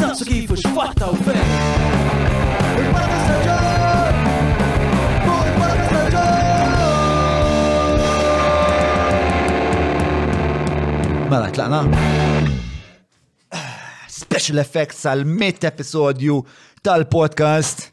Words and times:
mux 0.00 0.24
kifu 0.24 0.56
xfatta 0.56 1.06
u 1.06 1.10
oh, 1.14 1.34
Mela, 11.30 11.50
tlaqna 11.52 11.82
Special 14.08 14.58
effects 14.62 15.02
għal 15.08 15.24
mit 15.26 15.64
episodju 15.68 16.42
tal-podcast 16.86 17.88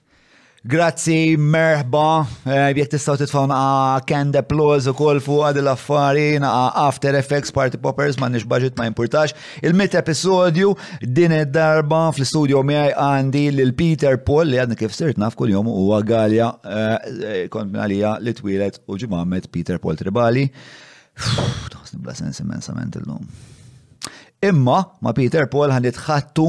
Grazzi, 0.66 1.38
merħba, 1.38 2.04
eh, 2.50 2.70
jek 2.74 2.88
tistaw 2.96 3.20
titfon 3.22 3.52
a 3.54 3.58
ah, 3.92 4.00
canned 4.10 4.34
applause 4.40 4.90
u 4.90 4.96
kol 4.98 5.20
fuq 5.22 5.44
għad 5.52 5.60
l-affari, 5.62 6.24
a 6.42 6.50
ah, 6.50 6.80
After 6.88 7.14
Effects, 7.20 7.54
Party 7.54 7.78
Poppers, 7.84 8.18
ma 8.18 8.32
nix 8.34 8.48
budget 8.50 8.74
ma 8.82 8.88
importax. 8.90 9.36
Il-mit 9.62 9.94
episodju, 10.02 10.72
din 11.06 11.36
id-darba 11.38 12.02
fl-studio 12.18 12.64
miħaj 12.66 12.96
għandi 12.98 13.44
l-Peter 13.60 14.18
Paul 14.26 14.50
li 14.56 14.62
għadni 14.64 14.80
kif 14.82 14.98
sirt 14.98 15.22
naf 15.22 15.38
kull 15.38 15.54
jom 15.54 15.70
u 15.70 15.86
għagalja 16.00 16.50
eh, 16.66 17.10
eh, 17.14 17.42
kont 17.54 17.70
minnalija 17.70 18.16
li 18.26 18.34
twilet 18.34 18.82
u 18.90 18.98
ġimamet 19.06 19.52
Peter 19.54 19.78
Paul 19.78 20.02
Tribali. 20.02 20.48
Tħosni 21.20 22.24
sens 22.26 22.42
immensament 22.42 22.98
il-lum. 23.04 23.30
Imma 24.50 24.80
ma 25.04 25.12
Peter 25.18 25.48
Paul 25.52 25.72
ħan 25.74 25.86
itħattu 25.90 26.44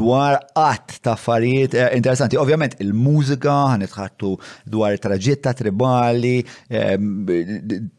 dwar 0.00 0.36
qatt 0.54 0.98
ta' 1.04 1.14
affarijiet 1.16 1.74
eh, 1.78 1.88
interessanti. 1.98 2.38
Ovvjament 2.40 2.76
il-mużika 2.84 3.54
ħan 3.72 3.84
itħattu 3.86 4.32
dwar 4.74 4.98
traġitta 5.04 5.54
tribali, 5.60 6.34
ehm, 6.80 7.32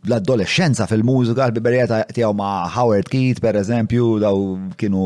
l-adolescenza 0.10 0.88
fil-mużika, 0.92 1.50
l-biberija 1.50 2.00
tiegħu 2.16 2.32
ma' 2.40 2.54
Howard 2.78 3.12
Keat 3.12 3.42
per 3.44 3.60
eżempju, 3.62 4.08
daw 4.24 4.48
kienu 4.80 5.04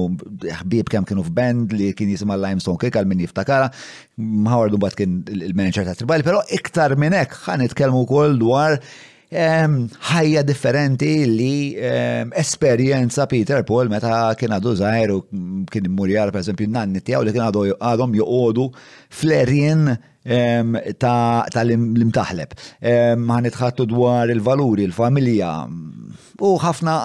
ħbib 0.62 0.94
kemm 0.94 1.08
kienu 1.10 1.26
f'band 1.30 1.76
li 1.80 1.92
kien 1.98 2.12
jisimha 2.14 2.38
Limestone 2.46 2.80
Kick 2.82 2.98
għal 3.02 3.10
min 3.10 3.26
jiftakara. 3.26 3.72
Howard 4.52 4.78
mbagħad 4.78 5.02
kien 5.02 5.18
il-manager 5.42 5.88
ta' 5.90 5.98
tribali, 6.02 6.26
però 6.28 6.44
iktar 6.54 6.98
minn 7.02 7.18
hekk 7.18 7.42
ħan 7.50 7.66
itkellmu 7.70 8.06
wkoll 8.06 8.38
dwar 8.42 8.80
ħajja 9.32 10.44
differenti 10.46 11.26
li 11.26 11.74
esperienza 12.36 13.26
Peter 13.28 13.64
Paul 13.64 13.90
meta 13.90 14.34
kien 14.38 14.52
għadu 14.56 14.76
zaħir 14.80 15.12
u 15.16 15.22
kien 15.72 15.86
murjar 15.92 16.30
per 16.32 16.42
esempio 16.42 16.68
nanni 16.70 17.02
tijaw 17.02 17.24
li 17.26 17.32
kien 17.34 17.46
għadhom 17.48 18.16
juqodu 18.20 18.70
flerjen 19.10 19.96
tal-imtaħleb. 20.26 22.52
Għan 22.82 23.46
itħattu 23.46 23.86
dwar 23.86 24.28
il-valuri, 24.34 24.82
il-familja. 24.88 25.52
U 26.42 26.56
ħafna, 26.60 26.96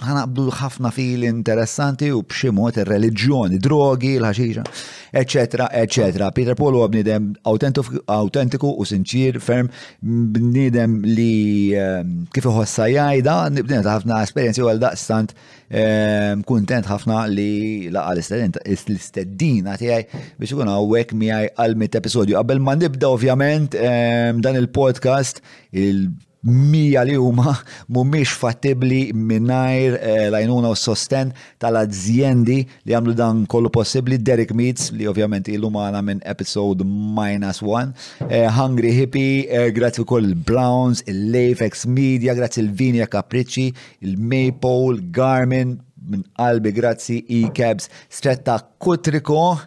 ħanaqbdu 0.00 0.46
ħafna 0.62 0.88
fil 0.90 1.24
interessanti 1.28 2.08
u 2.10 2.22
bximot 2.24 2.80
il-reliġjoni, 2.86 3.60
drogi, 3.60 4.14
l-ħaxiġa 4.16 4.64
eccetera, 5.10 5.72
eccetera. 5.72 6.30
Peter 6.30 6.54
Paul 6.54 6.74
huwa 6.78 6.88
bniedem 6.88 7.32
autentiku 7.44 8.70
u 8.78 8.86
sinċir, 8.86 9.38
ferm, 9.42 9.68
bniedem 10.02 11.00
li 11.04 11.74
ehm, 11.76 12.12
kif 12.34 12.46
iħossa 12.46 12.86
jajda, 12.92 13.34
bniedem 13.58 13.84
ta' 13.86 13.96
ħafna 13.98 14.20
esperjenzi 14.26 14.62
u 14.64 14.68
għal 14.70 14.82
daqstant 14.84 15.34
ehm, 15.34 16.46
kuntent 16.48 16.88
ħafna 16.90 17.24
li 17.32 17.90
laqa 17.92 18.14
l-isteddina 18.14 19.76
tiegħi 19.80 20.22
biex 20.38 20.54
ikun 20.54 20.70
hawnhekk 20.70 21.14
miegħi 21.24 21.52
għal 21.56 21.76
mit 21.80 21.98
episodju. 21.98 22.38
Qabel 22.40 22.62
ma 22.64 22.76
nibda 22.78 23.10
ovvjament 23.10 23.76
ehm, 23.80 24.40
dan 24.46 24.58
il-podcast 24.62 25.42
il 25.76 26.06
mija 26.44 27.02
li 27.04 27.16
huma 27.18 27.52
mhumiex 27.90 28.32
fattibbli 28.40 29.00
mingħajr 29.14 29.96
eh, 29.98 30.28
lajnuna 30.32 30.70
u 30.72 30.78
sosten 30.78 31.32
tal-azzjendi 31.60 32.56
li 32.88 32.96
għamlu 32.96 33.14
dan 33.18 33.42
kollu 33.50 33.68
possibbli 33.72 34.16
Derek 34.24 34.54
Meets 34.56 34.90
li 34.96 35.06
ovvjament 35.10 35.48
ilu 35.52 35.70
maħna 35.72 36.00
minn 36.06 36.22
episode 36.32 36.86
minus 36.86 37.60
one 37.64 37.92
eh, 38.30 38.46
Hungry 38.56 38.94
Hippie 38.96 39.44
eh, 39.50 39.68
grazzi 39.76 40.04
kol 40.08 40.32
Browns 40.34 41.04
il-Lafex 41.10 41.84
Media 41.92 42.34
grazzi 42.34 42.64
il-Vinja 42.64 43.08
Capricci 43.12 43.68
il-Maple 44.00 45.10
Garmin 45.12 45.76
minn 46.08 46.24
qalbi 46.40 46.72
grazzi 46.72 47.20
e-cabs 47.28 47.90
stretta 48.08 48.56
kutriko 48.80 49.58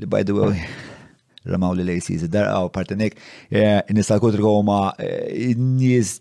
li 0.00 0.08
by 0.08 0.24
the 0.24 0.32
way 0.32 0.85
ramaw 1.50 1.74
li 1.76 1.84
lejsi 1.86 2.16
id 2.18 2.34
għaw 2.36 2.66
u 2.68 2.72
partinek, 2.74 3.16
e, 3.50 4.12
kutri 4.22 4.42
għoma 4.42 4.78
e, 4.98 5.54
njiz 5.56 6.18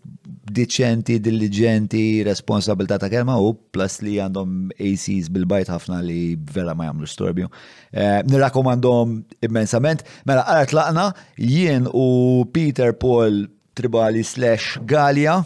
diċenti, 0.49 1.17
diligenti, 1.23 2.23
responsabilta 2.27 2.99
ta' 3.01 3.09
kelma 3.09 3.37
u 3.41 3.53
plus 3.73 4.01
li 4.05 4.17
għandhom 4.21 4.69
ACs 4.77 5.29
bil-bajt 5.33 5.71
ħafna 5.75 6.01
li 6.05 6.35
vera 6.53 6.73
ma 6.77 6.89
jagħmlu 6.89 7.09
storbju. 7.09 7.49
E, 7.91 8.05
nirrakkomandhom 8.29 9.17
immensament, 9.47 10.03
mela 10.25 10.45
għara 10.45 10.69
tlaqna 10.71 11.09
jien 11.41 11.89
u 11.91 12.45
Peter 12.53 12.93
Paul 12.93 13.45
tribali 13.75 14.23
slash 14.23 14.79
Galia 14.87 15.41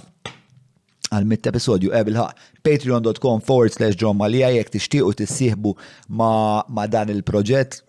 għal 1.09 1.25
mitt 1.25 1.47
episodju 1.50 1.89
ebil 1.97 2.19
patreon.com 2.62 3.39
forward 3.41 3.73
slash 3.73 3.97
John 3.97 4.19
Malia 4.19 4.51
jek 4.59 4.69
tixtiequ 4.75 5.16
tissieħbu 5.18 5.72
ma, 6.19 6.62
ma 6.69 6.85
dan 6.91 7.09
il-proġett 7.09 7.79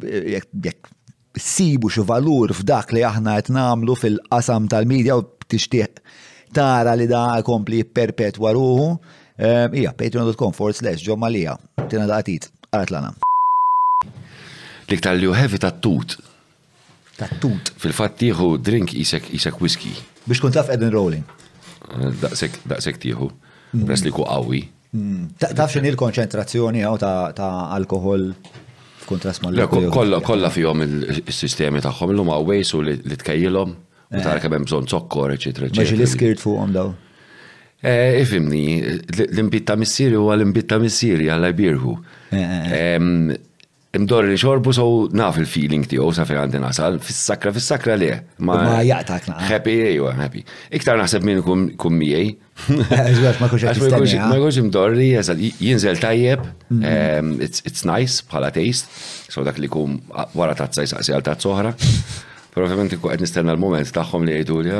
jek 0.00 0.88
sibu 1.36 1.90
xi 1.92 2.02
valur 2.06 2.50
f'dak 2.54 2.90
li 2.92 3.02
aħna 3.06 3.36
qed 3.38 3.50
nagħmlu 3.54 3.94
fil-qasam 4.00 4.66
tal-medja 4.70 5.14
u 5.20 5.24
tixtieq 5.48 6.00
tara 6.54 6.94
li 6.98 7.06
da 7.06 7.40
kompli 7.46 7.82
perpetwa 7.84 8.50
ruħu. 8.52 8.88
Eh, 9.40 9.68
Ija, 9.82 9.92
patreon.com 9.94 10.52
forward 10.52 10.76
slash 10.76 11.06
ġommalija. 11.06 11.54
Tina 11.88 12.06
daqatit, 12.10 12.50
għarat 12.74 12.90
lana. 12.92 13.12
Liktar 14.90 15.14
li 15.16 15.30
uħevi 15.30 15.60
tat-tut. 15.62 16.16
Tat-tut. 17.20 17.70
Fil-fat 17.78 18.18
tiħu 18.20 18.54
drink 18.64 18.96
isek 18.98 19.30
isek 19.36 19.60
whisky. 19.62 19.94
Biex 20.26 20.42
kun 20.42 20.52
taf 20.56 20.72
Edin 20.74 20.90
Rowling. 20.92 21.22
Eh, 21.22 22.10
daqsek, 22.24 22.58
daqsek 22.68 22.98
tiħu. 23.06 23.30
Press 23.86 24.02
li 24.04 24.10
ku 24.10 24.26
għawi. 24.26 24.64
Mm. 24.98 25.30
Taf 25.38 25.70
xin 25.70 25.86
il-konċentrazzjoni 25.86 26.82
għaw 26.82 26.98
ta' 27.38 27.52
alkohol 27.78 28.26
f'kuntrast 29.10 29.42
mal 29.44 29.58
Kolla 29.68 30.20
kolla 30.22 30.50
fihom 30.52 30.82
il-sistemi 30.86 31.82
tagħhom 31.82 32.12
illum 32.14 32.30
għawejs 32.36 32.74
għawesu 32.74 32.82
li 33.10 33.18
tkejjilhom 33.22 33.72
u 33.74 34.22
tara 34.22 34.38
eh. 34.38 34.42
kemm 34.42 34.56
hemm 34.58 34.66
bżonn 34.66 34.88
zokkor, 34.90 35.34
eċetera, 35.36 35.68
eċetera. 35.70 35.84
Maġi 35.84 35.98
li 36.00 36.08
skirt 36.10 36.40
fuqom 36.42 36.72
daw. 36.74 36.88
Ifimni, 38.20 38.62
eh, 38.82 38.98
eh, 39.00 39.22
l 39.36 39.42
imbitta 39.44 39.76
missiri 39.78 40.18
u 40.18 40.26
għal 40.30 40.44
l 40.44 40.48
missiri 40.80 41.30
għal 41.30 41.46
missieri 41.48 43.38
imdor 43.96 44.26
li 44.28 44.34
xorbu 44.38 44.70
so 44.76 44.84
naf 45.18 45.36
il-feeling 45.40 45.82
ti 45.90 45.96
sa 46.14 46.22
fejn 46.28 46.40
għandi 46.44 46.58
nasal, 46.62 46.92
fis-sakra 47.02 47.50
fis-sakra 47.56 47.94
le. 47.98 48.10
Ma 48.46 48.54
jgħatak 48.84 49.22
naqra. 49.32 49.46
Happy 49.50 49.74
jgħu, 49.96 50.06
happy. 50.20 50.40
Iktar 50.78 50.96
naħseb 51.00 51.22
minn 51.26 51.40
kum 51.42 51.94
miej. 51.98 52.28
Ma 52.92 53.06
li 53.08 53.26
jgħazal, 55.10 55.38
jinżel 55.40 55.96
tajjeb, 56.02 56.40
mm. 56.70 56.80
it's 57.42 57.82
nice 57.88 58.16
bħala 58.28 58.50
taste, 58.54 58.86
so 59.32 59.38
dak 59.46 59.56
li 59.62 59.68
kum 59.72 59.90
wara 60.38 60.54
tazza 60.58 60.80
jisaqsi 60.86 61.10
għal 61.16 61.24
tazza 61.26 61.74
Probabilment 62.50 62.92
ikku 62.96 63.10
qed 63.12 63.20
nistenna 63.22 63.52
l-moment 63.54 63.84
eh, 63.86 63.92
tagħhom 63.94 64.24
eh, 64.24 64.26
li 64.26 64.36
jgħidu 64.40 64.56
li 64.66 64.78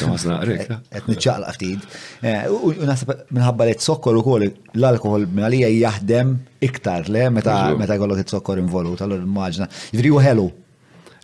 ħasna 0.00 0.38
qrib. 0.42 0.78
Qed 0.90 1.08
niċċaqla 1.12 1.52
ftit. 1.54 1.84
Eh, 2.22 2.48
u 2.50 2.72
naħseb 2.82 3.12
minħabba 3.36 3.68
li 3.68 3.76
t-sokkor 3.78 4.18
ukoll 4.20 4.48
l-alkohol 4.48 5.26
għalija 5.44 5.70
jaħdem 5.76 6.32
iktar 6.66 7.10
le 7.12 7.28
meta 7.36 7.58
jkollok 7.96 8.24
it-sokkor 8.24 8.62
involut, 8.62 9.04
allura 9.06 9.22
immaġna. 9.22 9.68
Jifri 9.94 10.12
u 10.16 10.20
ħelu. 10.22 10.48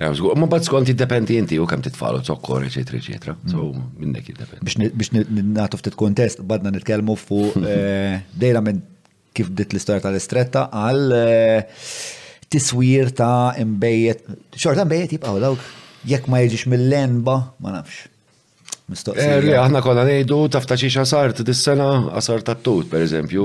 Ma 0.02 0.48
bad 0.50 0.64
skont 0.66 0.88
jiddependi 0.90 1.36
inti 1.40 1.58
u 1.62 1.66
kemm 1.68 1.82
titfalu 1.84 2.22
t-sokkor, 2.22 2.62
eċetera, 2.70 3.00
eċetera. 3.02 3.36
So 3.50 3.68
mm. 3.72 3.90
minnek 4.02 4.30
jiddependi. 4.32 4.88
Biex 4.94 5.14
nagħtu 5.18 5.82
ftit 5.82 5.98
kontest, 5.98 6.46
badna 6.46 6.72
nitkellmu 6.76 7.18
fuq 7.18 7.58
dejra 8.46 8.62
minn 8.66 8.84
kif 9.34 9.50
dit 9.56 9.70
l-istorja 9.72 10.04
tal-istretta 10.04 10.68
għal 10.76 11.22
tiswir 12.52 13.14
ta' 13.16 13.54
imbejet, 13.62 14.26
xorta 14.60 14.82
imbejet 14.84 15.14
jibqaw 15.14 15.38
dawk 15.40 15.70
jekk 16.08 16.26
ma 16.28 16.38
jiġix 16.42 16.66
mill-lenba, 16.70 17.36
ma 17.62 17.76
nafx. 17.78 18.08
Eh, 18.92 19.36
le, 19.40 19.54
aħna 19.56 19.80
konna 19.80 20.02
nejdu 20.04 20.36
taftaċi 20.52 20.88
xiex 20.90 21.00
għasart 21.06 21.38
dis-sena 21.48 21.84
għasart 22.18 22.44
tat-tut, 22.50 22.90
per 22.90 23.04
eżempju, 23.06 23.44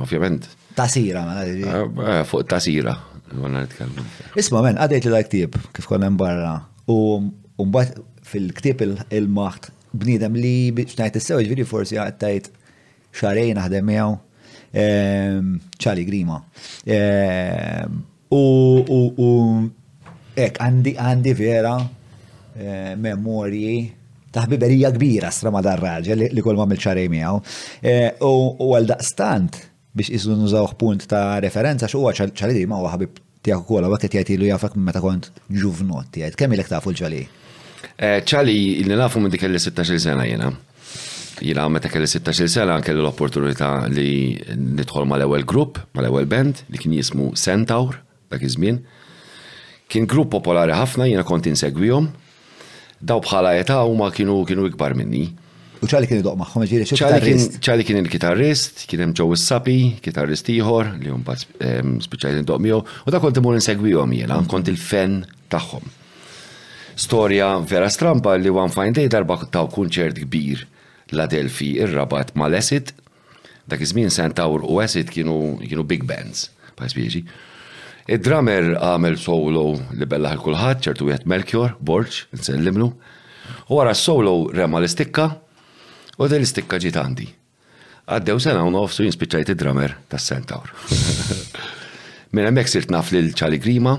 ovvjament. 0.00 0.48
Tasira, 0.74 1.22
ma 1.28 1.44
eh, 1.44 1.60
eh, 1.60 2.22
Fuq 2.26 2.48
tasira, 2.50 2.96
għonna 3.30 3.66
nitkellmu. 3.68 4.06
Isma 4.40 4.64
men, 4.66 4.80
għadajt 4.82 5.06
li 5.08 5.12
l-ktib, 5.14 5.58
kif 5.76 5.86
konna 5.90 6.10
barra, 6.10 6.56
u 6.90 7.20
mbagħad 7.62 8.00
fil-ktib 8.30 8.84
il-maħt 8.88 9.70
bnidem 9.92 10.36
li 10.38 10.56
biex 10.74 10.94
is 11.20 11.26
sewġ 11.28 11.48
vidi 11.50 11.64
forsi 11.66 11.98
għattajt 11.98 12.46
xarejn 13.18 13.58
naħdem 13.58 13.84
miegħu 13.84 14.14
ċali 14.70 16.04
ehm, 16.04 16.08
grima. 16.10 16.38
Ehm, 16.86 17.98
u 18.30 19.66
Ek, 20.38 20.58
għandi 20.62 20.92
għandi 20.98 21.32
vera 21.34 21.74
eh, 21.80 22.92
memorji 22.98 23.88
ta' 24.30 24.44
ħbiberija 24.46 24.92
kbira 24.94 25.30
strama 25.34 25.62
dar 25.64 25.80
raġel 25.82 26.26
li 26.30 26.44
kol 26.44 26.58
mamil 26.58 26.78
ċarej 26.80 27.08
miegħu. 27.10 27.40
Eh, 27.82 28.06
u 28.22 28.70
għal 28.76 28.90
daqstant 28.92 29.58
biex 29.96 30.12
isu 30.14 30.70
punt 30.78 31.06
ta' 31.10 31.40
referenza 31.42 31.88
x'huwa 31.90 32.12
ċalidi 32.14 32.66
ma' 32.66 32.78
huwa 32.78 32.92
ħabib 32.94 33.18
tiegħek 33.42 33.64
ukoll 33.64 33.84
hawnhekk 33.88 34.12
qed 34.22 34.36
jgħid 34.38 34.38
ilu 34.38 34.82
meta 34.84 35.00
kont 35.02 35.30
ġuvnot 35.50 36.12
tiegħek. 36.14 36.38
Kemm 36.38 36.54
ilek 36.58 36.70
tafu 36.70 36.92
l-ċali? 36.92 37.22
Eh, 38.00 38.22
ċali 38.22 38.86
li 38.86 38.96
nafu 38.96 39.20
minn 39.20 39.32
dik 39.32 39.42
kelli 39.42 39.58
16 39.58 39.98
sena 39.98 40.26
jiena. 40.28 40.52
Jiena 41.42 41.66
meta 41.72 41.88
kelli 41.90 42.06
16 42.08 42.46
sena 42.52 42.78
kelli 42.84 43.02
l-opportunità 43.02 43.88
li 43.90 44.38
nidħol 44.54 45.08
mal-ewwel 45.10 45.42
grupp, 45.48 45.80
mal-ewwel 45.96 46.28
band 46.30 46.62
li 46.70 46.78
kien 46.80 46.94
jismu 46.94 47.32
Centaur 47.40 47.98
dak 48.30 48.44
iż-żmien. 48.46 48.84
Kien 49.90 50.06
grupp 50.06 50.30
popolari 50.36 50.70
ħafna, 50.76 51.08
jiena 51.10 51.24
kont 51.26 51.48
insegwihom, 51.50 52.04
daw 53.02 53.18
bħala 53.24 53.56
età 53.58 53.80
huma 53.90 54.06
kienu 54.14 54.36
kienu 54.46 54.68
ikbar 54.70 54.94
minni. 54.94 55.24
U 55.82 55.88
ċali 55.88 56.06
kien 56.06 56.20
idoq 56.22 56.36
maħħom 56.38 56.64
ġiri 56.70 56.86
ċali 57.64 57.82
kien 57.88 57.98
il-kitarrist, 58.04 58.84
kien 58.86 59.02
hemm 59.06 59.14
ġew 59.18 59.30
is-sapi, 59.34 59.74
kitarrist 60.04 60.50
ieħor 60.52 60.92
li 61.00 61.10
mbagħad 61.22 61.86
speċjali 62.06 62.44
ndoq 62.46 62.62
miegħu, 62.68 62.80
u 63.08 63.14
da 63.16 63.20
kont 63.24 63.40
imur 63.42 63.56
insegwihom 63.58 64.14
jiena, 64.14 64.38
kont 64.52 64.70
il-fen 64.70 65.24
tagħhom. 65.50 65.88
Storja 67.00 67.50
vera 67.66 67.90
strampa 67.90 68.36
li 68.38 68.52
one 68.52 68.70
fine 68.74 68.94
day 68.94 69.10
darba 69.10 69.40
taw 69.50 69.66
kunċert 69.74 70.20
kbir 70.26 70.62
la 71.16 71.26
Delfi 71.32 71.72
ir-rabat 71.80 72.36
mal-Esit, 72.38 72.92
dak 73.66 73.82
iż-żmien 73.82 74.12
Centaur 74.14 74.62
u 74.68 74.78
Esit 74.84 75.10
kienu 75.10 75.82
big 75.88 76.04
bands, 76.06 76.50
pa' 76.78 76.86
spieġi. 76.92 77.24
Id-drummer 78.10 78.72
għamel 78.74 79.14
solo 79.22 79.60
li 79.94 80.06
bellaħ 80.10 80.40
kulħadd 80.42 80.80
ċertu 80.86 81.06
jgħet 81.12 81.26
Melchior, 81.30 81.76
Borċ, 81.78 82.24
nsellimlu. 82.40 82.88
U 83.70 83.78
għara 83.78 83.92
solo 83.94 84.32
rema 84.50 84.80
l-istikka 84.82 85.26
u 86.18 86.26
din 86.26 86.40
l-istikka 86.40 86.80
ġiet 86.82 86.98
għandi. 86.98 87.26
Għaddew 88.10 88.40
sena 88.42 88.64
u 88.66 88.72
nofsu 88.74 89.06
jinspiċċajt 89.06 89.52
id-drummer 89.54 89.94
tas 90.10 90.26
Centaur. 90.26 90.72
Minn 92.34 92.48
hemmhekk 92.50 92.72
sirt 92.72 92.90
naf 92.90 93.12
lil 93.14 93.30
Charlie 93.38 93.62
Grima. 93.62 93.94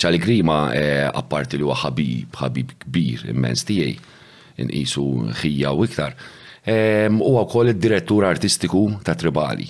Charlie 0.00 0.22
Grima 0.24 0.62
eh, 0.72 1.04
apparti 1.12 1.60
li 1.60 1.66
huwa 1.68 1.76
ħabib, 1.82 2.32
ħabib 2.40 2.72
kbir 2.86 3.26
immens 3.34 3.66
tiegħi 3.68 3.98
inqisu 4.64 5.04
ħija 5.42 5.74
u 5.76 5.84
iktar. 5.84 6.16
Huwa 6.68 7.44
wkoll 7.44 7.74
id-direttur 7.74 8.24
artistiku 8.28 8.86
ta' 9.04 9.16
Tribali 9.20 9.68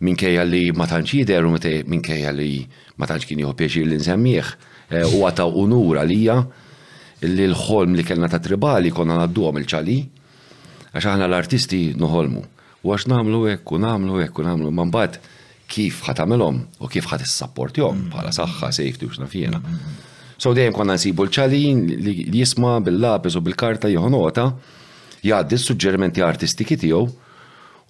minkejja 0.00 0.44
li 0.48 0.70
ma 0.72 0.86
tantx 0.88 1.12
jidher 1.18 1.44
u 1.46 1.52
minkejja 1.86 2.30
li 2.32 2.64
ma 2.98 3.06
tantx 3.06 3.26
kien 3.28 3.40
jieħu 3.44 3.54
pjaċir 3.60 3.86
li 3.90 3.98
nsemmih 4.00 4.52
eh, 4.90 5.04
u 5.04 5.20
għata 5.28 5.44
unura 5.60 6.02
għalija 6.04 6.36
li 7.28 7.46
l-ħolm 7.50 7.96
li 7.98 8.04
kellna 8.08 8.28
ta' 8.32 8.40
tribali 8.40 8.90
konna 8.90 9.18
għadduhom 9.26 9.58
il-ċali 9.60 9.98
għax 10.92 11.06
aħna 11.10 11.28
l-artisti 11.28 11.82
noħolmu. 12.00 12.42
U 12.82 12.94
għax 12.94 13.06
namlu 13.12 13.42
hekk 13.52 13.72
u 13.76 13.80
namlu 13.84 14.20
hekk 14.24 14.40
u 14.40 14.46
namlu 14.48 14.72
man 14.72 14.88
mbagħad 14.88 15.20
kif 15.70 16.00
ħatamilhom 16.08 16.62
u 16.80 16.88
kif 16.90 17.04
ħat 17.12 17.28
jom 17.76 17.96
mm. 17.96 18.10
bħala 18.14 18.32
saħħa 18.32 18.70
safety 18.72 19.04
u 19.06 19.12
x'nafjena. 19.12 19.60
So 20.40 20.54
dejjem 20.56 20.72
konna 20.72 20.96
nsibu 20.96 21.28
l-ċalin 21.28 21.84
li 22.00 22.14
jisma' 22.40 22.78
bil-lapis 22.88 23.36
u 23.36 23.40
bil-karta 23.44 23.88
jieħu 23.88 24.28
jgħaddi 25.20 25.52
s-suġġerimenti 25.60 26.22
artistiki 26.24 26.78
tiegħu 26.80 27.02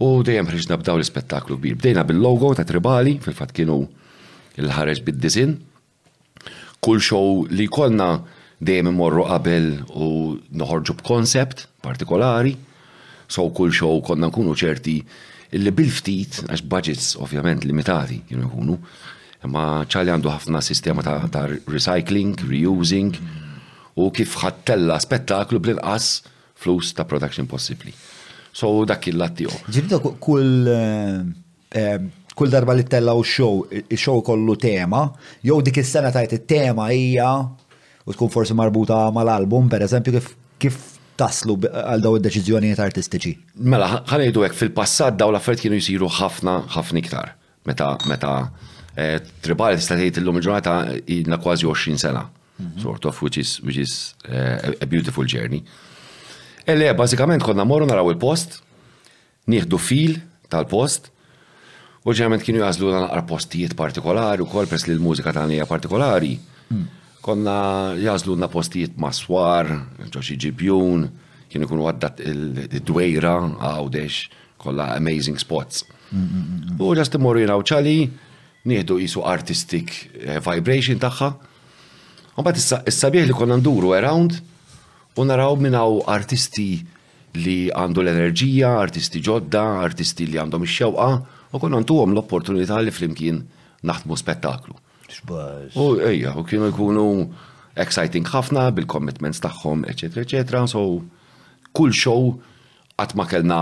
U 0.00 0.08
dejjem 0.24 0.46
ħriġna 0.48 0.76
b'daw 0.80 0.96
l-ispettaklu 0.96 1.58
kbir. 1.60 1.74
Bdejna 1.76 2.02
bil-logo 2.08 2.54
ta' 2.56 2.64
Tribali, 2.64 3.18
fil-fatt 3.20 3.52
kienu 3.52 3.74
il-ħareġ 4.56 5.02
bid-dizin. 5.04 5.52
Kull 6.80 7.02
show 7.04 7.42
li 7.52 7.66
kolna 7.68 8.06
dejjem 8.64 8.88
imorru 8.94 9.26
qabel 9.28 9.66
u 9.92 10.08
noħorġu 10.56 10.96
b'koncept 11.02 11.66
partikolari. 11.84 12.54
So 13.30 13.44
kull 13.54 13.74
show 13.76 13.98
konna 14.00 14.30
nkunu 14.32 14.54
ċerti 14.56 14.96
illi 15.58 15.74
bil-ftit, 15.76 16.46
għax 16.48 16.62
budgets 16.72 17.10
ovvjament 17.20 17.66
limitati 17.68 18.22
kienu 18.30 18.48
jkunu, 18.48 18.78
imma 19.44 19.66
ċali 19.84 20.14
għandu 20.14 20.32
ħafna 20.32 20.62
sistema 20.64 21.04
ta', 21.04 21.18
ta 21.28 21.44
recycling, 21.52 22.40
reusing, 22.48 23.12
u 24.00 24.08
kif 24.16 24.38
ħattella 24.40 24.96
spettaklu 25.04 25.60
bl-inqas 25.60 26.12
flus 26.62 26.94
ta' 26.96 27.04
production 27.04 27.50
possibly. 27.52 27.92
So 28.52 28.70
dak 28.84 29.06
il-lat 29.06 29.32
tiegħu. 29.38 30.14
kull 30.22 30.70
eh, 30.72 31.18
eh, 31.78 31.98
kull 32.34 32.50
darba 32.50 32.74
li 32.74 32.84
tella 32.84 33.14
u 33.14 33.22
show, 33.22 33.66
il-show 33.80 34.20
kollu 34.26 34.56
tema, 34.58 35.06
jew 35.42 35.60
dik 35.62 35.82
is-sena 35.82 36.10
tajt 36.10 36.32
it-tema 36.40 36.88
hija 36.90 37.28
u 38.06 38.14
tkun 38.14 38.30
forsi 38.32 38.54
marbuta 38.58 39.08
mal-album, 39.14 39.68
per 39.70 39.84
eżempju, 39.86 40.14
kif, 40.16 40.30
kif 40.62 40.78
taslu 41.20 41.58
għal 41.68 42.00
daw 42.02 42.16
id 42.16 42.26
deċizjoni 42.30 42.70
artistiċi? 42.72 43.34
Mela, 43.70 44.02
ħanejdu 44.08 44.44
hekk 44.46 44.56
fil-passat 44.58 45.18
daw 45.20 45.28
l 45.34 45.38
affert 45.38 45.60
kienu 45.62 45.78
jisiru 45.78 46.08
ħafna 46.18 46.58
ħafna 46.74 47.02
iktar. 47.04 47.34
Meta 47.68 47.92
meta 48.08 48.32
eh, 48.96 49.18
tribali 49.44 49.76
tista' 49.78 49.98
tgħid 50.00 50.22
illum 50.22 50.38
il-ġurnata 50.40 50.78
ilna 51.12 51.38
kważi 51.44 51.68
20 51.68 52.00
sena. 52.02 52.24
Mhm. 52.60 52.80
Sort 52.82 53.06
of 53.08 53.20
which 53.22 53.36
is 53.40 53.60
which 53.60 53.76
is 53.80 54.14
a 54.28 54.86
beautiful 54.88 55.24
journey. 55.28 55.62
Ele, 56.68 56.92
bażikament 56.94 57.42
konna 57.44 57.64
morru 57.64 57.86
naraw 57.88 58.10
il-post, 58.12 58.58
nieħdu 59.50 59.78
fil 59.80 60.18
tal-post, 60.52 61.08
u 62.04 62.12
ġenament 62.16 62.42
kienu 62.46 62.62
jazlu 62.62 62.90
naqra 62.94 63.22
postijiet 63.28 63.74
partikolari 63.76 64.40
u 64.44 64.48
kol 64.48 64.68
pers 64.70 64.86
li 64.88 64.94
l-mużika 64.96 65.32
tani 65.36 65.58
hija 65.58 65.66
partikolari. 65.68 66.34
Hmm. 66.70 66.86
Konna 67.24 67.92
jazlu 68.00 68.36
na 68.40 68.48
postijiet 68.52 68.94
maswar, 69.00 69.68
ġoċi 70.12 70.38
ġibjun, 70.46 71.02
kienu 71.52 71.68
kunu 71.68 71.84
għaddat 71.90 72.22
il-dwejra, 72.28 73.34
għawdex, 73.70 74.22
kolla 74.64 74.92
amazing 74.96 75.36
spots. 75.40 75.84
Hmm, 76.10 76.26
hmm, 76.26 76.76
u 76.80 76.92
ġast 76.98 77.16
imorru 77.20 77.44
jinaw 77.44 77.60
ċali 77.68 77.98
nieħdu 78.70 78.96
jisu 79.04 79.24
artistic 79.24 79.92
eh, 80.20 80.36
vibration 80.44 81.00
taħħa. 81.04 81.30
U 82.40 82.44
bat 82.46 82.56
issa 82.56 82.80
sabieħ 82.84 83.28
li 83.28 83.36
konna 83.36 83.56
nduru 83.60 83.92
around, 84.00 84.40
U 85.18 85.24
naraw 85.26 85.56
minnaw 85.58 86.00
artisti 86.06 86.80
li 87.42 87.58
għandu 87.74 88.02
l-enerġija, 88.04 88.70
artisti 88.78 89.22
ġodda, 89.26 89.62
artisti 89.84 90.26
li 90.26 90.38
għandhom 90.38 90.64
ix-xewqa, 90.66 91.08
u 91.54 91.58
għandu 91.66 91.98
għom 92.02 92.14
l-opportunità 92.14 92.78
li 92.82 92.92
flimkien 92.94 93.40
naħdmu 93.86 94.18
spettaklu. 94.18 94.76
U 95.74 95.86
ejja, 96.06 96.36
u 96.38 96.44
kienu 96.46 96.70
jkunu 96.70 97.06
exciting 97.80 98.26
ħafna 98.30 98.68
bil-commitments 98.76 99.42
tagħhom, 99.42 99.82
eċetera, 99.90 100.24
eċetera. 100.26 100.64
So, 100.70 101.00
kull 101.74 101.94
show 101.94 102.36
qatt 102.98 103.16
ma 103.18 103.26
kellna 103.26 103.58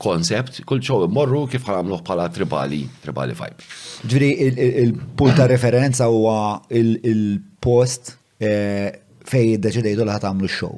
koncept, 0.00 0.58
kull 0.68 0.82
show 0.84 1.00
morru 1.08 1.46
kif 1.48 1.64
għamluħ 1.64 2.02
bħala 2.04 2.28
tribali, 2.34 2.82
tribali 3.04 3.36
vibe. 3.38 3.64
Ġviri, 4.04 4.28
il-punt 4.88 5.38
ta' 5.40 5.48
referenza 5.48 6.10
huwa 6.12 6.58
il-post 6.76 8.16
eh, 8.44 9.00
fej 9.24 9.56
deċidejtu 9.58 10.04
li 10.04 10.14
ħatamlu 10.14 10.48
x-show? 10.50 10.72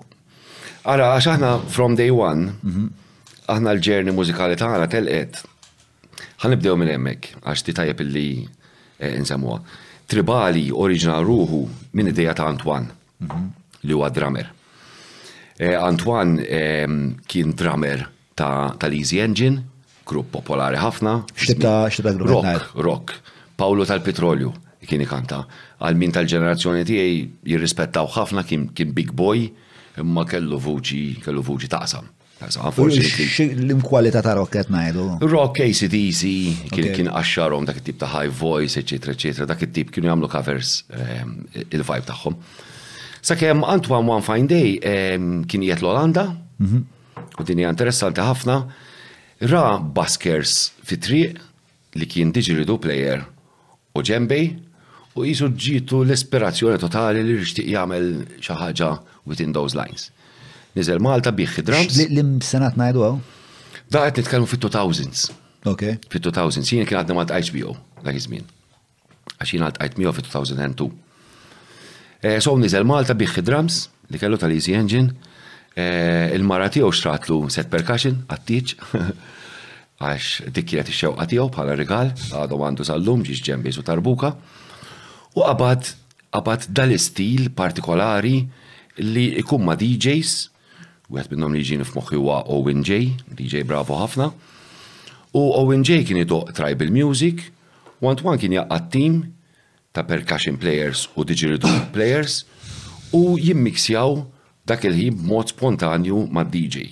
Ara, 0.87 1.13
għax 1.19 1.31
aħna 1.35 1.51
from 1.73 1.97
day 1.99 2.13
one, 2.15 2.55
aħna 3.51 3.75
l-ġerni 3.75 4.15
mużikali 4.15 4.57
tagħna 4.59 4.89
telqet. 4.91 5.41
nibdew 6.47 6.77
minn 6.79 6.91
hemmhekk 6.93 7.41
għax 7.43 7.63
ti 7.67 7.73
tajab 7.75 8.03
illi 8.05 8.45
eh, 9.01 9.17
insemmuha. 9.19 9.59
Tribali 10.07 10.69
oriġina 10.71 11.19
ruħu 11.27 11.65
minn 11.99 12.13
ideja 12.13 12.37
ta' 12.39 12.47
Antwan 12.47 12.87
li 13.83 13.93
huwa 13.93 14.11
drummer. 14.15 14.53
Eh, 15.59 15.75
Antwan 15.75 16.37
ehm, 16.39 17.17
kien 17.27 17.51
drummer 17.59 18.07
ta' 18.39 18.77
Easy 18.93 19.19
Engine, 19.19 19.65
grupp 20.07 20.31
popolari 20.31 20.79
ħafna. 20.79 21.25
Xtibta, 21.35 21.89
xtibta 21.91 22.15
grupp. 22.15 22.47
Rock, 22.47 22.79
rock. 22.87 23.17
Paolo 23.57 23.87
tal-Petrolju 23.89 24.53
kien 24.87 25.03
ikanta 25.03 25.43
għal 25.79 25.99
min 26.01 26.13
tal-ġenerazzjoni 26.15 26.85
tiegħi 26.89 27.17
jirrispettaw 27.53 28.09
ħafna 28.17 28.45
kien 28.49 28.69
kien 28.77 28.93
big 28.97 29.11
boy 29.17 29.47
imma 30.01 30.25
kellu 30.29 30.59
vuċi 30.63 31.19
kellu 31.25 31.43
vuċi 31.45 31.73
taqsam. 31.73 32.07
L-imkwalità 32.37 34.21
ta' 34.25 34.35
rock 34.37 34.53
qed 34.59 34.69
ngħidu. 34.73 35.05
Rock 35.33 35.61
ACDC 35.65 36.73
kien 36.73 37.09
għaxxarhom 37.13 37.65
dak 37.69 37.79
it-tip 37.81 37.97
ta' 38.03 38.11
high 38.13 38.29
voice, 38.33 38.77
eċetera, 38.83 39.15
eċetera, 39.17 39.47
dak 39.49 39.63
it-tip 39.65 39.93
kienu 39.95 40.11
jagħmlu 40.11 40.29
covers 40.33 40.83
ehm, 40.97 41.39
il-vibe 41.67 42.09
tagħhom. 42.11 42.37
Sakemm 43.27 43.65
Antoine 43.67 44.05
One 44.19 44.25
Fine 44.27 44.49
Day 44.53 44.75
ehm, 44.85 45.31
kien 45.49 45.65
qiegħed 45.65 45.81
l-Olanda, 45.85 46.27
mhm. 46.61 46.83
u 47.41 47.49
din 47.49 47.65
hija 47.65 47.73
interessanti 47.73 48.25
ħafna, 48.29 48.59
ra 49.49 49.65
Baskers 49.97 50.59
fit-triq 50.87 51.41
li 51.97 52.11
kien 52.13 52.33
diġi 52.37 52.65
player 52.81 53.25
u 53.97 54.05
ġembej 54.05 54.55
u 55.17 55.25
jisu 55.25 55.49
ġitu 55.49 56.03
l-ispirazzjoni 56.05 56.79
totali 56.81 57.23
li 57.25 57.39
rixtiq 57.41 57.69
jagħmel 57.73 58.09
xi 58.45 58.57
ħaġa 58.61 58.89
within 59.29 59.55
those 59.57 59.77
lines. 59.79 60.11
Niżel 60.77 61.01
Malta 61.01 61.33
bieħ 61.33 61.63
drums. 61.65 61.97
L-imsenat 62.05 62.77
najdu 62.77 63.05
għaw? 63.07 63.17
Da 63.93 64.05
għet 64.07 64.21
nitkellmu 64.21 64.49
fit-2000s. 64.51 65.31
Ok. 65.73 65.85
Fit-2000s. 66.13 66.69
Jien 66.69 66.87
kien 66.89 67.01
għadna 67.01 67.17
għad 67.25 67.33
HBO 67.49 67.73
dak 68.05 68.19
iż-żmien. 68.21 68.45
Għax 69.41 69.55
jien 69.55 69.65
għad 69.71 69.97
miegħu 69.99 70.13
fit-2002. 70.21 70.91
Eh, 72.27 72.37
so 72.45 72.53
nizel 72.61 72.85
Malta 72.89 73.17
bieħ 73.17 73.41
drums 73.47 73.87
li 74.13 74.21
kellu 74.21 74.37
tal-Easy 74.41 74.77
Engine. 74.77 75.17
Eh, 75.77 76.29
il-mara 76.37 76.69
tiegħu 76.73 76.93
xtratlu 76.93 77.41
set 77.53 77.73
percussion 77.73 78.21
għattiċ 78.29 78.93
għax 80.05 80.53
dik 80.53 80.71
kienet 80.75 80.93
ix-xewqa 80.93 81.25
tiegħu 81.33 81.49
bħala 81.57 81.73
rigal 81.81 82.13
għadu 82.37 82.61
għandu 82.69 82.85
sal-lum 82.89 83.25
ġiġ 83.25 83.45
ġembi 83.49 83.73
su 83.73 83.85
tarbuka. 83.85 84.35
U 85.37 85.43
qabad 85.45 85.85
qabad 86.33 86.65
dal-istil 86.73 87.51
partikolari 87.53 88.39
li 89.05 89.25
ikun 89.37 89.61
ma' 89.67 89.77
DJs, 89.77 90.33
u 91.13 91.19
għed 91.21 91.29
minnom 91.35 91.53
li 91.53 91.61
ġini 91.65 91.85
f'moħħi 91.85 92.17
huwa 92.19 92.39
Owen 92.57 92.81
J, 92.83 93.11
DJ 93.37 93.67
bravo 93.69 93.99
ħafna, 94.01 94.31
u 95.37 95.43
Owen 95.61 95.83
J 95.85 96.07
kien 96.09 96.23
idoq 96.23 96.55
tribal 96.57 96.89
music, 96.93 97.51
u 98.01 98.09
Antwan 98.09 98.41
kien 98.41 98.57
jaqqa 98.57 98.79
team 98.97 99.19
ta' 99.93 100.07
percussion 100.09 100.57
players 100.61 101.05
u 101.15 101.25
didgeridoo 101.29 101.75
players 101.97 102.41
u 103.13 103.37
jimmiksjaw 103.37 104.17
dak 104.67 104.89
il-ħin 104.89 105.19
b'mod 105.21 105.53
spontanju 105.53 106.23
ma' 106.33 106.47
DJ. 106.49 106.87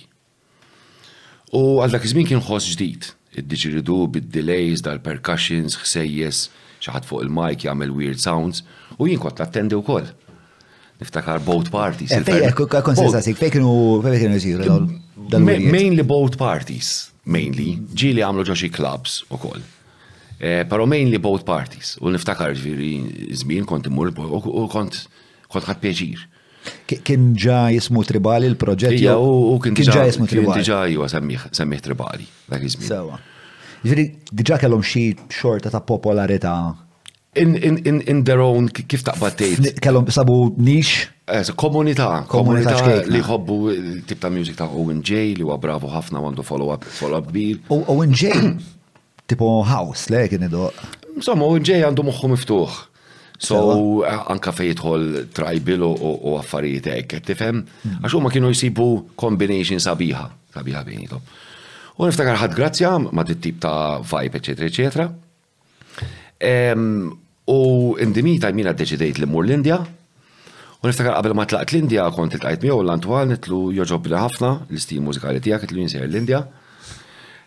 U 1.56 1.80
għal 1.80 1.96
dak 1.96 2.04
iż-żmien 2.04 2.28
kien 2.28 2.44
ħoss 2.44 2.76
ġdid, 2.76 3.08
id-didgeridoo 3.40 4.04
bid-delays 4.18 4.84
dal-percussions, 4.84 5.80
ħsejjes, 5.80 6.44
ċaħat 6.86 7.08
fuq 7.08 7.24
il-mic 7.26 7.64
jagħmel 7.66 7.94
weird 7.96 8.20
sounds 8.22 8.62
u 8.98 9.08
jien 9.08 9.20
l 9.20 9.44
attendi 9.46 9.78
wkoll. 9.78 10.10
Niftakar 11.00 11.40
both 11.46 11.70
parties. 11.74 12.12
Konsensasik, 12.14 13.34
eh, 13.34 13.48
fej 13.48 13.60
eh, 13.60 14.20
kienu 14.20 14.36
jisiru 14.36 14.84
Mainly 15.78 16.04
both 16.06 16.36
parties, 16.38 17.10
mainly. 17.26 17.74
Ġili 17.96 18.22
għamlu 18.24 18.44
ġoċi 18.46 18.70
clubs 18.76 19.22
u 19.32 19.40
koll. 19.42 19.64
Eh, 20.38 20.62
Pero 20.70 20.86
mainly 20.86 21.18
both 21.18 21.44
parties. 21.48 21.96
U 22.00 22.12
niftakar 22.14 22.54
ġviri 22.54 23.32
zmin 23.42 23.66
kont 23.66 23.88
imur 23.90 24.12
u 24.14 24.68
kont 24.70 25.02
kont 25.52 25.64
ħad 25.68 25.82
pieġir. 25.82 26.28
Kien 26.88 27.32
ġa 27.36 27.72
jismu 27.74 28.00
tribali 28.08 28.48
l-proġett? 28.48 28.96
Ja, 28.98 29.18
u 29.20 29.58
kien 29.60 29.74
ġa 29.76 30.06
jismu 30.08 30.24
tribali. 30.30 30.62
Kien 30.62 30.70
ġa 30.70 30.78
jismu 30.88 31.08
semmiħ 31.52 31.82
tribali. 31.84 32.26
ġa 32.48 32.60
jismu 32.62 32.86
tribali. 32.88 33.26
Ġifiri, 33.84 34.04
diġa 34.32 34.56
kellhom 34.62 34.80
xi 34.82 35.02
xorta 35.28 35.68
ta' 35.72 35.80
popolarità. 35.84 36.52
In, 37.36 37.52
in, 37.58 37.80
in, 37.90 37.98
in 38.08 38.22
their 38.24 38.40
own, 38.40 38.68
kif 38.72 39.02
ta' 39.04 39.12
tgħid? 39.12 39.76
Kellhom 39.84 40.06
sabu 40.14 40.36
nix? 40.64 41.08
Eh, 41.28 41.42
komunità, 41.60 42.08
komunita 42.28 42.76
li 43.10 43.20
jħobbu 43.20 43.58
tip 44.08 44.20
ta' 44.24 44.30
music 44.32 44.56
ta' 44.60 44.68
Owen 44.70 45.02
J 45.04 45.34
li 45.38 45.44
huwa 45.44 45.58
bravo 45.60 45.88
ħafna 45.92 46.20
għandu 46.22 46.44
follow-up 46.48 46.88
follow-up 46.96 47.28
bil. 47.34 47.58
Owen 47.74 48.12
J 48.16 48.32
tipo 49.30 49.50
house 49.68 50.08
le 50.12 50.24
kien 50.32 50.46
idu. 50.48 50.66
Insomma, 51.18 51.44
Owen 51.48 51.64
J 51.66 51.82
għandu 51.88 52.06
muħu 52.08 52.32
miftuħ. 52.36 52.80
So, 53.44 53.56
eh, 54.06 54.16
anka 54.32 54.52
fejtħol 54.54 55.10
tribal 55.36 55.82
u 55.90 56.38
affarijiet 56.38 56.88
ek, 57.02 57.18
tifhem? 57.28 57.64
Hmm. 57.82 57.98
Għax 58.06 58.16
huma 58.16 58.32
kienu 58.32 58.52
jsibu 58.54 58.88
combination 59.20 59.82
sabiħa, 59.82 60.28
sabiħa 60.56 60.84
bejnietom. 60.88 61.34
U 61.94 62.02
niftakar 62.08 62.34
ħad 62.40 62.54
grazzja 62.58 62.88
ma' 62.98 63.22
dit-tip 63.26 63.60
ta' 63.62 64.00
vibe, 64.02 64.40
ecc. 64.40 64.48
ecc. 64.90 65.04
U 67.44 67.58
ta' 68.00 68.50
jmina 68.50 68.72
deċidejt 68.74 69.20
li 69.22 69.28
mur 69.30 69.46
l-Indja, 69.46 69.76
U 70.84 70.86
niftakar 70.90 71.14
qabel 71.16 71.32
ma 71.38 71.46
tlaqt 71.48 71.72
l-Indja 71.72 72.08
kont 72.12 72.34
il-tajt 72.36 72.60
miegħu 72.60 72.82
l-Antwan 72.82 73.30
nitlu 73.32 73.60
joġobli 73.72 74.18
ħafna 74.20 74.50
l-istil 74.68 75.00
mużikali 75.00 75.40
tiegħek 75.40 75.70
qed 75.70 75.78
jinsir 75.80 76.02
l-Indja. 76.04 76.42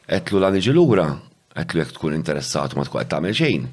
Qedlu 0.09 0.41
la 0.41 0.49
niġi 0.55 0.73
lura, 0.73 1.05
qedlu 1.53 1.83
jekk 1.83 1.93
tkun 1.93 2.15
interessat 2.17 2.73
ma 2.79 2.85
tkun 2.87 3.03
qed 3.03 3.11
tagħmel 3.11 3.35
xejn. 3.37 3.67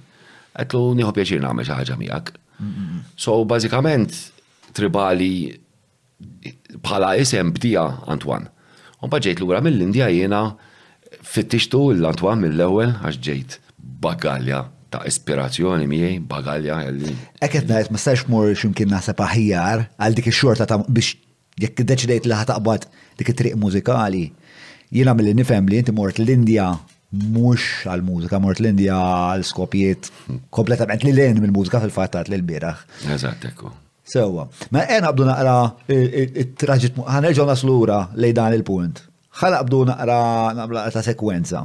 għetlu 0.54 0.82
nieħu 0.98 1.14
pieċir 1.16 1.40
nagħmel 1.46 1.64
xi 1.64 1.78
ħaġa 1.78 1.96
miegħek. 2.02 2.34
So 3.16 3.38
bażikament 3.48 4.12
tribali 4.76 5.56
bħala 6.84 7.14
isem 7.24 7.54
bdija 7.56 7.86
Antwan. 8.04 8.44
Un 9.04 9.12
ġejt 9.20 9.40
lura 9.44 9.60
mill-Indja 9.60 10.06
jiena 10.08 10.38
fittixtu 11.28 11.82
l 11.92 12.06
antwa 12.08 12.32
mill-ewel 12.40 12.94
għax 13.04 13.18
ġejt 13.26 13.56
bagalja 14.00 14.62
ta' 14.90 15.02
ispirazzjoni 15.08 15.84
miej, 15.90 16.14
bagalja 16.28 16.78
għalli. 16.86 17.12
Eket 17.44 17.68
najt, 17.68 17.90
ma 17.92 18.00
sarx 18.00 18.24
mur 18.32 18.48
ximkien 18.56 18.88
naħseb 18.94 19.20
aħjar 19.20 19.84
għal 20.00 20.16
dik 20.16 20.30
il-xorta 20.32 20.66
ta' 20.72 20.80
biex 20.88 21.18
jekk 21.60 21.84
deċidejt 21.86 22.24
li 22.30 22.38
ħataqbad 22.40 22.88
dik 23.20 23.34
it-triq 23.34 23.60
mużikali. 23.60 24.24
Jiena 24.88 25.12
mill 25.18 25.28
nifem 25.34 25.42
nifhem 25.66 25.70
li 25.70 25.84
inti 25.84 25.92
mort 26.00 26.22
l-Indja 26.24 26.70
mux 27.36 27.84
għal-mużika, 27.84 28.40
mort 28.40 28.64
l-Indja 28.64 28.96
għal-skopijiet 29.36 30.08
hm. 30.30 30.40
kompletament 30.48 31.04
li 31.04 31.12
l-in 31.12 31.44
mill-mużika 31.44 31.84
fil-fattat 31.84 32.32
l 32.32 32.40
birax 32.40 32.88
Eżatt, 33.04 33.44
ekku. 33.52 33.68
Sewa. 34.04 34.44
Ma 34.68 34.82
għen 34.84 35.06
għabdu 35.08 35.26
naqra 35.26 35.54
il-traġit, 35.90 36.92
eh, 36.92 36.96
eh, 36.98 37.00
eh, 37.00 37.10
għanerġu 37.10 37.46
naslura 37.48 38.02
lej 38.20 38.32
dan 38.36 38.52
il-punt. 38.52 39.00
ħala 39.40 39.62
għabdu 39.62 39.80
naqra 39.88 40.18
naqra 40.58 40.90
ta' 40.92 41.02
sekwenza. 41.04 41.64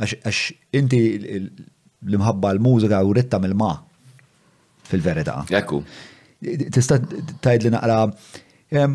Għax 0.00 0.40
inti 0.80 1.02
l-imħabba 1.26 2.54
l-mużika 2.56 3.02
u 3.04 3.12
ritta 3.20 3.38
mill-ma 3.40 3.74
fil-verita. 4.88 5.42
Jakku. 5.52 5.82
Tista' 6.72 7.00
tajd 7.44 7.62
li 7.68 7.74
naqra, 7.76 7.98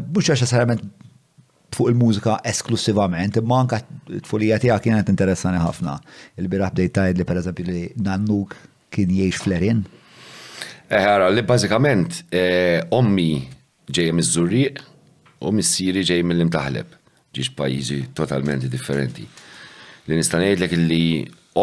mux 0.02 0.30
għax 0.34 0.46
sarament 0.50 0.84
fuq 1.72 1.90
il-mużika 1.94 2.42
esklusivament, 2.44 3.38
imma 3.38 3.60
anka 3.62 3.80
t-fulija 3.84 4.60
tijak 4.60 4.82
kienet 4.82 5.10
interessani 5.14 5.58
ħafna. 5.62 6.00
Il-biraħ 6.42 6.72
bdejt 6.74 6.92
tajd 6.98 7.18
li 7.18 7.24
per 7.26 7.38
eżempju 7.38 7.66
li 7.70 7.82
nannuk 8.02 8.56
kien 8.90 9.10
jiex 9.14 9.42
flerin. 9.46 9.86
Eħara, 10.92 11.30
eh, 11.30 11.36
li 11.38 11.44
bazzikament, 11.48 12.18
eh, 12.36 12.82
ommi 12.92 13.34
ġej 13.96 14.12
miż-żurriq 14.18 14.82
u 15.48 15.52
missiri 15.56 16.04
ġej 16.08 16.24
mill-imtaħleb, 16.28 16.98
ġiġ 17.36 17.50
pajjiżi 17.56 18.00
totalment 18.16 18.68
differenti. 18.72 19.26
Li 20.10 20.18
nistanajt 20.20 20.60
li 20.66 20.80
li 20.82 21.02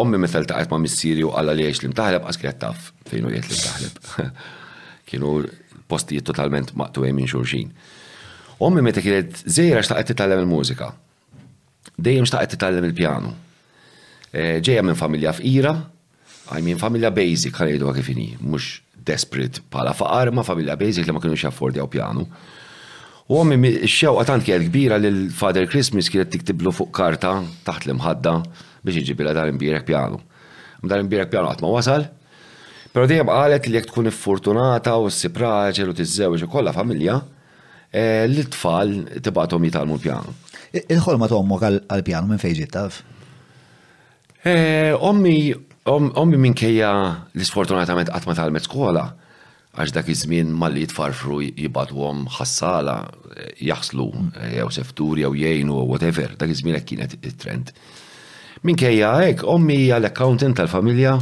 ommi 0.01 0.17
meta 0.21 0.41
taqgħet 0.49 0.71
ma' 0.73 0.79
missiri 0.81 1.23
u 1.25 1.29
għalla 1.33 1.53
li 1.55 1.65
għiex 1.67 1.81
l-imtaħleb 1.83 2.25
qas 2.25 2.37
kienet 2.41 2.59
taf 2.61 2.89
fejn 3.09 3.25
u 3.25 3.29
jgħid 3.29 3.51
l-imtaħleb. 3.51 4.33
Kienu 5.09 5.35
postijiet 5.89 6.25
totalment 6.29 6.73
għaj 6.73 7.13
minn 7.17 7.27
xulxin. 7.29 7.69
Ommi 8.65 8.81
meta 8.83 9.01
kienet 9.05 9.43
żejra 9.45 9.85
t-tallem 10.03 10.41
il-mużika. 10.41 10.89
Dejjem 11.97 12.25
t-tallem 12.29 12.89
il-pjanu. 12.89 13.31
Eh, 14.33 14.57
ġejja 14.61 14.83
minn 14.85 14.97
familja 14.97 15.31
f'ira, 15.33 15.75
għaj 16.49 16.65
minn 16.65 16.81
familja 16.81 17.11
basic 17.13 17.57
ħanejdu 17.57 17.87
għakifini, 17.89 18.27
mux 18.45 18.79
desperate 19.09 19.63
bħala 19.73 19.95
faqar 19.97 20.29
ma' 20.33 20.45
familja 20.45 20.77
basic 20.79 21.07
li 21.09 21.15
ma 21.15 21.43
xaffordi 21.43 21.81
għaw 21.81 21.91
pjanu. 21.93 22.27
U 23.29 23.37
għommi 23.39 23.71
xewqa 23.93 24.25
tant 24.27 24.45
kienet 24.45 24.69
kbira 24.71 24.97
li 25.01 25.09
l-Father 25.13 25.67
Christmas 25.69 26.09
kienet 26.09 26.31
tiktiblu 26.33 26.73
fuq 26.73 26.91
karta 26.97 27.35
taħt 27.67 27.87
l-imħadda 27.89 28.35
biex 28.87 29.01
iġibila 29.03 29.33
dar 29.37 29.51
imbirek 29.51 29.85
pjanu. 29.89 30.21
Dar 30.83 31.01
imbirek 31.03 31.31
pjanu 31.33 31.51
għatma 31.51 31.73
wasal. 31.75 32.07
Pero 32.93 33.05
dejjem 33.05 33.29
qalet 33.29 33.67
li 33.69 33.77
jek 33.77 33.89
tkun 33.91 34.09
fortunata 34.15 34.95
u 34.97 35.11
s-sipraċel 35.11 35.91
u 35.91 35.95
t-izzewġ 35.95 36.47
u 36.47 36.49
kolla 36.49 36.73
familja, 36.73 37.19
eh, 37.93 38.25
l-tfal 38.27 38.95
tibatom 39.25 39.65
jitalmu 39.67 39.99
pjanu 40.01 40.33
Il-ħolma 40.71 41.25
tommok 41.27 41.63
għal-pjanu 41.65 42.27
minn 42.29 42.41
fejġi 42.41 42.65
taf? 42.69 42.99
Eh, 44.45 44.91
ommi 44.93 45.49
Ommi 45.89 46.35
minkejja 46.37 46.89
l-sfortunatament 47.33 48.11
għatma 48.13 48.35
tal-met 48.37 48.65
skola, 48.67 49.07
għax 49.73 49.93
dak 49.95 50.09
iż-żmien 50.13 50.51
malli 50.53 50.83
jibad 50.85 51.57
jibadwhom 51.57 52.27
ħassala 52.35 52.95
jaħslu 53.63 54.05
jew 54.57 54.67
sefturi 54.75 55.23
jew 55.25 55.33
jgħinu 55.33 55.79
jew 55.79 55.87
whatever, 55.93 56.35
dak 56.37 56.51
iż-żmien 56.53 56.85
kienet 56.85 57.17
it-trend. 57.23 57.73
Minkejja 58.67 59.13
hekk 59.23 59.45
ommi 59.47 59.77
hija 59.85 59.97
l-accountant 60.01 60.57
tal-familja, 60.59 61.15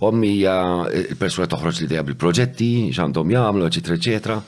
ommi 0.00 0.32
hija 0.40 0.56
l-persuna 0.90 1.46
toħroġ 1.54 1.82
li 1.84 1.90
dejja 1.92 2.06
bil-proġetti, 2.08 2.70
x'għandhom 2.90 3.34
jagħmlu, 3.36 3.70
eccetera. 3.70 4.00
eċetera. 4.00 4.42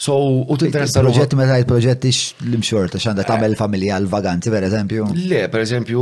So, 0.00 0.16
u 0.48 0.54
t-interessa 0.56 1.02
proġett 1.04 1.34
meta 1.36 1.56
jgħid 1.58 1.68
proġett 1.68 2.04
ix 2.08 2.20
l-imxorta 2.46 2.98
xanda 3.02 3.22
eh. 3.24 3.28
tagħmel 3.28 3.54
familja 3.58 3.98
l-vaganti, 4.00 4.50
per 4.52 4.62
eżempju. 4.68 5.02
Le, 5.30 5.42
per 5.52 5.60
eżempju, 5.66 6.00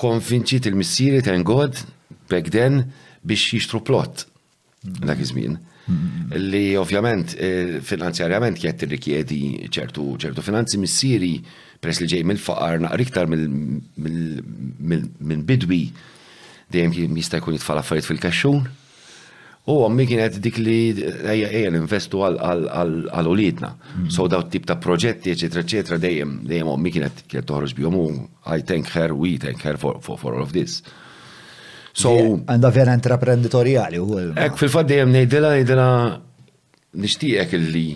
konvinċit 0.00 0.64
il-missieri 0.70 1.20
ten 1.24 1.42
God, 1.46 1.74
back 2.30 2.46
then, 2.52 2.74
biex 3.26 3.42
jixtru 3.56 3.78
plot 3.84 4.14
dak 5.02 5.18
iż-żmien. 5.24 5.52
Mm-hmm. 5.86 6.24
Li 6.50 6.64
ovvjament 6.78 7.28
eh, 7.38 7.74
finanzjarjament 7.86 8.56
kien 8.58 8.76
tirrikjedi 8.78 9.40
ċertu 9.70 10.02
ċertu 10.18 10.40
finanzi 10.42 10.76
missieri 10.82 11.34
press 11.82 12.00
li 12.02 12.08
ġej 12.10 12.22
mill-faqar 12.26 12.76
naqra 12.82 13.22
mill 13.30 15.42
bidwi 15.46 15.80
dejjem 16.74 16.92
jista' 17.20 17.38
jkun 17.38 17.54
jitfall 17.54 17.78
affarijiet 17.82 18.08
fil-kaxxun 18.10 18.58
U 19.66 19.74
għammi 19.82 20.04
kienet 20.06 20.36
dik 20.44 20.60
li 20.62 20.74
ejja 20.94 21.48
l 21.72 21.78
investu 21.80 22.20
għal 22.22 23.26
ulidna. 23.30 23.72
Mhm. 23.74 24.10
So 24.14 24.28
daw 24.30 24.44
tip 24.46 24.64
ta' 24.66 24.76
proġetti, 24.78 25.32
eccetera, 25.34 25.62
eccetera, 25.64 25.98
dejjem, 25.98 26.36
dejjem 26.46 26.70
għammi 26.70 26.92
kienet 26.94 27.24
kienet 27.26 27.48
toħroġ 27.48 27.72
bi 27.74 27.82
għomu. 27.86 28.04
I 28.46 28.60
thank 28.62 28.92
her, 28.94 29.10
we 29.14 29.34
thank 29.42 29.62
her 29.66 29.74
for, 29.76 29.98
for, 30.00 30.16
for 30.22 30.36
all 30.36 30.42
of 30.46 30.52
this. 30.54 30.82
So. 31.96 32.12
Għanda 32.46 32.70
vera 32.70 32.94
intraprenditoriali 32.94 33.98
u 33.98 34.20
Ek 34.38 34.54
fil-fat 34.60 34.86
dejjem 34.86 35.10
nejdela 35.16 35.54
nejdela 35.56 35.88
nishtiqek 37.02 37.58
li 37.58 37.86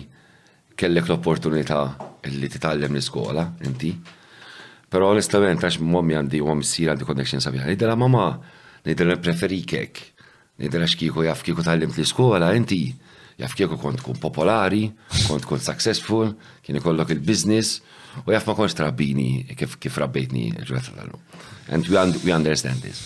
kellek 0.75 1.07
l 1.07 1.13
opportunita 1.15 1.79
li 2.27 2.49
titallem 2.51 2.97
l 2.97 3.01
skola 3.05 3.47
inti. 3.63 3.93
Pero 4.91 5.07
onestament, 5.13 5.61
għax 5.63 5.79
mommi 5.87 6.17
għandi 6.19 6.43
għom 6.43 6.65
s-sir 6.67 6.91
għandi 6.91 7.07
connection 7.07 7.39
sabiħa. 7.45 7.69
Nejdela 7.71 7.95
mamma, 7.95 8.27
nejdela 8.83 9.21
preferikek 9.23 10.09
Nidrax 10.61 10.93
kiku 10.97 11.25
jaf 11.25 11.41
kiku 11.45 11.63
tal-limt 11.65 11.97
li 11.97 12.05
skola, 12.05 12.51
inti 12.57 12.91
jaf 13.41 13.53
kieku 13.57 13.77
kont 13.81 14.03
kun 14.05 14.17
popolari, 14.21 14.85
kont 15.25 15.45
kun 15.49 15.61
successful, 15.63 16.33
kien 16.63 16.77
ikollok 16.79 17.13
il-biznis, 17.15 17.79
u 18.25 18.35
jaf 18.35 18.45
ma 18.49 18.55
konx 18.59 18.75
trabbini 18.77 19.31
kif, 19.57 19.77
kif 19.81 19.97
rabbejtni 20.01 20.49
ġurata 20.67 20.95
tal 20.97 21.17
And 21.71 21.87
we, 21.87 21.95
und 22.01 22.17
we 22.25 22.31
understand 22.35 22.81
this. 22.83 22.99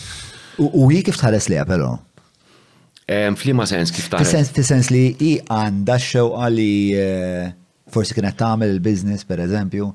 U 0.57 0.87
jie 0.89 1.03
kif 1.05 1.19
tħares 1.19 1.47
li 1.51 1.59
għapelo? 1.61 1.89
Flima 3.37 3.65
sens 3.69 3.91
kif 3.93 4.07
tħares? 4.09 4.51
Fis-sens 4.55 4.89
li 4.89 5.03
i 5.21 5.33
għanda 5.45 5.99
xew 6.01 6.29
għali 6.39 6.71
eh, 6.97 7.51
forsi 7.93 8.15
kienet 8.17 8.39
tagħmel 8.39 8.71
il-biznis 8.77 9.27
per 9.29 9.43
eżempju, 9.45 9.91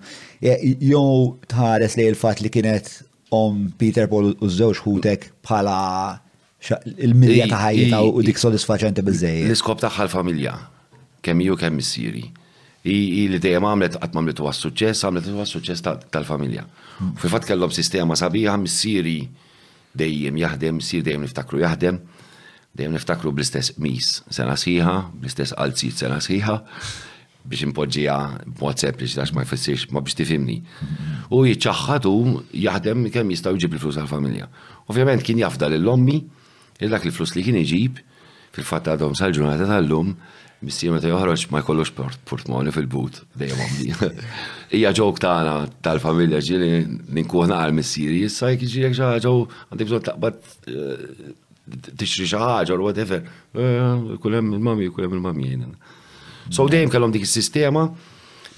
eh, 0.46 0.64
jow 0.92 1.34
tħares 1.50 1.98
li 1.98 2.06
il-fat 2.12 2.44
li 2.44 2.52
kienet 2.54 2.92
om 3.34 3.64
Peter 3.80 4.06
Paul 4.12 4.30
u 4.36 4.48
żewġ 4.52 4.84
ħutek 4.84 5.30
bħala 5.48 5.80
il-milja 7.00 7.48
ta' 7.50 7.60
ħajja 7.68 8.00
u 8.04 8.22
dik 8.24 8.38
sodisfaċenti 8.38 9.02
bizzej. 9.06 9.40
L-iskop 9.48 9.80
taħħa 9.82 10.04
l-familja, 10.06 10.54
kemm 11.24 11.44
ju 11.46 11.56
kemm 11.60 11.76
missieri. 11.80 12.26
I 12.88 13.28
li 13.28 13.38
dejjem 13.42 13.66
għamlet 13.68 13.98
qatt 14.00 14.14
m'għamlet 14.16 14.40
huwa 14.40 14.52
suċċess, 14.56 15.04
għamlet 15.08 15.28
huwa 15.34 15.44
suċċess 15.48 15.84
tal-familja. 16.12 16.64
Fil-fatt 17.20 17.48
kellhom 17.50 17.72
sistema 17.76 18.16
sabiħa 18.16 18.54
missieri 18.60 19.18
dejjem 20.00 20.38
jaħdem, 20.40 20.78
missier 20.80 21.04
dejjem 21.04 21.26
niftakru 21.26 21.60
jaħdem, 21.64 21.98
dejjem 22.76 22.94
niftakru 22.96 23.32
bl-istess 23.36 23.74
mis 23.82 24.18
sena 24.32 24.56
sħiħa, 24.60 24.94
bl-istess 25.20 25.56
alzit 25.60 25.98
sena 26.00 26.20
sħiħa 26.22 26.58
biex 27.50 27.64
impoġġija 27.70 28.14
b'mod 28.52 28.78
sempliċi 28.84 29.16
għax 29.24 29.30
ma 29.34 29.42
jfissirx 29.48 29.86
ma 29.96 30.02
biex 30.04 30.14
tifimni. 30.20 30.58
U 31.32 31.40
jiċċaħħatu 31.48 32.12
jaħdem 32.64 33.06
kemm 33.14 33.32
jistgħu 33.34 33.56
jġib 33.58 33.78
il-flus 33.78 33.96
għall-familja. 34.04 34.48
Ovvjament 34.92 35.24
kien 35.26 35.40
jafda 35.40 35.68
lill-ommi, 35.72 36.18
Il-dak 36.84 37.04
li 37.04 37.12
flus 37.12 37.34
li 37.36 37.42
kien 37.44 37.58
iġib, 37.60 37.98
fil-fatt 38.56 38.88
għadhom 38.94 39.12
sal-ġurnata 39.18 39.66
tal-lum, 39.68 40.14
missiema 40.64 41.00
ta' 41.00 41.10
joħroċ 41.12 41.50
ma 41.52 41.60
jkollox 41.62 41.92
portmoni 42.28 42.72
fil-but, 42.74 43.20
dejjem 43.36 43.60
għamdi. 43.60 44.10
Ija 44.80 44.94
ġok 44.96 45.20
ta' 45.20 45.34
għana 45.40 45.54
tal-familja 45.84 46.40
ġili 46.46 46.70
ninkuħna 47.18 47.60
għal 47.66 47.76
missiri 47.76 48.22
jissa 48.24 48.52
jek 48.54 48.64
ġieli 48.64 48.92
xi 48.96 49.04
ħaġa 49.06 49.36
għandi 49.68 50.02
ta' 50.08 50.16
bat 50.20 50.40
t 51.68 52.08
xi 52.08 52.26
ħaġa 52.32 52.72
u 52.72 52.78
eh, 52.80 52.86
whatever. 52.88 53.22
Eh, 53.54 54.14
kulem 54.24 54.54
il-mami, 54.56 54.88
kulem 54.96 55.12
il-mami 55.20 55.50
jena. 55.52 55.70
So 56.50 56.64
dejjem 56.68 56.90
kellhom 56.90 57.12
dik 57.14 57.26
il 57.28 57.32
sistema 57.32 57.84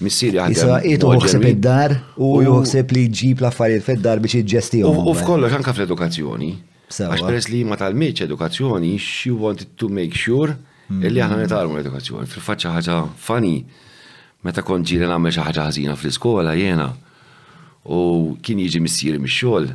missiri 0.03 0.39
għadha. 0.39 0.53
Issa 0.55 0.79
qiegħdu 0.87 1.11
għuħseb 1.19 1.49
id-dar 1.55 1.97
u 2.23 2.31
joħseb 2.47 2.95
li 2.97 3.03
ġib 3.13 3.43
l-affarijiet 3.43 3.85
fid-dar 3.91 4.23
biex 4.23 4.39
jiġġestihom. 4.41 5.03
U 5.11 5.11
f'kollox 5.13 5.59
anke 5.59 5.75
fl-edukazzjoni. 5.75 6.51
Għax 6.91 7.23
peress 7.23 7.47
li 7.49 7.61
ma 7.63 7.77
tal 7.79 7.95
meċ 7.95 8.25
edukazzjoni, 8.27 8.97
she 8.99 9.31
wanted 9.31 9.71
to 9.79 9.87
make 9.89 10.13
sure 10.17 10.55
illi 10.93 11.21
aħna 11.23 11.37
mm. 11.39 11.45
nitalmu 11.45 11.77
l-edukazzjoni. 11.79 12.27
Fil-faċċa 12.29 12.73
ħaġa 12.75 12.97
fani, 13.23 13.53
meta 14.45 14.61
kont 14.67 14.85
ġiri 14.89 15.07
nagħmel 15.09 15.33
xi 15.33 15.45
ħaġa 15.47 15.65
ħażina 15.69 15.95
fl-iskola 15.97 16.53
jena 16.59 16.89
u 17.95 18.01
kien 18.43 18.59
jiġi 18.61 18.81
missieri 18.83 19.21
mix-xogħol, 19.23 19.69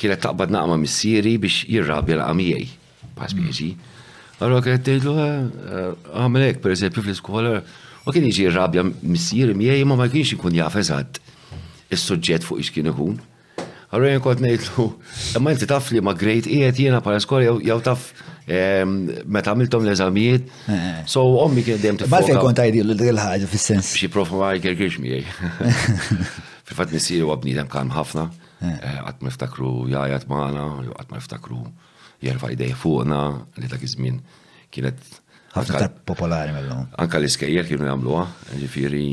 kienet 0.00 0.24
taqbad 0.24 0.50
naqma 0.54 0.80
missieri 0.80 1.34
biex 1.40 1.62
jirrabja 1.68 2.16
l-għamijaj, 2.16 2.66
pas 3.20 3.36
bieġi. 3.36 3.70
Mm. 3.76 3.98
Allora 4.40 4.64
kienet 4.64 4.86
tejdu 4.88 5.14
eh, 5.20 5.32
eh, 5.76 5.88
għamlek, 6.16 6.62
per 6.64 6.74
eżempju, 6.74 7.04
fl-iskola 7.06 7.58
u 7.60 8.16
kien 8.16 8.26
jiġi 8.26 8.48
jirrabja 8.48 8.86
missieri 8.88 9.54
miegħi 9.62 9.86
ma 9.92 10.00
ma 10.00 10.08
kienx 10.10 10.34
ikun 10.38 10.56
jafezat 10.58 11.20
il 11.90 11.98
is 12.00 12.08
fuq 12.08 12.58
ix 12.62 12.70
kien 12.72 12.86
ikun 12.88 13.20
għarrejn 13.90 14.20
kod 14.22 14.42
nejtlu, 14.44 14.84
ma 15.42 15.52
jinti 15.52 15.66
taf 15.70 15.88
li 15.92 16.00
ma' 16.04 16.14
grejt 16.14 16.46
grade 16.48 16.78
jena 16.78 17.00
pa 17.02 17.10
l 17.14 17.20
skola 17.22 17.48
jew 17.58 17.78
taf 17.82 18.10
ehm, 18.46 18.96
meta 19.26 19.50
għamiltom 19.52 19.86
l-eżamijiet. 19.86 20.52
Eh. 20.70 20.84
So 21.10 21.24
ommi 21.42 21.64
kien 21.66 21.80
dejjem 21.82 21.98
tiffoka. 22.02 22.20
Balfej 22.20 22.38
kont 22.42 22.62
għajdilu 22.62 22.94
l-ħaġa 22.96 23.48
fil 23.50 23.62
sens 23.64 23.90
Bixi 23.96 24.10
profu 24.14 24.38
ma 24.40 24.52
jkerkirx 24.58 25.00
miegħi. 25.02 26.18
Fil-fatt 26.70 26.94
nisiru 26.94 27.34
dem 27.48 27.70
kam 27.70 27.90
ħafna, 27.90 28.28
għatma 28.60 29.32
ma 29.32 29.48
jgħajat 29.48 30.28
maħna, 30.30 30.68
għatma 30.92 31.16
ma 31.16 31.24
niftakru 31.24 31.64
jerfa 32.22 32.52
idej 32.54 32.76
fuqna 32.78 33.20
li 33.58 33.70
dak 33.72 33.82
iż-żmien 33.88 34.22
kienet 34.70 35.02
ħafna 35.56 35.88
popolari 36.06 36.54
mellum. 36.54 36.86
Anka 37.02 37.18
l-iskejjer 37.18 37.66
kienu 37.66 37.82
jgħamlu 37.88 38.14
jagħmluha, 38.14 38.54
ġifiri, 38.60 39.06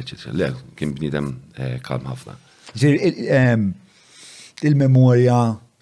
eccetera. 0.00 0.32
Le, 0.40 0.46
kien 0.78 0.94
bnidem 0.96 1.34
eh, 1.60 1.74
kam 1.84 2.06
ħafna. 2.08 2.38
Ehm, 2.80 3.66
il-memorja 4.66 5.36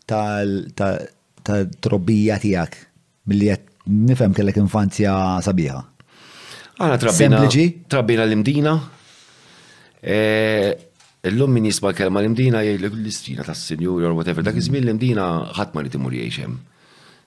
tal-trobbija 0.09 2.39
tijak 2.43 2.77
mill-li 3.29 3.47
jett 3.51 3.65
nifem 3.91 4.33
kellek 4.37 4.57
infanzja 4.61 5.13
sabiħa. 5.45 5.81
Għana 6.81 6.99
trabbina. 7.01 7.39
Trabbina 7.93 8.23
l-imdina. 8.25 8.73
E, 10.01 10.19
l-lum 11.29 11.51
min 11.59 11.67
jisma 11.69 11.93
kelma 11.97 12.21
l-imdina 12.23 12.59
jgħi 12.65 12.79
l-istrina 12.93 13.43
tas 13.47 13.61
senjur 13.71 13.99
or 14.09 14.15
whatever. 14.17 14.43
Dak 14.47 14.57
iżmin 14.61 14.83
l-imdina 14.87 15.25
ħadd 15.59 15.71
ma 15.77 15.81
li 15.85 15.91
timur 15.93 16.11
jgħixem. 16.17 16.53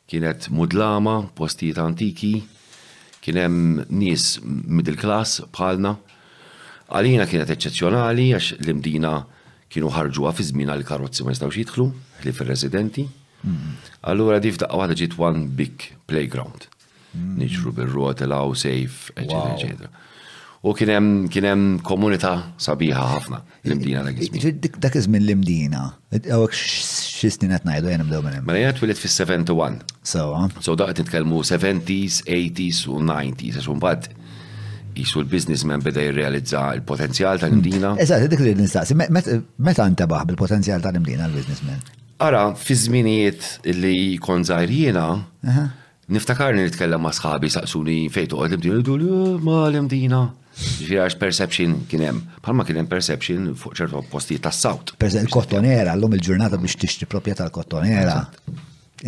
Kienet 0.09 0.39
mudlama, 0.53 1.15
postijiet 1.37 1.77
antiki, 1.79 2.33
kien 3.23 3.37
hemm 3.39 3.59
nies 3.99 4.23
middle 4.43 4.97
class 4.99 5.31
bħalna. 5.55 5.91
Għalina 6.93 7.25
kienet 7.29 7.49
eċċezzjonali 7.55 8.27
għax 8.37 8.47
l-imdina 8.59 9.13
kienu 9.73 9.89
ħarġu 9.89 10.29
fi 10.37 10.45
żmien 10.51 10.69
għal 10.75 10.83
karozzi 10.85 11.25
ma 11.25 11.33
jistgħux 11.33 11.57
jidħlu, 11.57 11.87
li 12.23 12.33
fir-residenti. 12.37 13.07
Mhm. 13.43 13.71
Allura 14.11 14.37
di 14.39 14.53
f'daqqa 14.53 14.79
waħda 14.83 14.99
ġiet 15.01 15.17
one 15.19 15.45
big 15.57 15.89
playground. 16.09 16.69
Mhm. 17.17 17.33
Niġru 17.41 17.73
bir-ruota 17.79 18.27
law 18.29 18.53
sejf, 18.53 19.09
eċetera, 19.17 19.55
eċetera. 19.57 19.89
U 20.63 20.71
kienem, 20.79 21.25
kienem 21.27 21.63
komunita 21.83 22.29
sabiħa 22.63 23.01
ħafna 23.15 23.41
l-imdina 23.67 24.03
dak 24.05 24.15
iż-żmien. 24.15 24.79
Dak 24.85 24.93
iż-żmien 24.95 25.23
l-imdina. 25.25 25.81
Għawek 26.15 26.53
x'isnin 26.55 27.51
qed 27.57 27.65
ngħidu 27.67 27.89
jien 27.91 28.01
għenem 28.05 28.21
minn 28.23 28.37
hemm. 28.37 28.45
Mela 28.47 28.59
jgħid 28.69 28.79
twilit 28.79 28.97
fis-71. 28.97 29.81
So, 30.07 30.29
ah. 30.37 30.47
So 30.63 30.75
daqt 30.79 31.01
nitkellmu 31.03 31.43
70s, 31.43 32.21
80s 32.29 32.85
u 32.93 32.99
90s, 33.01 33.57
għax 33.59 33.75
mbagħad 33.75 34.07
jisu 34.97 35.21
l-biznismen 35.23 35.83
beda 35.83 36.03
jirrealizza 36.03 36.61
il-potenzjal 36.77 37.39
l 37.41 37.51
imdina 37.53 37.93
mm. 37.93 38.01
Eżat, 38.03 38.25
dik 38.31 38.41
li 38.43 38.53
nistaqsi, 38.59 38.95
meta 38.99 39.87
ntabaħ 39.93 40.25
bil-potenzjal 40.31 40.81
l 40.81 40.99
imdina 41.01 41.27
l-biznismen? 41.29 41.81
Ara, 42.23 42.45
fi 42.55 42.75
żminijiet 42.77 43.67
li 43.81 44.17
kon 44.21 44.45
zaħirjena, 44.47 45.05
niftakarni 46.13 46.67
nitkellem 46.69 47.01
ma' 47.03 47.11
sħabi 47.17 47.49
saqsuni 47.55 47.97
fejtu 48.13 48.39
għad 48.43 48.53
l-imdina, 48.53 48.81
jgħidu 48.81 49.17
eh, 49.17 49.39
ma' 49.43 49.65
l-imdina. 49.71 50.21
Ġifiri 50.53 51.17
perception 51.17 51.71
kienem, 51.89 52.19
palma 52.45 52.61
kienem 52.67 52.85
perception 52.91 53.55
fuq 53.57 53.73
ċertu 53.79 54.03
posti 54.11 54.37
tas 54.39 54.59
sawt. 54.61 54.93
Per 55.01 55.09
il-kottonera, 55.17 55.95
l-lum 55.97 56.13
il-ġurnata 56.19 56.59
biex 56.61 56.77
tixti 56.83 57.07
propieta 57.09 57.47
tal-kottonera. 57.47 58.19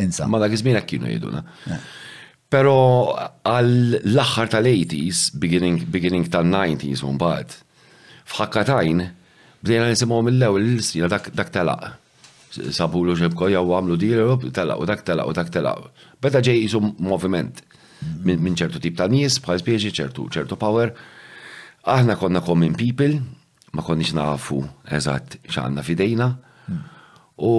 Insa. 0.02 0.26
Ma 0.28 0.42
dak 0.42 0.58
iż 0.58 0.66
kienu 0.90 1.06
jgħiduna. 1.08 1.44
Eh. 1.78 1.84
Pero 2.56 3.12
għall-axħar 3.44 4.48
tal-80s, 4.54 5.24
beginning, 5.44 5.82
beginning 5.92 6.30
tal-90s 6.32 7.02
un 7.04 7.18
bad, 7.20 7.52
fħakkatajn, 8.32 9.02
bdejna 9.60 9.90
nisimaw 9.90 10.22
mill 10.24 10.40
lew 10.40 10.60
l-sina 10.62 11.10
dak 11.12 11.50
telaq. 11.52 11.90
Sabu 12.72 13.02
l 13.04 13.18
ġebko 13.20 13.50
jaw 13.52 13.74
għamlu 13.76 13.98
dir, 14.00 14.22
telaq 14.56 14.80
u 14.80 14.88
dak 14.88 15.04
telaq 15.04 15.28
u 15.28 15.34
dak 15.36 15.52
telaq. 15.52 15.84
Beta 16.24 16.40
ġej 16.48 16.62
jisum 16.62 16.94
moviment 17.04 17.60
minn 18.24 18.56
ċertu 18.56 18.80
tip 18.88 18.96
ta' 19.02 19.10
nies, 19.12 19.36
bħal 19.44 19.60
spieċi, 19.60 19.92
ċertu 20.00 20.30
ċertu 20.38 20.56
power. 20.64 20.94
Aħna 21.98 22.16
konna 22.24 22.40
common 22.46 22.78
people, 22.80 23.20
ma 23.76 23.84
konniex 23.84 24.16
nafu 24.16 24.64
eżatt 24.96 25.42
x'għandna 25.52 25.84
fidejna. 25.92 26.32
U 27.36 27.52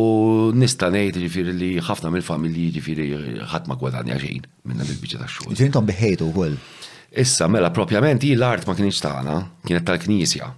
nista' 0.57 0.89
ngħid 0.89 1.17
jiġifieri 1.21 1.53
li 1.53 1.69
ħafna 1.85 2.09
mill-familji 2.15 2.63
jiġifieri 2.71 3.07
ħadd 3.53 3.67
ma 3.69 3.77
gwadanja 3.77 4.17
xejn 4.23 4.47
minna 4.73 4.87
bil-biċċa 4.89 5.21
tax-xogħol. 5.21 5.51
Ġifieri 5.53 5.69
intom 5.71 5.89
beħejtu 5.91 6.29
wkoll. 6.31 6.55
Issa 7.21 7.49
mela 7.53 7.69
propjament 7.77 8.25
hi 8.25 8.31
l-art 8.39 8.65
ma 8.71 8.77
kienx 8.79 9.03
tagħna, 9.05 9.35
kienet 9.69 9.85
tal-Knisja. 9.89 10.49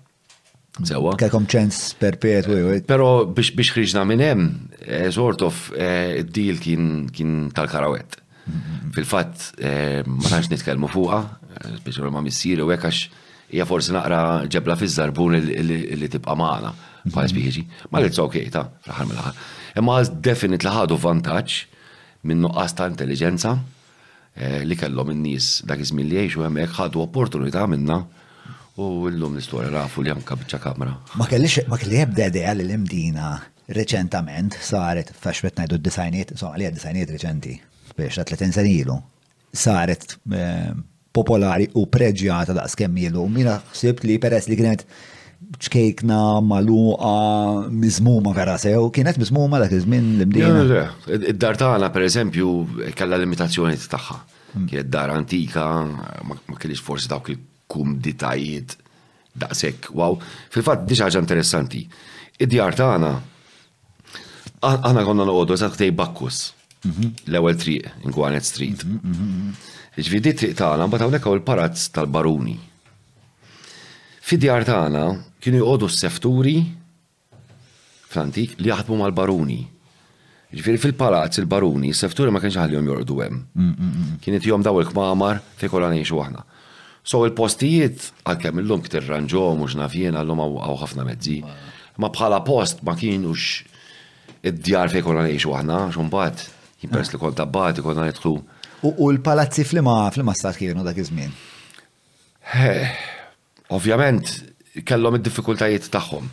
Sewa. 0.87 1.17
Kelkom 1.19 1.49
ċens 1.51 1.81
perpetu. 1.99 2.55
Eh, 2.77 2.85
Però 2.87 3.27
biex 3.27 3.51
biex 3.59 3.73
ħriġna 3.75 4.05
minn 4.07 4.23
hemm, 4.23 4.53
eh, 4.87 5.09
sort 5.11 5.43
of 5.43 5.67
id-deal 5.75 6.55
eh, 6.55 7.09
kien 7.17 7.39
tal-karawet. 7.55 8.21
Mm-hmm. 8.45 8.93
Fil-fatt 8.95 9.57
ma 10.07 10.29
tantx 10.31 10.53
nitkellmu 10.55 10.93
fuqha, 10.95 11.21
biex 11.83 11.99
ma 12.07 12.23
missieri 12.23 12.63
u 12.63 12.71
hekk 12.71 12.87
għax 12.93 13.03
hija 13.57 13.67
forsi 13.67 13.97
naqra 13.99 14.21
ġebla 14.47 14.79
fiż-żarbun 14.79 15.41
li 15.43 16.11
tibqa' 16.15 16.39
magħna 16.39 16.73
pal 17.15 17.29
spiħiġi. 17.31 17.63
Ma 17.91 18.01
li 18.03 18.11
t 18.11 18.19
ta' 18.19 18.69
fl-ħar 18.69 19.09
mill-ħar. 19.09 19.41
Imma 19.81 19.99
għaz 20.01 20.13
definit 20.25 20.65
li 20.67 20.73
ħadu 20.73 20.99
vantaġġ 21.03 21.59
minn 22.29 22.43
nuqqas 22.45 22.75
ta' 22.79 22.89
intelligenza 22.93 23.53
eh, 24.35 24.63
li 24.67 24.77
kellhom 24.79 25.13
in-nies 25.15 25.63
dak 25.69 25.85
iż-żmien 25.85 26.09
li 26.11 26.19
jgħixu 26.23 26.45
hemmhekk 26.47 26.79
ħadu 26.81 27.03
opportunità 27.05 27.67
minna 27.71 28.01
u 28.79 28.89
llum 29.11 29.37
l-istorja 29.37 29.71
rafu 29.75 30.03
li 30.05 30.13
anka 30.15 30.37
biċċa 30.39 30.63
kamra. 30.63 30.97
Ma 31.19 31.29
kellix 31.31 31.65
ma 31.69 31.79
kelli 31.79 32.03
ebda 32.05 32.29
idea 32.33 32.55
li 32.57 32.67
l-imdina 32.67 33.33
reċentament 33.79 34.57
saret 34.65 35.13
fax 35.13 35.43
bet 35.49 35.59
ngħidu 35.61 35.79
d-disajniet, 35.79 36.35
so 36.41 36.51
għalija 36.53 36.73
d-disajniet 36.75 37.13
reċenti 37.17 37.57
biex 37.99 38.21
ta' 38.21 38.29
30 38.29 38.59
sen 38.61 38.71
ilu 38.73 38.97
saret 39.59 40.17
eh, 40.35 40.73
popolari 41.19 41.69
u 41.81 41.87
preġjata 41.91 42.55
da' 42.55 42.67
kemm 42.79 42.99
ilu. 43.09 43.27
Mina 43.33 43.61
ħsibt 43.73 44.05
li 44.07 44.19
peress 44.23 44.51
li 44.51 44.59
kienet 44.59 44.85
ċkejkna, 45.57 46.41
maluqa, 46.45 47.69
mizmuma 47.73 48.33
vera 48.37 48.59
sew, 48.61 48.91
kienet 48.93 49.17
mizmuma 49.21 49.61
dak 49.63 49.73
iż-żmien 49.73 50.09
l-imdina. 50.19 50.83
Id-dar 51.17 51.57
tagħna 51.61 51.89
pereżempju 51.95 52.51
kellha 52.99 53.21
limitazzjoni 53.23 53.79
tagħha. 53.89 54.19
Mm. 54.59 54.67
Kienet 54.69 54.91
dar 54.93 55.13
antika, 55.15 55.65
ma 56.29 56.59
kellix 56.61 56.83
forsi 56.85 57.09
dawk 57.09 57.33
il 57.33 57.41
ditajiet 58.05 58.77
daqshekk. 59.39 59.91
Wow, 59.97 60.19
fil-fatt 60.53 60.87
diġà 60.89 61.09
ħaġa 61.09 61.25
interessanti. 61.25 61.83
Id-djar 62.45 62.77
tagħna 62.79 63.13
aħna 64.69 65.05
konna 65.07 65.27
noqogħdu 65.29 65.57
eżatt 65.57 65.79
tej 65.81 65.93
Bakkus. 65.97 66.43
Mhm. 66.89 67.13
L-ewwel 67.33 67.57
triq, 67.59 67.89
in 68.07 68.13
Gwanet 68.15 68.47
Street. 68.47 68.85
Mhm, 68.85 68.99
mhm, 69.03 69.55
Ġvidi 69.99 70.33
triq 70.45 70.55
tagħna, 70.61 70.87
mbagħad 70.87 71.05
hawnhekk 71.09 71.31
il-parazz 71.39 71.89
tal-Baruni 71.97 72.55
Fid-djar 74.29 74.65
tagħna 74.69 75.03
kienu 75.41 75.63
jgħodu 75.63 75.87
s-sefturi 75.89 76.53
fl-antik 78.13 78.59
li 78.61 78.69
jaħdmu 78.69 78.99
mal-baruni. 79.01 79.57
Ġifieri 80.53 80.81
fil-palazz 80.83 81.41
il-baruni, 81.41 81.95
s-sefturi 81.97 82.35
ma 82.35 82.43
kienx 82.43 82.59
ħallihom 82.61 82.91
jordu 82.91 83.17
hemm. 83.25 83.39
Mm, 83.57 83.71
mm, 83.73 83.95
mm. 84.03 84.19
Kienet 84.27 84.49
jom 84.51 84.67
daw 84.69 84.83
il-kmamar 84.83 85.41
fejn 85.63 85.73
kollha 85.73 85.89
ngħixu 85.95 86.21
aħna. 86.27 86.45
So 87.09 87.23
il-postijiet 87.31 88.11
għalkemm 88.29 88.61
illum 88.67 88.85
kitirranġhom 88.85 89.65
u 89.65 89.71
x'nafjien 89.73 90.21
għallhom 90.21 90.45
għaw 90.45 90.77
ħafna 90.85 91.09
mezzi. 91.09 91.39
Ma 91.97 92.13
bħala 92.13 92.43
post 92.45 92.85
ma 92.85 92.99
kienux 93.01 93.63
id-djar 94.45 94.93
fejn 94.93 95.09
kollha 95.09 95.25
ngħixu 95.31 95.57
aħna, 95.63 95.81
x'mbagħad 95.97 96.47
jipers 96.85 97.15
li 97.17 97.25
kont 97.27 97.41
tabbati 97.41 97.81
konna 97.87 98.11
nidħlu 98.13 98.37
U 98.93 99.09
l-palazzi 99.15 99.65
flima 99.73 100.03
flima 100.13 100.37
stat 100.37 100.61
kienu 100.61 100.85
dak 100.85 100.99
iż-żmien. 101.01 101.33
Eh, 102.49 102.99
ovvjament 103.69 104.45
kellhom 104.87 105.17
id-diffikultajiet 105.19 105.89
tagħhom. 105.93 106.29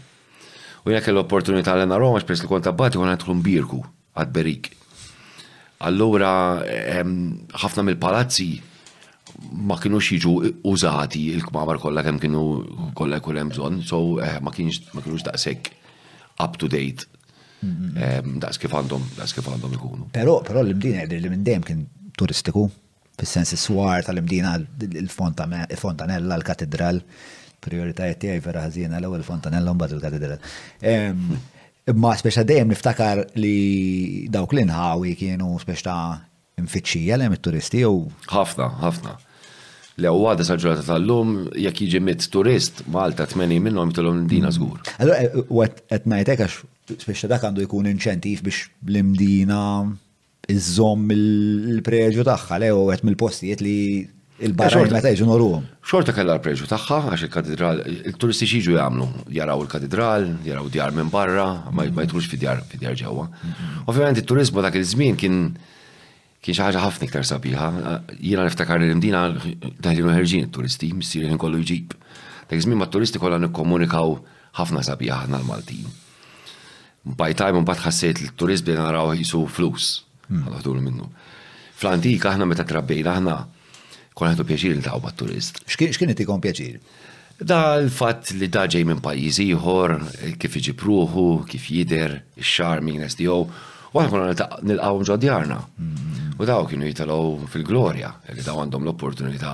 U 0.86 0.93
jekk 0.93 1.10
l-opportunità 1.12 1.74
li 1.76 1.88
narhom 1.89 2.15
għax 2.17 2.26
xpress 2.28 2.45
li 2.45 2.52
konta 2.52 2.74
bati 2.78 3.00
kont 3.00 3.12
għandħlu 3.15 3.36
mbirku 3.39 3.80
għad 4.15 4.32
berik. 4.36 4.67
Allura 5.86 6.30
ħafna 6.62 7.84
mill-palazzi 7.89 8.50
ma 9.67 9.76
kienu 9.82 10.00
jiġu 10.00 10.36
użati 10.69 11.26
il-kmamar 11.34 11.82
kollha 11.84 12.06
kemm 12.06 12.21
kienu 12.24 12.43
kollha 12.95 13.19
jkun 13.19 13.39
hemm 13.41 13.52
bżonn, 13.56 13.82
so 13.84 14.00
eh, 14.24 14.38
ma 14.45 14.54
kienu 14.56 14.71
ma 14.95 15.04
daqshekk 15.06 15.74
up 16.45 16.58
to 16.62 16.69
date. 16.71 17.10
Mhm. 17.65 18.39
Daqs 18.43 18.62
kif 18.62 18.71
għandhom, 18.78 19.10
daqs 19.17 19.36
kif 19.36 19.50
għandhom 19.52 19.76
ikunu. 19.80 20.08
Però 20.15 20.39
però 20.45 20.63
l 20.63 20.78
għedri 20.78 21.19
li 21.26 21.32
minn 21.34 21.43
dejjem 21.43 21.65
kien 21.67 21.84
turistiku 22.15 22.69
fis-sens 23.15 23.51
s 23.56 23.62
swar 23.69 24.04
tal-imdina 24.04 24.56
il-fontanella, 24.88 26.38
l-katedral, 26.38 26.99
prioritajiet 27.65 28.19
tiegħi 28.21 28.43
vera 28.45 28.65
ħażina 28.67 28.99
l-ewwel 28.99 29.23
fontanella 29.25 29.73
mbagħad 29.73 29.97
il-katedral. 29.97 30.56
Imma 31.91 32.15
speċa 32.17 32.43
dejjem 32.49 32.73
niftakar 32.73 33.23
li 33.39 34.28
dawk 34.34 34.56
l-inħawi 34.56 35.15
kienu 35.19 35.51
speċa 35.62 35.88
ta' 35.88 36.63
mfittxija 36.65 37.17
l 37.28 37.39
turisti 37.39 37.84
u. 37.86 37.95
Ħafna, 38.32 38.69
ħafna. 38.84 39.15
Le 40.04 40.12
u 40.12 40.25
għada 40.28 40.43
saġurata 40.43 40.84
tal-lum, 40.89 41.34
jek 41.56 41.86
jiġi 41.86 41.99
mit 42.04 42.25
turist, 42.34 42.82
Malta 42.91 43.25
t-meni 43.32 43.62
minnom 43.63 43.93
jitolom 43.93 44.25
l-dina 44.25 44.49
zgur. 44.51 44.82
Mm. 44.82 44.95
Allora, 45.06 45.21
eh, 45.23 45.38
u 45.47 45.62
għet 45.63 46.10
najtek 46.12 46.43
għax 46.45 46.58
speċa 47.06 47.30
dak 47.32 47.45
għandu 47.47 47.63
jkun 47.63 47.88
inċentif 47.89 48.43
biex 48.45 48.65
l-imdina 48.91 49.60
Iżom 50.52 51.08
il-preġu 51.14 52.24
tagħha 52.28 52.58
le 52.62 52.70
u 52.76 52.84
qed 52.92 53.04
mill-postijiet 53.08 53.62
li 53.66 53.76
il-barra 54.46 54.84
meta 54.92 55.10
jiġu 55.10 55.26
noruhom. 55.30 55.64
Xorta 55.86 56.14
kellha 56.14 56.36
l-preġu 56.36 56.68
tagħha 56.70 56.98
għax 57.14 57.26
il-katedral, 57.26 57.82
il-turisti 58.12 58.48
xiġu 58.52 58.76
jagħmlu, 58.76 59.08
jaraw 59.38 59.64
il-katedral, 59.64 60.28
jaraw 60.46 60.68
djar 60.74 60.94
minn 60.98 61.10
barra, 61.14 61.48
ma 61.74 61.88
jtulx 61.88 62.30
fi 62.30 62.40
djar 62.42 62.62
fi 62.70 62.82
djar 62.82 62.98
ġewwa. 63.00 63.28
Ovvjament 63.90 64.22
it-turizmu 64.22 64.64
dak 64.66 64.78
il-żmien 64.80 65.18
kien 65.18 65.40
kien 66.46 66.54
xi 66.54 66.62
ħaġa 66.62 66.82
ħafna 66.86 67.06
iktar 67.08 67.26
sabiħa. 67.26 67.68
Jiena 68.22 68.44
niftakar 68.46 68.84
il-mdina 68.86 69.24
daħlinu 69.82 70.14
ħerġin 70.14 70.44
it-turisti, 70.52 70.92
missier 70.94 71.38
kollu 71.42 71.64
jġib. 71.66 71.96
Dak 72.46 72.60
iż-żmien 72.60 72.78
mat-turisti 72.84 73.18
kollha 73.18 73.42
nikkomunikaw 73.42 74.14
ħafna 74.60 74.86
sabiħa 74.86 75.24
ħna 75.26 75.40
l-Maltin. 75.42 75.88
Bajtaj 77.18 77.40
time 77.50 77.64
mbagħad 77.66 77.88
ħassejt 77.88 78.22
il-turist 78.28 78.66
bdejna 78.66 78.86
naraw 78.92 79.16
jisu 79.18 79.42
flus. 79.50 79.96
Hmm. 80.30 80.44
ħalaħdur 80.48 80.80
minnu. 80.86 81.08
Fl-antik 81.80 82.26
aħna 82.30 82.46
meta 82.50 82.66
trabbejna 82.66 83.12
aħna 83.18 83.34
kon 84.16 84.32
ħadu 84.32 84.46
pjaċir 84.48 84.74
il 84.78 84.84
daw 84.86 85.04
turist 85.20 85.60
X'kien 85.68 86.08
qed 86.14 86.24
ikun 86.24 86.42
pjaċir? 86.44 86.80
Da 87.36 87.60
l-fatt 87.82 88.32
li 88.40 88.48
da 88.48 88.62
ġej 88.72 88.86
minn 88.88 89.02
pajjiż 89.04 89.42
ieħor, 89.44 89.94
kif 90.40 90.54
iġi 90.62 90.74
pruħu, 90.80 91.26
kif 91.52 91.66
jider, 91.68 92.14
ix-charmingness 92.40 93.20
tiegħu, 93.20 93.50
u 93.96 94.00
aħna 94.00 94.14
konna 94.14 94.54
nilqgħu 94.72 95.08
ġodjarna. 95.12 95.58
Hmm. 95.80 96.30
U 96.40 96.48
daw 96.50 96.64
kienu 96.70 96.88
jitalgħu 96.88 97.50
fil-glorja 97.54 98.14
li 98.34 98.46
daw 98.48 98.62
għandhom 98.64 98.88
l-opportunità 98.88 99.54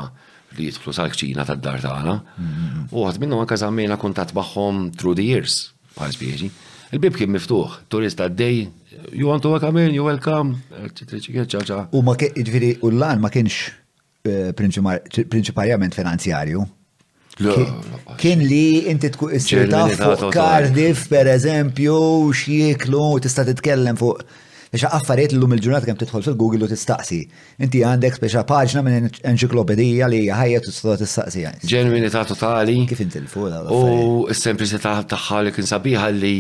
li 0.60 0.70
jitklu 0.70 0.94
sal-kċina 0.96 1.44
tad-dar 1.48 1.82
tagħna. 1.84 2.16
Hmm. 2.36 2.86
U 2.96 3.04
għad 3.10 3.18
minnhom 3.26 3.42
għan 3.44 3.62
żammejna 3.66 3.98
kuntatt 4.02 4.36
baħħom 4.38 4.92
through 4.96 5.18
the 5.20 5.26
years, 5.28 5.72
bħal 6.00 6.50
Il-bib 6.92 7.16
kien 7.22 7.30
miftuħ, 7.32 7.76
turista 7.88 8.26
għaddej 8.26 8.66
you 9.14 9.28
want 9.28 9.42
to 9.42 9.50
welcome 9.50 9.78
in, 9.78 9.94
you 9.94 10.04
welcome, 10.04 10.50
U 11.92 12.02
ma 12.08 12.16
ġviri, 12.20 12.72
u 12.84 12.90
l-lan 12.92 13.22
ma 13.24 13.30
kienx 13.32 13.72
eh, 14.26 14.52
prinċipajament 14.58 15.96
finanzjarju. 15.96 16.66
Kien 18.22 18.44
li 18.44 18.84
inti 18.92 19.10
tkun 19.16 19.32
istirta 19.38 19.86
fuq 19.96 20.28
Cardiff, 20.36 21.08
per 21.12 21.30
eżempju, 21.32 21.96
xieklu, 22.42 23.04
tista' 23.24 23.46
titkellem 23.48 23.98
fuq 24.02 24.26
biex 24.72 24.86
affarijiet 24.88 25.34
l-lum 25.36 25.52
il-ġurnata 25.58 25.88
kemm 25.90 25.98
tidħol 26.00 26.22
fil-Google 26.28 26.68
u 26.68 26.70
tistaqsi. 26.72 27.18
Inti 27.64 27.82
għandek 27.84 28.16
speċa 28.22 28.46
paġna 28.48 28.84
minn 28.86 29.10
enċiklopedija 29.32 30.08
li 30.14 30.22
ħajja 30.32 30.62
tistgħu 30.68 30.98
tistaqsi. 31.02 31.44
Ġenwinità 31.74 32.22
totali. 32.30 32.78
Kif 32.92 33.04
inti 33.04 33.20
l-fuq 33.24 33.74
U 33.76 33.82
s-sempliċità 34.36 34.96
tagħha 35.12 35.42
li 35.50 35.56
kien 35.58 35.68
sabiħa 35.68 36.14
li 36.22 36.36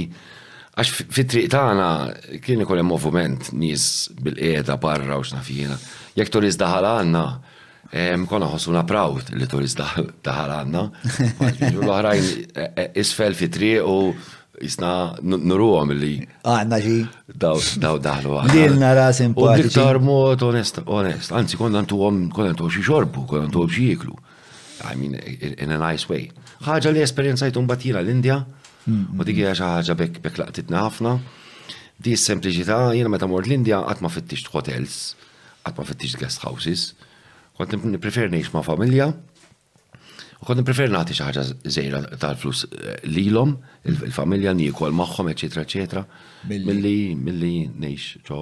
Għax 0.72 0.92
fit-triq 1.12 1.50
tagħna 1.52 1.86
kien 2.46 2.62
ikun 2.64 2.80
hemm 2.80 2.94
moviment 2.94 3.50
nies 3.60 3.86
bil-qiegħda 4.24 4.78
barra 4.80 5.18
u 5.20 5.24
x'nafina. 5.26 5.76
Jekk 6.16 6.32
turist 6.32 6.62
daħal 6.62 6.86
għandna, 6.92 7.24
konna 8.32 8.48
ħossuna 8.54 8.86
proud 8.88 9.34
li 9.36 9.48
turist 9.52 9.82
daħal 9.82 10.54
għandna. 10.58 10.84
L-oħrajn 11.74 12.30
e, 12.56 12.68
e, 12.70 12.86
isfel 13.04 13.36
fit-triq 13.36 13.84
u 13.84 13.98
jisna 14.62 14.94
nuruhom 15.26 15.92
li. 15.92 16.14
Għanna 16.48 16.80
ġi. 16.88 16.96
Daw 17.44 18.00
daħlu 18.08 18.40
għanna. 18.40 18.56
Dilna 18.56 18.94
ras 18.96 19.20
impatti. 19.26 19.68
diktar 19.68 20.00
mod 20.08 20.48
onest, 20.54 20.86
onest. 20.86 21.36
Anzi, 21.36 21.60
konna 21.60 21.84
ntuhom 21.84 22.30
konna 22.32 22.56
ntuhom 22.56 22.72
xi 22.72 22.88
xorbu, 22.88 23.28
konna 23.28 23.52
ntuhom 23.52 23.68
xi 23.68 23.90
jiklu. 23.92 24.16
I 24.88 24.96
mean, 24.98 25.20
in 25.52 25.76
a 25.76 25.76
nice 25.78 26.08
way. 26.10 26.30
ħaġa 26.66 26.96
li 26.96 27.04
esperjenzajt 27.04 27.60
un 27.60 27.68
batira 27.70 28.00
l-Indja, 28.06 28.40
Mm-hmm. 28.84 29.20
U 29.22 29.26
dik 29.26 29.38
hija 29.38 29.54
xi 29.56 29.66
ħaġa 29.70 29.96
bekk 30.00 30.22
bekk 30.26 30.42
laqtitna 30.42 30.82
ħafna. 30.88 31.16
Di 32.02 32.16
s-sempliċità 32.18 32.78
jiena 32.98 33.12
meta 33.14 33.28
mort 33.30 33.46
l-Indja 33.50 33.84
qatt 33.86 34.02
ma 34.02 34.10
fittix 34.10 34.48
hotels, 34.58 34.96
qatt 35.66 35.78
ma 35.78 35.86
fittix 35.86 36.16
guest 36.22 36.46
houses. 36.48 36.88
Kont 37.58 37.76
nipprefer 37.82 38.32
ngħix 38.32 38.56
ma' 38.56 38.64
familja, 38.66 39.12
U 40.42 40.46
kont 40.48 40.58
nipprefer 40.58 40.88
nagħti 40.90 41.14
xi 41.14 41.22
ħaġa 41.22 41.42
żejra 41.70 42.00
tal-flus 42.18 42.64
eh, 42.74 42.96
lilhom, 43.14 43.52
il-familja 43.92 44.56
nikol 44.58 44.90
magħhom, 44.98 45.28
eċetera, 45.36 45.68
eċetera. 45.68 46.02
Milli 46.50 47.14
milli 47.14 47.68
ngħix 47.70 48.24
ġo 48.26 48.40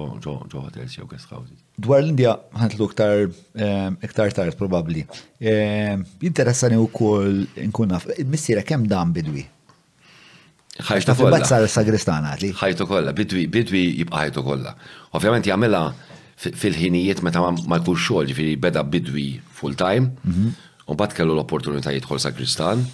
hotels 0.54 0.96
jew 0.96 1.04
guest 1.10 1.28
houses. 1.36 1.60
Dwar 1.76 2.00
l-Indja 2.06 2.38
ħantlu 2.56 2.88
iktar 2.88 3.26
eh, 3.28 3.90
iktar 4.08 4.32
tard 4.32 4.56
probabbli. 4.56 5.04
Eh, 5.44 5.98
jinteressani 6.24 6.80
wkoll 6.86 7.42
nkun 7.68 7.92
naf, 7.92 8.08
missiera 8.32 8.62
kemm 8.64 8.88
dan 8.88 9.12
bidwi 9.12 9.44
ħajtu 10.78 11.14
kolla. 11.18 11.34
Bat 11.38 11.48
sar 11.50 11.66
sagristan 11.68 12.24
għatli. 12.30 12.50
ħajtu 12.54 12.86
kolla, 12.86 13.12
bidwi, 13.16 13.46
bidwi 13.50 13.82
jibqa 14.00 14.20
ħajtu 14.26 14.42
kolla. 14.46 14.74
Ovvjament 15.16 15.46
jagħmilha 15.46 15.82
fil-ħinijiet 16.40 17.22
meta 17.26 17.40
ma 17.42 17.80
jkunx 17.80 18.06
xogħol, 18.06 18.28
ġifieri 18.30 18.54
beda 18.60 18.82
bidwi 18.86 19.26
full 19.60 19.74
time, 19.76 20.12
mhm. 20.24 20.52
u 20.86 20.94
bat 20.96 21.12
kellu 21.16 21.34
l-opportunità 21.34 21.90
jidħol 21.92 22.20
sagristan. 22.22 22.86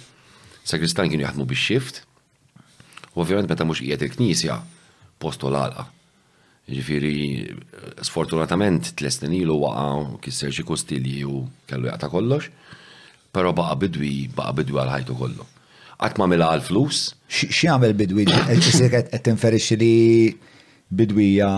Sagristan 0.67 1.09
kienu 1.11 1.23
jaħdmu 1.27 1.45
biex 1.45 1.59
shift 1.69 2.03
U 3.17 3.21
ovvjament 3.23 3.49
meta 3.49 3.65
mhux 3.65 3.81
qiegħed 3.81 4.03
il-knisja 4.11 4.59
postu 5.17 5.47
l-għalqa. 5.49 5.87
Ġifieri 6.69 8.01
sfortunatament 8.05 8.91
tlestin 8.99 9.33
ilu 9.33 9.55
waqa' 9.63 10.19
kisser 10.21 10.51
xi 10.53 10.63
kostilji 10.67 11.23
u 11.25 11.39
kellu 11.65 11.87
jaqta' 11.89 12.11
kollox, 12.13 12.51
però 13.33 13.55
baqa' 13.57 13.79
bidwi 13.87 14.27
baqa' 14.37 14.57
bidwi 14.59 14.77
għal 14.83 14.93
ħajtu 14.97 15.15
kollu 15.17 15.47
ma 15.97 16.27
mela 16.29 16.51
għal-flus. 16.53 17.05
Xie 17.27 17.69
għamil 17.73 17.93
bidwi, 17.97 18.25
ċisir 18.61 18.93
għet 18.99 19.23
tinferixi 19.25 19.75
li 19.75 20.29
bidwija 20.87 21.49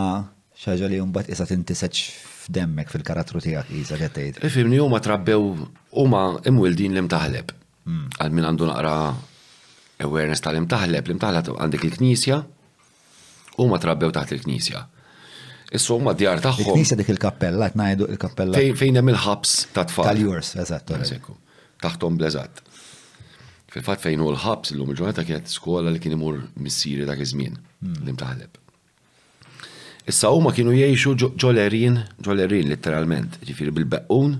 xaġa 0.60 0.88
li 0.90 0.98
jumbat 1.00 1.30
isa 1.32 1.46
tintiseċ 1.48 2.04
f'demmek 2.48 2.90
fil 2.92 3.04
karatru 3.06 3.42
tijak 3.44 3.70
isa 3.76 3.96
għettejt. 3.98 4.42
Ifimni 4.44 4.80
huma 4.82 5.00
trabbew 5.04 5.56
huma 6.02 6.24
imwildin 6.48 6.96
li 6.96 7.04
mtaħleb. 7.06 7.52
Mm. 7.90 8.08
Għal 8.20 8.34
min 8.38 8.48
għandu 8.48 8.68
naqra 8.70 8.96
awareness 10.06 10.44
tal-imtaħleb, 10.46 11.10
li 11.12 11.18
imtaħleb 11.18 11.52
għandek 11.60 11.84
il-knisja, 11.90 12.40
huma 13.60 13.80
trabbew 13.82 14.14
taħt 14.16 14.38
il-knisja. 14.38 14.86
Issu 15.76 16.00
huma 16.00 16.16
djar 16.18 16.40
tagħhom. 16.42 16.74
Knisja 16.80 16.98
dik 16.98 17.12
il-kappella, 17.14 17.68
qed 17.74 17.78
ngħidu 17.84 18.08
il-kappella. 18.16 18.64
Fejn 18.80 19.04
hemm 19.04 19.12
il-ħabs 19.14 19.56
ta' 19.76 19.86
tfal. 19.92 20.08
Tal-jurs, 20.10 20.56
eżatt. 20.64 20.96
Taħtom 21.84 22.18
bleżat. 22.20 22.64
Fil-fat 23.70 24.02
fejn 24.02 24.22
u 24.26 24.32
l-ħabs 24.34 24.72
l-lum 24.74 24.94
il-ġurnata 24.96 25.24
kienet 25.28 25.52
skola 25.54 25.92
li 25.94 26.02
kien 26.02 26.16
imur 26.16 26.40
missiri 26.58 27.06
dak 27.06 27.22
iż-żmien 27.22 27.54
hmm. 27.54 28.00
li 28.06 28.16
mtaħleb. 28.16 28.58
Issa 30.10 30.32
huma 30.34 30.54
kienu 30.58 30.74
jgħixu 30.74 31.12
ġolerin, 31.44 32.00
ġolerin 32.26 32.72
letteralment, 32.72 33.38
ġifieri 33.46 33.74
bil-beqqun 33.78 34.40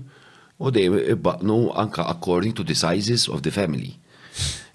u 0.60 0.72
dejjem 0.74 0.96
ibbaqnu 1.14 1.60
anka 1.84 2.08
according 2.10 2.56
to 2.58 2.66
the 2.66 2.74
sizes 2.74 3.28
of 3.30 3.46
the 3.46 3.54
family. 3.54 3.92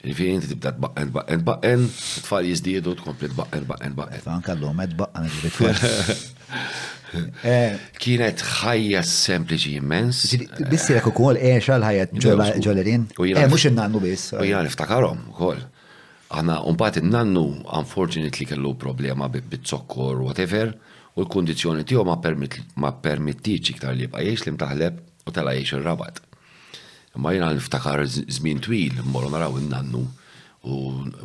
Ġifieri 0.05 0.37
inti 0.39 0.51
tibda 0.53 0.71
tbaqqen, 0.77 1.11
tbaqqen 1.11 1.43
tbaqqen, 1.43 1.87
tfal 2.23 2.47
jiżdiedu 2.47 2.95
tkompli 3.01 3.31
tbaqqen, 3.33 3.67
tbaqqen 3.67 3.95
tbaqqen. 3.99 4.25
Anka 4.39 4.55
l-lum 4.55 4.83
tbaqqen 4.95 5.57
baqqen 5.59 6.91
Eh, 7.41 7.75
kienet 8.01 8.41
ħajja 8.59 9.01
sempliċi 9.05 9.75
immens. 9.79 10.23
Bissi 10.69 10.95
l-ek 10.95 11.03
eh, 11.03 11.11
u 11.11 11.13
kol, 11.15 11.39
eċa 11.39 11.75
eh, 11.75 11.79
l-ħajja 11.79 12.59
ġolerin. 12.65 13.05
Mux 13.51 13.67
il-nannu 13.69 14.01
biss. 14.03 14.33
U 14.39 14.43
jgħan 14.45 14.69
iftakarom 14.71 15.27
u 15.31 15.35
kol. 15.37 15.61
Għana, 16.35 16.59
unbat 16.69 16.97
il-nannu, 17.01 17.43
unfortunately, 17.79 18.47
kellu 18.49 18.73
problema 18.81 19.27
bit-sokkor, 19.31 20.23
whatever, 20.25 20.73
u 21.15 21.23
l-kondizjoni 21.23 21.85
tiju 21.87 22.01
ma 22.07 22.93
permittiċi 23.07 23.77
ktar 23.77 23.95
li 23.95 24.09
bqajiex 24.11 24.47
li 24.49 24.55
mtaħleb 24.57 25.03
u 25.29 25.33
tala 25.35 25.53
jiex 25.55 25.77
il-rabat. 25.77 26.21
Ma 27.23 27.31
jina 27.31 27.53
niftakar 27.55 28.01
zmin 28.09 28.59
twil, 28.63 28.97
morru 29.07 29.29
naraw 29.31 29.55
il-nannu 29.61 30.01
u 30.65 30.75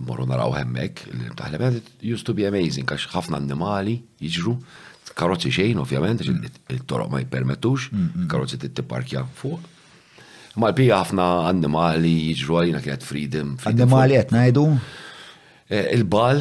morru 0.05 0.27
naraw 0.29 0.53
hemmek, 0.53 1.01
li 1.11 1.31
mtaħleb, 1.33 1.79
used 2.05 2.29
to 2.29 2.35
be 2.37 2.45
amazing, 2.47 2.85
għax 2.93 3.09
ħafna 3.17 3.39
annimali 3.41 3.95
jiġru, 4.21 4.53
karozzi 5.17 5.51
xejn 5.53 5.79
ovvjament, 5.83 6.23
mm. 6.25 6.45
il-toroq 6.75 7.11
ma 7.11 7.19
jippermettux, 7.21 7.91
mm, 7.93 8.09
mm. 8.09 8.25
karozzi 8.31 8.59
t-tiparkja 8.63 9.25
fuq. 9.41 9.61
Ma 10.61 10.73
l 10.75 10.83
ħafna 10.91 11.27
annimali 11.47 12.33
jiġru 12.35 12.57
għalina 12.59 12.81
kienet 12.85 13.05
freedom. 13.07 13.53
Annimali 13.71 14.17
qed 14.19 14.33
ngħidu? 14.35 14.65
Eh, 15.71 15.93
il-bal, 15.97 16.41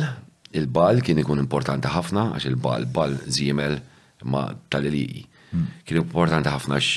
il-bal 0.58 1.04
kien 1.06 1.22
ikun 1.22 1.44
importanti 1.44 1.92
ħafna 1.94 2.32
għax 2.34 2.50
il-bal, 2.50 2.88
bal 2.94 3.14
zimel 3.30 3.78
ma 4.34 4.50
tal 4.70 4.88
li 4.92 5.26
Kien 5.50 5.98
importanti 5.98 6.46
ħafna 6.46 6.76
għax 6.78 6.90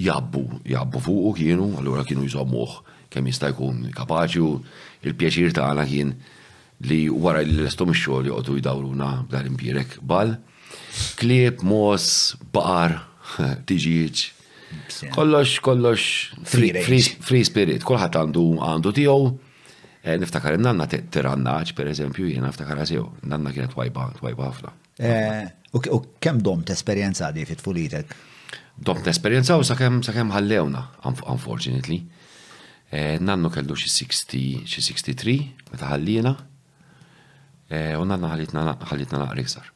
jabbu, 0.00 0.42
jabbu 0.72 1.00
fuq 1.04 1.34
kienu, 1.36 1.66
allura 1.76 2.00
kienu 2.08 2.24
jizomuħ 2.24 2.78
kemm 3.12 3.28
jista' 3.28 3.50
jkun 3.52 3.90
kapaċi 3.96 4.40
u 4.40 4.54
il-pjaċir 5.04 5.52
tagħna 5.56 5.84
kien 5.88 6.12
li 6.88 7.02
wara 7.12 7.42
l-estom 7.44 7.92
ix-xogħol 7.92 8.30
joqgħdu 8.30 8.56
jdawruna 8.62 9.10
bl-impjirek 9.28 9.98
bal. 10.00 10.32
Klieb, 11.20 11.60
mos, 11.66 12.08
bar, 12.54 13.00
tiġiġ. 13.68 14.20
Kollox, 15.14 15.56
kollox, 15.64 16.04
free 16.46 17.44
spirit, 17.46 17.84
kolħat 17.88 18.18
għandu 18.20 18.42
għandu 18.62 18.92
tiegħu. 18.98 19.30
Eh, 20.00 20.14
niftakar 20.16 20.56
nanna 20.60 20.86
tirannaċ, 20.90 21.74
per 21.76 21.90
eżempju, 21.90 22.28
jena 22.30 22.48
niftakar 22.50 22.78
għaziju, 22.84 23.04
nanna 23.28 23.52
kienet 23.52 23.74
wajba, 23.76 24.06
wajba 24.24 24.48
ħafna. 24.50 24.72
Eh, 25.00 25.42
u 25.76 25.98
kem 26.22 26.40
dom 26.44 26.62
t-esperienza 26.68 27.28
di 27.34 27.44
fit-fulitek? 27.48 28.14
Dom 28.80 29.02
t-esperienza 29.04 29.56
u 29.60 29.66
sakem 29.66 29.98
ħallewna, 30.32 30.84
unfortunately. 31.32 32.00
Eh, 32.90 33.18
nannu 33.22 33.50
kellu 33.54 33.76
xi 33.78 33.92
63, 34.06 35.38
meta 35.74 35.90
ħallina, 35.90 36.36
u 38.00 38.06
nanna 38.08 38.32
ħallitna 38.32 38.64
naqri 39.20 39.44
iktar 39.46 39.68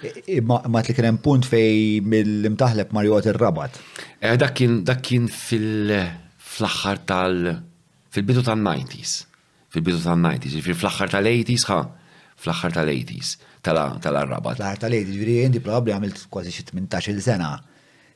t 0.00 0.28
li 0.28 0.96
kien 1.00 1.18
punt 1.24 1.44
fej 1.48 2.00
mill-imtaħleb 2.04 2.92
Marjot 2.96 3.30
ir-Rabat. 3.32 3.78
Eh, 4.20 4.36
dak 4.36 5.02
kien 5.02 5.26
fil-flaħħar 5.28 7.02
tal- 7.08 7.56
fil-bidu 8.12 8.44
tal-90s. 8.46 9.24
Fil-bidu 9.72 10.00
tal-90s, 10.04 10.58
fil-flaħħar 10.66 11.10
tal-80s, 11.14 11.64
ħa, 11.70 11.78
fl-axħar 12.42 12.74
tal-80s, 12.76 13.40
tal-Rabat. 13.64 14.56
Fl-axħar 14.56 14.84
tal-80s, 14.84 15.16
Viri, 15.20 15.38
jendi 15.44 15.60
probabli 15.64 15.94
għamilt 15.96 16.26
kważi 16.32 16.52
xi 16.54 16.66
tmintax-il 16.70 17.20
sena 17.24 17.54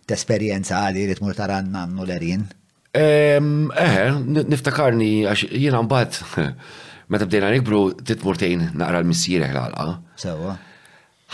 t-esperienza 0.07 0.83
għadi 0.89 1.07
li 1.11 1.17
tmur 1.19 1.37
tara 1.39 1.61
nannu 1.63 2.05
l-erin. 2.07 2.45
Eħe, 2.93 4.05
niftakarni, 4.51 5.13
għax 5.31 5.45
jiena 5.55 5.81
mbagħad 5.87 6.57
meta 7.13 7.27
bdejna 7.29 7.53
nikbru 7.57 7.83
titmurtejn 8.09 8.71
naqra 8.75 9.03
l-missier 9.05 9.47
għalqa'. 9.49 9.93
Sewa 10.21 10.57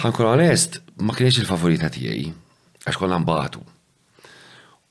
ħankun 0.01 0.29
onest, 0.35 0.81
ma 1.01 1.15
kienx 1.17 1.41
il-favorita 1.41 1.89
tiegħi, 1.95 2.27
għax 2.87 3.01
kollha 3.01 3.19
mbagħtu. 3.23 3.63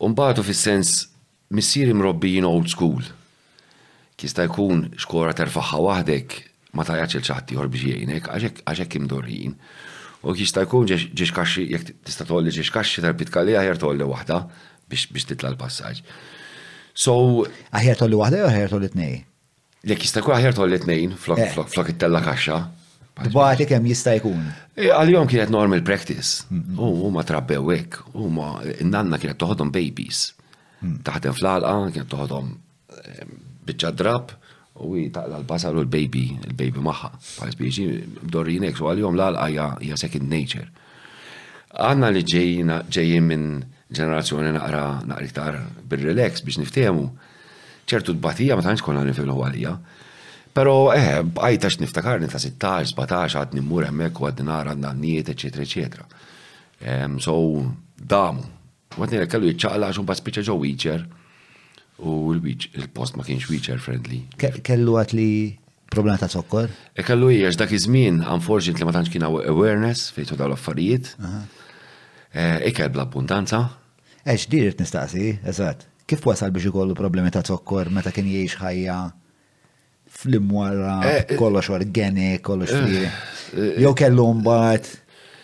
Mbagħtu 0.09 0.45
fis-sens 0.47 0.95
missieri 1.55 1.93
mrobbijin 1.95 2.47
old 2.49 2.69
school. 2.73 3.03
Kista 4.17 4.45
jkun 4.47 4.87
xkora 4.97 5.35
terfaħħa 5.37 5.81
waħdek 5.85 6.39
ma 6.75 6.83
tajjaċ 6.87 7.19
il-ċaħti 7.19 7.55
jħor 7.57 7.67
biex 7.75 7.91
jgħinek, 7.91 8.31
għaxek 8.67 8.95
imdorrin. 9.01 9.53
U 10.25 10.33
kista 10.33 10.63
jkun 10.65 10.87
ġiex 10.89 11.33
kaxxi, 11.37 11.67
jek 11.71 11.91
tista 12.05 12.25
tolli 12.27 12.51
ġiex 12.55 12.73
kaxxi 12.73 13.03
tarbit 13.05 13.29
kalli 13.35 13.53
għajer 13.61 13.81
tolli 13.85 14.07
waħda 14.09 14.41
biex 14.89 15.29
titla 15.33 15.53
l-passaġġ. 15.53 16.01
So. 16.95 17.19
Aħjer 17.75 17.99
tolli 18.01 18.17
waħda 18.19 18.41
jew 18.41 18.49
aħjer 18.49 18.73
tolli 18.73 18.91
t-nej? 18.95 19.15
Jek 19.85 20.01
jista 20.01 20.21
jkun 20.23 20.35
aħjer 20.39 20.55
tolli 20.57 20.81
t-nejn, 20.81 21.13
flok 21.19 21.43
eh. 21.45 21.93
it-tella 21.93 22.23
kaxxa. 22.25 22.59
Dbati 23.15 23.63
kem 23.67 23.85
jista' 23.87 24.17
jkun. 24.19 24.47
Eh, 24.75 24.89
għal-jom 24.91 25.27
kienet 25.31 25.49
normal 25.53 25.81
practice. 25.87 26.43
U 26.75 27.07
ma 27.13 27.23
trabbewek, 27.23 27.95
u 28.19 28.27
ma 28.33 28.55
nanna 28.83 29.15
kienet 29.21 29.39
toħodhom 29.39 29.71
babies. 29.71 30.31
Mm. 30.83 30.97
Taħdem 31.07 31.37
fl-alqa, 31.37 31.93
kienet 31.95 32.09
toħodhom 32.11 32.49
eh, 32.99 33.21
bieċa 33.69 33.93
drab, 33.95 34.33
u 34.83 34.99
taqla 35.15 35.39
l-basar 35.39 35.77
u 35.79 35.85
l-baby, 35.85 36.25
l-baby 36.51 36.83
maħħa. 36.83 37.13
Pajs 37.39 37.59
bieġi, 37.61 37.85
dorrinek, 38.35 38.83
u 38.83 38.91
għal-jom 38.91 39.15
l-alqa 39.15 39.69
hija 39.87 39.99
second 40.01 40.27
nature. 40.35 40.67
Għanna 41.75 42.11
li 42.17 42.23
ġejjin 42.91 43.23
minn 43.31 43.47
ġenerazzjoni 43.95 44.51
naqra 44.59 44.83
naqriktar 45.07 45.61
bil-relax 45.87 46.43
biex 46.43 46.59
niftehmu. 46.65 47.07
ċertu 47.85 48.15
d-batija 48.15 48.55
ma 48.59 48.65
tantx 48.67 48.81
kollha 48.83 49.05
nifilħu 49.07 49.39
għalija. 49.47 49.71
Pero, 50.55 50.91
eh, 50.95 51.19
bajtax 51.23 51.75
niftakarni 51.83 52.29
ta' 52.31 52.39
16, 52.39 52.93
17, 52.95 53.35
għad 53.43 53.53
nimmur 53.59 53.83
emmek 53.89 54.19
u 54.21 54.27
għad 54.27 54.39
nara 54.47 54.71
għanniet, 54.71 55.27
eccetera, 55.33 55.63
eccetera. 55.67 56.05
So, 57.19 57.33
damu. 57.99 58.45
Għad 58.95 59.11
nira 59.11 59.25
kellu 59.27 59.49
jċaqla 59.51 59.89
għaxun 59.89 60.07
bas 60.07 60.23
bieċa 60.23 60.43
ġo 60.47 60.55
wieċer, 60.61 61.03
u 62.07 62.11
il-post 62.35 63.17
ma 63.19 63.25
kienx 63.27 63.49
wieċer 63.51 63.83
friendly. 63.83 64.21
Kellu 64.39 64.95
għat 65.01 65.15
li 65.15 65.25
problema 65.91 66.15
ta' 66.23 66.31
sokkor? 66.31 66.71
E 66.95 67.03
kellu 67.03 67.33
hija 67.35 67.51
dak 67.59 67.75
iż-żmien, 67.75 68.23
unfortunately 68.37 68.87
ma 68.87 68.95
tantx 68.95 69.11
kien 69.11 69.27
awareness 69.27 70.07
fejtu 70.15 70.39
daw 70.39 70.47
l-affarijiet. 70.53 71.11
Ikel 71.19 72.31
eh, 72.31 72.87
e 72.87 72.93
bl-abbundanza. 72.95 73.61
Eċ, 74.23 74.47
dirit 74.51 74.79
nistaqsi, 74.83 75.33
eżatt. 75.51 75.83
Kif 76.07 76.23
wasal 76.27 76.55
biex 76.55 76.71
ikollu 76.71 76.95
problemi 76.95 77.27
ta' 77.31 77.43
sokkor 77.47 77.91
meta 77.95 78.15
kien 78.15 78.27
jgħix 78.31 78.61
ħajja? 78.63 78.99
fl-imwara, 80.25 81.03
eh, 81.07 81.15
eh, 81.27 81.35
kollox 81.37 81.67
organik, 81.69 82.41
kollox 82.41 82.71
fli. 82.71 83.03
Eh, 83.03 83.79
Jow 83.81 83.93
kellum 83.97 84.41
bat, 84.45 84.87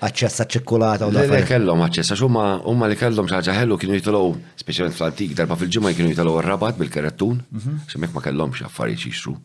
għacċessa 0.02 0.48
ċikkulata 0.56 1.06
u 1.06 1.12
l-għafar. 1.14 1.46
kellom 1.52 1.80
għacċessa, 1.86 2.16
xumma 2.18 2.46
umma 2.70 2.88
li 2.90 2.96
kellum 2.98 3.28
xaġa 3.30 3.54
ħellu 3.60 3.78
kienu 3.82 3.94
jitolow, 4.00 4.34
specialment 4.58 4.98
fl-antik, 4.98 5.36
darba 5.38 5.56
fil-ġimma 5.62 5.94
kienu 5.98 6.10
jitolow 6.16 6.42
rabat 6.42 6.78
bil-kerattun, 6.82 7.44
xemmek 7.88 8.10
mhm. 8.10 8.14
ma 8.18 8.22
kellum 8.26 8.52
xaffari 8.58 8.96
xiexru. 9.04 9.36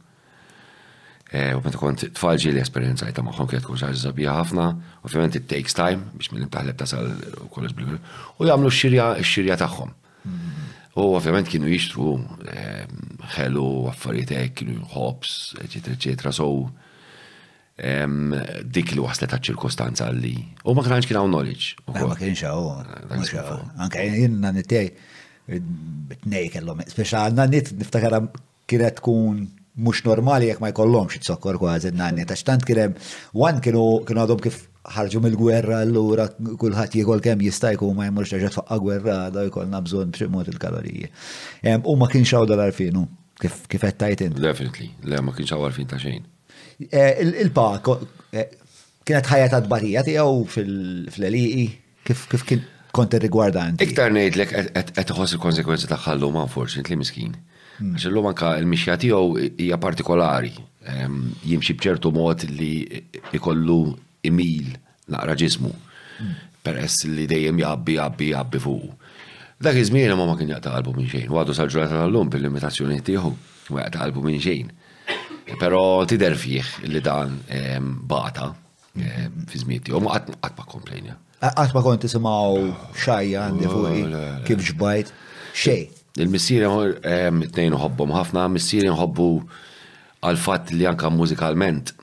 U 1.36 1.60
meta 1.64 1.76
kont 1.78 2.04
tfalġi 2.16 2.52
li 2.54 2.60
esperienzajta 2.62 3.20
maħħom 3.26 3.48
kienet 3.50 3.66
kun 3.66 3.76
xaġa 3.80 3.98
zabija 4.00 4.36
ħafna, 4.38 4.68
ovvjament 5.04 5.34
it 5.36 5.48
takes 5.50 5.74
time 5.76 6.04
biex 6.16 6.32
minn 6.32 6.48
taħleb 6.48 6.78
tasal 6.80 7.08
u 7.42 7.48
kollox 7.52 7.74
bil 7.76 7.98
U 8.38 8.46
jgħamlu 8.46 8.70
xirja 8.72 9.56
taħħom. 9.60 9.90
Mhm. 10.22 10.70
U 10.96 11.02
ovvjament 11.04 11.48
kienu 11.52 11.68
jishtru 11.68 12.14
eh, 12.48 12.84
ħelu 13.36 13.64
affarijiet 13.90 14.54
kienu 14.56 14.78
ħobs, 14.94 15.32
eccetera, 15.60 15.92
eccetera. 15.98 16.32
So, 16.34 16.46
dik 17.76 18.94
li 18.96 19.02
waslet 19.04 19.28
ta' 19.28 19.36
ċirkostanza 19.44 20.06
li. 20.16 20.32
U 20.64 20.72
ma 20.72 20.80
kienx 20.86 21.04
kien 21.10 21.18
għaw 21.20 21.28
knowledge. 21.28 21.74
Ma 21.92 22.16
kienx 22.16 22.46
għaw. 22.48 23.10
Eh, 23.12 23.52
Anka 23.84 24.06
jenna 24.06 24.54
nitej 24.56 24.88
bitnej 25.46 26.48
kellom, 26.54 26.80
speċa 26.88 27.26
għandna 27.28 27.44
nit 27.52 27.74
niftakar 27.82 28.16
kienet 28.66 28.96
tkun 28.98 29.44
mhux 29.76 30.00
normali 30.08 30.48
jek 30.48 30.62
ma 30.64 30.70
jkollhomx 30.72 31.18
it-sokkor 31.20 31.58
kważi 31.60 31.92
n-nanni, 31.92 32.24
ta' 32.26 32.34
xtant 32.34 32.64
kien 32.66 32.80
hemm 32.80 33.60
kienu 33.62 33.84
għadhom 34.08 34.40
kif 34.42 34.64
ħarġu 34.94 35.20
mill-gwerra 35.22 35.80
l-lura 35.86 36.26
kullħat 36.36 36.94
jikol 37.00 37.22
kem 37.24 37.42
jistajku 37.46 37.88
ma 37.96 38.06
jmurx 38.10 38.32
ġaġa 38.36 38.50
tfaqqa 38.54 38.78
gwerra 38.84 39.16
da 39.34 39.44
jkollna 39.48 39.80
bżon 39.86 40.12
b'ximot 40.14 40.50
il-kaloriji. 40.52 41.10
U 41.92 41.96
ma 42.00 42.08
kienx 42.12 42.34
għaw 42.36 42.46
dal-arfinu, 42.50 43.04
kif 43.42 43.82
għettajt 43.86 44.26
inti. 44.28 44.44
Definitely, 44.44 44.90
le 45.10 45.22
ma 45.26 45.34
kienx 45.36 45.54
għaw 45.54 45.66
arfin 45.68 45.90
ta' 45.90 45.98
xejn. 46.02 46.22
Eh, 46.86 47.24
Il-pa, 47.42 47.66
eh, 48.36 48.48
kienet 49.06 49.30
ħajja 49.32 49.50
ta' 49.54 49.62
dbarija 49.64 50.02
tiegħu 50.06 50.46
fil-eliqi, 50.52 51.66
kif 52.06 52.44
kien 52.46 52.62
kont 52.96 53.16
irrigwarda 53.18 53.66
inti. 53.70 53.88
Iktar 53.90 54.12
ngħidlek 54.14 54.54
qed 54.76 55.06
tħoss 55.10 55.36
il-konsekwenzi 55.38 55.88
ta' 55.90 55.98
xallu 56.00 56.30
ma' 56.32 56.46
li 56.46 57.00
miskin. 57.02 57.34
Hmm. 57.76 57.92
Għaxe 57.94 58.08
l 58.08 58.22
anka 58.24 58.54
l-mixja 58.62 58.94
tiegħu 58.96 59.50
hija 59.60 59.76
partikolari, 59.78 60.52
jimxi 61.44 61.74
bċertu 61.74 62.12
mod 62.14 62.44
li 62.48 62.86
ikollu 63.36 63.80
imil 64.26 64.74
naqra 65.12 65.36
ġismu. 65.38 65.72
Peress 66.66 67.04
li 67.06 67.26
dejjem 67.30 67.60
jabbi, 67.62 67.96
jabbi, 67.98 68.30
jabbi 68.34 68.60
fuq. 68.62 69.04
Dak 69.62 69.78
iż-żmien 69.80 70.10
ma 70.18 70.26
ma 70.28 70.34
kien 70.36 70.50
jaqta 70.52 70.72
qalbu 70.74 70.92
minn 70.98 71.08
xejn, 71.08 71.30
għadu 71.32 71.54
sal 71.56 71.70
ġurata 71.72 71.96
tal-lum 72.00 72.28
bil-limitazzjoni 72.32 72.98
tiegħu, 73.06 73.30
ma 73.72 73.86
jaqta 73.86 74.02
qalbu 74.02 74.24
minn 74.26 74.42
xejn. 74.44 74.72
Però 75.62 75.80
tidher 76.10 76.34
fih 76.36 76.66
li 76.90 77.00
dan 77.00 77.38
ehm, 77.48 77.92
bata 78.10 78.50
ehm, 78.98 79.46
fi 79.48 79.62
żmien 79.62 79.84
tiegħu 79.86 80.02
ma 80.04 80.18
qatt 80.18 80.58
ma 80.58 80.66
komplejnja. 80.74 81.14
Qatt 81.40 81.72
ma 81.76 81.84
kont 81.86 82.02
tisimgħu 82.04 82.66
xajja 83.06 83.46
għandi 83.46 83.70
fuq 83.70 83.86
oh, 83.86 84.26
kif 84.48 84.66
ġbajt 84.74 85.14
xej. 85.62 85.86
Il-missier 86.20 86.66
ehm, 86.66 87.46
tnejn 87.56 87.76
ħobbhom 87.80 88.12
ħafna, 88.16 88.48
missier 88.56 88.90
jħobbu 88.90 89.30
għal-fatt 90.26 90.74
li 90.76 90.84
anka 90.90 91.08
mużikalment 91.14 91.94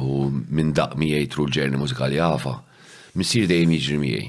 U 0.00 0.28
minn 0.48 0.72
daq 0.76 0.96
miej 1.00 1.26
tru 1.30 1.46
l-ġerni 1.48 1.80
mużikali 1.80 2.20
għafa. 2.20 2.54
Missir 3.18 3.48
dejjem 3.50 3.72
jiġri 3.76 3.98
miej. 4.00 4.26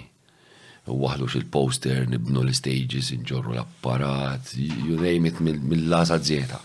U 0.91 0.97
waħlu 1.03 1.27
xil-poster, 1.29 2.03
nibnu 2.09 2.41
l-stages, 2.47 3.11
nġorru 3.21 3.53
l-apparat, 3.55 4.51
ju 4.57 4.97
name 4.99 5.31
mill-laza 5.53 6.17
zieta. 6.19 6.57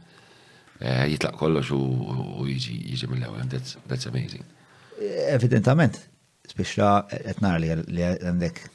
eh, 0.83 1.05
jitlaq 1.13 1.37
kollox 1.39 1.71
u 1.71 2.43
jiġi 2.49 2.75
jiġi 2.91 3.07
mill-ewel, 3.07 3.47
that's 3.87 4.11
amazing. 4.11 4.43
Evidentament, 5.31 6.01
spiex 6.51 6.75
la 6.81 6.89
etnar 7.23 7.55
li 7.63 7.71
għandek 7.71 8.65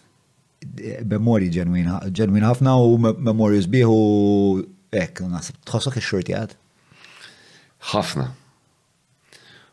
memori 1.08 1.48
ġenwin 1.54 2.44
ħafna 2.46 2.72
u 2.84 2.96
memori 2.98 3.60
zbiħu 3.64 3.96
ek, 4.92 5.22
nasib 5.30 5.58
tħossok 5.68 5.98
il 6.00 6.06
xorti 6.06 6.36
għad? 6.38 6.54
ħafna. 7.92 8.28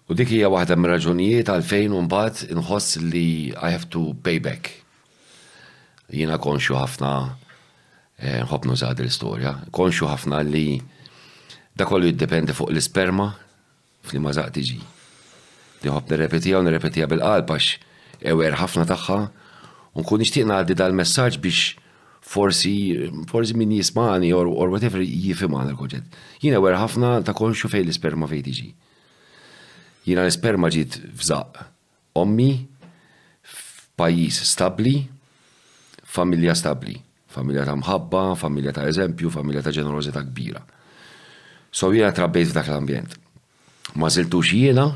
U 0.09 0.15
dik 0.17 0.31
hija 0.33 0.49
waħda 0.49 0.77
mir 0.79 0.93
raġunijiet 0.95 1.51
għalfejn 1.53 1.93
u 1.97 2.01
mbagħad 2.07 2.49
inħoss 2.55 3.01
li 3.05 3.27
I 3.53 3.69
have 3.73 3.89
to 3.93 4.13
pay 4.25 4.39
back. 4.41 4.71
Jiena 6.09 6.39
konxu 6.41 6.73
ħafna 6.79 7.11
eh, 8.17 8.39
nħobb 8.43 8.71
nużad 8.71 9.03
l-istorja, 9.03 9.53
konxu 9.71 10.09
ħafna 10.09 10.41
li 10.47 10.79
da 11.77 11.85
kollu 11.87 12.09
jiddependi 12.09 12.55
fuq 12.57 12.73
l-isperma 12.73 13.29
fli 14.09 14.21
ma 14.23 14.33
zaqt 14.33 14.57
tiġi. 14.57 14.79
Li 15.83 15.93
ħobb 15.93 16.09
nirrepetija 16.15 16.57
u 16.57 16.65
nirrepetija 16.65 17.07
bil-qalb 17.11 17.53
għax 17.53 18.25
ewer 18.33 18.57
ħafna 18.59 18.87
tagħha 18.89 19.19
Unkun 19.97 20.21
nixtieq 20.21 20.45
ngħaddi 20.45 20.75
dal-messaġġ 20.77 21.37
biex 21.41 21.89
forsi 22.29 22.71
forsi 23.29 23.55
min 23.57 23.71
jismani 23.73 24.31
or, 24.35 24.49
or 24.51 24.69
whatever 24.69 25.01
jifimana 25.01 25.71
l-koġet. 25.73 26.05
Jina 26.43 26.59
għer 26.61 26.77
ħafna 26.81 27.11
ta' 27.25 27.35
konxu 27.37 27.69
fej 27.71 27.87
l-isperma 27.87 28.27
fej 28.29 28.43
tiġi. 28.49 28.67
Jina 30.09 30.25
l-isperma 30.25 30.69
ġit 30.73 30.99
f'zaq 31.09 31.63
ommi, 32.21 32.51
f'pajis 33.41 34.43
stabli, 34.51 34.97
familja 36.09 36.55
stabli. 36.57 36.97
Familja 37.29 37.61
ta' 37.65 37.75
mħabba, 37.77 38.21
familja 38.41 38.73
ta' 38.73 38.87
eżempju, 38.89 39.29
familja 39.31 39.61
ta' 39.63 39.73
ġenerozita 39.75 40.23
kbira. 40.25 40.61
So 41.71 41.91
jina 41.93 42.09
trabbejt 42.13 42.51
f'dak 42.53 42.69
l-ambjent. 42.71 43.13
Ma 43.97 44.09
ziltux 44.09 44.49
jiena, 44.53 44.87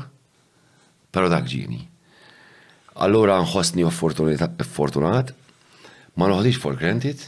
pero 1.14 1.30
dak 1.30 1.46
ġini. 1.50 1.82
Allura 2.94 3.40
nħossni 3.42 3.82
fortunat, 3.90 5.32
ma 6.14 6.28
nħodix 6.30 6.60
for 6.62 6.76
granted, 6.78 7.18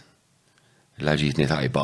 laġitni 1.03 1.47
tajba. 1.51 1.83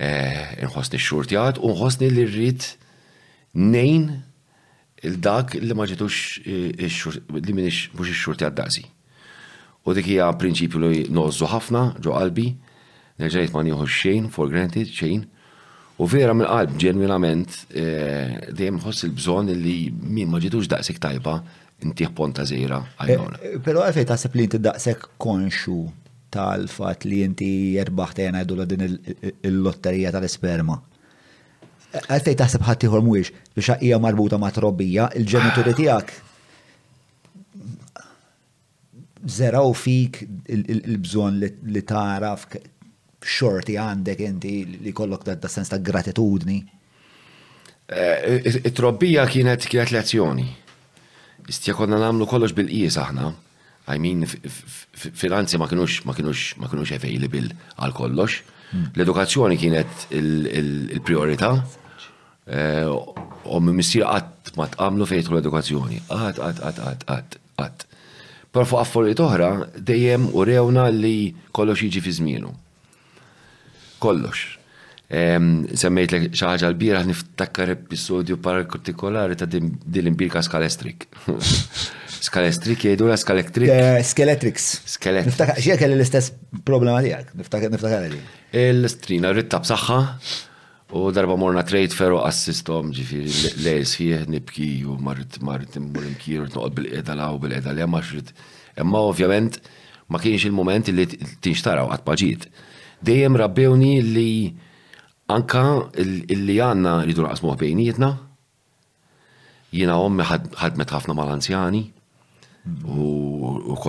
Eh, 0.00 0.56
nħossni 0.64 0.96
xurtjat 0.96 1.60
u 1.60 1.74
nħossni 1.74 2.08
li 2.08 2.24
rrit 2.24 2.70
nejn 3.52 4.06
il-dak 5.04 5.54
li 5.60 5.74
ma 5.76 5.84
eh, 5.84 6.88
li 7.44 7.56
minix 7.58 7.82
mux 7.92 8.08
xurtjat 8.16 8.56
dazi. 8.56 8.86
U 9.84 9.92
dik 9.96 10.08
hija 10.14 10.30
prinċipju 10.40 10.80
li 10.86 11.04
nożżu 11.12 11.50
ħafna 11.52 11.82
ġo 12.00 12.16
qalbi, 12.16 12.48
nerġajt 13.20 13.52
ma 13.52 13.62
nieħu 13.68 13.84
xejn, 13.84 14.32
for 14.32 14.48
granted, 14.48 14.88
xejn. 14.88 15.26
U 16.00 16.06
vera 16.08 16.32
minn 16.32 16.48
qalb 16.48 16.80
ġenwinament 16.80 17.60
eh, 17.76 18.40
dejjem 18.56 18.80
ħoss 18.86 19.04
il-bżonn 19.04 19.52
li 19.52 19.76
min 20.00 20.32
ma 20.32 20.40
ġitux 20.40 20.64
daqsik 20.72 20.96
tajba 21.00 21.42
intiħ 21.84 22.10
ponta 22.16 22.44
zira 22.48 22.80
għajnuna. 23.02 23.40
Eh, 23.44 23.52
eh, 23.54 23.60
Pero 23.64 23.82
għalfej 23.86 24.08
taħseb 24.10 24.36
li 24.36 24.46
inti 24.48 24.60
daqsek 24.62 25.08
konxu 25.20 25.80
tal-fat 26.30 27.04
li 27.10 27.22
inti 27.26 27.50
erbaħt 27.80 28.22
jena 28.22 28.44
jdu 28.44 28.64
din 28.68 28.84
il-lotterija 28.86 30.12
tal-esperma. 30.14 30.76
Eh, 31.90 32.04
għalfej 32.06 32.38
taħseb 32.42 32.66
ħatti 32.68 32.90
mwix 33.00 33.32
biex 33.56 33.76
hija 33.80 33.98
marbuta 33.98 34.38
ma' 34.38 34.52
trobbija, 34.54 35.08
il-ġenituri 35.18 35.76
tijak 35.80 36.12
zeraw 39.20 39.72
fik 39.76 40.22
il-bżon 40.48 41.40
li 41.42 41.82
taraf 41.84 42.46
xorti 43.20 43.74
għandek 43.76 44.20
inti 44.24 44.52
li 44.80 44.92
kollok 44.96 45.26
da 45.34 45.48
sens 45.48 45.68
ta' 45.68 45.78
gratitudni. 45.78 46.60
It-trobbija 47.90 49.26
kienet 49.28 49.66
kienet 49.68 49.90
lezzjoni. 49.92 50.46
Istja 51.48 51.74
konna 51.74 51.96
namlu 52.00 52.26
kollox 52.28 52.52
bil-qies 52.56 52.96
aħna. 53.00 53.30
I 53.90 53.98
mean, 54.02 54.24
finanzi 54.92 55.58
ma 55.58 55.66
kienux 55.70 56.02
ma 56.06 56.14
kienux 56.14 56.42
ma 56.60 56.68
kienux 56.68 56.92
bil 57.32 57.48
għal 57.76 57.96
kollox. 57.96 58.40
Hmm. 58.70 58.88
L-edukazzjoni 58.94 59.56
kienet 59.58 60.04
il 60.16 61.00
priorita 61.02 61.48
U 62.50 62.52
eh, 62.52 63.62
missir 63.72 64.02
qatt 64.06 64.52
ma 64.58 64.66
tqamlu 64.70 65.06
fejtu 65.10 65.30
l-edukazzjoni. 65.34 66.00
Għat, 66.08 66.38
għat, 66.40 66.62
għat, 66.64 66.80
għat, 66.82 67.04
qatt, 67.06 67.36
għat. 67.60 67.84
Però 68.50 68.64
fuq 68.66 68.80
affarijiet 68.82 69.20
oħra 69.22 69.50
dejjem 69.78 70.28
u 70.34 70.46
rewna 70.46 70.88
li 70.90 71.32
kollox 71.54 71.82
jiġi 71.88 72.02
fi 72.02 72.16
żmienu. 72.20 72.52
Kollox 74.02 74.58
semmejt 75.10 76.12
xi 76.30 76.44
ħaġa 76.46 76.68
l-bira 76.68 77.00
niftakkar 77.02 77.72
episodju 77.74 78.36
partikolari 78.42 79.34
ta' 79.38 79.48
din 79.50 79.72
l-imbirka 79.90 80.42
skalestrik. 80.46 81.06
Skalestrik 82.20 82.84
jgħidu 82.84 83.06
la 83.08 83.14
skalektrik? 83.16 83.70
Eh, 83.72 84.02
Skeletrix. 84.04 84.66
Skeletrix. 84.92 85.32
Niftakar, 85.32 85.56
xie 85.58 85.76
kelli 85.80 85.96
l-istess 85.96 86.30
problema 86.68 87.00
tijak, 87.02 87.30
niftakar 87.40 88.04
li. 88.12 88.20
Il-strina 88.60 89.30
rittab 89.34 89.64
saħħa 89.64 89.96
u 91.00 91.06
darba 91.16 91.38
morna 91.40 91.64
trejt 91.64 91.94
ferro 91.96 92.20
assistom 92.26 92.92
ġifiri 92.94 93.54
lejs 93.64 93.96
fieħ 93.98 94.28
nibki 94.34 94.68
u 94.84 94.98
marrit 95.00 95.40
marrit 95.46 95.78
imbulim 95.80 96.12
imkiru 96.12 96.46
t-noqod 96.50 96.76
bil-qeda 96.76 97.14
la 97.16 97.30
u 97.34 97.40
bil-qeda 97.42 97.72
li 97.74 97.84
għamma 97.86 98.04
xrit. 98.04 98.34
Imma 98.84 99.00
ovvjament 99.10 99.58
ma 100.12 100.20
kienx 100.22 100.44
il-moment 100.50 100.92
li 100.92 101.08
t 101.08 101.18
tinxtaraw 101.46 101.88
għatpaġiet. 101.96 102.50
Dejjem 103.00 103.40
rabbewni 103.40 103.94
li 104.04 104.28
anka 105.34 105.62
illi 106.34 106.56
għanna 106.60 106.94
rridu 107.04 107.24
naqsmu 107.24 107.52
għabejnietna, 107.54 108.10
jina 109.76 109.96
għommi 110.02 110.26
ħadmet 110.60 110.94
ħafna 110.96 111.14
mal-anzjani, 111.16 111.82
u 112.90 113.06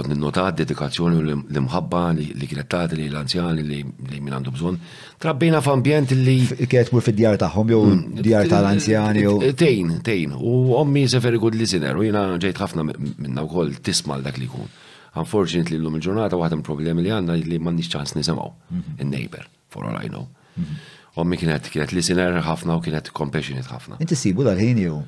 n-nota 0.02 0.46
dedikazzjoni 0.56 1.18
u 1.20 1.24
l-imħabba 1.26 2.04
li 2.16 2.48
kienet 2.48 2.94
li 2.96 3.10
l-anzjani 3.12 3.66
li 3.68 3.82
min 4.20 4.32
għandu 4.38 4.54
bżonn. 4.56 4.78
Trabbina 5.20 5.60
f'ambjent 5.62 6.14
li. 6.16 6.38
Kienet 6.72 6.94
mur 6.96 7.04
fid-djar 7.04 7.36
tagħhom 7.42 7.68
jew 7.74 7.82
mm. 7.90 8.22
djar 8.24 8.48
tal-anzjani 8.52 9.26
jew. 9.26 9.52
Tejn, 9.60 9.98
tejn. 10.08 10.38
U 10.40 10.72
ommi 10.80 11.04
se 11.12 11.20
a 11.20 11.26
very 11.26 11.38
good 11.42 11.58
listener 11.60 12.00
u 12.00 12.08
jina 12.08 12.24
ġejt 12.40 12.64
ħafna 12.64 12.88
minna 12.88 13.44
wkoll 13.44 13.76
tisma' 13.84 14.22
dak 14.24 14.40
li 14.40 14.48
jkun. 14.48 14.72
Unfortunately 15.20 15.76
l-lum 15.82 16.00
il-ġurnata 16.00 16.40
waħda 16.40 16.62
mill-problemi 16.62 17.04
li 17.04 17.12
għandna 17.12 17.36
li 17.44 17.60
m'għandniex 17.60 17.92
ċans 17.92 18.16
nisimgħu 18.22 18.48
mhm. 18.48 18.98
in-neighbor 19.04 19.50
for 19.74 19.90
all 19.92 20.00
I 20.00 20.08
know. 20.08 20.24
Mhm. 20.56 20.80
Ommi 21.20 21.36
kienet 21.38 21.68
kienet 21.70 21.92
li 21.92 22.02
sinar 22.06 22.38
ħafna 22.46 22.78
u 22.80 22.84
kienet 22.86 23.10
compassionate 23.12 23.68
ħafna. 23.68 23.98
Inti 24.00 24.16
sibu 24.16 24.46
dal-ħin 24.48 24.80
jew? 24.80 25.00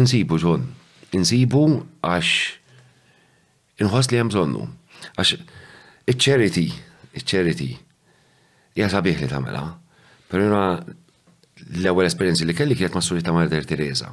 Insibu 0.00 0.38
ġon. 0.40 0.64
Insibu 1.16 1.64
għax 2.00 3.82
inħoss 3.84 4.10
li 4.12 4.20
hemm 4.22 4.32
bżonnu. 4.32 4.62
Għax 5.16 5.34
iċ-charity, 6.12 6.64
iċ-charity, 7.20 7.68
hija 8.78 8.88
sabiħ 8.94 9.20
li 9.24 9.28
tagħmelha. 9.30 9.64
Però 10.32 10.62
l-ewwel 10.72 12.08
esperjenzi 12.08 12.48
li 12.48 12.56
kelli 12.56 12.76
kienet 12.78 12.96
ma' 12.96 13.04
Surita 13.04 13.34
Marder 13.36 13.68
Teresa. 13.68 14.08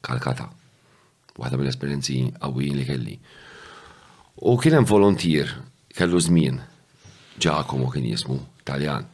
Kalkata. 0.00 0.48
Waħda 1.40 1.60
mill-esperjenzi 1.60 2.18
qawwijin 2.40 2.80
li 2.80 2.88
kelli. 2.88 3.18
U 4.48 4.56
kien 4.60 4.78
hemm 4.78 4.88
volontier 4.88 5.52
kellu 5.92 6.20
żmien 6.24 6.56
Giacomo 7.40 7.92
kien 7.92 8.08
jismu 8.08 8.40
Taljan. 8.64 9.04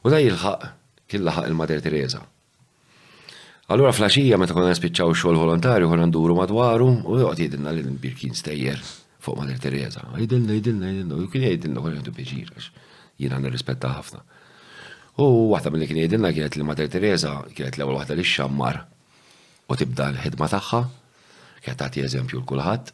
U 0.00 0.08
da 0.08 0.16
jilħaq, 0.20 0.62
kien 1.10 1.24
laħaq 1.26 1.48
il-Mater 1.50 1.80
Teresa. 1.84 2.20
Allura 3.70 3.92
flaxija 3.94 4.38
meta 4.40 4.54
konna 4.56 4.72
spiċċaw 4.74 5.12
xogħol 5.12 5.38
volontarju 5.44 5.90
konna 5.92 6.06
nduru 6.08 6.34
madwaru 6.38 6.86
u 7.04 7.18
joqgħod 7.20 7.42
jgħidilna 7.44 7.74
lil 7.76 7.90
Birkin 8.02 8.32
stejjer 8.34 8.80
fuq 9.22 9.38
Mater 9.44 9.58
Teresa. 9.66 10.06
Jgħidilna, 10.16 10.56
jgħidilna, 10.56 10.86
jgħidilna, 10.94 11.20
u 11.20 11.28
kien 11.32 11.44
jgħidilna 11.44 11.84
konna 11.84 12.00
jgħidu 12.00 12.14
biġir 12.16 12.48
għax 12.54 12.70
jiena 13.20 13.42
nirrispetta 13.44 13.92
ħafna. 13.98 14.24
U 15.20 15.52
waħda 15.52 15.72
mill-li 15.74 15.90
kien 15.90 16.00
jgħidilna 16.00 16.32
kienet 16.38 16.56
li 16.56 16.66
Mater 16.70 16.88
Teresa 16.90 17.34
kienet 17.52 17.78
l-ewwel 17.78 18.00
waħda 18.00 18.16
li 18.16 18.24
xammar 18.32 18.80
u 19.70 19.78
tibda 19.82 20.08
l-ħidma 20.14 20.50
tagħha, 20.56 20.82
kienet 21.60 21.82
tagħti 21.84 22.06
eżempju 22.08 22.40
l-kulħadd. 22.40 22.92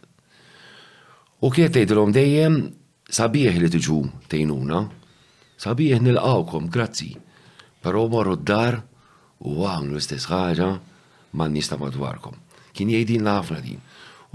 U 1.46 1.54
kienet 1.54 1.78
tgħidilhom 1.78 2.12
dejjem 2.18 2.60
sabiħ 3.14 3.60
li 3.62 3.72
tiġu 3.78 4.02
tejnuna, 4.28 4.84
sabiħ 5.56 6.00
nil-għawkom, 6.02 6.68
grazzi. 6.72 7.14
Pero 7.80 8.06
morru 8.10 8.36
d-dar 8.36 8.80
u 9.46 9.54
għamlu 9.64 9.96
l-istess 9.96 10.28
ħaġa 10.30 10.70
man 11.36 11.54
nista 11.54 11.78
madwarkom. 11.80 12.36
Kien 12.76 12.90
jgħidin 12.92 13.28
ħafna 13.30 13.60
din. 13.64 13.80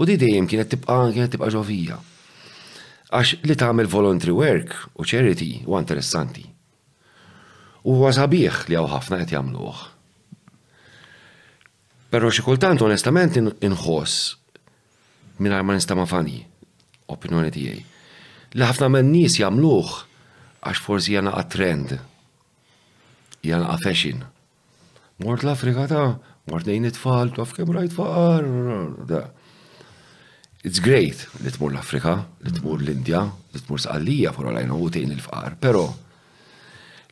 U 0.00 0.06
di 0.08 0.16
dejjem 0.18 0.48
kienet 0.50 0.72
tibqa' 0.74 1.12
kienet 1.14 1.34
tibqa' 1.36 1.52
ġovija. 1.54 1.98
Għax 3.12 3.42
li 3.44 3.56
tagħmel 3.60 3.90
voluntary 3.92 4.32
work 4.32 4.74
u 4.98 5.04
charity 5.04 5.50
u 5.68 5.76
interessanti. 5.78 6.46
U 7.84 7.96
huwa 7.98 8.12
sabiħ 8.14 8.64
li 8.70 8.78
hawn 8.78 8.90
ħafna 8.94 9.20
qed 9.22 9.34
jagħmluh. 9.36 9.82
Però 12.12 12.28
xi 12.30 12.44
kultant 12.44 12.82
onestament 12.84 13.38
inħoss 13.38 14.34
mingħajr 15.42 15.64
ma 15.66 15.76
nista' 15.78 15.96
ma' 15.96 16.06
fani 16.08 16.40
opinjoni 17.12 17.52
tiegħi. 17.52 17.84
Li 18.56 18.66
ħafna 18.68 18.88
minn 18.96 19.12
nies 19.14 19.38
jagħmluh 19.40 19.94
għax 20.62 20.80
forsi 20.84 21.14
jana 21.16 21.32
għat-trend, 21.40 21.94
jana 23.42 23.70
għat-fashion. 23.74 24.20
Mort 25.22 25.42
l-Afrika 25.44 25.88
ta' 25.90 26.04
mort 26.50 26.66
nejn 26.66 26.86
it-tfal, 26.90 27.32
taf 27.36 27.54
kem 27.56 27.72
rajt 27.74 27.98
It's 30.64 30.78
great 30.78 31.24
li 31.42 31.50
tmur 31.50 31.72
l-Afrika, 31.74 32.12
li 32.46 32.52
tmur 32.54 32.78
l-Indja, 32.84 33.24
li 33.26 33.60
tmur 33.64 33.80
s-għallija 33.82 34.30
fuq 34.36 34.46
għalajna 34.52 34.76
u 34.78 34.90
tejn 34.94 35.10
il 35.10 35.18
fqar 35.24 35.56
Pero, 35.58 35.80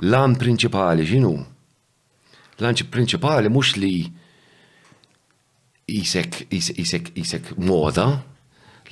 l-an 0.06 0.36
prinċipali 0.38 1.02
ġinu? 1.02 1.32
L-an 2.60 2.76
prinċipali 2.94 3.48
mux 3.50 3.72
li 3.80 4.04
jisek, 5.90 6.44
jisek, 6.54 7.10
jisek 7.18 7.50
moda, 7.58 8.06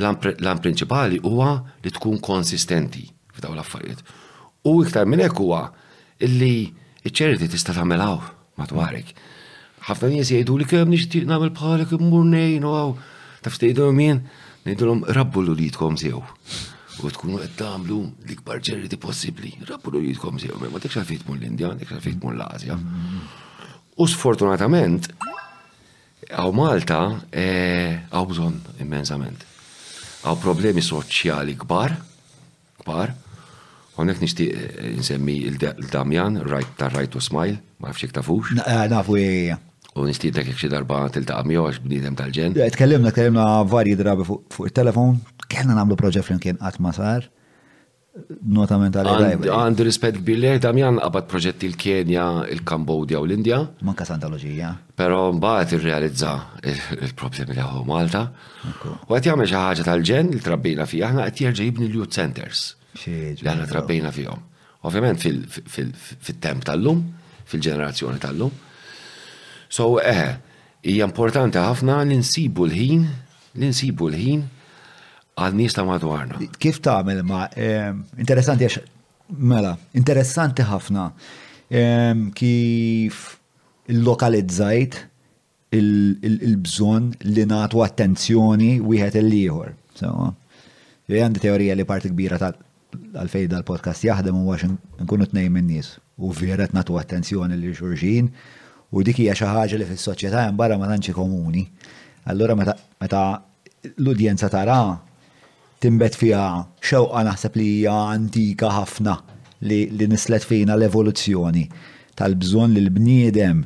l-an 0.03 0.59
prinċipali 0.65 1.23
huwa 1.23 1.53
li 1.85 1.95
tkun 1.95 2.19
konsistenti 2.19 3.07
f'daw 3.39 3.55
l-affarijiet. 3.55 4.03
U 4.67 4.81
iktar 4.83 5.07
minn 5.07 5.23
hekk 5.23 5.39
huwa 5.39 5.61
illi 6.25 6.71
iċ-ċerti 7.07 7.49
tista' 7.53 7.75
tagħmel 7.77 8.03
hawn 8.03 8.27
madwarek. 8.59 9.13
Ħafna 9.87 10.09
nies 10.13 10.33
jgħidu 10.35 10.57
li 10.59 10.67
kemm 10.69 10.91
nixtieq 10.91 11.29
nagħmel 11.31 11.53
bħalek 11.55 11.95
immur 11.99 12.27
ngħin 12.33 12.67
u 12.67 12.73
għaw 12.75 12.97
Taf 13.45 13.61
tgħidhom 13.63 14.01
jien 14.03 14.23
ngħidulhom 14.67 15.05
rabbu 15.15 15.45
l-ulidkom 15.45 15.99
sew. 16.01 16.19
U 16.19 17.11
tkunu 17.15 17.39
qed 17.39 17.55
tagħmlu 17.61 17.99
l-ikbar 18.27 18.59
ċerti 18.67 18.99
possibbli. 18.99 19.53
Rabbu 19.69 19.93
l-ulidkom 19.95 20.41
sew, 20.43 20.59
ma 20.59 20.83
tikx 20.83 20.99
għalfejn 21.05 21.23
tmur 21.23 21.39
l-Indja, 21.39 21.71
ma 21.71 21.79
tikx 21.79 21.95
għalfejn 22.01 22.19
tmur 22.19 22.35
l-Asja. 22.41 22.75
U 24.03 24.09
sfortunatament, 24.11 25.07
għaw 26.35 26.51
Malta 26.59 26.99
għaw 27.31 28.25
eh, 28.25 28.31
bżon 28.35 28.59
immensament. 28.83 29.47
Għaw 30.27 30.43
problemi 30.43 30.83
soċjali 30.83 31.55
kbar, 31.63 31.95
kbar, 32.83 33.15
Għonek 33.99 34.21
nishtiq 34.23 34.51
eh, 34.55 34.91
nsemmi 34.99 35.35
il-Damjan, 35.51 36.37
right 36.47 36.69
ta' 36.79 36.89
Right 36.95 37.11
to 37.11 37.21
Smile, 37.23 37.59
ma' 37.83 37.91
fxik 37.91 38.13
ta' 38.15 38.23
fux. 38.23 38.53
Eh, 38.63 38.85
nafu, 38.91 39.17
ja. 39.21 39.59
U 39.99 40.05
nishtiq 40.07 40.35
dak 40.37 40.53
xie 40.61 40.71
darba 40.71 41.03
tiltaqa' 41.11 41.47
miegħu 41.49 41.65
għax 41.67 41.81
bniedem 41.83 42.15
tal-ġen. 42.21 42.55
Eh, 42.63 42.71
tkellimna, 42.77 43.11
tkellimna 43.11 43.47
varji 43.67 43.97
drabi 43.99 44.27
fuq 44.29 44.61
il-telefon, 44.69 45.19
kellna 45.51 45.75
nagħmlu 45.81 45.99
proġett 45.99 46.29
flimkien 46.29 46.61
qatt 46.63 46.79
ma 46.85 46.95
sar. 46.95 47.27
Nota 48.43 48.75
mentali. 48.83 49.13
Għandu 49.51 49.85
rispett 49.87 50.17
kbir 50.23 50.41
lej, 50.45 50.61
Damjan 50.65 50.97
qabad 51.03 51.27
proġetti 51.31 51.67
l-Kenja, 51.73 52.25
il-Kambodja 52.55 53.19
u 53.23 53.27
l-Indja. 53.29 53.61
Manka 53.87 54.07
santologija. 54.09 54.73
Però 54.99 55.29
mbagħad 55.37 55.75
irrealizza 55.77 56.33
il-problemi 56.95 57.59
li 57.59 57.63
ħu 57.67 57.83
Malta. 57.91 58.25
U 58.95 59.13
qed 59.13 59.27
jagħmel 59.31 59.47
xi 59.51 59.59
ħaġa 59.61 59.87
tal-ġen 59.91 60.33
il 60.39 60.43
trabbina 60.47 60.87
fi 60.91 61.03
aħna 61.07 61.27
qed 61.29 61.47
jerġa' 61.47 61.69
jibni 61.71 61.91
l-youth 61.93 62.15
centers 62.19 62.67
li 63.07 63.47
għanna 63.47 63.69
trabbejna 63.71 64.13
fihom. 64.15 64.43
Ovvjament 64.89 65.21
fil-temp 65.23 66.65
tal-lum, 66.67 67.03
fil-ġenerazzjoni 67.51 68.21
tal-lum. 68.23 68.53
So, 69.71 69.93
eħe, 70.03 70.29
eh, 70.29 70.61
hija 70.91 71.07
importanti 71.09 71.59
ħafna 71.59 72.01
li 72.09 72.19
nsibu 72.23 72.67
l-ħin, 72.69 73.03
li 73.59 73.73
nsibu 73.73 74.09
l-ħin 74.09 74.45
għal 75.39 75.55
nies 75.59 75.75
ta' 75.75 75.85
madwarna. 75.87 76.39
Kif 76.63 76.81
tagħmel 76.85 77.25
ma' 77.27 77.49
eh, 77.55 77.91
interessanti 78.23 78.65
għax 78.67 78.79
mela, 79.37 79.77
interessanti 79.99 80.63
ħafna 80.65 81.11
eh, 81.69 82.25
kif 82.39 83.37
lokalizzajt 83.93 85.03
il-bżon 85.69 87.11
li 87.29 87.45
natu 87.45 87.83
attenzjoni 87.85 88.79
wieħed 88.81 89.19
il-liħor. 89.21 89.75
So, 90.01 90.33
għandi 91.09 91.43
teorija 91.45 91.75
li 91.77 91.85
parti 91.89 92.09
kbira 92.13 92.39
għalfej 92.97 93.49
dal-podcast 93.53 94.05
jaħdem 94.07 94.37
u 94.45 94.53
għax 94.55 94.69
nkunu 95.05 95.27
t-nej 95.31 95.51
minn-nies 95.53 95.93
u 96.21 96.31
vjeret 96.35 96.75
natu 96.77 96.97
attenzjoni 97.01 97.59
li 97.61 97.73
xurġin 97.77 98.31
u 98.97 99.03
dik 99.05 99.21
hija 99.23 99.37
xi 99.39 99.49
ħaġa 99.53 99.81
li 99.81 99.89
fis 99.89 100.07
soċieta 100.09 100.47
hemm 100.47 100.57
barra 100.59 100.79
ma 100.81 100.89
tanċi 100.89 101.15
komuni. 101.17 101.65
Allura 102.29 102.57
meta 102.57 103.23
l-udjenza 103.97 104.49
tara 104.53 104.79
timbet 105.81 106.17
fiha 106.19 106.47
xewqa 106.83 107.23
naħseb 107.29 107.59
li 107.61 107.67
hija 107.79 107.97
antika 108.15 108.73
ħafna 108.79 109.19
li 109.69 109.83
nislet 110.09 110.45
fina 110.47 110.77
l-evoluzzjoni 110.79 111.67
tal-bżonn 112.19 112.75
li 112.77 112.83
l-bniedem 112.87 113.65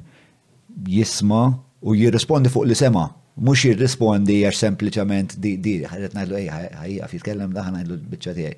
jisma' 0.90 1.46
u 1.82 1.96
jirrispondi 1.98 2.50
fuq 2.52 2.68
li 2.70 2.76
sema' 2.78 3.06
mux 3.40 3.62
jirrispondi 3.64 4.40
għax 4.46 4.60
sempliciment 4.64 5.36
di 5.40 5.56
di 5.62 5.76
ħadet 5.88 6.16
najdu 6.16 6.36
ej 6.40 6.48
ħajja 6.80 7.08
fi 7.08 7.20
tkellem 7.22 7.54
daħna 7.56 7.78
najdu 7.80 7.96
l-bicċa 7.96 8.34
tiegħi. 8.36 8.52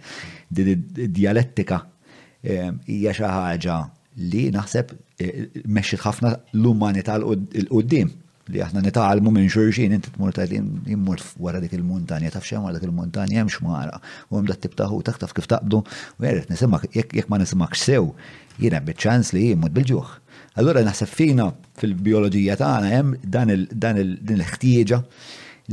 Di 0.49 1.09
dialettika 1.19 1.79
ehm, 2.43 2.81
hija 2.91 3.15
xi 3.15 3.31
ħaġa 3.31 3.77
li 4.33 4.45
naħseb 4.55 4.93
eh, 5.21 5.33
mexxi 5.79 6.01
ħafna 6.05 6.33
l-umanità 6.57 7.19
l-qudiem 7.23 8.11
li 8.53 8.61
aħna 8.61 8.83
nitgħalmu 8.85 9.31
minn 9.33 9.47
xurġin, 9.49 9.95
inti 9.97 10.11
tmur 10.19 10.35
ta' 10.37 10.45
jimmur 10.45 11.23
wara 11.41 11.63
dik 11.63 11.73
il-muntanja 11.79 12.35
taf 12.35 12.45
xejn 12.45 12.67
wara 12.67 12.77
dik 12.77 12.91
il-muntanja 12.91 13.39
hemm 13.39 13.49
xmara 13.55 13.97
u 14.29 14.37
hemm 14.41 14.51
t 14.51 14.59
tib 14.67 14.75
taf 14.79 15.33
kif 15.39 15.49
taqdu, 15.49 15.81
u 15.81 16.21
jgħid 16.27 16.51
nisimak 16.53 16.85
jekk 16.93 17.25
ma 17.31 17.39
nisimak 17.41 17.79
sew 17.79 18.11
jiena 18.59 18.83
biċ-ċans 18.85 19.33
li 19.39 19.47
jimut 19.55 19.73
bil-ġuħ. 19.73 20.13
Allura 20.55 20.85
naħseb 20.87 21.11
fina 21.11 21.49
fil-bioloġija 21.81 22.55
tagħna 22.61 22.91
hemm 22.95 23.15
dan 23.29 23.51
din 23.99 24.41
il-ħtieġa 24.41 24.99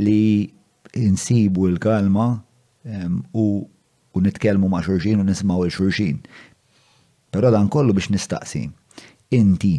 li 0.02 0.50
insibu 0.98 1.68
l-kalma 1.70 2.26
ehm, 2.34 3.20
u 3.38 4.22
nitkellmu 4.26 4.70
ma' 4.74 4.82
xurxin 4.82 5.22
u 5.22 5.26
nismaw 5.28 5.68
il-xurxin. 5.68 6.24
Però 7.32 7.52
dan 7.54 7.70
kollu 7.72 7.94
biex 7.96 8.10
nistaqsi. 8.16 8.64
Inti 9.38 9.76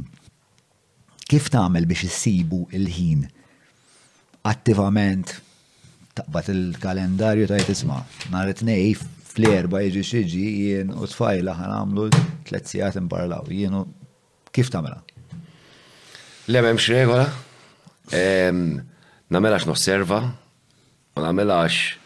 kif 1.29 1.49
tagħmel 1.53 1.89
biex 1.91 2.07
issibu 2.07 2.63
il-ħin 2.79 3.25
attivament 4.53 5.35
taqbad 6.15 6.49
il-kalendarju 6.55 7.51
ta' 7.51 7.59
jtisma. 7.61 7.99
nhar 8.31 8.55
it-tnejn 8.55 9.03
fl-erba 9.33 9.83
jiġi 9.83 10.07
xiġi 10.07 10.47
jien 10.63 10.95
u 10.95 11.11
tfajla 11.11 11.57
ħanamlu 11.59 12.07
t 12.15 12.61
sigħat 12.71 13.01
imbarlaw 13.03 13.49
jien 13.51 13.83
Kif 14.53 14.69
tamela? 14.69 14.99
Le 16.49 16.61
memx 16.61 16.87
regola, 16.93 17.25
namela 19.33 19.57
x 19.57 19.65
nosserva, 19.65 20.19
u 21.17 21.21
namela 21.25 21.63
x 21.65 21.97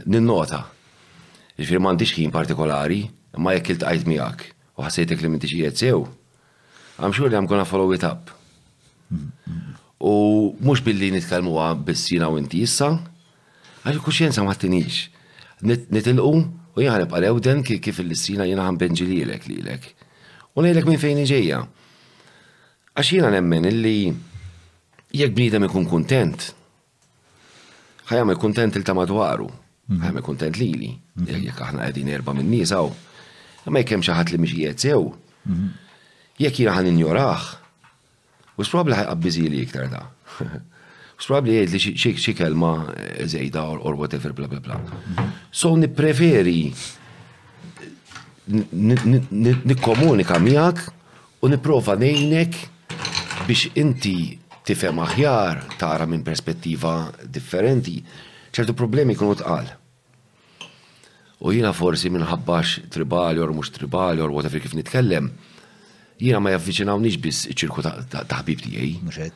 ninnota, 0.09 0.63
ġifir 1.57 1.82
mandiċ 1.86 2.18
ħin 2.18 2.34
partikolari, 2.34 2.99
ma 3.38 3.53
jekk 3.55 3.76
il-tajt 3.76 4.09
miegħek 4.09 4.47
u 4.76 4.88
ħasejtek 4.88 5.22
li 5.22 5.30
minti 5.36 5.49
xijiet 5.51 5.78
sew, 5.84 6.01
għam 6.97 7.13
sure 7.13 7.30
li 7.30 7.38
I'm 7.38 7.51
follow 7.70 7.91
it 7.93 8.03
up. 8.09 8.34
U 10.01 10.55
mux 10.66 10.82
billi 10.82 11.11
nitkalmu 11.13 11.59
għab 11.61 11.86
bissina 11.91 12.26
u 12.30 12.39
inti 12.41 12.66
jissa, 12.66 12.89
għax 13.86 14.01
kuxjenza 14.01 14.41
ma 14.43 14.57
t-tinix 14.57 15.11
nitilqu 15.66 16.36
u 16.76 16.84
jgħanib 16.84 17.11
għal-ewden 17.16 17.61
kif 17.66 18.01
il-lissina 18.03 18.45
jena 18.47 18.66
għan 18.68 18.80
benġililek 18.82 19.45
li 19.49 19.59
lek. 19.63 19.86
U 20.55 20.63
nejlek 20.63 20.88
minn 20.88 20.99
fejn 21.01 21.22
iġeja. 21.24 21.61
Għax 22.95 23.11
jena 23.18 23.32
nemmen 23.34 23.68
illi 23.70 23.97
jekk 25.16 25.36
bnidem 25.38 25.66
ikun 25.70 25.88
kontent, 25.88 26.49
ħajam 28.09 28.34
kontent 28.39 28.76
il-tamadwaru, 28.80 29.47
mhm. 29.88 30.03
ħajam 30.05 30.26
kontent 30.30 30.59
li 30.61 30.70
li, 30.80 30.91
mhm. 30.91 31.43
jekk 31.47 31.63
aħna 31.70 31.88
għedin 31.89 32.11
erba 32.16 32.36
minn 32.38 32.51
nisaw, 32.53 32.91
ma 33.72 33.82
jkem 33.84 34.03
xaħat 34.05 34.34
li 34.36 34.41
mxie 34.43 34.76
sew, 34.86 35.03
mhm. 35.49 35.70
jekk 36.45 36.61
jena 36.66 36.76
ħan 36.78 36.91
injoraħ, 36.93 37.49
u 38.55 38.63
s-probla 38.68 38.99
ħajqabbiżili 39.01 39.63
iktar 39.66 39.89
da. 39.95 40.05
Probably 41.24 41.61
jgħid 41.66 42.01
li 42.03 42.11
xi 42.22 42.34
kelma 42.36 42.72
żejda 43.30 43.61
or 43.84 43.95
whatever 43.95 44.34
bla 44.36 44.47
bla 44.47 44.59
bla. 44.59 44.76
So 45.51 45.72
nippreferi 45.80 46.70
nikkomunika 48.51 50.38
miegħek 50.43 50.82
u 51.45 51.49
nipprova 51.53 51.95
ngħinek 52.01 52.59
biex 53.47 53.72
inti 53.80 54.16
tifhem 54.68 54.99
aħjar 55.05 55.63
tara 55.80 56.05
minn 56.09 56.24
perspettiva 56.26 56.97
differenti 57.30 57.95
ċertu 58.53 58.76
problemi 58.76 59.16
kienu 59.16 59.39
tqal. 59.39 59.72
U 61.45 61.55
jina 61.55 61.72
forsi 61.76 62.11
minħabbax 62.13 62.86
tribali 62.95 63.39
or 63.41 63.55
mux 63.55 63.72
tribali 63.76 64.22
or 64.24 64.32
whatever 64.36 64.61
kif 64.63 64.76
nitkellem, 64.78 65.32
jina 66.22 66.39
ma 66.43 66.53
jaffiċinawniġ 66.55 67.20
biss 67.24 67.47
ċirku 67.55 67.88
taħbib 68.11 68.68
tijaj. 68.68 69.30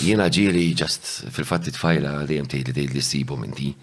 Jiena 0.00 0.26
ġieli 0.32 0.70
ġast 0.80 1.08
fil-fatti 1.34 1.72
tfajla 1.76 2.14
li 2.28 2.38
jem 2.38 2.46
li 2.50 2.86
li 2.88 3.02
s-sibu 3.02 3.36
minti. 3.36 3.74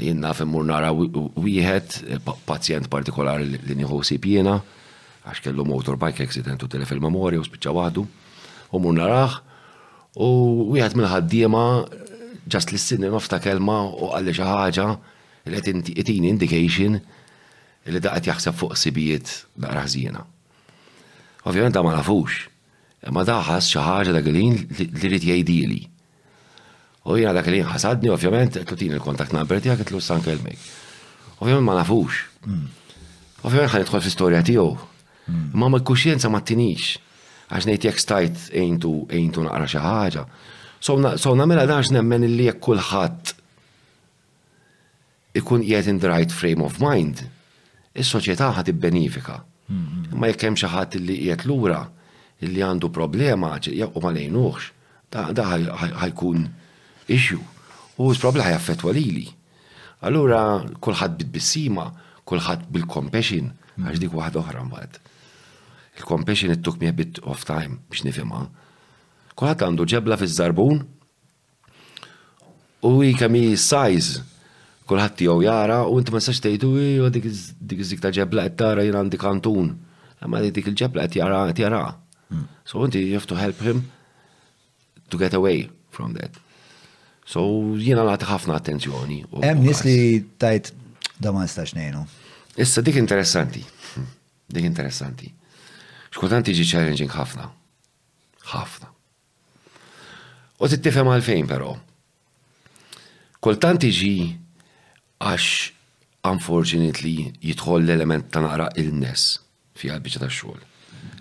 Jien 0.00 0.18
naf 0.22 0.40
immur 0.40 0.64
nara 0.64 0.88
wieħed 0.90 1.96
eh, 2.08 2.30
pazjent 2.48 2.88
partikolari 2.88 3.44
li 3.44 3.74
nieħu 3.76 3.98
sib 4.08 4.24
jiena, 4.24 4.54
għax 5.28 5.42
kellu 5.44 5.64
motorbike 5.68 6.24
accident 6.24 6.62
u 6.64 6.68
telef 6.72 6.92
il-memoria 6.96 7.40
u 7.40 7.44
spiċċa 7.44 7.74
waħdu, 7.76 8.06
u 8.72 8.80
mur 8.80 8.96
naraħ, 8.96 9.36
u 10.16 10.28
wieħed 10.72 10.96
mill-ħaddiema 10.96 11.64
ġast 12.48 12.72
li 12.72 12.80
s-sinni 12.80 13.10
nofta 13.12 13.38
kelma 13.44 13.76
u 13.92 14.08
għalli 14.16 14.32
xi 14.32 14.46
ħaġa 14.48 14.86
li 15.52 15.62
qed 15.92 16.16
indication 16.16 16.96
li 16.96 18.00
daqqet 18.00 18.32
jaħseb 18.32 18.56
fuq 18.62 18.80
sibijiet 18.86 19.34
naqra 19.60 19.84
zjena. 19.92 20.24
Ovvjament 21.44 21.76
da 21.76 21.84
ma 21.84 21.98
nafux. 22.00 22.46
Ma 23.10 23.24
daħas 23.26 23.66
xi 23.72 23.82
ħaġa 23.82 24.12
dak 24.14 24.28
li 24.30 24.42
rrid 25.02 25.26
jgħidili. 25.26 25.80
U 27.10 27.16
jiena 27.18 27.32
dak 27.34 27.50
li 27.50 27.62
ħasadni 27.66 28.12
ovvjament 28.14 28.60
tutin 28.66 28.92
il-kontakt 28.94 29.34
number 29.34 29.58
tiegħek 29.58 29.82
qed 29.90 30.30
il-mek. 30.30 30.58
Ovvjament 31.42 31.66
ma 31.66 31.74
nafux. 31.80 32.20
Hmm. 32.46 32.68
Ovvjament 33.42 33.72
ħan 33.72 33.82
jitħol 33.82 34.00
fl-istorja 34.02 34.42
tiegħu. 34.46 34.74
Hmm. 35.26 35.50
Ma 35.54 35.68
ma 35.72 35.80
kuxienza 35.80 36.30
ma 36.30 36.40
tinix. 36.46 36.96
Għax 37.50 37.66
ngħid 37.72 37.84
jekk 37.90 37.98
stajt 37.98 38.36
ejntu 38.54 38.92
ejntu 39.10 39.44
naqra 39.48 39.66
xi 39.66 39.82
ħaġa. 39.82 40.24
So 40.82 41.34
mela 41.34 41.66
dax 41.66 41.90
nemmen 41.94 42.22
li 42.30 42.46
jekk 42.46 42.62
kulħadd 42.62 43.34
ikun 45.42 45.64
qiegħed 45.66 45.88
in 45.90 45.98
the 45.98 46.08
right 46.10 46.30
frame 46.30 46.62
of 46.66 46.78
mind, 46.82 47.22
is-soċjetà 47.96 48.50
ħad 48.58 48.68
benifika 48.76 49.38
hmm, 49.68 50.12
Ma 50.12 50.28
jekk 50.28 50.44
hemm 50.46 50.60
xi 50.60 50.68
ħadd 50.70 50.98
l-ura. 51.02 51.48
lura, 51.48 51.80
li 52.48 52.62
għandu 52.62 52.88
problema 52.90 53.54
u 53.54 54.00
ma 54.02 54.10
lejnuħx, 54.12 54.64
da 55.10 55.44
ħajkun 56.04 56.46
issue. 57.08 57.42
U 58.00 58.10
s-problema 58.14 58.48
ħajaffetwa 58.48 58.94
lili. 58.96 59.26
Allura 60.02 60.40
kulħadd 60.82 61.18
bit-bissima, 61.20 61.84
kulħadd 62.26 62.66
bil-compassion, 62.74 63.52
hmm. 63.76 63.86
għax 63.86 64.00
dik 64.02 64.14
waħda 64.18 64.40
oħra 64.42 64.64
mbagħad. 64.66 64.98
Il-compassion 66.00 66.54
it 66.56 66.62
took 66.66 66.80
me 66.80 66.88
a 66.88 66.92
bit 66.96 67.20
of 67.22 67.44
time 67.46 67.78
biex 67.90 68.06
nifhimha. 68.08 68.46
Kulħadd 69.38 69.66
għandu 69.68 69.86
ġebla 69.92 70.18
fiż-żarbun 70.20 70.82
u 72.88 72.92
jkami 73.12 73.44
size 73.54 74.24
kulħadd 74.90 75.18
tiegħu 75.22 75.44
jara 75.46 75.82
u 75.86 76.00
inti 76.00 76.12
ma 76.12 76.20
sax 76.24 76.40
tgħidu 76.42 76.72
dik 77.14 77.30
dik 77.84 78.00
ta' 78.02 78.10
ġebla 78.18 78.48
qed 78.48 78.56
tara 78.64 78.84
jien 78.86 78.96
għandi 79.04 79.20
kantun. 79.22 79.76
Ma 80.26 80.40
dik 80.42 80.72
il-ġebla 80.72 81.06
qed 81.06 81.20
jara 81.22 81.44
qed 81.52 81.60
jara. 81.66 81.84
So 82.64 82.80
inti 82.86 83.00
you 83.06 83.14
have 83.14 83.26
to 83.26 83.34
help 83.36 83.58
him 83.68 83.90
to 85.10 85.16
get 85.18 85.34
away 85.34 85.68
from 85.90 86.14
that. 86.18 86.30
So 87.32 87.40
jiena 87.86 88.04
nagħti 88.06 88.28
ħafna 88.28 88.56
attenzjoni. 88.60 89.20
Hemm 89.42 89.64
nies 89.66 89.84
li 89.86 90.22
tajt 90.42 90.72
da 91.22 91.32
ma 91.34 91.44
nistax 91.44 91.76
ngħinu. 91.76 92.04
Issa 92.62 92.82
dik 92.84 92.98
interessanti. 93.02 93.62
Hmm. 93.94 94.08
Dik 94.54 94.66
interessanti. 94.70 95.28
Xkultant 96.12 96.48
tiġi 96.48 96.66
challenging 96.74 97.12
ħafna. 97.14 97.46
Ħafna. 98.52 98.90
U 100.62 100.68
tittifhem 100.70 101.08
għalfejn 101.14 101.48
però. 101.50 101.72
Kultant 103.42 103.80
tiġi 103.82 104.12
għax 105.22 105.78
unfortunately 106.30 107.30
jidħol 107.42 107.82
l-element 107.82 108.28
ta' 108.30 108.42
naqra 108.44 108.68
il-nes 108.78 109.32
fi 109.78 109.90
għalbiċa 109.90 110.22
ta' 110.22 110.30
xogħol. 110.30 110.60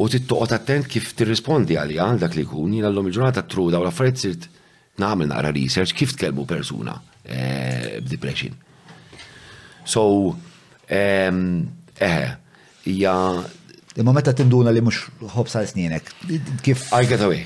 U 0.00 0.08
tittuqot 0.10 0.52
attent 0.56 0.88
kif 0.90 1.12
tirrispondi 1.14 1.76
għalija 1.78 2.06
għal 2.08 2.22
dak 2.24 2.34
li 2.36 2.42
jkun 2.46 2.72
jiena 2.78 2.90
l-lum 2.90 3.10
ġurnata 3.14 3.44
truda 3.46 3.78
u 3.78 3.86
l 3.86 4.14
sirt 4.18 4.48
nagħmel 4.98 5.30
naqra 5.32 5.50
research 5.54 5.92
kif 5.94 6.14
tkellmu 6.14 6.44
persuna 6.46 6.94
b'depression. 7.24 8.52
So, 9.86 10.34
eħe, 10.86 11.08
ehm, 11.26 12.30
hija. 12.88 13.14
Imma 13.96 14.10
meta 14.14 14.32
tinduna 14.34 14.72
li 14.74 14.80
mhux 14.82 15.04
ħobsa 15.36 15.60
snienek, 15.70 16.08
kif. 16.66 16.88
I 16.92 17.06
get 17.10 17.20
away. 17.22 17.44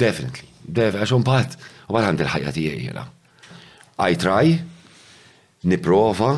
Definitely. 0.00 0.48
Dev, 0.66 0.94
għax 0.96 1.12
un 1.16 1.24
bat, 1.26 1.56
u 1.90 1.96
bat 1.96 2.06
għandil 2.06 2.30
ħajja 2.30 2.52
tijaj 2.54 2.94
I 4.02 4.16
try, 4.18 4.54
niprofa, 5.68 6.30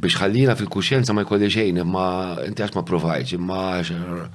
biex 0.00 0.16
ħallina 0.22 0.54
fil 0.56 0.70
kuxenza 0.72 1.12
ma 1.14 1.22
jkolli 1.26 1.50
xejn, 1.52 1.82
imma 1.84 2.06
inti 2.46 2.62
għax 2.64 2.76
ma 2.78 2.84
provajċ, 2.88 3.34
imma 3.38 4.28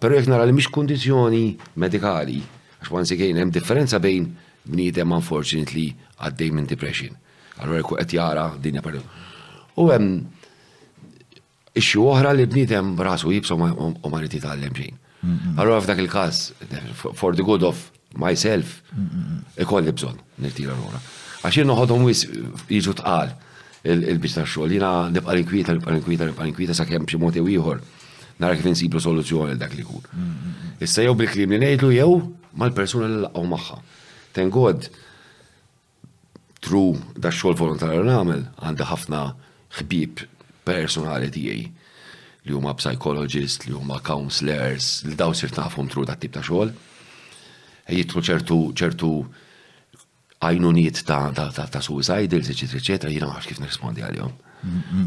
Pero 0.00 0.16
jek 0.18 0.26
nara 0.28 0.44
li 0.44 0.52
mhix 0.52 0.68
kondizjoni 0.68 1.56
medikali, 1.80 2.40
għax 2.82 2.90
għan 2.90 3.12
again, 3.14 3.36
hemm 3.40 3.50
differenza 3.54 3.98
bejn 4.02 4.26
bniedem 4.64 5.12
unfortunately 5.12 5.94
għaddej 6.18 6.50
minn 6.52 6.66
depression. 6.68 7.14
Allora 7.62 7.78
jkun 7.78 7.98
qed 8.02 8.12
jara 8.12 8.50
dinja 8.60 8.82
perdu. 8.84 9.00
U 9.80 9.88
hemm 9.92 10.26
ixxi 11.72 11.98
oħra 12.02 12.34
li 12.36 12.44
bniedem 12.46 12.98
rasu 13.00 13.32
jibsu 13.32 13.54
u 13.56 14.10
marriti 14.10 14.40
tal-lemġin. 14.44 14.92
xejn. 15.24 15.56
Allora 15.58 15.80
f'dak 15.80 15.98
il-każ, 16.02 16.52
for 17.16 17.32
the 17.34 17.42
good 17.42 17.62
of 17.62 17.90
myself, 18.18 18.82
ikolli 19.58 19.92
bżon 19.92 20.18
nirtira 20.42 20.74
l 20.74 20.80
għura 20.82 21.00
Għaxin 21.44 21.68
noħodhom 21.68 22.04
wis 22.08 22.24
jiġu 22.70 22.94
tqal 23.00 23.32
il 23.90 24.18
bista 24.22 24.40
ta' 24.42 24.48
xogħol, 24.48 24.70
jina 24.78 24.90
nibqa' 25.12 25.36
inkwita, 25.42 25.74
nibqa' 25.76 25.94
inkwita, 25.98 26.26
nibqa' 26.30 26.46
inkwita 26.48 26.74
sa' 26.76 26.86
kemm 26.88 27.04
xi 27.10 27.18
u 27.18 27.26
jħor, 27.26 27.50
ieħor 27.52 27.82
nara 28.40 28.56
kif 28.56 28.68
insiblu 28.70 29.00
soluzzjoni 29.02 29.58
dak 29.60 29.74
li 29.76 29.84
jkun. 29.84 30.06
Issa 30.82 31.04
jew 31.04 31.12
bil-klim 31.18 31.52
li 31.52 31.58
ngħidlu 31.62 31.90
jew 31.94 32.16
mal-persuna 32.58 33.10
li 33.10 33.18
laqgħu 33.26 33.44
magħha. 33.50 33.78
Ten 34.34 34.50
God 34.50 34.88
tru 36.64 36.82
da 37.12 37.28
xogħol 37.30 37.58
volontarju 37.60 38.08
nagħmel 38.08 38.46
għanda 38.64 38.88
ħafna 38.90 39.20
ħbieb 39.80 40.24
personali 40.64 41.28
tiegħi 41.28 41.66
li 42.44 42.52
huma 42.56 42.72
psychologist, 42.76 43.62
li 43.68 43.72
huma 43.76 44.00
counselors, 44.04 44.88
li 45.08 45.14
daw 45.16 45.32
sir 45.36 45.50
tru 45.52 46.04
da 46.08 46.16
tip 46.16 46.32
ta' 46.34 46.40
xogħol. 46.44 46.72
E 47.84 47.94
jitru 47.98 48.22
ċertu 48.24 48.58
ċertu 48.76 49.10
għajnuniet 50.44 51.02
ta', 51.08 51.28
ta, 51.36 51.48
ta, 51.54 51.66
ta 51.72 51.80
suicidal, 51.84 52.24
eccetera, 52.44 52.78
eccetera, 52.80 53.12
jina 53.12 53.30
għax 53.36 53.48
kif 53.48 53.60
nirrispondi 53.62 54.04
għal-jom. 54.04 54.32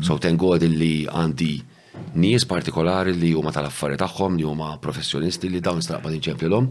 So 0.05 0.17
tengod 0.21 0.61
li 0.69 0.91
għandi 1.09 1.51
nies 2.21 2.45
partikolari 2.49 3.15
li 3.17 3.31
huma 3.33 3.49
tal-affari 3.53 3.97
tagħhom 3.97 4.37
li 4.37 4.45
huma 4.45 4.75
professjonisti 4.81 5.49
li 5.49 5.61
dawn 5.65 5.81
straqba 5.81 6.11
tinċemplilhom 6.13 6.67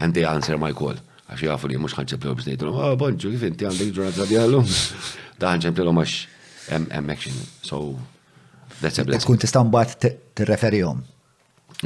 and 0.00 0.16
they 0.16 0.24
answer 0.28 0.56
my 0.60 0.72
call. 0.76 0.96
Għax 1.28 1.44
jafu 1.44 1.68
li 1.68 1.76
mhux 1.80 1.96
ħanċemplilhom 2.00 2.38
biex 2.40 2.48
ngħidulhom, 2.50 2.82
ah 2.88 2.96
bonġu 3.00 3.32
kif 3.34 3.44
inti 3.50 3.68
għandek 3.68 3.94
ġurnata 3.96 4.28
dialhom. 4.32 4.68
Da 5.38 5.52
ħanċemplilhom 5.54 6.00
għax 6.02 6.18
hemm 6.72 7.12
action. 7.14 7.36
So 7.62 7.94
that's 8.80 8.98
a 9.00 9.04
blessing. 9.06 9.22
Kun 9.28 9.38
tista' 9.44 9.60
mbagħad 9.64 10.08
tirreferihom. 10.40 11.04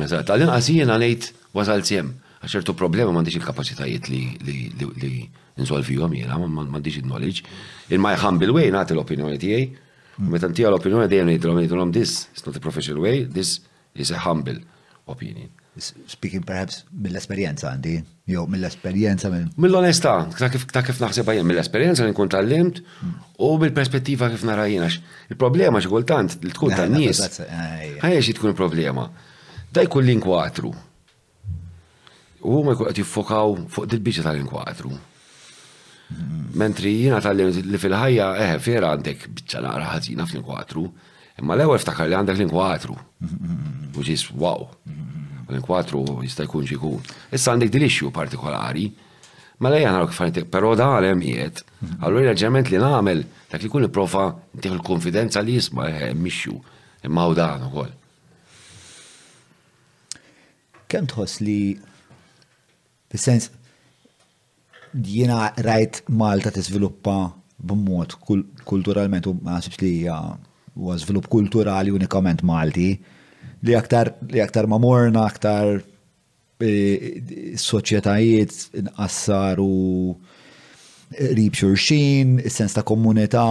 Eżatt, 0.01 0.31
għalin 0.33 0.49
qasijin 0.55 0.89
għalejt 0.95 1.27
wasal 1.59 1.83
siem 1.87 2.15
ċertu 2.51 2.75
problema 2.77 3.13
mandiġ 3.15 3.37
il-kapacitajiet 3.39 4.09
li 4.11 5.13
nsolvijom 5.61 6.15
jena, 6.17 6.39
mandiġ 6.43 7.01
il-knowledge. 7.03 7.45
Il-ma 7.95 8.15
jħam 8.17 8.39
bil-way 8.43 8.73
nati 8.75 8.97
l-opinjoni 8.97 9.39
tijaj, 9.43 9.67
meta 10.33 10.49
ntija 10.51 10.71
l-opinjoni 10.73 11.11
dejjem 11.13 11.31
jidrom 11.35 11.61
jidrom 11.63 11.93
this 11.95 12.29
is 12.35 12.47
not 12.47 12.57
a 12.57 12.61
professional 12.65 13.03
way, 13.05 13.25
this 13.33 13.61
is 13.95 14.11
a 14.11 14.23
humble 14.27 14.59
opinion. 15.07 15.51
Speaking 16.13 16.43
perhaps 16.45 16.83
mill-esperienza 16.93 17.71
għandi, 17.73 17.93
jew 18.29 18.43
mill-esperienza 18.53 19.31
minn. 19.33 19.47
Mill-onesta, 19.63 20.13
ta' 20.37 20.83
kif 20.85 20.99
naħseb 21.01 21.31
għajem, 21.33 21.49
mill-esperienza 21.49 22.05
minn 22.05 22.13
nkun 22.17 22.29
l 22.43 22.53
limt 22.53 22.83
u 23.41 23.51
bil-perspettiva 23.63 24.29
kif 24.35 24.45
narajina. 24.49 24.91
Il-problema 25.33 25.81
xi 25.81 25.93
kultant 25.95 26.39
li 26.45 26.53
tkun 26.53 26.75
tan-nies. 26.77 27.23
Għajja 28.05 28.23
xi 28.29 28.37
tkun 28.41 28.57
problema. 28.59 29.07
Da 29.73 29.81
jkun 29.87 30.05
l-inkwatru 30.11 30.75
u 32.43 32.63
ma 32.65 32.75
jkun 32.75 32.89
qed 32.91 32.99
jiffokaw 33.01 33.55
fuq 33.71 33.87
dil-biċi 33.93 34.23
tal-inkwatru. 34.27 34.91
Mentri 36.59 36.91
jiena 36.99 37.21
tal 37.25 37.39
li 37.39 37.79
fil-ħajja 37.85 38.27
eħe 38.37 38.57
eh, 38.59 38.63
fiera 38.63 38.91
għandek 38.93 39.29
biċċa 39.39 39.63
naqra 39.65 39.87
ħażina 39.95 40.27
fl-inkwatru, 40.29 40.83
imma 41.41 41.55
l-ewwel 41.57 41.81
ftakar 41.81 42.11
li 42.11 42.19
għandek 42.19 42.41
l-inkwatru. 42.41 42.97
U 43.97 44.05
is 44.11 44.27
wow. 44.35 44.67
L-inkwatru 45.49 46.03
jista' 46.27 46.45
jkun 46.49 46.67
xi 46.67 46.77
jkun. 46.81 47.01
Issa 47.31 47.55
għandek 47.55 47.71
dil-issue 47.73 48.11
partikolari, 48.15 48.89
mela 49.63 49.79
jgħan 49.81 50.11
kif 50.11 50.19
fajtek, 50.21 50.51
però 50.53 50.75
da 50.79 50.91
għalem 50.99 51.23
jiet, 51.25 51.63
għallu 52.03 52.27
ġement 52.43 52.73
li 52.75 52.83
namel, 52.83 53.25
dak 53.53 53.63
li 53.65 53.71
kun 53.73 53.87
niprofa 53.87 54.27
ntiħu 54.59 54.81
l-konfidenza 54.81 55.41
li 55.47 55.57
jisma 55.61 55.89
eh, 55.95 56.11
mixju, 56.19 56.59
imma 57.07 57.31
u 57.31 57.39
dan 57.39 57.69
u 57.71 57.87
Kem 60.93 61.07
tħoss 61.09 61.41
li 61.41 61.73
Fis-sens, 63.13 63.51
jiena 65.07 65.43
rajt 65.67 66.01
Malta 66.09 66.49
tiżviluppa 66.53 67.17
b'mod 67.61 68.15
kulturalment 68.65 69.27
u 69.29 69.35
ma 69.45 69.59
li 69.83 69.93
huwa 70.09 70.97
żvilupp 70.99 71.27
kulturali 71.29 71.93
unikament 71.93 72.41
Malti 72.49 72.87
li 73.63 73.75
aktar 73.77 74.15
li 74.33 74.41
aktar 74.41 74.67
ma 74.73 74.79
morna 74.81 75.27
aktar 75.29 75.83
e, 76.65 76.73
soċjetajiet 77.61 78.57
inqassar 78.81 79.61
u 79.63 79.69
rib 81.37 81.53
xurxin, 81.61 82.39
sens 82.49 82.73
ta' 82.73 82.81
komunità, 82.89 83.45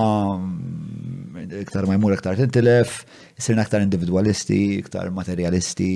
iktar 1.62 1.86
ma 1.86 1.94
jmur 2.00 2.16
iktar 2.18 2.34
tintilef, 2.42 3.04
sirna 3.42 3.62
aktar 3.64 3.82
individualisti, 3.82 4.78
iktar 4.80 5.10
materialisti, 5.10 5.90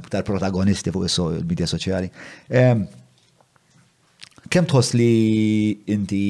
aktar 0.00 0.22
eh, 0.22 0.28
protagonisti 0.30 0.92
fuq 0.94 1.08
il-medja 1.36 1.66
soċjali. 1.68 2.08
Kem 4.46 4.66
tħoss 4.70 4.94
li 4.94 5.74
inti 5.90 6.24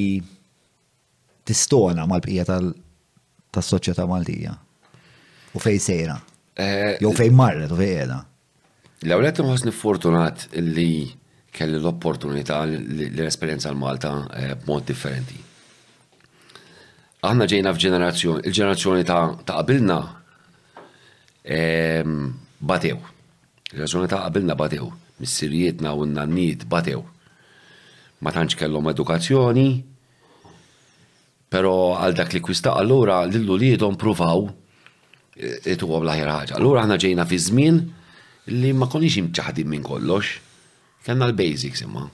tistona 1.46 2.07
mal-bqija 2.09 2.46
tas-soċjetà 2.57 4.07
Maltija? 4.09 4.54
U 5.57 5.61
fej 5.62 5.76
sejra? 5.84 6.16
Eh, 6.57 6.96
Jew 7.04 7.12
fej 7.16 7.28
marret 7.36 7.70
u 7.70 7.78
fej 7.78 7.92
edha? 8.07 8.18
L-għawlet 9.04 9.66
li 9.68 9.74
fortunat 9.76 10.46
li 10.64 10.88
kelli 11.57 11.78
l-opportunità 11.80 12.62
l-esperienza 12.68 13.70
l-Malta 13.72 14.14
eh, 14.40 14.54
b'mod 14.62 14.88
differenti. 14.88 15.36
Aħna 17.26 17.46
ġejna 17.48 17.72
f'ġenerazzjoni, 17.76 18.42
il-ġenerazzjoni 18.48 19.07
ta' 19.09 19.20
qabilna 19.57 19.96
batew. 21.47 22.99
Il-raġuni 23.74 24.09
ta' 24.09 24.22
qabilna 24.26 24.55
batew, 24.57 24.88
missirietna 25.20 25.92
u 25.94 26.05
n-nannit 26.07 26.64
batew. 26.68 27.03
Ma 28.18 28.30
tantx 28.32 28.57
kellhom 28.59 28.88
edukazzjoni, 28.90 29.68
pero 31.53 31.72
għal 31.99 32.14
dak 32.18 32.32
li 32.34 32.40
kwista 32.42 32.74
allura 32.78 33.24
lillu 33.24 33.57
li 33.57 33.72
jidon 33.74 33.97
pruvaw 33.97 34.47
jitu 35.36 35.86
e, 35.86 35.90
għabla 35.94 36.14
ħirħaġa. 36.16 36.57
Allura 36.57 36.82
ħna 36.84 36.97
ġejna 36.99 37.26
fi 37.28 37.38
żmien 37.38 37.78
li 38.57 38.72
ma 38.74 38.88
konniex 38.90 39.20
imċaħdin 39.26 39.68
minn 39.68 39.84
kollox, 39.84 40.40
kellna 41.05 41.28
l-basics 41.30 41.84
imma. 41.86 42.07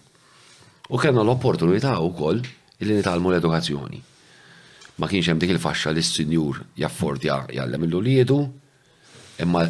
U 0.90 0.98
kellna 1.00 1.22
l-opportunità 1.24 1.96
wkoll 2.02 2.42
li 2.82 2.96
nitalmu 2.98 3.32
l-edukazzjoni. 3.32 4.00
Ma 5.00 5.08
kienx 5.08 5.30
hemm 5.30 5.40
dik 5.40 5.54
il-faxxa 5.54 5.94
li 5.96 6.02
s-sinjur 6.04 6.60
jaffordja 6.80 7.44
jgħallem 7.54 7.86
il 7.86 7.94
lulietu 7.96 8.40
Imma 9.42 9.66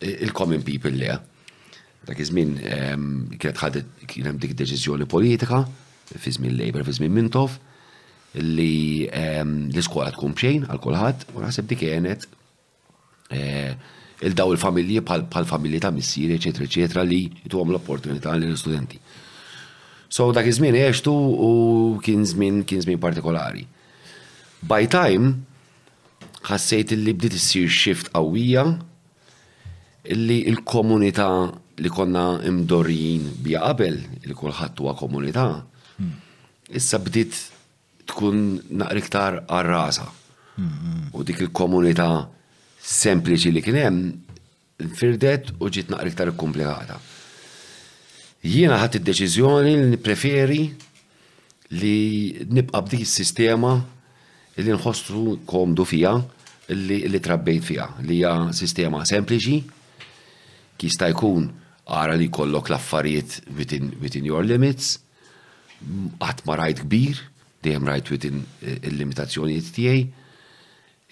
il-common 0.00 0.62
people 0.62 0.92
li 1.00 1.10
dak 2.06 2.20
iż-żmien 2.22 2.50
kienet 3.42 3.58
ħadet 3.58 4.04
kien 4.06 4.36
dik 4.38 4.52
deċiżjoni 4.58 5.06
politika 5.10 5.62
fi 6.22 6.32
żmien 6.36 6.54
Labor, 6.58 6.84
fi 6.86 6.92
żmien 7.00 7.10
Mintof, 7.16 7.56
li 8.38 9.08
l-iskola 9.10 10.12
tkun 10.14 10.36
bxejn 10.38 10.68
għal 10.68 10.78
kulħadd 10.84 11.24
u 11.34 11.42
naħseb 11.42 11.66
dik 11.72 11.80
kienet 11.82 12.28
eh, 13.34 13.72
il-daw 14.22 14.52
il-familji 14.54 15.00
bħal 15.08 15.48
familji 15.50 15.82
ta' 15.82 15.90
missier, 15.96 16.36
eċetera, 16.36 16.68
eccetera, 16.70 17.02
li 17.02 17.24
għom 17.50 17.74
l-opportunità 17.74 18.36
l-studenti. 18.36 19.00
So 20.08 20.28
dak 20.32 20.46
iż-żmien 20.52 20.78
għextu 20.78 21.10
u 21.12 21.50
kien 22.04 22.22
żmien 22.24 22.62
kien 22.68 22.84
żmien 22.86 23.02
partikolari. 23.02 23.66
By 24.62 24.86
time 24.86 25.34
ħassejt 26.46 26.94
li 26.94 27.16
bdiet 27.18 27.34
issir 27.34 27.66
shift 27.66 28.12
qawwija 28.14 28.68
li 30.14 30.46
il-komunità 30.48 31.50
li 31.78 31.88
konna 31.92 32.40
imdorjin 32.46 33.26
bija 33.44 33.60
qabel, 33.64 33.98
li 34.24 34.32
kulħadd 34.34 34.80
huwa 34.80 34.94
komunità, 34.96 35.46
hmm. 35.98 36.12
issa 36.72 36.98
bdiet 36.98 37.34
tkun 38.06 38.60
naqriktar 38.80 39.42
rasa 39.50 40.06
hmm, 40.56 40.70
hmm. 40.70 41.02
U 41.12 41.24
dik 41.26 41.40
il-komunità 41.44 42.28
sempliċi 42.86 43.50
li 43.52 43.62
kien 43.64 43.78
hemm 43.80 44.00
infirdet 44.84 45.52
u 45.58 45.68
ġiet 45.72 45.90
naqriktar 45.90 46.30
komplikata. 46.36 46.98
Jiena 48.46 48.76
ħadd 48.78 49.00
id-deċiżjoni 49.00 49.72
li 49.80 49.88
nippreferi 49.94 50.60
li 51.80 51.96
nibqa' 52.46 52.82
b'dik 52.86 53.02
is-sistema 53.02 53.72
li 54.56 54.68
nħossu 54.72 55.38
komdu 55.50 55.84
fija 55.84 56.14
li 56.70 57.20
trabbejt 57.22 57.62
fija 57.66 57.86
li 58.04 58.20
hija 58.20 58.36
sistema 58.54 59.02
sempliċi 59.06 59.58
kista 60.80 61.08
jkun 61.12 61.48
għara 61.86 62.16
li 62.18 62.28
kollok 62.32 62.70
laffariet 62.72 63.40
within, 63.56 63.92
within 64.02 64.26
your 64.26 64.44
limits, 64.46 64.96
għat 66.20 66.42
ma 66.48 66.56
rajt 66.58 66.82
kbir, 66.84 67.20
dejjem 67.62 67.88
rajt 67.90 68.10
within 68.14 68.40
eh, 68.62 68.78
il-limitazzjonijiet 68.90 69.70
tiegħi, 69.76 70.02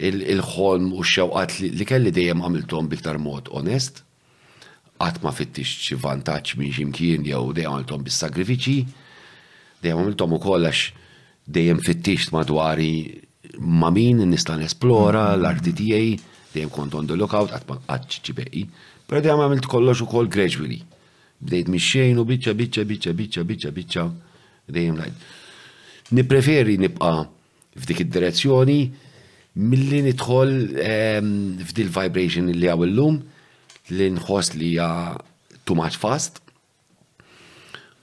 il-ħolm 0.08 0.88
u 0.90 1.04
xew 1.06 1.14
xewqat 1.28 1.58
li 1.78 1.86
kelli 1.86 2.10
dejjem 2.14 2.40
għamiltom 2.42 2.88
biktar 2.90 3.20
mod 3.22 3.48
onest, 3.54 4.02
għat 5.04 5.20
ma 5.24 5.30
fittix 5.34 5.76
xi 5.86 5.98
vantaġġ 6.02 6.56
minn 6.60 6.74
ximkien 6.74 7.26
jew 7.26 7.44
dejjem 7.54 7.70
għamiltom 7.78 8.02
bis-sagrifiċi, 8.08 8.78
dejjem 9.84 10.00
għamiltom 10.02 10.36
ukoll 10.38 10.64
kollax 10.64 10.90
dejjem 11.46 11.82
fittix 11.86 12.30
madwari 12.32 12.92
ma' 13.60 13.90
min 13.94 14.24
nista' 14.30 14.56
nesplora 14.58 15.28
l-arti 15.36 15.74
tiegħi, 15.76 16.14
dejjem 16.54 16.70
kont 16.72 16.94
on 16.98 17.06
the 17.10 17.18
lookout 17.18 17.52
għat 17.54 17.68
ma 17.68 17.76
qatt 17.84 18.18
ġibeqi. 18.26 18.64
Prati 19.08 19.28
għam 19.28 19.58
kollox 19.68 20.00
u 20.00 20.06
koll 20.08 20.28
gradually. 20.28 20.80
Bdejt 21.40 21.68
mis 21.68 21.90
u 22.16 22.24
bicċa, 22.24 22.54
bicċa, 22.56 22.84
bicċa, 22.88 23.12
bicċa, 23.12 23.42
bicċa, 23.44 23.70
bicċa, 23.74 24.04
dejjem 24.72 24.96
lajt. 24.96 25.24
Nipreferi 26.16 26.78
nibqa 26.80 27.10
ah, 27.10 27.24
f'dik 27.76 28.04
id-direzzjoni 28.04 28.78
milli 29.54 29.88
li 29.90 30.00
nidħol 30.08 30.50
ehm, 30.82 31.30
f'dil 31.68 31.90
vibration 31.94 32.48
li 32.50 32.68
għaw 32.70 32.84
l-lum 32.86 33.18
li 33.94 34.08
nħoss 34.16 34.54
li 34.56 34.72
hija 34.72 34.88
too 35.68 35.76
much 35.76 35.98
fast. 36.00 36.40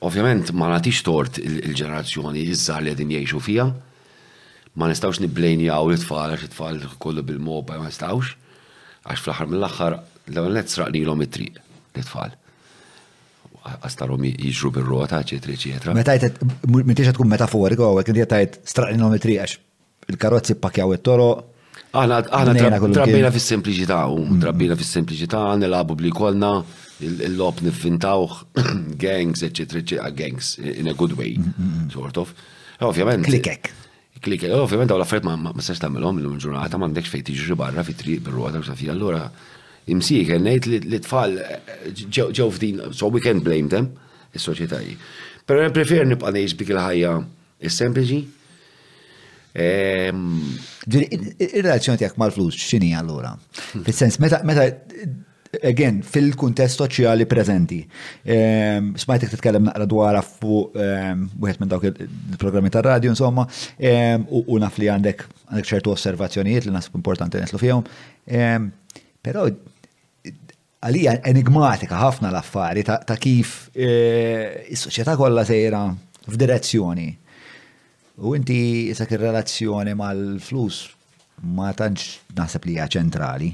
Ovvjament 0.01 0.53
ma 0.57 0.69
nagħtix 0.75 1.01
tort 1.05 1.41
il-ġenerazzjoni 1.41 2.45
iż-żar 2.45 2.83
li 2.85 2.93
qegħdin 2.93 3.15
jgħixu 3.17 3.41
fiha. 3.47 3.65
Ma 4.77 4.89
nistgħux 4.91 5.21
nibblejnjaw 5.25 5.89
l-tfal 5.95 6.35
għax 6.35 6.47
it-tfal 6.49 6.81
kollu 7.01 7.25
bil-mobile 7.31 7.81
ma 7.83 7.89
nistgħux. 7.89 8.35
Għax 9.09 9.23
fl-aħħar 9.25 9.49
mill-aħħar 9.55 9.99
l-għonet 10.29 10.69
sraqni 10.69 11.01
l-om 11.05 11.23
it-triq, 11.25 11.57
l-tfal. 11.97 12.35
Għastarom 13.71 14.23
jġru 14.31 14.71
bil-rota, 14.77 15.19
ċetri, 15.27 15.55
ċetra. 15.63 15.93
Metajt, 15.97 16.39
metiex 16.65 17.11
għatkun 17.11 17.35
tkun 17.37 17.47
għu 17.47 17.85
għawek, 17.85 18.11
inti 18.13 18.23
jtajt 18.25 18.55
sraqni 18.69 18.99
l-om 19.01 19.15
it-triq, 19.17 19.41
għax 19.41 20.13
il-karozzi 20.13 20.57
pakjaw 20.61 20.95
it-toro. 20.97 21.27
Għana, 21.95 22.21
għana, 22.31 22.79
drabbina 22.93 23.29
fil-sempliċità, 23.33 23.99
drabbina 24.41 24.75
mm. 24.75 24.79
fil-sempliċità, 24.79 25.43
nilabu 25.59 25.97
bli 25.99 26.09
kolna, 26.15 26.55
il-lob 27.09 27.59
nifvintawħ, 27.65 28.39
gangs, 29.03 29.43
eccetera, 29.47 29.81
eccetera, 29.83 30.11
gangs, 30.15 30.55
in 30.59 30.87
a 30.87 30.93
good 30.95 31.17
way, 31.19 31.35
mm, 31.41 31.55
mm, 31.57 31.87
sort 31.93 32.17
of. 32.21 32.31
E 32.81 32.85
ovvjament. 32.87 33.25
Klikek. 33.27 33.69
Klikek, 34.21 34.53
e 34.53 34.55
ovvjament, 34.61 34.93
għu 34.93 35.01
l 35.01 35.03
affret 35.03 35.25
ma 35.27 35.35
s 35.59 35.67
sestamilom 35.73 36.15
tamilom 36.15 36.35
l-ġurnata, 36.37 36.79
ma 36.81 36.87
n-dekx 36.91 37.11
fejti 37.11 37.35
ġri 37.37 37.57
barra 37.59 37.83
fit-triq 37.87 38.23
bil-rota, 38.25 38.61
u 38.61 38.91
allora 38.93 39.25
imsieħ 39.89 40.35
ngħid 40.37 40.85
li 40.85 40.99
tfal 41.01 41.39
eh, 41.41 42.03
ġew 42.09 42.49
f'din, 42.53 42.81
so 42.93 43.09
we 43.09 43.21
can 43.21 43.41
blame 43.41 43.69
them, 43.69 43.91
is 44.33 44.45
Pero 44.45 44.83
Però 45.45 45.71
prefer 45.73 46.05
nibqa' 46.05 46.31
neġ 46.31 46.53
bik 46.55 46.69
il-ħajja 46.75 47.13
is-sempliċi. 47.65 48.19
Ehm, 49.51 50.37
ir-relazzjoni 50.87 51.99
tijak 51.99 52.15
mal-flus 52.21 52.55
x'inhi 52.55 52.91
għallura? 52.95 53.33
Hmm. 53.73 53.81
fil 53.83 53.93
sens 53.97 54.17
meta 54.23 54.39
meta 54.47 54.63
again 55.67 55.99
fil-kuntest 56.07 56.79
soċjali 56.79 57.25
preżenti. 57.27 57.81
Ehm, 58.23 58.93
smajtek 58.95 59.33
titkellem 59.33 59.65
naqra 59.67 59.87
dwar 59.91 60.21
fuq 60.23 60.77
ehm, 60.79 61.25
wieħed 61.41 61.59
minn 61.65 61.73
dawk 61.73 61.89
il-programmi 61.89 62.71
tar-radju 62.71 63.11
insomma 63.11 63.43
u 64.29 64.61
naf 64.61 64.79
li 64.79 64.87
għandek 64.93 65.25
għandek 65.49 65.67
ċertu 65.67 65.91
osservazzjonijiet 65.91 66.69
li 66.69 66.71
nasib 66.77 66.95
importanti 66.95 67.41
neslu 67.43 67.59
fihom. 67.59 67.83
Pero, 69.21 69.43
għalija 70.81 71.11
enigmatika 71.29 71.99
ħafna 72.01 72.31
l-affari 72.31 72.83
ta' 72.87 73.17
kif 73.21 73.69
e, 73.75 74.65
is-soċjetà 74.73 75.13
kollha 75.19 75.43
sejra 75.45 75.81
f'direzzjoni. 76.25 77.07
U 78.25 78.33
inti 78.37 78.57
sak 78.97 79.13
ir-relazzjoni 79.15 79.93
mal-flus 79.97 80.81
ma 81.53 81.71
tantx 81.77 82.33
naħseb 82.37 82.65
li 82.67 82.75
hija 82.77 82.87
ċentrali. 82.97 83.49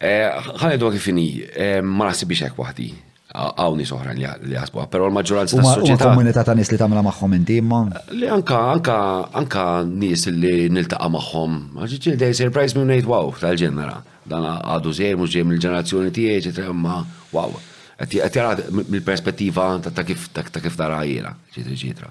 Eh, 0.00 0.48
Ħanedu 0.60 0.90
kif 0.96 1.08
eh, 1.08 1.80
ma 1.80 2.10
naħsibx 2.10 2.48
hekk 2.50 2.60
waħdi 2.64 2.88
għawni 3.34 3.82
soħran 3.82 4.14
li 4.20 4.52
jasbu, 4.54 4.84
pero 4.90 5.08
l-maġġoranza 5.10 5.58
ta' 5.58 5.72
soċieta. 5.80 6.06
komunità 6.06 6.44
ta' 6.46 6.54
nis 6.54 6.70
li 6.70 6.76
tamla 6.78 7.02
maħħom 7.02 7.32
intimma? 7.34 7.78
Li 8.14 8.28
anka, 8.30 8.60
anka, 8.76 8.98
anka 9.34 9.64
nis 9.88 10.26
li 10.30 10.68
niltaqa 10.70 11.08
maħħom, 11.10 11.56
ġiġi 11.82 12.14
dej 12.20 12.34
surprise 12.38 12.78
minn 12.78 12.88
nejt 12.94 13.08
wow 13.10 13.32
tal 13.40 13.58
ġenera 13.58 13.96
dan 14.24 14.46
għadu 14.46 14.92
zjer 14.94 15.16
mux 15.18 15.34
ġem 15.34 15.50
il-ġenerazzjoni 15.56 16.14
tijie, 16.14 16.36
ġiġi 16.48 16.68
imma 16.74 17.00
wow, 17.34 17.58
Għati 17.94 18.18
jara 18.34 18.56
mill-perspettiva 18.74 19.64
ta' 19.86 20.02
kif 20.02 20.24
ta' 20.34 20.58
kif 20.62 20.74
tara 20.76 21.04
jira, 21.06 21.30
ġiġi 21.54 21.76
ġiġi. 21.82 22.08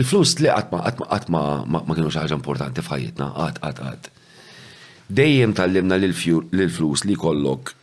Il-flus 0.00 0.32
li 0.40 0.48
għatma, 0.48 0.78
għatma, 0.88 1.08
għatma 1.16 1.40
ma 1.68 1.96
kienu 1.96 2.08
xaħġa 2.12 2.38
importanti 2.38 2.84
fħajitna, 2.86 3.26
għat, 3.36 3.60
għat, 3.60 3.82
għat. 3.90 4.08
Dejjem 5.20 5.52
tal-limna 5.60 6.00
l-flus 6.00 7.04
li 7.04 7.18
kollok 7.20 7.74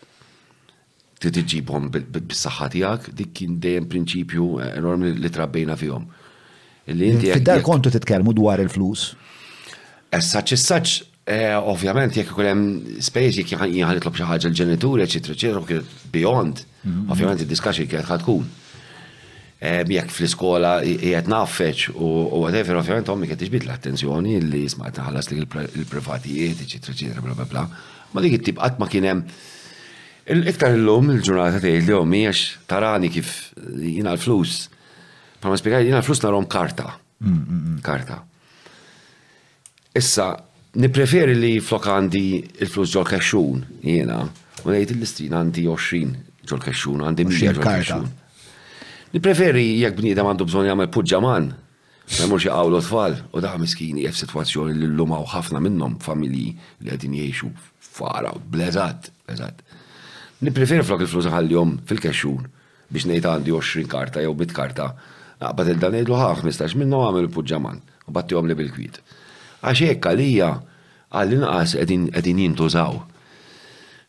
trid 1.23 1.37
iġibhom 1.39 1.87
bis-saħħa 1.91 2.67
tiegħek, 2.73 3.11
dik 3.15 3.31
kien 3.37 3.59
dejjem 3.61 3.87
prinċipju 3.91 4.47
eh, 4.63 4.71
enormi 4.79 5.13
li 5.15 5.31
trabbejna 5.31 5.77
fihom. 5.79 6.05
Fid-dar 6.87 7.61
kontu 7.63 7.91
titkellmu 7.93 8.33
dwar 8.35 8.59
il-flus? 8.63 9.13
Essaċ, 10.13 10.55
essaċ, 10.57 10.95
eh, 11.25 11.53
ovvjament, 11.57 12.17
jekk 12.19 12.33
ikun 12.33 12.49
hemm 12.49 12.73
spejjeż 13.07 13.39
jekk 13.39 13.55
jieħan 13.71 13.95
jitlob 13.97 14.19
xi 14.19 14.27
ħaġa 14.31 14.51
l-ġenituri, 14.51 15.05
eċetera, 15.05 15.37
eċetera, 15.39 15.63
kienet 15.69 16.11
beyond, 16.11 16.65
ovvjament 17.13 17.45
id-diskaxxi 17.47 17.87
kienet 17.91 18.59
Jekk 19.63 20.11
fl-iskola 20.11 20.71
qiegħed 20.83 21.29
naffeċ 21.31 21.93
u 21.95 22.07
whatever, 22.43 22.75
ovvjament 22.81 23.07
għom 23.07 23.21
jgħet 23.23 23.45
iġbit 23.45 23.63
l-attenzjoni 23.63 24.33
li 24.43 24.59
jisma' 24.65 24.89
taħallas 24.97 25.29
li 25.31 25.37
il-privatijiet, 25.39 26.65
eccetera, 26.65 26.91
eccetera, 26.91 27.23
bla 27.23 27.35
bla 27.37 27.45
bla. 27.47 27.63
Ma 28.11 28.23
dik 28.25 28.41
it-tib 28.41 28.59
qatt 28.59 28.81
ma 28.83 28.89
kien 28.91 29.07
hemm 29.07 29.21
Iktar 30.23 30.71
l-lum 30.79 31.09
il-ġurnata 31.11 31.59
tiegħi 31.59 31.81
li 31.83 31.91
jom 31.91 32.13
għax 32.31 32.41
tarani 32.71 33.09
kif 33.11 33.31
jina 33.83 34.13
l-flus. 34.15 34.69
Palma 35.43 35.57
spiegħaj 35.59 35.83
jina 35.89 35.99
l-flus 35.99 36.21
narom 36.23 36.45
karta. 36.47 36.93
Mm, 37.23 37.41
mm, 37.41 37.59
mm. 37.59 37.81
Karta. 37.83 38.21
Issa, 39.99 40.29
nipreferi 40.79 41.35
li 41.35 41.57
flok 41.59 41.89
għandi 41.91 42.23
il-flus 42.63 42.95
ġol 42.95 43.09
kaxxun 43.11 43.65
jena. 43.83 44.21
U 44.63 44.71
ngħid 44.71 44.95
il-listin 44.95 45.35
għandi 45.35 45.65
20 45.67 46.15
ġol 46.47 46.63
kaxxun, 46.69 47.03
għandi 47.03 47.27
mxie 47.27 47.51
ġol 47.57 47.67
kaxxun. 47.67 48.07
Nipreferi 49.17 49.67
jekk 49.83 49.99
bniedem 49.99 50.31
għandu 50.31 50.47
bżonn 50.47 50.71
jagħmel 50.71 50.91
puġġaman, 50.95 51.51
ma 52.15 52.27
jmurx 52.29 52.47
jaqgħu 52.47 52.81
tfal 52.87 53.19
u 53.35 53.43
daħ 53.43 53.59
miskini 53.61 54.07
jef 54.07 54.23
sitwazzjoni 54.23 54.79
li 54.79 54.87
l 54.87 55.03
hawn 55.03 55.29
ħafna 55.35 55.59
minnhom 55.67 55.99
familji 56.03 56.55
li 56.55 56.87
qegħdin 56.89 57.19
jgħixu 57.19 57.51
fara, 57.93 58.31
blezat, 58.47 59.11
blezat. 59.27 59.59
Nipreferi 60.43 60.83
flok 60.83 61.05
il-flus 61.05 61.29
għal-jom 61.29 61.77
fil-kexxun 61.87 62.47
biex 62.93 63.07
ngħid 63.09 63.27
għandi 63.29 63.53
20 63.55 63.87
karta 63.91 64.21
jew 64.23 64.33
bit 64.39 64.51
karta. 64.55 64.89
Għabat 65.43 65.69
ah, 65.69 65.73
il-dan 65.73 65.95
ngħidlu 65.95 66.17
ħax 66.19 66.43
15 66.51 66.75
minnhom 66.81 67.05
għamel 67.07 67.23
il-puġġaman 67.29 67.77
u 68.09 68.15
battihom 68.17 68.49
li 68.51 68.57
bil-kwiet. 68.59 68.99
Għaxie 69.63 69.93
hekk 69.93 70.09
għalija 70.11 70.49
għall-inqas 71.15 71.77
qegħdin 71.79 72.43
jintużaw. 72.43 72.99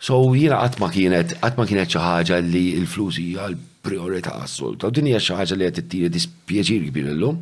So 0.04 0.18
jiena 0.34 0.58
qatt 0.64 0.82
kienet 0.98 1.36
għatma 1.38 1.62
ma 1.62 1.68
kienet 1.70 1.94
xi 1.94 2.02
ħaġa 2.02 2.40
li 2.48 2.64
l-flus 2.80 3.20
hija 3.22 3.46
l-priorità 3.52 4.34
assoluta. 4.42 4.90
U 4.90 4.92
din 4.98 5.12
hija 5.12 5.22
xi 5.22 5.38
ħaġa 5.38 5.60
li 5.60 5.70
qed 5.70 5.78
tittiri 5.80 6.10
dispieċir 6.18 6.90
kbir 6.90 7.12
illum 7.14 7.38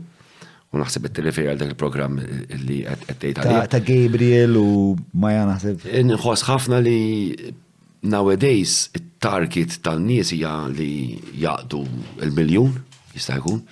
u 0.73 0.81
naħseb 0.83 1.09
qed 1.09 1.17
tirreferi 1.19 1.49
għal 1.55 1.63
dak 1.65 1.73
il-programm 1.75 2.21
li 2.69 2.83
qed 2.85 3.09
tgħid 3.09 3.43
Ta' 3.73 3.83
Gabriel 3.89 4.55
u 4.61 4.69
Maja 5.25 5.49
Nħos 5.49 6.47
ħafna 6.53 6.79
li 6.85 7.01
nowadays 8.03 8.89
it-target 8.95 9.79
tal-nies 9.83 10.33
hija 10.35 10.67
li 10.75 11.19
jaqdu 11.39 11.85
il-miljun, 12.25 12.75
jista' 13.15 13.37
jkun. 13.39 13.63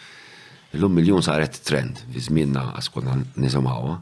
Illum 0.75 0.93
miljun 0.95 1.23
saret 1.27 1.57
trend, 1.67 1.99
fi 2.15 2.21
żmienna 2.29 2.69
għaskonna 2.79 3.17
nisimgħuha. 3.43 3.97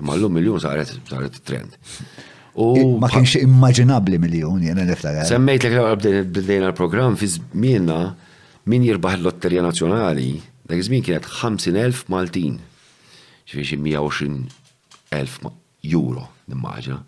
Imma 0.00 0.14
llum 0.20 0.36
miljun 0.38 0.60
saret 0.62 0.92
saret 1.10 1.40
trend. 1.44 1.74
U 2.54 2.96
ma 3.02 3.08
kienx 3.10 3.40
immaġinabbli 3.40 4.20
miljun 4.22 4.62
jena 4.62 4.84
niftakar. 4.86 5.26
Semmejt 5.28 5.64
l-ekra 5.66 5.96
bdejna 5.98 6.70
l-programm 6.70 7.18
fi 7.18 7.26
żmienna 7.34 7.98
min 8.70 8.86
jirbaħ 8.86 9.18
l-Lotterija 9.18 9.64
Nazzjonali, 9.66 10.32
dak 10.70 10.84
żmien 10.86 11.02
kienet 11.02 11.26
50,000 11.40 12.06
Maltin. 12.12 12.60
Ġifieri 13.50 13.72
xi 13.72 13.76
120,000 13.82 15.56
euro, 15.90 16.28
nimmaġina. 16.46 17.00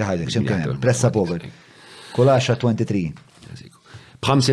Ġaħadek, 0.00 0.30
x'imkien, 0.32 0.78
pressa 0.80 1.10
pover. 1.12 1.44
Kolaxa 2.12 2.56
23. 2.56 3.12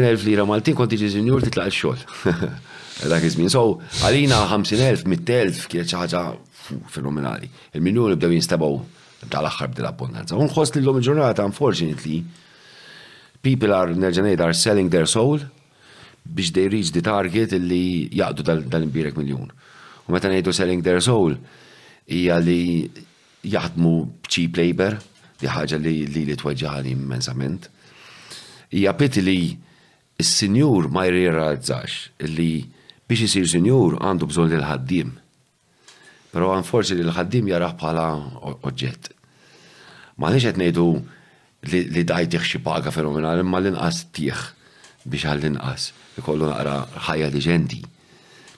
elf 0.06 0.24
lira 0.26 0.46
Maltin 0.46 0.76
konti 0.78 0.98
ġi 1.02 1.10
ġinjur 1.18 1.44
titlaq 1.48 1.72
il-xogħol. 1.72 2.54
Dak 3.10 3.26
So, 3.52 3.64
għalina 4.06 4.44
50.000, 4.52 5.06
100.000 5.06 5.68
kienet 5.70 5.90
xi 5.92 5.98
ħaġa 5.98 6.22
fenomenali. 6.94 7.50
il 7.78 7.82
minjur 7.82 8.16
bdew 8.18 8.34
jinstabgħu 8.34 9.30
tal-aħħar 9.32 9.72
bdil 9.74 9.88
abbondanza. 9.90 10.36
Unħos 10.38 10.74
li 10.76 10.82
l-lum 10.82 11.02
ġurnata, 11.06 11.46
unfortunately, 11.48 12.24
people 13.42 13.74
are, 13.74 13.94
nerġanejt, 13.96 14.42
are 14.42 14.54
selling 14.54 14.90
their 14.92 15.06
soul 15.08 15.40
biex 16.28 16.52
they 16.52 16.68
reach 16.68 16.92
the 16.92 17.00
target 17.02 17.54
li 17.56 18.10
jaqdu 18.12 18.44
dal-imbirek 18.44 19.16
miljon. 19.16 19.48
U 20.08 20.12
meta 20.12 20.28
ngħidu 20.28 20.54
selling 20.54 20.84
their 20.84 21.00
soul, 21.00 21.38
hija 22.06 22.40
li 22.44 22.90
jaħdmu 23.48 23.94
cheap 24.28 24.58
labor, 24.60 24.98
Di 25.38 25.46
ħaġa 25.52 25.78
li 25.82 25.92
li 26.10 26.24
li 26.26 26.36
tweġġaħani 26.38 26.94
immensament. 26.98 27.68
Hija 28.74 28.94
piti 28.98 29.22
li 29.22 29.54
s-sinjur 30.24 30.88
ma 30.94 31.04
jirrealizzax 31.06 32.26
li 32.26 32.50
biex 33.08 33.28
isir 33.28 33.46
sinjur 33.52 34.00
għandu 34.02 34.30
bżonn 34.32 34.56
l 34.58 34.66
ħaddiem. 34.68 35.12
Però 36.34 36.50
għan 36.56 36.66
forsi 36.68 36.98
li 36.98 37.06
l-ħaddim 37.06 37.48
jaraħ 37.54 37.78
bħala 37.80 38.08
oġġett. 38.68 39.12
Ma 40.20 40.34
nix 40.34 40.50
qed 40.50 40.60
ngħidu 40.66 40.88
li 41.94 42.02
dajtiħ 42.10 42.42
xi 42.46 42.60
paga 42.66 42.92
fenomenali, 42.94 43.46
ma 43.46 43.62
l-inqas 43.62 44.08
tieħ 44.18 44.42
biex 45.06 45.30
għall-inqas 45.36 45.92
ikollu 46.24 46.50
naqra 46.50 46.80
ħajja 47.12 47.30
ġendi 47.50 47.84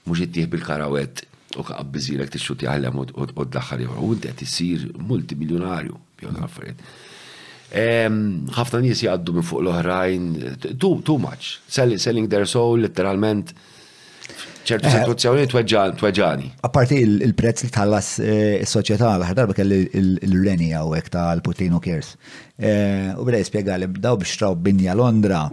Mhux 0.09 0.23
ittieħ 0.25 0.47
bil-karawet 0.49 1.25
u 1.59 1.65
kaqqabbizilek 1.67 2.31
t-xuti 2.37 2.65
għallem 2.71 3.03
u 3.03 3.05
d-daħħar 3.11 3.83
jew. 3.83 3.93
U 4.07 4.15
d 4.15 4.25
qed 4.31 4.45
jisir 4.47 4.87
multimiljonarju 4.97 5.99
jew 6.23 6.33
l-affarijiet. 6.33 6.83
Ħafna 8.59 8.79
nies 8.83 9.01
jgħaddu 9.05 9.33
minn 9.37 9.45
fuq 9.45 9.61
l-oħrajn, 9.63 10.29
too 10.81 11.17
much, 11.21 11.59
selling 11.71 12.29
their 12.31 12.47
soul 12.49 12.79
literalment 12.81 13.51
ċertu 14.69 14.85
eh, 14.85 14.95
situazzjoni 14.99 15.97
tweġani. 15.99 16.49
A 16.65 16.69
parti 16.73 16.99
il-prezz 17.01 17.63
li 17.63 17.69
tħallas 17.73 18.09
eh, 18.21 18.39
s-soċieta 18.65 19.07
għal 19.15 19.23
ħar 19.29 19.37
darba 19.39 19.55
kelli 19.57 19.79
l-reni 20.27 20.71
l 20.77 20.99
tal 21.09 21.41
u 21.41 21.79
Kers. 21.81 22.11
Eh, 22.57 23.13
u 23.15 23.25
bda 23.25 23.39
jispiega 23.41 23.77
li 23.81 23.89
daw 23.89 24.17
biex 24.21 24.35
traw 24.41 24.57
binja 24.57 24.93
Londra, 24.97 25.45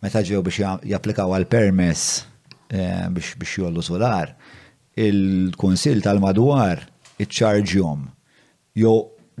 meta 0.00 0.22
ġew 0.24 0.42
biex 0.46 0.78
japplikaw 0.92 1.34
għal-permess 1.36 2.28
biex 2.72 3.58
jollu 3.60 3.82
solar, 3.84 4.30
il-konsil 4.96 6.00
tal-madwar 6.04 6.80
iċċarġjom. 7.20 8.06
Jo 8.80 8.94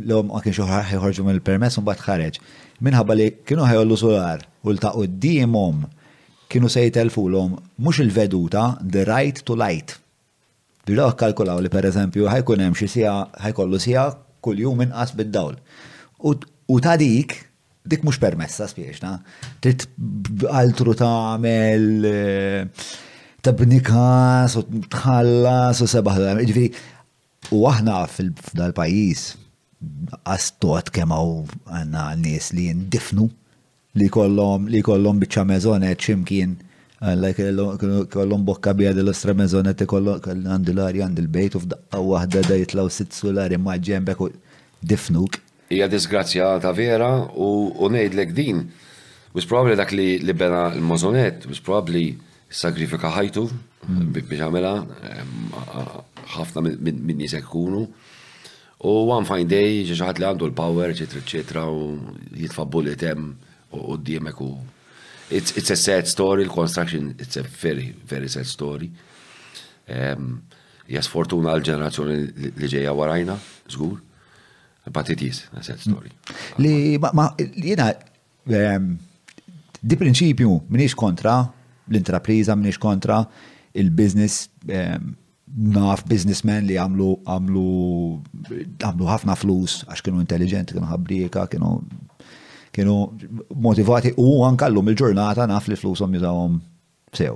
l-om 0.08 0.26
ma 0.30 0.40
kienx 0.42 0.58
ħiħorġu 0.90 1.24
mill-permess 1.26 1.78
un 1.80 1.86
bat 1.86 2.00
ħareġ. 2.06 2.38
Minħabba 2.82 3.16
li 3.16 3.26
kienu 3.46 3.66
ħajollu 3.68 3.98
solar 4.00 4.44
u 4.64 4.72
l-taqu 4.74 5.06
d 5.22 5.36
kienu 6.52 6.68
se 6.68 6.82
jitelfu 6.84 7.22
l-om 7.32 7.54
mux 7.80 8.00
il-veduta, 8.02 8.78
the 8.84 9.06
right 9.08 9.40
to 9.48 9.54
light. 9.56 9.94
Bilo 10.86 11.06
kalkulaw 11.16 11.60
li 11.64 11.70
per 11.72 11.86
eżempju 11.88 12.26
ħajkun 12.28 12.64
hemm 12.66 12.76
xi 12.76 12.88
sija 12.96 13.12
ħajkollu 13.46 13.78
sija 13.80 14.08
kull 14.42 14.60
jum 14.60 14.82
inqas 14.84 15.14
bid-dawl. 15.16 15.56
U 16.68 16.80
ta' 16.80 16.98
dik 17.00 17.38
dik 17.86 18.04
mhux 18.06 18.18
permessa 18.22 18.68
spiexna. 18.70 19.16
Trid 19.62 19.86
altru 20.52 20.92
tagħmel 20.98 21.86
eh, 22.06 22.86
tabnikas 23.42 24.58
u 24.60 24.66
tħallas 24.92 25.80
u 25.82 25.88
sebaħ. 25.90 26.20
Ġifieri 26.44 26.74
u 27.56 27.64
aħna 27.70 28.02
f'dal-pajjiż 28.12 29.24
kem 30.92 31.12
għaw 31.12 31.46
għanna 31.64 32.02
nies 32.22 32.50
li 32.52 32.68
jindifnu 32.70 33.26
li 33.98 34.08
kollom 34.08 34.68
li 34.70 34.80
kollom 34.82 35.18
bieċa 35.20 35.44
mezzone 35.46 35.94
ximkien 35.96 36.56
għalla 37.02 38.06
kollom 38.14 38.44
bokka 38.46 38.74
bija 38.74 38.92
dell-ostra 38.94 39.34
te 39.74 39.86
kollom 39.86 40.20
għandu 40.22 40.74
l-ari 40.74 41.02
għandu 41.02 41.22
l-bejt 41.24 41.56
u 41.58 41.62
f'daqqa 41.64 41.98
wahda 42.00 42.44
da 42.48 42.58
jitlaw 42.60 42.88
sitt 42.90 43.12
sulari 43.12 43.58
ma 43.58 43.74
ġembek 43.76 44.20
u 44.20 44.30
difnuk. 44.82 45.40
Ija 45.70 45.88
disgrazzja 45.88 46.58
ta' 46.62 46.70
vera 46.72 47.26
u 47.34 47.88
nejdlek 47.90 48.32
din. 48.34 48.68
Was 49.34 49.46
probabli 49.46 49.76
dak 49.76 49.92
li 49.92 50.18
li 50.22 50.32
bena 50.34 50.70
l-mazonet, 50.76 51.46
was 51.48 51.60
probabli 51.60 52.18
sagrifika 52.50 53.10
ħajtu 53.16 53.44
mm. 53.46 54.12
biex 54.12 54.42
għamela 54.42 54.72
ħafna 56.38 56.62
minn 56.78 57.18
nisek 57.18 57.48
kunu. 57.48 57.86
U 58.82 58.92
one 59.14 59.22
fine 59.26 59.46
day, 59.46 59.82
ġeġaħat 59.86 60.18
li 60.18 60.26
għandu 60.26 60.46
l-power, 60.50 60.90
ċetra, 60.98 61.20
ċetra, 61.32 61.62
u 61.70 61.84
jitfa 62.34 62.64
bulletem 62.66 63.12
hemm 63.12 63.52
u 63.78 63.94
d 63.94 64.02
djemek 64.10 64.40
u. 64.42 64.48
It's, 65.32 65.54
a 65.70 65.76
sad 65.78 66.10
story, 66.10 66.42
l-construction, 66.48 67.12
it's 67.22 67.38
a 67.38 67.44
very, 67.46 67.92
very 68.10 68.28
sad 68.28 68.48
story. 68.50 68.90
jas 70.92 71.06
fortuna 71.08 71.52
għal-ġenerazzjoni 71.54 72.16
li 72.58 72.68
ġeja 72.72 72.90
warajna, 72.96 73.38
zgur. 73.70 74.00
But 74.90 75.12
it 75.14 75.22
is 75.22 75.44
a 75.54 75.62
sad 75.62 75.78
story. 75.78 76.10
Li, 76.58 76.98
ma, 76.98 77.30
jena, 77.38 77.92
di 79.78 79.98
prinċipju, 80.02 80.56
minix 80.74 80.96
kontra 80.98 81.36
l-intrapriza, 81.86 82.58
minix 82.58 82.82
kontra 82.82 83.22
il-business, 83.78 84.48
naf 85.56 86.02
businessmen 86.08 86.64
li 86.68 86.78
għamlu 86.80 87.06
għamlu 87.28 87.64
għamlu 88.82 89.08
ħafna 89.08 89.36
flus 89.36 89.78
għax 89.86 90.04
kienu 90.06 90.22
intelligenti, 90.22 90.76
kienu 90.76 90.88
ħabrieka, 90.88 91.46
kienu 91.52 91.72
kienu 92.72 92.94
motivati 93.66 94.14
u 94.22 94.30
għankallum 94.46 94.88
il-ġurnata 94.94 95.44
naf 95.50 95.66
li 95.68 95.76
flusom 95.76 96.14
jużawhom 96.16 96.54
sew. 97.12 97.34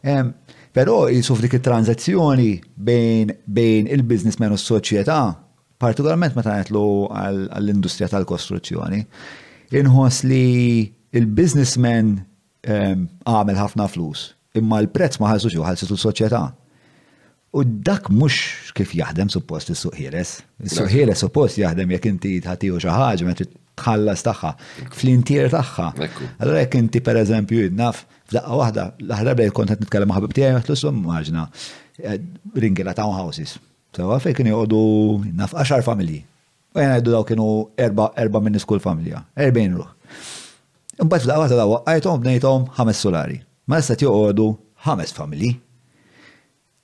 Eh? 0.00 0.22
Però 0.72 0.96
jisuf 1.12 1.42
dik 1.44 1.58
it-tranzazzjoni 1.60 2.52
bejn 2.80 3.34
bejn 3.44 3.90
il-businessmen 3.98 4.54
u 4.54 4.56
s-soċjetà, 4.56 5.18
partikolarment 5.82 6.36
meta 6.38 6.56
għetlu 6.62 6.84
għall-industrija 7.12 8.08
tal-kostruzzjoni, 8.14 9.02
inħoss 9.82 10.24
li 10.30 10.88
il 11.12 11.28
biznismen 11.36 12.14
għamel 12.64 13.58
ħafna 13.58 13.90
flus, 13.92 14.30
imma 14.56 14.80
l-prezz 14.86 15.20
ma 15.20 15.34
ħalsux 15.34 15.60
u 15.60 15.66
ħalsitu 15.66 15.92
l-soċjetà. 15.92 16.44
U 17.52 17.64
dak 17.64 18.08
mux 18.08 18.32
kif 18.72 18.94
jaħdem 18.96 19.28
suppost 19.32 19.68
il 19.72 19.76
suħires 19.76 20.30
il 20.64 20.72
suħires 20.72 21.20
suppost 21.20 21.58
jaħdem 21.60 21.90
jek 21.94 22.06
inti 22.08 22.30
tħatiju 22.44 22.78
xaħġa, 22.84 23.08
ma 23.26 23.34
tħallas 23.82 24.22
taħħa, 24.24 24.50
fl 24.96 25.10
intir 25.12 25.50
taħħa. 25.52 25.88
Allora 26.40 26.62
jek 26.64 26.76
inti 26.80 27.02
per 27.04 27.18
eżempju 27.20 27.66
naf, 27.76 28.04
f'daqqa 28.30 28.56
wahda, 28.58 28.86
l-ħarra 29.04 29.34
bdej 29.36 29.52
kont 29.58 29.72
nitkellem 29.76 30.08
ma' 30.08 30.16
ħabib 30.16 30.32
tiegħi, 30.38 30.56
għatlu 30.62 30.76
sum 30.80 31.00
maġna, 31.04 31.44
eh, 32.00 32.16
ringela 32.64 32.94
townhouses. 32.96 33.58
So 33.92 34.16
fej 34.24 34.36
kien 34.40 34.48
jgħodu 34.52 34.78
naf 35.42 35.52
10 35.60 35.84
familji. 35.90 36.22
U 36.72 36.80
jena 36.80 36.94
jgħidu 36.96 37.16
daw 37.18 37.26
kienu 37.28 37.50
erba 38.24 38.40
minn 38.48 38.56
skull 38.64 38.80
familja, 38.80 39.26
erbejn 39.36 39.76
ruħ. 39.80 40.22
Imbagħad 41.04 41.28
f'daqqa 41.28 41.44
wahda 41.44 41.60
daw 41.66 41.76
għajtom 41.82 42.24
bnejtom 42.24 42.70
ħames 42.80 43.04
solari. 43.08 43.42
Ma 43.68 43.76
jista' 43.80 44.00
jgħodu 44.06 44.48
ħames 44.88 45.12
familji 45.16 45.52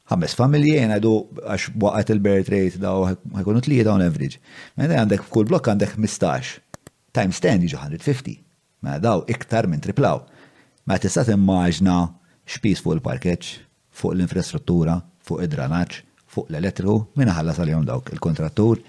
ħames 0.08 0.36
familji 0.40 0.78
għadu 0.88 1.10
għax 1.52 1.72
waqqat 1.84 2.12
il-birth 2.14 2.50
rate 2.52 2.80
daw 2.80 3.02
ħajkunu 3.36 3.62
tlija 3.66 3.86
on 3.92 4.04
average. 4.04 4.38
Mena 4.80 5.02
għandek 5.02 5.26
kull 5.32 5.48
blokk 5.50 5.68
għandek 5.74 5.96
15 5.96 7.12
times 7.18 7.40
10 7.44 7.66
jiġu 7.66 7.80
150. 7.98 8.42
Ma 8.86 8.96
daw 9.02 9.24
iktar 9.34 9.66
minn 9.68 9.82
triplaw. 9.84 10.22
Ma 10.88 10.96
tista' 11.02 11.26
timmaġna 11.28 11.98
xpis 12.48 12.80
fuq 12.80 12.96
il-parkeċ, 12.98 13.48
fuq 13.98 14.14
l-infrastruttura, 14.14 14.94
fuq 15.26 15.42
id-dranaċ, 15.44 15.98
fuq 16.32 16.46
l-elettriku, 16.48 16.94
minna 17.20 17.34
ħallas 17.36 17.58
għal-jom 17.60 17.84
dawk 17.90 18.14
il-kontrattur, 18.14 18.80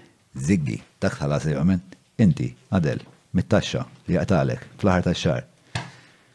ziggi, 0.48 0.78
tak 1.04 1.20
ħallas 1.20 1.50
għal 1.52 1.80
inti, 2.24 2.48
għadel, 2.76 3.04
mit-taxxa 3.36 3.84
li 4.12 4.18
għatalek, 4.20 4.68
fl-ħar 4.80 5.06
tax-xar. 5.10 5.46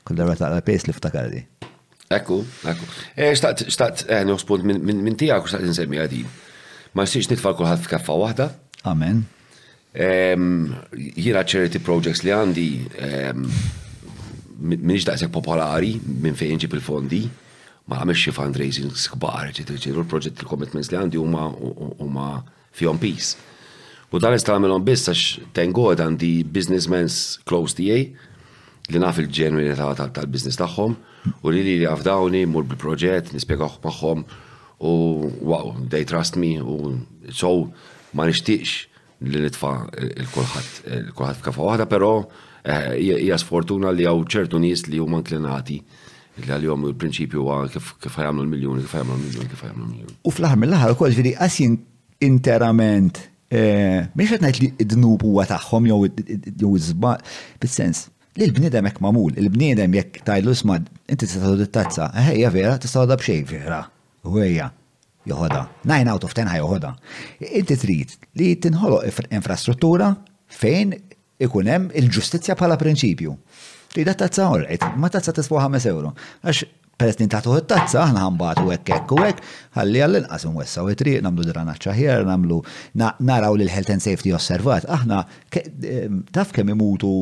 Kull 0.05 0.21
darba 0.21 0.37
taqla 0.37 0.61
pejs 0.65 0.87
li 0.91 0.95
ftakardi. 0.97 1.43
Ekku, 2.15 2.39
ekku. 2.71 2.87
Eh, 3.19 3.33
xtaqt, 3.35 3.65
xtaqt, 3.75 4.05
għani 4.09 4.33
eh, 4.33 4.37
uspont 4.39 4.65
minn 4.69 5.17
tijak 5.19 5.45
u 5.47 5.49
xtaqt 5.49 5.67
nsemmi 5.71 6.01
għadin. 6.03 6.27
Ma 6.95 7.07
s-siex 7.09 7.31
nitfall 7.33 7.57
kullħat 7.59 7.83
f'kaffa 7.85 8.17
wahda. 8.21 8.51
Amen. 8.87 9.25
Jira 9.95 11.43
charity 11.47 11.81
projects 11.83 12.25
li 12.27 12.33
għandi 12.35 12.67
minix 14.65 15.07
daqseg 15.07 15.33
popolari 15.35 15.95
minn 16.23 16.37
fejn 16.39 16.59
ġib 16.65 16.75
il-fondi 16.79 17.21
ma 17.91 18.01
għamilx 18.01 18.19
xie 18.25 18.33
fundraising 18.33 19.03
kbar, 19.15 19.51
ċitru 19.55 20.01
l-proġett 20.01 20.41
il-commitments 20.43 20.91
li 20.91 20.99
għandi 20.99 21.21
huma 21.21 21.47
huma 22.03 22.29
fjom 22.79 22.99
peace. 23.03 23.37
U 24.15 24.19
dan 24.23 24.35
nista' 24.35 24.55
nagħmelhom 24.55 24.87
biss 24.87 25.11
għax 25.11 25.51
tengod 25.59 26.03
għandi 26.03 26.33
businessmen's 26.55 27.37
close 27.47 27.75
tiegħi 27.79 28.07
li 28.93 29.01
naf 29.01 29.19
il-ġenwinità 29.23 29.87
tal-biznis 30.13 30.59
tagħhom 30.61 30.95
u 31.45 31.53
li 31.53 31.63
li 31.65 31.77
għaf 31.89 32.05
mur 32.53 32.67
bil-proġett, 32.69 33.33
nispjegaw 33.33 33.79
magħhom 33.85 34.25
u 34.85 34.93
wow, 35.49 35.71
they 35.89 36.05
trust 36.05 36.37
me 36.37 36.57
u 36.61 36.97
so 37.33 37.71
ma 38.13 38.27
nishtiqx 38.29 39.25
li 39.33 39.41
nitfa 39.47 39.71
il 40.03 40.29
kulħat 40.35 40.91
il-kulħadd 41.01 41.41
f'kafa 41.41 41.65
waħda, 41.69 41.89
però 41.89 42.11
eh, 42.65 42.99
hija 43.23 43.39
fortuna 43.41 43.93
li 43.97 44.05
hawn 44.05 44.27
ċertu 44.29 44.61
nies 44.61 44.85
li 44.93 45.01
huma 45.01 45.23
inklinati 45.23 45.81
li 46.45 46.51
għal-jom 46.51 46.89
il-prinċipju 46.91 47.41
għu 47.41 47.71
kif 48.03 48.19
għajamlu 48.21 48.45
l-miljoni, 48.45 48.85
kif 48.85 48.97
għajamlu 48.99 49.17
l-miljoni, 49.21 49.49
kif 49.55 49.61
għajamlu 49.65 49.85
l-miljoni. 49.89 50.17
U 50.29 50.33
fl-ħar 50.35 50.59
mill-ħar 50.61 50.93
ukoll 50.97 51.15
ġifieri 51.15 51.37
qasin 51.39 51.79
interament 52.25 53.23
eh, 53.49 54.05
mhix 54.13 54.35
qed 54.37 54.43
ngħid 54.49 54.61
li 54.69 54.75
d-dnub 54.85 55.23
huwa 55.25 55.47
tagħhom 55.49 55.87
jew 55.89 56.03
iż-żbaq, 56.05 57.25
sens 57.65 58.11
li 58.39 58.49
l-bniedem 58.49 58.89
jekk 58.89 58.99
mamul, 59.05 59.35
il-bniedem 59.39 59.95
jekk 59.95 60.23
tajlu 60.27 60.55
smad, 60.59 60.89
inti 61.07 61.27
tista' 61.29 61.67
tazza, 61.75 62.09
eħeja 62.23 62.51
vera, 62.55 62.77
tista' 62.83 63.05
da 63.07 63.17
bxej 63.21 63.45
vera, 63.47 63.81
u 64.27 64.41
ejja, 64.43 64.67
joħoda, 65.31 65.61
9 65.87 66.11
out 66.11 66.27
of 66.27 66.35
10 66.35 66.51
ħaj 66.51 66.63
joħoda. 66.65 66.95
Inti 67.63 67.79
trid 67.79 68.15
li 68.41 68.51
tinħoloq 68.57 69.25
infrastruttura 69.39 70.11
fejn 70.51 70.97
ikun 71.47 71.71
hemm 71.71 71.93
il-ġustizzja 72.03 72.57
bħala 72.59 72.79
prinċipju. 72.81 73.37
Trid 73.95 74.11
tazza 74.19 74.49
orqet, 74.51 74.83
ma 74.99 75.09
tazza 75.15 75.31
tiswa 75.35 75.63
5 75.69 75.87
euro. 75.93 76.11
Għax 76.43 76.65
peress 76.99 77.21
li 77.23 77.29
tagħtuh 77.31 77.63
tazza 77.71 78.03
aħna 78.03 78.25
ħambat 78.25 78.65
u 78.67 78.75
hekk 78.75 78.95
hekk 78.97 79.15
u 79.15 79.21
hekk, 79.29 79.47
ħalli 79.79 80.03
għall-inqas 80.03 80.49
imwessaw 80.51 80.91
it-triq, 80.93 81.23
nagħmlu 81.29 81.47
dranaċċa 81.53 81.87
ċaħjer, 81.87 82.27
nagħmlu 82.33 82.59
naraw 83.29 83.55
li 83.55 83.69
l-health 83.69 83.95
and 83.95 84.03
safety 84.05 84.35
osservat. 84.35 84.91
Aħna 84.91 85.23
eh, 85.55 86.11
taf 86.35 86.51
kemm 86.59 86.75
imutu 86.75 87.15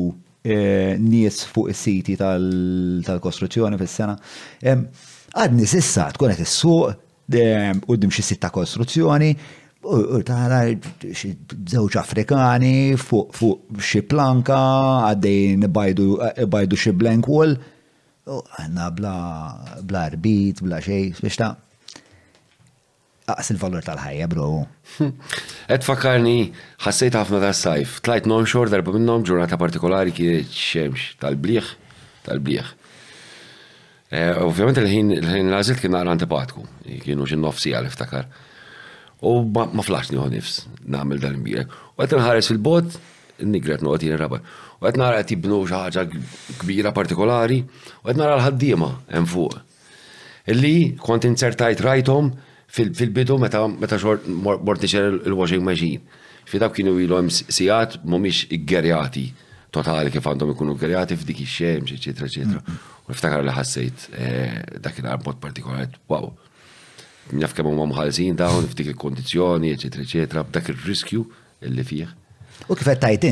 Eh, 0.43 0.99
nies 0.99 1.45
fuq 1.55 1.69
is-siti 1.71 2.17
tal-kostruzzjoni 2.19 3.77
fis-sena. 3.79 4.15
Għadni 4.59 5.67
sissa 5.71 6.09
tkun 6.11 6.33
qed 6.33 6.43
issuq 6.43 7.83
qudiem 7.87 8.11
xi 8.11 8.25
sitta 8.27 8.49
kostruzzjoni, 8.51 9.29
u 9.87 10.19
tara 10.27 10.59
żewġ 10.75 11.95
Afrikani 12.01 12.73
fuq 12.99 13.79
xi 13.79 14.03
planka 14.07 14.59
għaddejn 15.13 15.63
bajdu 15.75 16.77
xi 16.81 16.91
blank 16.91 17.31
wall. 17.31 17.55
Għanna 18.27 18.91
bla 18.99 19.15
bla 19.79 20.05
rbit, 20.11 20.59
bla 20.63 20.83
xej, 20.83 21.13
biex 21.23 21.39
ta' 21.39 21.53
aqs 23.31 23.51
il-valur 23.53 23.83
tal-ħajja, 23.85 24.27
bro. 24.31 24.47
Et 25.71 25.85
fakarni, 25.85 26.51
ħassejt 26.83 27.15
ħafna 27.15 27.39
ta' 27.45 27.53
sajf. 27.55 28.01
Tlajt 28.03 28.27
non 28.27 28.47
xor 28.49 28.71
darba 28.73 28.93
minnom 28.95 29.23
ġurnata 29.25 29.59
partikolari 29.61 30.11
kienet 30.15 30.49
xemx 30.51 31.13
tal-bliħ, 31.23 31.69
tal-bliħ. 32.27 32.73
Eh, 34.11 34.43
Ovvijament 34.43 34.81
il-ħin 34.83 35.13
l-għazil 35.23 35.79
kien 35.81 35.95
naqra 35.95 36.13
antipatku, 36.17 36.65
kienu 37.05 37.25
xin 37.29 37.41
nofsi 37.43 37.71
għal 37.73 37.87
iftakar. 37.89 38.27
U 39.23 39.39
ma 39.47 39.85
flax 39.87 40.11
għu 40.11 40.27
nifs, 40.33 40.61
namil 40.83 41.21
dal-mbira. 41.23 41.63
U 41.95 42.03
għet 42.03 42.17
nħares 42.19 42.51
fil-bot, 42.51 42.99
nigret 43.47 43.81
nuqot 43.83 44.03
jien 44.09 44.19
rabba. 44.19 44.43
U 44.43 44.83
għet 44.83 44.99
nara 44.99 45.23
tibnu 45.23 45.61
xaħġa 45.69 46.03
kbira 46.59 46.91
partikolari, 46.93 47.61
u 47.63 48.03
għet 48.03 48.19
nara 48.19 48.35
l-ħaddima 48.41 48.91
hemm 49.15 49.29
fuq. 49.31 49.61
Illi 50.51 50.75
kont 50.99 51.23
insertajt 51.23 51.79
rajtom, 51.79 52.27
right 52.33 52.51
fil-bidu 52.73 53.37
meta 53.41 53.59
meta 53.69 53.99
xort 54.01 54.25
mort 54.29 54.81
nixer 54.81 55.19
il-washing 55.29 55.61
machine. 55.65 56.01
Fi 56.49 56.59
dawk 56.59 56.73
kienu 56.75 56.95
ilhom 56.99 57.29
sijat 57.33 57.99
mhumiex 58.03 58.47
iggerjati 58.55 59.27
totali 59.73 60.11
kif 60.13 60.25
għandhom 60.27 60.51
ikunu 60.55 60.73
ggerjati 60.79 61.15
f'dik 61.19 61.39
ix-xemx, 61.45 61.93
eċetera, 61.97 62.27
eċetera. 62.29 62.63
Mm-hmm. 62.63 62.89
U 63.07 63.13
niftakar 63.13 63.45
li 63.45 63.53
ħassejt 63.55 64.03
eh, 64.15 64.57
dakinhar 64.83 65.21
mod 65.25 65.39
partikolari, 65.43 66.01
wow. 66.11 66.31
Naf 67.39 67.53
kemm 67.55 67.69
huma 67.71 67.85
mħalsin 67.87 68.35
dawn 68.41 68.67
f'dik 68.71 68.89
il-kondizzjoni, 68.93 69.71
eċetera, 69.77 70.05
eċetera, 70.09 70.43
b'dak 70.49 70.73
ir-riskju 70.73 71.23
illi 71.69 71.85
fih. 71.87 72.09
U 72.67 72.75
kif 72.77 72.87
qed 72.89 73.01
tajt 73.05 73.29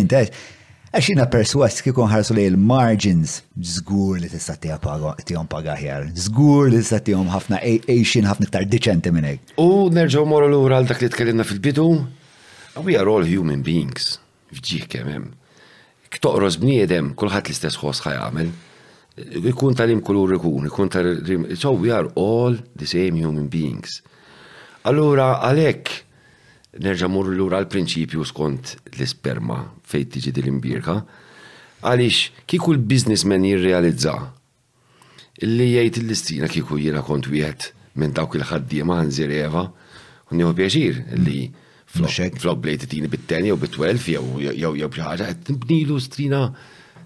Għaxina 0.92 1.24
perswas 1.32 1.78
kikun 1.86 2.10
ħarsu 2.12 2.34
li 2.36 2.44
l-margins, 2.52 3.36
zgur 3.56 4.18
li 4.20 4.28
tista 4.28 4.58
tijom 4.60 5.48
paga 5.48 5.78
ħjar, 5.80 6.10
zgur 6.20 6.68
li 6.68 6.82
tista 6.82 7.00
tijom 7.00 7.30
ħafna 7.32 7.62
eixin 7.64 8.28
ħafna 8.28 8.50
ktar 8.50 8.66
diċenti 8.68 9.14
minnek. 9.16 9.54
U 9.64 9.88
nerġaw 9.88 10.28
moru 10.28 10.50
l-ura 10.50 10.82
għal 10.82 10.90
dak 10.92 11.00
li 11.00 11.08
tkellimna 11.14 11.48
fil-bidu, 11.48 11.86
we 12.84 12.98
are 13.00 13.08
all 13.08 13.24
human 13.24 13.64
beings, 13.64 14.18
fġiħ 14.52 14.90
kemem. 14.92 15.30
Ktoqros 16.12 16.60
bniedem, 16.60 17.14
kullħat 17.16 17.48
l-istess 17.48 17.80
ħos 17.80 18.04
ħajamel, 18.10 18.52
ikun 19.48 19.80
tal-im 19.80 20.04
kulur 20.04 20.36
ikun, 20.42 20.68
ikun 20.68 20.92
tal-im, 20.92 21.48
so 21.56 21.72
we 21.80 21.96
are 21.96 22.12
all 22.20 22.60
the 22.76 22.88
same 22.98 23.16
human 23.24 23.48
beings. 23.48 24.02
Allura, 24.92 25.38
għalek, 25.48 25.96
nerġa' 26.84 27.08
mur 27.12 27.32
l-ura 27.32 27.62
għal-prinċipju 27.64 28.26
skont 28.28 28.76
l-isperma 28.98 29.64
Fejt 29.92 30.14
tiġi 30.16 30.32
dil-imbirka. 30.36 30.94
Għaliex 31.82 32.46
kieku 32.50 32.76
l 32.78 32.84
biznismen 32.92 33.44
jirrealizza 33.48 34.14
illi 35.44 35.66
jgħid 35.74 35.98
l-listina 36.04 36.48
kieku 36.52 36.78
jiena 36.80 37.02
kont 37.04 37.28
wieħed 37.32 37.96
minn 38.00 38.14
dawk 38.16 38.38
il-ħaddiema 38.40 39.00
ħanżir 39.02 39.32
Eva 39.42 39.64
u 40.32 40.38
nieħu 40.38 40.54
pjaċir 40.62 41.00
illi 41.18 41.40
flok 41.92 42.56
blejti 42.62 42.90
tini 42.94 43.10
bit-teni 43.12 43.50
jew 43.52 43.58
bit-twelf 43.66 44.08
jew 44.14 44.22
jew 44.54 44.72
jew 44.80 44.90
xi 44.96 45.04
ħaġa 45.08 45.28
qed 45.34 46.00
strina 46.06 46.42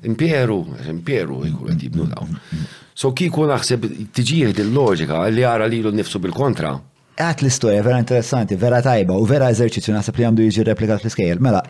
imperu, 0.06 0.60
imperu 0.92 1.40
jgħu 1.48 1.70
qed 1.72 1.86
jibnu 1.88 2.06
dawn. 2.12 2.36
Mm, 2.36 2.36
mm, 2.36 2.66
mm, 2.66 2.76
so 2.94 3.14
kieku 3.18 3.48
naħseb 3.50 3.88
tiġi 4.14 4.44
il-loġika 4.52 5.24
li 5.34 5.42
jara 5.48 5.66
lilu 5.72 5.96
nnifsu 5.96 6.20
bil-kontra 6.22 6.76
għat 7.16 7.44
l-istoria 7.44 7.84
vera 7.86 8.00
interessanti, 8.04 8.58
vera 8.60 8.82
tajba 8.84 9.16
u 9.18 9.26
vera 9.28 9.48
eżerċizzju 9.54 9.96
nasab 9.96 10.18
li 10.20 10.26
għandu 10.28 10.48
jiġi 10.50 10.66
replikat 10.68 11.04
l-iskejl. 11.06 11.42
Mela, 11.44 11.62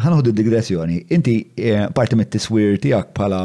ħanħudu 0.00 0.34
digressjoni. 0.40 1.02
Inti 1.14 1.36
eh, 1.56 1.86
parti 1.94 2.18
mit 2.18 2.32
t-swir 2.34 2.80
tijak 2.82 3.12
pala 3.16 3.44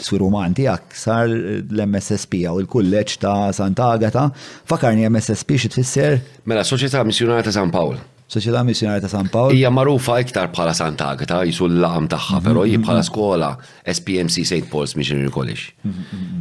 t-swir 0.00 0.24
uman 0.26 0.56
tijak 0.58 0.94
sar 0.98 1.28
l-MSSP 1.30 2.42
u 2.50 2.58
l-kulleċ 2.64 3.20
ta' 3.22 3.36
Sant'Agata, 3.54 4.26
fakarni 4.70 5.06
MSSP 5.10 5.58
fisser? 5.68 6.18
Mela, 6.50 6.66
Soċieta 6.66 7.04
Missjonata 7.06 7.54
San 7.54 7.70
Pawl. 7.74 8.00
Soċieta 8.34 8.64
Missjonarja 8.66 9.04
ta' 9.04 9.10
San 9.12 9.28
Paolo. 9.30 9.52
Hija 9.54 9.70
magħrufa 9.70 10.16
iktar 10.24 10.48
bħala 10.50 10.72
Santa 10.74 11.06
Agata, 11.14 11.42
jisu 11.46 11.68
l-laħam 11.70 12.08
tagħha, 12.10 12.40
però 12.42 12.64
hi 12.66 12.78
bħala 12.82 13.02
mhm, 13.04 13.04
mhm, 13.04 13.04
mhm. 13.04 13.06
skola 13.08 13.50
SPMC 13.94 14.42
St. 14.48 14.70
Paul's 14.72 14.96
Missionary 14.98 15.30
College. 15.30 15.68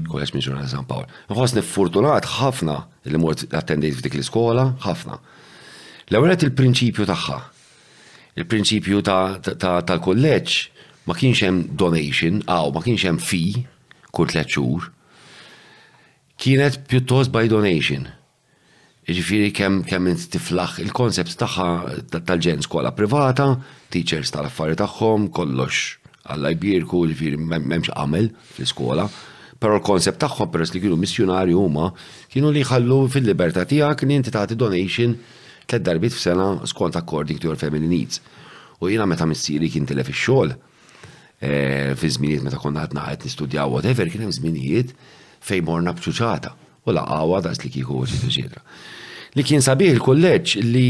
Kolleġ 0.10 0.32
Missionary 0.34 0.66
ta' 0.66 0.72
San 0.74 0.88
Paolo. 0.90 1.06
Nħossni 1.30 1.62
fortunat 1.68 2.30
ħafna 2.40 2.78
li 3.14 3.22
mort 3.22 3.44
attendejt 3.52 4.00
f'dik 4.00 4.18
l-iskola, 4.18 4.66
ħafna. 4.88 5.20
L-ewwel 6.10 6.34
il-prinċipju 6.50 7.08
tagħha. 7.12 7.38
Il-prinċipju 8.42 9.04
tal-kolleġġ 9.06 10.58
ma 11.12 11.20
kienx 11.20 11.46
hemm 11.46 11.62
donation, 11.78 12.42
aw 12.50 12.74
ma 12.74 12.82
kienx 12.82 13.06
hemm 13.06 13.22
fee 13.22 13.68
kull 14.14 14.34
tliet 14.34 14.50
xhur. 14.50 14.90
Kienet 16.42 16.82
pjuttost 16.90 17.30
by 17.30 17.46
donation. 17.54 18.08
Ġifiri 19.04 19.52
kem 19.52 19.82
kem 19.84 20.06
tiflaħ 20.32 20.78
il-konsept 20.86 21.34
taħħa 21.42 21.66
tal-ġen 22.24 22.62
skola 22.64 22.94
privata, 22.96 23.48
teachers 23.92 24.32
tal-affari 24.32 24.78
taħħom, 24.80 25.26
kollox 25.28 26.00
għall-ajbirku, 26.32 27.02
ġifiri 27.12 27.36
memx 27.36 27.92
għamel 28.00 28.30
fl-skola, 28.56 29.08
pero 29.60 29.76
l-konsept 29.82 30.22
taħħom 30.24 30.54
peress 30.56 30.72
li 30.78 30.84
kienu 30.86 30.96
missjonari 31.02 31.52
huma 31.52 31.90
kienu 32.32 32.54
li 32.56 32.64
jħallu 32.64 33.02
fil-liberta 33.12 33.66
tijak 33.68 34.06
li 34.08 34.16
inti 34.22 34.32
taħti 34.32 34.56
donation 34.64 35.18
tlet 35.68 35.84
darbit 35.84 36.16
f'sena 36.16 36.48
skont 36.72 36.96
according 37.02 37.44
to 37.44 37.52
your 37.52 37.60
family 37.60 37.92
needs. 37.92 38.22
U 38.80 38.88
jina 38.88 39.04
meta 39.06 39.28
missieri 39.28 39.68
kien 39.72 39.84
tilef 39.88 40.14
ix-xogħol, 40.16 40.56
eh, 41.44 41.92
fi 42.00 42.08
żminijiet 42.16 42.48
meta 42.48 42.60
konna 42.64 42.88
qed 42.88 43.28
nistudjaw 43.28 43.68
whatever, 43.76 44.08
kien 44.08 44.30
hemm 44.30 44.38
żminijiet 44.40 44.96
fejn 45.44 45.68
morna 45.68 45.92
bċuċata 46.00 46.56
u 46.88 46.92
laqawa 46.96 47.42
daqs 47.44 47.64
li 47.64 47.70
kiku 47.72 48.04
eccetera. 48.04 48.62
Li 49.36 49.44
kien 49.48 49.64
sabiħ 49.66 49.96
il-kolleġġ 49.98 50.56
li 50.66 50.90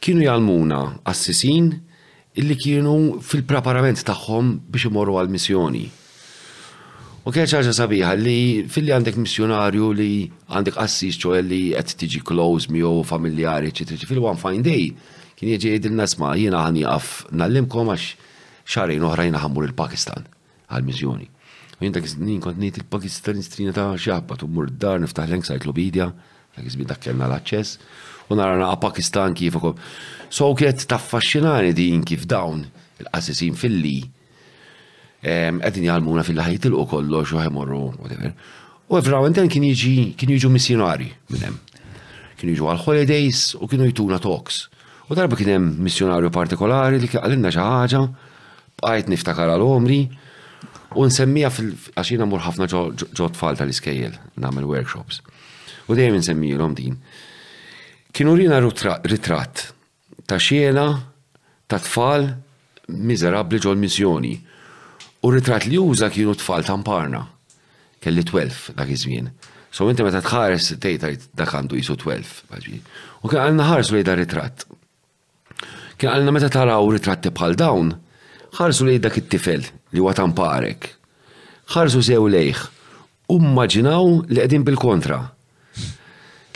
kienu 0.00 0.24
jalmuna 0.26 0.80
assisin 1.12 1.70
illi 2.40 2.56
kienu 2.60 3.18
fil-preparament 3.26 4.02
tagħhom 4.06 4.52
biex 4.70 4.90
imorru 4.90 5.16
għal-missjoni. 5.18 5.86
U 7.28 7.32
kien 7.34 7.48
ċaġa 7.50 7.74
sabiħa 7.76 8.12
li 8.16 8.38
fil-li 8.70 8.94
għandek 8.96 9.18
missjonarju 9.24 9.90
li 9.98 10.10
għandek 10.54 10.78
assis 10.84 11.18
ċo 11.20 11.34
li 11.44 11.62
għed 11.76 11.96
tiġi 12.00 12.22
close 12.24 12.70
miegħu 12.72 13.02
familjari, 13.08 13.72
eccetera. 13.72 14.06
Fil-One 14.08 14.40
Fine 14.40 14.64
Day 14.64 14.86
kien 15.36 15.50
jieġi 15.52 15.72
jgħidilna 15.74 16.04
nasma 16.04 16.34
jiena 16.38 16.62
għani 16.68 16.86
għaf 16.86 17.32
nallimkom 17.40 17.92
għax 17.92 18.30
xarri 18.70 19.00
oħrajn 19.02 19.36
ħammur 19.42 19.68
il-Pakistan 19.72 20.24
għal-missjoni. 20.70 21.28
U 21.80 21.84
jien 21.88 21.94
dak 21.96 22.04
iż-żmien 22.04 22.40
kont 22.44 22.58
ngħid 22.60 23.04
il 23.32 23.42
strina 23.42 23.72
ta' 23.72 23.94
xabba 23.96 24.36
tu 24.36 24.44
mur 24.52 24.68
dar 24.68 25.00
niftaħ 25.00 25.30
l-encyclopedia, 25.30 26.10
dak 26.56 26.66
iż-żmien 26.68 26.90
dak 26.90 27.00
kellna 27.00 27.24
l-aċċess 27.24 28.28
u 28.30 28.36
nara 28.36 28.58
naqa' 28.60 28.80
Pakistan 28.82 29.32
kif 29.34 29.56
ukoll. 29.56 29.78
So 30.28 30.50
kienet 30.54 30.84
taffaxxinani 30.84 31.72
din 31.72 32.04
kif 32.04 32.26
dawn 32.28 32.66
il 33.00 33.08
qasisin 33.08 33.56
fil-li 33.56 33.94
ehm, 35.24 35.62
qegħdin 35.64 35.88
jgħalmuna 35.88 36.26
fil-ħajt 36.28 36.68
il 36.68 36.76
kollox 36.92 37.32
u 37.32 37.40
ħemorru 37.46 37.80
whatever. 37.96 38.34
U 38.92 39.00
verament 39.00 39.40
kien 39.48 39.64
jiġi 39.72 40.12
kien 40.20 40.34
jiġu 40.36 40.52
missjonari 40.52 41.08
minn 41.32 41.46
hemm. 41.48 41.60
kien 42.36 42.52
jiġu 42.52 42.68
għal 42.74 42.84
holidays 42.84 43.54
u 43.56 43.64
kienu 43.72 43.88
jtuna 43.88 44.20
talks. 44.20 44.66
U 45.08 45.16
darba 45.16 45.32
kien 45.40 45.56
hemm 45.56 45.72
missjonarju 45.88 46.28
partikolari 46.30 47.00
li 47.00 47.08
kien 47.08 47.24
għalinna 47.24 47.48
xi 47.54 47.64
ħaġa, 47.64 48.04
bqajt 48.76 49.10
niftakar 49.14 49.56
għal 49.56 49.64
omri, 49.64 50.04
U 50.98 51.06
nsemmija 51.06 51.50
fil-għaxina 51.54 52.26
mur 52.26 52.42
ħafna 52.42 52.66
ġo 52.72 53.26
tfal 53.36 53.58
tal-iskejjel 53.60 54.16
namel 54.42 54.66
workshops. 54.66 55.20
U 55.86 55.94
dejjem 55.94 56.18
l 56.18 56.74
din. 56.74 56.96
Kienu 58.10 58.32
rina 58.34 58.58
ritratt 58.60 59.72
ta' 60.26 60.38
xiena 60.38 60.84
ta' 61.66 61.78
tfal 61.78 62.26
mizerabli 62.90 63.60
ġol 63.62 63.78
missjoni. 63.78 64.34
U 65.22 65.30
ritratt 65.30 65.66
li 65.66 65.78
juża 65.78 66.10
kienu 66.10 66.34
tfal 66.34 66.66
ta' 66.66 66.76
mparna. 66.76 67.22
Kelli 68.00 68.24
12 68.24 68.74
dak 68.74 68.88
iż-żmien. 68.90 69.30
So 69.70 69.86
inti 69.90 70.02
meta 70.02 70.18
tħares 70.24 70.72
tgħid 70.74 71.30
dak 71.38 71.54
għandu 71.54 71.78
jisu 71.78 71.94
12. 72.02 72.82
U 73.22 73.30
kien 73.30 73.42
għandna 73.46 73.68
ħares 73.70 73.94
lejda 73.94 74.18
ritratt. 74.18 74.66
Kien 76.00 76.10
għandna 76.16 76.34
meta 76.34 76.50
taraw 76.50 76.82
ritratti 76.96 77.30
bħal 77.30 77.54
dawn, 77.58 77.94
ħarsu 78.56 78.86
lej 78.88 79.00
dak 79.04 79.18
it-tifel 79.20 79.64
li 79.94 80.00
huwa 80.02 80.14
tamparek. 80.14 80.88
Ħarsu 81.70 82.02
sew 82.02 82.26
lejh 82.26 82.62
u 83.30 83.36
mmaġinaw 83.38 84.08
li 84.30 84.40
qegħdin 84.40 84.64
bil-kontra. 84.66 85.20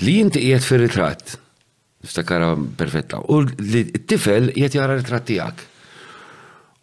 Li 0.03 0.17
inti 0.23 0.43
qiegħed 0.43 0.67
fir-ritratt. 0.67 1.37
Niftakara 2.05 2.49
perfetta. 2.79 3.21
U 3.31 3.45
li 3.45 3.85
t-tifel 3.93 4.51
qiegħed 4.57 4.75
jara 4.81 4.99
ritratt 4.99 5.29
tiegħek. 5.31 5.69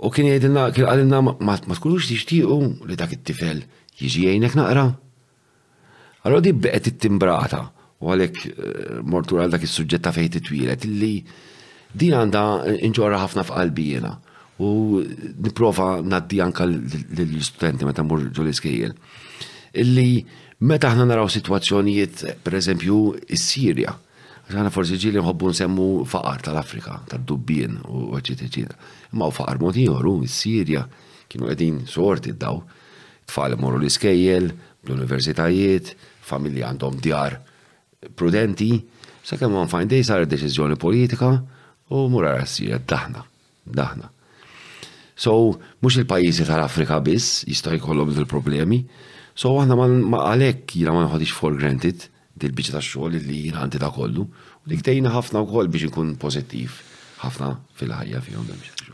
U 0.01 0.09
kien 0.09 0.31
jgħidilna, 0.31 0.69
kien 0.73 0.87
għalilna 0.89 1.19
ma 1.43 1.57
tkunux 1.59 2.07
tixtiequ 2.09 2.87
li 2.89 2.97
dak 2.97 3.13
it-tifel 3.17 3.61
jiġi 3.99 4.23
jgħinek 4.29 4.55
naqra. 4.57 4.87
Allora 6.23 6.43
di 6.45 6.53
beqet 6.55 6.93
it-timbrata 6.93 7.65
u 8.01 8.09
għalek 8.15 8.37
eh, 8.37 8.93
mortur 9.05 9.41
għal 9.43 9.55
dak 9.57 9.63
is 9.67 9.73
suġġetta 9.77 10.09
ta' 10.09 10.15
fejn 10.15 10.49
li 10.49 10.65
illi 10.65 11.15
din 11.91 12.15
għandha 12.15 12.79
inġorra 12.87 13.19
ħafna 13.25 13.43
f'qalbi 13.43 13.89
jiena 13.91 14.15
u 14.61 15.01
niprofa 15.43 15.95
naddi 16.05 16.41
anka 16.41 16.65
l-studenti 16.65 17.85
meta 17.87 18.03
mur 18.05 18.23
l-iskejjel. 18.29 18.93
Illi 19.81 20.21
meta 20.67 20.91
ħna 20.93 21.05
naraw 21.09 21.29
situazzjonijiet, 21.31 22.21
per 22.43 22.57
eżempju, 22.59 22.97
is-Sirja, 23.35 23.95
ħana 24.51 24.71
forsi 24.73 24.97
ġili 24.99 25.21
nħobbu 25.21 25.51
nsemmu 25.53 25.85
faqar 26.11 26.41
tal-Afrika, 26.49 26.97
tal-Dubbien 27.09 27.77
u 27.87 28.09
eċetera. 28.19 28.49
eccetera. 28.49 28.77
Ma 29.13 29.27
u 29.31 29.35
faqar 29.35 29.61
mod 29.63 29.79
ieħor, 29.79 30.25
is-Sirja 30.27 30.85
kienu 31.31 31.47
qegħdin 31.47 31.85
sorti 31.87 32.33
daw, 32.35 32.59
tfal 33.25 33.55
morru 33.57 33.79
l-iskejjel, 33.79 34.51
l-universitajiet, 34.83 35.95
familja 36.27 36.67
għandhom 36.69 36.99
djar 37.01 37.39
prudenti, 38.15 38.73
sa' 39.23 39.37
kemm 39.39 39.55
għan 39.61 39.71
fajn 39.71 39.87
dej 39.91 40.03
sar 40.03 40.25
deċiżjoni 40.27 40.75
politika 40.75 41.31
u 41.95 42.05
murar 42.11 42.43
s-Sirja 42.43 42.77
daħna, 42.91 43.23
daħna. 43.65 44.09
So, 45.15 45.59
mux 45.81 45.89
il-pajizi 45.97 46.45
tal-Afrika 46.45 46.99
biss 47.01 47.43
jista' 47.47 47.73
jkollhom 47.75 48.11
il-problemi. 48.17 48.83
So, 49.35 49.55
aħna 49.59 49.77
ma 50.09 50.23
għalek 50.31 50.75
jina 50.79 50.93
ma 50.95 51.05
nħodix 51.07 51.33
for 51.35 51.55
granted 51.57 52.07
dil 52.37 52.53
bicċa 52.55 52.77
ta' 52.77 52.83
xogħol 52.83 53.17
li 53.25 53.41
jina 53.47 53.63
għanti 53.63 53.81
ta' 53.81 53.91
kollu. 53.95 54.25
U 54.61 54.69
dik 54.69 54.83
tejna 54.85 55.11
ħafna 55.15 55.43
koll 55.49 55.69
biex 55.73 55.89
nkun 55.91 56.15
pozittiv, 56.21 56.75
ħafna 57.23 57.51
fil-ħajja 57.79 58.23
fihom 58.27 58.47
dan 58.47 58.63
biex 58.63 58.87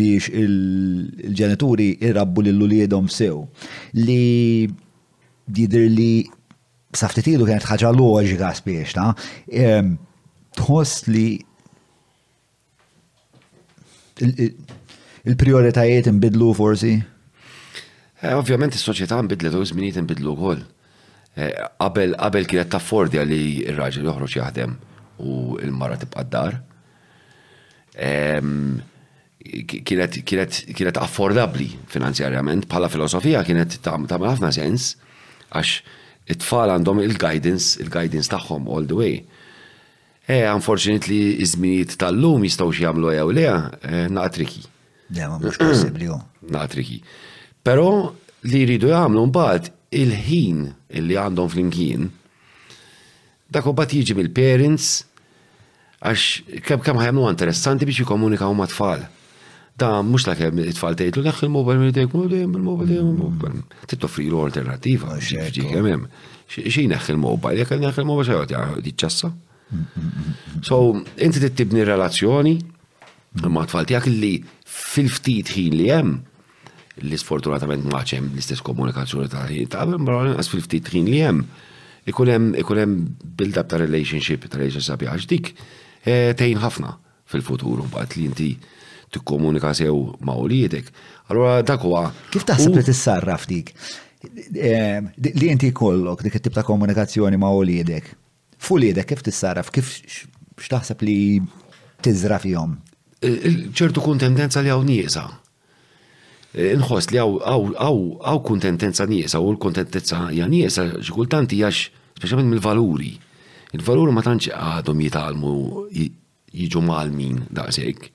biex 0.00 0.30
il-ġenituri 0.42 1.88
irrabbu 2.08 2.44
l-luliedom 2.46 3.08
sew. 3.18 3.42
Li 4.06 4.68
didir 5.58 5.88
li 5.98 6.12
saftitilu 7.00 7.46
kienet 7.46 7.66
ħaġa 7.68 7.90
loġika 7.98 8.52
spiex, 8.60 8.94
ta' 8.94 9.80
tħoss 10.60 11.08
li 11.10 11.26
il-prioritajiet 14.24 16.06
imbidlu 16.10 16.52
forsi? 16.54 16.92
Eh, 18.24 18.32
ovvjament 18.38 18.72
il 18.76 18.80
soċjetà 18.80 19.18
imbidlu, 19.20 19.50
u 19.58 19.66
żminijiet 19.68 19.98
imbidlu 20.00 20.32
wkoll. 20.36 20.62
Eh, 21.34 21.50
qabel 21.82 22.12
qabel 22.14 22.46
kienet 22.46 22.68
taffordja 22.70 23.24
li 23.26 23.64
r-raġel 23.72 24.04
joħroġ 24.06 24.34
jaħdem 24.38 24.76
u 25.26 25.56
l-mara 25.66 25.96
tibqa' 25.98 26.22
dar. 26.30 26.60
Kienet 29.82 31.02
affordabli 31.02 31.66
finanzjarjament 31.90 32.68
bħala 32.70 32.90
filosofija 32.92 33.42
kienet 33.46 33.80
tagħmel 33.82 34.28
ħafna 34.30 34.52
sens 34.54 34.92
għax 35.50 35.74
it-tfal 36.34 36.70
għandhom 36.76 37.02
il-guidance, 37.02 37.80
il-guidance 37.82 38.30
tagħhom 38.32 38.70
all 38.74 38.86
the 38.88 38.96
way. 39.02 39.16
Eh, 40.30 40.46
unfortunately, 40.48 41.34
iż-żminijiet 41.44 41.98
tal-lum 42.00 42.46
jistgħu 42.46 42.72
jagħmlu 42.86 43.10
jew 43.12 43.30
leha 43.40 43.56
eh, 43.82 44.04
naqtriki. 44.08 44.62
Ja, 45.18 45.32
ma 45.34 45.40
mhux 45.42 45.58
possibbli 45.60 46.08
hu. 46.08 46.22
Naqtriki. 46.54 47.02
Però 47.66 48.12
li 48.48 48.62
jridu 48.66 48.88
jagħmlu 48.90 49.26
mbagħad 49.30 49.68
il-ħin 49.94 50.62
illi 50.98 51.18
għandhom 51.20 51.50
fl-imkien, 51.52 52.08
dak 53.54 53.66
u 53.70 53.74
bat 53.76 53.92
jiġi 53.94 54.16
mill-parents, 54.18 54.88
għax 56.04 56.62
kem 56.66 56.82
kem 56.84 57.00
ħajmu 57.00 57.28
interessanti 57.30 57.86
biex 57.88 58.02
jikomunikaw 58.02 58.54
ma' 58.58 58.68
tfal. 58.72 59.04
Da 59.78 59.90
mux 60.06 60.28
la 60.28 60.36
kem 60.38 60.60
it 60.62 60.78
fall 60.78 60.94
tejtlu, 60.98 61.22
daħ 61.26 61.40
il-mobile 61.48 61.80
mi 61.80 61.88
dejk, 61.94 62.12
il-mobile, 62.12 62.42
il-mobile, 62.46 62.98
il-mobile. 62.98 63.62
Tittofri 63.90 64.28
l 64.30 64.38
alternativa, 64.38 65.16
xieġi 65.18 65.64
kemem. 65.72 66.04
Xie 66.46 66.86
neħ 66.90 67.08
il-mobile, 67.14 67.64
jek 67.64 67.74
neħ 67.82 68.02
il-mobile 68.04 68.28
xaħot, 68.28 68.54
jgħu 68.54 68.76
ah, 68.76 68.82
diċċassa. 68.84 69.32
So, 70.62 70.78
inti 71.24 71.48
tibni 71.58 71.82
relazzjoni 71.88 72.52
ma' 73.50 73.64
tfal 73.66 73.88
tijak 73.88 74.04
li 74.12 74.36
fil-ftit 74.70 75.48
ħin 75.56 75.74
li 75.80 75.88
jem, 75.88 76.12
li 77.02 77.16
sfortunatament 77.18 77.82
maċem 77.90 78.28
l-istess 78.34 78.62
komunikazzjoni 78.64 79.30
ta' 79.32 79.44
ta' 79.44 79.82
qabel 79.82 79.98
mra 80.02 80.20
inqas 80.30 80.50
fil-ftit 80.52 80.90
ħin 80.94 81.08
li 81.10 81.22
jem, 81.24 81.44
Ikun 82.04 82.28
hemm 82.28 82.48
ikun 82.60 82.76
hemm 82.82 82.96
build-up 83.36 83.70
ta' 83.70 83.78
relationship 83.80 84.42
ta' 84.52 84.58
relationship 84.60 85.06
għax 85.08 85.24
dik 85.30 85.46
eh, 86.04 86.30
tejn 86.36 86.58
ħafna 86.60 86.90
fil-futur 87.32 87.80
bat 87.92 88.14
li 88.18 88.26
inti 88.28 88.48
tikkomunika 89.14 89.70
sew 89.74 89.94
ma' 90.28 90.34
ulietek. 90.36 90.90
Allura 91.32 91.62
dak 91.64 91.86
huwa. 91.88 92.02
Kif 92.34 92.44
taħseb 92.46 92.76
li 92.76 92.84
tissarraf 92.84 93.46
dik? 93.48 93.72
Eh, 94.52 95.00
li 95.16 95.48
inti 95.50 95.72
kollok 95.74 96.26
dik 96.26 96.36
it-tip 96.42 96.54
ta' 96.58 96.66
komunikazzjoni 96.68 97.40
ma' 97.40 97.52
ulietek. 97.56 98.10
Fulidek 98.68 99.08
kif 99.14 99.24
tissarraf, 99.24 99.72
kif 99.72 99.94
x'taħseb 100.60 101.00
li 101.08 101.16
tiżra 102.04 102.42
jom? 102.52 102.76
Eh, 103.24 103.62
ċertu 103.72 104.04
kun 104.04 104.20
tendenza 104.20 104.60
li 104.60 104.68
hawn 104.70 104.90
nieqsa' 104.92 105.24
nħoss 106.54 107.10
li 107.10 107.18
għaw 107.18 108.42
kontentenza 108.46 109.08
njesa 109.10 109.40
u 109.42 109.50
l-kontentenza 109.52 110.28
ja 110.36 110.46
njesa 110.46 110.84
xikultanti 111.02 111.58
jax 111.64 111.88
specialment 112.14 112.52
mill-valuri. 112.52 113.10
Il-valuri 113.74 114.14
ma 114.14 114.22
tantx 114.22 114.52
għadhom 114.54 115.00
jitalmu 115.02 115.54
jiġu 116.54 116.84
mal-min 116.86 117.40
sejk. 117.74 118.06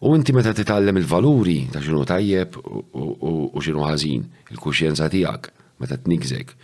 U 0.00 0.14
inti 0.16 0.32
meta 0.32 0.54
titgħallem 0.56 1.02
il-valuri 1.02 1.58
ta' 1.74 1.82
xinu 1.84 2.06
tajjeb 2.08 2.56
u 2.64 3.60
xinu 3.60 3.84
ħażin, 3.84 4.22
il-kuxjenza 4.54 5.10
tiegħek 5.12 5.52
meta 5.84 6.00
tnikżek 6.00 6.56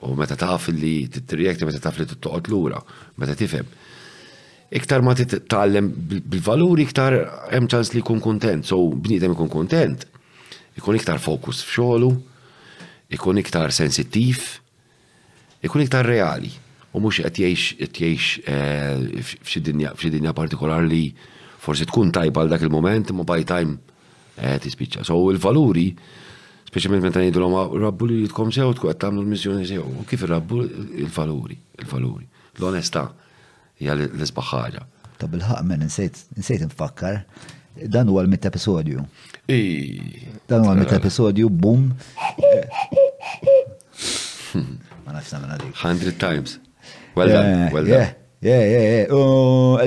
u 0.00 0.16
meta 0.18 0.34
taf 0.34 0.70
li 0.72 1.04
titrjekti, 1.12 1.66
meta 1.68 1.78
taf 1.84 1.98
li 2.02 2.08
tittoqgħod 2.10 2.50
lura, 2.50 2.80
meta 3.20 3.36
tifhem 3.38 3.68
iktar 4.74 5.02
ma 5.02 5.12
titallem 5.18 5.88
bil-valuri 6.30 6.84
iktar 6.86 7.14
hemm 7.50 7.66
ċans 7.72 7.90
li 7.92 7.98
jkun 8.02 8.20
kuntent, 8.22 8.66
so 8.68 8.78
bnidem 8.94 9.32
ikun 9.34 9.48
kuntent 9.50 10.04
ikun 10.78 10.98
iktar 10.98 11.18
fokus 11.22 11.62
f'xogħlu, 11.66 12.10
ikun 13.16 13.40
iktar 13.42 13.74
sensittiv, 13.74 14.44
ikun 15.66 15.84
iktar 15.86 16.06
reali. 16.08 16.52
U 16.90 16.98
mhux 17.02 17.22
qed 17.24 17.42
jgħix 17.42 18.46
eh, 18.50 19.22
f'xi 19.22 19.62
dinja 20.10 20.32
partikolar 20.36 20.82
li 20.86 21.08
forsi 21.60 21.86
tkun 21.86 22.10
tajba 22.14 22.42
għal 22.42 22.52
dak 22.54 22.64
il-moment, 22.66 23.12
imma 23.14 23.26
by 23.28 23.46
time 23.46 23.76
tispiċċa. 24.40 25.04
So 25.06 25.18
il-valuri 25.34 25.88
speċjalment 26.70 27.04
meta 27.04 27.20
ngħidulhom 27.22 27.56
ah, 27.60 27.68
rabbu 27.86 28.06
li 28.10 28.20
jitkom 28.24 28.50
sew 28.54 28.72
tkun 28.74 28.90
qed 28.90 29.02
tagħmlu 29.04 29.20
l-missjoni 29.26 29.66
sew. 29.70 29.84
U 29.86 30.06
kif 30.08 30.24
irrabbu 30.26 30.62
il-valuri, 31.04 31.58
il-valuri. 31.82 32.26
l 32.60 32.66
onesta 32.66 33.06
hija 33.80 33.94
l-isbaħħaġa. 33.98 34.82
Ta' 35.20 35.28
bil-ħaq 35.30 35.64
men 35.76 35.86
nsejt 35.86 36.62
infakkar 36.66 37.22
dan 37.92 38.08
huwa 38.10 38.24
l-mitt 38.26 38.48
episodju 38.48 39.04
Dan 40.50 40.60
huwa 40.64 40.74
mit 40.78 40.92
episodju 40.92 41.48
boom. 41.62 41.82
Ma 45.06 45.10
nafx 45.14 45.30
nagħmel 45.36 45.62
dik. 45.62 45.72
100 45.74 46.12
times. 46.22 46.50
Well 47.18 47.30
eh, 47.30 47.34
done, 47.34 47.68
well 47.74 47.86
done. 47.86 47.90
Yeah, 48.42 48.62
yeah, 48.62 48.64
yeah. 48.70 49.02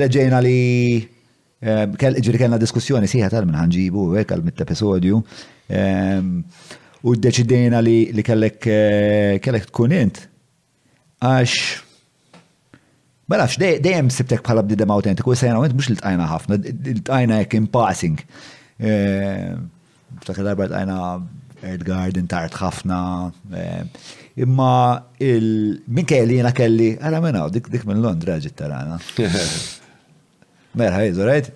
Leġejna 0.04 0.40
li 0.44 0.58
eh, 1.00 1.84
ġiri 1.98 2.40
kellna 2.42 2.58
diskussjoni 2.62 3.08
siħa 3.12 3.28
tal-min 3.34 3.58
ħanġibu, 3.62 4.02
hekk 4.20 4.32
għal 4.38 4.46
mit 4.48 4.58
episodju. 4.66 5.16
Ehm, 5.74 6.28
u 7.08 7.10
d-deċidejna 7.16 7.80
li 7.88 8.24
kellek 8.28 8.60
eh, 8.68 9.34
kellek 9.44 9.66
tkun 9.72 9.92
int. 10.02 10.18
Għax 11.24 11.54
Balax, 13.32 13.52
dejjem 13.56 14.10
sibtek 14.12 14.42
bħala 14.44 14.62
bnidem 14.68 14.92
autentiku, 14.92 15.28
jisajna 15.32 15.60
għent 15.64 15.76
mux 15.78 15.88
li 15.88 15.96
tqajna 16.02 16.26
ħafna, 16.28 16.54
tqajna 17.08 17.34
jek 17.42 17.52
in 17.56 17.68
passing. 17.72 18.18
Ta' 18.80 20.36
eh, 20.36 20.44
darba 20.44 20.68
għajna 20.68 20.98
Edgard 21.74 22.18
intart 22.20 22.56
ħafna. 22.60 22.98
Eh, 23.60 23.82
imma 24.44 24.70
il-min 25.24 26.08
kelli 26.10 26.40
jena 26.42 26.52
kelli, 26.56 26.94
għara 27.00 27.22
minna, 27.24 27.46
dik 27.54 27.70
dik 27.72 27.86
minn 27.90 28.02
Londra 28.04 28.40
ġit 28.44 28.56
tarana. 28.60 28.98
Merħa, 30.78 31.04
jizu, 31.06 31.28
right? 31.28 31.52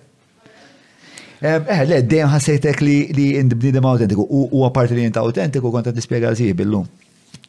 Eh, 1.42 1.58
le, 1.86 2.00
dejjem 2.06 2.30
ħassejtek 2.32 2.80
li 2.82 3.28
indibnidem 3.40 3.84
autentiku, 3.86 4.24
u 4.30 4.62
għaparti 4.66 4.94
li 4.96 5.04
jinta 5.06 5.20
autentiku, 5.22 5.70
konta 5.74 5.92
nispiega 5.94 6.30
l-sih 6.32 6.54
bil-lum. 6.58 6.86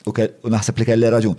U 0.09 0.49
naħseb 0.49 0.81
li 0.81 0.85
kelli 0.89 1.09
raġun. 1.13 1.35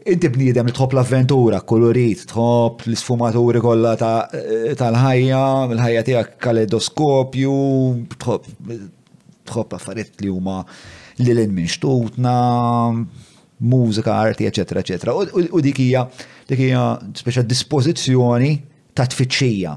Inti 0.00 0.28
bniedem 0.30 0.68
li 0.68 0.72
tħobb 0.72 0.92
l-avventura, 0.94 1.58
kolorit, 1.66 2.20
tħobb 2.30 2.84
l-sfumaturi 2.92 3.58
kollha 3.64 3.96
tal-ħajja, 3.98 5.40
l-ħajja 5.74 6.04
tiegħek 6.06 6.36
kaleidoskopju, 6.46 7.54
tħobb 8.22 9.74
affarijiet 9.80 10.22
li 10.22 10.30
huma 10.30 10.60
lil 11.24 11.42
minn 11.50 11.66
xtutna, 11.66 12.36
mużika, 13.72 14.14
arti, 14.28 14.46
eċetera, 14.48 14.84
eccetera. 14.86 15.16
U 15.18 15.64
dik 15.66 15.82
hija 15.88 16.06
dik 16.46 16.62
hija 16.68 16.86
speċa 17.18 17.42
dispozizjoni 17.50 18.52
ta' 18.94 19.06
tfittxija. 19.10 19.76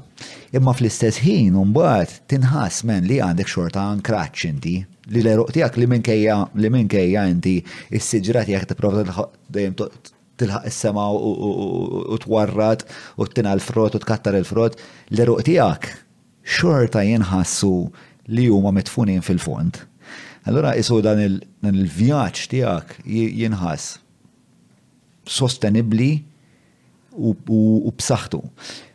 Imma 0.56 0.74
fl-istess 0.74 1.20
ħin 1.24 1.56
mbagħad 1.70 2.16
tinħass 2.32 2.86
men 2.90 3.06
li 3.10 3.20
għandek 3.22 3.50
xorta 3.50 3.82
ankraċ 3.94 4.48
inti 4.50 4.74
li 5.14 5.20
l-eruq 5.22 5.52
tijak 5.54 5.78
li 5.82 5.88
minkejja 5.92 6.38
li 6.62 6.70
minkejja 6.74 7.26
inti 7.32 7.56
s-siġra 8.00 8.46
tiegħek 8.48 8.72
tipprova 8.74 9.06
dejjem 9.54 9.76
tilħaq 10.44 10.68
is-sema 10.70 11.08
u 11.14 12.18
twarrat 12.24 12.86
u 13.22 13.28
tina 13.30 13.56
l 13.58 13.64
frot 13.66 13.98
u 13.98 14.04
tkattar 14.04 14.38
il-frott 14.40 14.80
l-eruq 15.14 15.44
tiegħek 15.50 15.90
xorta 16.58 17.04
jinħassu 17.06 17.72
li 18.34 18.48
huma 18.54 18.72
mitfunin 18.78 19.24
fil-fond. 19.26 19.82
Allora 20.48 20.74
isu 20.76 21.02
dan 21.06 21.20
il-vjaċ 21.24 22.48
tiegħek 22.54 23.04
jinħass 23.10 23.96
sostenibli 25.32 26.14
u 27.16 27.32
b'saħħtu. 27.38 28.42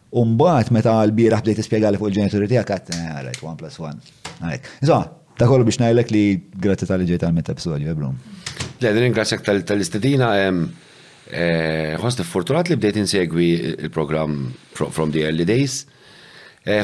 Umbat 0.09 0.71
meta 0.73 0.95
l-biraħ 1.05 1.43
bdejt 1.45 1.59
ispjega 1.61 1.91
li 1.93 1.99
fuq 2.01 2.09
il-ġenituri 2.09 2.47
tiegħek 2.49 2.71
għat, 2.75 2.93
eh, 2.97 3.17
right, 3.27 3.43
one 3.45 3.59
plus 3.61 3.77
one. 3.83 3.99
Għalek. 4.41 4.71
Insomma, 4.81 5.19
ta' 5.37 5.49
kollu 5.51 5.67
biex 5.69 5.81
ngħidlek 5.83 6.13
li 6.15 6.23
grazzi 6.65 6.89
tal-ġej 6.89 7.21
tal-met 7.21 7.51
episodju, 7.53 7.91
ebrum. 7.93 8.17
Eh, 8.81 8.89
Le, 8.93 9.05
ingrazzjak 9.05 9.45
tal-istedina. 9.45 10.31
Ehm, 10.47 10.65
eh, 11.31 11.97
ħost 12.01 12.25
fortunat 12.25 12.69
li 12.71 12.77
bdejt 12.81 12.97
insegwi 12.97 13.51
il-programm 13.85 14.53
from 14.73 15.11
the 15.13 15.25
early 15.25 15.45
days. 15.45 15.87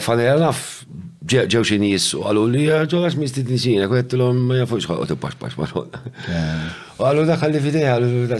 Fanera 0.01 0.39
naf, 0.41 0.87
ġew 1.27 1.61
xi 1.65 1.77
nies 1.79 2.07
u 2.17 2.23
qalu 2.25 2.45
li 2.49 2.63
ġogax 2.89 3.19
misti 3.21 3.43
tinsina, 3.45 3.85
kont 3.87 4.15
ma 4.33 4.55
jafux 4.63 4.87
ħolqot 4.89 5.19
pax 5.21 5.35
pax 5.37 5.57
ma 5.59 5.67
U 5.77 7.03
qalu 7.05 7.27
da 7.27 7.37
ħalli 7.37 7.61
fidej, 7.61 7.85
qalu 7.91 8.23
da 8.31 8.37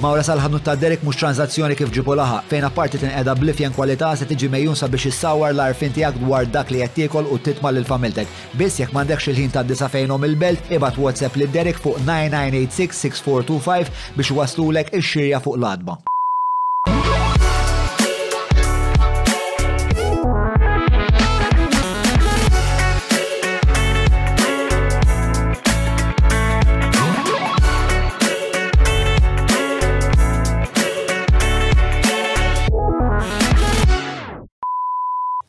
Mawra 0.00 0.22
sal-ħanut 0.24 0.62
ta' 0.64 0.76
Derek 0.80 1.02
mux 1.04 1.12
tranzazzjoni 1.20 1.74
kif 1.76 1.90
ġibu 1.92 2.14
laħa, 2.16 2.38
fejn 2.48 2.64
apparti 2.64 2.96
tinqeda 3.02 3.32
blifjen 3.36 3.74
kwalità 3.76 4.12
se 4.16 4.24
tiġi 4.30 4.48
mejjun 4.48 4.78
biex 4.94 5.04
issawar 5.10 5.52
l-arfin 5.52 5.92
tiegħek 5.92 6.16
dwar 6.22 6.44
dak 6.48 6.68
li 6.72 6.80
qed 6.80 6.92
tiekol 7.00 7.26
u 7.28 7.36
titma 7.38 7.70
l 7.74 7.84
familtek. 7.84 8.28
Biss 8.56 8.78
jekk 8.80 8.92
m'għandekx 8.96 9.28
il-ħin 9.34 9.50
ta' 9.58 9.66
disa 9.66 9.88
fejnom 9.92 10.24
il-belt, 10.24 10.72
ibad 10.72 10.96
WhatsApp 10.96 11.36
lid 11.42 11.52
Derek 11.52 11.78
fuq 11.82 11.98
9986-6425 12.06 13.88
biex 14.22 14.30
waslulek 14.38 14.90
ix-xirja 15.02 15.40
fuq 15.44 15.56
l-adba. 15.58 15.98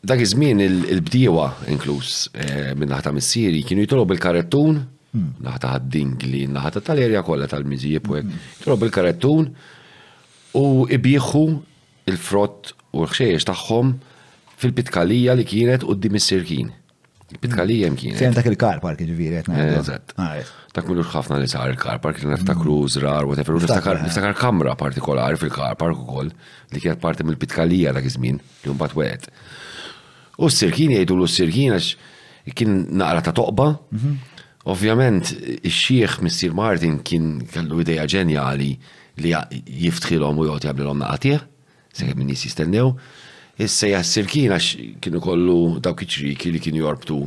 dak 0.01 0.17
iż-żmien 0.21 0.57
il-bdiewa 0.65 1.45
inkluż 1.69 2.09
eh, 2.33 2.69
minn 2.77 2.89
naħta 2.89 3.11
missieri 3.13 3.59
kienu 3.67 3.83
jitolbu 3.85 4.15
il-karettun, 4.15 4.79
hmm. 5.13 5.29
naħta 5.45 5.75
għad 5.75 5.89
dingli 5.93 6.45
naħta 6.49 6.81
tal-erja 6.87 7.21
kollha 7.27 7.45
tal-miżjieb 7.51 8.09
hmm. 8.09 8.09
u 8.09 8.17
hekk, 8.73 8.87
il-karettun 8.87 9.51
u 10.57 10.65
ibieħu 10.97 11.43
il-frott 12.09 12.73
u 12.95 13.05
l-ħxejjex 13.05 13.47
tagħhom 13.51 13.93
fil-pitkalija 14.63 15.37
li 15.37 15.45
kienet 15.47 15.85
qudiem 15.87 16.17
is-sirkin. 16.19 16.73
Pitkalija 17.31 17.87
hmm. 17.87 17.95
kienet. 17.95 18.19
Fejn 18.19 18.33
dak 18.35 18.49
il-car 18.49 18.81
park 18.83 18.99
ġifieri 18.99 19.37
qed 19.39 19.53
ngħidu. 19.53 19.75
Eżatt. 19.79 20.11
Ah, 20.19 20.33
dak 20.75 20.89
minnu 20.91 21.05
ħafna 21.13 21.37
li 21.39 21.47
sar 21.47 21.71
il-car 21.71 22.01
park, 22.03 22.19
niftakru 22.27 22.73
żrar, 22.91 23.23
whatever, 23.29 23.55
eh. 23.55 24.01
niftakar 24.03 24.35
kamra 24.35 24.73
partikolari 24.75 25.39
fil-car 25.39 25.77
park 25.79 26.01
ukoll 26.03 26.33
li 26.73 26.83
kienet 26.83 26.99
parti 26.99 27.23
mill-pitkalija 27.23 27.93
dak 27.95 28.09
iż-żmien 28.11 28.41
li 28.41 28.73
mbagħad 28.75 28.97
wieħed. 28.99 29.29
U 30.39 30.49
s 30.49 30.57
sirkini 30.61 30.97
jgħidu 30.99 31.15
l 31.17 31.27
sirkin 31.27 31.75
kien 32.55 32.75
naqra 32.99 33.21
ta' 33.25 33.35
toqba. 33.35 33.65
Ovvjament, 34.69 35.31
il-xieħ 35.65 36.19
Mr. 36.21 36.53
Martin 36.57 36.99
kien 37.05 37.29
kellu 37.51 37.81
ideja 37.81 38.03
ġenjali 38.15 38.71
li 39.21 39.31
jiftħilhom 39.83 40.39
u 40.39 40.45
jgħot 40.47 40.67
jgħablilhom 40.67 41.01
naqatih, 41.01 41.41
sekk 41.97 42.15
minn 42.19 42.29
nis 42.31 42.45
jistennew. 42.47 42.93
Issa 43.61 43.89
jassirkin 43.95 44.53
għax 44.53 44.97
kienu 45.03 45.21
kollu 45.21 45.57
dawk 45.83 46.05
iċriki 46.05 46.53
li 46.53 46.61
kienu 46.63 46.83
jorbtu 46.85 47.17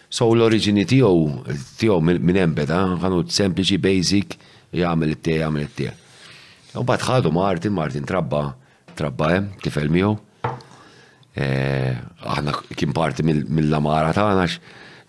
So 0.09 0.27
l 0.35 0.43
origini 0.45 0.83
tiegħu 0.89 1.55
tiegħu 1.81 1.99
minn 2.19 2.41
hemm 2.43 2.53
beda, 2.59 2.83
kanu 3.01 3.23
sempliċi 3.25 3.79
basic 3.81 4.35
jagħmel 4.77 5.15
it-te 5.17 5.39
jagħmel 5.41 5.67
it-te. 5.71 5.89
U 6.77 6.83
bat 6.85 7.01
ħadu 7.01 7.31
Martin, 7.33 7.73
Martin 7.73 8.05
trabba, 8.05 8.41
trabba 8.97 9.29
hemm, 9.33 9.47
eh, 9.57 9.61
tifel 9.65 9.87
miegħu. 9.93 10.11
Eh, 11.39 11.93
aħna 12.35 12.53
kien 12.77 12.93
parti 12.93 13.23
mill-lamara 13.29 14.11
għanax, 14.13 14.59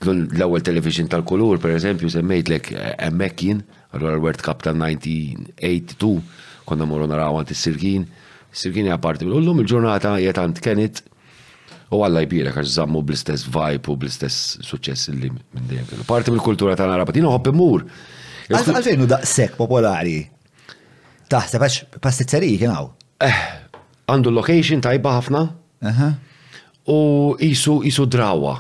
l-ewwel 0.07 0.65
television 0.65 1.09
tal-kulur, 1.11 1.59
per 1.61 1.75
eżempju, 1.77 2.09
semmejtlek 2.13 2.71
eh, 2.71 2.77
hemmhekk 2.97 3.05
emmekin, 3.11 3.61
għallura 3.91 4.17
l-World 4.17 4.45
Cup 4.45 4.63
tal-1982 4.65 6.41
konna 6.69 6.87
morru 6.87 7.09
naraw 7.11 7.41
għant 7.43 7.53
is-sirkin. 7.57 8.07
Sirkin 8.53 8.89
hija 8.89 8.97
parti 8.99 9.27
l 9.27 9.43
lum 9.45 9.61
il-ġurnata 9.63 10.17
qiegħed 10.17 10.39
għand 10.41 10.57
Kenit 10.65 11.05
u 11.95 12.01
Alla 12.07 12.21
jbirek 12.25 12.55
għax 12.59 12.71
zammu 12.81 13.01
bl-istess 13.07 13.47
vibe 13.51 13.91
u 13.93 13.95
bl-istess 13.99 14.57
suċess 14.67 15.11
li 15.13 15.29
minn 15.31 15.65
dejjem. 15.71 16.03
Parti 16.09 16.31
mill-kultura 16.35 16.75
tagħna 16.79 16.95
Arabatina 16.99 17.31
hobb 17.33 17.49
imur. 17.53 17.83
Għalfejn 18.51 19.03
u 19.07 19.09
daqshekk 19.11 19.57
popolari 19.59 20.19
Taħseb 21.31 21.63
għax 21.63 21.99
pastizzerij 22.03 22.57
kienaw. 22.59 22.89
Eh, 23.23 23.43
għandu 24.11 24.33
location 24.35 24.81
tajba 24.83 25.13
ħafna. 25.21 25.43
U 26.91 26.97
jisu 27.39 27.77
jisu 27.87 28.07
drawa. 28.11 28.57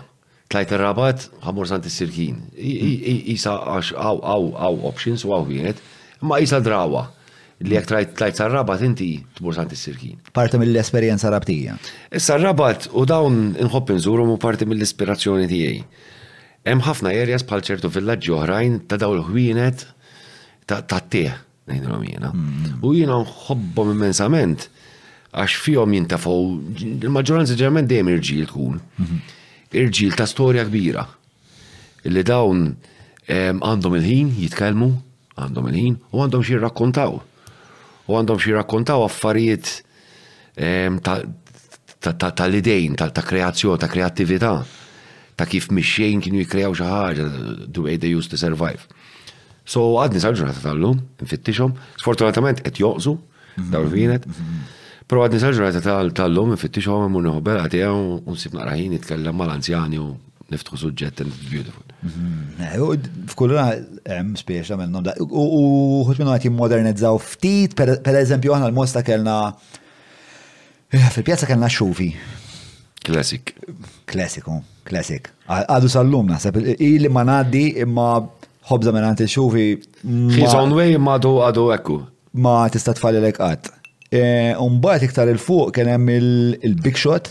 Tlajt 0.50 0.72
il-rabat, 0.76 1.24
għamur 1.46 1.68
sant 1.70 1.84
il-sirkin. 1.90 2.36
Jisa 2.60 3.56
għax 3.72 3.90
għaw 3.96 4.18
għaw 4.22 4.48
għaw 4.64 4.80
options 4.92 5.26
u 5.26 5.34
għaw 5.34 5.50
jienet. 5.54 5.82
Ma 6.26 6.38
jisa 6.42 6.62
drawa. 6.62 7.08
Li 7.66 7.74
jek 7.76 7.90
tlajt 7.90 8.38
sarrabat 8.40 8.80
inti 8.86 9.10
tmur 9.36 9.52
sant 9.56 9.74
il-sirkin. 9.74 10.16
Parti 10.34 10.58
mill-esperienza 10.62 11.30
rabtija. 11.34 11.74
Sarrabat 12.16 12.86
u 12.96 13.02
dawn 13.06 13.52
inħobb 13.62 13.94
nżurum 13.98 14.30
u 14.32 14.38
parti 14.42 14.66
mill-ispirazzjoni 14.70 15.50
tijaj. 15.50 15.82
Hemm 16.70 16.86
ħafna 16.86 17.12
areas 17.18 17.42
bħal 17.50 17.66
ċertu 17.66 17.90
villaġġi 17.96 18.32
oħrajn 18.38 18.78
ta' 18.90 18.98
daw 19.02 19.10
l-ħwienet 19.18 19.86
ta' 20.70 20.80
tieħ 21.10 21.48
ngħidilhom 21.74 22.06
jena. 22.08 22.30
Mm-hmm. 22.34 22.82
U 22.88 22.92
jiena 22.96 23.18
nħobbhom 23.22 23.92
immensament 23.94 24.66
għax 25.30 25.58
fihom 25.64 25.94
jintafaw 25.94 26.48
il-maġġoranza 26.86 27.58
ġermen 27.60 27.88
dejjem 27.90 28.12
irġiel 28.14 28.48
tkun. 28.50 28.80
Mm-hmm. 28.80 29.36
Irġiel 29.82 30.16
ta' 30.18 30.26
storja 30.30 30.64
kbira. 30.68 31.06
Illi 32.08 32.24
dawn 32.26 32.64
għandhom 33.30 33.98
il-ħin 34.00 34.32
jitkellmu, 34.40 34.90
għandhom 35.38 35.68
il-ħin 35.70 35.98
u 36.10 36.24
għandhom 36.24 36.46
xie 36.46 36.58
rakkontaw. 36.64 37.20
U 38.10 38.18
għandhom 38.18 38.40
xie 38.42 38.56
rakkontaw 38.56 39.04
affarijiet 39.06 39.70
tal-idejn, 42.30 42.96
ta' 43.00 43.22
kreazzjon, 43.26 43.78
ta' 43.78 43.90
kreattività, 43.92 44.54
ta' 45.38 45.46
kif 45.48 45.68
mixxejn 45.72 46.22
kienu 46.24 46.42
jikrejaw 46.42 46.74
xi 46.76 46.88
ħaġa 46.88 47.28
the 47.70 47.84
way 47.84 48.00
they 48.02 48.10
used 48.16 48.32
to 48.32 48.40
survive. 48.40 48.88
So 49.70 49.84
għadni 50.02 50.18
sal-ġurnata 50.22 50.62
tal-lum, 50.64 50.98
nfittixhom, 51.22 51.76
sfortunatament 52.02 52.58
qed 52.64 52.80
joqsu, 52.82 53.12
daw 53.70 53.84
l-vinet. 53.86 54.24
Pero 55.06 55.22
għadni 55.22 55.38
sal-ġurnata 55.42 56.00
tal-lum, 56.16 56.56
nfittixhom 56.56 57.04
imur 57.06 57.26
nħobbel 57.28 57.60
għatijaw, 57.68 58.00
unsib 58.30 58.56
naqraħin 58.58 58.96
nitkellem 58.96 59.38
mal-anzjani 59.38 60.00
u 60.02 60.08
niftħu 60.50 60.80
suġġet 60.80 61.22
and 61.22 61.44
beautiful. 61.52 62.96
F'kullura 63.30 63.68
hemm 64.10 64.34
spiex 64.42 64.72
għamil 64.74 65.04
da. 65.06 65.14
U 65.22 66.02
ħut 66.08 66.18
minn 66.18 66.32
għati 66.34 66.50
modernizzaw 66.56 67.20
ftit, 67.28 67.78
per 67.78 68.18
eżempju 68.24 68.56
aħna 68.56 68.72
l-mosta 68.72 69.04
kellna 69.06 69.36
fil-pjazza 70.90 71.46
kellna 71.46 71.70
xufi. 71.70 72.10
Classic. 73.06 73.54
Classic, 74.10 74.50
classic. 74.84 75.30
Għadu 75.46 75.94
sal-lum 75.94 76.34
naħseb, 76.34 76.58
il-li 76.74 77.08
ma 77.14 77.22
naddi 77.28 77.68
imma 77.86 78.10
ħobza 78.68 78.92
minn 78.92 79.06
għanti 79.08 79.28
xufi. 79.30 79.64
He's 80.36 80.54
on 80.56 80.74
way 80.76 80.96
ma 81.00 81.18
do 81.22 81.38
għadu 81.44 81.68
ekku. 81.76 82.00
Ma 82.40 82.62
tista 82.72 82.92
tfali 82.96 83.20
l 83.20 83.30
għat. 83.32 83.70
E, 84.10 84.22
Umbat 84.58 85.04
iktar 85.06 85.28
il-fuq 85.30 85.72
kien 85.76 85.90
hemm 85.92 86.10
il-big 86.14 86.98
shot. 86.98 87.30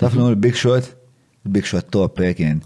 Tafnu 0.00 0.28
il-big 0.34 0.58
shot? 0.58 0.90
Il-big 1.46 1.68
shot 1.70 1.90
top 1.94 2.20
eh, 2.24 2.34
kien. 2.36 2.62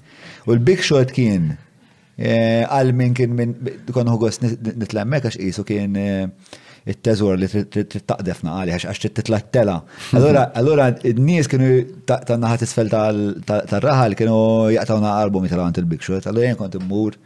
U 0.49 0.55
l-big 0.57 0.81
shot 0.85 1.11
kien 1.15 1.51
e, 1.51 2.33
għal 2.69 2.95
minn 2.97 3.15
kien 3.17 3.35
minn 3.37 3.53
kon 3.95 4.09
ħugos 4.11 4.41
nitlemmek 4.45 5.29
għax 5.29 5.39
isu 5.49 5.65
kien 5.69 5.97
e, 5.99 6.07
it-teżur 6.89 7.37
li 7.37 7.49
taqdefna 7.53 8.55
għali 8.63 8.73
għax 8.79 8.89
għax 8.89 9.03
titla 9.19 9.41
t-tela. 9.47 9.75
Allora, 10.17 10.87
id-nies 11.05 11.49
kienu 11.53 11.69
tannaħat 12.09 12.65
isfel 12.67 12.89
tal-raħal 12.95 14.17
kienu 14.19 14.39
jaqtawna 14.75 15.13
arbu 15.23 15.45
mitela 15.45 15.69
għant 15.69 15.83
il-big 15.85 16.03
shot. 16.07 16.27
Allora 16.33 16.49
jen 16.51 16.57
kont 16.61 16.77
immur 16.81 17.17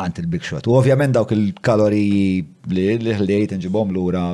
għant 0.00 0.20
il-big 0.22 0.44
shot. 0.46 0.68
U 0.70 0.76
ovvjament 0.78 1.12
dawk 1.16 1.34
il-kaloriji 1.34 2.26
li 2.72 2.84
l 2.96 3.14
ħlejt 3.18 3.56
nġibom 3.58 3.90
l-ura 3.92 4.28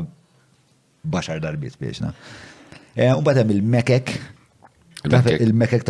baxar 1.10 1.40
darbit 1.43 1.78
biexna. 1.80 2.12
E, 2.98 3.09
u 3.10 3.22
batem 3.26 3.51
il-mekek, 3.56 4.12
il-mekek 5.40 5.85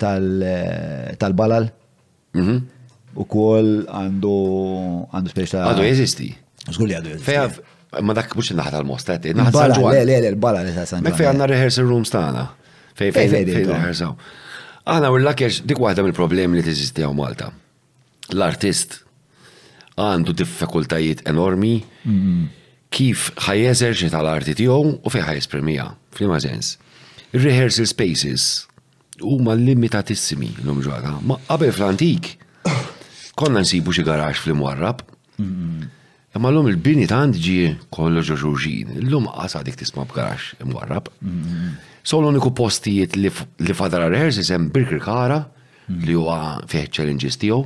tal-balal, 0.00 1.68
mhm. 2.36 2.78
u 3.20 3.26
kol 3.28 3.70
għandu 3.90 4.34
għandu 5.10 5.34
speċta. 5.34 5.66
Għadu 5.72 5.84
jesisti. 5.88 6.30
Zgulli 6.70 6.96
għadu 6.98 7.18
Fejaf, 7.24 7.60
Ma 8.06 8.14
dak 8.14 8.30
mux 8.38 8.46
eh, 8.52 8.54
naħat 8.54 8.74
għal-mostet, 8.78 9.24
naħat 9.34 9.56
għal-ġuħan. 9.58 9.94
Le, 9.96 10.02
le, 10.06 10.18
le, 10.22 10.28
il-balal 10.30 10.68
il-ħasan. 10.70 11.00
Mek 11.02 11.16
fej 11.18 11.26
għanna 11.26 11.46
rehearsal 11.50 11.88
rooms 11.90 12.12
taħna. 12.14 12.44
Fej 12.94 13.10
fej 13.16 13.30
fej 13.32 13.64
rehearsal. 13.66 14.12
Għana 14.86 15.10
u 15.10 15.16
l-lakjax 15.18 15.64
dik 15.66 15.80
waħda 15.82 16.04
mill-problemi 16.06 16.60
li 16.60 16.62
t-eżisti 16.62 17.02
Malta. 17.18 17.48
L-artist 18.30 19.00
għandu 20.00 20.34
diffakultajiet 20.40 21.24
enormi 21.28 21.74
kif 22.90 23.28
ħajeżerġi 23.44 24.08
tal-arti 24.14 24.54
tiegħu 24.58 24.92
u 25.04 25.12
fejn 25.12 25.28
ħajesprimija, 25.28 25.86
f'liema 26.16 26.40
sens. 26.42 26.74
Rehearsal 27.38 27.86
spaces 27.86 28.46
huma 29.22 29.54
limitatissimi 29.58 30.54
l-lum 30.62 30.80
ġodha. 30.84 31.12
Ma 31.28 31.36
qabel 31.46 31.72
fl-antik 31.76 32.32
konna 33.40 33.62
nsibu 33.62 33.94
xi 33.94 34.04
garax 34.06 34.42
fl-imwarrab. 34.42 35.04
Imma 35.40 36.50
l-lum 36.50 36.68
il-bini 36.72 37.06
ta' 37.10 37.26
ġi 37.34 37.74
kollox 37.94 38.32
ġurġin. 38.40 38.96
L-lum 39.04 39.28
qasa 39.36 39.62
dik 39.66 39.78
tisma' 39.80 40.08
b'garax 40.10 40.56
imwarrab. 40.64 41.12
So 42.02 42.18
l-uniku 42.22 42.50
postijiet 42.56 43.18
li 43.20 43.76
fadra 43.76 44.08
rehearsal 44.10 44.48
hemm 44.56 44.70
Birkir 44.74 45.02
Kara 45.04 45.40
li 45.90 46.14
huwa 46.16 46.40
fih 46.70 46.88
challenges 46.88 47.38
tiegħu 47.42 47.64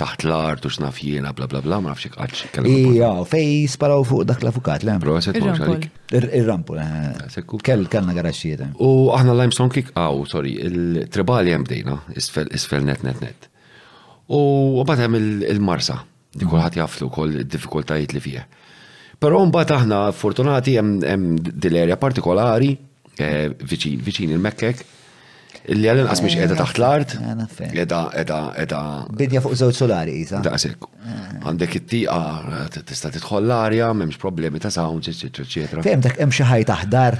taħt 0.00 0.24
l-art 0.26 0.64
u 0.66 0.70
xnaf 0.72 0.98
jiena, 1.02 1.30
bla 1.36 1.46
bla 1.48 1.62
bla, 1.64 1.78
ma 1.80 1.90
nafx 1.92 2.10
xaqqaċ. 2.12 2.68
Ija, 2.68 3.10
fej 3.28 3.64
sparaw 3.72 4.04
fuq 4.06 4.26
dak 4.28 4.42
l-avukat, 4.44 4.84
le? 4.86 4.96
Proset 5.02 5.38
għalik. 5.40 5.86
Ir-rampu, 6.16 6.76
eh. 6.80 7.14
eh, 7.26 7.46
kell 7.64 7.86
kellna 7.90 8.16
garaxxiet. 8.16 8.64
Eh. 8.68 8.74
U 8.84 9.08
aħna 9.16 9.36
limestone 9.40 9.72
kick, 9.72 9.92
aw, 9.98 10.20
ah, 10.22 10.28
sorry, 10.28 10.54
il-tribali 10.68 11.54
hemm 11.54 11.64
bdejna, 11.68 11.98
isfel 12.16 12.84
net 12.86 13.02
net 13.06 13.20
net. 13.24 13.48
U 14.36 14.82
bat 14.86 14.98
hemm 15.00 15.16
il-marsa, 15.20 16.00
di 16.34 16.44
mm. 16.44 16.50
kulħadd 16.52 16.80
jaflu 16.82 17.10
kol 17.14 17.32
diffikultajiet 17.46 18.12
li 18.16 18.20
fih. 18.24 18.44
Però 19.22 19.40
mbagħad 19.48 19.74
aħna 19.78 20.00
fortunati 20.16 20.74
hemm 20.76 21.36
dil-erja 21.40 21.96
partikolari 21.96 22.74
viċin 23.16 24.34
il-Mekkek 24.34 24.82
Illi 25.72 25.88
għallin 25.90 26.06
qas 26.06 26.20
miex 26.22 26.36
edha 26.38 26.52
eh, 26.52 26.54
eh, 26.54 26.60
taħt 26.60 26.78
l-art. 26.78 27.14
Edha, 27.82 28.00
edha, 28.22 28.38
edha. 28.62 28.80
Bidja 29.18 29.40
fuq 29.42 29.56
żewġ 29.58 29.74
solari, 29.80 30.14
jisa. 30.20 30.38
Da' 30.44 30.54
sekk. 30.62 30.86
Għandek 31.42 31.74
it-tiqa, 31.80 32.66
tista' 32.86 33.10
tidħol 33.16 33.48
l-arja, 33.48 33.88
memx 33.98 34.20
problemi 34.22 34.60
ta' 34.62 34.70
sound, 34.74 35.08
eccetera, 35.10 35.46
eccetera. 35.46 35.82
Fem 35.86 36.04
dak 36.06 36.18
hemm 36.22 36.34
xi 36.36 36.46
ħaj 36.46 36.66
taħdar. 36.70 37.18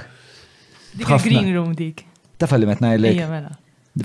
Dik 0.97 1.11
il 1.17 1.23
green 1.27 1.51
room 1.57 1.75
dik. 1.75 2.05
Ta' 2.39 2.47
falli 2.47 2.69
metna 2.69 2.93
jellek. 2.95 3.19
Ija 3.19 3.27
mela. 3.31 3.53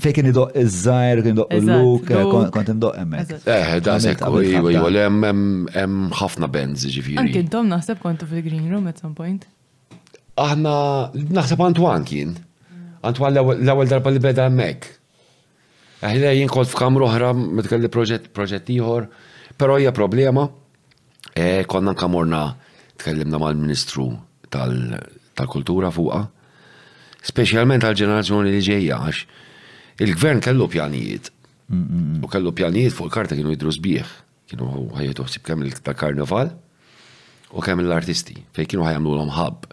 Fej 0.03 0.15
kien 0.17 0.27
idoq 0.31 0.55
iż-żajr, 0.57 1.19
kien 1.23 1.35
idoq 1.37 1.51
l-luk, 1.61 2.07
eh, 2.11 2.37
kont 2.55 2.71
indoq 2.73 2.95
emmek. 2.99 3.35
Eh, 3.45 3.75
da' 3.85 3.99
sekk, 4.03 4.25
u 4.33 4.41
jgħol, 4.43 5.03
hemm 5.05 6.11
ħafna 6.19 6.49
bands 6.51 6.89
ġifiri. 6.89 7.21
Anki 7.23 7.43
intom 7.45 7.69
naħseb 7.71 8.01
kontu 8.03 8.27
fil-green 8.31 8.67
room 8.73 8.89
at 8.91 8.99
some 8.99 9.15
point. 9.15 9.47
Aħna, 10.41 10.71
naħseb 11.29 11.61
Antwan 11.63 12.07
kien. 12.09 12.33
Antwa 13.03 13.27
l-ewwel 13.33 13.89
darba 13.91 14.11
li 14.15 14.21
beda 14.23 14.45
hemmhekk. 14.47 14.85
Għahle 16.03 16.29
jien 16.37 16.51
f'kamru 16.51 17.05
oħra 17.09 17.33
metkalli 17.35 17.89
proġett 17.91 18.69
ieħor, 18.71 19.09
però 19.59 19.75
hija 19.79 19.91
problema. 19.95 20.45
E, 21.35 21.65
konna 21.67 21.93
nkamorna 21.95 22.41
tkellimna 23.01 23.39
mal-Ministru 23.41 24.07
tal-Kultura 24.53 25.91
fuqha, 25.95 26.21
speċjalment 27.27 27.83
tal-ġenerazzjoni 27.83 28.53
li 28.53 28.61
ġeja, 28.63 29.01
għax 29.03 30.03
il-gvern 30.07 30.43
kellu 30.45 30.69
pjanijiet. 30.71 31.31
U 32.23 32.31
kellu 32.31 32.53
pjanijiet 32.55 32.95
fuq 32.95 33.11
karta 33.15 33.35
kienu 33.35 33.55
jidru 33.57 33.71
sbieħ, 33.73 34.15
kienu 34.51 34.71
ħajja 34.95 35.17
toħsib 35.19 35.47
kemm 35.49 35.67
il-karnival 35.67 36.53
u 37.53 37.61
kemm 37.63 37.83
l-artisti, 37.83 38.39
fej 38.55 38.69
kienu 38.71 38.87
ħajamlu 38.87 39.17
l-omħab. 39.17 39.72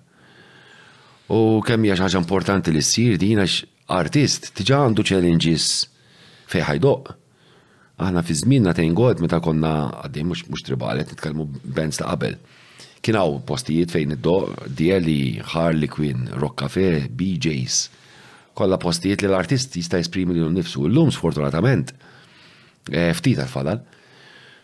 U 1.31 1.61
kemm 1.63 1.85
hija 1.87 1.95
ħaġa 2.01 2.19
importanti 2.25 2.73
li 2.75 2.81
ssir 2.83 3.15
din 3.21 3.39
għax 3.39 3.61
artist 3.95 4.49
diġà 4.59 4.81
għandu 4.83 5.05
challenges 5.07 5.67
fejn 6.51 6.67
ħajdoq. 6.67 7.13
Aħna 8.03 8.23
fi 8.27 8.35
żminna 8.41 8.73
tejn 8.75 8.97
god 8.99 9.23
meta 9.23 9.39
konna 9.45 9.73
għaddej 10.03 10.25
mhux 10.27 10.43
mhux 10.49 10.65
tribalet 10.67 11.13
nitkellmu 11.13 11.47
bands 11.77 12.01
ta' 12.01 12.09
qabel. 12.11 12.35
Kien 13.01 13.17
hawn 13.21 13.45
postijiet 13.47 13.95
fejn 13.95 14.17
id-doq 14.17 14.67
Dieli, 14.77 15.39
Harley 15.53 15.89
Quinn, 15.89 16.27
Rock 16.43 16.59
Cafe, 16.65 17.07
BJs. 17.21 17.79
Kolla 18.59 18.81
postijiet 18.83 19.23
li 19.23 19.31
l-artist 19.31 19.79
jista' 19.79 20.03
jesprimi 20.03 20.35
lilhom 20.37 20.53
nnifsu. 20.59 20.83
Illum 20.91 21.15
sfortunatament 21.15 21.95
eh, 22.91 23.15
ftit 23.17 23.39
għal-fadal 23.39 23.85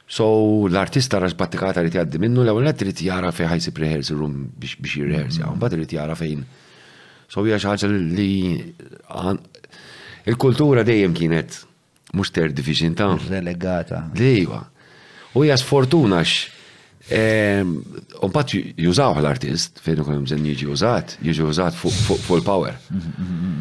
So 0.06 0.66
l-artista 0.70 1.18
rasbattikata 1.18 1.82
li 1.82 1.90
tgħaddi 1.90 2.20
minnu 2.22 2.44
l-ewwel 2.44 2.68
qed 2.70 2.78
trid 2.84 3.00
jara 3.08 3.32
fejn 3.34 3.48
ħajsib 3.56 3.80
rehearsal 3.82 4.20
room 4.20 4.36
biex 4.54 4.78
jirrehearsja, 4.86 5.48
mbagħad 5.56 5.78
irid 5.80 5.94
jara 5.98 6.14
fejn. 6.18 6.44
So 7.26 7.42
hija 7.42 7.58
xi 7.58 7.72
ħaġa 7.72 7.88
li 8.14 8.34
il-kultura 10.30 10.84
dejjem 10.86 11.14
kienet 11.18 11.56
mhux 12.14 12.30
ter 12.36 12.54
division 12.54 12.94
ta' 12.94 13.08
relegata. 13.26 14.04
Dejwa. 14.14 14.60
Iva. 14.62 14.62
U 15.34 15.42
hija 15.44 15.58
sfortuna 15.58 16.22
x 16.22 16.54
Unbat 17.16 18.54
jużaw 18.82 19.18
l-artist, 19.20 19.78
fejn 19.82 20.00
ukoll 20.02 20.22
bżonn 20.24 20.46
jiġi 20.50 20.70
użat, 20.70 21.12
jiġi 21.22 21.44
użat 21.46 21.76
fuq 21.78 22.40
power 22.46 22.72
mm-hmm, 22.74 23.12
mm-hmm, 23.12 23.52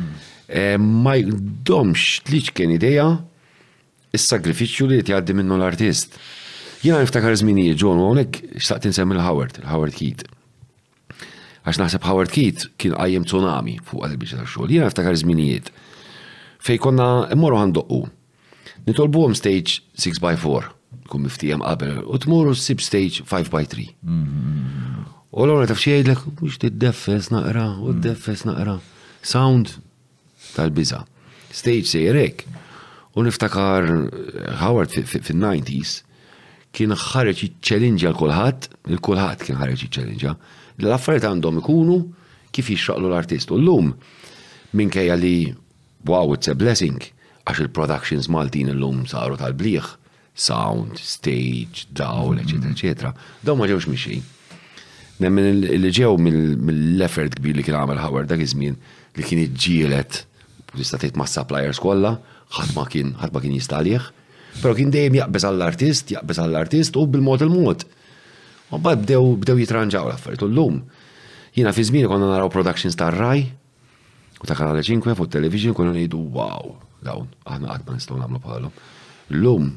mm-hmm. 0.50 0.88
Ma 1.06 1.14
jdomx 1.22 2.06
tliċ 2.26 2.50
kien 2.58 2.74
ideja 2.74 3.06
il 4.16 4.24
sagrifiċċju 4.24 4.88
li 4.90 4.98
jtjaddi 5.04 5.36
minnu 5.36 5.58
l-artist. 5.60 6.16
Jena 6.86 7.02
niftakar 7.04 7.36
zmini, 7.40 7.70
John 7.74 8.00
u 8.00 8.12
xtaqt 8.62 8.88
insemmi 8.90 9.16
l-Howard, 9.18 9.60
l 9.64 9.70
howard 9.72 9.96
Keat. 9.98 10.24
Għax 11.66 11.80
naħseb 11.82 12.06
Howard 12.06 12.30
Keat 12.34 12.68
kien 12.82 12.94
għajem 12.96 13.24
tsunami 13.26 13.78
fuq 13.84 14.06
għalbi 14.06 14.28
xa 14.30 14.44
xol. 14.44 14.48
xogħol 14.68 14.74
Jiena 14.76 14.86
niftakar 14.92 15.16
żminijiet 15.22 15.72
fej 16.66 16.80
konna 16.82 17.08
mmorru 17.34 17.60
għandoqqu. 17.64 18.02
Nitolbu 18.86 19.24
għom 19.26 19.36
stage 19.38 19.80
6x4, 20.02 20.70
kum 21.10 21.26
miftijem 21.26 21.64
qabel, 21.66 22.04
u 22.06 22.20
tmoru 22.22 22.54
sib 22.58 22.82
stage 22.86 23.26
5x3. 23.26 23.88
U 25.36 25.46
l-għona 25.46 25.70
tafxie 25.70 25.98
jgħidlek, 25.98 26.28
mux 26.40 26.62
t-deffes 26.62 27.32
naqra, 27.34 27.66
u 27.82 27.96
t-deffes 27.98 28.46
naqra. 28.48 28.78
Sound 29.26 29.76
tal-biza. 30.56 31.02
Stage 31.52 31.90
sejrek. 31.92 32.46
U 33.16 33.24
niftakar 33.24 33.86
Howard 34.60 34.92
fin-90s 35.08 36.04
kien 36.76 36.92
ħareġ 36.92 37.38
jiċċelinġa 37.46 38.10
l-kulħadd, 38.12 38.66
il-kulħadd 38.92 39.46
kien 39.48 39.60
ħareġ 39.62 39.78
jiċċelinġa. 39.86 40.34
L-affarijiet 40.84 41.28
għandhom 41.30 41.62
ikunu 41.62 42.00
kif 42.56 42.74
jixxaqlu 42.74 43.08
l-artist. 43.08 43.54
U 43.56 43.60
llum 43.62 43.94
minkejja 44.76 45.16
li 45.22 45.36
wow, 46.06 46.34
it's 46.36 46.52
a 46.52 46.58
blessing 46.60 47.00
għax 47.48 47.64
il-productions 47.64 48.28
Maltin 48.36 48.74
illum 48.74 49.06
saru 49.08 49.38
tal-bliħ, 49.40 49.86
sound, 50.36 50.98
stage, 51.00 51.86
dawl, 51.96 52.40
eccetera, 52.44 52.74
eccetera. 52.76 53.14
Daw 53.48 53.56
ma 53.56 53.70
ġewx 53.72 53.88
mixin. 53.94 54.26
Nemmen 55.24 55.62
li 55.64 55.94
ġew 55.96 56.18
mill-effort 56.20 57.40
kbir 57.40 57.56
li 57.56 57.64
kien 57.64 57.80
għamel 57.80 58.04
Howard 58.04 58.28
dak 58.34 58.44
iż-żmien 58.44 58.76
li 59.16 59.24
kien 59.24 59.46
iġġielet 59.48 60.26
tista' 60.76 60.98
tgħid 61.00 61.16
ma' 61.16 61.32
suppliers 61.32 61.80
kollha 61.80 62.18
ħatma 62.60 62.86
kien 62.92 63.10
ħatma 63.20 63.42
kien 63.44 63.56
jistalieħ. 63.58 64.06
Pero 64.62 64.76
kien 64.78 64.92
dejjem 64.94 65.18
jaqbeż 65.20 65.46
għall-artist, 65.50 66.14
jaqbeż 66.16 66.40
għall-artist 66.46 66.96
u 67.02 67.06
bil-mod 67.12 67.44
il-mod. 67.44 67.84
U 68.74 68.80
bad 68.84 69.04
bdew 69.04 69.36
bdew 69.44 69.60
jitranġaw 69.64 70.08
l-affarijiet 70.10 70.46
u 70.48 70.52
llum. 70.52 70.80
Jiena 71.58 71.74
fi 71.76 71.86
żmien 71.88 72.08
konna 72.12 72.30
naraw 72.32 72.52
productions 72.52 72.96
ta' 73.00 73.12
Rai 73.16 73.42
u 74.40 74.48
ta' 74.48 74.56
Kanale 74.56 74.84
5 74.84 75.12
fuq 75.16 75.30
television 75.32 75.76
konna 75.76 75.94
ngħidu 75.96 76.22
wow, 76.36 76.74
dawn 77.06 77.28
aħna 77.48 77.70
qatt 77.74 77.88
ma 77.90 77.98
nistgħu 77.98 78.20
nagħmlu 78.20 78.42
bħalhom. 78.44 78.80
Llum 79.36 79.72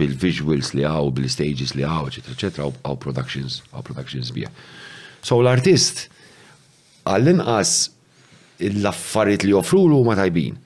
bil-visuals 0.00 0.72
li 0.76 0.84
għaw, 0.86 1.10
bil-stages 1.16 1.74
li 1.76 1.84
għaw, 1.84 2.08
eccetera, 2.08 2.34
eccetera, 2.36 2.66
għaw 2.86 2.98
productions, 3.02 3.60
għaw 3.72 3.84
productions 3.86 4.32
bija. 4.36 4.52
So 5.24 5.40
l-artist 5.42 6.06
għall-inqas 7.10 7.74
l-affarijiet 8.68 9.46
li 9.48 9.56
joffru 9.56 9.86
l 9.90 9.98
ma 10.06 10.16
tajbin. 10.20 10.56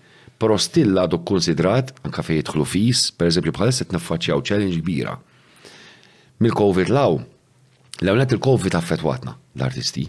Pero 0.44 0.58
still 0.60 0.98
għadu 1.00 1.22
konsidrat, 1.24 1.94
anka 2.04 2.20
fej 2.20 2.42
jitħlu 2.42 2.66
fis, 2.68 3.06
per 3.16 3.30
eżempju 3.30 3.52
bħalissa 3.56 3.86
t-naffaċċjaw 3.88 4.42
challenge 4.44 4.76
kbira. 4.82 5.14
Mil-Covid 6.44 6.90
law, 6.92 7.14
l-għamlet 8.02 8.34
il-Covid 8.36 8.74
affetwatna 8.76 9.32
l-artisti. 9.56 10.02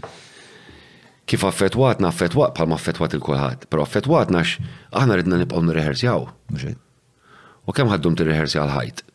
Kif 1.26 1.46
affetwatna, 1.48 2.10
affetwat, 2.10 2.52
palma 2.58 2.76
affetwat 2.76 3.16
il 3.16 3.24
kolħat 3.24 3.64
pero 3.72 3.86
affetwatna 3.86 4.42
x, 4.44 4.60
aħna 4.92 5.18
ridna 5.22 5.40
nibqaw 5.40 5.64
nirreherzjaw. 5.70 6.26
U 6.28 7.76
kem 7.78 7.94
ħaddum 7.94 8.18
t 8.20 8.28
għal 8.28 8.70
ħajt 8.76 9.06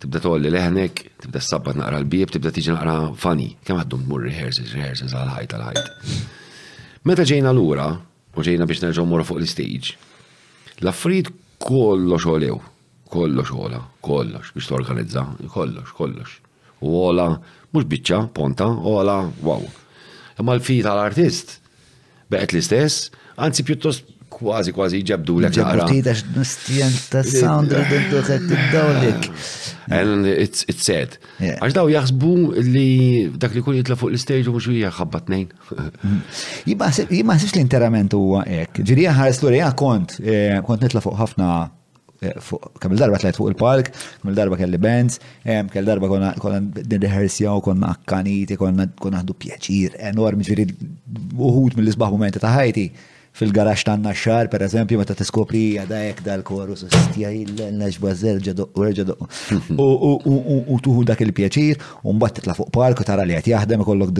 Tibda 0.00 0.20
tolli 0.24 0.48
leħnek, 0.48 1.00
tibda 1.26 1.40
s 1.42 1.50
sabba 1.52 1.74
naqra 1.76 1.98
l-bib, 2.04 2.30
tibda 2.36 2.52
tiġi 2.54 2.70
naqra 2.78 2.94
fani. 3.20 3.50
Kem 3.66 3.76
għaddum 3.82 4.06
mur 4.08 4.22
rehearsals, 4.24 4.70
rehearsals 4.78 5.12
għal-ħajt 5.12 5.56
għal-ħajt. 5.58 6.14
Meta 7.10 7.26
ġejna 7.28 7.52
l-ura, 7.52 7.90
u 8.38 8.44
ġejna 8.46 8.64
biex 8.70 8.80
nerġaw 8.86 9.04
morru 9.10 9.26
fuq 9.28 9.42
l-stage, 9.42 9.98
l 10.80 10.88
affrit 10.88 11.28
kollox 11.60 12.24
olew, 12.24 12.56
kollox 13.12 13.52
ola, 13.52 13.80
kollox 14.00 14.52
biex 14.56 14.68
torganizza, 14.70 15.24
kollox, 15.54 15.92
kollox. 15.96 16.38
U 16.80 16.94
għola, 17.04 17.26
mux 17.76 17.84
bicċa, 17.90 18.22
ponta, 18.36 18.68
ola, 18.88 19.18
wow. 19.44 19.66
Ma 20.40 20.54
l-fi 20.56 20.78
tal-artist, 20.80 21.58
beqet 22.32 22.54
l-istess, 22.56 23.10
anzi 23.44 23.66
pjuttost 23.68 24.09
kważi 24.40 24.72
kważi 24.74 25.00
ġabdu 25.10 25.38
l 25.44 25.50
Ġebdu 25.50 26.38
nistjen 26.38 26.92
ta' 27.12 27.22
sound 27.26 27.72
ridendu 27.76 28.20
għed 28.24 28.54
dawlik 28.72 29.30
And 29.90 30.22
it's, 30.22 30.62
it's 30.70 30.84
sad. 30.86 31.16
Għax 31.42 31.74
daw 31.74 31.88
jaħsbu 31.90 32.28
li 32.62 33.26
dak 33.34 33.56
li 33.56 33.62
kun 33.64 33.74
jitla 33.74 33.96
fuq 33.98 34.12
l-stage 34.14 34.46
u 34.46 34.52
mux 34.54 34.68
hija 34.70 34.92
ħabbat 34.94 35.26
nejn. 35.32 35.48
Jimma 36.70 36.92
sibx 37.40 37.56
l-interament 37.56 38.14
u 38.14 38.36
għek. 38.38 38.84
Ġiri 38.86 39.08
ħares 39.10 39.42
l 39.50 39.58
kont, 39.74 40.14
eh, 40.22 40.60
kont 40.62 40.86
nitla 40.86 41.02
fuq 41.02 41.18
ħafna 41.18 41.48
eh, 42.22 42.36
kamil 42.84 43.00
darba 43.02 43.18
t-lajt 43.18 43.40
fuq 43.42 43.50
il-park, 43.50 43.90
kamil 44.22 44.38
darba 44.38 44.60
kelli 44.62 44.78
bands, 44.78 45.18
eh, 45.42 45.58
kamil 45.66 45.90
darba 45.90 46.06
konna 46.38 46.62
d 46.62 46.86
nirrehearsjaw, 46.94 47.58
konna 47.66 47.90
akkaniti, 47.96 48.54
konna 48.62 48.86
ħdu 49.24 49.34
pjaċir 49.42 49.98
enormi 50.14 50.46
ġiri 50.46 50.68
uħut 51.34 51.74
mill-isbaħ 51.80 52.14
momenti 52.14 52.38
ta' 52.38 52.54
ħajti 52.60 52.86
fil-garax 53.36 53.84
tanna 53.86 54.12
xar, 54.14 54.48
per 54.50 54.62
eżempju, 54.66 54.98
meta 55.00 55.14
tiskopri 55.16 55.60
għadajek 55.80 56.22
dal-korus, 56.26 56.86
stija 56.90 57.30
il-neġba 57.34 58.12
zerġa 58.18 58.54
doqqu, 58.58 58.86
reġa 58.90 59.78
U 59.80 60.78
tuħu 60.82 61.04
dak 61.08 61.22
il-pjaċir, 61.24 61.80
un 62.10 62.18
bat 62.18 62.34
titla 62.36 62.54
fuq 62.58 62.72
parku 62.74 63.06
tara 63.06 63.24
li 63.24 63.36
għet 63.38 63.52
jahdem 63.52 63.84
kollok 63.86 64.12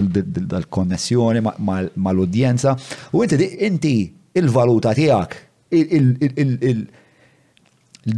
dal-konnessjoni 0.52 1.42
mal-udjenza. 1.44 2.76
U 3.12 3.24
inti, 3.26 3.50
inti 3.70 3.94
il-valuta 4.38 4.94
tijak, 4.96 5.36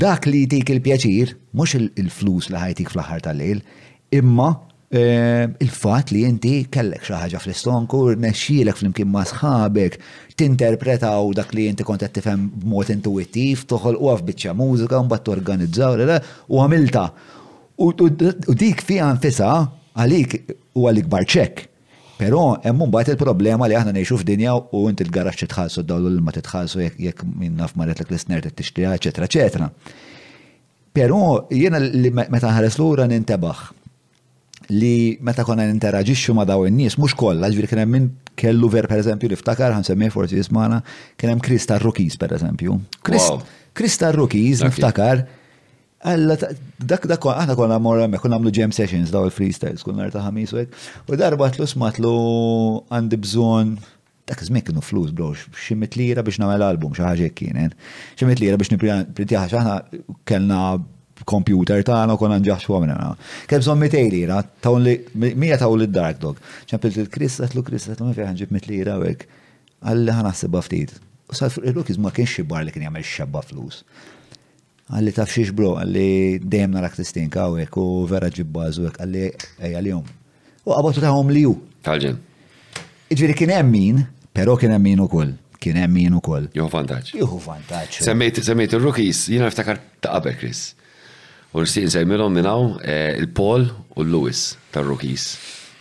dak 0.02 0.28
li 0.30 0.44
jtik 0.46 0.74
il-pjaċir, 0.76 1.34
mux 1.56 1.76
il-flus 1.80 2.52
li 2.52 2.60
ħajtik 2.62 2.92
fl-ħar 2.92 3.24
tal-lejl, 3.30 3.64
imma 4.12 4.52
Eh, 4.94 5.48
il-fat 5.64 6.10
li 6.12 6.20
inti 6.28 6.66
kellek 6.74 7.06
xaħġa 7.06 7.38
fl-istonku, 7.40 8.00
meċxilek 8.24 8.76
fl-imkien 8.76 9.08
ma 9.08 9.22
sħabek, 9.24 9.94
tinterpretaw 10.36 11.30
dak 11.38 11.54
li 11.56 11.64
inti 11.72 11.86
kont 11.88 12.04
qed 12.04 12.12
tifhem 12.18 12.42
b'mod 12.60 12.90
intuittiv, 12.92 13.62
toħol 13.72 13.96
u 13.96 14.12
biċċa 14.28 14.52
mużika, 14.60 15.00
mbagħad 15.08 15.24
torganizzaw 15.30 15.98
u 16.52 16.60
għamilta. 16.60 17.06
U 17.80 17.88
dik 17.96 18.84
fiha 18.84 19.08
nfisa 19.16 19.50
għalik 19.96 20.36
u 20.76 20.84
għalik 20.84 21.08
barċek. 21.16 21.64
Però 22.20 22.42
hemm 22.60 22.84
mbagħad 22.92 23.14
il-problema 23.16 23.70
li 23.72 23.80
aħna 23.80 23.96
ngħixu 23.96 24.20
f'dinja 24.20 24.58
u 24.76 24.84
inti 24.92 25.08
l-garaġġ 25.08 25.46
titħallsu 25.48 25.86
dawl 25.88 26.20
ma 26.20 26.36
titħallsu 26.36 26.88
jekk 27.00 27.24
min 27.40 27.56
naf 27.62 27.78
maretlek 27.80 28.12
l-isner 28.12 28.44
tittixtriha, 28.44 28.92
eċetera, 29.00 29.24
eċetera. 29.30 29.72
Però 30.92 31.22
jiena 31.48 31.80
li 31.80 32.12
meta 32.12 32.52
ħares 32.52 32.76
lura 32.76 33.08
nintebaħ 33.08 33.70
li 34.70 35.16
meta 35.24 35.44
konna 35.46 35.64
interagġiċu 35.70 36.34
ma 36.36 36.44
daw 36.48 36.66
in-nies 36.68 36.96
mhux 37.00 37.14
kollha, 37.18 37.48
ġifieri 37.50 37.70
kien 37.70 37.82
hemm 37.82 37.94
min 37.96 38.08
kellu 38.38 38.68
ver 38.70 38.86
pereżempju 38.90 39.28
eżempju, 39.30 39.40
ftakar 39.42 39.74
ħan 39.74 39.86
semmi 39.86 40.10
forsi 40.14 40.38
jismana, 40.38 40.82
kien 41.18 41.32
hemm 41.32 41.42
Krista 41.44 41.78
Rookies 41.82 42.18
pereżempju. 42.20 42.76
Krista 43.76 44.12
Rookies 44.14 44.62
niftakar 44.66 45.24
għalla, 46.04 46.36
dak 46.82 47.06
dak 47.10 47.26
aħna 47.32 47.56
konna 47.58 47.80
morra 47.82 48.06
me 48.10 48.20
konna 48.22 48.36
għamlu 48.38 48.52
jam 48.54 48.72
sessions 48.74 49.10
daw 49.14 49.26
il-freestyles 49.28 49.84
kun 49.86 50.02
ta' 50.12 50.24
ħamis 50.26 50.54
u 50.58 50.64
u 50.66 51.18
darba 51.18 51.48
tlu 51.54 51.66
smatlu 51.68 52.12
għandi 52.92 53.20
bżon 53.26 53.76
dak 54.30 54.42
zmek 54.44 54.66
kienu 54.68 54.82
flus 54.84 55.10
bro 55.14 55.30
ximit 55.52 55.94
lira 55.98 56.22
biex 56.26 56.38
nagħmel 56.40 56.62
album 56.68 56.92
xi 56.96 57.02
ħaġa 57.06 57.32
kienet. 57.38 57.74
Ximit 58.18 58.38
lira 58.42 58.58
biex 58.60 58.70
nipritjaħ, 58.76 59.48
x'aħna 59.54 60.18
kellna 60.26 60.62
computer 61.24 61.82
tagħna 61.82 62.16
konna 62.18 62.38
nġaxxu 62.40 62.74
għamilna. 62.76 63.12
Kemm 63.50 63.64
sommi 63.64 63.88
tejlira, 63.92 64.40
tawn 64.64 64.84
li 64.86 64.94
mija 65.14 65.58
tawn 65.60 65.80
li 65.80 65.88
dark 65.88 66.20
dog. 66.22 66.40
ċempilt 66.70 66.98
il-Kris 67.04 67.40
lu 67.54 67.62
Kris 67.66 67.88
għatlu 67.90 68.08
ma 68.10 68.16
fiħan 68.16 68.38
ġib 68.40 68.54
mitlira 68.56 68.98
għek. 69.02 69.26
Għalli 69.82 70.14
ħanaħsibha 70.16 70.62
ftit. 70.66 70.94
U 71.32 71.36
sal 71.36 71.52
il-lukizmu 71.62 72.04
ma 72.06 72.12
kienx 72.14 72.38
xi 72.38 72.44
bar 72.46 72.64
li 72.64 72.74
kien 72.74 72.86
jagħmel 72.86 73.06
xabba 73.06 73.42
flus. 73.42 73.82
Għalli 74.92 75.12
taf 75.16 75.30
xiex 75.32 75.54
bro, 75.56 75.76
għalli 75.80 76.42
dejjem 76.42 76.74
narak 76.76 76.98
tistinka 77.00 77.46
għek 77.56 77.78
u 77.80 77.86
vera 78.10 78.28
ġibbażu 78.32 78.88
għek 78.90 78.98
għalli 79.04 79.26
għal-jom. 79.72 80.10
U 80.68 80.74
għabatu 80.76 81.02
taħom 81.02 81.30
li 81.34 81.44
ju. 81.46 81.54
Talġen. 81.86 82.18
Iġviri 83.12 83.36
kien 83.38 83.54
hemm 83.56 83.72
min, 83.72 84.02
però 84.34 84.54
kien 84.60 84.74
hemm 84.76 84.86
min 84.90 85.06
ukoll 85.06 85.32
kien 85.62 85.76
hemm 85.78 85.94
min 85.94 86.14
ukoll. 86.18 86.48
Juhu 86.58 86.66
vantaġġ. 86.72 87.12
Juhu 87.20 87.36
vantaġġ. 87.44 88.00
Semmejt 88.02 88.40
semmejt 88.42 88.72
ir-rookies, 88.74 89.18
jiena 89.30 89.46
niftakar 89.46 89.78
ta' 90.02 90.16
qabel 90.16 90.34
Chris. 90.40 90.72
U 91.52 91.60
nixtieq 91.60 91.84
nsejmilhom 91.84 92.32
minnaw 92.32 92.60
eh, 92.80 93.18
il-Paul 93.20 93.66
u 93.92 94.04
l-Lewis 94.06 94.54
tar-Rookies. 94.72 95.26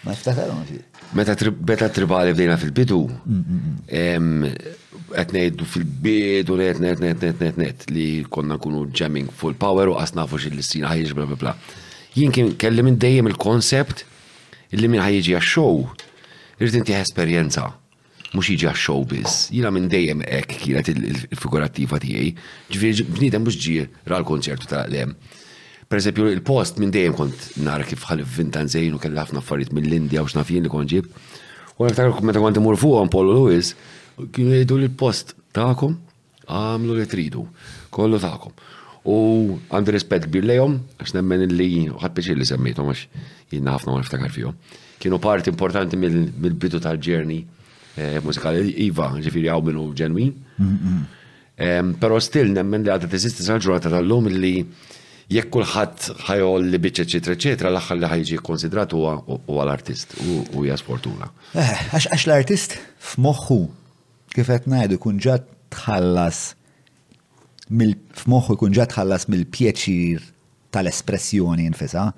Ma 0.03 0.11
niftakarhom 0.11 0.64
Meta 1.14 1.89
tribali 1.91 2.31
bdejna 2.31 2.56
fil-bidu, 2.56 2.99
mm, 3.26 3.39
mm, 3.53 4.03
mm. 4.18 4.76
qed 5.11 5.34
ngħidu 5.35 5.65
fil-bidu 5.68 6.56
net 6.60 6.80
net 6.80 7.02
net 7.03 7.19
net 7.23 7.41
net 7.41 7.57
net 7.60 7.81
li 7.91 8.22
konna 8.31 8.56
nkunu 8.56 8.85
jamming 8.95 9.27
full 9.27 9.52
power 9.60 9.91
u 9.91 9.98
qas 9.99 10.14
nafu 10.15 10.39
l 10.39 10.61
sin 10.64 10.88
ħajġ 10.88 11.11
bla 11.15 11.26
bla 11.27 11.35
bla. 11.39 11.53
Jien 12.15 12.31
kien 12.31 12.53
kelli 12.56 12.84
minn 12.88 12.95
dejjem 12.99 13.27
il-konsept 13.27 14.06
illi 14.72 14.88
minn 14.88 15.03
ħajġi 15.03 15.35
għax-show 15.35 15.81
irrid 16.61 16.80
inti 16.80 16.95
esperjenza 16.95 17.68
mux 18.35 18.48
iġi 18.56 18.72
għax-show 18.72 19.03
biz. 19.07 19.38
Jina 19.52 19.68
minn 19.72 19.91
dejjem 19.91 20.23
ek 20.23 20.56
kienet 20.64 20.95
il-figurattiva 20.95 21.99
tiegħi. 21.99 22.31
Ġifieri 22.72 23.03
bnidem 23.18 23.43
mhux 23.43 23.60
ġi 23.60 23.80
ra 24.07 24.19
l-konċertu 24.23 24.72
tal 24.72 24.88
għalem 24.88 25.11
Per 25.91 25.99
eżempju, 25.99 26.30
il-post 26.31 26.77
minn 26.80 26.91
dejjem 26.95 27.13
kont 27.18 27.39
nara 27.65 27.84
kif 27.84 28.05
ħalif 28.07 28.30
vintan 28.38 28.69
zejn 28.72 28.93
u 28.95 28.99
kell 29.01 29.18
ħafna 29.19 29.41
affarijiet 29.41 29.73
mill-Indja 29.76 30.22
u 30.23 30.27
jien 30.39 30.63
li 30.63 30.69
ġib. 30.93 31.07
U 31.81 31.88
tagħmel 31.91 32.30
meta 32.30 32.39
kont 32.39 32.59
imur 32.61 32.77
fuqhom 32.80 33.09
Paul 33.11 33.27
Lewis, 33.27 33.73
kienu 34.31 34.53
jgħidu 34.53 34.77
li 34.80 34.88
l-post 34.88 35.34
tagħkom 35.51 35.97
għamlu 36.47 36.95
li 36.95 37.07
tridu, 37.11 37.43
kollu 37.91 38.22
tagħkom. 38.23 38.53
U 39.11 39.18
għandu 39.68 39.95
rispett 39.97 40.30
kbir 40.30 40.47
lejhom 40.53 40.77
għax 41.01 41.11
nemmen 41.19 41.43
li 41.59 41.69
ħadd 41.91 42.15
biċir 42.22 42.39
li 42.39 42.47
semmejthom 42.47 42.93
għax 42.93 43.03
jien 43.51 43.69
ħafna 43.73 43.91
ma 43.91 43.99
niftakar 44.05 44.31
fihom. 44.31 44.55
Kienu 45.01 45.19
parti 45.19 45.51
importanti 45.51 45.99
mill-bidu 45.99 46.80
tal-ġerni 46.88 47.41
eh, 47.97 48.22
mużikali 48.23 48.63
Iva, 48.88 49.11
ġifieri 49.27 49.51
hawn 49.51 49.68
minnu 49.68 49.89
ġenwin. 49.99 50.31
Però 51.99 52.23
still 52.23 52.55
nemmen 52.55 52.85
li 52.88 52.95
għadha 52.95 53.11
teżisti 53.11 53.43
sal-ġurnata 53.43 53.91
tal-lum 53.91 54.31
li 54.31 54.55
jekk 55.30 55.49
kulħadd 55.53 56.15
ħajol 56.27 56.68
li 56.72 56.80
biċ 56.85 57.03
eċetera 57.06 57.35
eċetera 57.38 57.69
l-aħħar 57.73 57.98
li 58.02 58.07
ħajġi 58.11 58.39
konsidrat 58.48 58.93
huwa 58.93 59.64
l-artist 59.65 60.15
u 60.56 60.64
hija 60.65 60.77
sfortuna. 60.80 61.30
Eh, 61.53 61.84
għax 61.98 62.27
l-artist 62.30 62.77
f'moħħu 63.11 63.60
kif 64.35 64.52
qed 64.56 64.68
ngħidu 64.72 64.99
jkun 64.99 65.19
ġa 65.26 65.38
tħallas 65.73 66.41
f'moħħu 67.72 68.57
jkun 68.57 68.76
ġa 68.77 68.88
tħallas 68.91 69.27
mill-pjeċir 69.31 70.23
tal-espressjoni 70.73 71.69
nfisa 71.73 72.10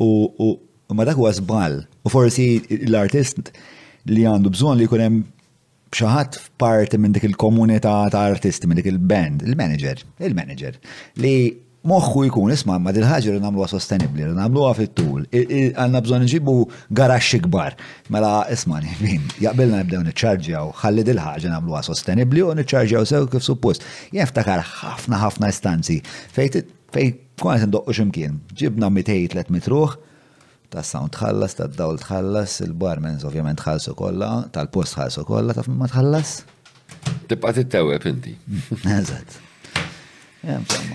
u 0.00 0.54
ma 0.94 1.04
dak 1.08 1.18
huwa 1.20 1.32
żball 1.36 1.82
u 2.06 2.12
forsi 2.12 2.50
l-artist 2.86 3.50
li 4.08 4.24
għandu 4.28 4.52
bżonn 4.54 4.78
li 4.80 4.86
jkun 4.88 5.04
hemm 5.04 5.26
xaħat 5.96 6.36
f'parti 6.40 6.98
minn 7.00 7.14
dik 7.16 7.24
il-komunità 7.24 7.90
ta' 8.12 8.20
artisti, 8.28 8.68
minn 8.68 8.76
dik 8.76 8.90
il-band, 8.90 9.46
il-manager, 9.48 9.96
il-manager, 10.20 10.74
li 11.24 11.34
moħħu 11.88 12.24
jkun 12.28 12.52
isma' 12.54 12.76
ma 12.82 12.92
dil-ħaġa 12.92 13.34
li 13.36 13.40
nagħmluha 13.44 13.68
sostenibbli, 13.72 14.24
li 14.28 14.36
nagħmluha 14.36 14.72
fit-tul. 14.76 15.24
Għandna 15.28 16.02
bżonn 16.04 16.26
nġibu 16.26 16.54
garaxxi 17.00 17.40
kbar. 17.46 17.76
Mela 18.12 18.32
ismani, 18.52 18.92
min, 19.00 19.24
jaqbilna 19.42 19.80
nibdew 19.82 20.02
niċċarġjaw, 20.10 20.72
ħalli 20.82 21.06
dil-ħaġa 21.08 21.54
nagħmluha 21.54 21.82
sostenibbli 21.88 22.44
u 22.48 22.52
niċċarġjaw 22.60 23.08
sew 23.12 23.30
kif 23.32 23.46
suppost. 23.48 23.86
Jien 24.12 24.28
ftakar 24.30 24.62
ħafna 24.66 25.22
ħafna 25.24 25.52
istanzi 25.54 26.00
fejn 26.36 26.66
fej 26.94 27.08
kont 27.40 27.66
indoqqu 27.68 27.96
x'imkien. 28.00 28.38
Ġibna 28.58 28.90
200-300 28.92 29.72
ruħ, 29.72 29.98
ta' 30.74 30.84
sound 30.84 31.14
tħallas, 31.16 31.56
ta' 31.60 31.68
dawl 31.78 31.98
tħallas, 32.02 32.60
il-barmens 32.66 33.24
ovvjament 33.28 33.60
tħallsu 33.62 33.96
kollha, 33.98 34.32
tal-post 34.52 34.96
tħallsu 34.98 35.26
kollha, 35.28 35.56
ta' 35.60 35.66
ma 35.72 35.88
tħallas. 35.88 36.40
Tibqa' 37.28 37.54
tittewweb 37.60 38.08
inti. 38.10 38.34
Eżatt. 39.00 39.44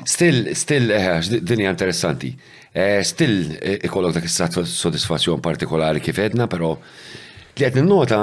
Still, 0.05 0.53
still, 0.55 0.89
eh, 0.91 1.19
dinja 1.41 1.69
interessanti. 1.69 2.37
Eh, 2.71 3.03
still, 3.03 3.51
eh, 3.61 3.77
ikollok 3.83 4.15
dak 4.15 4.25
is 4.27 4.37
satisfazzjon 4.39 5.41
partikolari 5.43 5.99
kif 6.01 6.17
edna, 6.19 6.47
pero 6.47 6.77
li 6.79 7.59
qed 7.65 7.75
nota 7.83 8.19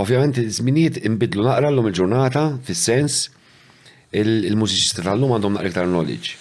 ovvjament 0.00 0.40
iż-żminijiet 0.40 1.02
inbidlu 1.06 1.44
naqra 1.44 1.68
l 1.70 1.78
il-ġurnata 1.84 2.44
fis-sens 2.66 3.26
il-mużiċisti 4.16 5.04
tal-lum 5.04 5.36
għandhom 5.36 5.58
naqra 5.60 5.70
iktar 5.70 5.86
knowledge. 5.90 6.40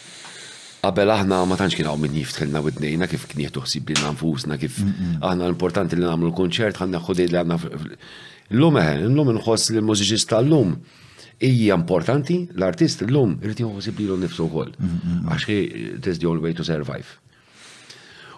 Qabel 0.83 1.11
aħna 1.13 1.41
ma 1.47 1.59
tantx 1.59 1.77
kien 1.77 1.87
hawn 1.91 2.01
min 2.01 2.15
jiftħilna 2.23 2.63
widnejna 2.65 3.07
kif 3.11 3.27
kien 3.29 3.43
jieħdu 3.43 3.61
li 3.67 3.83
lilna 3.91 4.15
nfusna 4.15 4.57
kif 4.59 4.79
mm, 4.79 4.89
mm. 4.89 5.21
aħna 5.21 5.47
l-importanti 5.47 5.99
li 5.99 6.03
nagħmlu 6.07 6.31
l-kunċert 6.31 6.79
ħanna 6.81 7.03
ħudej 7.05 7.29
li 7.31 7.37
għandna 7.43 7.59
L-lum 8.53 8.75
eħen, 8.81 9.05
l-lum 9.11 9.29
nħoss 9.37 9.71
l-mużiċist 9.71 10.27
tal-lum 10.33 10.73
ija 11.41 11.75
importanti, 11.77 12.47
l-artist 12.55 13.01
l-lum 13.03 13.37
irrit 13.43 13.59
jħu 13.63 13.81
li 13.97 14.17
nifsu 14.25 14.47
għol. 14.47 14.73
Mm, 14.77 14.87
mm, 14.87 15.19
mm. 15.19 15.29
Għaxħi 15.33 15.57
it 15.97 16.07
is 16.07 16.19
the 16.19 16.27
only 16.27 16.41
way 16.43 16.53
to 16.53 16.63
survive. 16.63 17.07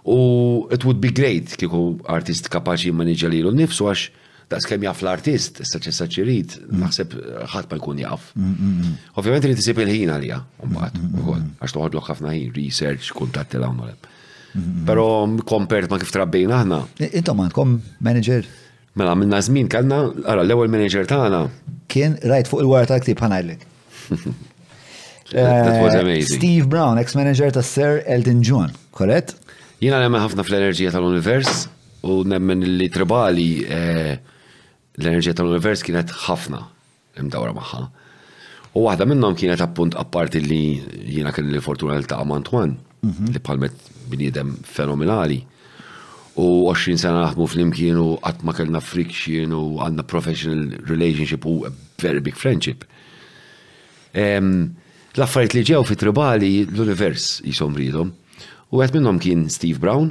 U 0.05 0.67
it 0.71 0.85
would 0.85 1.01
be 1.01 1.09
great 1.09 1.55
kiku 1.57 1.97
artist 2.07 2.49
kapaxi 2.53 2.91
jimmanġa 2.91 3.29
li 3.31 3.39
l-lum 3.41 3.57
nifsu 3.57 3.87
għax 3.89 4.09
da' 4.49 4.59
skem 4.61 4.83
jaff 4.85 5.01
l-artist, 5.01 5.63
saċi 5.65 5.91
saċi 6.03 6.23
rrit, 6.27 6.51
naħseb 6.69 7.15
eh, 7.17 7.45
ħat 7.49 7.65
ma 7.71 7.79
jkun 7.79 8.01
jaff. 8.03 8.31
Ovvijament 9.17 9.47
li 9.49 9.55
tisib 9.57 9.79
il-ħin 9.81 10.11
għalija, 10.13 10.37
mbagħad 10.67 10.99
ukoll, 11.23 11.47
għax 11.65 11.73
l 11.79 12.03
ħafna 12.09 12.33
ħin, 12.35 12.51
research, 12.53 13.09
kontat 13.17 13.57
l-għamlem. 13.57 14.11
Pero 14.87 15.05
kompert 15.43 15.89
ma 15.91 15.97
kif 15.99 16.13
trabbejna 16.15 16.61
ħna. 16.63 16.77
Intom 17.09 17.41
għandkom 17.43 17.73
manager 18.07 18.45
Mela, 18.95 19.13
minna 19.19 19.41
zmin 19.43 19.67
kanna, 19.67 19.97
għara, 20.23 20.43
l-ewel 20.47 20.69
manager 20.71 21.07
tagħna. 21.09 21.41
Kien 21.91 22.15
rajt 22.31 22.47
fuq 22.47 22.61
il-war 22.63 22.87
ta' 22.87 22.97
ktib 23.03 23.19
ħanajdlek. 23.25 23.65
Steve 26.31 26.67
Brown, 26.71 27.01
ex-manager 27.01 27.51
ta' 27.57 27.63
Sir 27.65 27.99
Elton 28.07 28.39
John, 28.45 28.71
korret? 28.95 29.33
Jina 29.83 29.99
nemmen 29.99 30.23
ħafna 30.23 30.45
fl-enerġija 30.47 30.93
tal-univers 30.95 31.65
u 32.07 32.21
nemmen 32.29 32.63
li 32.79 32.87
tribali 32.93 33.49
eh, 33.67 34.13
l-enerġija 35.01 35.35
tal-univers 35.41 35.83
kienet 35.83 36.13
ħafna 36.29 36.61
imdawra 37.19 37.51
maħħa. 37.57 37.81
U 38.79 38.85
waħda 38.87 39.09
minnom 39.11 39.35
kienet 39.39 39.59
appunt 39.65 39.97
apparti 39.99 40.39
li 40.43 40.61
jina 41.17 41.35
kien 41.35 41.51
li 41.51 41.59
fortuna 41.63 41.97
l-ta' 41.99 42.21
Amantwan, 42.23 42.77
mhm. 43.03 43.33
li 43.35 43.43
palmet 43.43 43.75
bniedem 44.13 44.55
fenomenali 44.63 45.41
u 46.35 46.45
20 46.73 46.99
sena 46.99 47.21
naħdmu 47.23 47.45
fl-imkien 47.47 47.99
u 48.01 48.07
għat 48.19 48.41
ma 48.43 48.53
kellna 48.55 48.81
friction 48.83 49.53
u 49.55 49.77
għanna 49.83 50.03
professional 50.09 50.65
relationship 50.89 51.45
u 51.47 51.57
very 52.03 52.19
big 52.23 52.35
friendship. 52.39 52.83
Um, 54.15 54.75
L-affarijiet 55.15 55.55
li 55.55 55.61
ġew 55.69 55.81
fi 55.87 55.95
tribali 55.99 56.49
l-univers 56.67 57.37
jisom 57.47 57.75
ridhom 57.79 58.09
u 58.75 58.81
għet 58.83 58.97
minnom 58.97 59.19
kien 59.23 59.45
Steve 59.51 59.79
Brown. 59.79 60.09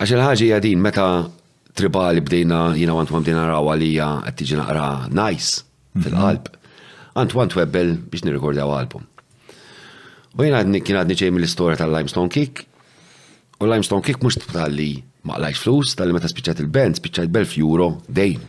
Għax 0.00 0.14
il-ħagġi 0.16 0.48
għadin 0.56 0.80
meta 0.80 1.04
tribali 1.76 2.22
bdejna 2.24 2.62
jina 2.78 2.96
għant 2.96 3.12
ma 3.12 3.20
bdejna 3.20 3.44
rawa 3.52 3.76
li 3.78 3.92
għat 4.00 4.36
tiġi 4.40 4.56
naqra 4.62 4.86
nice 5.12 5.60
mhm. 5.60 6.06
fil-qalb. 6.06 6.48
Għant 7.20 7.34
għant 7.36 7.58
webbel 7.60 7.92
biex 8.08 8.24
nirrekordjaw 8.24 8.72
album. 8.78 9.04
U 10.34 10.42
jina 10.48 10.64
kien 10.80 10.96
għadni 11.02 11.18
ċej 11.20 11.34
mill-istoria 11.36 11.76
tal-Limestone 11.84 12.32
Kick 12.32 12.64
U 13.60 13.66
limestone 13.70 14.02
kick 14.02 14.20
mux 14.24 14.36
tal-li 14.50 14.96
maqlajx 15.28 15.62
flus, 15.62 15.92
tal-li 15.98 16.12
meta 16.16 16.28
spiċċat 16.30 16.62
il-band, 16.64 16.98
spiċċat 16.98 17.32
belf 17.32 17.54
euro, 17.62 17.90
dejn. 18.10 18.40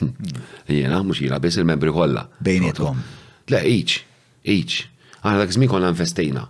Hmm. 0.00 0.40
Jena, 0.76 1.02
mux 1.06 1.20
jina, 1.22 1.38
bis 1.42 1.58
il-membri 1.60 1.92
kolla. 1.94 2.24
Bejnietkom. 2.44 2.98
Le, 3.52 3.60
iċ, 3.62 3.96
iċ. 4.50 4.78
Għana 5.22 5.44
dak 5.44 5.54
zmi 5.54 5.68
konna 5.70 5.92
investejna. 5.94 6.42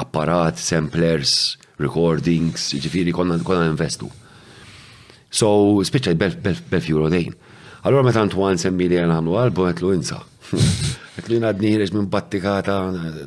Apparat, 0.00 0.58
samplers, 0.58 1.36
recordings, 1.82 2.68
ġifiri 2.82 3.14
konna 3.14 3.38
konna 3.46 3.68
investu. 3.70 4.10
So, 5.30 5.52
spiċċat 5.86 6.18
belf 6.66 6.90
euro 6.90 7.10
dejn. 7.14 7.36
Allora 7.86 8.04
meta 8.04 8.20
Antoine 8.20 8.58
semmi 8.60 8.90
li 8.90 8.98
għan 9.00 9.14
għamlu 9.14 9.38
għalbu 9.44 9.70
għetlu 9.70 9.94
insa. 9.96 10.18
Għetlin 11.18 11.44
għadni 11.46 11.70
ħireġ 11.74 11.94
minn 11.96 12.08
battikata 12.10 12.74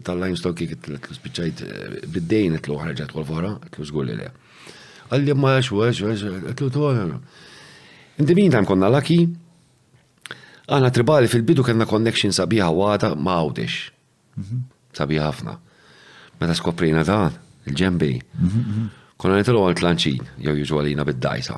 tal-limestone 0.07 0.55
kik 0.55 0.75
għetlu 0.77 1.17
spiċajt 1.17 1.63
eh, 1.65 1.95
bid-dejn 2.13 2.55
għetlu 2.59 2.77
ħarġat 2.79 3.11
għal 3.15 3.27
fora, 3.27 3.53
għetlu 3.67 3.87
zgur 3.89 4.07
li 4.07 4.15
le. 4.21 4.29
Għalli 5.13 5.35
ma 5.37 5.55
għax, 5.59 5.71
għax, 5.71 6.03
għax, 6.03 6.51
għetlu 6.53 6.69
tu 6.77 6.91
Inti 8.13 8.35
min 8.37 8.51
tam 8.53 8.61
konna 8.69 8.85
laki, 8.93 9.15
għana 10.69 10.89
tribali 10.93 11.25
fil-bidu 11.31 11.63
kena 11.65 11.87
connection 11.89 12.29
sabiħa 12.35 12.67
għada 12.93 13.09
ma 13.17 13.39
għawdex. 13.41 13.77
Mhm. 14.37 14.59
Sabiħa 14.93 15.29
ħafna. 15.31 15.55
Meta 16.39 16.53
skoprina 16.53 17.01
dan, 17.07 17.33
il-ġembi. 17.65 18.11
Mhm, 18.39 18.59
mhm. 18.67 18.83
Konna 19.17 19.39
nitlu 19.41 19.63
għal 19.65 19.79
tlanċin, 19.81 20.29
jew 20.45 20.53
juġwalina 20.61 21.03
bid-dajsa. 21.09 21.57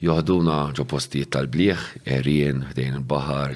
Joħduna 0.00 0.56
ġo 0.72 0.86
postijiet 0.88 1.30
tal-blieħ, 1.36 1.80
erien, 2.16 2.64
ħdejn 2.70 2.96
il-bahar, 3.02 3.52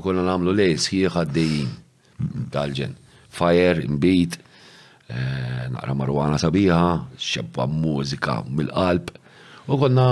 u 0.00 0.04
konna 0.06 0.24
namlu 0.26 0.52
lej 0.56 0.76
sħiħ 0.80 1.16
għaddejjin 1.16 2.46
tal-ġen. 2.54 2.96
Fire, 3.30 3.84
imbit, 3.84 4.36
eh, 5.12 5.66
naqra 5.72 5.94
marwana 5.98 6.38
sabiħa, 6.40 6.80
xebba 7.20 7.68
mużika 7.70 8.40
mill-qalb, 8.48 9.12
u 9.70 9.78
konna 9.80 10.08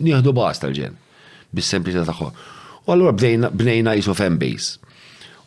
nieħdu 0.00 0.34
bas 0.36 0.62
tal-ġen, 0.62 0.98
bis-sempliċità 1.56 2.06
tagħha. 2.10 2.30
U 2.86 2.94
allura 2.94 3.14
bnejna 3.14 3.94
jisu 3.98 4.14
fanbase. 4.18 4.78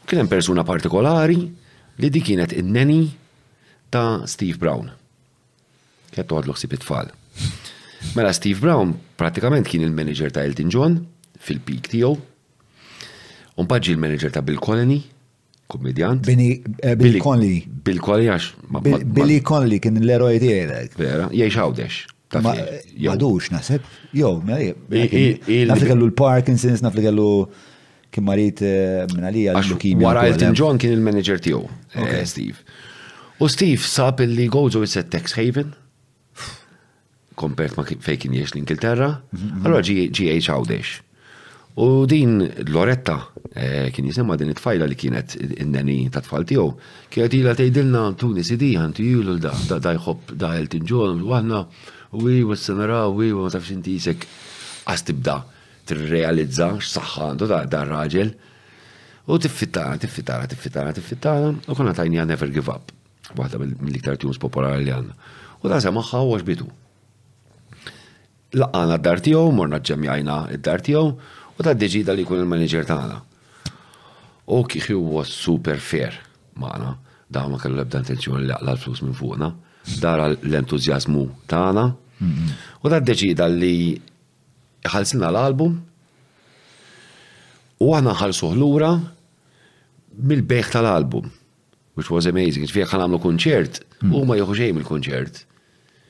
U 0.03 0.07
kien 0.09 0.21
hemm 0.23 0.31
persuna 0.31 0.65
partikolari 0.67 1.37
li 1.43 2.09
di 2.09 2.21
kienet 2.21 2.55
in-neni 2.59 3.01
ta' 3.93 4.23
Steve 4.29 4.57
Brown. 4.61 4.89
Kien 6.13 6.27
toħodlu 6.27 6.55
ħsib 6.55 6.77
it-tfal. 6.77 7.11
Mela 8.13 8.33
Steve 8.35 8.59
Brown 8.59 8.93
pratikament 9.17 9.67
kien 9.67 9.81
il-manager 9.85 10.31
ta' 10.31 10.43
Elton 10.45 10.69
John 10.69 10.99
fil-peak 11.39 11.87
tiegħu 11.93 12.17
Un 13.59 13.67
paġi 13.69 13.93
il-manager 13.93 14.31
ta' 14.33 14.41
Bill 14.45 14.57
Colony, 14.57 14.97
komedjant. 15.69 16.25
Eh, 16.27 16.95
Bill 16.97 17.19
Colony. 17.21 17.59
Bill 17.85 17.99
Colony, 18.01 18.29
għax. 18.33 18.47
Billy 19.13 19.41
Conley 19.45 19.81
kien 19.83 19.99
l-eroj 20.01 20.39
tiegħek. 20.41 20.95
Vera, 20.97 21.27
jiex 21.35 21.59
għawdex. 21.61 21.99
Eh, 22.39 22.63
għadux 23.13 23.51
naħseb. 23.53 23.85
Jow, 24.17 24.39
eh, 24.55 25.61
nafli 25.69 25.89
kellu 25.91 26.07
l-Parkinson's, 26.09 26.81
nafli 26.85 27.05
kellu 27.05 27.27
kien 28.13 28.25
marit 28.25 28.63
minn 29.13 29.27
għalija 29.29 29.53
l-lukimija. 29.61 30.07
Wara 30.07 30.25
Elton 30.31 30.57
John 30.57 30.81
kien 30.81 30.95
il-manager 30.97 31.37
tiegħu, 31.45 31.61
Steve. 32.25 32.57
U 33.41 33.47
Steve 33.51 33.81
sab 33.85 34.21
li 34.25 34.49
għodu 34.49 34.81
jisset 34.85 35.11
Tex 35.13 35.37
Haven, 35.37 35.73
kompert 37.37 37.77
ma 37.77 37.85
fej 37.85 38.23
kien 38.25 38.33
jiex 38.37 38.55
l-Ingilterra, 38.55 39.11
għallura 39.33 39.85
mhm, 39.85 40.05
mhm. 40.09 40.13
ġi 40.17 40.31
għawdex. 40.41 41.01
U 41.75 42.05
din 42.05 42.37
Loretta 42.69 43.17
eh, 43.55 43.89
kien 43.93 44.05
jisema 44.05 44.35
din 44.37 44.51
it-tfajla 44.53 44.85
li 44.85 44.95
kienet 44.97 45.33
inneni 45.57 45.97
ta' 46.13 46.21
tfal 46.21 46.45
tiegħu, 46.45 46.67
kienet 47.09 47.33
ilha 47.33 47.55
tgħidilna 47.57 48.01
tuni 48.19 48.43
sidi 48.45 48.75
ħanti 48.77 49.01
jilu 49.07 49.39
da 49.41 49.49
da 49.81 49.95
jħobb 49.97 50.35
da 50.37 50.51
tinġol 50.69 51.15
u 51.17 51.41
u 52.13 52.29
għi 52.29 52.43
u 52.45 52.53
s-sanara 52.53 53.07
wi 53.09 53.31
u 53.33 53.41
ma 53.41 53.49
tafx 53.49 53.73
inti 53.73 53.95
jisek 53.97 54.27
għas 54.85 55.05
tibda 55.07 55.37
tirrealizza 55.89 56.69
x'saħħa 56.77 57.31
għandu 57.31 57.49
da 57.71 57.83
raġel. 57.89 58.29
U 59.25 59.39
t-fittara, 59.39 59.97
t-fittara, 59.97 61.49
u 61.67 61.73
konna 61.73 61.93
tajnija 61.93 62.25
Never 62.25 62.53
Give 62.53 62.69
Up, 62.69 62.91
waħda 63.33 63.57
mill-iktar 63.57 64.17
tjums 64.19 64.37
popolari 64.37 64.83
li 64.83 64.93
għanna. 64.93 65.17
U 65.63 65.69
da 65.73 65.81
semaħħa 65.81 66.21
u 66.21 66.37
bitu. 66.45 66.67
Laqqana 68.53 68.99
d-dar 69.01 69.23
tiegħu, 69.25 69.49
morna 69.57 69.79
ġemjajna 69.81 70.37
d-dar 70.53 70.83
tiegħu, 70.85 71.07
u 71.57 71.63
ta' 71.65 71.73
d-deġida 71.77 72.15
li 72.17 72.23
jkun 72.25 72.41
il-manager 72.43 72.85
tagħna. 72.87 73.19
U 74.53 74.59
kif 74.67 74.89
huwa 74.95 75.23
super 75.27 75.77
fair 75.79 76.15
magħna, 76.59 76.93
da 77.29 77.45
ma 77.47 77.59
kellu 77.61 77.83
ebda 77.83 78.01
intenzjoni 78.03 78.47
li 78.49 78.55
l-flus 78.55 79.03
minn 79.05 79.15
fuqna, 79.17 79.51
dara 80.01 80.29
l-entużjażmu 80.33 81.27
tagħna. 81.51 81.85
U 82.81 82.89
ta' 82.89 82.99
d-deġida 83.03 83.47
li 83.51 83.75
ħalsina 84.89 85.29
l-album 85.29 85.77
u 87.83 87.91
għana 87.93 88.15
l-ura 88.25 88.95
mill-beħ 90.23 90.69
tal-album, 90.75 91.29
which 91.95 92.09
was 92.09 92.25
amazing. 92.29 92.65
Fija 92.69 92.85
kan 92.89 93.01
għamlu 93.05 93.19
konċert, 93.21 93.81
hmm. 94.01 94.13
u 94.13 94.23
ma 94.25 94.37
jħu 94.37 94.55
xej 94.57 94.71
mill-konċert. 94.77 95.43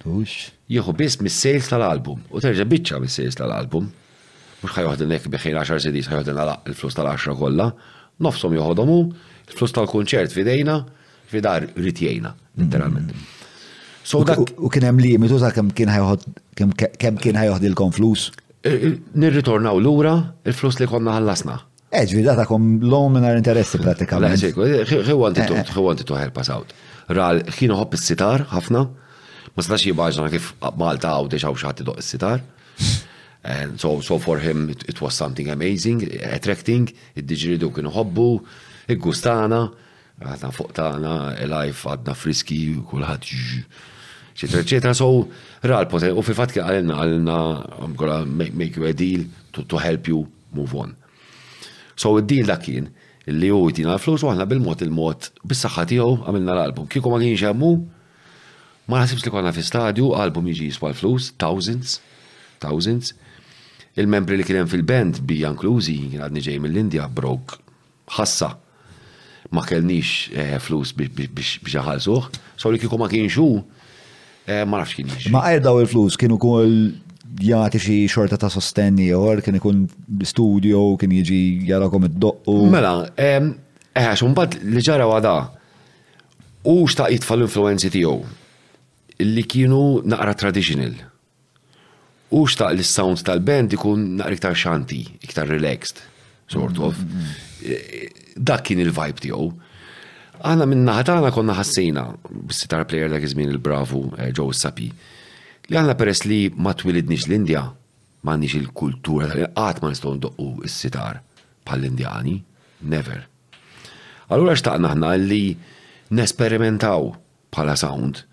Jħu 0.03 0.93
bis 0.99 1.15
mis-sales 1.23 1.67
tal-album, 1.71 2.23
u 2.31 2.41
terġa 2.43 2.65
bicċa 2.67 2.99
mis-sales 3.03 3.37
tal-album 3.39 3.87
mux 4.63 4.77
ħajħodin 4.77 5.09
nek 5.11 5.29
biħin 5.33 5.57
10 5.59 5.83
CDs 5.85 6.09
ħajħodin 6.11 6.39
għala 6.39 6.53
il-flus 6.71 6.97
tal-10 6.97 7.35
kolla, 7.39 7.67
nofsom 8.23 8.55
juħodomu, 8.57 8.97
il-flus 9.51 9.73
tal-konċert 9.75 10.35
fidejna, 10.35 10.77
fidar 11.31 11.67
ritjejna, 11.83 12.31
literalment. 12.61 13.11
Mm-hmm. 13.11 13.31
So 14.03 14.23
U 14.63 14.69
kien 14.71 14.83
hemm 14.87 14.99
limitu 14.99 15.37
ta' 15.41 15.51
kemm 15.55 15.71
kien 15.75 15.91
ħajħod, 15.91 16.25
kemm 16.79 17.19
kien 17.23 17.39
ħajħod 17.39 17.67
il-kom 17.69 17.93
flus? 17.95 18.29
E, 18.63 18.73
e, 18.73 18.89
nirritornaw 19.19 19.79
l 19.81 20.09
il-flus 20.51 20.79
li 20.83 20.87
konna 20.87 21.17
ħallasna. 21.19 21.59
Eġ 21.93 22.15
da 22.25 22.33
ta' 22.39 22.47
kom 22.49 22.79
l-om 22.81 23.13
minna 23.19 23.35
interessi 23.37 23.77
pratikament. 23.83 24.43
Eh, 24.43 24.49
eh. 24.49 25.05
He 25.07 25.13
wanted 25.79 26.07
to 26.07 26.15
help 26.17 26.37
us 26.37 26.49
out. 26.49 26.73
Ral, 27.09 27.43
kien 27.53 27.71
uħob 27.75 27.93
il-sitar, 27.99 28.47
ħafna, 28.53 28.83
ma 29.53 29.61
stax 29.63 29.87
jibbaġna 29.89 30.31
kif 30.33 30.53
Malta 30.79 31.11
għaw 31.17 31.29
deċaw 31.35 31.55
xaħti 31.61 31.87
doq 31.89 31.99
il-sitar. 32.01 32.41
And 33.43 33.79
so, 33.79 33.99
so 33.99 34.17
for 34.17 34.39
him 34.39 34.69
it, 34.69 34.83
it 34.87 35.01
was 35.01 35.13
something 35.13 35.49
amazing, 35.49 36.01
attracting, 36.23 36.87
id 37.15 37.27
digiridu 37.27 37.69
kienu 37.75 37.91
hobbu, 37.91 38.27
il 38.89 38.97
gustana 39.01 39.67
għadna 40.23 40.51
fuq 40.55 40.77
il 41.43 41.49
life 41.51 41.89
għadna 41.91 42.13
friski, 42.15 42.59
kulħadd 42.87 43.25
ċetra 44.39 44.61
ċetra, 44.63 44.93
so 44.95 45.27
ral 45.67 45.89
poter, 45.91 46.15
u 46.15 46.23
fil-fat 46.23 46.53
kien 46.55 46.63
għalna 46.69 46.99
għalna, 47.03 48.15
make, 48.25 48.55
make 48.55 48.77
you 48.79 48.87
a 48.87 48.93
deal 48.93 49.25
to, 49.51 49.65
to 49.67 49.77
help 49.77 50.07
you 50.07 50.23
move 50.55 50.73
on. 50.79 50.95
So 51.99 52.15
id-deal 52.21 52.47
dakin 52.47 52.87
kien 53.27 53.39
li 53.41 53.49
u 53.51 53.65
jtina 53.73 53.97
l-flus 53.97 54.23
u 54.23 54.31
għanna 54.31 54.47
bil-mod 54.53 54.85
il-mod 54.87 55.29
bis-saxħa 55.43 55.85
tiegħu 55.91 56.15
għamilna 56.29 56.55
l-album. 56.55 56.87
Kieku 56.87 57.11
ma 57.11 57.19
kienx 57.21 57.43
jemmu, 57.49 57.73
ma 58.87 59.03
nasibx 59.03 59.27
li 59.27 59.35
konna 59.35 59.51
fi 59.55 59.67
stadju, 59.67 60.13
album 60.15 60.47
jiġi 60.51 60.69
jiswa 60.71 60.93
l-flus, 60.93 61.33
thousands, 61.35 61.97
thousands, 62.63 63.11
il-membri 63.99 64.37
li 64.39 64.45
kienem 64.47 64.65
fil-band 64.69 65.19
bi 65.27 65.35
janklużi, 65.43 65.95
għadni 66.17 66.41
ġej 66.47 66.59
mill-Indja, 66.63 67.05
brok, 67.13 67.57
ħassa, 68.17 68.51
ma 69.53 69.61
kellnix 69.69 70.31
eh, 70.33 70.57
flus 70.63 70.95
biex 70.97 71.75
ħalsuħ, 71.85 72.29
so 72.57 72.71
li 72.73 72.79
kiku 72.81 72.97
ma 73.01 73.09
kienxu, 73.11 73.45
eh, 74.49 74.63
ma 74.65 74.81
nafx 74.81 74.97
kienx. 74.99 75.29
Ma 75.35 75.43
għajdaw 75.51 75.83
il-flus 75.83 76.17
kienu 76.19 76.39
kol 76.41 76.73
jgħati 77.33 77.81
xi 77.81 77.97
xorta 78.13 78.37
ta' 78.41 78.49
sostenni 78.53 79.11
or 79.15 79.41
kien 79.45 79.59
ikun 79.61 79.85
studio, 80.29 80.87
kien 81.01 81.13
jiġi 81.19 81.39
jarakom 81.69 82.09
id-doqqu. 82.09 82.57
Mela, 82.73 82.95
eħax, 83.13 84.19
eh, 84.19 84.29
mbagħad 84.33 84.59
li 84.73 84.85
ġara 84.89 85.07
għada, 85.19 85.35
u 86.73 86.77
xtaq 86.89 87.13
jitfall 87.13 87.43
l-influenzi 87.43 87.93
tiegħu 87.93 88.19
li 89.23 89.43
kienu 89.45 89.83
naqra 90.09 90.33
traditional 90.39 90.95
u 92.33 92.41
xtaq 92.49 92.73
l 92.73 92.81
sound 92.85 93.21
tal-band 93.25 93.75
ikun 93.77 94.17
naqra 94.17 94.33
iktar 94.37 94.55
xanti, 94.57 95.03
iktar 95.21 95.45
relaxed, 95.49 95.99
sort 96.49 96.79
of. 96.81 96.97
Mm, 96.97 97.11
mm, 97.11 97.21
mm. 97.23 98.21
Dak 98.41 98.63
kien 98.65 98.81
il-vibe 98.81 99.21
tiegħu. 99.21 99.49
Għana 100.43 100.65
minn 100.67 100.89
ħatana 100.89 101.29
konna 101.33 101.53
ħassina, 101.59 102.07
sitar 102.57 102.87
player 102.89 103.11
dak 103.13 103.23
iż-żmien 103.27 103.51
il-bravu 103.53 104.01
eh, 104.17 104.31
Joe 104.33 104.53
Sapi, 104.57 104.89
li 105.69 105.77
għanna 105.79 105.93
peress 105.99 106.25
li 106.27 106.39
ma 106.57 106.73
twilidniġ 106.73 107.27
l-Indja, 107.29 107.63
ma 108.25 108.35
il-kultura 108.41 109.29
tal-qatt 109.29 109.83
ma 109.83 109.93
nistgħu 109.93 110.15
ndoqqu 110.17 110.47
s-sitar 110.71 111.21
bħall-Indjani, 111.69 112.37
never. 112.89 113.27
Allura 114.33 114.57
xtaqna 114.57 114.95
ħna 114.95 115.13
li 115.21 115.43
nesperimentaw 116.17 117.11
bħala 117.53 117.77
sound 117.79 118.25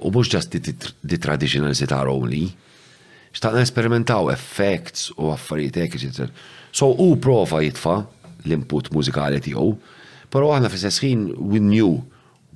u 0.00 0.10
mhux 0.12 0.32
ġast 0.36 0.56
di 0.56 1.18
traditional 1.20 1.76
sitar 1.76 2.08
only, 2.08 2.46
xtaqna 3.36 3.60
esperimentaw 3.66 4.30
effects 4.32 5.10
u 5.20 5.28
affarijiet 5.32 5.78
hekk 5.82 5.96
eċetera. 6.00 6.30
So 6.76 6.88
u 7.02 7.12
prova 7.20 7.60
jitfa 7.64 8.00
l-input 8.46 8.90
mużikali 8.94 9.40
tiegħu, 9.44 9.70
però 10.32 10.52
aħna 10.56 10.70
fi 10.72 10.80
sesħin 10.86 11.26
we 11.38 11.60
knew 11.60 11.98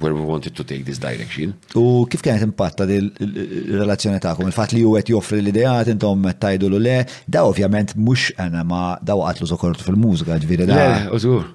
where 0.01 0.16
we 0.16 0.24
wanted 0.24 0.55
to 0.57 0.65
take 0.65 0.86
this 0.89 0.97
direction. 1.01 1.52
U 1.77 2.07
kif 2.09 2.23
kienet 2.24 2.44
impatta 2.47 2.86
il-relazzjoni 2.89 4.20
ta'kom? 4.24 4.48
Il-fat 4.48 4.73
li 4.73 4.85
għet 4.86 5.11
joffri 5.12 5.43
l-idejat, 5.43 5.90
intom 5.93 6.24
tajdu 6.40 6.70
l 6.73 6.81
le, 6.81 6.98
da 7.28 7.44
ovvjament 7.48 7.93
mux 8.01 8.31
għana 8.40 8.65
ma 8.65 8.85
da 9.02 9.19
waqat 9.19 9.44
l 9.44 9.82
fil-mużika 9.85 10.40
ġviri 10.40 10.66
da. 10.70 10.86
użgur. 11.12 11.51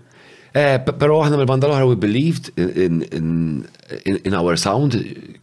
Eh, 0.55 0.77
Pero 0.79 1.17
aħna 1.23 1.39
mill-banda 1.41 1.67
l-oħra 1.67 1.89
we 1.89 1.97
believed 1.99 2.51
in, 2.55 3.01
in, 3.11 3.29
in, 4.07 4.19
in 4.23 4.35
our 4.37 4.55
sound, 4.61 4.93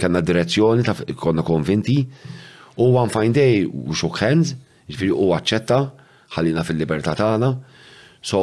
kanna 0.01 0.23
direzzjoni, 0.23 0.87
konna 1.19 1.43
konvinti, 1.45 2.07
U 2.79 2.85
one 2.93 3.09
fine 3.11 3.33
day 3.33 3.65
u 3.67 3.93
xok 3.93 4.17
hands, 4.23 4.55
ġifiri 4.89 5.13
u 5.13 5.29
għacċetta, 5.37 5.79
ħallina 6.37 6.63
fil-libertà 6.65 7.13
tagħna. 7.19 7.51
So 8.25 8.41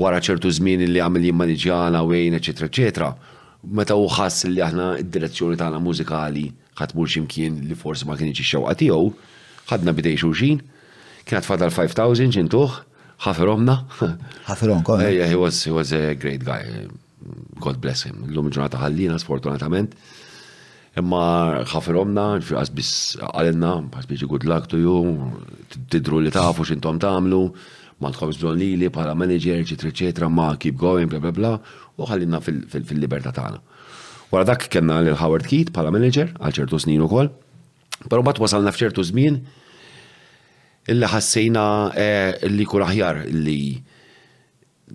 wara 0.00 0.20
ċertu 0.20 0.50
żmien 0.52 0.82
li 0.90 1.00
għamil 1.00 1.28
jimmanġjana 1.30 2.02
wejn, 2.04 2.36
eċetera, 2.36 2.68
eċetera. 2.68 3.10
Meta 3.78 3.96
u 3.96 4.04
ħass 4.08 4.44
li 4.50 4.60
aħna 4.64 4.90
id-direzzjoni 5.00 5.56
tagħna 5.60 5.80
mużikali 5.84 6.44
ħatmur 6.80 7.08
ximkien 7.12 7.60
li 7.68 7.76
forsi 7.76 8.08
ma 8.08 8.16
kienx 8.20 8.44
xewqa 8.52 8.76
tiegħu, 8.82 9.08
ħadna 9.72 9.96
bidej 9.96 10.18
xulxin, 10.20 10.60
kienet 11.28 11.48
fadal 11.48 11.72
5000 11.72 12.36
ġintuħ, 12.36 12.76
ħafiromna. 13.24 13.78
ħafirom, 14.50 14.84
kol. 14.84 15.04
Yeah, 15.08 15.28
he 15.32 15.40
was, 15.40 15.64
he 15.64 15.72
was 15.72 15.92
a 15.96 16.12
great 16.16 16.44
guy. 16.44 16.88
God 17.60 17.76
bless 17.80 18.04
him. 18.08 18.24
L-lum 18.28 18.48
ġurnata 18.52 18.80
ħallina, 18.80 19.16
sfortunatament. 19.20 19.96
Imma 20.98 21.26
ħafiromna, 21.70 22.22
għas 22.50 22.72
bis 22.74 22.88
għalenna, 23.22 23.74
għas 24.00 24.08
biex 24.10 24.24
good 24.26 24.46
luck 24.48 24.66
to 24.72 24.78
you, 24.80 24.94
tidru 25.92 26.18
li 26.18 26.32
tafu 26.34 26.64
xintom 26.66 26.98
tamlu, 26.98 27.44
ma 28.02 28.10
tħobis 28.10 28.40
bżon 28.40 28.58
li 28.58 28.72
li 28.80 28.88
bħala 28.90 29.14
manager, 29.14 29.62
ċitri 29.62 29.92
ċetra, 29.94 30.26
ma 30.28 30.48
keep 30.58 30.74
going, 30.80 31.06
bla 31.06 31.20
bla 31.22 31.30
bla, 31.30 31.52
u 32.00 32.08
ħallinna 32.10 32.40
fil-libertà 32.42 33.30
tagħna. 33.36 33.62
Wara 34.32 34.48
dak 34.50 34.66
kellna 34.70 34.98
l 35.04 35.14
Howard 35.14 35.46
Keat 35.50 35.70
bħala 35.74 35.92
manager 35.94 36.32
għal 36.40 36.58
ċertu 36.58 36.80
snin 36.82 37.06
ukoll, 37.06 37.30
però 38.10 38.22
bat 38.26 38.42
wasalna 38.42 38.72
f'ċertu 38.74 39.06
żmien 39.10 39.38
illi 40.90 41.06
ħassejna 41.12 41.64
eh, 41.94 42.32
illi 42.50 42.66
kull 42.66 42.86
aħjar 42.86 43.24
li 43.30 43.58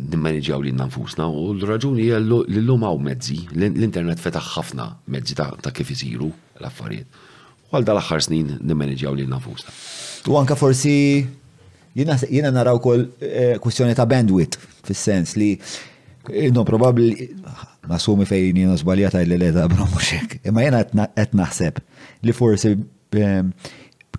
nimmanġaw 0.09 0.61
li 0.63 0.71
nanfusna 0.75 1.27
u 1.29 1.53
l-raġuni 1.55 2.09
li 2.09 2.59
l-lum 2.59 2.83
għaw 2.85 2.99
mezzi, 3.07 3.37
l-internet 3.55 4.19
fetaħ 4.21 4.49
ħafna 4.55 4.89
mezzi 5.11 5.37
ta' 5.37 5.71
kif 5.75 5.91
isiru 5.93 6.29
l-affarijiet. 6.59 7.07
U 7.71 7.75
għal 7.75 7.87
dal-axar 7.89 8.25
snin 8.27 8.55
nimmanġaw 8.65 9.15
li 9.17 9.27
nanfusna. 9.29 9.73
U 10.31 10.37
anka 10.39 10.55
forsi 10.59 10.93
jina 11.95 12.51
naraw 12.51 12.79
kol 12.83 13.05
eh, 13.23 13.55
kwestjoni 13.63 13.95
ta' 13.97 14.05
bandwidth, 14.09 14.59
fis-sens 14.85 15.35
li 15.39 15.53
eh, 15.57 16.49
no 16.53 16.65
probabli 16.67 17.29
sumi 18.01 18.25
fejn 18.27 18.63
jina 18.65 18.75
zbaljata 18.81 19.21
il-leda 19.25 19.67
bromuxek, 19.71 20.35
muxek. 20.35 20.45
Imma 20.49 20.65
jina 20.65 20.83
etnaħseb 21.21 21.79
li 22.25 22.33
forsi 22.35 22.73
ehm, 23.15 23.51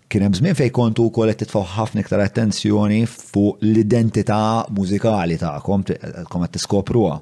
kien 0.08 0.22
hemm 0.26 0.34
żmien 0.38 0.54
fejn 0.58 0.72
kontu 0.74 1.04
wkoll 1.08 1.30
qed 1.32 1.42
titfgħu 1.44 1.60
ħafna 1.74 2.02
iktar 2.04 2.22
attenzjoni 2.24 3.02
fuq 3.10 3.62
l-identità 3.64 4.40
mużikali 4.76 5.38
tagħkom 5.40 5.84
kom 6.30 6.44
qed 6.46 6.54
tiskopruha. 6.58 7.18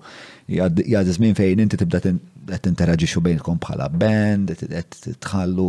Jgħad 0.51 1.11
żmien 1.17 1.37
fejn 1.39 1.63
inti 1.65 1.79
tibda 1.81 2.01
qed 2.05 2.23
tinteraġixxu 2.65 3.23
bejnkom 3.25 3.61
bħala 3.65 3.87
band, 4.01 4.51
qed 4.59 5.15
tħallu 5.25 5.69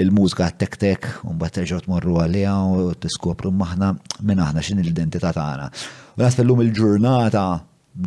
il-mużika 0.00 0.50
tek-tek 0.62 1.08
u 1.28 1.34
mbagħad 1.36 1.58
terġgħu 1.58 1.84
tmorru 1.86 2.16
għaliha 2.22 2.54
u 2.68 2.88
tiskopru 3.04 3.52
maħna 3.52 3.92
minn 4.22 4.44
aħna 4.46 4.64
x'in 4.64 4.80
l-identità 4.84 5.34
tagħna. 5.36 5.68
U 6.16 6.20
nas 6.22 6.38
llum 6.40 6.64
il-ġurnata 6.64 7.44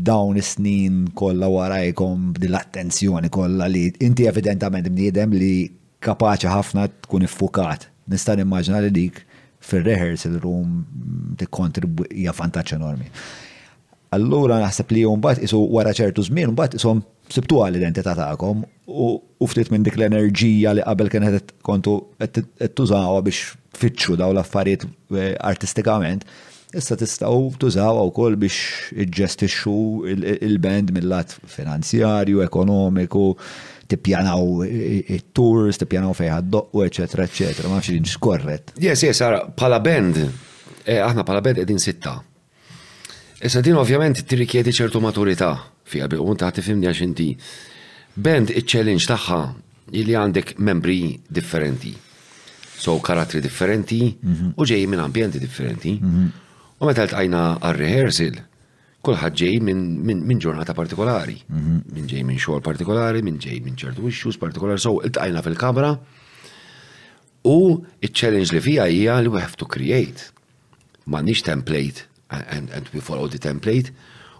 dawn 0.08 0.40
is-snin 0.40 1.10
kollha 1.18 1.52
warajkom 1.52 2.32
din 2.40 2.54
l-attenzjoni 2.56 3.30
kollha 3.34 3.68
li 3.70 3.90
inti 4.06 4.26
evidentament 4.32 4.88
bniedem 4.90 5.34
li 5.38 5.54
kapaċi 6.02 6.50
ħafna 6.50 6.86
tkun 7.04 7.26
iffukat 7.28 7.90
nista' 8.10 8.36
nimmaġina 8.38 8.80
li 8.86 8.90
dik 8.96 9.22
fil-rehearsal 9.68 10.38
room 10.42 11.36
tikkontribwija 11.40 12.34
vantaġġ 12.38 12.76
enormi. 12.80 13.10
Allura 14.16 14.58
naħseb 14.62 14.92
li 14.92 15.06
jom 15.06 15.22
bat 15.24 15.40
isu 15.44 15.60
wara 15.72 15.94
ċertu 15.96 16.26
żmien 16.28 16.56
bat 16.58 16.74
isom 16.76 17.04
sibtu 17.32 17.62
għal 17.64 17.78
identità 17.80 18.12
tagħkom 18.18 18.64
u 18.92 19.48
ftit 19.48 19.70
minn 19.72 19.86
dik 19.88 19.96
l-enerġija 19.96 20.74
li 20.76 20.84
qabel 20.84 21.12
kien 21.14 21.28
qed 21.30 21.54
kontu 21.68 21.94
qed 22.20 22.42
tużawha 22.80 23.22
biex 23.28 23.54
tfittxu 23.78 24.18
daw 24.20 24.34
l-affarijiet 24.34 24.84
eh, 25.16 25.36
artistikament, 25.40 26.26
issa 26.76 26.98
tistgħu 27.00 27.54
tużawha 27.62 28.04
wkoll 28.10 28.36
biex 28.42 28.92
iġġestixxu 29.06 29.78
il-band 30.12 30.92
mill-lat 30.96 31.32
finanzjarju, 31.54 32.44
ekonomiku, 32.50 33.30
tippjanaw 33.92 34.64
eh, 34.64 34.70
eh, 34.74 34.98
eh, 35.16 35.22
tours, 35.36 35.80
tippjanaw 35.82 36.16
fejn 36.18 36.34
ħaddoqqu, 36.38 36.84
eċetera, 36.88 37.26
eċetera, 37.28 37.72
ma 37.72 37.80
nafx 37.80 37.92
li 37.92 38.86
Yes, 38.88 39.04
yes, 39.08 39.22
ara, 39.26 39.42
pala 39.56 39.80
band, 39.84 40.22
aħna 40.88 41.26
pala 41.28 41.42
band 41.44 41.62
edin 41.66 41.80
sitta. 41.82 42.16
Issa 43.42 43.62
din 43.66 43.74
ovvjament 43.82 44.22
tirrikjedi 44.30 44.74
ċertu 44.80 45.02
maturità 45.02 45.52
fija 45.92 46.08
bi 46.08 46.20
un 46.22 46.38
taħti 46.38 46.62
fimni 46.64 46.88
għax 46.88 47.02
inti. 47.08 47.30
Band 48.16 48.54
iċ-challenge 48.54 49.08
tagħha 49.10 49.40
li 49.98 50.16
għandek 50.18 50.54
membri 50.62 51.02
differenti. 51.28 51.92
So 52.82 52.96
karatri 53.04 53.42
differenti 53.44 54.04
mhm. 54.14 54.54
u 54.58 54.66
ġej 54.66 54.86
minn 54.90 55.02
ambjenti 55.04 55.42
differenti. 55.42 55.98
Mhm. 56.00 56.30
U 56.82 56.88
meta 56.90 57.04
l-tajna 57.04 57.44
għal-rehearsal, 57.60 58.40
kulħadd 59.02 59.42
ġej 59.44 59.58
minn 59.66 60.40
ġurnata 60.42 60.76
partikolari, 60.78 61.38
mhm. 61.50 61.78
minn 61.96 62.10
ġej 62.10 62.24
minn 62.26 62.40
xogħol 62.42 62.62
partikolari, 62.66 63.22
minn 63.26 63.40
ġej 63.42 63.62
minn 63.66 63.78
ċertu 63.80 64.08
issues 64.10 64.38
partikolari, 64.42 64.82
so 64.82 64.98
iltqajna 65.02 65.42
fil-kamra 65.46 65.94
u 67.50 67.56
il-challenge 68.06 68.54
li 68.54 68.62
fija 68.62 68.86
hija 68.92 69.18
li 69.26 69.32
we 69.34 69.42
have 69.42 69.58
to 69.58 69.66
create. 69.66 70.30
nix 71.08 71.42
template 71.42 72.04
and, 72.30 72.70
and 72.70 72.90
we 72.94 73.00
follow 73.02 73.28
the 73.28 73.40
template. 73.40 73.92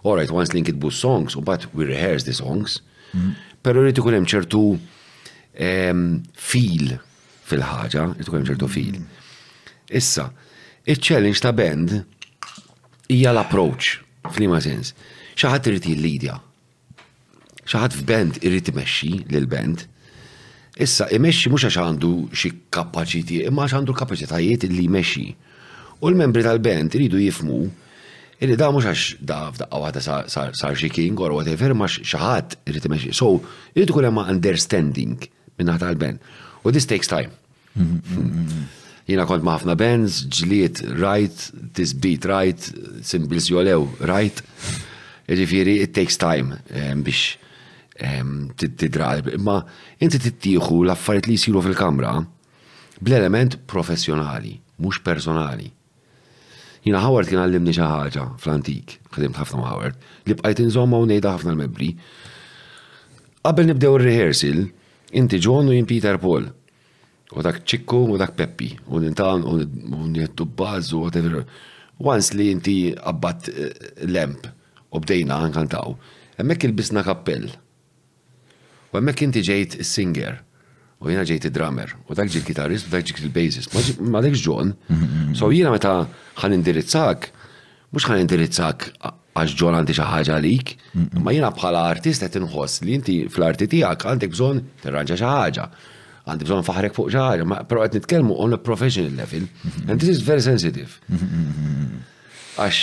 All 0.04 0.16
right, 0.16 0.30
once 0.30 0.52
linked 0.54 0.68
it 0.70 0.92
songs, 0.92 1.34
but 1.34 1.72
we 1.74 1.84
rehearse 1.84 2.24
the 2.24 2.32
songs. 2.32 2.80
Mhm. 3.14 3.34
Pero 3.62 3.82
rrid 3.82 3.98
ikun 3.98 4.14
hemm 4.14 4.26
ċertu 4.30 4.62
feel 6.34 6.98
fil-ħaġa, 7.46 8.04
rrid 8.14 8.26
ikun 8.26 8.38
hemm 8.40 8.50
ċertu 8.54 8.66
mhm. 8.66 8.70
feel. 8.70 9.02
Issa, 9.92 10.30
il-challenge 10.86 11.40
ta' 11.42 11.52
band 11.52 11.98
hija 13.12 13.32
l-approach 13.34 13.98
Flima 14.30 14.60
sens. 14.62 14.92
Xaħat 15.38 15.66
irrit 15.70 15.86
jill-lidja. 15.90 16.36
Xaħat 17.66 17.96
f'band 17.98 18.38
irrit 18.46 18.70
imexxi 18.70 19.10
l-band. 19.32 19.86
Issa, 20.82 21.08
imexxi 21.16 21.50
mux 21.52 21.66
għax 21.66 21.78
għandu 21.82 22.12
xi 22.30 22.50
kapaċiti, 22.74 23.40
imma 23.48 23.66
għax 23.66 23.78
għandu 23.80 23.96
kapacitajiet 23.98 24.68
li 24.70 24.86
meċi. 24.92 25.26
U 26.02 26.10
l-membri 26.10 26.44
tal-band 26.46 26.94
iridu 26.98 27.20
jifmu 27.22 27.58
irri 28.42 28.56
da 28.58 28.70
mux 28.74 28.86
għax 28.88 29.18
da 29.26 29.40
f'daqqa 29.50 29.82
għada 29.88 30.20
sar 30.30 30.78
xi 30.78 30.90
king 30.92 31.18
or 31.22 31.34
whatever, 31.36 31.74
ma 31.78 31.90
xaħat 31.90 32.60
irrit 32.70 32.88
meċi. 32.94 33.12
So, 33.18 33.36
irridu 33.74 33.96
kull 33.98 34.10
ma 34.14 34.28
understanding 34.32 35.18
minna 35.58 35.76
tal-ben. 35.82 36.20
U 36.62 36.70
this 36.72 36.86
takes 36.86 37.10
time. 37.10 37.34
Mm-hmm. 37.72 38.70
Jina 39.12 39.26
kont 39.28 39.44
maħfna 39.44 39.74
bands, 39.76 40.22
ġliet 40.32 40.78
right, 41.02 41.48
this 41.76 41.92
beat 42.00 42.24
right, 42.30 42.64
simbils 43.04 43.50
jolew 43.52 43.82
right. 44.08 44.38
Ġifiri, 45.28 45.74
it 45.84 45.92
takes 45.96 46.16
time 46.20 46.56
biex 47.04 47.36
tidrab. 48.78 49.28
Ma 49.44 49.58
inti 50.02 50.16
tittieħu 50.22 50.78
l-affarijiet 50.86 51.28
li 51.28 51.36
jisiru 51.36 51.60
fil-kamra 51.66 52.14
bl-element 53.02 53.58
professjonali, 53.68 54.54
mhux 54.80 55.02
personali. 55.04 55.68
Jina 56.86 57.02
Howard 57.04 57.28
kien 57.30 57.42
għallimni 57.44 57.74
xi 57.76 57.82
ħaġa 57.84 58.24
fl-antik, 58.42 58.96
ħadimt 59.18 59.36
ħafna 59.38 59.60
ma' 59.60 59.68
Howard, 59.74 59.98
li 60.30 60.38
bqajt 60.40 60.64
inżomma 60.64 60.98
u 60.98 61.06
ngħidha 61.10 61.34
ħafna 61.36 61.52
l-membri. 61.52 61.92
Qabel 63.44 63.68
nibdew 63.74 63.92
ir-rehearsal, 63.98 64.64
inti 65.20 65.40
John 65.44 65.68
u 65.70 65.76
Peter 65.86 66.16
Paul 66.22 66.48
u 67.36 67.42
dak 67.44 67.60
ċikku 67.68 68.00
u 68.14 68.20
dak 68.20 68.34
peppi, 68.38 68.70
u 68.92 68.98
nintan 69.02 69.44
u 69.48 70.06
njettu 70.10 70.44
bazz 70.58 70.92
u 70.92 71.00
whatever. 71.04 71.42
Once 71.98 72.34
li 72.36 72.50
inti 72.50 72.76
abbat 73.02 73.48
eh, 73.48 73.72
lemp 74.08 74.46
u 74.90 75.00
bdejna 75.00 75.38
għankantaw, 75.42 75.92
emmek 76.42 76.66
il-bisna 76.68 77.02
kappell. 77.06 77.46
U 78.92 78.98
emmek 78.98 79.22
inti 79.24 79.40
ġejt 79.46 79.78
singer 79.86 80.40
u 81.02 81.10
jina 81.12 81.22
ġejt 81.28 81.48
drummer 81.54 81.94
u 82.08 82.14
dak 82.18 82.28
ġejt 82.32 82.46
kitarist 82.46 82.88
u 82.88 82.92
dak 82.94 83.08
il 83.20 83.30
bassist. 83.32 83.76
Ma 84.02 84.20
dak 84.24 84.36
ġon, 84.36 84.74
so 85.38 85.48
jina 85.54 85.72
meta 85.74 85.94
ħan 86.42 86.58
indirizzak, 86.58 87.30
mux 87.94 88.04
ħan 88.08 88.26
indirizzak 88.26 88.90
għax 89.38 89.56
ġon 89.56 89.78
għandi 89.78 89.96
xaħġa 89.96 90.42
lik, 90.44 90.74
ma 91.22 91.32
jina 91.32 91.48
bħala 91.54 91.86
artist 91.94 92.26
għet 92.26 92.42
nħoss 92.44 92.84
li 92.84 92.98
inti 92.98 93.18
fl-arti 93.32 93.70
tijak 93.72 94.04
għandek 94.10 94.34
bżon 94.36 94.60
t-ranġa 94.82 95.16
xaħġa 95.22 95.68
għandi 96.26 96.46
bżon 96.46 96.66
faħrek 96.66 96.94
fuq 96.94 97.10
ġar, 97.10 97.42
pero 97.66 97.82
għet 97.82 97.96
nitkelmu 97.98 98.36
on 98.38 98.54
a 98.54 98.58
professional 98.58 99.14
level, 99.18 99.48
mhm. 99.66 99.88
and 99.90 99.98
this 100.00 100.10
is 100.12 100.20
very 100.22 100.42
sensitive. 100.44 101.00
Mhm, 101.08 101.40
mhm, 101.42 102.04
għax, 102.62 102.82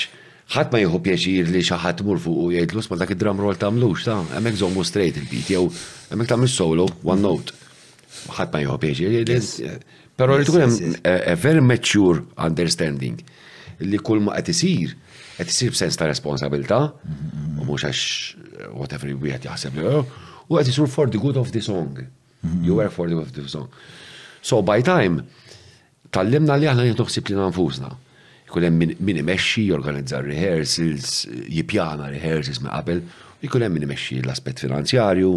ħat 0.56 0.74
ma 0.74 0.82
jħu 0.84 1.00
pjaċir 1.06 1.52
li 1.54 1.62
xaħat 1.64 2.04
mur 2.04 2.20
fuq 2.20 2.42
u 2.44 2.50
jgħidlu, 2.58 2.84
ma 2.92 3.00
dak 3.04 3.14
id-drum 3.16 3.40
roll 3.44 3.60
tamlux, 3.62 4.08
ta' 4.10 4.18
emmek 4.40 4.60
zommu 4.60 4.84
straight 4.84 5.22
il-beat, 5.22 5.54
jew 5.54 5.64
emmek 6.18 6.28
ta' 6.32 6.40
solo, 6.52 6.88
one 7.08 7.22
note. 7.24 7.56
ħat 8.36 8.52
ma 8.58 8.64
jħu 8.66 8.78
pjaċir, 8.84 9.84
pero 10.20 10.36
li 10.36 10.44
tkun 10.44 10.98
a 11.08 11.36
very 11.40 11.62
mature 11.64 12.26
understanding 12.36 13.24
li 13.80 13.96
kull 14.04 14.20
ma 14.20 14.36
qed 14.36 14.50
isir, 14.52 14.98
qed 15.38 15.48
isir 15.48 15.72
b'sens 15.72 15.96
ta' 15.96 16.10
responsabilta, 16.12 16.82
u 17.56 17.64
mhux 17.64 17.88
għax 17.88 18.04
eh, 18.04 18.72
whatever 18.76 19.08
wieħed 19.16 19.48
jaħseb 19.48 19.78
li, 19.78 19.86
eh, 19.88 20.24
u 20.50 20.58
qed 20.60 20.68
isur 20.76 20.90
for 20.92 21.08
the 21.08 21.18
good 21.18 21.38
of 21.40 21.54
the 21.56 21.62
song. 21.64 22.04
Mhm. 22.42 22.64
You 22.64 22.76
were 22.76 22.90
for 22.90 23.08
the 23.08 23.16
with 23.16 23.34
the 23.34 23.48
zone. 23.48 23.68
So 24.42 24.62
by 24.62 24.82
time, 24.82 25.24
tallimna 26.12 26.56
li 26.60 26.66
aħna 26.68 26.86
jitnuħsib 26.90 27.32
li 27.34 27.40
nanfuzna. 27.40 27.90
Jkullem 28.50 28.78
min 28.98 29.20
imexxi, 29.22 29.68
jorganizza 29.70 30.22
rehearsals, 30.26 31.28
jipjana 31.54 32.08
rehearsals 32.10 32.62
ma' 32.64 32.72
qabel, 32.80 33.02
jkullem 33.46 33.76
min 33.76 33.86
imexxi 33.86 34.22
l-aspet 34.24 34.64
finanzjarju, 34.64 35.34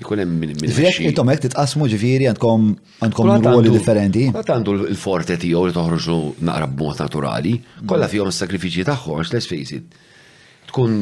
jkullem 0.00 0.32
min 0.40 0.56
imexxi. 0.56 0.74
Vek, 0.80 1.00
intom 1.10 1.30
hekk 1.30 1.44
titqasmu 1.46 1.86
ġifieri 1.92 2.26
għandkom 2.32 2.66
għandkom 3.06 3.32
ruoli 3.52 3.74
differenti. 3.76 4.24
Għad 4.32 4.52
għandu 4.56 4.74
l-forte 4.88 5.38
tiegħu 5.38 5.68
li 5.68 5.76
toħroġu 5.76 6.18
naqrab 6.48 6.74
b'mod 6.80 7.04
naturali, 7.04 7.54
kollha 7.84 8.08
mm. 8.08 8.14
fihom 8.16 8.32
s 8.32 8.42
sakrifiċi 8.42 8.88
tagħhom, 8.90 9.22
let's 9.36 9.46
face 9.54 9.76
it. 9.78 10.00
Tkun 10.72 10.98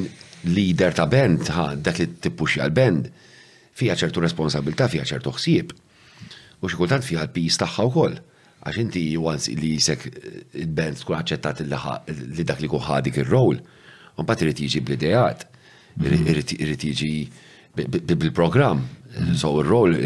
leader 0.50 0.92
ta' 0.98 1.08
band, 1.10 1.54
dak 1.86 2.02
li 2.02 2.10
tippuxxi 2.26 2.60
għal-band 2.66 3.14
fija 3.76 3.96
ċertu 3.98 4.22
responsabilta, 4.24 4.88
fija 4.88 5.04
ċertu 5.06 5.32
ħsieb. 5.36 5.74
U 6.64 6.70
xikultant 6.72 7.04
fija 7.04 7.26
l 7.26 7.32
pijis 7.34 7.58
taħħa 7.60 7.84
u 7.86 7.92
koll. 7.94 8.14
Għax 8.66 8.78
inti 8.82 9.02
once 9.20 9.52
li 9.54 9.74
jisek 9.76 10.06
eh, 10.08 10.38
il-band 10.62 11.00
tkun 11.02 11.20
ċettat 11.32 11.60
li 11.66 12.46
dak 12.48 12.62
li 12.64 12.70
kuħadik 12.72 13.20
il-roll, 13.22 13.60
un 14.16 14.26
pat 14.28 14.42
irrit 14.42 14.62
jiġi 14.64 14.80
bl-idejat, 14.82 15.44
irrit 16.02 16.56
mhm. 16.58 16.78
jiġi 16.88 18.06
bil-program, 18.16 18.80
mhm. 19.18 19.36
so 19.36 19.52
il-roll 19.62 20.00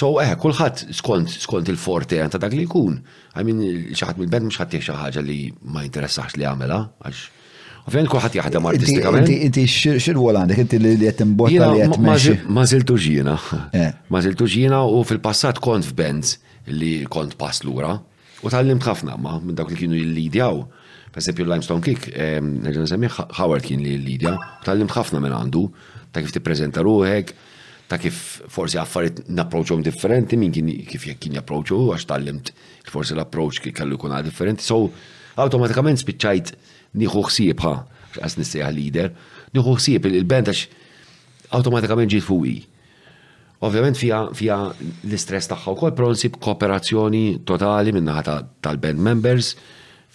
So 0.00 0.12
eħe, 0.22 0.36
eh, 0.36 0.36
kullħat 0.38 0.84
skont, 0.94 1.32
skont 1.42 1.68
il-forte 1.72 2.20
ta' 2.30 2.38
dak 2.40 2.52
li 2.54 2.62
jkun. 2.62 3.00
Għamin, 3.36 3.58
xaħat 3.98 4.20
mill-band 4.20 4.46
mxħat 4.52 4.68
ħattiex 4.68 4.94
ħaġa 4.94 5.24
li 5.26 5.38
ma 5.66 5.82
jinteressax 5.82 6.38
li 6.38 6.46
għamela, 6.46 6.78
għax 7.08 7.24
Ovvijament 7.88 8.10
kuħat 8.12 8.34
jaħdem 8.36 8.66
artistikament. 8.70 9.30
Inti 9.32 9.64
xir 9.68 10.18
għandek, 10.20 10.60
inti 10.66 10.80
li 10.82 10.92
qed 11.00 11.22
imbotta 11.24 11.70
li 11.72 11.86
qed 11.86 12.48
Ma 12.50 12.66
żiltu 12.68 12.96
ġina. 13.00 13.36
Ma 14.12 14.20
żiltu 14.24 14.48
ġina 14.50 14.80
eh. 14.80 14.96
u 14.98 15.02
fil-passat 15.08 15.60
kont 15.64 15.86
f'bands 15.88 16.36
li 16.70 16.94
kont 17.10 17.36
pass 17.40 17.64
lura 17.64 17.94
u 18.40 18.48
tal 18.52 18.68
ħafna 18.84 19.16
ma 19.20 19.38
minn 19.40 19.56
dawk 19.56 19.72
li 19.72 19.76
kienu 19.80 19.96
jil-lidjaw. 19.98 20.60
Per 21.10 21.18
esempio 21.18 21.42
Limestone 21.44 21.82
Kick, 21.82 22.04
ehm, 22.14 22.60
nerġa' 22.62 22.84
semmi 22.92 23.08
Howard 23.10 23.64
kien 23.66 23.80
li 23.82 23.96
jil-lidja. 23.96 24.34
u 24.38 24.64
tal 24.68 24.84
ħafna 24.96 25.20
minn 25.20 25.34
għandu 25.36 25.64
ta' 26.14 26.22
kif 26.22 26.30
tippreżenta 26.36 26.84
ruħek, 26.86 27.32
ta' 27.90 27.98
kif 27.98 28.42
forsi 28.50 28.78
affarijiet 28.78 29.24
napproċċhom 29.34 29.82
differenti 29.86 30.38
minn 30.38 30.54
kien 30.54 30.68
kif 30.88 31.08
jekk 31.08 31.24
kien 31.24 31.36
japproċċu 31.40 31.80
għax 31.96 32.06
tal-limt 32.12 32.52
forsi 32.92 33.16
l-approċċ 33.16 33.72
kellu 33.80 33.98
jkun 33.98 34.14
differenti. 34.28 34.62
So 34.66 34.86
awtomatikament 35.40 35.98
spiċċajt 36.02 36.54
nieħu 36.98 37.22
ħsiebha 37.28 37.74
għas 38.26 38.36
nissejħa 38.40 38.70
leader, 38.74 39.10
nieħu 39.54 39.74
ħsieb 39.78 40.06
il-band 40.10 40.50
għax 40.50 40.62
awtomatikament 41.56 42.10
ġiet 42.14 42.26
fuqi. 42.26 42.54
Ovvjament 43.60 43.98
fija 44.00 44.18
fija 44.34 44.56
l-istress 45.04 45.50
tagħha 45.52 45.74
wkoll 45.76 46.12
nsib 46.16 46.38
kooperazzjoni 46.42 47.24
totali 47.46 47.92
minnaħa 47.94 48.38
tal-band 48.64 49.02
members 49.06 49.52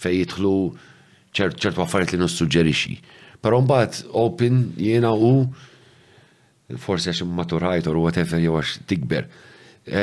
fej 0.02 0.18
jidħlu 0.24 0.54
ċertu 1.36 1.82
affarijiet 1.84 2.14
li 2.16 2.22
nissuġġerixxi. 2.24 2.96
Però 3.40 3.60
mbagħad 3.62 4.04
open 4.18 4.62
jiena 4.80 5.12
u 5.14 5.32
forse 6.82 7.12
għax 7.12 7.24
maturajt 7.30 7.86
u 7.92 8.00
whatever 8.04 8.42
jew 8.42 8.58
għax 8.60 8.78
tikber. 8.90 9.28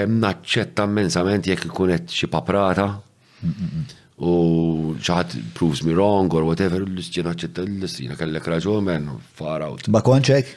Naċċetta 0.08 0.86
mensament 0.88 1.48
jekk 1.50 1.68
ikun 1.70 1.92
qed 1.92 2.14
xi 2.16 2.30
paprata. 2.32 2.88
Mm, 3.44 3.50
mm, 3.50 3.68
mm 3.78 4.00
u 4.22 4.94
ċaħat 5.02 5.40
proves 5.58 5.82
me 5.86 5.94
wrong 5.96 6.30
or 6.38 6.46
whatever, 6.46 6.84
l-istina 6.86 7.34
ċetta 7.34 7.64
l-istina 7.66 8.14
kellek 8.20 8.46
raġun 8.46 8.86
men, 8.86 9.08
far 9.34 9.64
out. 9.66 9.88
Eh, 9.88 9.92
ma 9.92 10.04
konċek? 10.06 10.52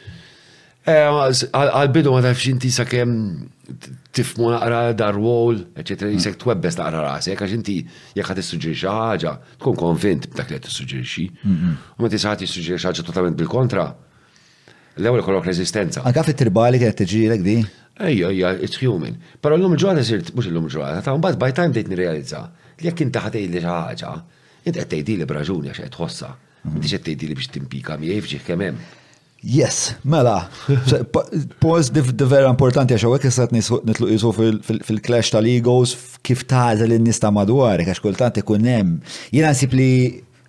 Għal-bidu 0.87 2.13
ma 2.13 2.21
tafx 2.23 2.51
inti 2.53 2.69
sa' 2.71 2.85
kem 2.87 3.17
tifmu 4.15 4.53
naqra 4.53 4.93
dar 4.95 5.17
wall, 5.19 5.65
eccetera, 5.75 6.13
jisek 6.13 6.37
mm. 6.37 6.43
twebbes 6.45 6.77
naqra 6.79 7.01
rasi, 7.03 7.33
jek 7.33 7.43
għax 7.43 7.55
inti 7.57 7.79
jek 8.21 8.29
għat 8.29 8.47
suġġerixi 8.51 8.87
ħaġa, 8.95 9.33
tkun 9.63 9.81
konvint 9.81 10.29
b'dak 10.37 10.53
li 10.53 10.61
għat 10.61 10.69
suġġerixi. 10.75 11.27
U 11.97 12.05
ma 12.05 12.13
t 12.13 12.21
suġġerixi 12.21 12.87
ħaġa 12.91 13.07
totalment 13.09 13.41
bil-kontra, 13.41 13.89
l-ewel 15.01 15.25
kolok 15.27 15.49
rezistenza. 15.49 16.05
Anka 16.07 16.23
fit-tirbali 16.29 16.79
kienet 16.79 17.01
tiġi 17.03 17.25
di? 17.43 17.57
Ejja, 17.97 18.29
ejja, 18.29 18.53
it's 18.63 18.77
human. 18.79 19.17
Pero 19.41 19.57
l-lum 19.57 19.75
ġurnata 19.81 20.37
mux 20.37 20.45
l-lum 20.47 20.69
ġurnata, 20.71 21.01
ta' 21.03 21.17
un 21.17 21.25
bad 21.25 21.41
by 21.41 21.51
time 21.57 21.73
dejt 21.75 21.89
nirrealizza. 21.91 22.45
realizza 22.45 22.65
li 22.81 22.89
jekk 22.89 23.05
inti 23.07 23.23
ħatej 23.23 23.47
li 23.53 23.63
ħaġa, 23.65 24.13
inti 24.67 24.79
qed 24.79 24.91
tgħidili 24.93 25.27
braġuni 25.29 25.73
għax 25.73 25.83
qed 25.85 25.95
tħossa. 25.97 26.31
Inti 26.75 26.91
qed 26.91 27.05
tgħidili 27.07 27.37
biex 27.39 27.53
timpika 27.55 27.97
miegħi 28.01 28.23
f'ġih 28.27 28.47
kemm 28.49 28.67
hemm. 28.71 28.87
Yes, 29.47 29.93
mela, 30.11 30.49
pos 31.63 31.91
di 31.95 32.03
vera 32.27 32.51
importanti 32.51 32.97
għax 32.97 33.09
għek 33.09 33.29
jessat 33.31 33.53
nitluq 33.57 34.11
jisu 34.13 34.33
fil-clash 34.35 35.35
tal-egos 35.37 35.97
kif 36.27 36.47
taħza 36.51 36.89
l 36.89 37.01
nies 37.05 37.21
madwar, 37.33 37.81
għax 37.85 38.03
kultant 38.05 38.41
ikun 38.43 38.67
hemm. 38.69 38.97
Jiena 39.33 39.55
nsib 39.57 39.77
li 39.79 39.91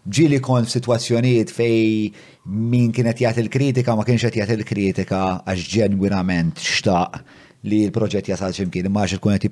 ġili 0.08 0.38
kon 0.44 0.64
f'sitwazzjonijiet 0.68 1.52
fej 1.52 2.14
min 2.48 2.92
kienet 2.96 3.20
jagħti 3.20 3.42
il 3.46 3.52
kritika 3.52 3.96
ma 4.00 4.06
kienx 4.08 4.28
qed 4.32 4.40
jagħti 4.42 4.70
kritika 4.74 5.24
għax 5.44 5.70
ġenwinament 5.78 6.64
xtaq 6.64 7.22
li 7.66 7.80
l-proġett 7.90 8.28
jasal 8.30 8.54
ximkien, 8.54 8.86
imma 8.86 9.08
xil 9.10 9.20
kunet 9.24 9.48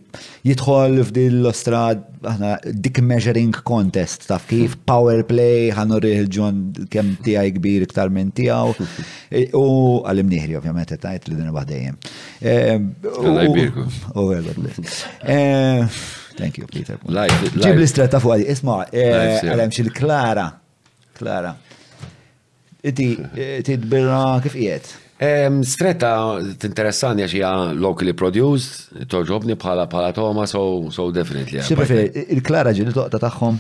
jitħol 0.46 1.00
f'dil 1.08 1.40
ostrad, 1.50 2.04
għana 2.28 2.52
dik 2.86 3.00
measuring 3.06 3.56
contest, 3.66 4.28
taf 4.30 4.46
kif 4.50 4.76
power 4.92 5.24
play, 5.28 5.72
għannu 5.74 5.98
il-ġon 6.14 6.60
kem 6.94 7.16
tijaj 7.26 7.56
kbir 7.58 7.88
iktar 7.88 8.14
minn 8.14 8.30
tijaw, 8.38 8.76
e, 9.34 9.48
u 9.58 9.66
għalim 10.06 10.30
nieħri 10.36 10.60
ovvijament, 10.62 10.94
tajt 11.02 11.26
li 11.32 11.38
dinna 11.40 11.56
baħdejem. 11.56 11.98
U 14.14 14.30
e, 14.32 15.40
Thank 16.36 16.58
you, 16.60 16.68
Peter. 16.68 16.98
Ġib 17.00 17.78
li 17.80 17.86
stretta 17.88 18.20
fuq 18.22 18.36
għadi, 18.36 18.48
isma, 18.54 18.82
e, 18.94 19.08
għalem 19.48 19.72
xil 19.74 19.90
Klara, 19.96 20.52
Klara. 21.16 21.56
Iti, 22.86 23.10
tidbirra 23.66 24.36
kif 24.44 24.54
jiet? 24.60 24.92
Stretta 25.16 26.40
t 26.60 26.66
interessan 26.68 27.18
jaxija 27.24 27.72
locally 27.80 28.12
produced, 28.14 28.90
toġobni 29.08 29.56
bħala 29.56 29.86
bħala 29.88 30.10
toma, 30.14 30.44
so, 30.48 30.92
so 30.92 31.08
definitely. 31.16 31.62
Xibri 31.64 32.02
il-klara 32.36 32.74
ġini 32.76 32.92
toqta 32.92 33.22
taħħom? 33.24 33.60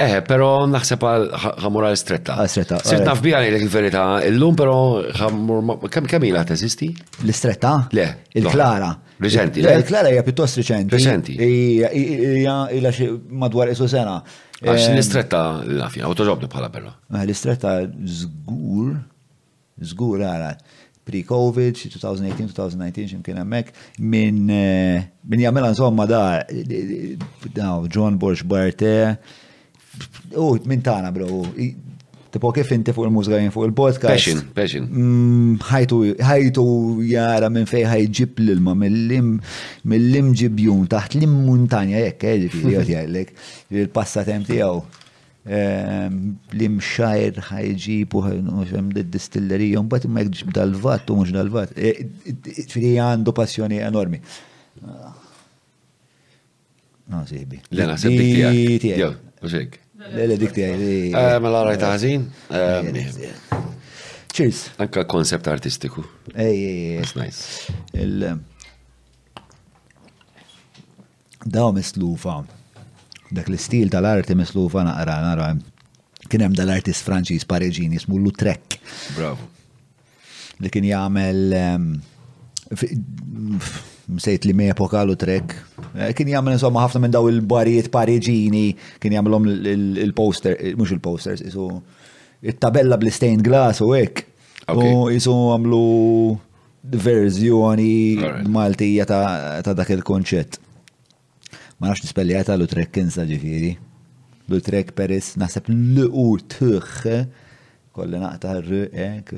Eh, 0.00 0.20
pero 0.24 0.50
eh, 0.64 0.66
naħseb 0.72 1.04
għal 1.08 1.24
ħamur 1.64 1.86
għal 1.90 1.96
stretta. 2.00 2.36
Għal 2.40 2.50
stretta. 2.52 2.78
Sirt 2.88 3.06
naf 3.08 3.22
bija 3.24 3.40
għalek 3.44 3.64
il-verita, 3.64 4.02
il-lum 4.28 4.56
pero 4.56 4.74
ħamur, 5.16 5.80
kam 5.92 6.06
kamila 6.08 6.44
teżisti? 6.48 6.90
L-stretta? 7.24 7.72
Le. 7.96 8.06
Il-klara. 8.36 8.92
Reċenti. 9.20 9.64
Il-klara 9.72 10.12
hija 10.12 10.24
pjuttost 10.24 10.60
reċenti. 10.60 10.96
Reċenti. 10.98 11.38
Ija 11.40 12.58
ila 12.76 12.92
madwar 13.46 13.72
isu 13.72 13.88
sena. 13.92 14.18
Għax 14.60 14.90
l-istretta 14.92 15.42
l-afja, 15.64 16.08
u 16.12 16.16
toġobni 16.16 16.48
bħala 16.52 16.68
però. 16.72 16.92
Eh, 17.14 17.22
l-istretta 17.24 17.78
zgur, 18.20 18.92
zgur 19.80 20.26
għarat 20.28 20.76
pre-COVID, 21.10 21.76
2018-2019 21.92 23.12
ximkien 23.12 23.40
hemmhekk, 23.42 23.74
minn 24.14 24.44
eh, 24.54 25.06
min 25.28 25.42
jagħmilha 25.44 25.72
insomma 25.74 26.06
da 26.10 26.22
John 27.92 28.18
Borsh 28.22 28.46
Barte, 28.50 28.92
u 30.38 30.50
minn 30.70 30.84
tagħna 30.86 31.10
bro, 31.16 31.40
tipo 32.30 32.52
kif 32.54 32.70
inti 32.76 32.94
fuq 32.94 33.08
il-mużika 33.08 33.40
jien 33.42 33.52
fuq 33.54 33.66
il-podcast. 33.70 34.12
Passion, 34.14 34.42
passion. 34.56 34.86
Mm, 34.86 36.22
ħajtu 36.28 36.66
jara 37.10 37.50
minn 37.50 37.68
fej 37.70 37.88
ħajġib 37.90 38.44
l-ilma 38.46 38.76
mill-lim 38.78 39.38
taħt 40.94 41.18
lim 41.18 41.36
immuntanja 41.42 42.06
jekk, 42.06 42.24
eh, 42.24 42.42
ġifieri 42.46 42.80
jgħidlek 42.80 43.38
il-passatemp 43.84 44.50
tiegħu. 44.54 45.00
Ehm, 45.48 46.16
li 46.52 46.66
mxajr 46.68 47.38
ħajġibu 47.48 48.20
ħem 48.26 48.90
d-distillerija, 48.92 49.78
un 49.80 49.86
bat 49.88 50.04
imma 50.04 50.24
jgħġib 50.26 50.50
dal-vat, 50.58 51.08
u 51.08 51.16
mux 51.16 51.32
dal-vat. 51.32 51.72
E, 51.80 51.94
e, 52.28 52.34
e, 52.60 52.64
Fri 52.68 52.90
għandu 53.00 53.32
passjoni 53.34 53.78
enormi. 53.80 54.20
Ah. 54.84 55.14
No, 57.10 57.24
sibi. 57.26 57.62
Lena, 57.74 57.96
sebbi 57.96 58.76
tijak. 58.84 59.00
Jow, 59.00 59.14
uxek. 59.48 59.80
Lele, 60.12 60.36
dik 60.40 60.52
tijak. 60.54 60.84
Eh, 61.08 61.38
mela 61.42 61.64
rajta 61.66 61.88
eh, 61.88 61.96
ħazin. 61.96 62.28
Eh, 62.52 62.92
ehm, 62.92 63.74
Cheers. 64.30 64.60
Anka 64.80 65.06
konsept 65.10 65.48
artistiku. 65.50 66.04
Ej, 66.34 66.64
ej, 66.68 66.78
ej. 66.92 67.00
That's 67.00 67.16
nice. 67.16 67.74
Il-. 67.96 68.40
Daw 71.48 71.72
mislufa 71.74 72.42
dak 73.30 73.50
l-istil 73.50 73.90
tal-arti 73.92 74.34
mislufa 74.38 74.82
naqra, 74.86 75.16
naqra, 75.24 75.48
kien 76.30 76.44
hemm 76.44 76.56
dal-artist 76.58 77.06
Franċiż 77.06 77.46
Pareġini 77.50 77.98
jismu 77.98 78.18
Lutrek. 78.22 78.78
Bravo. 79.16 79.46
Li 80.60 80.70
kien 80.74 80.86
jagħmel 80.88 81.40
ehm, 81.56 81.86
msejt 84.18 84.48
li 84.50 84.54
mepoka 84.60 85.02
Lutrek. 85.08 85.54
Eh, 85.94 86.10
kien 86.18 86.32
jagħmel 86.34 86.58
insomma 86.58 86.84
ħafna 86.84 87.04
minn 87.06 87.14
daw 87.14 87.30
il-barijiet 87.32 87.88
Pareġini, 87.94 88.66
kien 89.02 89.16
jagħmelhom 89.16 89.48
il-poster, 90.06 90.58
eh, 90.58 90.74
mhux 90.78 90.94
il-posters, 90.98 91.44
isu 91.48 91.70
it-tabella 92.50 92.98
bl-stained 93.00 93.46
glass 93.46 93.82
u 93.84 93.92
hekk. 93.94 94.26
U 94.70 95.08
isu 95.10 95.32
għamlu 95.56 95.82
verżjoni 97.04 97.92
Maltija 98.54 99.06
ta' 99.08 99.74
dak 99.74 99.88
il-konċett 99.96 100.60
ma 101.80 101.88
nafx 101.88 102.04
nispelli 102.04 102.34
għata 102.36 102.54
l-utrek 102.58 102.90
kinsa 102.92 103.24
ġifiri. 103.28 103.70
L-utrek 104.50 104.92
peris 104.98 105.32
nasab 105.40 105.70
l-u 105.72 106.26
tħuħ, 106.54 107.06
kolli 107.96 108.20
naqta 108.20 108.56
r 108.60 108.82
ek 109.08 109.36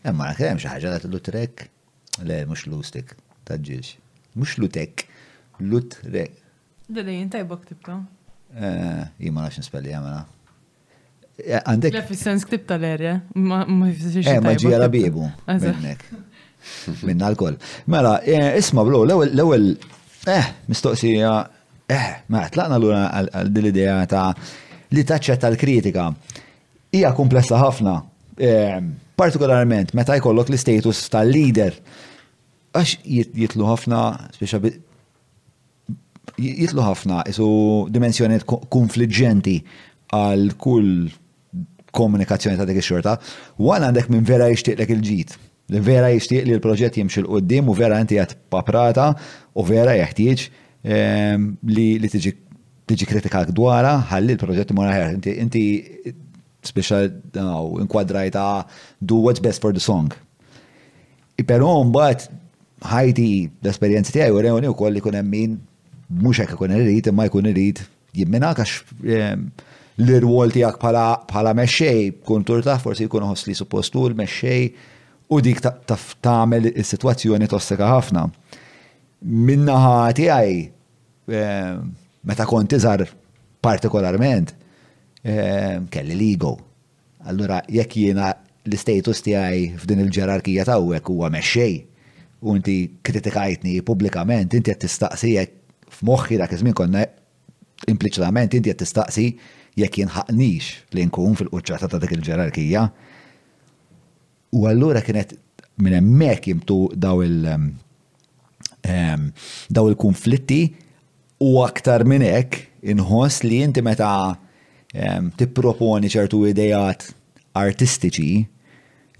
Emma 0.00 0.30
għak 0.30 0.38
hemm 0.40 0.60
xi 0.62 0.70
ħaġa 0.70 0.94
l-utrek, 1.10 1.66
le 2.24 2.38
mux 2.48 2.62
l-ustik, 2.70 3.10
taġġiex. 3.44 3.90
Mux 4.40 4.54
l-utek, 4.56 5.02
l-utrek. 5.60 6.38
Dele 6.88 7.42
bok 7.44 7.66
tibta. 7.68 7.98
Eh, 8.54 9.28
Ima 9.28 9.40
ma 9.40 9.44
nafx 9.44 9.60
nispelli 9.60 9.92
għamela. 9.92 10.22
Eh, 11.36 11.60
għandek. 11.60 12.00
Le 12.00 12.16
sens 12.22 12.48
ktibta 12.48 12.80
l-erja, 12.80 13.18
ma 13.36 13.60
jfissirx. 13.68 14.24
Eh, 14.24 14.40
ma 14.40 14.56
ġija 14.56 14.80
rabibu. 14.86 15.28
biebu. 15.28 17.02
Minna 17.10 17.28
l-koll. 17.34 17.60
Mela, 17.92 18.18
eh, 18.24 18.56
isma 18.60 18.86
blu, 18.88 19.04
l-ewel 19.04 19.74
Eh, 20.26 20.46
mistoqsija, 20.68 21.50
eh, 21.88 22.08
ma 22.28 22.44
tlaqna 22.52 22.76
l 22.76 22.84
għal 22.92 23.28
għal-dil-idea 23.32 23.94
ta' 24.08 24.26
li 24.92 25.04
taċċetta 25.04 25.48
l-kritika. 25.54 26.10
Hija 26.92 27.12
komplessa 27.16 27.56
ħafna, 27.60 27.94
eh, 28.36 28.76
partikolarment 29.16 29.94
meta 29.94 30.16
jkollok 30.20 30.50
l-status 30.52 31.06
tal-leader. 31.08 31.72
Għax 32.72 33.00
jitlu 33.06 33.64
ħafna, 33.64 34.28
speċa 34.36 34.64
jitlu 36.40 36.84
ħafna 36.84 37.24
isu 37.28 37.48
dimensjoniet 37.90 38.44
konfliġenti 38.44 39.58
għal 40.12 40.52
kull 40.58 41.08
komunikazzjoni 41.96 42.58
ta' 42.58 42.68
dik 42.68 42.78
ix-xorta, 42.78 43.16
u 43.58 43.72
għandek 43.72 44.08
minn 44.12 44.24
vera 44.28 44.50
jixtieqlek 44.52 44.88
il-ġit 44.94 45.38
vera 45.78 46.08
jishtiq 46.10 46.44
li 46.46 46.56
l-proġett 46.56 46.96
jimxil 46.98 47.26
qoddim 47.30 47.68
u 47.70 47.74
vera 47.76 48.00
inti 48.02 48.18
għat 48.18 48.34
paprata 48.50 49.10
u 49.54 49.62
vera 49.66 49.94
jeħtieġ 50.00 50.44
ehm, 50.82 51.46
li 51.68 52.08
tiġi 52.10 52.32
tiġi 52.90 53.06
kritikak 53.06 53.52
dwara, 53.54 54.00
ħalli 54.10 54.34
l-proġett 54.34 54.72
mora 54.74 54.90
ħer. 54.90 55.20
Inti 55.38 55.60
speċa 56.66 57.04
inkwadrajta 57.84 58.46
do 58.98 59.20
what's 59.22 59.38
best 59.38 59.62
for 59.62 59.70
the 59.76 59.82
song. 59.82 60.10
Pero 61.46 61.70
mbagħad 61.86 62.26
ħajti 62.90 63.28
l 63.62 63.70
esperienzi 63.70 64.14
tiegħi 64.16 64.34
u 64.34 64.42
rewni 64.42 64.72
wkoll 64.72 64.96
li 64.96 65.02
kunem 65.04 65.22
hemm 65.22 65.36
min 65.36 65.56
mhux 66.20 66.42
hekk 66.42 66.56
ikun 66.58 66.74
irid 66.80 67.08
imma 67.12 67.28
jkun 67.28 67.46
irid 67.52 67.82
jimmina 68.16 68.50
għax 68.56 68.80
ehm, 69.06 69.46
l-irwol 70.00 70.50
tiegħek 70.54 70.80
bħala 70.82 71.54
mexxej 71.60 72.08
kun 72.26 72.42
turta, 72.42 72.74
forsi 72.82 73.06
jkun 73.06 73.28
ħosli 73.30 73.54
suppostu 73.54 74.08
l-mexxej 74.08 74.88
u 75.30 75.38
dik 75.40 75.60
taf 75.84 76.06
tagħmel 76.24 76.70
is-sitwazzjoni 76.74 77.46
tossika 77.50 77.88
ħafna. 77.94 78.24
Minnaħa 79.22 79.92
tiegħi 80.18 80.56
ehm, 81.30 81.92
meta 82.26 82.46
kont 82.50 82.74
zar 82.82 83.04
partikolarment 83.62 84.52
ehm, 85.22 85.86
kelli 85.92 86.16
ligo. 86.18 86.56
Allura 87.30 87.60
jekk 87.68 88.00
jiena 88.02 88.32
l-istatus 88.66 89.22
tiegħi 89.26 89.68
f'din 89.78 90.02
il-ġerarkija 90.06 90.66
ta' 90.68 90.80
huwa 90.82 90.98
għek 90.98 91.78
u 92.40 92.52
inti 92.56 92.74
kritikajtni 93.04 93.74
pubblikament, 93.84 94.54
inti 94.56 94.70
qed 94.72 94.82
tistaqsi 94.86 95.34
jekk 95.36 95.92
f'moħħi 95.92 96.38
dak 96.40 96.54
iż-żmien 96.56 96.76
konna 96.78 97.02
impliċitament 97.92 98.54
inti 98.56 98.70
qed 98.72 98.80
tistaqsi 98.82 99.26
jekk 99.76 100.00
jinħaqnix 100.02 100.72
li 100.96 101.04
nkun 101.10 101.36
fil-quċċata 101.42 101.92
ta' 101.92 102.00
dik 102.02 102.16
il-ġerarkija. 102.18 102.88
U 104.50 104.66
allura 104.66 105.00
kienet 105.04 105.36
minn 105.80 105.94
hemmhekk 105.94 106.48
jimtu 106.50 106.78
daw 106.98 107.20
il- 107.22 107.46
ehm, 107.46 107.68
ehm, 108.82 109.28
daw 109.68 109.86
il-konflitti 109.88 110.74
u 111.40 111.50
aktar 111.62 112.02
minn 112.04 112.22
hekk 112.24 112.66
inħoss 112.82 113.44
li 113.46 113.60
inti 113.62 113.82
meta 113.82 114.38
ehm, 114.92 115.30
tipproponi 115.38 116.10
ċertu 116.10 116.42
idejat 116.48 117.06
artistiċi 117.54 118.32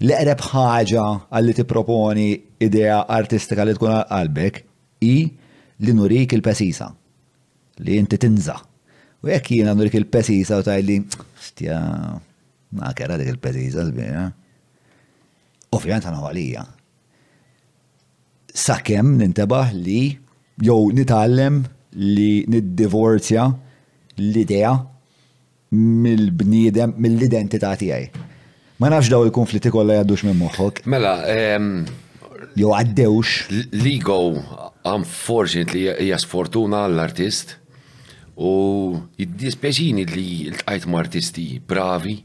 l-eqreb 0.01 0.41
ħaġa 0.51 1.05
għalli 1.31 1.53
tipproponi 1.61 2.27
idea 2.59 2.99
artistika 3.07 3.63
li 3.63 3.73
tkun 3.75 4.01
qalbek 4.09 4.61
i 5.07 5.15
li 5.81 5.93
nurik 5.93 6.35
il-pesisa 6.35 6.91
li 7.81 7.97
inti 7.97 8.17
tinza. 8.17 8.57
U 9.23 9.27
jekk 9.29 9.47
jiena 9.51 9.73
nurik 9.73 9.95
il-pesisa 9.97 10.59
u 10.59 10.63
tajli, 10.63 10.99
stja, 11.39 11.79
ma 12.69 12.93
kera 12.93 13.17
dik 13.17 13.27
il-pesisa, 13.35 13.87
ovvijament 15.71 16.05
għana 16.05 16.21
għalija. 16.27 16.63
Sakem 18.51 19.13
nintebaħ 19.19 19.69
li 19.85 20.01
jew 20.65 20.79
nitgħallem 20.99 21.61
li 22.15 22.31
niddivorzja 22.51 23.45
l-idea 24.19 24.73
mill-bniedem, 25.71 26.93
mill-identità 26.99 27.71
tiegħi. 27.79 28.09
Ma 28.81 28.89
nafx 28.91 29.11
daw 29.13 29.23
il-konflitti 29.29 29.71
kollha 29.71 30.01
jgħaddux 30.01 30.25
minn 30.27 30.39
moħħok. 30.41 30.81
Mela, 30.91 31.13
ehm, 31.31 31.85
jew 32.59 32.73
għaddewx. 32.75 33.47
L-ego 33.79 34.19
unfortunately, 34.91 35.87
hija 36.03 36.19
sfortuna 36.19 36.83
l-artist. 36.89 37.55
U 38.41 38.97
jiddispeċini 39.21 40.03
li 40.11 40.27
l-tqajt 40.51 40.89
ma' 40.89 40.99
artisti 41.05 41.47
bravi 41.63 42.17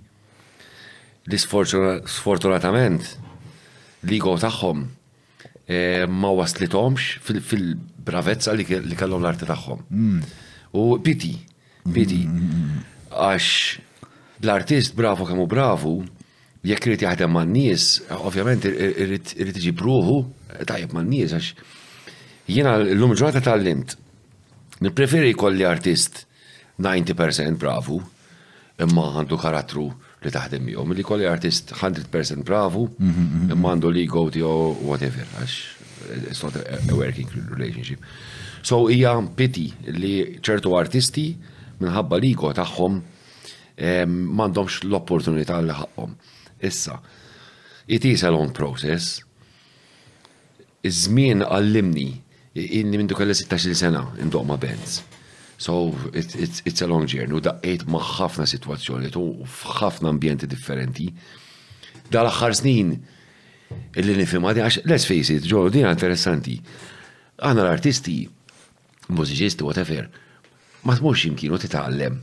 li 1.26 1.38
sfortunatament 1.42 3.14
l-ego 4.04 4.36
tagħhom 4.40 4.82
eh, 5.68 6.04
ma 6.06 6.30
waslithomx 6.34 7.22
fil-bravezza 7.24 8.52
li 8.58 8.66
kellhom 8.68 9.22
l-arti 9.22 9.48
tagħhom. 9.48 9.86
Mm. 9.90 10.36
U 10.76 10.98
piti, 11.02 11.32
piti. 11.92 12.24
Mm, 12.26 12.44
mm, 12.44 12.84
għax 13.16 13.48
l-artist 14.44 14.96
bravo 14.98 15.24
kemmu 15.26 15.46
bravu, 15.48 15.94
jekk 16.66 16.90
irid 16.90 17.06
jaħdem 17.06 17.32
man 17.32 17.52
nies, 17.54 18.02
ovvjament 18.12 18.66
irid 18.66 19.70
bruħu, 19.78 20.18
tajb 20.56 20.68
tajjeb 20.70 20.96
man 20.96 21.08
nies 21.08 21.32
għax 21.32 21.54
jiena 22.52 22.76
l-lum 22.82 23.14
ġurnata 23.16 23.42
tal-limt. 23.48 23.96
Nippreferi 24.84 25.32
li 25.32 25.64
artist 25.64 26.26
90% 26.78 27.56
bravu, 27.56 28.02
imma 28.84 29.06
għandu 29.22 29.38
karattru 29.40 29.88
li 30.24 30.32
taħdem 30.32 30.68
jom. 30.72 30.92
Li 30.96 31.04
kolli 31.04 31.26
artist 31.28 31.72
100% 31.80 32.44
bravu, 32.46 32.86
mhm, 32.98 33.10
mhm, 33.10 33.42
mhm. 33.42 33.50
imma 33.56 33.72
għandu 33.74 33.90
li 33.96 34.06
go 34.08 34.24
tiegħu 34.30 34.86
whatever, 34.88 35.28
għax 35.38 35.62
it's 36.30 36.42
not 36.44 36.54
a 36.60 36.80
working 36.94 37.26
relationship. 37.50 37.98
So 38.62 38.86
hija 38.90 39.16
piti 39.36 39.68
li 39.90 40.38
ċertu 40.42 40.74
artisti 40.78 41.28
minħabba 41.82 42.20
li 42.22 42.30
go 42.34 42.52
tagħhom 42.56 43.00
m'għandhomx 44.06 44.78
l-opportunità 44.88 45.58
li 45.62 45.74
ħaqhom. 45.76 46.14
Issa, 46.64 46.94
it 47.88 48.04
is 48.08 48.22
a 48.24 48.30
long 48.32 48.52
process. 48.56 49.18
Iż-żmien 50.86 51.42
għallimni 51.44 52.08
inni 52.56 52.96
minn 52.96 53.10
dik 53.10 53.18
16 53.20 53.74
sena 53.76 54.06
indoqma 54.22 54.56
bands. 54.56 55.02
So, 55.58 55.94
it, 56.12 56.34
it's, 56.36 56.62
it's 56.66 56.82
a 56.82 56.86
long 56.86 57.06
journey. 57.08 57.32
U 57.32 57.40
daqqejt 57.40 57.86
ma' 57.88 58.02
ħafna 58.04 58.44
situazzjoni, 58.48 59.08
u 59.16 59.44
f'ħafna 59.48 60.10
ambjenti 60.12 60.48
differenti. 60.50 61.06
Dal-axħar 62.12 62.54
snin, 62.60 62.90
illi 63.98 64.16
nifima 64.18 64.52
di 64.54 64.60
għax, 64.64 64.82
let's 64.86 65.08
face 65.08 65.32
it, 65.32 65.48
ġo, 65.48 65.64
dina 65.74 65.90
interessanti. 65.96 66.58
Għana 67.40 67.64
l-artisti, 67.64 68.18
mużiċisti, 69.16 69.64
whatever, 69.66 70.10
ma 70.86 70.94
tmurx 70.98 71.24
imkienu 71.32 71.58
titgħallem 71.64 72.20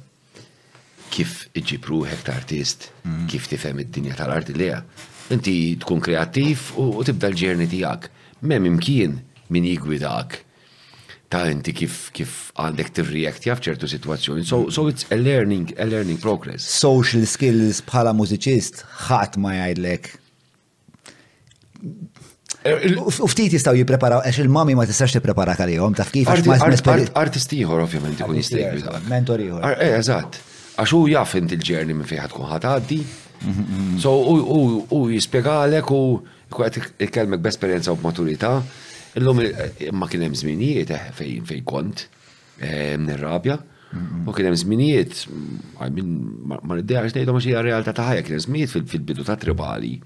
kif 1.14 1.34
iġibru 1.60 2.04
hekt 2.10 2.30
artist, 2.34 2.88
mm. 3.06 3.26
kif 3.34 3.50
tifhem 3.52 3.82
id-dinja 3.84 4.16
tal-arti 4.22 4.54
leja. 4.58 4.80
Inti 5.34 5.74
tkun 5.82 6.02
kreattiv 6.06 6.70
u 6.78 7.02
tibda 7.06 7.34
l-ġerni 7.34 7.66
tijak. 7.70 8.12
Mem 8.46 8.66
imkien 8.70 9.20
min 9.54 9.66
jigwidak 9.68 10.40
ta' 11.34 11.50
inti 11.50 11.74
kif 11.76 11.94
kif 12.16 12.34
għandek 12.62 12.92
tirreakti 12.98 13.50
f'ċertu 13.52 13.66
ċertu 13.88 13.90
situazzjoni. 13.94 14.44
So, 14.48 14.58
so 14.74 14.86
it's 14.92 15.08
a 15.12 15.18
learning, 15.18 15.72
a 15.82 15.88
learning 15.90 16.20
progress. 16.22 16.66
Social 16.70 17.26
skills 17.30 17.80
bħala 17.90 18.14
mużiċist 18.18 18.84
ħadd 19.08 19.40
ma 19.42 19.56
jgħidlek. 19.62 20.12
Er, 22.64 22.86
Uftit 23.26 23.56
jistaw 23.58 23.74
jipreparaw, 23.76 24.22
għax 24.24 24.40
il-mami 24.46 24.76
ma 24.80 24.86
tistax 24.88 25.18
tippreparak 25.18 25.60
għalihom, 25.66 25.98
taf 26.00 26.14
kif 26.14 26.30
Artist 26.32 27.58
ieħor 27.58 27.82
ovvjament 27.88 28.22
ikun 28.24 28.40
jistek. 28.40 28.86
Mentor 29.12 29.44
ieħor. 29.44 29.68
Eh, 29.82 29.90
eżatt. 30.00 30.38
Għax 30.78 30.96
hu 30.96 31.02
jaf 31.12 31.36
inti 31.42 31.58
l-ġerni 31.60 31.98
minn 31.98 32.08
fejn 32.10 32.30
tkun 32.32 32.48
ħatgħaddi. 32.54 33.02
So 34.00 34.14
u 34.30 35.04
jispjegalek 35.18 35.92
u 35.92 36.02
kwet 36.54 36.78
ikkelmek 37.08 37.42
b'esperjenza 37.44 37.92
u 37.96 37.98
b'maturità 38.00 38.54
Illum 39.18 39.40
eh, 39.46 39.74
ma 39.94 40.08
kien 40.10 40.24
hemm 40.26 40.36
żminijiet 40.40 40.92
eh, 40.96 41.08
fejn 41.16 41.46
fejn 41.50 41.64
kont 41.70 42.06
eh, 42.58 42.96
nirrabja. 42.98 43.60
U 44.26 44.34
kien 44.34 44.48
hemm 44.50 44.58
żminijiet, 44.58 45.20
ma 45.78 45.88
niddejax 46.80 47.14
ngħidhom 47.14 47.38
xi 47.46 47.52
realtà 47.68 47.94
ta' 47.94 48.08
ħajja, 48.10 48.24
kien 48.26 48.34
hemm 48.40 48.46
żminijiet 48.48 48.88
fil-bidu 48.90 49.26
ta' 49.28 49.36
tribali 49.40 50.00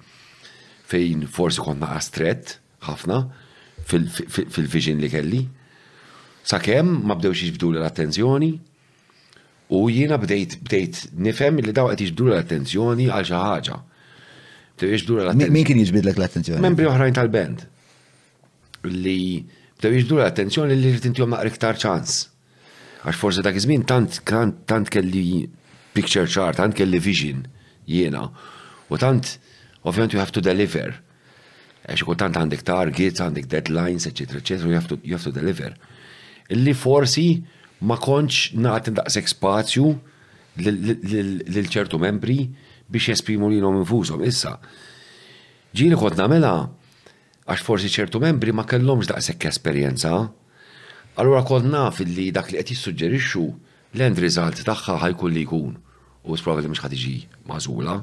fejn 0.91 1.23
forsi 1.31 1.63
kont 1.63 1.79
naqa' 1.83 2.33
ħafna 2.89 3.21
fil-vision 3.87 4.99
li 4.99 5.09
kelli. 5.13 5.45
Sakemm 6.47 6.99
ma 7.07 7.15
bdewx 7.19 7.45
jiġbdu 7.45 7.71
l-attenzjoni 7.75 8.51
u 9.75 9.79
jiena 9.91 10.19
bdejt 10.19 10.59
bdejt 10.67 11.01
nifhem 11.27 11.57
li 11.63 11.73
daw 11.75 11.89
qed 11.91 12.03
jiġbdu 12.05 12.27
l-attenzjoni 12.33 13.07
għal 13.11 13.25
xi 13.31 13.39
ħaġa. 13.39 13.79
Min 15.47 15.65
kien 15.65 15.79
jiġbidlek 15.79 16.19
l-attenzjoni? 16.19 16.61
Membri 16.63 16.91
oħrajn 16.91 17.15
tal-band 17.17 17.65
li 18.87 19.43
bdew 19.77 19.99
jiġdu 20.01 20.17
l-attenzjoni 20.17 20.75
li 20.79 20.91
rrit 20.93 21.05
intihom 21.09 21.33
naqra 21.33 21.51
iktar 21.51 21.77
ċans. 21.81 22.23
Għax 23.05 23.19
forsi 23.21 23.43
dak 23.45 23.55
iż-żmien 23.59 23.85
tant 23.87 24.21
tant 24.67 24.89
kelli 24.91 25.45
picture 25.93 26.27
chart, 26.27 26.57
tant 26.57 26.75
kelli 26.75 26.99
vision 27.03 27.45
jiena. 27.89 28.25
U 28.89 28.97
tant 28.97 29.37
ovvjament 29.83 30.13
you 30.13 30.19
have 30.21 30.31
to 30.35 30.41
deliver. 30.41 30.95
Għax 31.87 32.03
tant 32.17 32.35
għandek 32.39 32.65
targets, 32.67 33.21
għandek 33.21 33.47
deadlines, 33.51 34.07
eċetera, 34.09 34.41
eċetera, 34.41 34.67
you 34.71 34.75
have 34.79 34.87
to, 34.89 34.99
you 35.03 35.13
have 35.17 35.23
to 35.27 35.31
deliver. 35.35 35.75
Illi 36.53 36.73
forsi 36.73 37.35
ma 37.87 37.99
konċ 38.01 38.57
naqt 38.57 38.93
daqsek 38.97 39.27
spazju 39.29 39.87
lil 40.65 41.67
ċertu 41.69 41.99
membri 42.01 42.47
biex 42.89 43.13
jesprimu 43.13 43.51
li 43.51 43.59
nom 43.61 43.77
infusom. 43.83 44.23
Issa, 44.25 44.55
ġini 45.75 45.99
kont 45.99 46.17
namela 46.17 46.63
għax 47.47 47.63
forsi 47.63 47.89
ċertu 47.93 48.19
membri 48.19 48.51
ma 48.51 48.65
kellhomx 48.67 49.07
daqshekk 49.07 49.45
esperjenza. 49.47 50.11
Allura 51.17 51.43
kont 51.47 51.69
naf 51.71 52.01
li 52.03 52.27
dak 52.35 52.49
li 52.51 52.59
qed 52.59 52.73
jissuġġerixxu 52.73 53.43
l-end 53.95 54.19
result 54.21 54.59
tagħha 54.67 54.95
ħajkun 55.03 55.31
li 55.33 55.45
jkun 55.45 55.77
u 56.27 56.35
sprova 56.39 56.59
li 56.61 56.67
mhux 56.69 56.83
ħad 56.83 56.95
iġi 56.97 57.13
magħżula. 57.49 57.95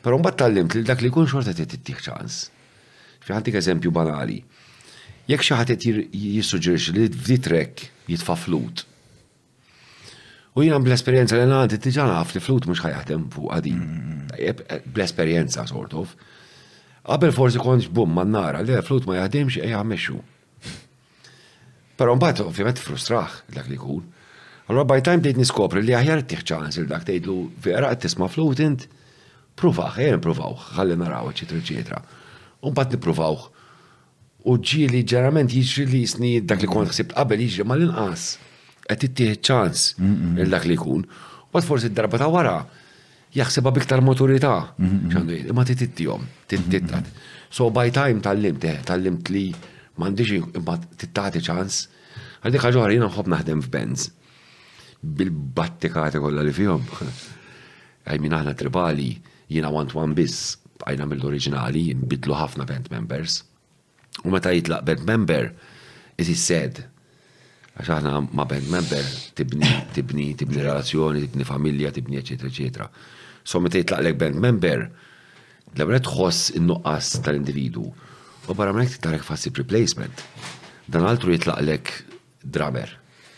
Però 0.00 0.16
mbagħad 0.16 0.40
tallimt 0.40 0.74
li 0.78 0.86
dak 0.88 1.04
li 1.04 1.12
jkun 1.12 1.28
xorta 1.28 1.52
qed 1.56 1.68
tittieħ 1.76 2.00
ċans. 2.08 2.38
Fi 3.20 3.56
eżempju 3.62 3.92
banali. 3.92 4.40
Jekk 5.28 5.44
xi 5.44 5.58
ħadd 5.60 5.88
jissuġġerixxi 6.08 6.96
li 6.96 7.04
f'di 7.12 7.38
trek 7.44 7.86
jitfa' 8.08 8.40
flut. 8.40 8.86
U 10.56 10.64
jiena 10.64 10.80
bl 10.82 10.96
esperjenza 10.96 11.36
li 11.36 11.44
ngħaddi 11.44 11.76
tiġa 11.84 12.08
naf 12.08 12.32
li 12.34 12.40
flut 12.40 12.64
mhux 12.72 12.88
ħajaħdem 12.88 13.28
fuq 13.36 13.52
qadim. 13.52 13.84
Mm-hmm. 13.84 14.36
Eh, 14.40 14.84
bl 14.88 15.04
esperjenza 15.04 15.68
sort 15.68 15.92
of. 15.94 16.16
Qabel 17.02 17.32
forsi 17.32 17.58
konġ 17.60 17.88
bum 17.96 18.10
man 18.12 18.30
nara 18.34 18.60
li 18.62 18.74
l-flut 18.76 19.06
ma 19.08 19.16
jaħdimx 19.16 19.58
e 19.64 19.70
jammexxu. 19.72 20.18
Però 21.96 22.16
mbagħad 22.16 22.44
ovvjament 22.46 22.80
frustrax 22.80 23.44
dak 23.56 23.68
li 23.70 23.78
jkun. 23.78 24.04
Allora 24.68 24.84
by 24.88 25.02
time 25.04 25.24
dejt 25.24 25.40
niskopri 25.40 25.82
li 25.84 25.94
aħjar 25.96 26.22
tih 26.30 26.44
ċans 26.50 26.76
il 26.80 26.88
dak 26.90 27.06
tgħidlu 27.08 27.36
vera 27.64 27.90
qed 27.94 28.04
tisma' 28.04 28.28
flut 28.30 28.60
int, 28.64 28.84
pruvaħ, 29.60 29.96
ejja 30.04 30.18
nippruvaw, 30.18 30.54
ħalli 30.76 30.98
naraw 31.00 31.32
eċetera 31.32 31.62
eċetera. 31.64 32.02
U 32.64 32.72
mbagħad 32.72 32.96
nippruvawh. 32.98 33.48
U 34.48 34.54
ġieli 34.64 35.00
ġerament 35.08 35.52
jiġri 35.52 35.88
li 35.92 36.02
jisni 36.04 36.34
dak 36.48 36.60
li 36.64 36.68
kont 36.70 36.92
ħsibt 36.92 37.16
qabel 37.16 37.40
jiġri 37.44 37.66
mal-inqas 37.68 38.28
qed 38.90 39.08
ittieħ 39.08 39.40
ċans 39.48 39.88
il 40.00 40.52
dak 40.52 40.68
li 40.68 40.76
jkun. 40.76 41.08
Bat 41.50 41.66
forsi 41.66 41.90
d-darba 41.90 42.20
ta' 42.22 42.28
wara 42.32 42.56
jaħseba 43.38 43.72
biktar 43.74 44.02
motorità. 44.02 44.52
Mhm, 44.78 45.06
mhm. 45.06 45.54
Ma 45.54 45.64
tittijom, 45.68 46.22
tittittat. 46.50 47.02
Mhm, 47.02 47.10
so 47.50 47.70
by 47.70 47.90
time 47.94 48.20
tal-limt, 48.24 48.64
eh, 48.64 48.80
tal-limt 48.88 49.30
li 49.32 49.44
mandiġi 50.00 50.40
imma 50.58 50.78
tittati 50.96 51.38
ċans. 51.44 51.84
Għaddi 52.42 52.58
ħagħuħar 52.64 52.90
jina 52.94 53.06
nħob 53.10 53.26
naħdem 53.34 53.62
f'Benz. 53.66 54.10
Bil-battikati 55.02 56.18
kolla 56.20 56.42
li 56.44 56.52
fihom. 56.52 56.82
minna 58.20 58.40
ħna 58.42 58.54
tribali, 58.56 59.10
jina 59.48 59.70
want 59.70 59.94
one 59.96 60.14
biss, 60.18 60.56
għajna 60.86 61.06
mill-oriġinali, 61.12 61.84
bidlu 62.10 62.34
ħafna 62.36 62.64
band 62.66 62.90
members. 62.92 63.42
U 64.26 64.30
meta 64.34 64.50
jitlaq 64.52 64.84
band 64.88 65.04
member, 65.06 65.52
it 66.18 66.28
is 66.28 66.50
għax 66.50 67.88
aħna 67.94 68.10
ma 68.34 68.44
band 68.44 68.66
member 68.68 69.04
tibni, 69.38 69.68
tibni, 69.94 70.26
tibni 70.36 70.60
relazzjoni, 70.62 71.20
tibni 71.22 71.44
familja, 71.48 71.92
tibni, 71.96 72.16
eccetera, 72.18 72.48
eccetera. 72.50 72.88
So 73.50 73.58
meta 73.58 73.98
lek 73.98 74.14
band 74.20 74.38
member, 74.38 74.84
l-għamret 75.74 76.04
tħoss 76.06 76.52
in-nuqqas 76.58 77.08
tal-individu. 77.26 77.82
U 78.46 78.54
barra 78.54 78.70
mnek 78.76 78.92
titlaq 78.94 79.24
fassi 79.26 79.50
replacement. 79.58 80.22
Dan 80.90 81.02
altru 81.08 81.34
jitlaqlek 81.34 81.90
drummer, 82.54 82.92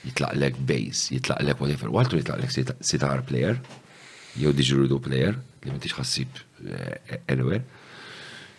jitlaqlek 0.05 0.59
bass, 0.69 1.07
jitlaqlek 1.15 1.65
whatever. 1.65 1.89
U 1.93 1.97
altru 2.03 2.21
jitlaqlek 2.21 2.53
sitar 2.93 3.25
player, 3.29 3.57
jew 4.37 4.53
digirudo 4.59 5.01
player, 5.01 5.39
li 5.65 5.79
tix 5.81 5.97
ħassib 5.97 6.43
eh, 6.69 7.17
anywhere. 7.33 7.63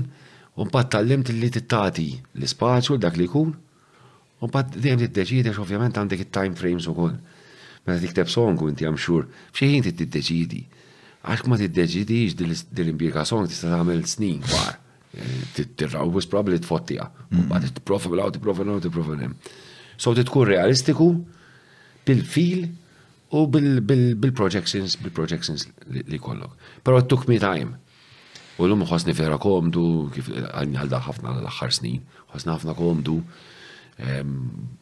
un 0.59 0.71
pat 0.75 0.91
tal-limt 0.97 1.31
li 1.31 1.47
t-tati 1.55 2.11
l-spazju 2.41 2.99
dak 3.07 3.15
li 3.23 3.31
kun, 3.31 3.55
U 4.41 4.49
bad 4.49 4.73
dejjem 4.73 4.99
tiddeċidi 5.03 5.51
ovvjament 5.61 5.97
għandek 5.97 6.23
il 6.23 6.29
time 6.33 6.55
frames 6.57 6.87
ukoll. 6.89 7.13
Meta 7.85 8.01
tikteb 8.01 8.29
song 8.29 8.57
inti 8.69 8.87
għam 8.87 8.97
xur, 8.97 9.27
bxejn 9.53 9.85
tiddeċidi. 9.85 10.61
Għax 11.29 11.45
ma 11.49 11.57
tiddeċidix 11.61 12.35
dil-imbiega 12.73 13.21
song 13.25 13.45
tista' 13.49 13.69
għamil 13.77 14.01
snin 14.09 14.39
kwar. 14.47 14.79
Eh, 15.11 15.63
tirraw 15.77 16.09
bus 16.09 16.25
t-fottija. 16.25 17.05
U 17.05 17.35
mm-hmm. 17.35 17.49
bad 17.51 17.67
tipprofa 17.69 18.09
u 18.09 18.15
t 18.15 18.39
tipprofa 18.39 18.63
l-għaw, 18.65 18.81
tipprofa 18.81 19.17
l 19.17 19.35
So 20.01 20.15
titkun 20.17 20.47
realistiku 20.49 21.11
bil-fil 22.07 22.63
u 23.37 23.43
bil-projections 23.51 24.95
bil-projections 24.97 25.67
li 25.93 26.17
kollok. 26.17 26.55
Pero 26.81 26.97
it 26.97 27.05
took 27.05 27.27
me 27.29 27.37
time. 27.37 27.77
U 28.57 28.65
l-lum 28.65 28.81
ħosni 28.89 29.13
fera 29.13 29.37
komdu, 29.37 30.09
kif 30.15 30.31
għal 30.33 30.89
ħafna 31.05 31.37
l-axħar 31.43 31.77
snin, 31.77 32.01
ħosna 32.33 32.57
ħafna 32.57 32.73
komdu 32.79 33.19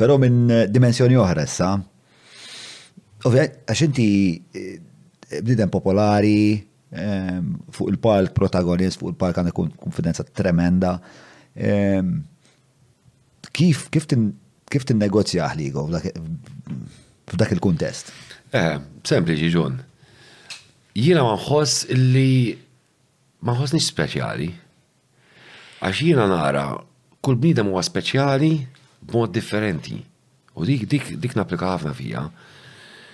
però 0.00 0.16
minn 0.20 0.48
dimensjoni 0.72 1.18
oħra 1.20 1.44
issa. 1.44 1.72
Għax 3.28 3.82
inti 3.88 4.08
eh, 4.54 4.74
bnidem 5.44 5.70
popolari, 5.72 6.58
fuq 6.88 7.90
il 7.92 7.98
palk 8.00 8.32
protagonist, 8.36 9.00
fuq 9.02 9.12
il 9.12 9.18
palk 9.20 9.38
għandek 9.42 9.58
konfidenza 9.82 10.24
tremenda. 10.26 10.94
Kif 13.58 13.88
tin 14.08 15.02
negozja 15.04 15.50
ħligo 15.52 15.86
f'dak 17.28 17.52
il-kuntest? 17.58 18.08
Eh, 18.48 18.78
sempliċi 19.04 19.48
ġun. 19.52 19.74
Jina 20.96 21.22
ma 21.22 21.36
li 22.08 22.56
ma 23.44 23.52
speċjali. 23.54 24.48
Għax 25.84 25.96
jiena 26.02 26.24
nara 26.26 26.70
kull 27.22 27.36
bniedem 27.36 27.68
huwa 27.68 27.82
speċjali 27.84 28.52
b'mod 29.04 29.30
differenti. 29.34 29.98
U 30.56 30.64
dik 30.64 30.88
dik 30.88 31.10
dik 31.20 31.36
napplika 31.36 31.76
ħafna 31.76 31.92
fija. 31.94 32.24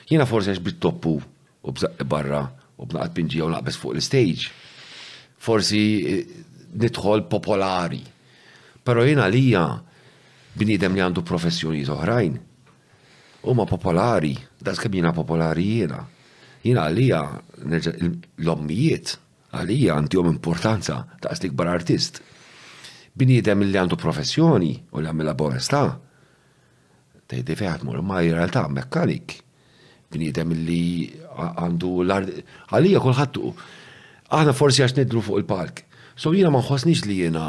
Jiena 0.09 0.24
forsi 0.24 0.52
għax 0.55 0.62
bit-toppu 0.70 1.16
u 1.19 1.70
bżaq 1.73 2.06
barra 2.06 2.44
u 2.78 2.86
bnaqat 2.86 3.12
pinġi 3.19 3.43
u 3.44 3.51
naqbes 3.51 3.77
fuq 3.81 3.98
l-stage. 3.98 4.52
Forsi 5.39 5.82
eh, 6.06 6.24
nidħol 6.78 7.27
popolari. 7.27 8.05
Pero 8.86 9.02
jiena 9.02 9.27
lija 9.27 9.66
bniedem 10.55 10.94
li 10.94 11.02
għandu 11.02 11.24
professjoni 11.27 11.82
oħrajn 11.90 12.39
huma 13.46 13.66
popolari, 13.68 14.32
das 14.66 14.80
kemm 14.80 14.96
jiena 14.98 15.12
popolari 15.16 15.64
jiena. 15.78 16.02
Jiena 16.64 16.86
għalija 16.88 17.18
l-ommijiet 18.44 19.16
għalija 19.54 19.96
għandihom 19.98 20.30
importanza 20.32 21.00
ta' 21.20 21.34
stikbar 21.36 21.68
artist. 21.74 22.22
Bniedem 23.14 23.62
li 23.66 23.76
għandu 23.78 23.98
professjoni 24.00 24.72
u 24.96 25.02
li 25.02 25.06
għamilha 25.10 25.34
bonestà, 25.38 25.82
tgħidi 27.30 27.56
fejn 27.60 27.74
ħadmur 27.76 28.00
ma' 28.02 28.22
realtà 28.24 28.64
mekkanik. 28.72 29.36
Bniedem 30.14 30.54
li 30.64 30.82
għandu 31.34 31.92
l-art. 32.06 32.32
Għalija 32.72 33.02
kolħattu. 33.04 33.52
aħna 34.34 34.52
forsi 34.56 34.82
għax 34.82 34.96
nidru 34.96 35.20
fuq 35.22 35.38
il-park. 35.42 35.84
So 36.16 36.32
jiena 36.32 36.50
ma 36.50 36.64
nħossniex 36.64 37.04
li 37.06 37.20
jiena 37.26 37.44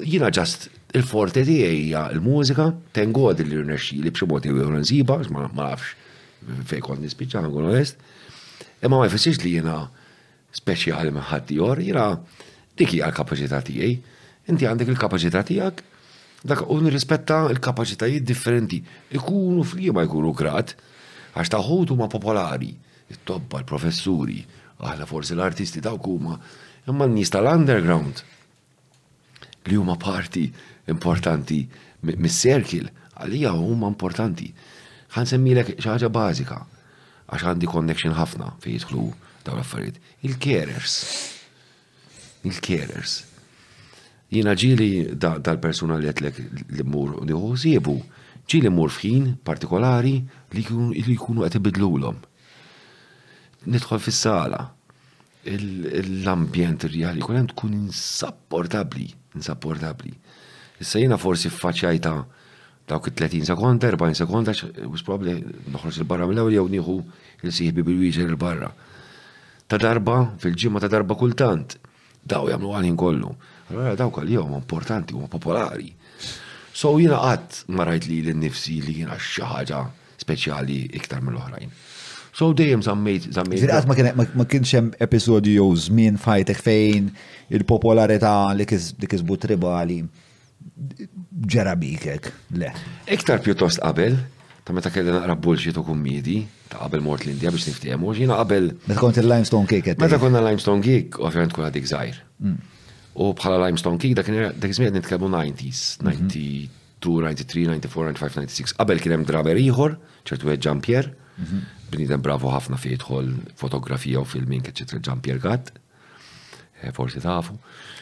jiena 0.00 0.30
ġast 0.32 0.70
il-forte 0.94 1.42
tiegħi 1.42 1.78
hija 1.80 2.06
l-mużika, 2.14 2.68
tengod 2.94 3.40
li 3.42 3.56
rnexxi 3.58 3.96
li 4.04 4.12
b'xi 4.14 4.26
mod 4.30 4.46
jew 4.46 4.70
nsiba, 4.78 5.16
ma 5.34 5.48
nafx 5.50 5.98
fejn 6.70 6.82
kont 6.84 7.02
nispiċċa 7.02 7.42
nkun 7.46 7.70
onest. 7.72 7.96
Imma 8.84 9.00
ma 9.00 9.08
jfissirx 9.08 9.42
li 9.42 9.54
jiena 9.56 9.78
speċjali 10.54 11.10
ma' 11.16 11.24
ħadd 11.32 11.52
ieħor, 11.56 11.80
jiena 11.82 12.06
dik 12.78 12.92
hija 12.94 13.08
l-kapaċità 13.10 13.62
tiegħi. 13.66 13.94
Inti 14.52 14.68
għandek 14.68 14.90
il-kapaċità 14.92 15.40
tiegħek, 15.48 15.80
dak 16.44 16.62
u 16.68 16.76
nirrispetta 16.84 17.40
l-kapaċitajiet 17.50 18.26
differenti. 18.28 18.82
Ikunu 19.16 19.64
fliema 19.64 20.04
jkunu 20.04 20.34
krat, 20.36 20.76
għax 21.34 21.54
taħut 21.56 21.94
huma 21.94 22.10
popolari, 22.12 22.74
it-tobba, 23.10 23.62
l-professuri, 23.64 24.42
aħna 24.84 25.08
forsi 25.08 25.34
l-artisti 25.34 25.80
dawk 25.82 26.12
imma 26.84 27.06
n-nies 27.06 27.30
tal-underground 27.32 28.20
li 29.70 29.78
huma 29.80 29.94
parti 29.96 30.42
importanti 30.90 31.62
mis-serkil, 32.04 32.88
għalija 33.16 33.52
huma 33.56 33.88
importanti. 33.88 34.50
Għan 35.14 35.30
semmilek 35.30 35.70
xaħġa 35.80 36.10
bazika, 36.12 36.58
għax 37.32 37.44
għandi 37.52 37.70
connection 37.70 38.16
ħafna 38.18 38.50
fi 38.62 38.74
jidħlu 38.74 39.04
dawn 39.46 39.58
l-affarijiet. 39.60 40.00
Il-carers. 40.26 40.98
Il-carers. 42.48 43.20
Jina 44.34 44.54
ġili 44.58 45.14
dal-persuna 45.14 45.98
li 46.00 46.08
għetlek 46.10 46.40
li 46.76 46.86
mur 46.88 47.20
nieħu 47.22 47.38
uħosiebu, 47.52 47.96
ġili 48.50 48.72
mur 48.74 48.92
fħin 48.92 49.34
partikolari 49.46 50.16
li 50.52 50.64
jkunu 50.66 51.44
għet 51.46 51.60
ibidlulhom. 51.60 52.18
Nidħol 53.70 54.02
fis-sala, 54.04 54.58
l-ambjent 55.48 56.88
rjali 56.90 57.22
kunem 57.24 57.46
tkun 57.54 57.78
insapportabli, 57.78 59.06
insapportabli. 59.38 60.12
Issa 60.84 61.00
jina 61.00 61.16
forsi 61.20 61.48
faċċajta 61.52 62.12
dawk 62.88 63.08
30 63.16 63.48
sekonda, 63.48 63.88
40 63.88 64.18
sekonda, 64.20 64.52
was 64.92 65.00
probabli 65.06 65.38
noħroġ 65.72 65.96
il-barra 66.02 66.26
mill-ewwel 66.28 66.58
jew 66.58 66.64
nieħu 66.74 66.96
il-sieħbi 67.48 67.84
bil-wieġer 67.86 68.26
il-barra. 68.34 68.68
Ta' 69.68 69.78
darba, 69.80 70.16
fil-ġimma 70.42 70.82
ta' 70.84 70.90
darba 70.92 71.16
kultant, 71.20 71.78
daw 72.22 72.50
jagħmlu 72.52 72.74
għalin 72.76 72.98
kollu. 73.00 73.30
Allora 73.72 73.94
dawk 73.96 74.20
għal-jom 74.20 74.58
importanti 74.58 75.16
huma 75.16 75.30
popolari. 75.32 75.88
So 76.76 76.98
jina 77.00 77.22
qatt 77.24 77.62
ma 77.72 77.86
rajt 77.88 78.04
li 78.10 78.18
l-nifsi 78.28 78.76
li 78.84 78.98
jiena 79.00 79.16
xi 79.16 79.48
ħaġa 79.54 79.80
speċjali 80.20 80.80
iktar 81.00 81.24
mill-oħrajn. 81.24 81.72
So 82.34 82.50
dejjem 82.52 82.82
zammejt, 82.82 83.30
zammejt. 83.32 83.62
Zirqat 83.62 83.88
ma 84.36 84.44
kienx 84.44 84.76
hemm 84.76 84.92
episodju 85.00 85.54
jew 85.56 85.70
żmien 85.86 86.20
fajtek 86.20 86.60
fejn 86.60 87.08
il-popolarità 87.56 88.34
li 88.58 88.68
kisbu 88.68 89.38
tribali. 89.46 90.00
Kis 90.04 90.22
ġerabikek, 91.52 92.30
le. 92.58 92.70
Iktar 93.14 93.42
pjuttost 93.44 93.80
qabel, 93.82 94.16
ta' 94.66 94.74
meta 94.76 94.90
kellna 94.92 95.18
naqra 95.18 95.36
bullshit 95.46 95.76
u 95.78 95.84
kummidi, 95.86 96.38
ta' 96.70 96.82
qabel 96.84 97.02
mort 97.04 97.26
l 97.26 97.32
india 97.34 97.52
biex 97.54 97.68
niftiemu, 97.70 98.14
ġina 98.18 98.38
qabel. 98.40 98.70
Meta 98.88 99.00
kont 99.02 99.20
il-limestone 99.22 99.70
cake. 99.70 99.96
Meta 100.02 100.18
konna 100.22 100.42
limestone 100.44 100.82
cake, 100.84 101.20
għafjant 101.20 101.54
kuna 101.54 101.70
dik 101.74 101.86
zaħir. 101.90 102.18
Mm. 102.40 102.58
U 103.22 103.28
bħala 103.38 103.60
limestone 103.68 104.00
cake, 104.02 104.16
dak 104.18 104.72
iżmien 104.72 104.96
nitkellmu 104.98 105.30
90s, 105.30 106.00
92, 106.02 106.66
93, 107.06 107.66
94, 107.70 108.16
95, 108.18 108.50
96. 108.50 108.76
Qabel 108.80 109.04
kienem 109.04 109.26
draber 109.28 109.60
iħor, 109.60 109.98
ċertu 110.26 110.50
Jean 110.56 110.80
Pierre, 110.82 111.14
mhm. 111.38 111.62
bnidem 111.94 112.22
bravo 112.24 112.50
ħafna 112.54 112.80
fejtħol 112.82 113.30
fotografija 113.60 114.22
u 114.22 114.26
filmin, 114.34 114.64
eċetera, 114.72 115.02
Jean 115.04 115.22
Pierre 115.22 115.42
Gatt 115.44 115.76
Eh, 116.84 116.90
forsi 116.92 117.18
tafu. 117.20 117.54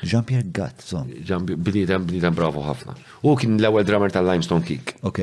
Jean-Pierre 0.03 0.49
Gatt, 0.53 0.81
son. 0.85 1.07
Bnidem, 1.63 2.05
bnidem 2.09 2.35
bravo 2.35 2.63
ħafna. 2.67 2.97
U 3.23 3.35
kien 3.39 3.55
l-ewel 3.61 3.87
drummer 3.87 4.11
tal-Limestone 4.11 4.65
Kick. 4.67 4.97
Ok. 5.07 5.21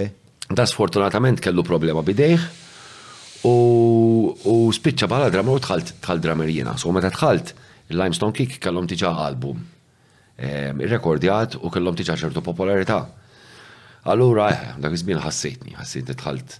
Da 0.49 0.65
sfortunatament 0.67 1.41
kellu 1.43 1.61
problema 1.67 2.01
bidejħ 2.05 2.45
u 3.49 4.55
spiċċa 4.75 5.07
bħala 5.11 5.27
drummer 5.33 5.59
u 5.59 5.63
tħalt 5.63 5.93
tħal-drummer 6.05 6.49
jena. 6.51 6.73
So 6.79 6.91
meta 6.95 7.11
tħalt 7.13 7.53
il-Limestone 7.91 8.33
Kick 8.37 8.57
kellhom 8.63 8.87
tiġa 8.89 9.11
album. 9.25 9.61
Ehm, 10.39 10.81
ir-rekordjat 10.85 11.59
u 11.59 11.71
kellhom 11.73 11.97
tiġa 11.99 12.15
ċertu 12.21 12.43
popolarità. 12.45 13.03
Allura, 14.07 14.49
eh, 14.53 14.73
dak 14.79 14.95
iż-żmien 14.95 15.19
ħassejtni, 15.23 15.75
tħalt 16.13 16.59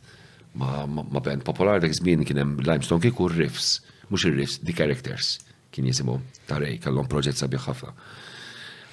ma 0.59 1.19
band 1.23 1.45
popolar 1.47 1.79
dak 1.79 1.91
iż-żmien 1.95 2.25
kien 2.27 2.43
hemm 2.43 2.59
Limestone 2.67 2.99
Kick 3.01 3.19
u 3.23 3.29
Riffs, 3.31 3.79
mhux 4.09 4.25
ir-Riffs, 4.29 4.59
The 4.65 4.73
Characters 4.73 5.33
kien 5.71 5.85
jisimu 5.89 6.17
tarej, 6.49 6.79
kallon 6.83 7.07
proġett 7.09 7.39
sabiħ 7.39 7.67
ħafna. 7.69 7.91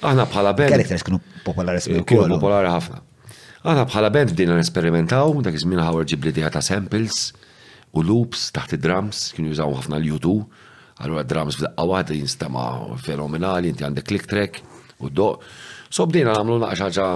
Aħna 0.06 0.26
bħala 0.28 0.52
band. 0.58 0.74
Karakteris 0.76 1.04
kienu 1.06 1.20
popolari 1.44 1.80
eh, 1.80 1.86
sabiħ. 1.86 2.04
Kienu 2.08 2.36
popolari 2.36 2.70
ħafna. 2.72 3.02
Aħna 3.66 3.86
bħala 3.90 4.10
band 4.14 4.34
bdina 4.36 4.56
nesperimentaw, 4.60 5.32
dak 5.46 5.56
iż-żmien 5.58 5.82
ħawar 5.82 6.08
ġib 6.10 6.28
l 6.32 6.50
ta' 6.52 6.62
samples 6.64 7.20
u 7.96 8.02
loops 8.04 8.50
taħt 8.54 8.76
id-drums, 8.76 9.24
kienu 9.36 9.54
jużaw 9.54 9.76
ħafna 9.80 10.00
l 10.00 10.10
jutu 10.10 10.34
għallura 10.96 11.26
drums 11.28 11.56
f'daqqa 11.58 11.76
għawad 11.82 12.10
jinstama 12.16 12.66
fenomenali, 13.04 13.72
inti 13.72 13.84
għandek 13.86 14.08
click 14.10 14.28
track 14.30 14.62
u 15.00 15.10
do. 15.12 15.30
So 15.88 16.06
bdina 16.08 16.36
għamlu 16.36 16.60
naqxaġa 16.66 17.08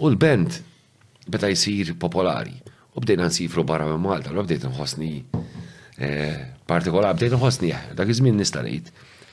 u 0.00 0.10
l-band 0.12 0.62
beta 1.32 1.48
jisir 1.52 1.94
popolari. 2.00 2.56
U 2.96 3.02
bdejna 3.04 3.28
nsifru 3.28 3.60
barra 3.68 3.84
me 3.92 3.96
Malta, 4.00 4.32
u 4.32 4.42
bdejt 4.42 4.64
nħosni 4.70 5.12
Eh, 5.96 6.40
partikolar, 6.68 7.14
bdejt 7.16 7.32
nħosni, 7.32 7.70
dak 7.96 8.10
iż-żmien 8.12 8.36
nista' 8.36 8.60
ngħid, 8.66 8.88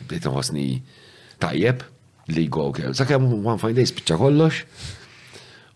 bdejt 0.08 0.28
nħosni 0.30 0.68
tajjeb 1.44 1.84
li 2.32 2.46
go 2.48 2.70
kemm. 2.72 2.96
Sakemm 2.96 3.34
one 3.44 3.60
fine 3.60 3.76
day 3.76 3.88
spiċċa 3.90 4.16
kollox. 4.22 4.62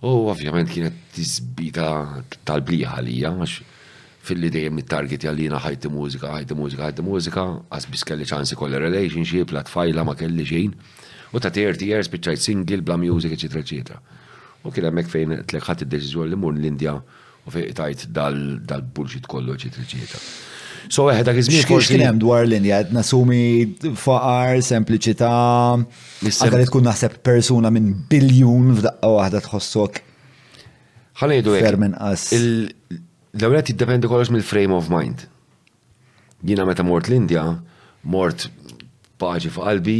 U 0.07 0.30
ovvjament 0.31 0.72
kienet 0.72 1.01
tiżbita 1.18 1.89
tal-bliħa 2.47 3.01
li 3.03 3.18
għax 3.26 3.57
fil-li 4.30 4.51
dejjem 4.53 4.77
mit 4.80 4.88
target 4.91 5.27
jallina 5.27 5.59
ħajti 5.59 5.91
mużika, 5.91 6.31
ħajti 6.39 6.55
mużika, 6.59 6.88
ħajti 6.89 7.03
mużika, 7.07 7.45
għasbis 7.73 8.03
kelli 8.07 8.27
ċansi 8.31 8.55
kolli 8.59 8.80
relationship, 8.80 9.51
la 9.55 9.64
tfajla 9.68 10.03
ma 10.07 10.15
kelli 10.19 10.43
xejn, 10.47 10.73
u 11.35 11.41
ta' 11.43 11.51
30 11.51 11.84
years 11.88 12.11
bieċajt 12.11 12.43
single, 12.43 12.80
bla 12.84 12.99
music, 12.99 13.31
eccetera, 13.35 13.64
eccetera. 13.64 13.99
U 14.68 14.72
kien 14.76 14.88
hemmhekk 14.89 15.11
fejn 15.14 15.35
tlek 15.47 15.68
ħadd 15.68 15.85
id-deċiżjoni 15.88 16.34
li 16.35 16.41
mur 16.43 16.55
l-Indja 16.59 16.95
u 17.47 17.55
fejn 17.55 17.76
tajt 17.80 18.05
dal-bullshit 18.11 19.27
kollu, 19.31 19.55
eccetera, 19.55 19.84
eccetera. 19.88 20.23
So 20.89 21.07
eħe 21.11 21.22
eh, 21.22 21.26
dak 21.27 21.39
iż-żmien 21.41 21.65
Kien 21.88 22.03
hemm 22.05 22.19
dwar 22.22 22.47
linja 22.47 22.77
qed 22.85 22.93
nasumi 22.95 23.41
faqar, 23.99 24.57
sempliċità, 24.64 25.30
anke 25.77 26.59
li 26.61 26.68
tkun 26.69 26.85
naħseb 26.88 27.18
persuna 27.27 27.72
minn 27.73 27.89
biljun 28.11 28.73
f'daqqa 28.77 29.11
waħda 29.15 29.41
tħossok. 29.47 29.99
Ħanejdu 31.22 31.55
hekk. 31.57 31.68
Fermen 31.68 31.97
qas. 31.97 32.30
L-ewwel 32.38 33.64
jiddependi 33.72 34.11
kollox 34.11 34.31
mill-frame 34.35 34.76
of 34.77 34.89
mind. 34.93 35.26
Jiena 36.47 36.65
meta 36.69 36.85
mort 36.88 37.09
l-Indja, 37.09 37.45
mort 38.07 38.47
paġi 39.22 39.49
f'qalbi 39.51 39.99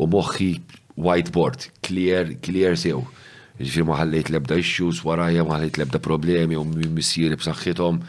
u 0.00 0.08
moħħi 0.10 0.50
whiteboard, 0.96 1.68
clear, 1.86 2.34
clear 2.42 2.76
sew. 2.80 3.04
Ġifir 3.60 3.86
ma 3.88 3.96
ħallejt 4.00 4.32
lebda 4.34 4.58
issues 4.60 5.04
warajja, 5.04 5.44
ma 5.46 5.60
lebda 5.64 6.00
problemi 6.02 6.56
u 6.60 6.64
missieri 6.70 7.36
b'saxħitom. 7.38 8.00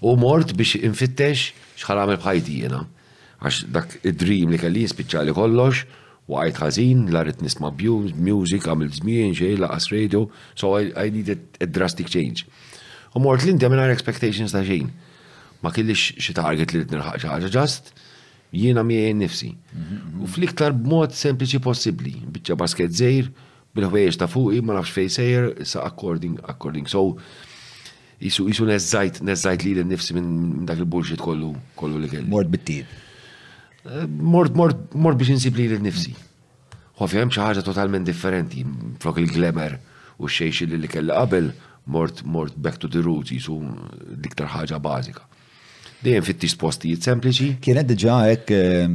U 0.00 0.14
mort 0.16 0.54
biex 0.56 0.78
infittex 0.86 1.48
xħal 1.80 2.00
għamil 2.00 2.20
bħajti 2.22 2.54
jena. 2.64 2.78
Għax 3.40 3.56
dak 3.72 3.96
id-dream 4.08 4.52
li 4.54 4.60
kelli 4.60 4.86
li 4.88 5.34
kollox, 5.36 5.82
u 6.30 6.38
għajt 6.40 6.60
għazin, 6.62 7.00
la 7.12 7.22
rrit 7.22 7.40
nisma 7.44 7.70
music, 7.76 8.64
għamil 8.66 8.90
zmien, 9.00 9.34
xej, 9.36 9.58
laqas 9.60 9.90
radio, 9.92 10.28
so 10.54 10.72
I, 10.78 10.92
I 10.96 11.10
needed 11.10 11.40
a 11.60 11.66
drastic 11.66 12.08
change. 12.08 12.46
U 13.14 13.20
mort 13.20 13.42
l-inti 13.44 13.66
għamil 13.66 13.90
expectations 13.92 14.52
ta' 14.52 14.64
xejn. 14.64 14.88
Ma 15.60 15.72
kelli 15.72 15.92
xi 15.94 16.32
target 16.32 16.72
li 16.78 16.84
t 16.88 16.94
nirħaq 16.94 17.20
xaħġa 17.20 17.52
ġast, 17.52 17.92
jiena 18.56 18.82
miegħi 18.82 19.12
nifsi. 19.20 19.50
U 20.24 20.28
fl-iktar 20.32 20.72
b'mod 20.80 21.12
sempliċi 21.12 21.60
possibbli, 21.60 22.16
biċċa 22.38 22.56
basket 22.56 22.96
zejr, 22.96 23.28
bil 23.76 23.90
ħwejġ 23.92 24.16
ta' 24.22 24.30
fuqi, 24.32 24.64
ma 24.64 24.78
nafx 24.80 24.96
fejn 24.96 25.12
sejr, 25.20 25.50
sa' 25.68 25.84
according, 25.92 26.40
according. 26.48 26.88
So, 26.88 27.18
jisu 28.20 28.48
jisu 28.50 28.64
nezzajt, 28.68 29.20
nezzajt 29.24 29.64
li 29.64 29.72
l-nifsi 29.80 30.12
minn 30.16 30.64
dak 30.68 30.80
il-bullshit 30.82 31.20
kollu 31.24 31.54
kollu 31.78 31.98
li 32.02 32.08
kelli. 32.10 32.28
Mort 32.28 32.50
bittin. 32.52 32.84
Eh, 33.84 34.06
mort, 34.06 34.52
mort, 34.54 34.82
mort 34.94 35.16
biex 35.18 35.32
insib 35.38 35.56
li 35.56 35.66
l-nifsi. 35.72 36.12
Ovvja, 37.00 37.22
hemm 37.22 37.32
xi 37.32 37.40
ħaġa 37.40 37.64
totalment 37.64 38.04
differenti, 38.04 38.60
flok 39.00 39.22
il-glamour 39.22 39.78
u 40.20 40.28
xejx 40.28 40.66
li 40.68 40.82
li 40.82 40.90
kelli 40.92 41.14
qabel, 41.16 41.48
mort, 41.88 42.20
mort 42.28 42.56
back 42.60 42.76
to 42.78 42.90
the 42.92 43.00
roots, 43.00 43.32
jisu 43.32 43.56
diktar 44.20 44.50
ħaġa 44.52 44.80
bazika. 44.84 45.24
Dejjem 46.04 46.24
fit-tis 46.28 46.56
sempliċi. 46.58 47.54
Kienet 47.60 47.88
diġà 47.88 48.18
hekk 48.28 48.52
eh, 48.52 48.88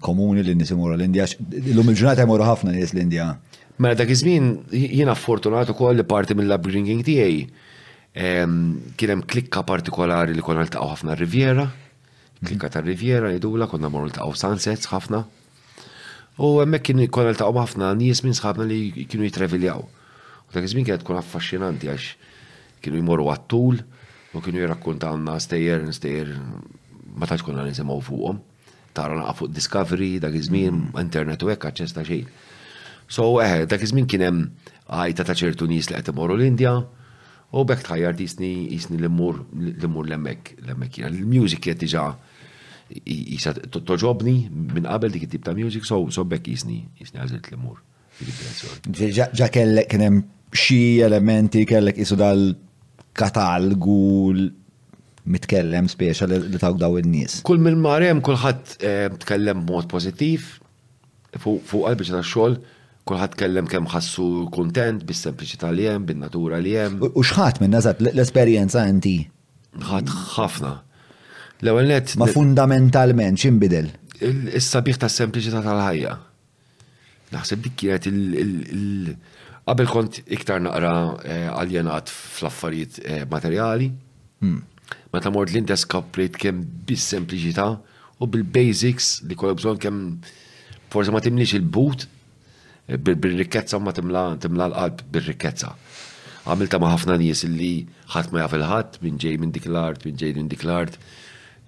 komuni 0.00 0.40
l 0.40 0.56
nisimura 0.56 0.96
l 0.96 1.04
indija 1.04 1.26
l-lum 1.28 1.92
il-ġurnata 1.92 2.24
jmorru 2.24 2.48
ħafna 2.48 2.72
nies 2.76 2.96
l 2.96 3.04
indija 3.04 3.28
Mela 3.82 3.94
dak 3.98 4.10
iż-żmien 4.14 4.50
jiena 4.70 5.14
fortunat 5.18 5.70
ukoll 5.72 5.96
li 5.98 6.04
parti 6.06 6.36
mill-upbringing 6.38 7.00
tiegħi. 7.06 7.38
Kien 8.14 9.12
hemm 9.12 9.24
klikka 9.32 9.64
partikolari 9.66 10.36
li 10.36 10.44
konna 10.44 10.62
ltaqgħu 10.68 10.90
ħafna 10.92 11.16
Riviera, 11.18 11.64
klikka 12.46 12.70
ta' 12.70 12.82
Riviera 12.84 13.32
jidula 13.34 13.66
konna 13.72 13.90
morru 13.90 14.12
ltaqgħu 14.12 14.38
sunsets 14.38 14.90
ħafna. 14.92 15.24
U 16.38 16.52
hemmhekk 16.62 16.92
kien 16.92 17.02
konna 17.16 17.32
ltaqgħu 17.34 17.64
ħafna 17.64 17.90
nies 17.98 18.22
minn 18.22 18.38
sħabna 18.38 18.68
li 18.70 19.06
kienu 19.10 19.26
jitraviljaw. 19.26 19.82
U 19.82 20.54
dak 20.54 20.68
iż-żmien 20.68 20.86
kienet 20.86 21.02
tkun 21.02 21.18
affaxxinanti 21.18 21.90
għax 21.90 22.08
kienu 22.84 23.02
jmorru 23.02 23.26
għattul 23.34 23.82
u 23.82 24.44
kienu 24.46 24.62
jirrakkuntawna 24.62 25.34
stejjer 25.42 25.88
stejjer 25.98 26.32
ma 27.18 27.26
tax 27.32 27.42
konna 27.50 27.66
nisimgħu 27.66 27.98
fuqhom. 28.12 28.38
Tara 28.94 29.18
naqa' 29.18 29.34
fuq 29.42 29.56
Discovery 29.58 30.14
dak 30.22 30.38
iż-żmien 30.38 30.84
internet 31.02 31.42
u 31.42 31.50
hekk 31.50 31.72
aċċesta 31.72 32.06
xejn. 32.06 32.32
So, 33.12 33.42
eh, 33.44 33.66
dak 33.68 33.82
iż-żmien 33.84 34.06
kien 34.08 34.22
hemm 34.24 34.44
għajta 34.88 35.24
ta' 35.28 35.36
ċertu 35.36 35.66
nies 35.68 35.90
li 35.90 35.98
qed 35.98 36.08
imorru 36.14 36.38
l-Indja, 36.38 36.70
u 37.52 37.64
bekk 37.68 37.84
tħajjar 37.84 38.16
disni 38.16 38.48
jisni 38.72 38.96
l 38.96 39.10
immur 39.10 39.42
l 39.52 39.72
immur 39.88 40.06
l-emmek 40.08 40.54
l-emmek 40.62 40.94
jina. 40.96 41.10
L-music 41.12 41.68
jett 41.68 41.84
iġa 41.84 42.06
jisa 43.04 43.52
toġobni 43.72 44.46
minn 44.48 44.88
qabel 44.88 45.12
dik 45.12 45.28
tip 45.28 45.44
ta' 45.44 45.52
music, 45.56 45.84
so, 45.88 46.00
so 46.08 46.24
bekk 46.28 46.48
jisni 46.54 46.78
jisni 47.00 47.20
għazilt 47.20 47.50
l 47.52 47.58
immur 47.58 47.82
Ġa 49.12 49.50
kellek 49.54 49.90
kienem 49.92 50.20
xi 50.54 50.80
elementi 51.04 51.66
kellek 51.68 52.00
jisu 52.00 52.16
dal-katalgu 52.20 54.02
mitkellem 55.34 55.88
speċa 55.92 56.28
li 56.32 56.60
taw 56.60 56.76
daw 56.80 56.96
il-nis. 57.00 57.42
Kull 57.44 57.60
minn 57.60 57.80
marem 57.80 58.20
kullħat 58.24 58.76
eh, 58.80 59.08
tkellem 59.24 59.66
mod 59.68 59.88
pozittiv 59.92 60.48
fuq 61.36 61.60
qalbi 61.84 62.08
ta' 62.08 62.24
xogħol 62.24 62.60
kulħadd 63.08 63.36
kellem 63.40 63.66
kemm 63.70 63.88
ħassu 63.90 64.26
kuntent 64.54 65.04
bis-sempliċità 65.08 65.70
li 65.74 65.86
hemm, 65.90 66.04
bin-natura 66.06 66.60
li 66.62 66.74
hemm. 66.78 67.00
U 67.08 67.24
xħat 67.26 67.60
minn 67.62 67.74
nażat 67.74 68.02
l-esperjenza 68.12 68.84
inti? 68.90 69.16
Ħadd 69.88 70.12
ħafna. 70.36 70.72
L-ewwel 71.62 71.90
net. 71.96 72.14
Ma 72.20 72.28
fundamentalment 72.30 73.40
x'inbidel? 73.42 73.90
Is-sabiħ 74.22 75.00
tas-sempliċità 75.02 75.62
tal-ħajja. 75.66 76.16
Naħseb 77.36 77.64
dik 77.68 77.80
kienet 77.84 78.10
il- 78.12 79.16
Qabel 79.72 79.86
kont 79.88 80.16
iktar 80.34 80.56
naqra 80.60 80.88
għaljenat 81.22 82.10
eh, 82.10 82.12
fl-affarijiet 82.34 82.96
eh, 83.06 83.20
materjali, 83.30 83.84
hmm. 84.42 84.56
meta 85.14 85.30
mort 85.30 85.52
l-intes 85.52 85.84
kapriet 85.88 86.34
kemm 86.36 86.60
bis-sempliċità 86.88 87.68
u 87.72 88.26
bil-basics 88.28 89.20
li 89.24 89.38
kollha 89.38 89.54
bżonn 89.60 89.78
kemm 89.84 90.00
forse 90.90 91.14
ma 91.14 91.22
timniex 91.24 91.54
il-but 91.60 92.04
bil-rikkezza 92.90 93.78
ma 93.78 93.92
timla 93.94 94.66
l-qalb 94.66 95.02
bil-rikkezza. 95.12 95.72
Għamilta 96.42 96.78
ma 96.82 96.88
ħafna 96.90 97.14
nies 97.22 97.44
illi 97.46 97.86
ħadd 98.10 98.32
ma 98.32 98.40
jaf 98.42 98.56
il-ħadd 98.58 98.96
minn 99.06 99.18
ġej 99.22 99.36
minn 99.38 99.52
dik 99.54 99.66
l-art, 99.70 100.04
minn 100.06 100.16
ġej 100.18 100.32
minn 100.34 100.48
dik 100.50 100.64
l-art. 100.66 100.96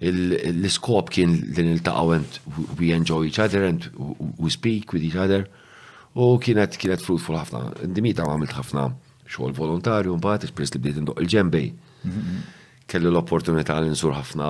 L-iskop 0.03 1.09
kien 1.15 1.37
li 1.55 1.77
taqaw 1.79 2.11
and 2.17 2.39
we 2.77 2.91
enjoy 2.91 3.23
each 3.29 3.39
other 3.39 3.63
and 3.63 3.87
we 4.37 4.49
speak 4.51 4.91
with 4.91 5.03
each 5.07 5.15
other. 5.15 5.45
U 6.15 6.35
kienet 6.43 6.75
kienet 6.79 6.99
fruitful 7.03 7.39
ħafna. 7.39 7.61
Indimita 7.87 8.27
ma 8.27 8.35
għamilt 8.35 8.57
ħafna 8.59 8.89
xogħol 9.29 9.55
volontarju 9.57 10.15
mbagħad 10.19 10.49
ispres 10.49 10.75
li 10.75 10.83
bdiet 10.83 10.99
indoq 11.05 11.23
il-ġembej. 11.23 11.71
Kellu 12.91 13.09
l-opportunità 13.15 13.79
li 13.79 13.89
nsur 13.95 14.13
ħafna 14.19 14.49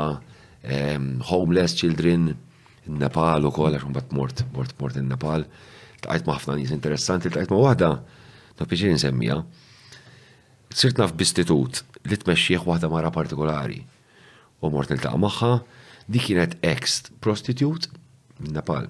ehm, 0.65 1.11
homeless 1.29 1.77
children 1.77 2.31
in 2.89 2.99
Nepal 3.01 3.45
u 3.45 3.53
kol 3.53 3.73
għax 3.73 4.11
mort 4.17 4.43
mort 4.53 4.73
mort 4.81 4.97
in 4.97 5.07
Nepal 5.13 5.45
tajt 6.06 6.26
ma' 6.27 6.38
ħafna 6.38 6.56
nies 6.60 6.73
interessanti, 6.76 7.32
tajt 7.34 7.52
ma' 7.53 7.61
waħda, 7.65 7.90
ma' 8.60 8.69
biex 8.69 8.91
nsemmija. 8.98 9.40
Sirt 10.76 10.99
naf 10.99 11.14
b'istitut 11.18 11.82
li 12.06 12.19
tmexxih 12.19 12.65
waħda 12.68 12.90
mara 12.91 13.11
partikolari. 13.15 13.82
U 14.64 14.72
mort 14.73 14.91
ta' 15.02 15.15
magħha, 15.19 15.52
di 16.07 16.19
kienet 16.22 16.57
ex 16.65 17.06
prostitute 17.23 17.90
minn 18.40 18.56
Nepal. 18.60 18.90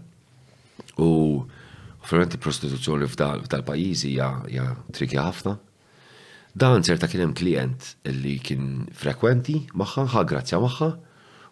U 0.99 1.43
ovvjament 2.05 2.33
il-prostituzzjoni 2.39 3.05
f'dal-pajjiżi 3.09 4.11
hija 4.15 4.65
triki 4.95 5.17
ħafna. 5.21 5.55
Dan 6.55 6.85
serta 6.87 7.07
kien 7.11 7.25
hemm 7.25 7.35
klient 7.35 7.89
li 8.15 8.37
kien 8.39 8.85
frekwenti 8.95 9.57
magħha, 9.77 10.05
ħa 10.13 10.21
grazzja 10.29 10.59
magħha, 10.63 10.89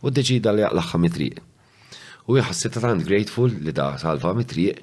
u 0.04 0.10
d-deċida 0.12 0.54
li 0.58 0.64
jaqlaħħa 0.66 1.00
mitriq. 1.04 1.42
U 2.32 2.38
jħassita 2.40 2.80
tant 2.82 3.04
grateful 3.06 3.52
li 3.62 3.74
da 3.76 3.92
salva 4.02 4.32
mitriq 4.40 4.80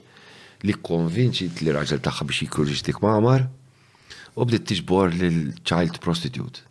li 0.67 0.75
konvinċit 0.77 1.61
li 1.65 1.73
raġel 1.75 2.01
taħħa 2.05 2.27
biex 2.29 2.45
jikurġistik 2.45 3.01
maħmar 3.05 3.47
u 4.41 4.47
bdiet 4.47 4.67
tiġbor 4.71 5.15
l-child 5.17 6.01
prostitute. 6.05 6.67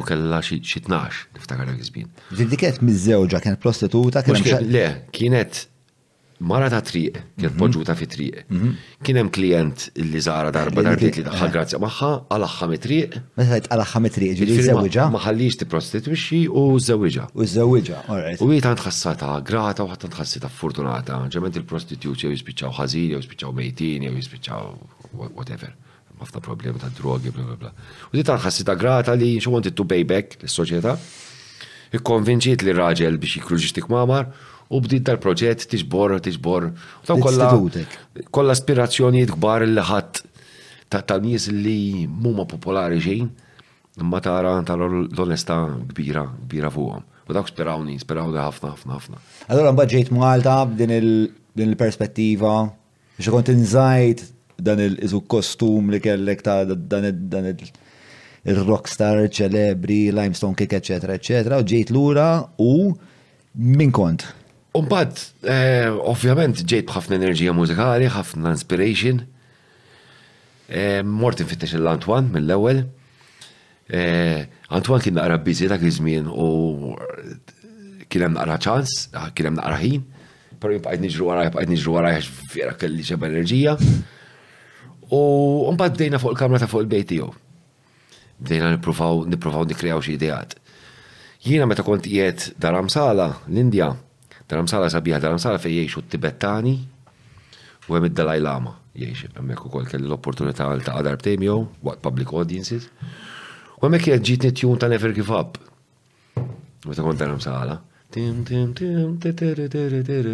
U 0.00 0.04
kella 0.08 0.40
xi 0.44 0.58
tnax 0.86 1.26
niftakar 1.36 1.68
dak 1.68 1.82
iż 1.84 1.92
mizzewġa 1.96 2.80
miż-żewġa 2.86 3.42
kienet 3.44 3.60
prostituta 3.66 4.22
kien 4.24 4.70
Le, 4.70 4.84
kienet 5.12 5.66
mara 6.40 6.68
ta' 6.72 6.80
triq, 6.80 7.18
kien 7.36 7.50
mhm. 7.52 7.58
poġuta 7.60 7.94
fi 7.96 8.06
triq. 8.08 8.38
Mhm. 8.48 8.70
Kien 9.04 9.18
hemm 9.20 9.30
klient 9.34 9.86
li 10.00 10.20
żara 10.24 10.50
darba 10.54 10.82
darbit 10.86 11.18
li 11.20 11.24
daħħal 11.26 11.52
grazzja 11.52 11.78
magħha 11.84 12.10
għalaħħa 12.32 12.68
mit-triq. 12.70 13.18
Meta 13.36 13.70
għalaħħa 13.74 14.02
mit-triq, 14.06 14.38
ġieli 14.38 14.56
jiġifieri 14.56 14.78
żewġa. 14.78 15.06
Ma 15.12 15.20
ħallix 15.26 15.60
tipprostitwixxi 15.60 16.40
u 16.48 16.64
żewġa. 16.80 17.26
U 17.36 17.44
żewġa, 17.54 18.00
alright. 18.08 18.40
U 18.40 18.48
hi 18.54 18.62
tant 18.64 18.86
grata 19.46 19.84
u 19.84 19.90
ħadd 19.92 20.08
tħassita 20.16 20.48
fortunata. 20.48 21.20
Ġement 21.28 21.60
il-prostituti 21.60 22.08
jew 22.24 22.32
jispiċċaw 22.34 22.72
ħażin, 22.80 23.10
jew 23.12 23.20
jispiċċaw 23.20 23.56
mejtin, 23.60 24.08
jew 24.08 24.16
jispiċċaw 24.16 25.24
whatever 25.36 25.76
ħafna 26.20 26.40
problemi 26.44 26.76
ta' 26.76 26.90
drogi, 26.92 27.30
bla 27.32 27.44
bla 27.48 27.54
bla. 27.56 27.70
U 28.12 28.12
di 28.16 28.24
tanħassita 28.28 28.74
grata 28.76 29.14
li 29.16 29.36
xi 29.40 29.48
wanted 29.48 29.72
to 29.72 29.84
pay 29.88 30.04
back 30.08 30.40
l 30.40 30.48
soċjetà 30.52 30.96
Ikkonvinċiet 31.96 32.60
li 32.62 32.70
raġel 32.76 33.16
biex 33.18 33.40
jikruġistik 33.40 33.88
mamar 33.90 34.28
u 34.70 34.78
bdiet 34.80 35.04
tal-proġett 35.06 35.66
tiġbor, 35.70 36.14
tiġbor. 36.22 36.68
Kolla, 37.10 37.50
kolla 38.30 38.54
aspirazzjonijiet 38.54 39.32
kbar 39.34 39.64
li 39.66 39.82
ħadd 39.88 40.20
ta' 40.94 41.16
nies 41.22 41.48
li 41.50 42.06
mumma 42.06 42.46
popolari 42.50 43.00
xejn, 43.02 43.28
imma 44.00 44.20
tara 44.22 44.54
tal-onesta 44.66 45.56
kbira, 45.90 46.22
kbira 46.46 46.70
fuqhom. 46.74 47.02
U 47.30 47.34
dak 47.34 47.50
sperawni, 47.50 47.96
speraw 48.02 48.30
ħafna, 48.34 48.72
ħafna, 48.74 48.94
ħafna. 48.98 49.20
Allora 49.50 49.74
mbagħad 49.74 49.94
ġejt 49.96 50.12
Malta 50.14 50.54
b'din 50.66 50.94
il-perspettiva, 50.98 52.54
biex 53.18 53.30
kont 53.30 53.52
inżajt 53.52 54.24
dan 54.60 54.82
il-iżu 54.82 55.20
kostum 55.30 55.90
li 55.94 56.00
kellek 56.02 56.42
ta' 56.46 56.60
dan 56.64 57.04
il- 57.04 57.70
il-rockstar, 58.50 59.26
ċelebri, 59.28 60.10
limestone 60.14 60.54
kick, 60.58 60.72
eccetera, 60.78 61.12
eccetera, 61.18 61.58
u 61.58 61.62
ġejt 61.66 61.90
lura 61.90 62.30
u 62.58 62.72
min 63.76 63.90
kont? 63.90 64.30
Umbad, 64.78 65.18
eh, 65.50 65.90
ovvjament, 66.06 66.62
ġejt 66.70 66.92
ħafna 66.94 67.16
enerġija 67.18 67.52
mużikali, 67.56 68.06
ħafna 68.14 68.52
inspiration. 68.54 69.24
Eh, 70.70 71.02
mort 71.02 71.40
infittex 71.42 71.74
l-Antwan 71.74 72.28
mill-ewel. 72.30 72.84
Eh, 73.90 74.44
Antwan 74.70 75.02
kien 75.02 75.16
naqra 75.18 75.40
bizi 75.42 75.66
dak 75.66 75.82
iż-żmien 75.82 76.28
u 76.30 76.94
kien 78.06 78.22
hemm 78.28 78.38
naqra 78.38 78.58
ċans, 78.62 78.92
kien 79.34 79.48
hemm 79.48 79.58
naqra 79.58 79.80
ħin, 79.82 80.04
però 80.62 80.76
jibqgħid 80.76 81.02
niġru 81.02 81.26
jibqa' 81.26 81.46
jibqgħid 81.48 81.72
niġru 81.74 81.96
għax 82.04 82.28
vera 82.54 82.74
kelli 82.78 83.06
ġeb 83.10 83.26
enerġija. 83.26 83.74
U 85.10 85.72
mbagħad 85.74 85.96
dejna 86.04 86.20
fuq 86.22 86.36
il-kamra 86.36 86.60
ta' 86.62 86.68
fuq 86.70 86.84
il-bejt 86.84 87.08
tiegħu. 87.16 87.30
Dejna 88.38 88.70
nippruvaw 88.78 89.26
nikkreaw 89.72 89.98
xi 89.98 90.14
ideat. 90.14 90.54
Jiena 91.42 91.66
meta 91.66 91.82
kont 91.82 92.06
qiegħed 92.06 92.52
daram 92.62 92.86
sala 92.92 93.32
l-Indja, 93.50 93.90
Dharamsala 94.50 94.90
sabiħa, 94.90 95.18
Dharamsala 95.22 95.60
fej 95.62 95.76
jiexu 95.80 96.02
t-Tibettani 96.04 96.72
u 97.90 97.94
għem 97.96 98.08
id-Dalai 98.10 98.42
Lama 98.42 98.74
jiexu. 98.98 99.28
Għemmek 99.36 99.64
u 99.66 99.70
kol 99.72 99.86
kelli 99.88 100.08
l-opportunità 100.10 100.66
għal 100.72 100.82
ta' 100.86 100.96
għadar 101.00 101.20
temjow, 101.24 101.60
waqt 101.86 102.02
public 102.06 102.32
audiences. 102.34 102.88
U 103.78 103.86
għemmek 103.86 104.10
jgħed 104.10 104.26
ġitni 104.30 104.52
tjun 104.58 104.80
ta' 104.82 104.90
Never 104.90 105.14
Give 105.14 105.36
Up. 105.38 105.60
U 106.40 106.96
ta' 106.96 107.06
kont 107.06 107.20
Dharamsala. 107.22 107.78
Tim, 108.10 108.40
tim, 108.46 108.72
tim, 108.74 109.14
tim, 109.22 110.26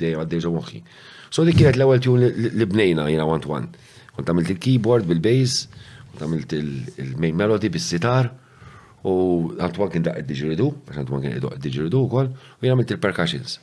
dejjem 0.00 0.24
għaddejġa 0.24 0.54
moħħi. 0.56 0.82
So 1.30 1.44
li 1.46 1.54
kienet 1.54 1.78
l-ewel 1.78 2.00
tjun 2.02 2.24
li 2.58 2.66
bnejna 2.66 3.06
jina 3.12 3.26
want 3.28 3.46
one. 3.46 3.70
Kont 4.16 4.30
għamilt 4.32 4.50
il-keyboard 4.56 5.06
bil-bass, 5.06 5.68
kont 6.10 6.26
għamilt 6.26 6.56
il-main 6.58 7.38
melody 7.38 7.70
bis-sitar. 7.70 8.32
U 9.06 9.12
għantwan 9.56 9.90
kien 9.94 10.04
daqqa 10.04 10.26
diġridu, 10.28 10.66
għax 10.84 10.98
għantwan 11.00 11.22
kien 11.24 11.38
daqqa 11.40 11.58
diġridu 11.64 11.98
u 12.04 12.08
kol, 12.12 12.26
u 12.60 12.64
jgħamilt 12.66 12.90
il-percussions. 12.96 13.54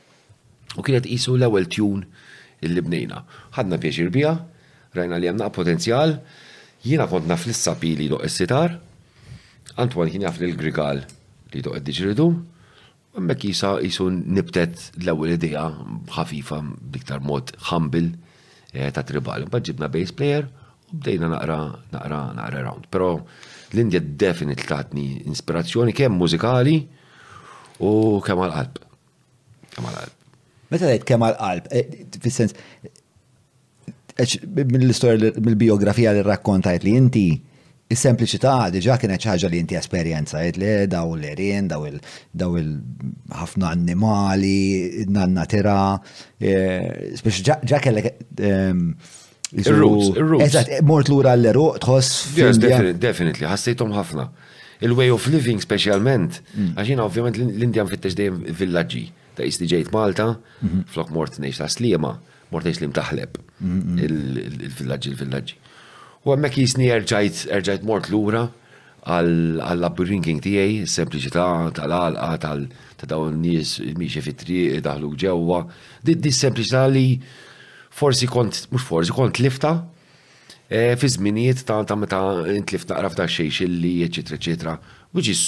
U 0.80 0.84
kienet 0.86 1.06
jisu 1.06 1.36
l-ewel 1.38 1.68
tune 1.70 2.08
illi 2.66 2.82
bnejna. 2.82 3.20
ħadna 3.58 3.78
pieċir 3.82 4.10
bija, 4.14 4.32
rajna 4.98 5.20
li 5.22 5.30
għamna 5.30 5.52
potenzjal, 5.54 6.16
jiena 6.84 7.06
kont 7.10 7.30
naf 7.30 7.46
l-issapi 7.48 7.94
li 8.00 8.10
doq 8.12 8.26
s-sitar, 8.30 8.80
Antwan 9.78 10.10
kien 10.10 10.24
jaf 10.26 10.40
l-grigal 10.42 11.04
li 11.54 11.62
doq 11.62 11.78
d 11.86 11.94
u 12.24 12.28
Mek 13.20 13.48
jisa 13.50 13.80
jisu 13.82 14.10
nibtet 14.14 14.92
l-ewel 15.02 15.34
ideja 15.36 15.70
ħafifa 16.14 16.60
biktar 16.94 17.20
mod 17.26 17.50
ħambil 17.66 18.12
eh, 18.74 18.90
ta' 18.94 19.02
tribal. 19.02 19.46
Bħadġibna 19.50 19.90
bass 19.90 20.14
player 20.14 20.46
u 20.46 20.98
bdejna 21.02 21.30
naqra 21.32 21.58
naqra 21.92 22.20
naqra 22.38 22.62
round. 22.62 22.86
Pero 22.94 23.24
l-Indja 23.72 23.99
definit 24.02 24.64
tatni 24.68 25.07
inspirazzjoni 25.26 25.91
kemm 25.95 26.15
mużikali 26.22 26.77
u 27.84 27.91
kemm 28.26 28.39
għal-qalb. 28.45 28.80
Kemm 29.76 29.89
għal-qalb. 29.89 30.15
Meta 30.72 30.94
għed 30.94 31.03
kemm 31.07 31.26
għal-qalb, 31.27 31.68
eh, 31.73 31.99
fil-sens, 32.23 32.56
mill-istoria, 34.61 35.35
mill-biografija 35.44 36.11
li 36.15 36.23
rakkontajt 36.31 36.84
li 36.88 36.95
inti, 37.02 37.27
Is-sempliċità 37.89 38.53
diġa 38.69 38.98
kienet 38.99 39.23
ħaġa 39.23 39.48
li 39.49 39.61
inti 39.61 39.77
għed 39.80 40.57
le 40.60 40.72
daw 40.91 41.14
l-erien, 41.15 41.69
daw 41.69 41.85
il-ħafna 42.60 43.69
annimali, 43.72 45.06
nanna 45.07 45.45
tira, 45.45 45.80
eh, 46.38 47.14
ġa 47.15 47.80
kellek 47.80 48.10
ehm, 48.38 48.91
Il-rules, 49.56 50.18
mort 50.84 51.06
l-ura 51.07 51.36
l-eruq, 51.38 51.78
tħoss. 51.84 52.36
Yes, 52.36 52.57
definitely, 52.60 53.48
ħassejtom 53.48 53.94
ħafna. 53.95 54.26
Il-way 54.84 55.11
of 55.14 55.24
living 55.32 55.61
specialment, 55.64 56.41
mm. 56.53 56.74
għaxina 56.78 57.06
ovvjament 57.07 57.40
l-Indian 57.45 57.88
fittex 57.90 58.14
dejjem 58.19 58.41
villaġġi, 58.60 59.06
ta' 59.38 59.48
jisli 59.48 59.69
ġejt 59.72 59.94
Malta, 59.95 60.28
mhm. 60.61 60.84
flok 60.91 61.14
mort 61.15 61.40
nex 61.41 61.61
ta' 61.61 61.69
slima, 61.74 62.11
mort 62.52 62.68
nex 62.68 62.84
lim 62.84 62.91
taħleb, 62.94 63.40
il-villaġġi, 64.03 65.15
il-villaġġi. 65.15 65.57
U 66.28 66.36
għemmek 66.36 66.60
jisni 66.60 66.91
erġajt 66.91 67.88
mort 67.88 68.11
l-ura 68.11 68.44
għall-upbringing 69.07 70.41
tijaj, 70.44 70.84
sempliċità, 70.91 71.48
tal-għalqa, 71.78 72.56
tal-dawn 72.99 73.40
nis, 73.41 73.78
miexie 73.95 74.22
fit-triq, 74.26 74.82
daħlu 74.84 75.14
ġewwa, 75.24 75.61
di 76.06 76.34
sempliċità 76.36 76.86
li 76.91 77.07
forsi 77.98 78.26
kont, 78.30 78.68
mux 78.72 78.78
forsi 78.86 79.10
kont 79.15 79.38
lifta, 79.41 79.74
e, 80.69 80.95
fi 81.02 81.07
zminijiet 81.07 81.64
ta' 81.68 81.82
ta' 81.88 81.98
meta 81.98 82.19
intlift 82.53 82.91
naqra 82.94 83.10
f'da 83.11 83.26
xej 83.34 83.49
xilli, 83.57 83.95
eccetera, 84.06 84.38
eccetera, 84.38 84.76
which 85.15 85.32
is 85.34 85.41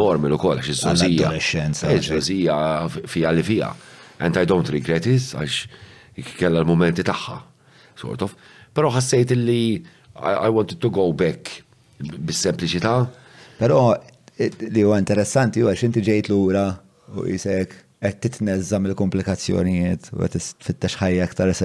normal 0.00 0.34
u 0.36 0.40
koll, 0.42 0.58
għax 0.60 0.72
iż-żożija. 0.74 1.32
E, 1.88 3.06
fija 3.08 3.32
li 3.32 3.44
fija. 3.46 3.72
And 4.18 4.36
I 4.40 4.44
don't 4.48 4.68
regret 4.72 5.06
it, 5.12 5.30
għax 5.36 6.26
kella 6.40 6.62
l-momenti 6.64 7.04
tagħha, 7.04 7.38
sort 8.00 8.24
of. 8.24 8.36
Pero 8.76 8.92
ħassejt 8.92 9.34
li 9.40 9.60
I 10.16 10.48
wanted 10.48 10.78
to 10.80 10.88
go 10.88 11.10
back 11.12 11.58
bis-sempliċità. 12.00 12.92
Pero 13.58 13.92
li 14.40 14.80
huwa 14.84 14.96
interessanti 15.00 15.60
huwa 15.60 15.74
x'inti 15.76 16.00
ġejt 16.06 16.30
lura 16.32 16.70
u 17.20 17.24
jisek 17.28 17.74
qed 17.98 18.18
titnezzam 18.24 18.82
mill-komplikazzjonijiet 18.84 20.10
u 20.14 20.24
t 20.28 20.36
tfittex 20.60 20.98
ħajja 21.00 21.24
aktar 21.28 21.52
u 21.52 21.56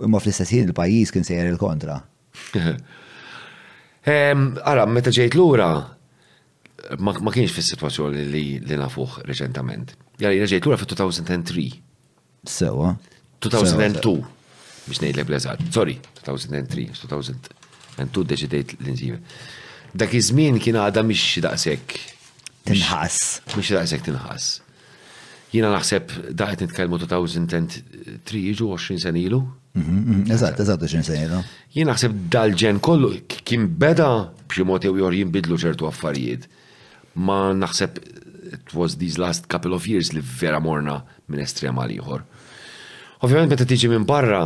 Imma 0.00 0.16
fl-istess 0.16 0.54
il-pajjiż 0.56 1.10
kien 1.12 1.26
sejjer 1.28 1.48
il-kontra. 1.50 1.98
Ara, 4.70 4.86
meta 4.88 5.12
ġejt 5.12 5.34
lura, 5.36 5.66
ma 6.96 7.32
kienx 7.34 7.52
fis-sitwazzjoni 7.52 8.22
li 8.32 8.44
nafuħ 8.80 9.18
reċentament. 9.28 9.92
Jara, 10.22 10.32
jena 10.38 10.48
ġejt 10.54 10.68
ura 10.70 10.78
fit-2003. 10.80 11.66
Sewa. 12.48 12.94
2002, 13.44 14.14
biex 14.88 15.02
nejt 15.04 15.18
l-eblezat. 15.20 15.66
Sorry, 15.68 15.98
2003, 16.22 16.86
2002 17.04 18.24
deċidejt 18.32 18.74
l-inżive. 18.80 19.20
Dak 20.00 20.16
iż-żmien 20.16 20.56
kien 20.64 20.80
għadha 20.80 21.04
miex 21.04 21.42
daqshekk. 21.44 22.00
Tinħass. 22.72 23.40
Miex 23.52 23.76
daqshekk 23.76 24.08
tinħass 24.14 24.54
jina 25.52 25.70
naħseb 25.72 26.30
daħet 26.38 26.64
nitkelmu 26.64 26.98
2003 27.02 28.54
ġu 28.58 28.68
20 28.76 29.02
sen 29.02 29.16
ilu. 29.18 29.40
Mhm, 29.74 29.98
mhm. 29.98 30.30
Eżatt, 30.34 30.60
eżatt 30.62 30.82
20 30.82 31.06
sen 31.10 31.24
ilu. 31.26 31.40
Jina 31.74 31.94
naħseb 31.94 32.14
dal-ġen 32.30 32.78
kollu 32.82 33.12
kien 33.44 33.68
beda 33.82 34.10
b'xi 34.50 34.64
moti 34.66 34.88
u 34.90 34.98
jor 35.00 35.12
jinbidlu 35.14 35.58
ċertu 35.62 35.88
affarijiet. 35.90 36.48
Ma 37.18 37.50
naħseb 37.54 37.98
it 38.50 38.74
was 38.74 38.96
these 38.98 39.18
last 39.18 39.48
couple 39.50 39.74
of 39.74 39.86
years 39.86 40.12
li 40.14 40.22
vera 40.40 40.60
morna 40.62 41.00
minn 41.30 41.42
estrem 41.42 41.78
għal 41.78 41.96
ieħor. 41.98 42.22
Ovvjament 43.24 43.50
meta 43.52 43.66
tiġi 43.68 43.90
minn 43.92 44.06
barra 44.06 44.44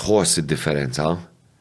tħoss 0.00 0.40
id-differenza. 0.40 1.10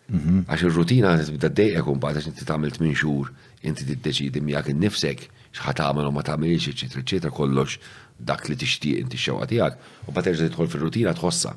Mhm. 0.09 0.45
Għax 0.49 0.63
ir-rutina 0.69 1.15
tibda 1.27 1.49
dejqek 1.53 1.87
un 1.91 1.99
bad 2.01 2.15
għax 2.21 2.27
inti 2.31 2.45
tagħmel 2.47 2.71
tmien 2.79 2.95
xhur, 2.97 3.31
inti 3.67 3.85
tiddeċidi 3.91 4.41
miegħek 4.41 4.75
nifsek 4.79 5.27
x'ħat 5.55 5.79
għamil 5.83 6.07
u 6.07 6.11
ma 6.15 6.21
tagħmelx, 6.25 6.69
eccetera, 6.71 7.01
eccetera, 7.03 7.31
kollox 7.35 7.77
dak 8.19 8.45
li 8.51 8.57
tixtieq 8.59 8.99
inti 9.03 9.17
xewqa 9.19 9.47
tiegħek 9.49 9.79
u 10.09 10.13
ma 10.15 10.21
terġa' 10.23 10.49
tidħol 10.51 10.69
fir-rutina 10.71 11.13
tħossa. 11.17 11.55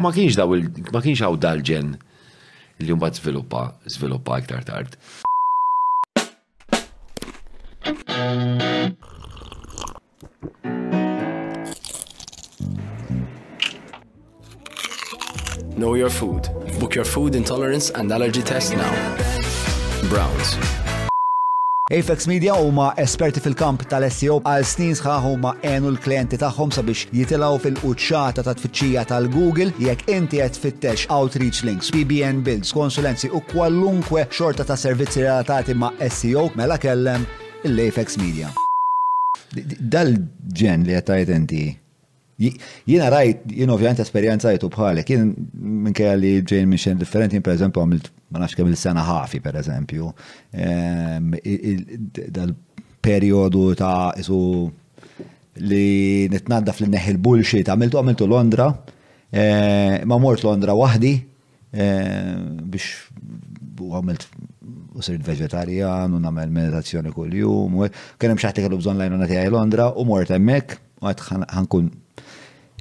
Ma 0.00 0.12
kienx 0.14 0.38
daw 0.40 0.54
ma 0.56 1.02
kienx 1.04 1.20
hawn 1.22 1.40
dal-ġen 1.42 1.92
li 2.82 2.96
mbagħad 2.96 3.20
żviluppa 3.20 3.68
żviluppa 3.96 4.40
iktar 4.42 4.64
tard. 4.68 4.96
Know 15.76 15.94
your 15.94 16.10
food. 16.10 16.48
Book 16.78 16.94
your 16.94 17.04
food 17.04 17.34
intolerance 17.34 17.90
and 17.90 18.10
allergy 18.12 18.42
test 18.42 18.76
now. 18.76 18.92
Browns. 20.08 20.56
Apex 21.92 22.26
Media 22.26 22.54
huma 22.56 22.86
esperti 22.96 23.42
fil-kamp 23.44 23.82
tal-SEO 23.84 24.38
għal 24.48 24.64
snin 24.64 24.94
sħaħ 24.96 25.26
huma 25.28 25.50
għenu 25.60 25.90
l-klienti 25.92 26.38
tagħhom 26.40 26.70
sabiex 26.72 27.10
jitilgħu 27.12 27.58
fil-quċċata 27.66 28.44
ta' 28.46 28.54
tfittxija 28.56 29.02
tal-Google 29.10 29.74
jekk 29.76 30.08
inti 30.14 30.40
qed 30.40 30.56
fittex 30.62 31.04
outreach 31.12 31.60
links, 31.68 31.92
PBN 31.92 32.40
builds, 32.48 32.72
konsulenzi 32.72 33.28
u 33.28 33.42
kwallunkwe 33.52 34.24
xorta 34.32 34.64
ta' 34.64 34.78
servizzi 34.86 35.20
relatati 35.26 35.76
ma' 35.76 35.92
SEO 36.08 36.46
mela 36.56 36.80
kellem 36.80 37.28
l-Apex 37.68 38.16
Media. 38.24 38.48
Dal-ġen 39.52 40.88
li 40.88 40.96
qed 40.96 41.10
ta'jt 41.12 41.36
inti 41.36 41.64
Jina 42.86 43.08
rajt, 43.10 43.40
jien 43.52 43.68
esperienza 43.70 44.02
esperienzajtu 44.04 44.68
bħalek, 44.72 45.10
jien 45.10 45.32
minn 45.84 45.94
kajja 45.94 46.14
li 46.16 46.30
ġejn 46.48 46.68
minn 46.70 46.80
xejn 46.80 46.98
differenti, 46.98 47.40
per 47.44 47.54
eżempju, 47.54 47.82
għamilt, 47.84 48.08
ma 48.32 48.40
nafx 48.42 48.56
kemm 48.58 48.70
il-sena 48.72 49.04
ħafi, 49.06 49.40
per 49.44 49.58
eżempju, 49.60 50.08
ehm, 50.64 51.34
dal-periodu 52.32 53.66
ta' 53.76 54.14
isu 54.18 54.38
li 55.68 56.26
nitnadda 56.32 56.72
fl-neħi 56.72 57.14
l-bullshit, 57.14 57.68
għamiltu 57.68 58.00
għamiltu 58.00 58.26
Londra, 58.30 58.70
ehm, 59.30 60.08
ma 60.08 60.18
mort 60.18 60.42
Londra 60.44 60.72
wahdi 60.74 61.14
ehm, 61.72 62.64
biex 62.64 63.10
għamilt 63.82 64.28
u 64.96 65.00
sirt 65.04 65.24
vegetarijan 65.26 66.12
u 66.14 66.18
namel 66.20 66.48
meditazzjoni 66.52 67.10
kull-jum, 67.12 67.76
u 67.82 67.86
kienem 68.20 68.36
xaħti 68.40 68.60
kellu 68.64 68.76
bżon 68.80 68.98
lajnuna 69.00 69.26
tijaj 69.28 69.48
Londra 69.52 69.86
u 69.98 70.04
mort 70.08 70.30
emmek, 70.32 70.76
għat 71.02 71.22
ħankun 71.56 71.88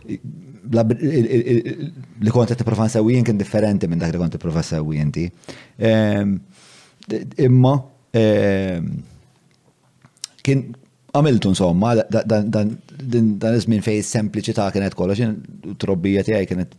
li 0.05 2.29
konta 2.31 2.55
ti 2.55 2.63
profan 2.65 2.87
nsawijin 2.89 3.25
kien 3.27 3.37
differenti 3.37 3.87
minn 3.89 3.99
dak 4.01 4.11
li 4.15 4.19
konta 4.21 4.37
t-prova 4.39 4.61
nsawijin 4.65 5.11
ti. 5.13 5.27
Ehm, 5.79 6.35
imma, 7.39 7.73
ehm, 8.21 8.85
kien 10.41 10.61
għamiltu 11.11 11.49
insomma, 11.51 11.93
dan 12.01 12.69
iż-żmien 12.77 13.85
fej 13.85 14.01
sempliċità 14.07 14.69
kienet 14.71 14.95
xin 14.95 15.35
trobbija 15.81 16.21
tiegħi 16.25 16.47
kienet 16.49 16.69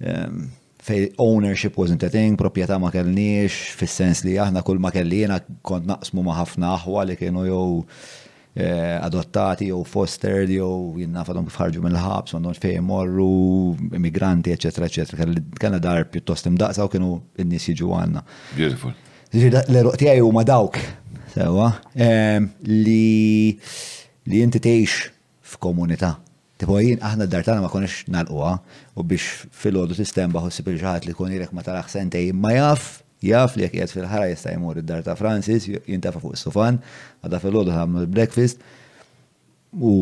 ehm, 0.00 0.36
fej 0.80 1.10
ownership 1.22 1.74
wasn't 1.76 2.02
a 2.06 2.08
thing, 2.12 2.32
proprjetà 2.40 2.74
ma 2.80 2.90
kellniex, 2.94 3.52
fis-sens 3.78 4.18
li 4.24 4.34
aħna 4.42 4.62
kull 4.66 4.80
ma 4.82 4.90
kellina 4.92 5.36
kont 5.62 5.84
naqsmu 5.86 6.20
ma 6.24 6.34
ħafna 6.40 6.66
aħwa 6.78 7.00
li 7.06 7.16
kienu 7.20 7.42
jew 7.46 7.68
Eh, 8.52 8.98
adottati 9.00 9.66
jew 9.66 9.84
foster 9.84 10.42
jew 10.50 10.92
jinna 10.98 11.22
fadhom 11.22 11.44
fħarġu 11.54 11.84
mill-ħabs, 11.84 12.34
għandhom 12.34 12.56
fejn 12.58 12.82
morru, 12.86 13.28
immigranti, 13.94 14.50
eccetera, 14.54 14.88
eccetera. 14.90 15.26
Kellna 15.60 15.78
dar 15.78 16.02
pjuttost 16.10 16.48
imdaqsa 16.50 16.82
u 16.82 16.90
kienu 16.90 17.10
n-nies 17.44 17.66
jiġu 17.70 17.92
għandna. 17.98 18.24
Beautiful. 18.56 18.96
L-eruq 19.30 20.00
tiegħi 20.00 20.24
huma 20.26 20.42
dawk, 20.42 20.80
sewa, 21.34 21.68
ehm, 21.94 22.48
li 22.66 23.54
li 24.30 24.40
inti 24.44 24.58
tgħix 24.62 24.98
f'komunità. 25.52 26.16
Tipo 26.60 26.76
jien 26.82 26.98
aħna 27.02 27.24
d-dartana 27.28 27.62
ma 27.64 27.70
konix 27.72 28.02
nagħlquha 28.12 28.50
u 29.00 29.06
biex 29.08 29.46
fil-ħodu 29.62 29.94
tistemba 30.00 30.42
u 30.44 30.50
sipil 30.52 30.74
ġaħat 30.80 31.06
li 31.08 31.14
kun 31.16 31.30
ma 31.56 31.62
taraħ 31.64 31.88
sentej 31.94 32.34
ma 32.36 32.50
jaf 32.58 32.98
jaf 33.24 33.54
li 33.58 33.66
jek 33.68 33.90
fil-ħara 33.92 34.30
jistaj 34.32 34.56
jmur 34.56 34.80
id-dar 34.80 35.02
ta' 35.04 35.16
Francis, 35.18 35.68
jintafa 35.86 36.20
fuq 36.22 36.36
s-sofan, 36.38 36.78
għadha 37.24 37.40
fil 37.42 37.56
lodu 37.58 37.74
ħamlu 37.74 38.04
l-breakfast 38.06 38.62
u 39.76 39.92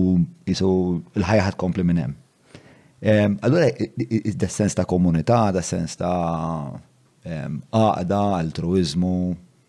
jisu 0.49 0.71
l-ħajja 1.19 1.57
kompli 1.61 1.85
minnem. 1.87 2.15
hemm. 3.03 3.39
Allura, 3.43 3.69
da 4.35 4.49
sens 4.49 4.75
ta' 4.75 4.85
komunità, 4.87 5.51
da 5.53 5.63
sens 5.63 5.97
ta' 5.97 6.71
għada, 7.29 8.23
altruizmu, 8.41 9.15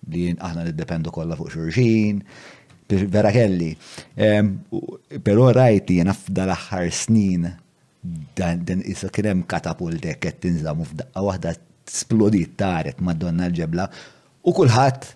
li 0.09 0.29
aħna 0.33 0.65
nid-dependu 0.69 1.11
kollha 1.13 1.37
fuq 1.37 1.51
xurġin, 1.53 2.21
vera 2.89 3.29
kelli. 3.33 3.73
Però 5.25 5.49
rajt 5.53 5.89
li 5.89 5.99
jena 5.99 6.13
f'dal 6.17 6.53
aħħar 6.55 6.87
snin 6.89 7.49
dan 8.37 8.81
isa 8.87 9.09
kien 9.13 9.27
hemm 9.33 9.43
katapultek 9.45 10.23
tinżamu 10.39 10.85
f'daqqa 10.87 11.21
wahda 11.25 11.51
splodit 11.89 12.53
taret 12.59 12.99
madonna 13.01 13.49
l-ġebla 13.49 13.87
u 14.45 14.53
kulħadd 14.55 15.07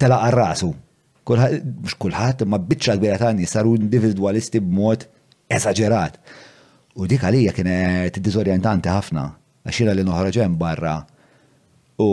tela 0.00 0.18
għarrasu. 0.26 0.70
Mux 1.28 1.96
kulħadd 2.00 2.46
ma 2.48 2.58
bitċa 2.60 2.96
kbira 2.98 3.18
ta' 3.20 3.48
saru 3.48 3.76
individualisti 3.80 4.60
b'mod 4.60 5.06
esagerat. 5.58 6.18
U 6.96 7.06
dik 7.10 7.24
għalija 7.26 7.52
kienet 7.56 8.20
dizorientanti 8.22 8.92
ħafna 8.92 9.24
għaxina 9.64 9.94
li 9.96 10.04
noħraġem 10.06 10.56
barra 10.60 10.98
u 12.02 12.08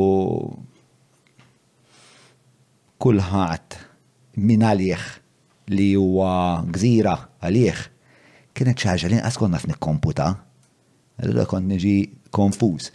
kulħadd 3.01 3.79
min 4.45 4.63
għalih 4.63 5.05
li 5.75 5.91
huwa 5.99 6.31
gżira 6.71 7.13
għalih 7.41 7.83
kienet 8.55 8.85
ċaġa 8.85 9.11
li 9.11 9.19
nqas 9.21 9.37
konna 9.41 9.59
f'nikkomputa. 9.61 10.29
Allura 11.21 11.45
kont 11.45 11.75
konfuż. 12.33 12.89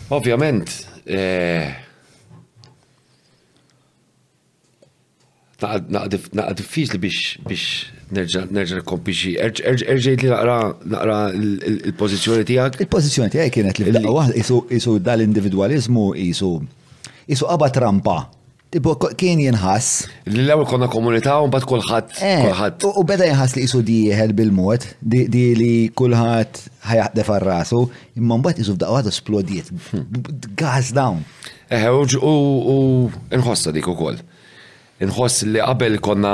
ovvjament, 0.09 0.67
eh, 1.07 1.71
naqqa 5.87 6.51
diffiċli 6.59 6.99
biex 6.99 7.37
biex 7.47 7.69
nerġa' 8.11 8.83
kompixi. 8.83 9.37
Erġejt 9.39 10.25
li 10.27 10.33
naqra 10.35 11.19
il 11.31 11.93
pozizjoni 11.95 12.43
tijak? 12.45 12.81
il 12.83 12.87
pozizjoni 12.91 13.31
tijak 13.31 13.53
kienet 13.55 13.79
li 13.79 13.91
f'daqqa 13.91 14.11
waħda 14.11 14.99
dal 15.07 15.23
individualizmu 15.23 16.09
jisu 16.19 16.51
isu 17.27 17.47
qaba 17.49 17.71
trampa 17.73 18.19
Ibo 18.75 18.95
kien 19.15 19.39
jinħass. 19.39 20.09
L-lew 20.27 20.65
konna 20.67 20.89
komunità 20.91 21.37
un 21.43 21.51
bat 21.53 21.63
kolħat. 21.67 22.17
Eh, 22.25 22.47
u 22.83 23.03
beda 23.07 23.23
jinħass 23.29 23.55
li 23.55 23.63
jisu 23.63 23.79
diħel 23.87 24.33
bil-mod, 24.35 24.83
di 24.99 25.21
li 25.55 25.69
kolħat 25.95 26.59
ħajaħdef 26.89 27.29
rasu 27.45 27.79
imma 28.19 28.35
mbagħad 28.41 28.65
isu 28.65 28.75
f'daqqa 28.75 28.97
għadu 28.99 29.13
splodiet. 29.15 29.69
Hmm. 29.93 30.33
Gaz 30.59 30.89
down. 30.97 31.21
Eħe, 31.71 31.93
eh, 31.93 32.19
u 32.19 33.37
nħossa 33.39 33.71
dik 33.77 33.87
ukoll. 33.93 34.19
Nħoss 35.07 35.47
li 35.53 35.63
qabel 35.63 35.97
konna 36.03 36.33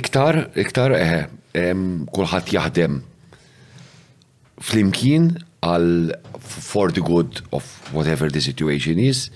iktar, 0.00 0.40
iktar, 0.64 0.96
eħe, 1.02 1.20
eh, 1.64 1.84
kolħat 2.16 2.54
jaħdem 2.56 2.96
flimkien 4.70 5.34
għal 5.68 6.14
for 6.64 6.96
the 6.96 7.04
good 7.04 7.44
of 7.52 7.68
whatever 7.92 8.32
the 8.32 8.40
situation 8.40 8.96
is. 8.98 9.26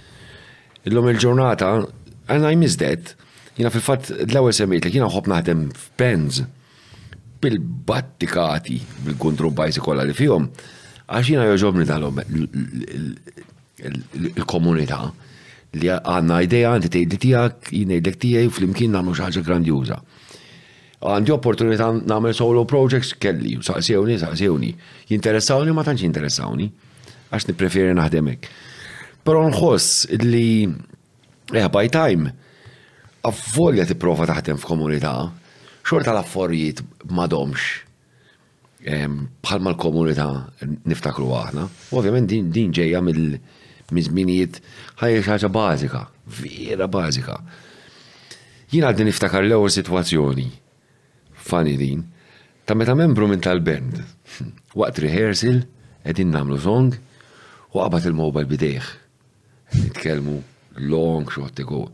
Illum 0.85 1.09
il-ġurnata, 1.09 1.71
għanna 2.31 2.51
jmizdet, 2.55 3.15
Jina 3.57 3.71
fil-fat 3.73 4.09
l-ewel 4.27 4.51
semmejt 4.53 4.89
jina 4.91 5.07
ħob 5.09 5.29
naħdem 5.31 5.61
f-penz, 5.73 6.43
bil-battikati 7.45 8.79
bil 9.07 9.37
bajsi 9.61 9.81
kolla 9.85 10.03
li 10.09 10.17
fihom, 10.19 10.49
għax 11.07 11.31
jina 11.31 11.47
joġobni 11.53 11.85
tal 11.89 12.03
lum 12.05 12.19
il-komunità 14.17 15.01
li 15.79 15.91
għanna 15.91 16.41
ideja 16.49 16.73
għanti 16.75 16.91
tejdi 16.97 17.19
tijak, 17.23 17.71
jina 17.71 17.99
id-dek 18.01 18.19
tijaj 18.25 18.49
fl-imkien 18.57 18.93
namlu 18.95 19.15
xaġa 19.17 19.43
grandjuża. 19.47 20.01
Għandi 21.05 21.33
opportunità 21.39 21.91
namel 21.95 22.35
solo 22.37 22.65
projects 22.67 23.15
kelli, 23.23 23.57
saqsewni, 23.65 24.19
saqsewni. 24.23 24.71
Jinteressawni 25.11 25.73
ma 25.77 25.83
tantx 25.87 26.07
jinteressawni, 26.09 26.71
għax 27.31 27.49
nipreferi 27.53 27.95
naħdemek. 27.99 28.51
Pero 29.25 29.41
nħoss 29.49 30.09
li 30.21 30.69
yeah, 31.55 31.69
by 31.73 31.89
time 31.89 32.31
t-prova 33.25 33.87
tipprova 33.89 34.27
taħdem 34.29 34.59
f'komunità, 34.61 35.13
xorta 35.89 36.13
l-affarijiet 36.13 36.83
madomx 37.09 37.63
ehm, 38.85 39.15
bħalma 39.41 39.71
l-komunità 39.73 40.27
niftakru 40.93 41.31
aħna. 41.39 41.65
Ovvjament 41.97 42.29
din 42.29 42.51
din 42.53 42.75
ġejja 42.77 43.01
mill-mizminijiet 43.07 44.59
ħajja 45.01 45.23
ħaġa 45.29 45.51
bażika, 45.57 46.01
vera 46.43 46.89
bażika. 46.97 47.39
Jien 48.75 48.85
għaddi 48.85 49.07
niftakar 49.09 49.47
l-ewwel 49.47 49.73
sitwazzjoni 49.73 50.51
fani 51.49 51.79
din 51.81 52.03
ta' 52.69 52.77
meta 52.77 52.93
membru 52.99 53.31
minn 53.33 53.41
tal-band. 53.45 54.03
Waqt 54.77 55.01
rehearsal 55.07 55.63
qegħdin 56.05 56.37
nagħmlu 56.37 56.61
song 56.61 56.99
u 57.73 57.81
qabad 57.81 58.11
il-mobile 58.13 58.53
bidejh 58.53 58.93
nitkellmu 59.75 60.43
long 60.89 61.31
shot 61.31 61.59
ago. 61.59 61.91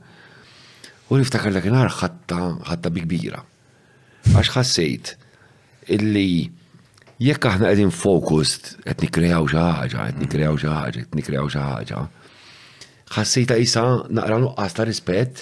U 1.10 1.18
niftakar 1.18 1.52
dak 1.54 1.66
nar 1.72 1.90
ħatta 1.90 2.38
ħatta 2.68 2.92
bi 2.94 3.20
Għax 4.30 4.50
ħassejt 4.52 5.10
illi 5.96 6.52
jekk 7.24 7.46
aħna 7.48 7.70
qegħdin 7.70 7.90
fokust 7.96 8.74
qed 8.84 9.04
nikkrejaw 9.06 9.46
xi 9.48 9.56
ħaġa, 9.56 10.02
qed 10.10 10.20
nikkrejaw 10.20 10.58
xi 10.60 10.68
ħaġa, 10.68 11.04
qed 11.06 11.16
nikkrejaw 11.18 11.48
xi 11.48 11.62
ħaġa. 11.64 12.02
Ħassejta 13.16 13.56
isa 13.64 13.84
naqra 14.12 14.36
nuqqas 14.44 14.76
ta' 14.76 14.84
rispett 14.90 15.40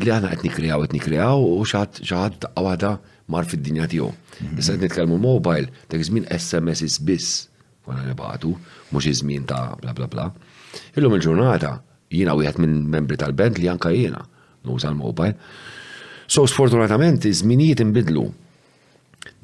illi 0.00 0.14
aħna 0.16 0.32
qed 0.32 0.46
nikkrejaw 0.48 0.80
qed 0.88 0.96
nikkrejaw 0.96 1.44
u 1.44 1.60
xaħat 1.68 2.00
xaħat 2.08 2.48
waħda 2.56 2.94
mar 3.36 3.44
fid-dinja 3.52 3.84
tiegħu. 3.92 4.08
Mhm. 4.40 4.56
Issa 4.64 4.74
qed 4.78 4.86
nitkellmu 4.88 5.20
mobile, 5.28 5.68
dak 5.92 6.08
żmien 6.08 6.26
SMS 6.32 6.96
biss 7.04 7.34
wara 7.86 8.00
nibgħatu, 8.08 8.56
mhux 8.96 9.12
iż-żmien 9.12 9.44
ta' 9.52 9.62
bla 9.84 9.92
bla 9.92 10.08
bla. 10.08 10.30
Illum 10.96 11.14
il-ġurnata 11.18 11.70
jiena 12.12 12.34
wieħed 12.38 12.60
minn 12.62 12.76
membri 12.92 13.18
tal-band 13.20 13.60
li 13.60 13.70
anka 13.70 13.92
jiena 13.94 14.22
nuża 14.66 14.90
l-mobile. 14.92 15.36
So 16.28 16.46
sfortunatament 16.50 17.24
iż-żminijiet 17.30 17.82
inbidlu. 17.84 18.24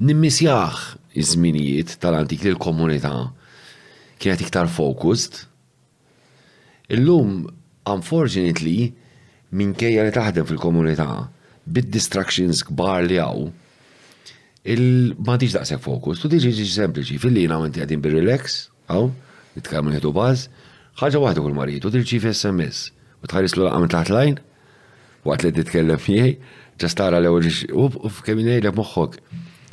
Nimmisjaħ 0.03 0.81
iż-żminijiet 1.21 1.97
tal-antik 2.03 2.43
li 2.45 2.53
l-komunità 2.53 3.13
kienet 4.23 4.43
iktar 4.45 4.69
focused. 4.71 5.45
Illum 6.93 7.43
unfortunately 7.91 8.91
minkejja 9.57 10.05
li 10.07 10.13
taħdem 10.15 10.47
fil-komunità 10.49 11.09
bid-distractions 11.73 12.63
kbar 12.67 13.05
li 13.07 13.19
għaw 13.23 13.45
il-ma 14.73 15.33
tiġ 15.39 15.57
daqseg 15.57 15.81
fokus, 15.83 16.21
tu 16.23 16.29
tiġi 16.31 16.51
ġiġ 16.55 16.69
sempliċi, 16.71 17.17
fil-li 17.19 17.41
jina 17.43 17.57
għamenti 17.57 17.81
għadin 17.83 18.01
bil-relax, 18.03 18.53
għaw, 18.87 19.09
nitkallmu 19.57 19.91
nħedu 19.91 20.11
baz, 20.15 20.45
ħaġa 21.01 21.19
waħda 21.23 21.41
kull 21.41 21.55
maritu, 21.57 21.89
tirċif 21.91 22.27
SMS, 22.31 22.91
u 23.23 23.29
tħares 23.29 23.55
l 23.57 23.69
għam 23.69 23.87
taħt 23.89 24.13
lajn, 24.13 24.35
waqt 25.25 25.45
li 25.47 25.53
titkellem 25.57 26.01
miej, 26.05 26.35
ġastara 26.81 27.21
l 27.21 27.29
ewwel 27.29 27.47
u 27.73 28.09
f'kemminej 28.13 28.59
l 28.61 28.73
moħħok 28.75 29.17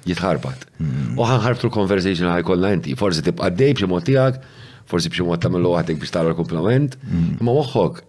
jitħarbat. 0.09 0.65
Mm. 0.79 1.19
U 1.21 1.27
ħanħarb 1.29 1.61
tu 1.61 1.71
konversation 1.75 2.31
ħajkolla 2.33 2.73
inti, 2.79 2.97
forsi 2.97 3.25
tibqa 3.27 3.51
dej 3.53 3.77
b'xi 3.77 3.91
motijak, 3.91 4.41
forsi 4.91 5.13
b'xi 5.13 5.27
mod 5.29 5.43
tagħmel 5.45 5.69
waħdek 5.75 6.01
biex 6.01 6.15
tara 6.17 6.33
l-komplament, 6.33 6.97
ma 7.05 7.21
mm. 7.37 7.51
moħħok 7.51 8.01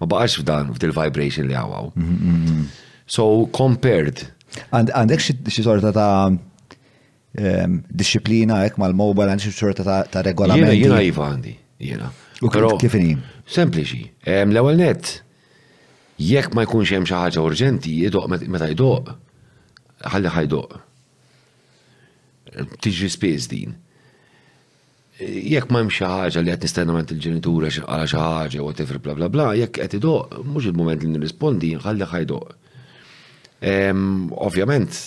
ma 0.00 0.08
baqax 0.14 0.40
f'dan 0.40 0.72
ftil 0.78 0.96
vibration 0.96 1.48
li 1.50 1.58
għawaw. 1.60 1.92
Mm, 2.00 2.64
so 3.06 3.28
compared. 3.52 4.24
Għandek 4.70 5.20
xi 5.20 5.66
sorta 5.66 5.92
ta' 5.92 6.32
disciplina 7.90 8.60
hekk 8.64 8.78
mal-mobile 8.78 9.32
għandek 9.34 9.52
xi 9.52 9.58
sorta 9.58 10.04
ta' 10.08 10.24
regolamenti. 10.24 10.78
Jiena 10.80 11.02
jiva 11.04 11.28
għandi, 11.34 11.56
jiena. 11.84 12.12
U 12.42 12.50
kifini? 12.80 13.14
Sempliċi. 13.46 14.00
L-ewel 14.48 14.78
net, 14.80 15.20
jekk 16.18 16.54
ma 16.56 16.64
jkunx 16.64 16.90
hemm 16.94 17.06
xi 17.06 17.14
ħaġa 17.14 17.42
urġenti, 17.44 17.92
jidoq 18.06 18.26
meta 18.32 18.68
jdoq, 18.72 19.12
ħalli 20.10 20.32
ħajdoq. 20.32 20.76
Tiġi 22.82 23.10
spiż 23.12 23.48
din. 23.52 23.74
Jekk 25.20 25.70
ma 25.70 25.82
hemm 25.84 25.92
xi 25.94 26.08
ħaġa 26.10 26.42
li 26.42 26.54
qed 26.54 26.66
nistenna 26.66 26.96
ment 26.96 27.12
il-ġenitura 27.14 27.70
għala 27.70 28.08
xi 28.10 28.18
ħaġa 28.18 28.62
u 28.62 28.66
whatever 28.70 29.00
bla 29.02 29.14
bla 29.18 29.30
bla, 29.30 29.48
jekk 29.58 29.78
qed 29.84 29.98
idoq, 30.00 30.40
mhux 30.42 30.70
il-mument 30.72 31.04
li 31.04 31.12
nirrispondi, 31.12 31.74
ħalli 31.86 32.08
ħajdoq. 32.10 32.62
Ovvjament, 34.42 35.02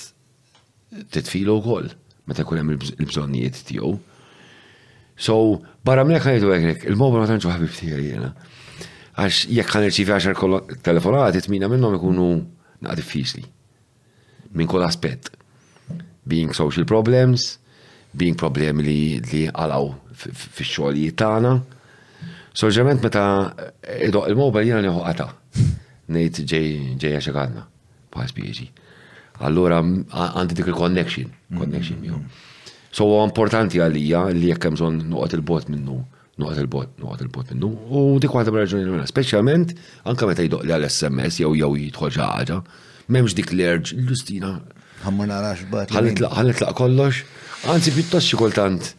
titfilu 1.12 1.58
wkoll 1.60 1.92
meta 2.28 2.46
jkun 2.46 2.62
hemm 2.62 2.78
il-bżonnijiet 2.78 3.66
tiegħu. 3.74 3.96
So, 5.18 5.36
barra 5.86 6.06
mlek 6.06 6.24
jidu 6.30 6.52
għeknek, 6.54 6.84
il 6.92 6.98
mobil 6.98 7.24
ma 7.24 7.28
tanċu 7.30 7.50
ħabib 7.50 7.74
tijaj 7.74 8.04
jena. 8.08 8.28
Għax 9.18 9.48
jekk 9.50 9.74
ħan 9.74 9.86
irċivi 9.88 10.14
għaxar 10.14 10.76
telefonat, 10.86 11.34
jitmina 11.40 11.70
minnom 11.72 11.96
ikunu 11.98 12.28
naqdi 12.86 13.06
fisli. 13.06 13.42
Minn 14.54 14.70
kol 14.70 14.86
aspet. 14.86 15.32
Being 16.30 16.54
social 16.54 16.86
problems, 16.86 17.56
being 18.14 18.38
problemi 18.38 18.86
li 18.86 18.98
li 19.32 19.42
għalaw 19.50 19.90
fi 20.14 20.68
xogħlijiet 20.70 21.18
tagħna. 21.18 21.56
So 22.54 22.70
ġement 22.74 23.02
meta 23.06 23.24
eh, 23.58 24.08
idoq 24.12 24.30
il 24.30 24.38
mobil 24.38 24.70
jena 24.70 24.86
li 24.86 24.94
qata. 24.94 25.32
Nejt 26.14 26.44
ġej 26.48 27.18
għaxa 27.18 27.34
għandna. 27.34 27.66
Pass 28.14 28.38
bieġi. 28.38 28.70
Allora, 29.46 29.82
għandi 29.82 30.56
dik 30.60 30.72
il-connection, 30.76 31.26
mm-hmm. 31.26 31.58
connection 31.62 32.00
mm 32.04 32.14
-hmm. 32.14 32.46
So 32.98 33.06
importanti 33.22 33.78
għalija 33.84 34.22
li 34.34 34.48
jekk 34.52 34.70
hemm 34.72 34.78
bżonn 34.80 35.04
noqgħod 35.12 35.36
il-bot 35.38 35.68
minnu, 35.70 35.98
noqgħod 36.42 36.62
il-bot, 36.64 36.94
noqgħod 37.02 37.22
il-bot 37.28 37.52
minnu. 37.54 37.68
U 37.94 38.00
dik 38.24 38.34
waħda 38.34 38.54
raġuni 38.56 38.86
l 38.90 39.04
speċjalment 39.12 39.74
anke 40.10 40.30
meta 40.32 40.46
jdoq 40.48 40.66
li 40.66 40.74
għall-SMS 40.80 41.38
jew 41.44 41.52
jew 41.60 41.70
jidħol 41.84 42.10
xi 42.16 42.24
ħaġa, 42.26 42.58
m'hemmx 43.12 43.36
dik 43.38 43.54
l-erġ, 43.54 43.94
Lustina: 44.10 44.50
Ħammur 45.04 45.30
nara 45.30 45.52
x'bad. 45.60 45.94
Ħallitlaq 45.94 46.74
kollox, 46.80 47.22
anzi 47.74 47.94
pjuttost 48.00 48.32
xi 48.34 48.40
kultant. 48.42 48.94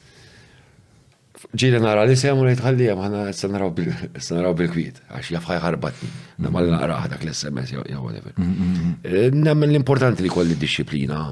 ġieli 1.58 1.78
nara 1.80 2.02
li 2.04 2.14
semu 2.18 2.44
li 2.46 2.54
tħalli 2.58 2.86
jem 2.92 2.98
ħana 3.02 3.24
s-naraw 3.32 4.52
bil-kwit, 4.60 4.98
għax 5.10 5.30
jaffħaj 5.34 5.62
ħarbatni, 5.64 6.08
namal 6.46 6.66
naqra 6.70 7.02
dak 7.16 7.22
l-SMS 7.26 7.72
jew 7.74 8.02
whatever. 8.04 8.30
Mm, 8.38 8.50
mm, 8.50 8.74
mm. 8.74 8.98
Eh, 9.04 9.28
nemmen 9.34 9.72
l-importanti 9.72 10.22
li 10.26 10.30
kolli 10.34 10.54
disċiplina 10.60 11.22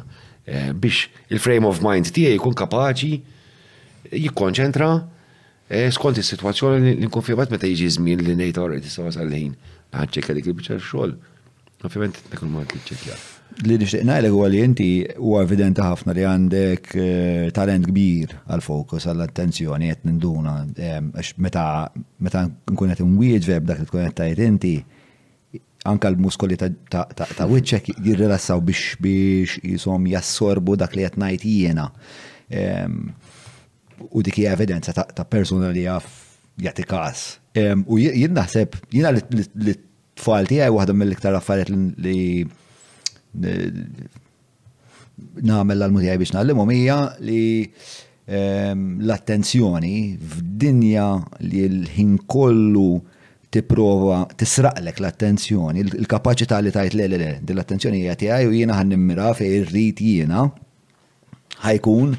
Eh, 0.49 0.73
biex 0.79 1.09
il-frame 1.35 1.67
of 1.67 1.81
mind 1.83 2.07
tiegħi 2.15 2.37
jkun 2.39 2.55
kapaċi 2.55 3.17
jikkonċentra 4.15 4.89
eh, 5.67 5.89
skont 5.91 6.21
is-sitwazzjoni 6.23 6.93
li 7.01 7.09
nkun 7.09 7.25
fibat 7.27 7.51
meta 7.51 7.67
jiġi 7.67 7.89
żmien 7.97 8.23
li 8.23 8.37
ngħid 8.39 8.61
orri 8.63 8.79
tista' 8.85 9.09
wasal 9.09 9.35
ħin 9.35 9.57
ħaċċekja 9.97 10.31
ah, 10.31 10.39
dik 10.39 10.51
il-biċċa 10.53 10.79
xogħol. 10.85 11.17
Ovvjament 11.89 12.23
dak 12.31 12.45
il-mod 12.47 12.77
li 12.77 12.85
ċċekkja. 12.87 13.19
Li 13.67 13.77
nixtieq 13.81 14.07
ngħidlek 14.07 14.35
huwa 14.37 14.51
li 14.53 14.63
inti 14.67 14.89
huwa 15.17 15.43
evidenti 15.43 15.83
ħafna 15.83 16.15
li 16.15 16.25
għandek 16.31 16.91
eh, 16.95 17.51
talent 17.57 17.91
kbir 17.91 18.39
għal 18.47 18.63
fokus 18.69 19.11
għall 19.11 19.27
attenzjoni 19.27 19.91
qed 19.97 20.07
ninduna 20.07 20.61
għax 20.79 21.41
meta 21.43 21.67
meta 22.23 22.47
nkun 22.71 22.95
qed 22.95 23.03
inwieġeb 23.03 23.67
dak 23.73 23.83
li 23.83 23.89
tkun 23.91 24.07
qed 24.13 24.21
tajt 24.23 24.47
inti 24.47 24.77
anka 25.91 26.11
l-muskoli 26.11 26.57
ta' 26.59 27.49
wiċċek 27.51 28.01
jirrelassaw 28.05 28.61
biex 28.65 28.97
biex 29.03 29.57
jisom 29.63 30.07
jassorbu 30.11 30.77
dak 30.81 30.95
li 30.99 31.05
qed 31.07 31.19
ngħid 31.21 31.47
jiena. 31.51 31.87
U 34.11 34.23
dik 34.25 34.39
hija 34.43 34.55
evidenza 34.57 34.93
ta' 34.95 35.25
persuna 35.29 35.71
li 35.75 35.87
jaf 35.87 36.09
jagħti 36.63 36.87
każ. 36.91 37.25
U 37.87 38.01
jien 38.03 38.35
naħseb 38.37 38.79
jiena 38.95 39.15
li 39.15 39.25
t-tfal 39.75 40.51
u 40.51 40.77
waħda 40.81 40.97
mill-iktar 40.97 41.39
affarijiet 41.39 42.03
li 42.05 42.45
namel 45.47 45.85
l-mutijaj 45.89 46.21
biex 46.23 46.35
nagħlimhom 46.37 46.69
mija 46.73 46.99
li 47.25 47.43
l-attenzjoni 48.27 49.97
f'dinja 50.19 51.09
li 51.51 51.63
l-ħin 51.71 52.17
kollu 52.27 52.89
tipprova 53.57 54.25
tisraqlek 54.39 54.99
l-attenzjoni, 55.01 55.81
il-kapaċità 56.01 56.59
li 56.65 56.73
tajt 56.75 56.97
le 56.99 57.07
le 57.11 57.19
le, 57.21 57.31
l 57.41 57.63
attenzjoni 57.63 58.03
hija 58.05 58.17
tiegħi 58.21 58.49
u 58.51 58.55
jiena 58.57 58.75
ħan 58.79 58.91
nimmira 58.93 59.31
fej 59.37 59.55
irrid 59.63 60.03
jiena 60.05 60.43
ħajkun 61.65 62.13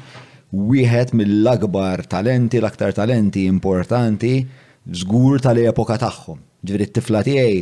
wieħed 0.72 1.14
mill-akbar 1.20 2.02
talenti, 2.12 2.58
l-aktar 2.62 2.94
talenti 2.96 3.44
importanti 3.50 4.32
żgur 5.00 5.42
tal-epoka 5.44 5.98
tagħhom. 6.02 6.38
Ġifieri 6.64 6.88
t-tifla 6.90 7.20
tiegħi 7.26 7.58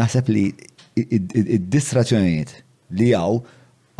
naħseb 0.00 0.32
li 0.34 0.48
id-distrazzjonijiet 0.96 2.56
li 2.96 3.12
għaw 3.20 3.40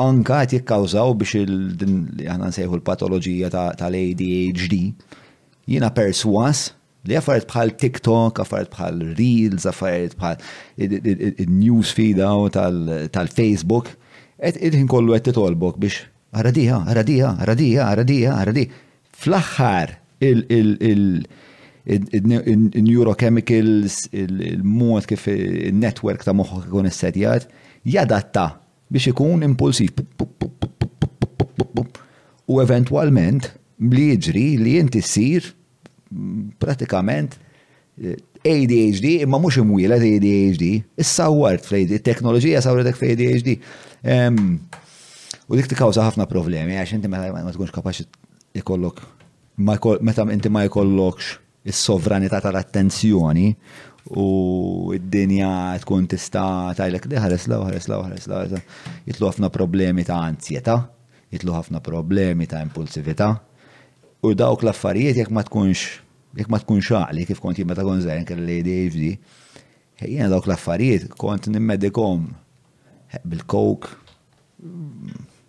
anka 0.01 0.41
qed 0.45 0.53
jikkawżaw 0.59 1.15
biex 1.21 1.35
il-din 1.41 1.95
li 2.21 2.27
aħna 2.29 2.51
sejħu 2.53 2.77
l-patoloġija 2.79 3.49
tal-ADHD. 3.81 4.75
Jiena 5.73 5.89
perswas 5.97 6.67
li 7.09 7.17
għaffariet 7.17 7.49
bħal 7.49 7.73
TikTok, 7.81 8.41
għaffariet 8.43 8.75
bħal 8.75 9.01
Reels, 9.17 9.65
għaffariet 9.71 10.17
bħal 10.19 11.47
news 11.55 11.95
feed 11.97 12.21
tal-Facebook, 12.21 13.95
qed 14.37 14.61
idħin 14.69 14.91
kollu 14.93 15.17
qed 15.17 15.31
titolbok 15.31 15.81
biex 15.87 16.05
aradija, 16.37 16.83
aradija, 16.93 17.33
aradija, 17.41 17.89
aradija, 17.95 18.37
għaradija. 18.37 18.85
Fl-aħħar 19.17 19.97
il-neurochemicals, 22.21 23.99
il-mod 24.13 25.09
kif 25.15 25.27
il-network 25.33 26.29
ta' 26.29 26.37
moħħok 26.37 26.69
ikun 26.69 26.91
istedjat, 26.93 27.49
jadatta 27.89 28.47
biex 28.93 29.09
ikun 29.13 29.43
impulsiv. 29.47 29.91
U 32.47 32.61
eventualment 32.63 33.49
li 33.91 34.11
jiġri 34.15 34.47
li 34.63 34.77
inti 34.81 35.01
ssir 35.05 35.49
pratikament 36.63 37.35
eh, 37.99 38.15
ADHD 38.47 39.17
imma 39.25 39.41
mhux 39.43 39.57
imwielet 39.59 40.05
ADHD, 40.07 40.69
is-sawart 41.03 41.67
fl 41.67 41.81
teknoloġija 42.07 42.61
sawretek 42.63 42.97
fl-ADHD. 43.01 43.57
U 45.47 45.55
dik 45.59 45.67
tikkawża 45.71 46.07
ħafna 46.07 46.29
problemi 46.31 46.77
għax 46.79 46.97
inti 47.01 47.11
meta 47.11 47.33
ma 47.35 47.51
tkunx 47.51 47.75
kapaċi 47.75 48.07
ikollok 48.63 49.03
meta 50.05 50.25
inti 50.31 50.51
ma 50.53 50.63
jkollokx 50.69 51.35
is-sovranità 51.67 52.39
tal-attenzjoni 52.45 53.51
u 54.09 54.93
id-dinja 54.95 55.77
tkun 55.83 56.07
tista' 56.09 56.73
tajlek 56.77 57.07
diħares 57.11 57.47
law, 57.51 57.63
ħares 57.67 57.89
law, 57.91 58.03
ħares 58.07 58.29
law. 58.31 58.61
Jitlu 59.07 59.29
ħafna 59.31 59.51
problemi 59.53 60.05
ta' 60.07 60.21
ansjeta, 60.29 60.77
jitlu 61.35 61.55
ħafna 61.57 61.81
problemi 61.85 62.47
ta' 62.47 62.61
impulsività. 62.65 63.33
U 64.23 64.33
dawk 64.39 64.63
l-affarijiet 64.65 65.19
jekk 65.25 65.35
ma 65.35 65.43
tkunx 65.47 66.01
jekk 66.37 66.53
ma 66.53 66.61
tkunx 66.63 66.93
għaqli 67.01 67.27
kif 67.33 67.43
konti 67.43 67.65
jibba 67.65 67.77
ta' 67.79 67.87
konzer 67.87 68.23
kelli 68.29 68.61
ADHD, 68.61 69.11
jiena 70.07 70.31
dawk 70.31 70.47
l-affarijiet 70.51 71.09
kont 71.19 71.51
nimmedikom 71.51 72.29
bil-kok, 73.25 73.91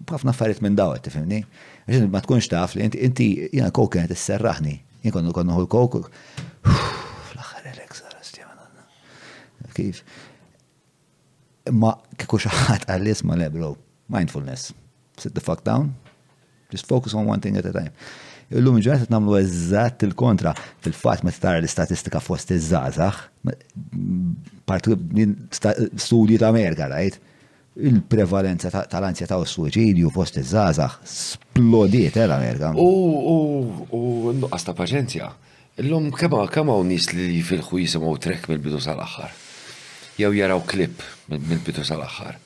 b'ħafna 0.08 0.34
affarijiet 0.34 0.64
minn 0.66 0.78
dawet, 0.78 1.06
tifimni, 1.06 1.44
Għaxin 1.88 2.10
ma 2.12 2.20
tkunx 2.20 2.50
taf 2.52 2.74
li 2.76 2.84
inti 2.84 3.28
jiena 3.54 3.70
kok 3.72 3.94
kienet 3.94 4.12
isserraħni, 4.12 4.74
jien 5.06 5.14
konnu 5.16 5.32
konnu 5.36 5.56
l-kok 5.62 6.10
kif. 9.78 10.02
Ma 11.82 11.94
kiku 12.20 12.40
xaħat 12.44 12.88
għallis 12.94 13.24
ma 13.28 13.36
lebro, 13.40 13.74
mindfulness. 14.14 14.70
Sit 15.20 15.36
the 15.36 15.44
fuck 15.44 15.64
down, 15.68 15.92
just 16.72 16.88
focus 16.88 17.16
on 17.18 17.28
one 17.28 17.42
thing 17.44 17.58
at 17.62 17.68
a 17.68 17.74
time. 17.76 17.94
Illum 18.56 18.78
ġurnata 18.80 19.12
namlu 19.12 19.36
eżatt 19.42 20.06
il-kontra. 20.08 20.54
Fil-fat 20.86 21.24
ma 21.28 21.34
tara 21.46 21.60
l-istatistika 21.60 22.22
fost 22.24 22.54
iż-żazax, 22.56 23.26
partu 24.70 24.96
studji 26.04 26.42
ta' 26.42 26.54
Amerika, 26.54 26.90
rajt? 26.94 27.22
il-prevalenza 27.78 28.72
tal-ansja 28.90 29.28
ta' 29.30 29.38
suicidju 29.46 30.10
fost 30.16 30.40
iż-żazax 30.42 30.96
splodiet 31.28 32.16
eh, 32.18 32.24
l-Amerika. 32.26 32.72
U, 32.74 32.88
u, 33.34 33.36
u, 33.94 34.32
nuqqas 34.40 34.64
ta' 34.66 34.74
paċenzja. 34.80 35.28
Illum 35.84 36.08
lum 36.10 36.48
kema, 36.56 36.74
u 36.74 36.80
unis 36.82 37.12
li 37.14 37.44
fil-ħu 37.52 37.84
u 38.10 38.16
trek 38.24 38.48
mill-bidu 38.50 38.82
sal-axħar 38.82 39.36
jew 40.22 40.34
jaraw 40.38 40.62
klip 40.66 41.02
mill-bitu 41.30 41.84
sal-axħar. 41.86 42.38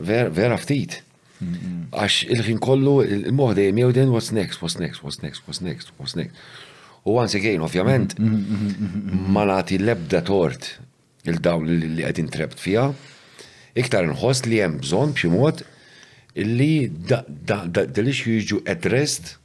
Vera 0.00 0.58
ftit. 0.60 1.00
Għax 1.44 2.22
il-ħin 2.34 2.60
kollu, 2.64 2.96
il-moħda 3.04 3.66
jemjew 3.68 3.92
din, 3.96 4.12
what's 4.14 4.32
next, 4.36 4.62
what's 4.62 4.78
next, 4.80 5.04
what's 5.04 5.20
next, 5.24 5.44
what's 5.46 5.62
next, 5.64 5.92
what's 6.00 6.16
next. 6.18 6.46
U 7.06 7.14
once 7.14 7.36
again, 7.38 7.62
ovvjament, 7.62 8.16
ma 8.18 9.44
nagħti 9.46 9.78
l-ebda 9.82 10.24
tort 10.26 10.72
il-dawn 11.26 11.68
li 11.70 11.90
qed 12.06 12.22
trebt 12.34 12.60
fiha, 12.62 12.88
iktar 13.78 14.08
nħoss 14.10 14.46
li 14.48 14.62
hemm 14.62 14.80
bżonn 14.82 15.12
b'xi 15.14 15.30
mod 15.30 15.62
illi 16.38 16.72
da 16.88 17.20
ix 17.82 18.20
jiġu 18.26 18.62
addressed 18.68 19.36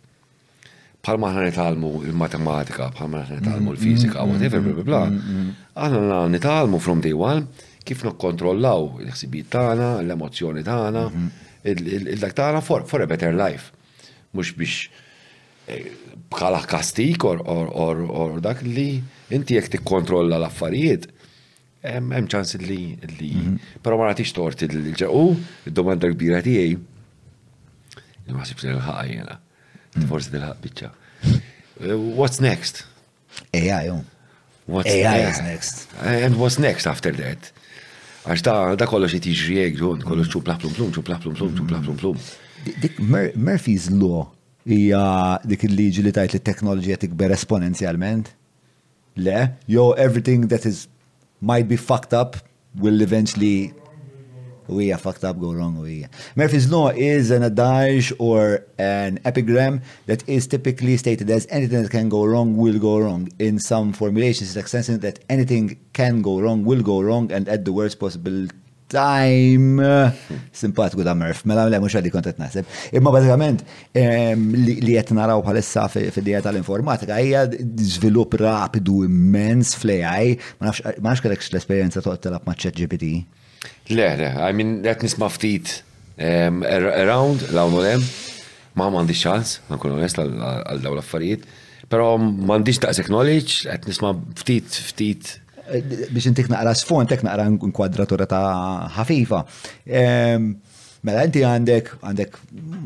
bħal 1.02 1.18
maħna 1.18 1.44
nitalmu 1.48 1.90
il-matematika, 2.06 2.92
bħal 2.94 3.10
maħna 3.10 3.38
nitalmu 3.40 3.64
mm, 3.64 3.72
il-fizika, 3.76 4.22
mm, 4.22 4.30
whatever, 4.32 4.62
mm, 4.62 4.72
bla 4.72 4.84
bla 4.84 4.84
bla, 4.86 5.62
għanna 5.86 6.20
nitalmu 6.36 6.80
from 6.80 7.02
day 7.02 7.14
one 7.18 7.48
kif 7.86 8.04
nokkontrollaw 8.06 9.02
il-ħsibijiet 9.02 9.48
tagħna, 9.56 9.88
l-emozzjoni 10.04 10.62
tagħna, 10.68 11.06
mm-hmm. 11.10 12.14
il-dak 12.14 12.36
tagħna 12.38 12.62
for 12.62 12.86
a 13.02 13.10
better 13.10 13.34
life. 13.34 13.72
Mhux 14.36 14.54
biex 14.58 14.86
eh, 15.66 15.90
bħala 16.32 16.62
kastik 16.70 17.26
or 17.26 18.38
dak 18.46 18.62
li 18.68 18.88
inti 19.34 19.58
jek 19.58 19.72
tikkontrolla 19.80 20.38
l-affarijiet, 20.44 21.10
hemm 21.82 22.30
ċans 22.30 22.60
li 22.62 22.78
li 23.18 23.34
mm-hmm. 23.34 23.78
però 23.82 23.98
ma 24.04 24.12
nagħtix 24.14 24.38
tort 24.38 24.68
il-ġequ, 24.70 25.46
id-domanda 25.72 26.14
kbira 26.14 26.46
tiegħi, 26.46 26.76
ma 28.36 28.46
sibx 28.48 28.70
l-ħajjena. 28.76 29.42
Mm. 29.94 30.06
Forse 30.08 30.30
forsi 30.32 30.34
tilħaq 30.36 30.60
biċċa. 30.64 30.90
What's 32.16 32.40
next? 32.44 32.86
AI, 33.56 33.90
jom. 33.90 34.04
Oh. 34.04 34.76
What's 34.76 34.94
AI 34.94 35.18
next? 35.18 35.32
is 35.32 35.42
next. 35.46 35.82
Eh, 36.04 36.24
and 36.26 36.38
what's 36.40 36.58
next 36.62 36.88
after 36.88 37.12
that? 37.20 37.52
Għax 38.28 38.44
da, 38.46 38.54
da 38.78 38.88
kollox 38.88 39.16
jt 39.18 39.32
iġri 39.34 39.58
għegġun, 39.66 40.04
eh, 40.04 40.08
kollox 40.08 40.32
ċu 40.34 40.44
plum 40.48 40.60
plum, 40.62 40.92
ċu 40.96 41.04
plum 41.08 41.24
plum, 41.26 41.58
ċu 41.58 41.66
plum 41.72 42.00
plum. 42.04 42.22
Dik 42.68 43.00
Murphy's 43.10 43.88
Law 43.90 44.30
hija 44.70 45.02
dik 45.44 45.64
il-liġi 45.68 46.04
li 46.06 46.12
tajt 46.16 46.36
li 46.38 46.40
t-teknoloġija 46.44 47.00
tikber 47.02 47.34
esponenzjalment? 47.36 48.30
Le, 49.20 49.40
yo, 49.68 49.92
everything 50.00 50.46
that 50.54 50.64
is 50.70 50.86
might 51.42 51.66
be 51.68 51.76
fucked 51.76 52.14
up 52.16 52.38
will 52.80 53.02
eventually 53.04 53.74
u 54.72 54.80
hija 54.80 54.98
fucked 54.98 55.24
up, 55.24 55.38
go 55.40 55.52
wrong, 55.54 55.78
u 55.82 55.86
hija. 55.88 56.10
Murphy's 56.36 56.68
Law 56.74 56.88
is 56.96 57.32
an 57.32 57.44
adage 57.44 58.14
or 58.20 58.64
an 58.80 59.20
epigram 59.26 59.82
that 60.06 60.28
is 60.30 60.48
typically 60.48 60.98
stated 60.98 61.30
as 61.30 61.46
anything 61.50 61.82
that 61.82 61.92
can 61.92 62.08
go 62.10 62.24
wrong 62.26 62.56
will 62.58 62.80
go 62.80 62.98
wrong. 63.00 63.30
In 63.40 63.60
some 63.60 63.94
formulations, 63.94 64.50
it's 64.50 64.56
extensive 64.66 65.02
that 65.02 65.20
anything 65.30 65.78
can 65.94 66.22
go 66.22 66.40
wrong 66.40 66.64
will 66.64 66.82
go 66.82 67.02
wrong 67.02 67.32
and 67.32 67.48
at 67.50 67.66
the 67.66 67.72
worst 67.74 68.00
possible 68.00 68.48
time. 68.88 69.78
Simpatiku 70.62 71.04
da 71.04 71.14
Murph, 71.22 71.46
mela 71.48 71.64
mela 71.68 71.80
mux 71.84 71.94
għalli 71.96 72.12
kontet 72.12 72.40
naħseb. 72.42 72.68
Imma 73.00 73.14
bazzikament 73.16 73.62
li 73.96 74.98
jett 74.98 75.14
naraw 75.16 75.40
bħalissa 75.46 75.86
fil-dija 75.94 76.42
tal-informatika 76.44 77.20
hija 77.24 77.46
żvilupp 77.94 78.36
rapidu 78.44 79.06
immens 79.08 79.76
fl-AI, 79.80 80.36
ma 80.60 80.74
nafx 80.74 81.24
kellekx 81.24 81.54
l-esperjenza 81.54 82.04
toqgħod 82.04 82.24
telab 82.28 82.56
GPT. 82.82 83.14
Le, 83.90 84.06
le, 84.18 84.30
I 84.50 84.54
mean, 84.56 84.72
għet 84.88 85.04
nisma 85.06 85.28
ftit 85.34 85.82
um, 86.18 86.62
around, 86.66 87.48
lawnu 87.54 87.84
lem, 87.84 88.04
ma 88.80 88.88
mandi 88.94 89.16
xans, 89.18 89.58
għankun 89.70 90.00
għes 90.06 90.16
għal 90.22 90.82
daw 90.86 90.96
l-affarijiet, 90.96 91.44
pero 91.92 92.14
mandiġ 92.24 92.80
daqsek 92.88 93.12
knowledge, 93.12 93.66
għet 93.68 93.88
nisma 93.92 94.14
ftit, 94.40 94.78
ftit. 94.94 95.34
Biex 95.72 96.28
intik 96.32 96.50
naqra 96.52 96.74
sfond, 96.76 97.08
tek 97.12 97.22
naqra 97.24 97.46
nkwadratura 97.54 98.26
ta' 98.28 98.90
ħafifa. 98.96 99.42
Mela, 101.02 101.22
inti 101.26 101.42
għandek 101.48 101.94
għandek 102.06 102.36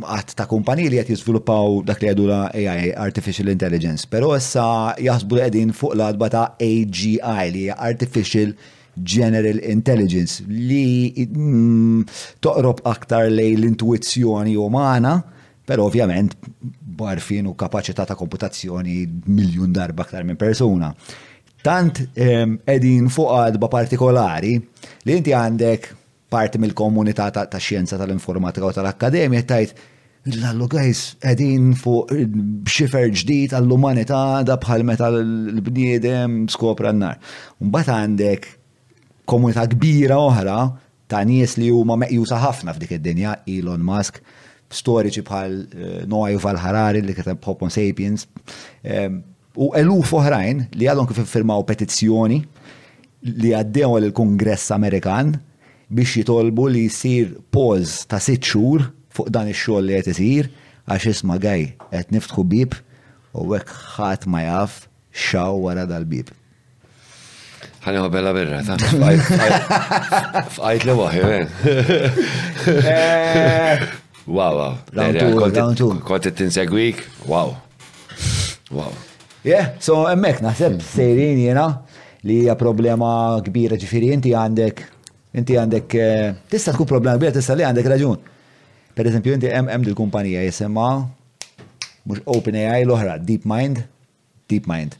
għat 0.08 0.36
ta' 0.40 0.46
kumpani 0.50 0.86
li 0.92 1.00
għat 1.02 1.10
jizviluppaw 1.12 1.82
dak 1.88 2.02
li 2.04 2.12
għadu 2.14 2.28
la 2.30 2.42
AI, 2.52 2.94
Artificial 3.06 3.50
Intelligence, 3.52 4.08
pero 4.08 4.32
essa 4.38 4.66
jasbu 5.04 5.38
li 5.38 5.44
għedin 5.50 5.74
fuq 5.76 5.98
l-adba 5.98 6.30
ta' 6.34 6.46
AGI 6.60 7.18
li 7.56 7.68
Artificial 7.74 8.50
Intelligence 8.50 8.74
general 8.96 9.60
intelligence 9.62 10.42
li 10.48 11.14
mm, 11.28 12.02
toqrob 12.40 12.80
aktar 12.88 13.28
lej 13.30 13.58
l-intuizzjoni 13.60 14.56
umana, 14.56 15.20
pero 15.66 15.84
ovvjament 15.86 16.36
barfin 16.96 17.46
u 17.48 17.54
kapacità 17.56 18.06
ta' 18.06 18.16
komputazzjoni 18.16 19.22
miljun 19.26 19.72
darba 19.74 20.04
aktar 20.04 20.24
minn 20.24 20.38
persuna. 20.38 20.94
Tant 21.66 21.98
ehm, 22.14 22.60
edin 22.70 23.10
fuq 23.10 23.34
għadba 23.42 23.68
partikolari 23.74 24.54
li 24.56 25.14
inti 25.16 25.34
għandek 25.34 25.90
parti 26.30 26.58
mill-komunità 26.60 27.32
ta' 27.34 27.60
xjenza 27.60 27.98
tal-informatika 28.00 28.70
u 28.72 28.80
tal-akkademja 28.80 29.44
tajt 29.44 29.76
Lallu 30.42 30.66
għajs 30.66 31.00
edin 31.30 31.76
fuq 31.78 32.10
mm, 32.16 32.64
xifer 32.66 33.12
ġdid 33.14 33.52
għall-umanità 33.54 34.42
da 34.42 34.56
bħal 34.58 34.82
meta 34.82 35.12
l-bniedem 35.14 36.48
skopra 36.50 36.90
n-nar. 36.96 37.20
Mbagħad 37.62 37.92
għandek 37.94 38.48
komunità 39.30 39.66
kbira 39.72 40.18
oħra 40.22 40.58
ta' 41.10 41.22
nies 41.28 41.58
li 41.60 41.68
huma 41.74 41.98
meqjusa 42.02 42.38
ħafna 42.42 42.74
f'dik 42.74 42.96
id-dinja, 42.98 43.34
Elon 43.50 43.84
Musk, 43.86 44.22
storiċi 44.74 45.22
bħal 45.28 45.56
eh, 45.56 45.96
Noah 46.10 46.32
Yuval 46.34 46.58
Harari 46.62 47.04
li 47.06 47.14
kitab 47.18 47.44
Homo 47.46 47.70
Sapiens, 47.74 48.26
eh, 48.84 49.10
u 49.56 49.70
eluf 49.78 50.14
oħrajn 50.18 50.64
li 50.80 50.90
għadhom 50.90 51.10
kif 51.12 51.24
firmaw 51.32 51.62
petizzjoni 51.70 52.40
li 53.44 53.54
għaddew 53.58 53.96
il-Kongress 54.02 54.74
Amerikan 54.76 55.36
biex 55.88 56.18
jitolbu 56.22 56.66
li 56.74 56.84
jisir 56.88 57.36
poz 57.54 58.02
ta' 58.10 58.20
sitt 58.22 58.46
xhur 58.50 58.88
fuq 59.16 59.32
dan 59.32 59.50
ix-xogħol 59.54 59.88
li 59.92 60.02
qed 60.02 60.12
isir 60.16 60.50
għax 60.90 61.12
isma' 61.14 61.40
gaj 61.42 61.64
qed 61.94 62.14
niftħu 62.18 62.44
bib 62.52 62.74
u 63.36 63.52
hekk 63.56 63.78
ħadd 63.96 64.26
ma 64.32 64.44
jaf 64.46 64.84
xaw 65.16 65.56
wara 65.66 65.86
dal-bib 65.90 66.28
ħani 67.86 67.98
ma 68.02 68.10
bella 68.10 68.32
birra, 68.34 68.62
ta' 68.66 70.44
fajt 70.56 70.86
li 70.88 70.94
waħi, 70.98 71.20
eh. 71.22 71.74
eh. 72.82 73.84
Wow, 74.26 74.58
wow. 74.58 74.78
Konti 76.02 76.32
t 76.32 76.38
tinsegwik 76.40 77.04
wow. 77.30 77.52
Wow. 78.74 78.90
Yeah, 79.46 79.76
so 79.78 80.08
emmek 80.10 80.40
naħseb 80.42 80.80
sejrin 80.82 81.44
jena 81.44 81.68
li 82.26 82.40
hija 82.44 82.56
problema 82.58 83.36
kbira 83.46 83.78
ġifiri 83.78 84.10
inti 84.16 84.34
għandek 84.34 84.82
inti 85.38 85.60
għandek 85.60 85.98
eh, 86.02 86.34
tista' 86.50 86.74
tkun 86.74 86.90
problema 86.90 87.20
kbira 87.20 87.36
tista' 87.38 87.54
li 87.60 87.68
għandek 87.68 87.92
raġun. 87.94 88.18
Per 88.98 89.12
eżempju 89.12 89.36
inti 89.38 89.52
emm 89.54 89.86
dil-kumpanija 89.86 90.42
jisimha 90.48 90.90
mhux 92.06 92.26
OpenAI 92.34 92.82
l-oħra 92.88 93.20
DeepMind, 93.22 93.84
DeepMind. 94.50 94.98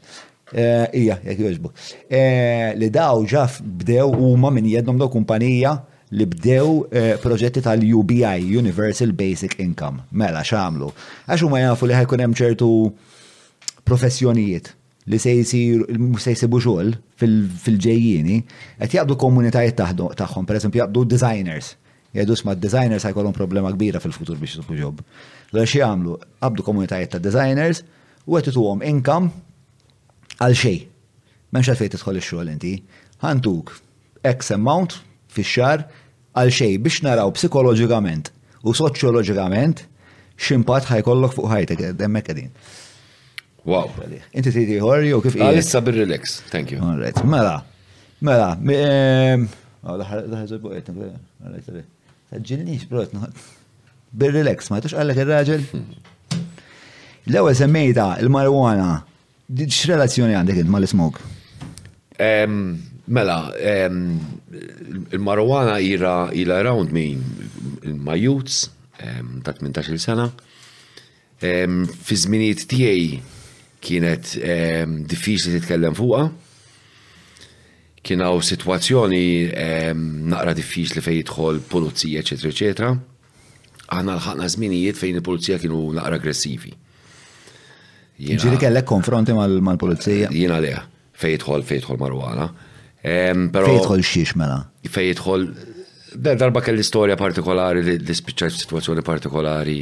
Eh, 0.54 0.86
ija, 0.94 1.16
jek 1.26 1.40
joġbu. 1.42 1.72
Eh, 2.06 2.70
li 2.78 2.86
daw 2.94 3.24
ġaf 3.26 3.58
bdew 3.80 4.12
huma 4.14 4.52
minn 4.54 4.68
jednom 4.70 4.98
do 5.00 5.08
kumpanija 5.10 5.72
li 6.14 6.22
bdew 6.30 6.66
eh, 6.94 7.14
proġetti 7.18 7.58
tal-UBI, 7.64 8.54
Universal 8.58 9.10
Basic 9.18 9.56
Income. 9.58 10.04
Mela, 10.14 10.44
xamlu. 10.46 10.92
Għax 11.26 11.48
ma 11.50 11.64
jafu 11.64 11.88
li 11.90 11.96
ħajkun 11.98 12.22
hemm 12.22 12.36
ċertu 12.38 12.68
professjonijiet 13.86 14.70
li 15.10 15.18
se 15.22 15.34
jisir, 15.34 15.82
se 16.22 16.34
jisibu 16.36 16.60
xogħol 16.62 16.92
fil-ġejjini, 17.22 18.38
qed 18.78 18.94
jgħabdu 18.96 19.16
komunitajiet 19.18 19.76
tagħhom, 19.78 20.46
eżempju 20.46 20.82
jgħabdu 20.82 21.02
designers. 21.10 21.72
Jgħidu 22.14 22.36
sma 22.38 22.54
designers 22.54 23.06
ħajkollhom 23.08 23.34
problema 23.34 23.74
kbira 23.74 23.98
fil-futur 24.02 24.38
biex 24.38 24.54
jisibu 24.60 24.78
ġob. 24.78 25.02
L 25.54 25.66
xi 25.66 25.82
jagħmlu, 25.82 26.14
komunitajiet 26.66 27.16
ta' 27.16 27.22
designers 27.22 27.82
u 28.26 28.38
qed 28.38 28.52
ituhom 28.54 28.82
income 28.86 29.34
għal 30.42 30.56
xej. 30.56 30.78
Menx 31.54 31.70
għal 31.70 31.92
tidħol 31.92 32.18
ix-xogħol 32.20 32.50
inti. 32.52 32.72
Ħantuk 33.24 33.74
X 34.30 34.52
amount 34.56 34.98
fix-xar 35.32 35.86
għal 36.36 36.52
xej 36.54 36.78
biex 36.84 37.02
naraw 37.06 37.30
psikoloġikament 37.36 38.32
u 38.66 38.74
soċjoloġikament 38.76 39.84
ximpat 40.36 40.88
ħajkollok 40.90 41.36
fuq 41.38 41.50
ħajtek 41.54 41.84
hemmhekk 41.88 42.30
qegħdin. 42.34 42.50
Wow. 43.66 43.88
Inti 44.38 44.52
tidi 44.54 44.76
ħor 44.82 45.06
u 45.16 45.22
kif 45.24 45.36
ah, 45.38 45.46
qiegħed? 45.46 45.60
Issa 45.62 45.82
bir-relax, 45.86 46.38
thank 46.52 46.72
you. 46.74 46.82
All 46.84 47.00
right. 47.00 47.16
Mela. 47.24 47.56
Mela. 48.20 48.52
Ehm, 48.76 49.48
oh, 49.84 50.72
eh, 50.76 51.84
Taġġilniex, 52.26 52.88
brot, 52.90 53.12
Bir-relax, 54.16 54.66
ma 54.72 54.80
tux 54.82 54.96
għallek 54.98 55.18
ir-raġel? 55.22 55.60
Hmm. 55.70 56.14
L-ewwel 57.30 57.54
semmejta 57.58 58.08
il-marwana 58.22 58.88
X-relazzjoni 59.46 60.34
għandek 60.34 60.64
ma 60.64 60.76
mal-ismok? 60.76 61.20
Mela, 63.06 63.36
il-marwana 65.14 65.78
ira 65.86 66.30
ila 66.34 66.56
around 66.62 66.90
me 66.90 67.04
il-majuts 67.84 68.64
ta' 69.44 69.54
18 69.60 70.00
sena. 70.02 70.26
Fi 71.38 72.16
żminijiet 72.16 72.66
tiegħi 72.72 73.20
kienet 73.86 74.32
diffiċli 75.12 75.60
titkellem 75.60 75.94
fuqha. 75.94 76.24
Kien 78.02 78.22
hawn 78.26 78.42
sitwazzjoni 78.46 79.24
naqra 80.32 80.56
diffiċli 80.58 81.02
fejn 81.02 81.20
jidħol 81.20 81.62
pulizija, 81.70 82.22
eċetera, 82.24 82.56
eċetera. 82.56 82.90
Aħna 83.94 84.16
l-ħakna 84.16 84.50
żminijiet 84.56 84.98
fejn 84.98 85.20
il-pulizija 85.20 85.60
kienu 85.62 85.84
naqra 86.00 86.18
aggressivi 86.18 86.74
Ġiri 88.16 88.56
kellek 88.62 88.86
konfronti 88.88 89.34
mal-polizija? 89.36 90.30
Jina 90.32 90.56
leħ, 90.64 90.76
fejtħol, 91.20 91.64
fejtħol 91.68 91.98
marwana. 92.00 92.46
Fejtħol 93.04 94.00
xiex 94.04 94.32
mela? 94.40 94.62
Fejtħol, 94.88 95.44
darba 96.24 96.62
kelli 96.64 96.84
storja 96.86 97.18
partikolari 97.20 97.82
li 97.84 98.16
spiċċajt 98.16 99.04
partikolari. 99.04 99.76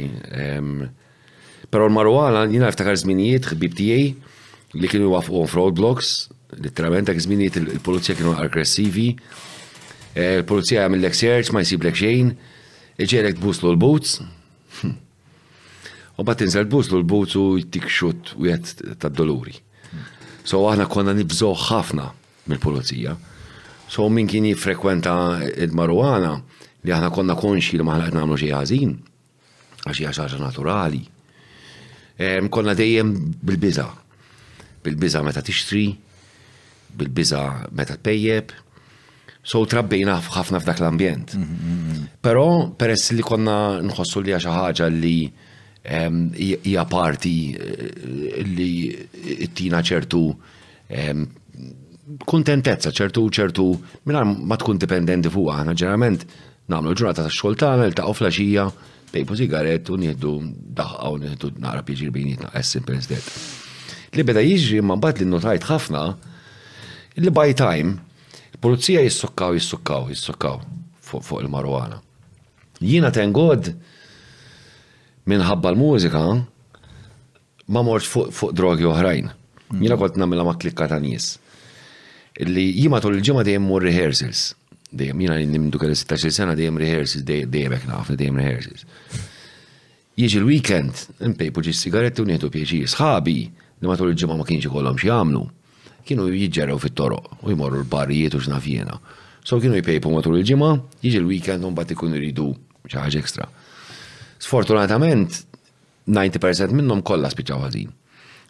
Pero 1.69 1.87
l-marwana 1.87 2.43
jina 2.51 2.67
ftakar 2.73 2.99
zminijiet, 3.05 3.47
xbib 3.53 3.73
tijaj, 3.75 4.03
li 4.75 4.91
kienu 4.91 5.13
wafqom 5.15 5.47
f'roadblocks, 5.49 6.11
literalment 6.59 7.07
dak 7.07 7.23
zminijiet 7.23 7.57
il-polizija 7.61 8.17
kienu 8.19 8.35
aggressivi, 8.37 9.13
eh, 10.13 10.41
il-polizija 10.43 10.83
għamillek 10.85 11.17
search, 11.17 11.53
ma 11.55 11.63
jisiblek 11.63 11.97
xejn, 11.97 12.35
iġelek 13.01 13.39
buslu 13.43 13.71
l-boots, 13.73 14.19
hm. 14.83 14.93
U 16.17 16.23
bat 16.23 16.37
tinżel 16.39 16.65
buzlu 16.71 17.01
l-buzu 17.01 17.43
jittik 17.59 17.89
xut 17.91 18.33
u 18.39 18.45
jett 18.47 18.79
ta' 19.01 19.09
doluri. 19.11 19.55
So 20.47 20.61
aħna 20.69 20.85
konna 20.91 21.11
nibżo 21.15 21.51
ħafna 21.67 22.05
mill-pulizija. 22.47 23.15
So 23.91 24.07
min 24.09 24.27
kien 24.31 24.45
jifrekwenta 24.47 25.15
il-marwana 25.65 26.37
li 26.85 26.93
aħna 26.95 27.09
konna 27.11 27.35
konxi 27.35 27.75
li 27.79 27.83
maħna 27.87 28.13
namlu 28.21 28.37
xi 28.39 28.51
ħażin 28.53 28.93
għax 29.85 29.99
hija 30.01 30.13
għaxa 30.13 30.39
naturali. 30.41 31.03
Konna 32.49 32.73
dejjem 32.77 33.11
bil-biża. 33.43 33.87
bil 34.85 34.95
biza 35.01 35.21
meta 35.23 35.41
tixtri, 35.41 35.87
bil-biża 36.93 37.71
meta 37.73 37.95
tpejjeb. 37.97 38.51
So 39.43 39.65
trabbejna 39.65 40.19
ħafna 40.29 40.59
f'dak 40.61 40.79
l-ambjent. 40.79 41.33
Mm-hmm, 41.33 41.57
mm-hmm. 41.59 42.19
Però 42.21 42.45
peress 42.77 43.11
li 43.17 43.25
konna 43.25 43.81
nħossu 43.81 44.21
li 44.21 44.35
xi 44.37 44.51
ħaġa 44.53 44.87
li 44.93 45.15
hija 46.63 46.85
parti 46.85 47.53
eh, 47.53 48.43
li 48.57 48.97
tina 49.53 49.81
ċertu 49.83 50.23
kuntentezza 52.25 52.91
ċertu 52.93 53.25
ċertu 53.31 53.65
minna 54.05 54.23
ma 54.25 54.57
tkun 54.57 54.77
dipendenti 54.81 55.29
fuq 55.33 55.51
aħna 55.53 55.73
ġeneralment 55.73 56.25
nagħmlu 56.69 56.93
ġurnata 56.93 57.25
ta' 57.27 57.33
xogħol 57.33 57.57
tagħmel 57.61 57.95
ta' 57.97 58.09
flaxija 58.17 58.67
tejpu 59.13 59.37
sigaret 59.39 59.89
u 59.93 59.97
nieħdu 60.01 60.33
daħqa 60.77 61.11
u 61.11 61.17
nieħdu 61.23 61.51
nara 61.61 61.83
pieġirbin 61.85 62.31
jitnaqes 62.33 62.71
simple 62.75 62.97
as 62.97 63.07
that. 63.09 63.25
Li 64.15 64.23
beda 64.27 64.41
jiġri 64.43 64.81
ma 64.83 64.97
mbagħad 64.99 65.21
li 65.23 65.29
notajt 65.31 65.67
ħafna 65.69 66.01
li 67.21 67.31
by 67.33 67.55
time 67.55 67.93
il-pulizija 68.57 69.05
jissukkaw 69.05 69.55
jissukkaw 69.57 70.09
jissukkaw 70.11 70.59
fuq 71.05 71.35
il-marwana. 71.43 72.01
Jiena 72.81 73.11
ten 73.15 73.31
God 73.33 73.71
minħabba 75.29 75.71
l-mużika 75.73 76.21
ma 77.73 77.81
mort 77.81 78.05
fuq, 78.05 78.29
fuq 78.33 78.53
drogi 78.53 78.85
oħrajn. 78.85 79.31
Mm. 79.73 79.81
Jina 79.81 79.97
kont 79.97 80.19
namela 80.21 80.45
ma 80.45 80.53
klikka 80.61 80.87
ta' 80.89 80.99
nies. 81.01 81.31
Li 82.45 82.67
jima 82.81 82.99
tul 83.01 83.15
il-ġimma 83.17 83.45
dejjem 83.47 83.63
mur 83.65 83.83
rehearsals. 83.85 84.51
Dejjem 84.95 85.23
jina 85.25 85.37
nimdu 85.49 85.79
kelli 85.81 85.97
16 85.97 86.35
sena 86.35 86.55
dejjem 86.55 86.77
rehearsals, 86.83 87.25
dejjem 87.25 87.73
hekk 87.77 87.87
naf 87.89 88.11
dejjem 88.13 88.37
rehearsals. 88.41 88.85
Jiġi 90.15 90.37
l-weekend, 90.39 91.01
impejpu 91.27 91.63
ġi 91.65 91.73
sigaretti 91.75 92.23
u 92.23 92.27
nieħdu 92.29 92.47
pieċi 92.53 92.85
sħabi 92.93 93.35
li 93.39 93.89
matul 93.89 94.13
il-ġimma 94.13 94.37
ma 94.39 94.45
kienx 94.47 94.69
ikollhom 94.71 94.99
xi 95.01 95.13
Kienu 96.05 96.27
jiġġerew 96.29 96.75
fit-toroq 96.77 97.39
u 97.47 97.55
jmorru 97.55 97.79
l-barrijiet 97.79 98.35
u 98.37 98.37
x'naf 98.37 98.67
jiena. 98.69 98.93
So 99.41 99.57
kienu 99.57 99.79
jpejpu 99.79 100.11
matul 100.13 100.35
il-ġimma, 100.37 100.67
jiġi 101.01 101.17
l-weekend 101.17 101.65
u 101.65 101.71
mbagħad 101.73 101.95
ikun 101.95 102.13
iridu 102.19 102.45
xi 102.85 102.99
ħaġa 102.99 103.21
ekstra. 103.23 103.47
Sfortunatament, 104.45 105.33
90% 106.07 106.73
minnhom 106.77 106.99
kollha 107.07 107.29
spiċċaw 107.33 107.61
ħażin. 107.65 107.87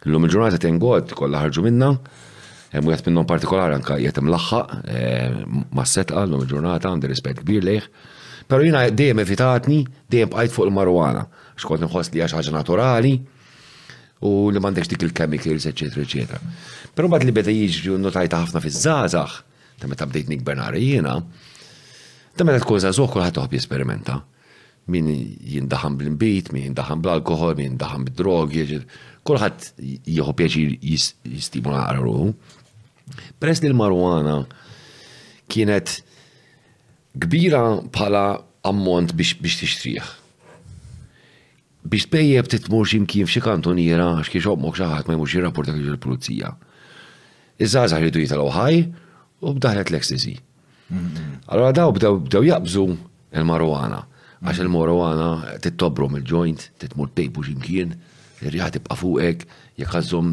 Illum 0.06 0.26
il-ġurnata 0.28 0.58
ten 0.60 0.76
god 0.82 1.14
kollha 1.16 1.40
ħarġu 1.40 1.62
minna, 1.64 1.88
hemm 2.74 2.90
wieħed 2.90 3.08
minnhom 3.08 3.24
partikolari 3.30 3.78
anke 3.78 3.96
qiegħed 4.02 4.20
imlaħħaq 4.22 4.74
eh, 4.82 5.38
ma' 5.72 5.86
setqa 5.92 6.26
llum 6.28 6.42
il-ġurnata 6.44 6.90
għandi 6.92 7.10
rispett 7.14 7.40
kbir 7.46 7.64
lejh. 7.64 7.88
Però 8.46 8.60
jiena 8.62 8.84
dejjem 8.92 9.22
evitatni, 9.24 9.78
dejjem 10.12 10.34
bqajt 10.34 10.54
fuq 10.58 10.68
il-marwana, 10.68 11.24
xkont 11.56 11.86
nħoss 11.88 12.12
li 12.12 12.20
ħaġa 12.26 12.54
naturali 12.58 13.14
u 14.28 14.34
li 14.52 14.60
m'għandekx 14.60 14.92
dik 14.92 15.08
il-chemicals, 15.08 15.70
eċetera, 15.72 16.04
eċetera. 16.04 16.54
Però 16.94 17.08
mbagħad 17.08 17.30
li 17.30 17.36
beda 17.40 17.56
jiġri 17.56 17.96
notajta 18.04 18.44
ħafna 18.44 18.60
fiż-żgħażagħ, 18.68 19.40
ta' 19.80 19.90
meta 19.94 20.06
bdejt 20.12 20.30
nikber 20.36 20.60
nara 20.60 20.76
jiena, 20.78 21.16
ta' 22.36 22.44
meta 22.50 22.62
tkun 22.66 22.84
żagħżugħ 22.84 23.16
kulħadd 23.16 23.40
toħob 23.40 23.58
jesperimenta 23.62 24.20
min 24.86 25.06
jindaħan 25.10 25.96
bl-imbit, 25.98 26.52
min 26.54 26.68
jindaħan 26.68 27.00
bl-alkohol, 27.02 27.56
min 27.58 27.72
jindaħam 27.74 28.04
bl-drogi, 28.06 28.78
kolħat 29.26 29.72
jieħu 30.06 30.34
pieċi 30.38 30.94
jistimula 31.34 31.88
ruħu. 31.98 32.28
Press 33.42 33.62
li 33.62 33.70
l-marwana 33.72 34.36
kienet 35.50 35.96
kbira 37.24 37.64
bħala 37.96 38.24
ammont 38.70 39.14
biex 39.18 39.58
tixtriħ. 39.64 40.12
Biex 41.90 42.06
tpejjeb 42.08 42.50
titmur 42.50 42.86
ximkien 42.90 43.26
f'xi 43.30 43.42
kantoniera 43.46 44.12
għax 44.20 44.30
kiex 44.36 44.48
ommok 44.54 44.78
xaħat 44.80 45.06
ma 45.10 45.18
jmux 45.18 45.34
jirrapporta 45.34 45.74
kiex 45.74 45.92
il-pulizija. 45.96 46.54
iż 47.58 47.74
li 47.82 48.00
jridu 48.00 48.20
l 48.38 48.48
ħaj 48.54 48.80
u 49.42 49.52
bdaħlet 49.54 49.90
l-ecstasy. 49.90 50.36
Mm-hmm. 50.88 51.46
Allora 51.50 51.72
daw 51.74 51.90
bdew 51.90 52.44
jaqbżu 52.52 52.86
il-marwana. 53.42 54.04
Għax 54.44 54.58
il-marijuana 54.66 55.28
tittobrom 55.64 56.18
il-joint, 56.18 56.66
titmur 56.80 57.08
tejbu 57.16 57.42
ximkien, 57.46 57.94
ir-riħa 58.44 58.66
tibqa 58.76 58.96
fuqek, 59.00 59.44
jek 59.80 59.92
għazzom 59.96 60.32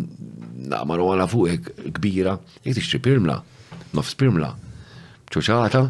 fuqek 1.31 1.69
kbira, 1.99 2.33
jek 2.65 2.75
tixtri 2.79 2.99
pirmla, 3.05 3.37
nofs 3.95 4.17
pirmla, 4.19 4.49
ċoċata, 5.31 5.81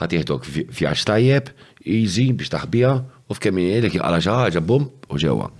għat 0.00 0.14
jieħdok 0.16 0.48
fjax 0.72 1.04
tajjeb, 1.10 1.50
easy 1.84 2.30
biex 2.32 2.52
taħbija, 2.54 2.94
u 3.30 3.36
fkemmin 3.36 3.68
jgħidek 3.68 3.98
jgħala 4.00 4.22
xaħġa, 4.24 4.64
bum, 4.64 4.88
u 5.12 5.20
ġewa. 5.20 5.50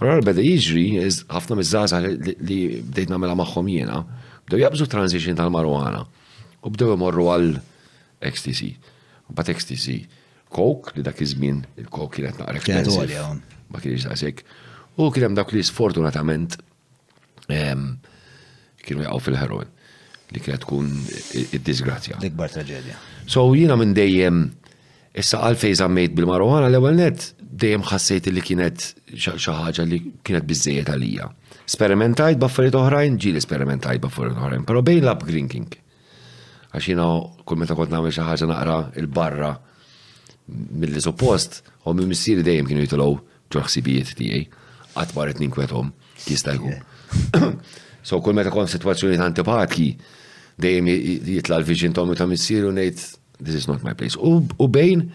Allora 0.00 0.18
beda 0.26 0.42
jiġri, 0.42 0.88
ħafna 1.30 1.60
mizzaza 1.60 2.02
li 2.02 2.58
bdejt 2.90 3.12
namela 3.14 3.38
maħħom 3.38 3.70
jena, 3.70 4.02
bdew 4.48 4.64
jabżu 4.66 4.90
transition 4.90 5.38
tal-marwana 5.38 6.02
u 6.64 6.72
bdew 6.74 6.96
imorru 6.98 7.30
għal 7.36 7.52
ecstasy 8.26 8.74
Bat 9.24 9.48
ecstasy 9.48 10.02
kok 10.54 10.92
li 10.94 11.02
dak 11.04 11.18
iż-żmien 11.24 11.62
il-kok 11.82 12.12
kienet 12.14 12.38
naqra 12.40 13.24
ma 13.72 13.80
kienx 13.82 14.04
daqshekk. 14.06 14.42
U 15.02 15.08
kien 15.10 15.24
hemm 15.26 15.34
dak 15.38 15.50
li 15.54 15.62
sfortunatament 15.66 16.54
kienu 18.84 19.02
jaqgħu 19.06 19.22
fil-heroin 19.26 19.70
li 20.34 20.42
kienet 20.42 20.62
tkun 20.64 20.92
id-disgrazja. 21.56 22.20
L-ikbar 22.22 22.52
traġedja. 22.54 22.94
So 23.26 23.48
jiena 23.56 23.74
minn 23.80 23.96
dejjem 23.98 24.44
issa 25.18 25.42
għalfejn 25.48 25.80
żammejt 25.82 26.14
bil-marwana 26.18 26.70
l-ewwel 26.70 26.98
net 27.02 27.32
dejjem 27.42 27.82
ħassejt 27.90 28.30
li 28.34 28.44
kienet 28.46 28.90
xi 29.14 29.32
ħaġa 29.50 29.86
li 29.90 29.98
kienet 30.26 30.46
biżejjed 30.46 30.90
għalija. 30.92 31.30
Sperimentajt 31.70 32.38
baffariet 32.42 32.74
oħrajn, 32.76 33.16
ġieli 33.22 33.40
sperimentajt 33.40 34.02
baffariet 34.04 34.36
oħrajn, 34.38 34.66
pero 34.68 34.82
bejn 34.84 35.02
l-up 35.06 35.22
drinking. 35.26 35.66
Għax 36.74 36.88
jiena 36.90 37.06
kull 37.46 37.60
meta 37.62 37.74
kont 37.78 37.94
nagħmel 37.94 38.12
xi 38.12 38.26
ħaġa 38.26 38.48
naqra 38.50 38.78
il-barra 39.00 39.52
mill-li 40.52 41.00
suppost, 41.00 41.62
u 41.88 41.94
minn 41.96 42.12
dejjem 42.44 42.66
kienu 42.68 42.84
jitolaw 42.84 43.14
ġorħsibijiet 43.54 44.14
tiegħi, 44.18 44.44
għat 44.96 45.14
marret 45.16 45.40
ninkwethom 45.40 45.92
So 48.04 48.18
kull 48.20 48.34
meta 48.36 48.50
kon 48.52 48.66
situazzjoni 48.68 49.16
ta' 49.16 49.24
antipatki, 49.30 49.94
dejjem 50.60 50.88
jitla 51.28 51.56
l-viġin 51.62 51.94
tommi 51.96 52.16
ta' 52.18 52.26
missieru 52.28 52.70
nejt, 52.74 53.00
this 53.40 53.54
is 53.56 53.68
not 53.70 53.80
my 53.84 53.94
place. 53.96 54.18
U 54.20 54.66
bejn 54.68 55.06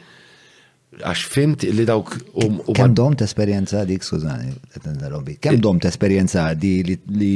għax 0.97 1.25
fimt 1.29 1.67
li 1.69 1.85
dawk 1.85 2.15
um. 2.33 2.57
Kem 2.73 2.95
dom 2.97 3.13
ta' 3.13 3.27
esperienza 3.29 3.83
dik, 3.85 4.01
skużani, 4.07 4.55
robi. 5.11 5.37
Kem 5.37 5.61
dom 5.61 5.77
ta' 5.79 5.91
esperienza 5.93 6.47
di 6.57 6.73
li 6.89 7.31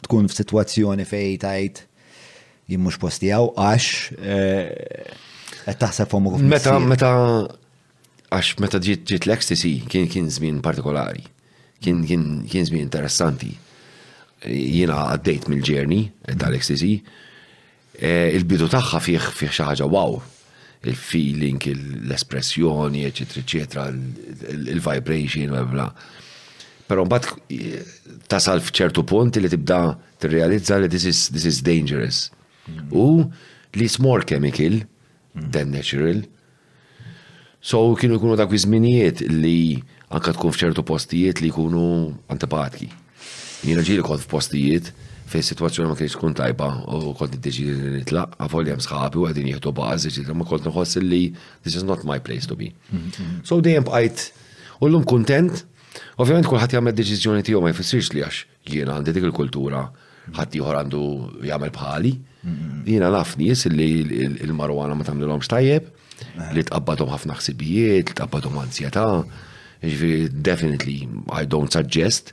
tkun 0.00 0.30
f'sitwazzjoni 0.32 1.04
fej 1.04 1.36
tajt 1.44 1.82
jimmux 2.72 2.96
postijaw 2.98 3.52
għax 3.52 4.16
eh, 4.16 5.14
taħseb 5.74 6.10
fomu 6.12 6.34
għu 6.36 6.44
Meta 6.46 6.76
meta 6.78 7.10
għax 8.36 8.58
meta 8.62 8.78
ġiet 8.82 9.26
l 9.26 9.34
ekstasi 9.34 9.72
kien 9.90 10.08
kien 10.10 10.28
żmien 10.30 10.60
partikolari. 10.62 11.24
Kien 11.82 12.04
kien 12.06 12.26
kien 12.46 12.66
żmien 12.68 12.86
interessanti. 12.86 13.54
Jiena 14.46 15.06
għaddejt 15.14 15.46
mill-ġerni 15.48 16.02
tal 16.38 16.54
ekstasi 16.54 16.90
e, 17.96 18.10
Il-bidu 18.36 18.66
tagħha 18.70 18.98
fih 19.02 19.30
fih 19.34 19.50
xi 19.50 19.64
ħaġa 19.72 19.86
wow 19.90 20.18
il-feeling, 20.86 21.56
l-espressjoni, 22.06 23.00
eccetera, 23.08 23.40
eccetera, 23.42 23.84
il-vibration, 24.70 25.48
bla 25.50 25.62
bla. 25.66 25.86
Pero 26.86 27.02
mbagħad 27.08 28.28
tasal 28.30 28.60
f'ċertu 28.62 29.02
punt 29.08 29.38
li 29.40 29.50
tibda 29.50 29.80
tirrealizza 30.22 30.76
li 30.78 30.86
this 30.92 31.08
is, 31.10 31.24
this 31.34 31.48
is 31.48 31.58
dangerous. 31.66 32.28
U 32.94 33.24
li 33.74 33.88
smor 33.90 34.22
chemical 34.28 34.78
Mm-hmm. 35.38 35.50
then 35.50 35.70
natural. 35.70 36.22
So 37.60 37.94
kienu 37.96 38.16
jkunu 38.18 38.36
dak 38.38 38.50
iż-żminijiet 38.54 39.20
li 39.28 39.80
anka 40.14 40.32
tkun 40.36 40.54
f'ċertu 40.54 40.84
postijiet 40.86 41.40
li 41.42 41.50
jkunu 41.50 41.82
antipatki. 42.32 42.88
Jiena 43.66 43.82
ġieli 43.84 44.04
kont 44.06 44.22
f'postijiet 44.24 44.88
fej 45.26 45.42
situazzjoni 45.50 45.90
ma 45.90 45.96
kienx 45.98 46.14
tkun 46.16 46.36
tajba 46.38 46.68
u 47.00 47.12
kont 47.18 47.34
niddeċidi 47.34 47.76
li 47.82 47.92
nitlaq 47.98 48.38
għafol 48.46 48.70
hemm 48.72 48.84
sħabi 48.86 49.20
u 49.22 49.26
għadin 49.30 49.50
jieħdu 49.52 49.72
baż, 49.78 50.06
eċetera, 50.12 50.36
ma 50.38 50.46
kont 50.48 50.70
nħoss 50.70 51.02
li 51.04 51.22
this 51.66 51.76
is 51.80 51.84
not 51.88 52.06
my 52.08 52.16
place 52.20 52.48
to 52.48 52.56
be. 52.56 52.70
Mm-hmm. 52.92 53.42
So 53.44 53.60
dejjem 53.64 53.88
bqajt 53.90 54.26
u 54.84 54.88
llum 54.92 55.04
kuntent, 55.08 55.64
ovvjament 56.20 56.48
kulħadd 56.48 56.78
jagħmel 56.78 56.96
deċiżjoni 57.00 57.44
tiegħu 57.48 57.60
ma 57.66 57.74
jfissirx 57.74 58.14
li 58.16 58.24
għax 58.24 58.42
jiena 58.72 58.96
għandi 59.00 59.16
dik 59.18 59.28
il-kultura 59.30 59.84
ħadd 60.38 60.60
ieħor 60.62 60.80
għandu 60.84 61.04
jagħmel 61.50 61.76
bħali. 61.80 62.14
Mm-hmm. 62.46 62.82
Jina 62.86 63.10
naf 63.10 63.34
nies 63.40 63.64
li 63.72 63.88
il-marwana 64.46 64.94
ma 64.94 65.06
tamlilhomx 65.06 65.48
tajjeb, 65.50 65.88
eh. 65.90 66.40
li 66.54 66.62
tqabbadhom 66.68 67.10
ħafna 67.10 67.36
ħsibijiet, 67.40 68.04
li 68.04 68.14
tqabbadhom 68.14 68.60
anzjetà. 68.62 69.06
Ġifieri 69.86 70.28
definitely 70.46 70.98
I 71.36 71.44
don't 71.52 71.74
suggest 71.74 72.30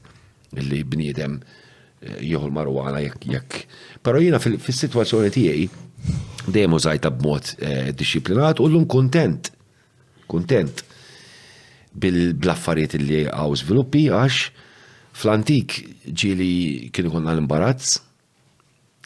li 0.59 0.79
bniedem 0.87 1.39
eh, 1.41 2.19
jieħu 2.23 2.47
l-marwana 2.47 3.01
jekk 3.03 3.65
Però 4.05 4.21
jiena 4.23 4.39
fis-sitwazzjoni 4.41 5.33
tiegħi 5.35 5.65
dejjem 6.53 6.77
użajta 6.77 7.09
b'mod 7.11 7.51
eh, 7.57 7.91
disciplinat 7.99 8.61
u 8.63 8.69
llum 8.71 8.85
kuntent. 8.89 9.49
Kuntent 10.31 10.85
bil-blaffariet 11.93 12.95
li 13.03 13.25
għaw 13.27 13.57
sviluppi 13.59 14.05
għax 14.11 14.43
fl-antik 15.17 15.77
ġili 16.09 16.53
kienu 16.95 17.11
konna 17.13 17.33
l-imbarazz 17.35 17.97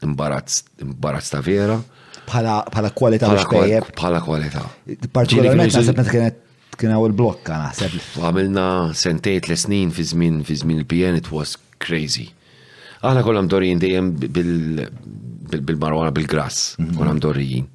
imbarazz 0.03 1.29
ta' 1.31 1.41
vera. 1.43 1.77
Bħala 2.27 2.89
kualita 2.95 3.29
mhux 3.31 3.47
tajjeb. 3.51 3.91
Bħala 3.95 4.19
kwalità. 4.23 4.63
Partikolarment 5.15 5.71
naħseb 5.77 5.97
meta 5.97 6.11
kienet 6.11 6.41
kien 6.77 6.91
għaw 6.93 7.05
il-blokka 7.09 7.55
naħseb. 7.61 7.95
Għamilna 8.27 8.65
sentejt 8.99 9.47
l 9.49 9.57
snin 9.57 9.93
fi 9.95 10.05
żmien 10.11 10.41
fi 10.45 10.57
żmien 10.59 10.81
il-PN 10.83 11.21
it 11.21 11.31
was 11.33 11.55
crazy. 11.81 12.27
Aħna 13.05 13.23
kollha 13.25 13.45
dorijin 13.47 13.79
dejjem 13.81 14.11
bil-marwana 14.27 16.11
bil-grass, 16.13 16.75
mhm. 16.81 16.97
kollha 16.99 17.15
dorijin. 17.27 17.65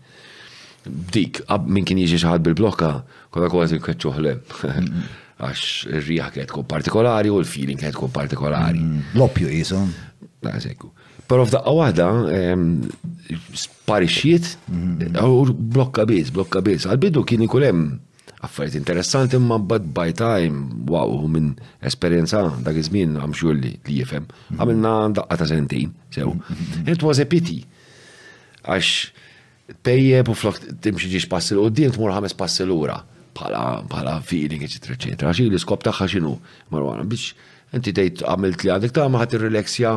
Dik, 0.84 1.44
minn 1.70 1.86
kien 1.86 2.00
jiġi 2.02 2.20
xaħad 2.24 2.44
bil-blokka, 2.46 2.92
kollha 3.34 3.50
kważi 3.54 3.80
kħetċuħle. 3.82 4.36
Mhm. 4.42 5.10
għax 5.42 5.64
ir-riħ 5.96 6.28
kienet 6.36 6.52
partikolari 6.70 7.32
u 7.32 7.40
l-feeling 7.40 7.80
kienet 7.80 7.96
partikolari. 8.14 8.82
Mhm. 8.84 9.14
l 9.16 9.24
opju 9.30 9.48
jisum. 9.48 9.88
Għazekku. 10.42 10.88
Pero 11.30 11.44
f'daqqa 11.46 11.72
waħda, 11.72 12.06
sparixiet, 13.64 14.48
mhm. 14.68 15.18
u 15.22 15.44
blokka 15.52 16.06
biz, 16.08 16.32
blokka 16.34 16.62
biz. 16.64 16.86
Għal-bidu 16.90 17.22
kien 17.28 17.44
ikulem 17.46 17.84
affarijiet 18.42 18.74
interessanti 18.80 19.38
imma 19.38 19.60
bad 19.70 19.86
by 19.94 20.10
time, 20.18 20.64
wow, 20.90 21.12
minn 21.30 21.52
esperienza 21.88 22.42
dak 22.66 22.80
iż-żmien 22.82 23.14
għam 23.22 23.36
xulli 23.38 23.74
li 23.86 24.00
jifem. 24.00 24.26
Mhm. 24.26 24.58
Għamilna 24.58 24.94
daqqa 25.20 25.38
ta' 25.44 25.48
sentin, 25.52 25.94
sew. 26.14 26.34
Mhm. 26.34 26.88
It 26.90 27.02
was 27.06 27.22
a 27.22 27.26
pity. 27.30 27.60
Għax 28.64 29.78
pejjeb 29.86 30.28
u 30.28 30.34
flok 30.36 30.58
timxi 30.84 31.10
ġiex 31.14 31.30
passi 31.30 31.54
l-qoddim 31.54 31.94
tmur 31.96 32.12
ħames 32.16 32.34
passi 32.36 32.64
l-ura. 32.66 32.98
Bħala 33.32 34.18
feeling, 34.26 34.60
eccetera, 34.62 34.92
eccetera. 34.98 35.30
Għax 35.30 35.46
li 35.48 35.58
skop 35.62 35.86
taħħa 35.86 36.10
xinu, 36.18 36.34
marwana, 36.74 37.06
biex 37.08 37.32
inti 37.72 37.94
tgħid 37.96 38.26
għamilt 38.28 38.64
li 38.66 38.72
għandek 38.74 38.92
ta' 38.92 39.06
maħat 39.08 39.38
ir-relaxja 39.38 39.92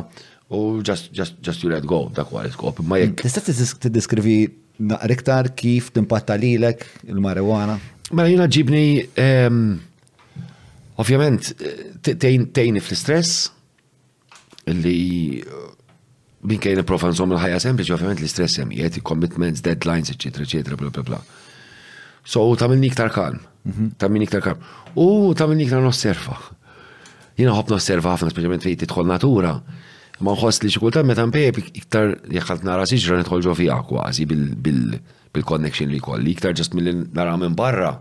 u 0.50 0.82
just, 0.82 1.12
just, 1.12 1.42
just 1.42 1.64
you 1.64 1.72
let 1.74 1.86
go, 1.90 2.06
dak 2.14 2.30
għal 2.30 2.50
iskop. 2.52 2.80
Ma 2.86 3.00
jek. 3.02 3.16
Tista 3.24 3.42
t-diskrivi 3.42 4.44
naqriktar 4.92 5.54
kif 5.58 5.88
t-impatta 5.96 6.36
timpatta 6.36 6.40
lilek 6.42 6.84
il-marijuana? 7.10 7.80
Mela 8.14 8.30
jina 8.30 8.46
ġibni, 8.46 8.84
ehm, 9.18 9.64
ovvjament, 11.02 11.54
tejni 12.06 12.84
fl-stress, 12.84 13.48
li 14.70 15.42
eh, 15.42 15.64
minn 16.46 16.62
kajna 16.62 16.86
profan 16.86 17.16
nżom 17.16 17.34
il-ħajja 17.34 17.64
sempliċi, 17.66 17.96
ovvjament 17.96 18.22
l-istress 18.22 18.60
jemijiet, 18.62 19.00
commitments, 19.08 19.66
deadlines, 19.66 20.14
eccetera, 20.14 20.46
eccetera, 20.46 20.78
bla 20.78 20.92
bla 20.94 21.06
bla. 21.16 21.24
So, 22.26 22.46
tamilni 22.60 22.92
iktar 22.92 23.10
kalm, 23.14 23.42
mhm. 23.66 23.96
tamilni 24.02 24.30
iktar 24.30 24.46
kalm. 24.46 24.62
U 25.02 25.10
tamilni 25.38 25.66
iktar 25.66 25.82
nosserfa. 25.82 26.38
Jina 27.40 27.58
ħob 27.58 27.74
nosserfa 27.74 28.14
ħafna, 28.20 28.30
specialment 28.36 28.64
fejt 28.66 28.86
tidħol 28.86 29.10
natura. 29.10 29.58
Ma 30.20 30.32
nħoss 30.32 30.64
li 30.64 30.72
xikulta 30.72 31.02
meta 31.04 31.26
mpejjeb 31.28 31.58
iktar 31.76 32.14
jekk 32.32 32.64
nara 32.64 32.86
siġra 32.88 33.18
nidħol 33.20 33.44
ġo 33.44 33.54
fija 33.60 33.82
kważi 33.90 34.26
bil-connection 34.32 35.92
li 35.92 36.00
kolli, 36.00 36.36
iktar 36.38 36.56
ġest 36.56 36.76
mill 36.78 37.08
nara 37.18 37.34
minn 37.40 37.58
barra. 37.58 37.98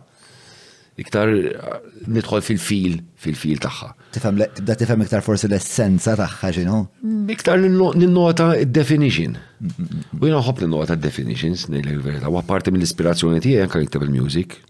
Iktar 0.95 1.27
eh, 1.35 1.87
nitħol 2.07 2.45
fil-fil, 2.47 3.01
fil-fil 3.19 3.59
taħħa. 3.65 3.89
Tifhem 4.15 4.39
tibda 4.55 4.77
tifem 4.79 5.03
iktar 5.03 5.25
forse 5.27 5.49
l-essenza 5.49 6.15
taħħa 6.21 6.53
ġinu? 6.61 6.77
Mm, 7.03 7.33
iktar 7.35 7.59
ninnota 7.65 8.53
il 8.61 8.71
definition 8.71 9.35
mm, 9.35 9.73
mm, 9.73 10.21
U 10.21 10.29
jina 10.29 10.39
nħobb 10.39 10.63
ninnota 10.63 10.95
d-definitions 10.95 11.65
ngħidlek 11.67 11.97
il 11.97 12.05
verita 12.05 12.31
u 12.31 12.39
għaparti 12.39 12.77
mill-ispirazzjoni 12.77 13.43
tiegħi 13.43 13.65
anke 13.67 13.83
iktar 13.89 14.07
il-music. 14.07 14.61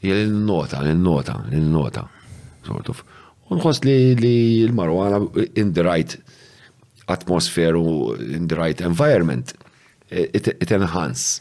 jgħal 0.00 0.24
l-nota, 0.30 0.80
l-nota, 0.86 1.36
l-nota. 1.52 2.06
Sort 2.64 2.88
of. 2.92 3.04
U 3.52 3.60
li 3.84 4.64
l-marwana 4.64 5.20
in 5.60 5.72
the 5.76 5.82
right 5.84 6.16
Atmosferu 7.08 8.14
in 8.36 8.48
the 8.48 8.56
right 8.56 8.80
environment, 8.80 9.54
e, 10.10 10.26
it, 10.36 10.46
it 10.62 10.70
enhance 10.72 11.40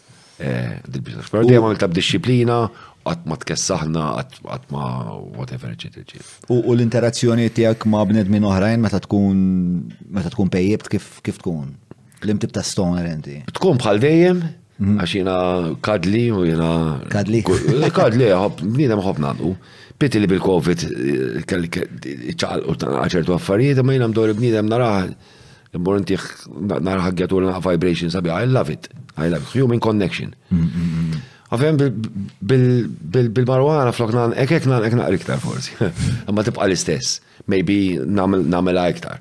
dil-business. 0.91 1.25
E, 1.25 1.31
Pero 1.33 1.41
dejjem 1.47 1.63
għamil 1.65 1.95
disciplina 1.95 2.57
għat 3.05 3.23
ma 3.29 3.37
tkessaħna, 3.41 4.03
għat 4.45 4.71
ma 4.73 4.83
whatever, 5.37 5.73
etc. 5.73 6.21
U 6.53 6.59
l-interazzjoni 6.75 7.49
tijak 7.53 7.85
ma 7.89 8.03
bned 8.09 8.29
minn 8.33 8.45
oħrajn 8.49 8.81
meta 8.83 8.99
tkun 9.05 9.39
meta 10.05 10.29
tkun 10.33 10.49
pejjebt 10.53 10.89
kif 10.95 11.39
tkun? 11.41 11.73
L-imtib 12.25 12.53
ta' 12.55 12.65
stoner 12.65 13.07
inti? 13.09 13.39
Tkun 13.57 13.81
bħal 13.81 14.01
dejjem, 14.03 14.43
mhm. 14.81 14.99
għax 15.03 15.15
jina 15.17 15.37
kadli 15.87 16.27
u 16.33 16.45
jina. 16.47 16.69
Kadli? 17.13 17.41
Eh, 17.41 17.87
kadli, 17.93 18.29
nina 18.75 18.97
maħob 19.01 19.23
nagħdu. 19.27 19.55
Piti 19.97 20.21
li 20.21 20.27
bil-Covid 20.29 20.85
eh, 20.91 22.29
ċaqal 22.35 22.69
u 22.69 22.77
ċertu 22.77 23.33
affarijiet, 23.37 23.81
ma 23.85 23.97
jina 23.97 24.09
mdori 24.13 24.37
bnidem 24.37 24.69
naraħ 24.69 25.09
Imbor 25.75 25.97
inti 25.99 26.15
narħagġat 26.45 27.33
u 27.35 27.39
l-naqa 27.43 27.59
vibration 27.65 28.11
sabiħ, 28.13 28.29
I 28.33 28.45
love 28.49 28.71
it, 28.73 28.89
I 29.19 29.29
love 29.31 29.43
it, 29.43 29.49
human 29.57 29.79
connection. 29.83 30.31
Għafem 31.51 31.77
bil-marwana 32.41 33.91
flok 33.95 34.13
nan, 34.15 34.33
ek 34.39 34.51
ek 34.59 34.65
nan 34.71 34.81
ek 34.87 34.93
naqri 34.97 35.15
iktar 35.19 35.39
forsi. 35.43 35.71
Ma 36.33 36.41
tibqa 36.47 36.65
l-istess, 36.67 37.07
maybe 37.51 37.77
namela 38.07 38.83
iktar. 38.93 39.17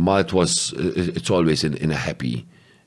Ma 0.00 0.14
it 0.22 0.30
was, 0.36 0.52
it's 0.76 1.30
always 1.30 1.60
in, 1.66 1.74
in 1.80 1.90
a 1.90 1.96
happy, 1.98 2.34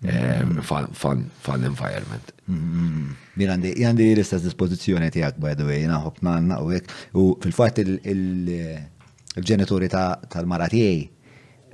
um, 0.07 0.59
fun, 0.61 0.88
fun, 0.93 1.19
fun 1.43 1.63
environment. 1.69 2.25
Min 2.47 3.47
għandi 3.57 3.72
għandi 3.88 4.03
l-istess 4.15 4.43
dispozizjoni 4.47 5.09
tijak, 5.15 5.35
by 5.41 5.53
the 5.59 5.65
way, 5.67 5.81
naħob 5.89 6.15
nanna 6.27 6.55
u 6.61 6.63
U 7.17 7.19
fil-fat 7.43 7.75
il-ġenituri 7.88 9.88
tal-maratijaj 9.93 10.99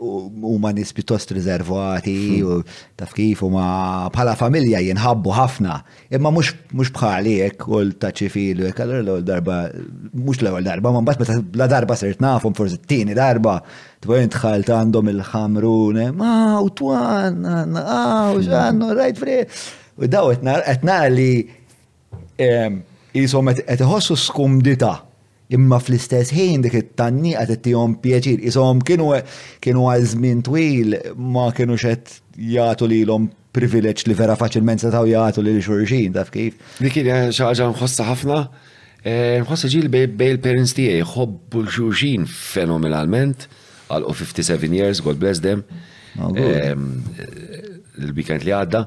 u 0.01 0.57
ma 0.59 0.71
nis 0.71 0.93
pjuttost 0.93 1.31
rizervati 1.31 2.43
u 2.45 2.63
taf 2.95 3.11
kif 3.15 3.43
u 3.43 3.49
ma 3.51 4.07
bħala 4.13 4.35
familja 4.39 4.79
jinħabbu 4.83 5.33
ħafna. 5.35 5.79
Imma 6.15 6.31
mux 6.31 6.53
bħali 6.95 7.35
ek 7.47 7.65
u 7.67 7.81
l-taċi 7.83 8.29
filu 8.31 8.67
ek 8.69 8.79
għallur 8.83 9.01
l-għol 9.03 9.25
darba, 9.27 9.57
mux 10.13 10.39
l-għol 10.41 10.65
darba, 10.67 10.93
ma 10.95 11.01
mbatt 11.03 11.33
la 11.59 11.67
darba 11.71 11.97
sirt 11.99 12.23
nafum 12.23 12.55
forse 12.57 12.79
t-tini 12.83 13.15
darba. 13.17 13.59
Tbajn 13.99 14.31
tħalt 14.37 14.71
għandhom 14.73 15.11
il-ħamrune, 15.17 16.09
ma 16.15 16.31
u 16.63 16.71
t-għan, 16.71 17.51
ah, 17.79 18.31
u 18.31 18.39
xannu, 18.45 18.93
rajt 18.95 19.19
fri. 19.19 19.41
U 19.99 20.07
daw 20.07 20.31
etnar 20.31 21.11
li 21.11 21.43
jisom 23.11 23.51
etħossu 23.51 24.15
skumdita 24.15 24.97
imma 25.49 25.79
fl-istess 25.81 26.29
ħin 26.35 26.61
dik 26.63 26.75
it-tanni 26.79 27.31
qed 27.37 27.53
ittihom 27.57 27.95
pjaċir. 28.03 28.43
Ishom 28.49 28.83
kienu 28.85 29.09
kienu 29.63 29.85
għal 29.89 30.05
żmien 30.13 30.41
twil 30.45 30.97
ma 31.33 31.47
kienu 31.57 31.77
xed 31.81 32.13
jagħtu 32.53 32.89
lilhom 32.91 33.27
privileġġ 33.57 34.05
li 34.11 34.17
vera 34.19 34.35
faċilment 34.39 34.83
setgħu 34.85 35.09
jagħtu 35.13 35.45
lil 35.45 35.61
xulxin 35.65 36.13
taf 36.17 36.29
kif. 36.35 36.59
Dik 36.81 36.93
kien 36.99 37.09
eh, 37.09 37.29
xi 37.33 37.47
ħaġa 37.47 37.71
nħossa 37.73 38.05
ħafna. 38.11 38.39
Eh, 38.99 39.37
nħossa 39.45 39.69
ġil 39.71 39.89
bej 39.91 40.37
parents 40.43 40.75
tiegħi 40.77 41.01
jħobbu 41.01 41.63
l-xulxin 41.63 42.29
fenomenalment 42.29 43.47
għal 43.89 44.05
57 44.11 44.75
years, 44.75 45.01
God 45.01 45.17
bless 45.17 45.41
them. 45.41 45.65
Oh, 46.21 46.29
eh, 46.37 46.75
il-weekend 48.05 48.45
li 48.45 48.53
għadda. 48.53 48.83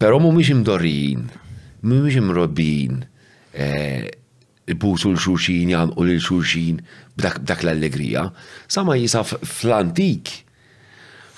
Però 0.00 0.18
mhumiex 0.18 0.50
imdorrijin, 0.56 1.28
mhumiex 1.86 2.18
imrobbin 2.22 3.04
ibbusu 4.68 5.12
l-xurxin, 5.14 5.70
u 5.96 6.02
l-xurxin 6.04 6.80
b'dak 7.18 7.62
l-allegrija. 7.64 8.26
Sama 8.68 8.96
jisaf 8.98 9.32
fl-antik, 9.44 10.44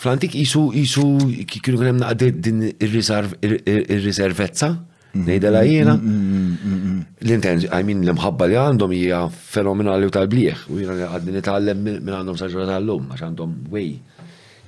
fl-antik 0.00 0.32
jisu 0.38 0.70
jisu 0.74 1.18
kienu 1.46 1.78
għanem 1.82 2.00
naqdi 2.02 2.30
din 2.42 2.62
il-riservezza, 2.72 4.68
mm-hmm. 4.72 5.24
nejdela 5.26 5.62
jena, 5.68 5.94
mm-hmm. 5.96 6.48
mm-hmm. 6.62 7.04
l 7.26 7.30
intenzi 7.36 7.66
għajmin 7.70 8.04
l-mħabba 8.08 8.46
li 8.50 8.56
għandhom 8.66 8.92
hija 8.98 9.20
fenomenali 9.30 10.06
u 10.08 10.10
tal 10.14 10.28
bliħ 10.32 10.58
u 10.70 10.72
jena 10.82 10.94
għadni 11.18 11.38
għallem 11.42 11.78
minn 11.94 12.10
għandhom 12.20 12.38
saġra 12.40 12.68
tal-lum, 12.74 13.04
għax 13.14 13.22
għandhom 13.28 13.52
wej 13.74 13.90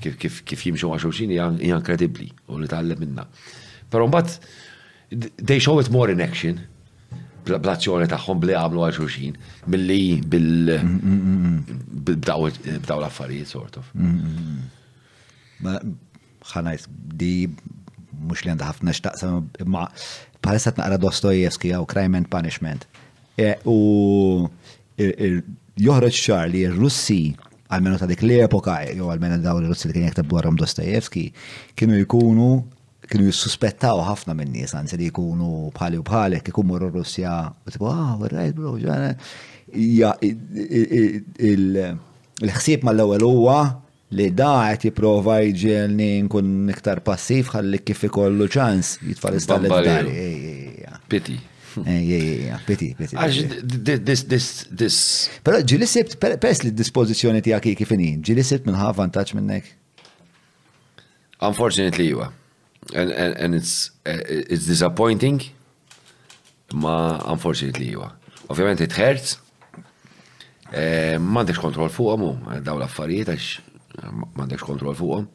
kif 0.05 0.61
jimxu 0.61 0.87
għaxurxin 0.93 1.31
hija 1.33 1.79
kredibli 1.85 2.29
u 2.53 2.55
l-għallem 2.61 2.99
minna. 3.03 3.25
Però 3.91 4.03
mbagħad 4.11 4.31
they 5.47 5.61
show 5.63 5.77
it 5.79 5.91
more 5.93 6.11
in 6.13 6.21
action 6.21 6.59
blazzjoni 7.45 8.07
tagħhom 8.11 8.41
bli 8.43 8.55
għamlu 8.57 8.85
għal 8.85 8.97
xulxin 8.99 9.37
bil-daw 12.09 12.47
l-affarijiet 12.51 13.51
sort 13.51 13.79
of. 13.81 13.89
ħanajt, 16.55 16.87
di 17.17 17.49
mux 18.25 18.45
li 18.45 18.53
għandha 18.53 18.69
ħafna 18.71 18.95
xtaqsam, 18.97 19.45
ma 19.69 19.87
palessa 20.45 20.75
naqra 20.77 20.99
Dostojevski 21.01 21.73
għaw 21.75 21.87
Crime 21.89 22.21
and 22.21 22.29
Punishment. 22.33 22.85
E, 23.41 23.55
u 23.65 24.49
joħroġ 24.97 26.21
ċar 26.21 26.51
li 26.53 26.67
r-Russi 26.69 27.19
għalmenu 27.75 27.99
ta' 27.99 28.07
dik 28.07 28.23
l-epoka, 28.23 28.79
jew 28.93 29.09
għalmenu 29.11 29.41
daw 29.43 29.59
l-Russi 29.61 29.91
li 29.91 29.97
kien 29.99 30.09
jektab 30.11 30.33
għarom 30.39 30.61
Dostojevski, 30.61 31.27
kienu 31.75 32.01
jkunu 32.05 32.51
kienu 33.11 33.27
jissuspettaw 33.29 34.01
ħafna 34.07 34.35
minn 34.39 34.53
nies 34.55 34.73
anzi 34.79 34.97
li 34.99 35.09
jkunu 35.13 35.49
bħali 35.77 35.99
u 36.01 36.05
bħali, 36.07 36.41
kikun 36.47 36.69
morru 36.71 36.91
Russja, 36.95 37.37
u 37.67 37.73
tibu, 37.75 37.89
ah, 37.91 38.17
right, 38.33 38.57
bro, 38.57 38.77
il-ħsieb 42.45 42.87
mal-ewwel 42.89 43.27
huwa 43.29 43.59
li 44.15 44.29
da 44.37 44.53
qed 44.75 44.89
jipprova 44.91 45.41
nkun 45.45 46.53
iktar 46.71 47.01
passiv 47.07 47.51
ħalli 47.55 47.81
kif 47.87 48.05
ikollu 48.09 48.49
ċans 48.51 48.99
d 49.03 49.11
iżdallari. 49.11 50.13
Piti. 51.09 51.39
Piti, 51.75 52.95
piti. 52.97 53.17
Għax, 53.17 54.45
Pero 55.45 55.59
ġili 55.67 55.87
sibt, 55.91 56.15
pers 56.23 56.63
li 56.63 56.71
d-dispozizjoni 56.71 57.43
tijak 57.43 57.67
kifini, 57.77 58.13
ġili 58.21 58.45
sibt 58.47 58.67
minnħa 58.71 58.93
taċ 59.19 59.35
minnek? 59.41 59.67
Unfortunately, 61.45 62.09
jwa 62.15 62.31
and, 62.93 63.11
and, 63.13 63.37
and 63.37 63.55
it's, 63.55 63.89
uh, 64.07 64.21
it's 64.29 64.67
disappointing, 64.67 65.43
ma 66.75 67.19
unfortunately 67.27 67.87
jiva. 67.87 68.13
Ovvijament 68.49 68.81
it 68.81 68.93
hurts, 68.97 69.39
uh, 70.73 70.77
eh, 70.81 71.19
mandekx 71.21 71.59
kontrol 71.65 71.89
fuqom 71.91 72.27
u 72.27 72.35
daw 72.63 72.77
l-affarijiet 72.79 73.31
għax 73.33 73.49
eh, 74.03 74.13
mandekx 74.37 74.67
kontrol 74.69 74.97
fuqom. 74.99 75.31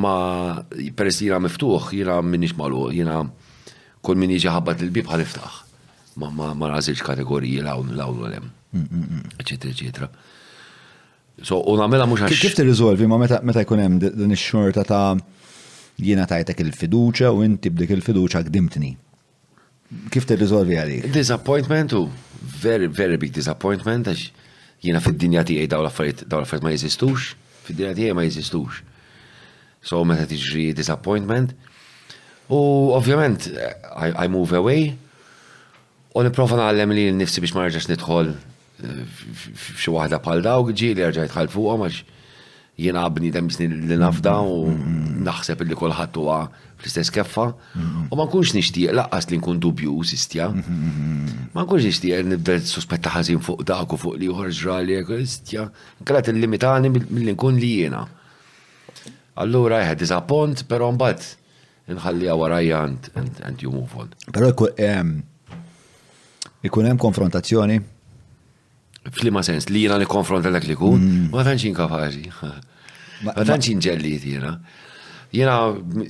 Ma 0.00 0.62
peress 0.96 1.18
jina 1.20 1.36
miftuħ, 1.44 1.90
jina 1.92 2.20
minnix 2.24 2.54
malu, 2.56 2.86
jina 2.94 3.18
kull 4.04 4.16
min 4.16 4.32
jiġi 4.32 4.48
ħabbat 4.52 4.84
il-bib 4.86 5.10
ħaniftaħ. 5.10 5.58
Ma 6.20 6.30
ma 6.32 6.46
ma 6.54 6.70
razilx 6.70 7.02
kategoriji 7.04 7.60
lawn 7.66 7.90
lawn 7.98 8.22
l 8.22 8.30
lem. 8.32 8.46
Eccetera, 9.40 9.68
eccetera. 9.74 10.08
So, 11.42 11.58
u 11.66 11.74
namela 11.76 12.06
mux 12.08 12.22
għax. 12.24 12.40
Kif 12.46 12.56
t-rizolvi 12.56 13.08
ma 13.10 13.18
meta 13.20 13.42
jkunem 13.64 13.90
hemm 13.90 14.04
din 14.22 14.36
ix-xorta 14.38 14.84
ta' 14.88 15.08
jiena 16.00 16.26
tajtek 16.26 16.58
il-fiduċa 16.64 17.30
u 17.34 17.42
inti 17.46 17.70
b'dik 17.72 17.92
il-fiduċa 17.94 18.40
għdimtni. 18.46 18.92
Kif 20.10 20.26
tirriżolvi 20.26 20.78
għalik? 20.80 21.10
Disappointment 21.14 21.92
u 21.98 22.06
very, 22.42 22.86
very 22.88 23.16
big 23.20 23.32
disappointment 23.34 24.08
għax 24.10 24.30
jiena 24.84 25.00
fid-dinja 25.02 25.44
tiegħi 25.46 25.68
daw 25.70 25.84
laffariet 25.86 26.24
daw 26.28 26.42
ma 26.62 26.72
jeżistux, 26.74 27.34
fid-dinja 27.68 27.94
tiegħi 27.94 28.16
ma 28.16 28.24
jizistux. 28.26 28.82
So 29.84 30.02
meta 30.04 30.26
tiġri 30.26 30.72
disappointment. 30.74 31.54
U 32.48 32.92
ovvjament, 32.96 33.46
I, 33.94 34.10
I 34.24 34.26
move 34.28 34.52
away 34.56 34.90
u 36.14 36.22
niprofa 36.22 36.58
naħallem 36.58 36.92
li 36.94 37.06
nifsi 37.14 37.40
biex 37.42 37.54
marġax 37.56 37.88
nidħol 37.90 38.32
eh, 38.34 39.78
xi 39.80 39.92
waħda 39.94 40.20
pal 40.24 40.42
dawk 40.44 40.74
ġi 40.76 40.92
li 40.98 41.06
rġajt 41.08 41.36
ħalfuqhom 41.38 41.86
għax 41.88 42.02
jiena 42.78 43.06
bnidem 43.10 43.50
snin 43.50 43.76
li 43.88 43.96
nafda 44.00 44.38
u 44.40 44.64
mm, 44.66 44.78
mm, 44.78 45.02
mm, 45.02 45.18
naħseb 45.28 45.62
li 45.68 45.76
kolħat 45.78 46.18
huwa 46.18 46.38
fl-istess 46.80 47.12
keffa. 47.14 47.44
U 48.10 48.18
ma 48.18 48.24
nkunx 48.26 48.54
nixtieq 48.56 48.94
laqqas 48.98 49.28
li 49.30 49.38
nkun 49.38 49.60
dubju 49.62 49.92
u 49.94 50.02
sistja 50.06 50.48
Ma 51.54 51.62
nkunx 51.62 51.84
nixtieq 51.86 52.24
nibdel 52.26 52.64
suspetta 52.66 53.12
ħażin 53.14 53.40
fuq 53.46 53.62
dak 53.68 53.94
u 53.94 53.98
fuq 54.00 54.18
li 54.18 54.28
uħor 54.30 54.50
ġrali 54.58 54.98
istja. 55.22 55.68
il-limitani 56.06 56.90
mill-li 56.90 57.34
nkun 57.36 57.56
li 57.62 57.70
jiena. 57.78 58.04
Allura 59.36 59.80
jħed 59.84 60.02
disapont, 60.02 60.64
però 60.70 60.90
mbagħad 60.94 61.30
nħalli 61.94 62.28
warajja 62.32 62.82
and 63.16 63.62
you 63.62 63.70
move 63.70 63.94
on. 63.98 64.08
Però 64.32 64.50
ikun 66.64 66.86
hemm 66.88 66.98
konfrontazzjoni 66.98 67.78
Flima 69.12 69.42
sens, 69.44 69.68
li 69.68 69.82
jina 69.84 69.98
nikonfronta 70.00 70.48
dak 70.52 70.64
li 70.64 70.74
kun, 70.80 71.02
mm. 71.02 71.26
ma 71.34 71.42
tanċin 71.44 71.74
inkapaċi. 71.74 72.30
Ma 73.26 73.34
tanċ 73.36 73.74
inġellit 73.74 74.24
jina. 74.30 74.54
Jina 75.34 75.54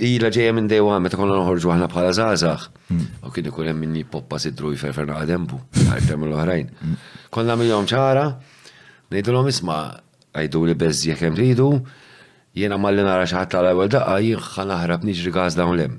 ila 0.05 0.31
ġeja 0.31 0.53
minn 0.55 0.69
dejwa 0.71 1.01
meta 1.03 1.19
konna 1.19 1.35
noħorġu 1.41 1.73
għahna 1.73 1.89
bħala 1.91 2.13
zazax, 2.15 2.69
mm. 2.93 3.05
u 3.27 3.33
kien 3.35 3.49
ikun 3.51 3.71
hemm 3.73 3.83
minni 3.83 4.05
poppa 4.07 4.39
sidru 4.43 4.71
jferfer 4.77 5.11
għadembu 5.17 5.59
għarif 5.89 6.09
temmel 6.13 6.31
l-oħrajn. 6.35 6.71
Mm. 6.85 6.95
Konna 7.35 7.57
minnhom 7.59 7.89
ċara, 7.91 8.29
ngħidulhom 9.11 9.51
isma' 9.51 9.81
għajdu 10.39 10.65
li 10.71 10.77
bezzi 10.85 11.11
jekk 11.11 11.35
ridu, 11.35 11.69
jina 11.75 12.61
jiena 12.61 12.79
malli 12.79 13.03
nara 13.03 13.27
xaħat 13.27 13.53
tala 13.57 13.71
tal-ewwel 13.73 13.91
daqqa 13.97 14.19
jien 14.23 14.69
naħrab 14.71 15.09
niġri 15.09 15.35
gaż 15.35 15.59
dawn 15.59 15.77
lem 15.83 15.99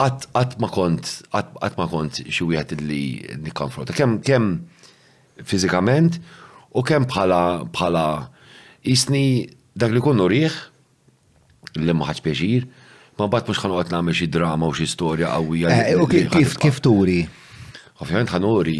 għat 0.00 0.54
ma 0.62 0.68
kont, 0.72 1.10
għat 1.36 1.74
ma 1.76 1.84
kont 1.92 2.22
xie 2.24 2.46
wieħed 2.48 2.78
li 2.88 3.00
nikkonfronta. 3.44 3.92
Kem, 3.92 4.14
kem, 4.24 4.46
fizikament 5.46 6.20
u 6.76 6.82
kemm 6.86 7.06
bħala 7.10 7.68
bħala 7.72 8.06
isni 8.86 9.48
dak 9.74 9.92
li 9.96 10.02
kun 10.04 10.20
riħ 10.22 10.58
li 11.80 11.94
ma 11.94 12.06
ħadx 12.08 12.24
pjaċir, 12.24 12.64
ma 13.18 13.28
bat 13.30 13.46
mhux 13.50 13.60
ħanqgħod 13.64 13.92
nagħmel 13.94 14.16
xi 14.16 14.30
drama 14.34 14.66
u 14.70 14.74
xi 14.74 14.88
storja 14.92 15.30
qawwija. 15.34 15.74
Eh, 15.84 16.26
kif 16.34 16.56
kif 16.60 16.80
turi? 16.84 17.20
Ovvjament 18.00 18.32
ħanuri 18.34 18.76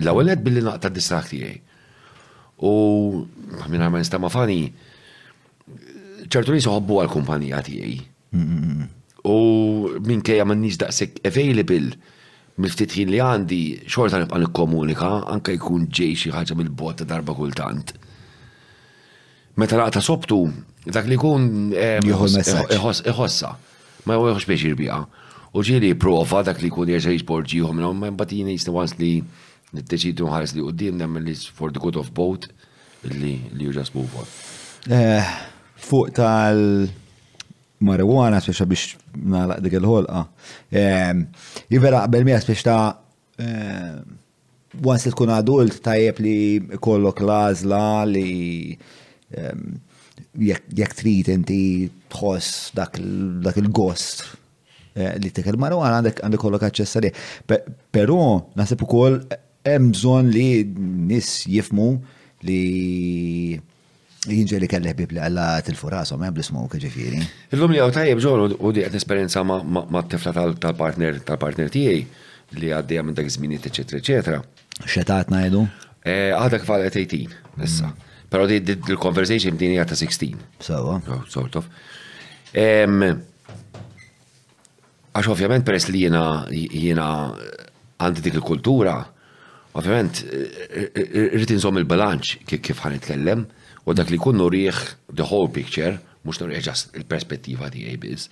l-ewwel 0.00 0.30
qed 0.34 0.44
billi 0.46 0.62
naqta' 0.66 0.92
distrah 0.94 1.26
tiegħi. 1.26 1.58
U 2.64 2.74
minn 3.70 3.86
ma 3.88 4.00
nistama' 4.00 4.30
fani 4.32 4.60
ċertu 6.30 6.54
nies 6.54 6.68
ħobbu 6.70 7.00
għall-kumpanija 7.04 7.60
tiegħi. 7.66 7.98
U 9.30 9.38
minn 10.00 10.24
kejja 10.24 10.46
nies 10.54 10.62
nix 10.66 10.80
daqshekk 10.84 11.24
available 11.30 11.94
miftit 12.60 12.92
ħin 12.94 13.10
li 13.10 13.20
għandi 13.24 13.60
xorta 13.88 14.20
nibqa' 14.22 14.40
nikkomunika 14.44 15.10
anke 15.32 15.54
jkun 15.56 15.88
ġej 15.88 16.14
xi 16.24 16.32
ħaġa 16.34 16.56
mill 16.60 16.72
botta 16.76 17.04
ta' 17.06 17.10
darba 17.14 17.34
kultant. 17.38 17.94
Meta 19.60 19.78
laqta 19.80 20.02
sobtu, 20.04 20.38
dak 20.86 21.08
li 21.10 21.16
jkun 21.18 21.48
iħossa, 21.74 23.52
ma 24.04 24.18
jgħu 24.18 24.48
biex 24.48 24.68
jirbiqa. 24.68 25.00
U 25.58 25.64
ġieli 25.66 25.94
prova 25.98 26.44
dak 26.46 26.60
li 26.62 26.70
jkun 26.70 26.92
jerġa' 26.94 27.16
jisporġihom 27.16 27.78
minnhom, 27.80 27.98
ma 28.04 28.12
mbagħad 28.12 28.36
jiena 28.36 28.86
li 29.02 29.14
niddeċidu 29.80 30.26
nħares 30.28 30.54
li 30.58 30.64
qudiem 30.68 30.98
nagħmel 31.00 31.26
li 31.30 31.36
for 31.54 31.74
the 31.74 31.80
good 31.82 31.96
of 31.98 32.10
boat 32.16 32.48
li 33.04 33.38
you 33.56 33.70
just 33.72 33.94
eh, 34.90 35.22
Fuq 35.80 36.10
tal 36.12 36.90
marijuana 37.84 38.40
speċa 38.42 38.66
biex 38.68 38.96
nalaq 39.34 39.60
dik 39.64 39.76
il-ħolqa. 39.80 40.22
Jivera 41.70 42.02
qabel 42.06 42.26
mija 42.28 42.40
speċa 42.44 42.66
ta' 42.72 43.46
once 44.86 45.10
tkun 45.12 45.32
adult 45.34 45.80
tajjeb 45.84 46.20
li 46.22 46.34
kollok 46.84 47.22
lazla 47.24 48.04
li 48.10 48.76
jekk 50.36 50.98
trid 51.00 51.32
inti 51.32 51.60
tħoss 52.12 52.70
dak 52.76 53.00
il-gost 53.00 54.22
eh, 54.94 55.16
li 55.22 55.30
tek 55.34 55.48
il-marijuana 55.54 56.00
għandek 56.00 56.20
għandek 56.26 56.44
kollok 56.44 56.68
aċċess 56.68 57.00
għalih. 57.00 57.24
Però 57.90 58.18
naħseb 58.60 58.84
ukoll 58.86 59.20
hemm 59.66 59.90
bżonn 59.94 60.30
li 60.34 60.48
nis 61.10 61.42
jifmu 61.48 61.94
li 62.48 62.60
Jinġeli 64.28 64.66
kelli 64.68 64.90
ħbib 64.92 65.14
li 65.16 65.20
għalla 65.24 65.44
til 65.64 65.76
u 65.80 66.16
ma 66.20 66.28
bl-smoke 66.30 66.76
ġifiri. 66.82 67.22
Il-lum 67.56 67.72
li 67.72 67.78
għaw 67.80 67.90
tajjeb 67.94 68.18
ġol 68.20 68.52
u 68.60 68.70
di 68.76 68.82
għet 68.84 68.94
esperienza 68.98 69.40
ma 69.46 70.02
t-tifla 70.04 70.32
tal-partner 70.60 71.20
tal-partner 71.24 71.70
tijaj 71.72 72.02
li 72.60 72.70
għaddija 72.74 73.02
minn 73.06 73.14
dak 73.16 73.28
zminiet, 73.32 73.64
eccetera, 73.70 73.96
eccetera. 73.98 74.40
Xetat 74.84 75.30
najdu? 75.32 75.62
Eh, 76.04 76.34
għadak 76.36 76.66
fal 76.68 76.82
18, 76.84 77.30
issa. 77.64 77.88
Mm. 77.88 78.08
Pero 78.30 78.44
di 78.46 78.56
il-conversation 78.92 79.54
b'dini 79.56 79.80
għata 79.80 79.96
16. 79.96 80.36
Sawa. 80.68 81.00
Sort 81.32 81.56
of. 81.56 81.70
Għax 85.14 85.30
ovvjament 85.32 85.64
peress 85.66 85.88
li 85.90 86.04
jena 86.04 86.26
jena 86.52 87.06
għandi 88.00 88.26
dik 88.28 88.36
il-kultura, 88.36 88.98
ovvjament 89.80 90.20
eh, 90.28 90.84
eh, 90.92 91.38
rritin 91.38 91.56
il-bilanċ 91.64 92.36
kif 92.44 92.84
ħan 92.84 92.98
itkellem. 93.00 93.46
U 93.90 93.94
dak 93.98 94.10
li 94.14 94.20
kun 94.22 94.38
nurieħ 94.38 94.78
the 95.18 95.26
whole 95.26 95.50
picture, 95.50 95.98
mux 96.22 96.38
nurieħ 96.40 96.62
ġas 96.68 96.84
il-perspettiva 96.94 97.70
di 97.74 97.88
għabiz. 97.90 98.28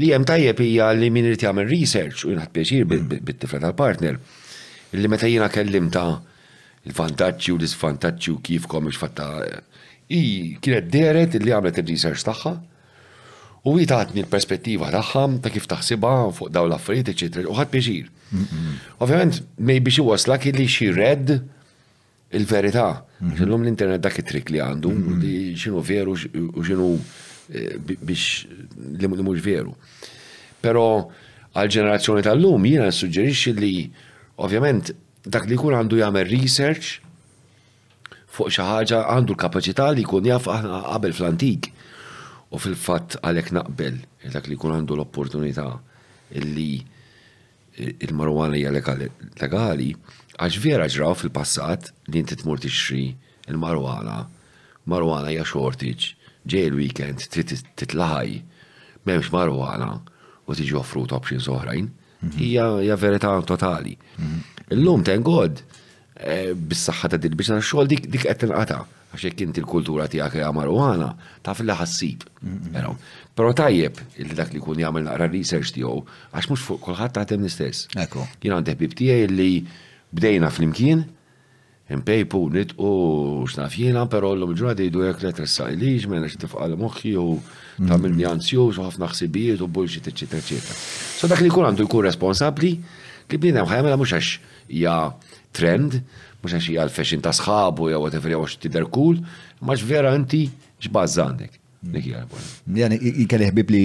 Li 0.00 0.10
jem 0.12 0.26
tajjeb 0.28 0.60
hija 0.64 0.90
li 0.96 1.08
min 1.12 1.28
irrit 1.30 1.44
jagħmel 1.46 1.68
research 1.72 2.26
u 2.28 2.32
jnaħt 2.34 2.52
pjaċir 2.52 2.86
bit 2.88 3.40
tifra 3.40 3.60
tal-partner. 3.64 4.18
Illi 4.92 5.08
meta 5.08 5.30
kellim 5.54 5.88
ta 5.94 6.04
il-vantaġġi 6.84 7.54
u 7.54 7.58
l-isvantaġġi 7.60 8.32
u 8.34 8.40
kif 8.44 8.68
komix 8.68 9.00
fatta. 9.00 9.30
I 10.12 10.20
kienet 10.60 10.90
deret 10.92 11.38
li 11.40 11.52
għamlet 11.56 11.80
il-research 11.84 12.26
tagħha. 12.28 12.52
U 13.68 13.76
hi 13.78 13.86
taħtni 13.88 14.24
l-perspettiva 14.26 14.90
tagħhom 14.92 15.40
ta' 15.44 15.52
kif 15.54 15.68
taħsiba 15.70 16.12
fuq 16.36 16.52
daw 16.52 16.66
l-affarijiet, 16.68 17.12
eccetera, 17.14 17.48
u 17.48 17.56
ħadd 17.56 17.72
pjaċir. 17.72 18.12
Ovvjament, 18.98 19.40
maybe 19.56 19.92
xi 19.94 20.04
waslak 20.04 20.48
li 20.52 20.68
xi 20.68 20.92
red 20.92 21.38
il-verità. 22.32 23.04
Mhm. 23.18 23.44
L-lum 23.44 23.62
l-internet 23.64 24.00
dak 24.02 24.18
it-trik 24.22 24.50
li 24.52 24.60
għandu, 24.62 24.90
mhm. 24.90 25.28
xinu 25.58 25.82
veru 25.86 26.14
u 26.16 26.64
xinu 26.64 26.88
eh, 27.52 27.76
biex 27.78 28.44
li 29.00 29.10
mux 29.12 29.42
veru. 29.44 29.74
Pero 30.62 30.84
għal-ġenerazzjoni 31.52 32.24
tal-lum 32.26 32.64
jina 32.68 32.88
suġġerixi 32.94 33.52
li 33.58 33.74
ovvjament 34.42 34.92
dak 35.26 35.46
li 35.48 35.58
kun 35.60 35.76
għandu 35.76 36.00
jagħmel 36.00 36.30
research 36.30 37.00
fuq 38.32 38.48
xi 38.48 38.64
ħaġa 38.64 39.02
għandu 39.12 39.34
l-kapaċità 39.36 39.90
li 39.94 40.04
jkun 40.06 40.28
jaf 40.30 40.48
qabel 40.48 41.12
fl-antik. 41.16 41.68
U 42.52 42.60
fil-fatt 42.60 43.16
għalhekk 43.24 43.52
naqbel 43.58 44.00
dak 44.32 44.48
li 44.50 44.56
kun 44.60 44.74
għandu 44.76 44.96
l-opportunità 44.98 45.68
illi 46.40 46.80
il-marwana 47.82 48.58
hija 48.60 48.68
legali, 48.72 49.88
Għax 50.40 50.60
vera 50.64 50.86
ġraw 50.88 51.14
fil-passat 51.22 51.90
li 52.12 52.22
titmur 52.24 52.60
tixri 52.62 53.02
il-marwana, 53.52 54.22
marwana 54.88 55.32
hija 55.32 55.44
shortage, 55.46 56.14
ġej 56.48 56.70
il-weekend 56.70 57.26
titlaħaj, 57.30 58.32
m'hemmx 59.06 59.32
marwana 59.34 59.90
u 60.48 60.56
tiġi 60.58 60.76
offrut 60.78 61.12
options 61.16 61.50
oħrajn, 61.52 61.90
mhm. 62.20 62.38
hija 62.40 62.96
verità 62.96 63.34
totali. 63.46 63.94
Mhm. 64.16 64.40
Illum 64.78 65.04
ten 65.04 65.22
god 65.26 65.60
eh, 66.16 66.52
bis-saħħa 66.56 67.12
ta' 67.12 67.20
din 67.26 67.36
biex 67.36 67.52
xogħol 67.60 67.92
dik 67.92 68.08
qed 68.24 68.38
tinqata' 68.46 68.80
għax 69.12 69.24
jekk 69.28 69.44
inti 69.44 69.60
l-kultura 69.60 70.06
tiegħek 70.08 70.40
hija 70.40 70.50
marwana, 70.56 71.12
taf 71.44 71.60
li 71.60 71.76
ħassib. 71.76 72.24
Mhm. 72.40 72.96
Però 73.36 73.52
tajjeb 73.60 74.00
il 74.24 74.32
dak 74.38 74.56
li 74.56 74.64
kun 74.64 74.80
jagħmel 74.80 75.10
naqra 75.10 75.28
research 75.28 75.76
tiegħu 75.76 75.98
għax 76.32 76.48
mhux 76.54 76.66
fuq 76.70 76.84
kulħadd 76.88 77.18
tagħtem 77.20 77.44
l-istess. 77.44 77.90
Jien 78.00 78.54
għandi 78.56 78.78
ħbib 78.78 78.98
tiegħi 79.04 79.28
li 79.36 79.50
Bdejna 80.12 80.50
fl-imkien, 80.52 81.04
impejpu 81.92 82.40
nit 82.52 82.72
u 82.78 82.88
xnaf 83.48 83.74
jena, 83.80 84.04
pero 84.12 84.34
l-lum 84.36 84.52
ġuradi 84.56 84.84
jidu 84.90 85.06
jek 85.08 85.22
letra 85.24 85.46
sajliġ 85.48 86.04
mena 86.12 86.28
xitifqal 86.30 86.74
moħħi 86.78 87.12
u 87.20 87.24
mm. 87.40 87.88
tamil 87.88 88.20
ansjuż 88.32 88.80
u 88.80 88.84
ħafna 88.86 89.08
xsibijiet 89.12 89.62
u 89.64 89.68
bullshit, 89.72 90.08
eccetera, 90.12 90.40
eccetera. 90.44 90.76
So 91.20 91.30
dak 91.32 91.40
li 91.44 91.48
kun 91.52 91.64
għandu 91.68 91.86
jkun 91.86 92.04
responsabli, 92.06 92.74
li 93.32 93.40
bdejna 93.40 93.64
mħajamela 93.64 93.98
muxax 94.00 94.36
ja 94.82 94.98
trend, 95.56 95.98
muxax 96.44 96.68
ja 96.74 96.84
l-fashion 96.86 97.24
ta' 97.24 97.32
sħabu 97.38 97.88
jew 97.92 98.02
whatever 98.04 98.34
jew 98.36 98.44
tider 98.66 98.88
cool, 98.92 99.16
maġ 99.64 99.86
vera 99.88 100.12
inti 100.18 100.44
x'bażz 100.76 101.48
Jani 101.82 102.94
jikalli 103.00 103.46
ħbib 103.48 103.70
li 103.74 103.78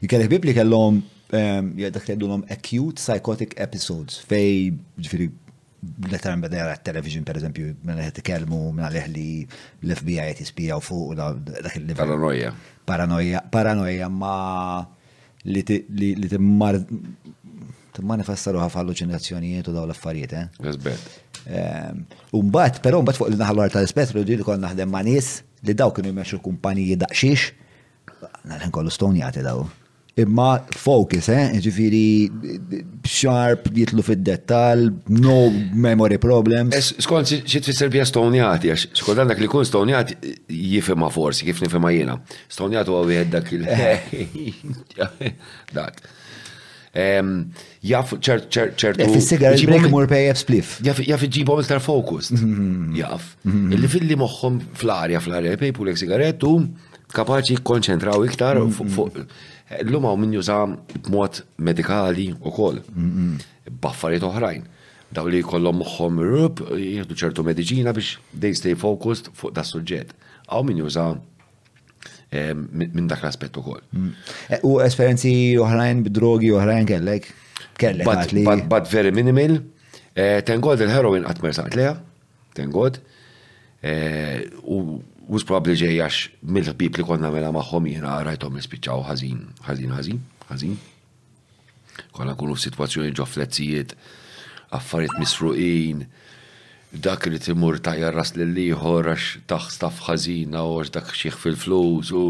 jikalli 0.00 0.24
ħbib 0.24 0.46
li 0.48 0.54
kellhom 0.56 1.02
dak 1.28 2.06
li 2.08 2.14
għedulhom 2.14 2.46
acute 2.50 2.96
psychotic 2.96 3.52
episodes 3.60 4.22
fej 4.24 4.70
ġifieri 5.04 5.26
Letteran 6.10 6.40
bada 6.42 6.58
jara 6.58 6.76
television 6.78 7.24
per 7.26 7.38
eżempju, 7.40 7.72
minna 7.82 8.04
għet 8.06 8.20
kelmu 8.24 8.58
minn 8.76 8.86
leħ 8.94 9.06
li 9.10 9.24
l-FBI 9.82 10.20
għet 10.30 10.42
jispija 10.44 10.76
u 10.78 10.82
fuq 10.84 11.08
u 11.10 11.16
dak 11.18 11.74
il-level. 11.80 12.04
Paranoia. 12.06 12.52
Paranoia, 12.86 13.40
paranoia 13.50 14.08
ma 14.08 14.36
li 15.52 15.64
timmar 16.30 16.78
t-manifestaru 17.98 18.62
ħaf 18.62 18.78
allucinazzjonijiet 18.84 19.72
u 19.72 19.74
daw 19.74 19.88
l-affarijiet, 19.88 20.36
eh? 20.42 20.46
Għazbet. 20.62 22.30
Umbat, 22.38 22.78
pero 22.86 23.02
umbat 23.02 23.18
fuq 23.18 23.32
l-naħal 23.34 23.64
l 23.66 23.82
l-spettru 23.82 24.22
li 24.22 24.38
kon 24.46 24.62
naħdem 24.62 24.94
ma' 24.94 25.02
nis 25.10 25.40
li 25.66 25.74
daw 25.78 25.90
kienu 25.94 26.14
jmexxu 26.14 26.38
kumpaniji 26.46 27.00
daqxiex, 27.02 27.50
naħen 28.54 28.70
kollu 28.70 28.90
stonjati 28.90 29.42
daw 29.42 29.66
imma 30.20 30.58
focus, 30.76 31.28
eh? 31.32 31.54
ġifiri 31.64 32.28
sharp 33.08 33.70
jitlu 33.72 34.02
fid-dettal, 34.04 34.90
no 35.08 35.38
memory 35.72 36.18
problems. 36.20 36.76
Skont, 37.00 37.24
xit 37.48 37.64
fisser 37.70 37.88
bija 37.92 38.04
stonjati, 38.08 38.68
għax 38.74 38.88
skont 39.00 39.20
għandak 39.22 39.38
li 39.40 39.48
kun 39.52 39.64
stonjati 39.68 40.12
jifima 40.52 41.08
forsi, 41.12 41.44
kif 41.48 41.60
nifima 41.64 41.90
jena. 41.96 42.14
Stonjati 42.52 42.88
għaw 42.92 43.06
dak 43.32 43.48
il 43.56 43.62
Dak. 45.72 45.94
Jaff 47.80 48.08
ċertu. 48.20 49.00
Eh, 49.00 49.14
fis-sigar 49.16 49.52
ġibom 49.56 49.86
mur 49.94 50.06
pejjeb 50.12 50.36
spliff. 50.36 50.68
Jaff 50.84 51.22
ġibom 51.24 51.56
iktar 51.64 51.80
focus. 51.80 52.28
Mhm. 52.36 52.92
Jaff. 53.00 53.38
Mhm. 53.48 53.68
Illi 53.78 53.88
fil-li 53.88 54.20
moħħom 54.20 54.60
fl-arja, 54.76 55.18
fl-arja, 55.24 55.56
pejpu 55.62 55.88
l-sigarettu, 55.88 56.52
kapaċi 57.16 57.62
konċentraw 57.64 58.20
iktar 58.28 58.60
mhm. 58.60 58.92
fuq 58.92 59.24
L-lum 59.80 60.04
għaw 60.06 60.18
minn 60.20 60.34
jużam 60.36 60.74
b-mod 61.06 61.40
medikali 61.64 62.30
u 62.36 62.52
koll, 62.54 62.80
baffariet 63.82 64.24
oħrajn. 64.26 64.64
Daw 65.12 65.28
li 65.28 65.42
kollom 65.44 65.80
moħħom 65.82 66.22
rup, 66.24 66.62
jihdu 66.78 67.16
ċertu 67.20 67.44
medicina 67.44 67.92
biex 67.92 68.16
they 68.40 68.54
stay 68.56 68.76
focused 68.80 69.28
fuq 69.36 69.52
da 69.56 69.64
suġġet. 69.66 70.14
Għaw 70.48 70.64
minn 70.68 70.80
jużam 70.80 71.18
eh, 72.32 72.52
minn 72.56 73.08
dak 73.10 73.20
l-aspett 73.24 73.58
u 73.60 73.64
koll. 73.66 73.82
Mm. 73.92 74.14
Eh, 74.56 74.62
u 74.68 74.78
esperienzi 74.84 75.32
uħrajn 75.60 76.00
b-drogi 76.08 76.52
uħrajn 76.56 76.88
kellek? 76.88 77.28
Kellek. 77.80 78.64
But 78.72 78.88
very 78.92 79.12
minimal. 79.12 79.60
Eh, 80.12 80.40
tengod 80.48 80.80
il-heroin 80.84 81.28
għatmer 81.28 81.56
saqt 81.60 81.76
leja, 81.78 81.94
tengod. 82.56 83.00
U 84.72 84.80
U 85.30 85.38
probabli 85.46 85.76
ġejjax 85.78 86.30
mill-ħbib 86.42 86.98
li 86.98 87.04
konna 87.06 87.28
mela 87.30 87.52
maħħom 87.54 87.86
jena 87.92 88.16
rajtom 88.26 88.56
nispiċaw 88.58 89.04
ħazin, 89.06 89.42
ħazin, 89.68 89.92
ħazin, 89.94 90.18
ħazin. 90.48 90.72
Konna 92.16 92.34
kunu 92.38 92.56
f-situazzjoni 92.56 93.12
ġoflezzijiet, 93.14 93.94
affarijiet 94.74 95.20
misruqin, 95.20 96.02
dak 96.92 97.28
li 97.30 97.38
timur 97.40 97.78
tajjar 97.80 98.14
ras 98.16 98.34
li 98.36 98.48
liħor 98.50 99.12
għax 99.14 99.28
taħ 99.52 99.68
staff 99.76 100.10
u 100.10 100.12
għax 100.12 100.90
dak 100.96 101.14
xieħ 101.14 101.36
fil-flus 101.44 102.10
u 102.18 102.24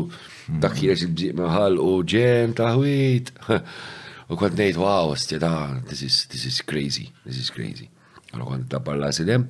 dak 0.63 0.77
jirex 0.83 1.03
il-bżiq 1.09 1.35
maħal 1.41 1.81
u 1.83 1.95
ġem 2.05 2.55
taħwit. 2.61 3.33
U 4.33 4.37
kont 4.41 4.55
nejt, 4.57 4.79
wow, 4.81 5.11
stjeda, 5.19 5.83
this 5.89 6.01
is, 6.01 6.27
this 6.31 6.45
is 6.47 6.63
crazy, 6.63 7.11
this 7.27 7.37
is 7.37 7.51
crazy. 7.53 7.91
Għallu 8.33 8.47
kont 8.49 8.69
tabbarla 8.73 9.11
sidem. 9.13 9.45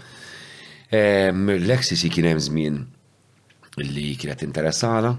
L-eksisi 0.95 2.09
kienem 2.11 2.41
zmin 2.43 2.81
li 3.81 4.13
kienet 4.21 4.43
interessana 4.45 5.11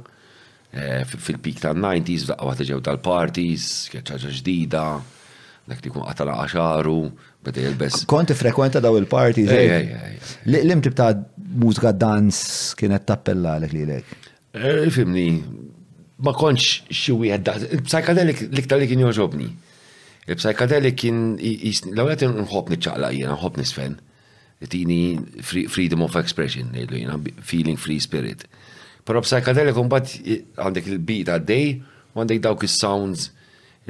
eh, 0.73 1.01
fil-pik 1.09 1.59
ta' 1.63 1.73
90s, 1.73 2.27
daqqa 2.29 2.67
ġew 2.67 2.79
tal-parties, 2.85 3.67
ċaġa 3.93 4.29
ġdida, 4.37 4.83
dak 5.69 5.81
li 5.85 5.93
kun 5.93 6.03
qatala 6.05 6.37
għaxaru, 6.43 6.97
bada 7.43 7.63
jelbes. 7.63 8.03
Konti 8.09 8.35
frekwenta 8.37 8.81
daw 8.83 8.97
il-parties, 8.99 9.49
eh? 9.49 10.09
l 10.45 10.79
tip 10.81 10.93
ta' 10.97 11.13
mużika 11.35 11.93
dans 11.95 12.73
kienet 12.77 13.05
tappella 13.05 13.57
għalek 13.57 13.73
li 13.75 13.85
lek? 13.89 14.15
Eh, 14.53 14.89
fimni, 14.93 15.27
ma 16.23 16.31
konċ 16.31 16.93
xie 16.93 17.17
wieħed, 17.17 17.53
il-psajkadelik 17.79 18.47
liktar 18.53 18.77
li 18.79 18.87
kien 18.91 19.01
joġobni. 19.07 19.49
Il-psajkadelik 20.29 20.95
kien, 20.99 21.33
l-għonet 21.39 22.27
nħob 22.29 22.73
nċaqla 22.77 23.09
jena, 23.17 23.33
nħob 23.35 23.59
nisfen 23.61 23.97
tini 24.67 25.19
freedom 25.43 26.01
of 26.03 26.15
expression, 26.15 26.69
nejdu 26.71 26.95
eh, 26.97 27.05
jina, 27.05 27.19
feeling 27.43 27.75
free 27.77 27.99
spirit. 27.99 28.47
Pero 29.03 29.19
un 29.19 29.87
bat 29.91 30.07
eh, 30.23 30.45
għandek 30.55 30.87
il-beat 30.93 31.29
għaddej, 31.31 31.67
għandek 32.15 32.43
dawk 32.45 32.63
il-sounds 32.63 33.31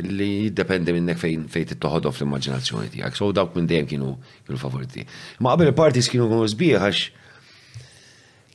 li 0.01 0.47
jiddependi 0.47 0.95
minnek 0.95 1.19
fejn 1.21 1.43
fejt 1.53 1.75
it-toħod 1.75 2.07
of 2.09 2.17
l-immaġinazzjoni 2.21 2.89
tijak. 2.95 3.15
So 3.15 3.31
dawk 3.31 3.53
minn 3.55 3.67
dejjem 3.69 3.91
kienu 3.93 4.13
kienu 4.47 4.57
favoriti. 4.61 5.05
Ma 5.39 5.53
qabel 5.53 5.69
il 5.71 5.77
partis 5.77 6.09
kienu 6.09 6.25
kienu 6.31 6.47
zbieħax 6.49 7.03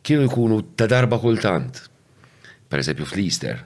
kienu 0.03 0.27
jkunu 0.27 0.63
ta' 0.75 0.91
darba 0.91 1.21
kultant. 1.23 1.85
Per 2.69 2.83
eżempju 2.83 3.07
fl-Easter, 3.09 3.63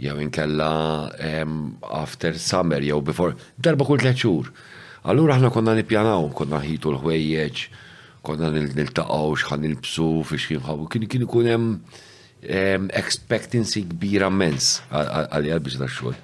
jew 0.00 0.14
inkella 0.24 0.68
um, 1.42 1.56
after 1.92 2.32
summer, 2.40 2.80
jew 2.84 3.02
before, 3.04 3.34
darba 3.60 3.84
kull 3.88 3.98
tliet 4.00 4.22
Allura 5.08 5.38
aħna 5.38 5.48
konna 5.54 5.72
nippjanaw, 5.78 6.26
konna 6.36 6.58
ħitu 6.60 6.90
l-ħwejjeġ, 6.92 7.60
konna 8.28 8.50
nil-taqaw 8.52 9.30
xħan 9.40 9.62
nil 9.64 9.76
bsu 9.84 10.08
fiex 10.28 10.48
kienħabu, 10.50 10.88
kien 10.92 11.06
kien 11.10 11.24
ikun 11.26 11.48
hemm 11.52 12.90
expectancy 12.98 13.82
kbira 13.88 14.28
mens 14.30 14.74
għalija 14.92 15.60
biex 15.64 15.80
ta' 15.80 15.88
xogħol. 15.88 16.18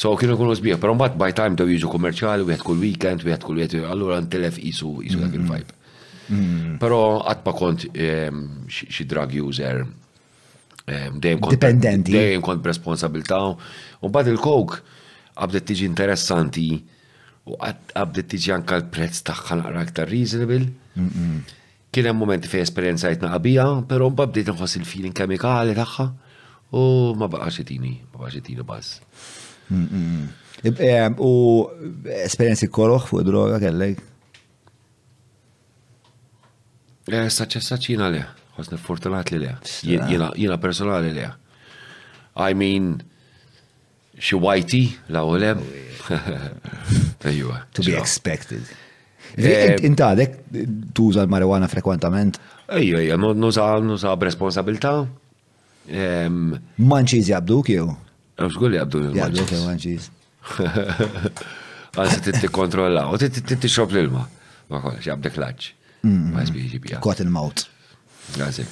So 0.00 0.12
kien 0.20 0.30
kunu 0.38 0.54
sbieħ, 0.58 0.78
pero 0.82 0.94
mbagħad 0.94 1.16
by 1.18 1.34
time 1.40 1.58
daw 1.58 1.70
jiġu 1.72 1.90
kummerċjali, 1.96 2.46
wieħed 2.46 2.66
kull 2.68 2.84
weekend, 2.84 3.24
wieħed 3.26 3.46
kull 3.48 3.58
weekend, 3.60 3.88
allura 3.90 4.20
n-telef 4.22 4.60
isu 4.70 4.94
isu 5.04 5.18
dak 5.24 5.32
mm-hmm. 5.32 5.40
il-vibe. 5.40 5.76
Mm-hmm. 6.30 6.78
Pero 6.84 7.00
qatt 7.24 7.42
ma 7.50 7.56
kont 7.58 7.88
xi 7.90 9.08
drug 9.10 9.34
user 9.48 9.80
dejjem 10.90 11.42
kont 11.42 11.56
dependenti. 11.58 12.14
Dejjem 12.14 12.46
kont 12.46 12.62
b'responsabilità. 12.62 13.42
U 13.50 14.10
mbagħad 14.14 14.32
il-coke 14.36 14.80
għabdet 15.40 15.68
tiġi 15.72 15.86
interessanti 15.90 16.70
u 17.48 17.56
għabdi 17.60 18.24
tiġi 18.34 18.52
anka 18.54 18.76
l-prezz 18.82 19.22
tagħha 19.26 19.56
naqra 19.60 19.82
aktar 19.86 20.08
reasonable. 20.10 20.58
Kien 21.90 22.08
hemm 22.10 22.20
momenti 22.20 22.50
fej 22.52 22.68
fejn 22.74 22.98
jitna 23.00 23.30
naqabija, 23.30 23.66
pero 23.88 24.10
mbagħad 24.12 24.32
bdejt 24.34 24.52
nħoss 24.52 24.80
il-feeling 24.80 25.14
kemikali 25.16 25.74
taħħa 25.78 26.08
u 26.78 26.82
ma 27.18 27.30
baqax 27.32 27.62
itini, 27.64 27.94
ma 28.12 28.20
baqax 28.20 28.40
itini 28.42 28.66
bass. 28.66 29.00
U 29.72 31.30
esperjenzi 32.20 32.70
koroħ 32.74 33.08
fuq 33.08 33.26
droga 33.26 33.58
kellek? 33.62 34.04
Eh, 37.10 37.26
Saċċessaċina 37.32 38.06
li, 38.12 38.20
ħosni 38.58 38.76
fortunat 38.78 39.32
li 39.34 39.40
li, 39.42 39.52
jina 40.36 40.58
personali 40.62 41.14
li. 41.16 41.24
I 42.38 42.54
mean, 42.54 42.92
xie 44.20 44.38
whitey 44.38 44.92
la 45.08 45.24
u 45.24 45.30
Oh, 45.30 45.89
Ejwa. 47.30 47.58
To 47.72 47.82
be 47.84 47.94
expected. 48.00 48.62
Eh, 49.38 49.76
Inta 49.86 50.10
għadek 50.12 50.36
tuża 50.96 51.22
l-marijuana 51.24 51.68
frekwentament? 51.70 52.38
Ejju, 52.74 52.98
ejju, 53.02 53.18
nuża 53.38 53.68
nuża 53.84 54.14
b'responsabilta. 54.18 54.94
Manċiż 56.92 57.30
jabduk 57.34 57.70
jew? 57.74 57.88
Xgull 58.40 58.78
jabdu. 58.78 59.04
Jabdu 59.14 59.44
jew 59.50 59.62
manċiż. 59.68 60.08
Għazzi 61.98 62.22
titti 62.28 62.48
kontrolla, 62.54 63.08
u 63.10 63.18
titti 63.22 63.56
xob 63.68 63.92
l-ilma. 63.94 64.24
Ma 64.70 64.78
kollox, 64.82 65.06
jabdek 65.06 65.38
laċ. 65.42 65.72
Ma 66.32 66.42
jisbiħi 66.46 66.68
ġibija. 66.78 67.00
Kot 67.04 67.20
il 67.22 67.30
maut 67.34 67.66
Għazzi. 68.40 68.64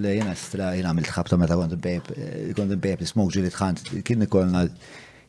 Le 0.00 0.12
jena 0.14 0.32
stra 0.38 0.72
jena 0.78 0.90
għamilt 0.92 1.10
ħabta 1.14 1.38
meta 1.40 1.56
għandu 1.58 1.78
bejb, 1.84 2.10
għandu 2.58 2.78
bejb 2.86 3.02
l-smokġi 3.04 3.42
li 3.46 3.50
tħant, 3.54 3.82
kien 4.06 4.22
nikolna 4.22 4.64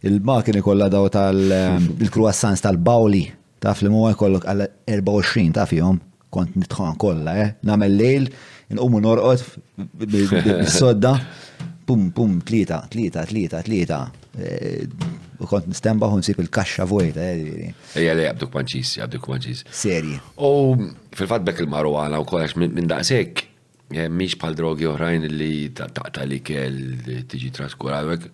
il-makini 0.04 0.62
kollha 0.62 0.90
daw 0.92 1.08
tal-croissants 1.12 2.60
um, 2.60 2.64
tal-bawli, 2.66 3.24
taf 3.64 3.82
li 3.86 3.92
muwa 3.94 4.14
kollok 4.20 4.48
għal 4.52 4.66
24 5.00 5.54
taf 5.56 5.74
jom, 5.76 6.00
kont 6.36 6.56
nitħan 6.60 6.98
kollha, 7.02 7.38
eh, 7.46 7.54
namel 7.68 7.96
lejl, 8.00 8.26
nqumu 8.76 9.00
norqod 9.04 9.44
b 10.02 10.26
sodda 10.72 11.14
pum, 11.88 12.10
pum, 12.12 12.40
tlita, 12.44 12.82
tlita, 12.92 13.24
tlita, 13.30 13.62
tlita. 13.64 14.00
Eh, 14.36 14.84
u 15.40 15.48
kont 15.48 15.68
nistemba 15.70 16.10
u 16.12 16.20
sip 16.24 16.40
il-kaxxa 16.44 16.84
vojta. 16.88 17.24
Eh, 17.40 17.72
ejja 18.00 18.16
li 18.18 18.24
għabduk 18.28 18.56
manċis, 18.58 18.96
għabduk 19.04 19.28
manċis. 19.32 19.64
Seri. 19.84 20.16
U 20.44 20.74
fil-fat 21.16 21.44
bekk 21.48 21.62
il-marwana 21.64 22.20
u 22.20 22.26
kollax 22.28 22.58
minn 22.60 22.92
sekk, 23.08 23.46
eh, 23.96 24.10
miex 24.12 24.36
pal 24.42 24.58
drogi 24.60 24.90
oħrajn 24.92 25.30
li 25.38 25.52
ta' 25.78 26.26
li 26.28 26.42
kell 26.44 27.08
tiġi 27.32 27.54
traskurawek, 27.56 28.28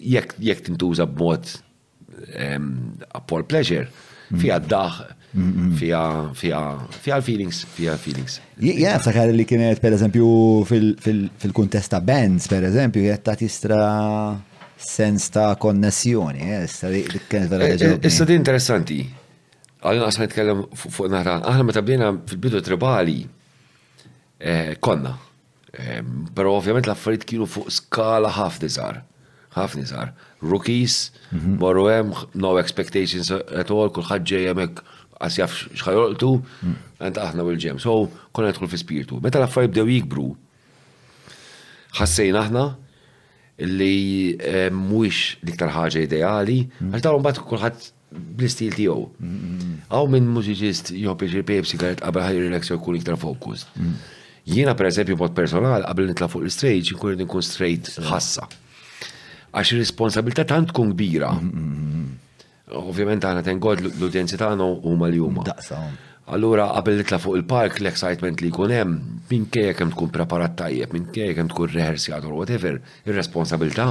jekk 0.00 0.64
tintuża 0.66 1.06
b'mod 1.08 1.48
for 3.28 3.44
pleasure, 3.48 3.86
fija 4.40 4.58
daħ, 4.60 4.98
fija 5.78 7.20
feelings, 7.24 7.62
fija 7.76 7.94
feelings. 8.00 8.40
Jena 8.60 8.98
saħar 9.02 9.32
li 9.34 9.46
kienet 9.48 9.80
per 9.82 9.96
eżempju 9.96 10.30
fil-kontesta 10.68 12.00
bands 12.04 12.48
per 12.52 12.66
eżempju 12.68 13.16
ta' 13.24 13.36
tistra 13.36 13.86
sens 14.82 15.28
ta' 15.32 15.54
konnessjoni, 15.62 16.48
issa 16.64 16.88
eh, 16.90 17.04
li 17.12 17.20
kienet 17.30 17.50
vera 17.52 17.68
eh, 17.70 17.76
eh, 17.86 18.00
Issa 18.08 18.24
di 18.28 18.34
interessanti, 18.34 18.96
għalina 19.82 20.08
għasma 20.08 20.26
jitkellem 20.26 20.64
fuq 20.74 21.06
naħra, 21.12 21.36
aħna 21.52 21.66
meta 21.68 21.78
tabdina 21.80 22.08
fil-bidu 22.26 22.62
tribali, 22.66 23.20
konna, 24.82 25.12
pero 26.34 26.56
ovvjament 26.58 26.88
l-affarijiet 26.88 27.28
kienu 27.30 27.46
fuq 27.48 27.70
skala 27.70 28.32
ħafna 28.34 28.68
ħafna 29.56 29.84
zar. 29.88 30.12
Rookies, 30.42 31.10
morru 31.60 31.86
hemm, 31.92 32.12
no 32.40 32.54
expectations 32.60 33.30
at 33.32 33.70
all, 33.70 33.90
kull 33.94 34.06
ġej 34.08 34.48
jemek 34.48 34.80
għas 35.22 35.36
jaf 35.38 35.56
xħajoltu, 35.78 36.30
għant 37.04 37.18
aħna 37.22 37.44
u 37.46 37.52
l-ġem. 37.52 37.80
So, 37.82 37.96
konna 38.34 38.50
jadħol 38.52 38.70
fi 38.72 38.80
spiritu. 38.80 39.20
Meta 39.22 39.38
l-affar 39.40 39.68
jibdew 39.68 39.90
jikbru, 39.98 40.24
ħassejn 42.00 42.38
aħna 42.42 42.64
li 43.68 43.96
mwix 44.74 45.36
liktar 45.46 45.70
ħaġa 45.76 46.06
ideali, 46.08 46.60
għax 46.88 47.04
dawn 47.06 47.24
bat 47.26 47.38
kullħat 47.46 47.90
bl-istil 48.12 48.74
tiegħu. 48.76 49.04
Għaw 49.92 50.10
minn 50.12 50.32
mużiċist 50.34 50.90
jopi 50.96 51.30
Pepsi 51.48 51.78
għalet 51.78 52.02
għabra 52.08 52.26
ħajri 52.30 52.50
l-ekstra 52.50 52.80
kull 52.82 52.98
iktar 52.98 53.20
fokus. 53.20 53.66
Jiena 54.48 54.72
per 54.74 54.88
eżempju 54.90 55.14
mod 55.20 55.36
personal, 55.38 55.84
qabel 55.86 56.08
nitla 56.10 56.26
fuq 56.26 56.42
il 56.42 56.50
stage 56.50 56.96
nkun 56.96 57.20
nkun 57.22 57.44
straight 57.46 57.92
ħassa 58.08 58.48
għax 59.52 59.72
ir-responsabilità 59.74 60.44
tant 60.48 60.70
tkun 60.70 60.94
kbira. 60.94 61.32
Mm, 61.36 61.50
mm, 61.52 61.98
mm. 61.98 62.48
Ovvjament 62.80 63.24
għana 63.26 63.42
tengod 63.44 63.82
l-udjenzi 63.84 64.38
tagħna 64.40 64.68
huma 64.88 65.10
li 65.12 65.20
huma. 65.20 65.44
Allura 66.32 66.70
qabel 66.72 67.02
nitla 67.02 67.18
fuq 67.20 67.36
il-park 67.40 67.82
l-excitement 67.82 68.40
li 68.40 68.48
jkun 68.52 68.72
hemm 68.72 68.94
minn 69.28 69.44
kejjek 69.52 69.82
hemm 69.82 69.92
tkun 69.92 70.12
preparat 70.14 70.54
tajjeb, 70.56 70.92
minn 70.94 71.10
kejjek 71.12 71.42
hemm 71.42 71.50
tkun 71.52 71.72
rehearsjat 71.74 72.24
or 72.24 72.32
whatever, 72.38 72.78
ir-responsabilità 73.04 73.88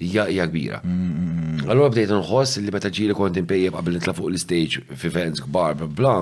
hija 0.00 0.24
hija 0.32 0.46
kbira. 0.48 0.78
Allura 1.68 1.90
bdejt 1.92 2.14
nħoss 2.16 2.62
li 2.64 2.72
meta 2.72 2.88
ġieli 2.88 3.14
kont 3.18 3.36
impejjeb 3.42 3.76
qabel 3.76 3.98
nitla 3.98 4.14
fuq 4.16 4.30
l-istage 4.30 4.80
f'events 4.96 5.44
kbar 5.44 5.76
bla 5.82 5.88
bla, 5.98 6.14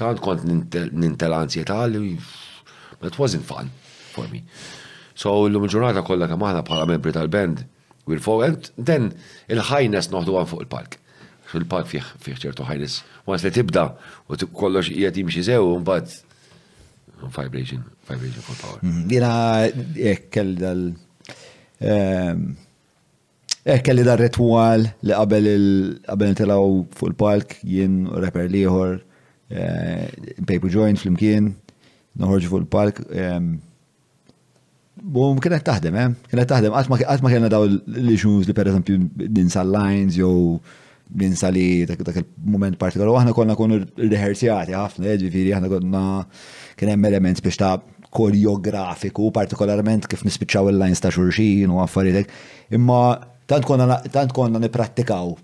tant 0.00 0.18
kont 0.24 0.42
nintel 0.46 1.38
ansjetà 1.38 1.84
li 1.94 2.18
it 3.04 3.18
wasn't 3.20 3.44
fun 3.46 3.68
for 4.14 4.26
me. 4.32 4.40
So 5.14 5.36
l-lum 5.46 5.68
ġurnata 5.70 6.02
kollha 6.02 6.26
kemm 6.30 6.42
aħna 6.48 6.64
bħala 6.66 6.88
membri 6.90 7.12
tal-band 7.12 7.62
We're 8.04 8.20
forward, 8.20 8.68
then 8.76 9.14
il-ħajnes 9.48 10.10
noħdu 10.12 10.34
għan 10.36 10.48
fuq 10.52 10.64
il-park. 10.66 10.98
il 11.54 11.62
park 11.70 11.86
fieħ 11.86 12.06
fieħ 12.18 12.38
ċertu 12.42 12.64
ħajnes. 12.66 12.96
Once 13.30 13.44
li 13.46 13.52
tibda 13.54 13.84
u 14.26 14.38
kollox 14.58 14.88
jgħati 14.90 15.22
mxi 15.28 15.44
sew, 15.46 15.76
bad 15.86 16.10
vibration, 17.36 17.84
vibration 18.08 18.42
for 18.42 18.58
power. 18.58 18.80
Mhm. 18.82 19.04
Jena 19.14 19.30
eh, 19.94 20.18
kell 20.34 20.50
dal. 20.58 20.82
Ehm, 21.80 22.40
eh, 23.64 23.78
kelli 23.86 24.02
dar 24.04 24.18
ritual 24.20 24.84
li 25.06 25.14
qabel 25.14 25.46
il-qabel 25.54 26.32
nitilaw 26.34 26.68
fuq 26.98 27.12
il-park 27.14 27.56
jien 27.64 27.96
reper 28.26 28.50
liħor, 28.52 28.98
eh, 29.50 30.34
paper 30.48 30.68
joint 30.76 30.98
fl-imkien, 31.00 31.54
noħorġu 32.20 32.50
fuq 32.52 32.64
il-park, 32.66 33.06
ehm, 33.14 33.54
Bum, 35.04 35.36
kienet 35.42 35.64
taħdem, 35.66 35.96
eh? 36.00 36.12
Kienet 36.30 36.48
taħdem, 36.48 36.72
għatma 36.72 37.28
kienna 37.30 37.50
daw 37.52 37.66
l-issues 37.68 38.46
li 38.48 38.54
per 38.56 38.70
eżempju 38.70 38.96
ninsa 39.36 39.60
lines 39.68 40.16
jow 40.16 40.56
ninsa 41.20 41.50
li 41.52 41.84
dak 41.86 42.00
il-moment 42.14 42.78
partikolari. 42.80 43.12
għahna 43.12 43.34
konna 43.36 43.56
konna 43.58 43.80
konu 43.80 44.08
għafna, 44.08 44.72
ħafna, 44.80 45.10
eh? 45.12 45.18
firri, 45.28 45.52
għahna 45.52 45.68
konna 45.72 46.04
kien 46.78 46.94
hemm 46.94 47.08
elements 47.10 47.44
biex 47.44 47.60
ta' 47.60 47.74
koreografiku, 48.14 49.28
partikolarment 49.34 50.08
kif 50.08 50.24
nispiċaw 50.24 50.72
il-lines 50.72 51.04
ta' 51.04 51.12
xurxin 51.12 51.68
u 51.68 51.82
għaffaritek. 51.84 52.32
Imma 52.78 53.00
tant 53.44 53.68
konna 54.32 54.62
niprattikaw 54.64 55.34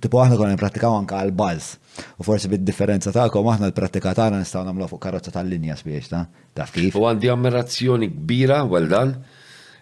tipo 0.00 0.20
aħna 0.20 0.36
konna 0.36 0.54
niprattikaw 0.56 0.96
anka 0.98 1.20
għal 1.22 1.32
buzz. 1.36 2.00
U 2.20 2.26
forsi 2.26 2.50
bid-differenza 2.52 3.12
ta'kom 3.14 3.46
aħna 3.48 3.70
l-prattika 3.70 4.12
tagħna 4.18 4.42
nistgħu 4.42 4.64
nagħmlu 4.68 4.88
fuq 4.90 5.02
karozza 5.06 5.32
tal-linja 5.32 5.76
spiex 5.78 6.10
ta' 6.12 6.24
taf 6.58 6.74
kif. 6.74 6.98
U 7.00 7.06
għandi 7.08 7.30
ammirazzjoni 7.32 8.08
kbira 8.12 8.60
well 8.68 8.90
dan, 8.90 9.14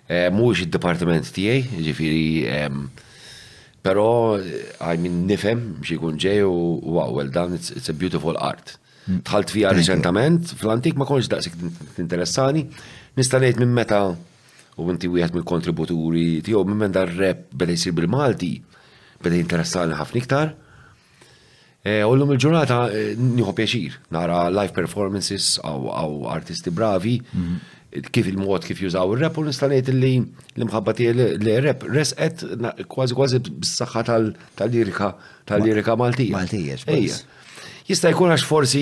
eh, 0.07 0.29
mux 0.31 0.63
id-dipartiment 0.67 1.31
tiegħi, 1.35 1.81
ġifiri, 1.89 2.29
ehm, 2.51 2.85
però 3.85 4.07
għaj 4.39 4.95
eh, 4.95 5.03
minn 5.07 5.25
nifhem 5.31 5.65
xi 5.83 5.99
jkun 5.99 6.21
ġej 6.23 6.45
u 6.47 6.55
wow, 6.85 7.11
well 7.17 7.31
dan 7.33 7.55
it's, 7.59 7.89
a 7.91 7.97
beautiful 8.05 8.39
art. 8.39 8.77
Mm. 9.09 9.19
Tħalt 9.27 9.51
fija 9.53 9.73
reċentament, 9.77 10.55
fl-antik 10.57 10.95
ma 10.97 11.05
konx 11.09 11.27
daqsik 11.29 11.59
t-interessani, 11.97 12.63
nistanejt 13.19 13.59
minn 13.61 13.75
meta 13.75 14.05
u 14.75 14.87
inti 14.91 15.07
wieħed 15.11 15.35
mill-kontributuri 15.39 16.41
tiegħu 16.47 16.63
minn 16.71 16.81
meta 16.87 17.03
rep 17.11 17.51
bel 17.55 17.75
bil-Malti 17.99 18.53
bada 19.25 19.41
interessali 19.41 19.97
ħafna 19.97 20.21
iktar. 20.23 20.53
E, 21.85 21.99
u 22.01 22.15
l-lum 22.15 22.33
il-ġurnata 22.37 22.79
e, 22.97 23.03
njuħu 23.21 23.55
pjaċir, 23.59 23.97
nara 24.17 24.45
live 24.53 24.75
performances 24.77 25.55
għaw 25.63 26.29
artisti 26.33 26.73
bravi, 26.73 27.19
mhm. 27.25 27.63
kif 28.15 28.27
il-mod 28.31 28.65
kif 28.67 28.81
jużaw 28.83 29.13
il-rap, 29.15 29.37
u 29.39 29.45
nistanejt 29.47 29.91
li 29.93 30.15
l-imħabba 30.57 30.95
l 31.13 31.59
rap 31.67 31.85
resqet 31.95 32.43
kważi 32.95 33.17
kważi 33.19 33.39
b-saxħa 33.47 34.03
tal-lirika 34.11 35.13
tal-lirika 35.51 35.95
Maltija. 36.01 36.35
Maltija, 36.39 36.81
Jista' 37.85 38.09
jkun 38.17 38.33
għax 38.35 38.47
forsi 38.49 38.81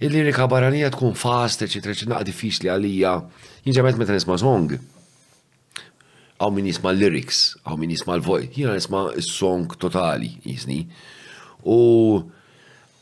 il-lirika 0.00 0.46
baranija 0.48 0.92
tkun 0.94 1.16
fast, 1.18 1.64
eċetera, 1.66 1.90
eċetera, 1.92 2.20
diffiċli 2.28 2.70
għalija, 2.72 3.16
jinġabet 3.66 3.98
meta 4.00 4.14
nisma' 4.16 4.36
song 4.40 4.76
għaw 6.38 6.54
min 6.54 6.68
jisma 6.70 6.92
lyrics, 6.94 7.38
għaw 7.66 7.78
min 7.82 7.92
jisma 7.94 8.16
l-voj, 8.18 8.48
jina 8.54 8.74
jisma 8.78 9.06
song 9.24 9.76
totali, 9.80 10.30
jisni. 10.46 10.84
U 11.66 11.78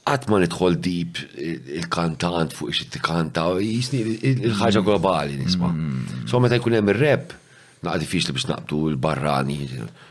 ma 0.06 0.38
nidħol 0.38 0.76
dip 0.78 1.18
il-kantant 1.34 2.52
fuq 2.54 2.70
ix 2.70 2.84
t-kanta, 2.94 3.48
jisni 3.60 4.04
il-ħagġa 4.30 4.84
globali 4.86 5.34
nisma. 5.40 5.72
Mm. 5.74 6.22
So 6.30 6.38
meta 6.40 6.54
jkun 6.58 6.76
hemm 6.78 6.92
il-rep 6.94 7.34
naqdi 7.86 8.06
fiex 8.08 8.30
li 8.30 8.36
biex 8.36 8.46
naqbdu 8.52 8.78
l-barrani. 8.94 9.56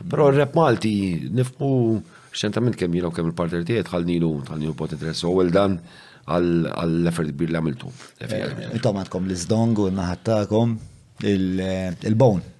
Però 0.04 0.28
r 0.30 0.36
rep 0.42 0.54
Malti 0.56 0.92
nifmu 1.34 1.70
xentament 2.36 2.76
kemm 2.78 2.94
jiena 2.98 3.08
u 3.10 3.16
kemm 3.16 3.32
il-parter 3.32 3.64
tiegħi 3.66 3.88
tħallnilu 3.88 4.30
tħallnilu 4.50 4.76
pot 4.82 4.92
interess. 4.98 5.24
So 5.24 5.32
well 5.32 5.48
done 5.52 5.80
għall-effort 6.28 7.32
bir 7.38 7.50
li 7.54 7.58
għamiltu. 7.58 7.90
Eh, 8.20 8.68
intom 8.76 9.00
għandkom 9.00 9.30
l-izdong 9.30 9.82
u 9.86 9.88
naħattakom 9.96 10.76
eh, 11.24 11.96
il-bone. 12.06 12.55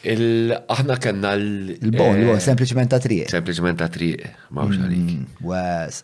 Aħna 0.00 0.96
kanna 0.96 1.32
l 1.36 1.90
bon 1.92 2.16
l 2.16 2.30
eh, 2.32 2.40
sempliciment 2.40 2.88
ta' 2.88 2.98
triq. 3.04 3.28
Sempliciment 3.28 3.76
ta' 3.76 3.88
triq, 3.92 4.24
ma' 4.56 4.64
xalik. 4.72 5.40
Was. 5.44 6.02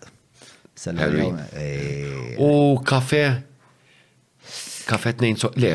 U 2.36 2.76
kafe. 2.84 3.22
Kafe 4.86 5.14
t-nejn 5.18 5.38
sok, 5.40 5.56
le. 5.62 5.70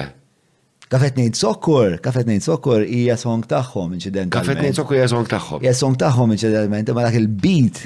Kafe 0.92 1.10
t-nejn 1.16 1.34
sokkur, 1.40 1.98
kafe 2.04 2.22
t-nejn 2.26 2.44
sokkur 2.46 2.84
ija 2.86 3.18
song 3.20 3.42
taħħom 3.48 3.94
inċident. 3.98 4.32
Kafe 4.32 4.56
t-nejn 4.60 4.76
sokkur 4.78 5.00
ija 5.00 5.08
song 5.12 5.28
taħħom. 5.32 5.64
Ija 5.66 5.74
song 5.76 5.98
taħħom 6.00 6.34
inċident, 6.38 6.72
ma' 6.72 7.04
dak 7.08 7.18
il-beat. 7.20 7.82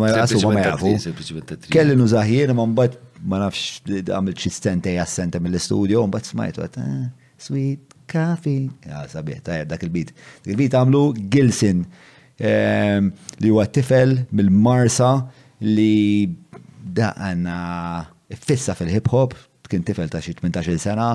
Ma' 0.00 0.12
jasu 0.14 0.40
ma' 0.48 0.64
jafu. 0.64 0.94
Kelli 1.68 1.98
nużahjien, 2.00 2.54
ma' 2.56 2.66
mbat 2.72 2.96
ma' 3.28 3.42
nafx 3.44 3.84
għamil 4.08 4.38
ċistente 4.38 4.96
jassente 4.96 5.42
mill-studio, 5.44 6.06
mbat 6.08 6.30
smajtu 6.30 6.64
eh, 6.64 6.94
sweet 7.38 7.92
kafi. 8.14 8.56
Ja, 8.86 9.02
ah, 9.02 9.06
sabiħ, 9.10 9.42
tajab, 9.48 9.70
dak 9.74 9.84
il-bit. 9.88 10.12
Dak 10.44 10.52
il-bit 10.54 10.76
għamlu 10.78 11.02
Gilson 11.32 11.82
ehm, 12.38 13.10
li 13.42 13.52
huwa 13.52 13.66
tifel 13.74 14.20
mill-Marsa 14.34 15.10
li 15.66 16.28
daqna 16.94 17.58
fissa 18.34 18.74
fil-hip 18.78 19.10
hop, 19.14 19.36
kien 19.70 19.84
tifel 19.86 20.10
ta' 20.12 20.20
xi 20.22 20.34
18 20.38 20.76
sena, 20.82 21.12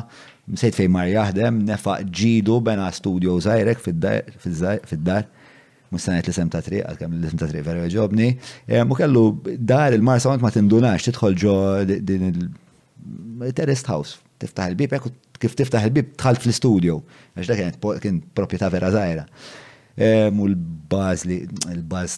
msejt 0.49 0.77
fejn 0.79 0.93
mar 0.95 1.09
jaħdem, 1.11 1.61
nefaq 1.67 2.07
ġidu 2.17 2.59
bena 2.65 2.87
studio 2.95 3.35
zaħirek 3.43 3.83
fid-dar, 3.83 5.25
mustanet 5.91 6.27
li 6.29 6.33
sem 6.35 6.49
ta' 6.53 6.63
triq, 6.65 6.83
għal-kem 6.87 7.19
li 7.19 7.29
sem 7.29 7.41
ta' 7.43 7.49
triq 7.51 7.65
vera 7.67 7.85
ġobni, 7.91 8.31
mu 8.71 8.79
ehm, 8.81 8.95
kellu 8.97 9.25
dar 9.71 9.95
il-Marsa 9.95 10.33
ma 10.41 10.51
tindunax, 10.55 11.05
tidħol 11.11 11.37
ġo 11.45 11.55
din 12.09 12.29
il-terraced 13.47 13.87
house, 13.91 14.17
tiftaħ 14.41 14.73
il-bibek 14.73 15.07
u 15.07 15.13
kif 15.39 15.55
tiftaħ 15.59 15.87
il-bib 15.87 16.13
tħalt 16.19 16.43
fl-studio, 16.43 16.97
għax 17.37 17.49
da 17.51 17.57
kienet 17.59 17.83
kien 18.03 18.19
proprjetà 18.37 18.69
vera 18.73 18.91
zaħira. 18.95 19.25
U 20.35 20.47
l-baz 20.47 21.25
li, 21.27 21.39
l-baz 21.75 22.17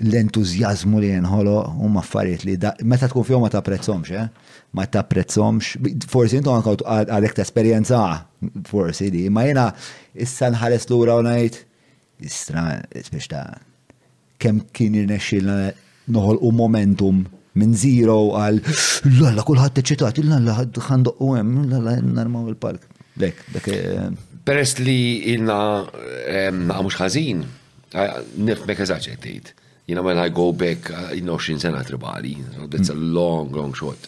l-entuzjazmu 0.00 1.00
li 1.02 1.08
jenħolo 1.10 1.54
u 1.82 1.88
maffariet 1.92 2.44
li 2.46 2.54
meta 2.88 3.08
tkun 3.10 3.26
fjom 3.26 3.42
ma 3.44 3.50
ta' 3.52 3.60
prezzomx, 3.66 4.12
eh? 4.14 4.54
ma 4.78 4.84
ta' 4.86 5.02
prezzomx, 5.04 5.74
forsi 6.08 6.38
jintu 6.38 6.52
għanka 6.54 6.76
għadek 7.16 7.34
ta' 7.36 7.44
esperienza, 7.44 7.98
forsi 8.70 9.10
di, 9.12 9.24
ma 9.34 9.44
jena 9.48 9.66
issa 10.24 10.48
nħares 10.54 10.86
l-ura 10.88 11.18
u 11.20 11.24
najt, 11.26 11.58
istra, 12.22 12.78
ta' 13.32 13.44
kem 14.40 14.62
kien 14.72 14.94
jirnexil 14.96 15.50
noħol 16.10 16.38
u 16.48 16.54
momentum 16.56 17.24
minn 17.60 17.76
zero 17.78 18.16
għal 18.40 18.60
l 18.60 19.28
għalla 19.30 19.44
kullħat 19.48 19.80
eċitat, 19.82 20.20
l 20.22 20.34
għalla 20.36 20.56
għandu 20.64 21.14
u 21.24 21.30
għem, 21.38 21.54
l 21.62 21.80
għalla 21.80 22.16
narmaw 22.18 22.48
il-park. 22.54 22.86
Lek, 23.20 23.42
dak. 23.54 23.66
Eh, 23.68 24.06
Peress 24.50 24.78
li 24.80 24.96
jina 25.34 25.56
mux 26.56 26.96
ħazin, 26.96 27.42
nif 28.46 28.64
mekazaċ 28.68 29.10
għettejt. 29.12 29.52
Mela 29.90 29.90
eh, 29.90 29.90
you 29.90 29.94
know, 29.94 30.06
when 30.06 30.18
I 30.22 30.30
go 30.30 30.48
back, 30.52 30.88
you 31.14 31.22
20 31.26 31.58
sena 31.64 31.82
tribali, 31.84 32.36
that's 32.70 32.90
a 32.90 32.94
mm. 32.94 33.12
long, 33.12 33.52
long 33.52 33.74
shot. 33.74 34.06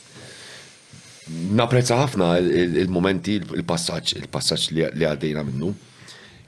Naprezza 1.58 1.96
ħafna 2.00 2.32
il-momenti, 2.42 3.38
il-passaċ, 3.58 4.14
il-passaċ 4.20 4.68
li 4.76 4.88
għaddejna 5.06 5.44
minnu 5.46 5.70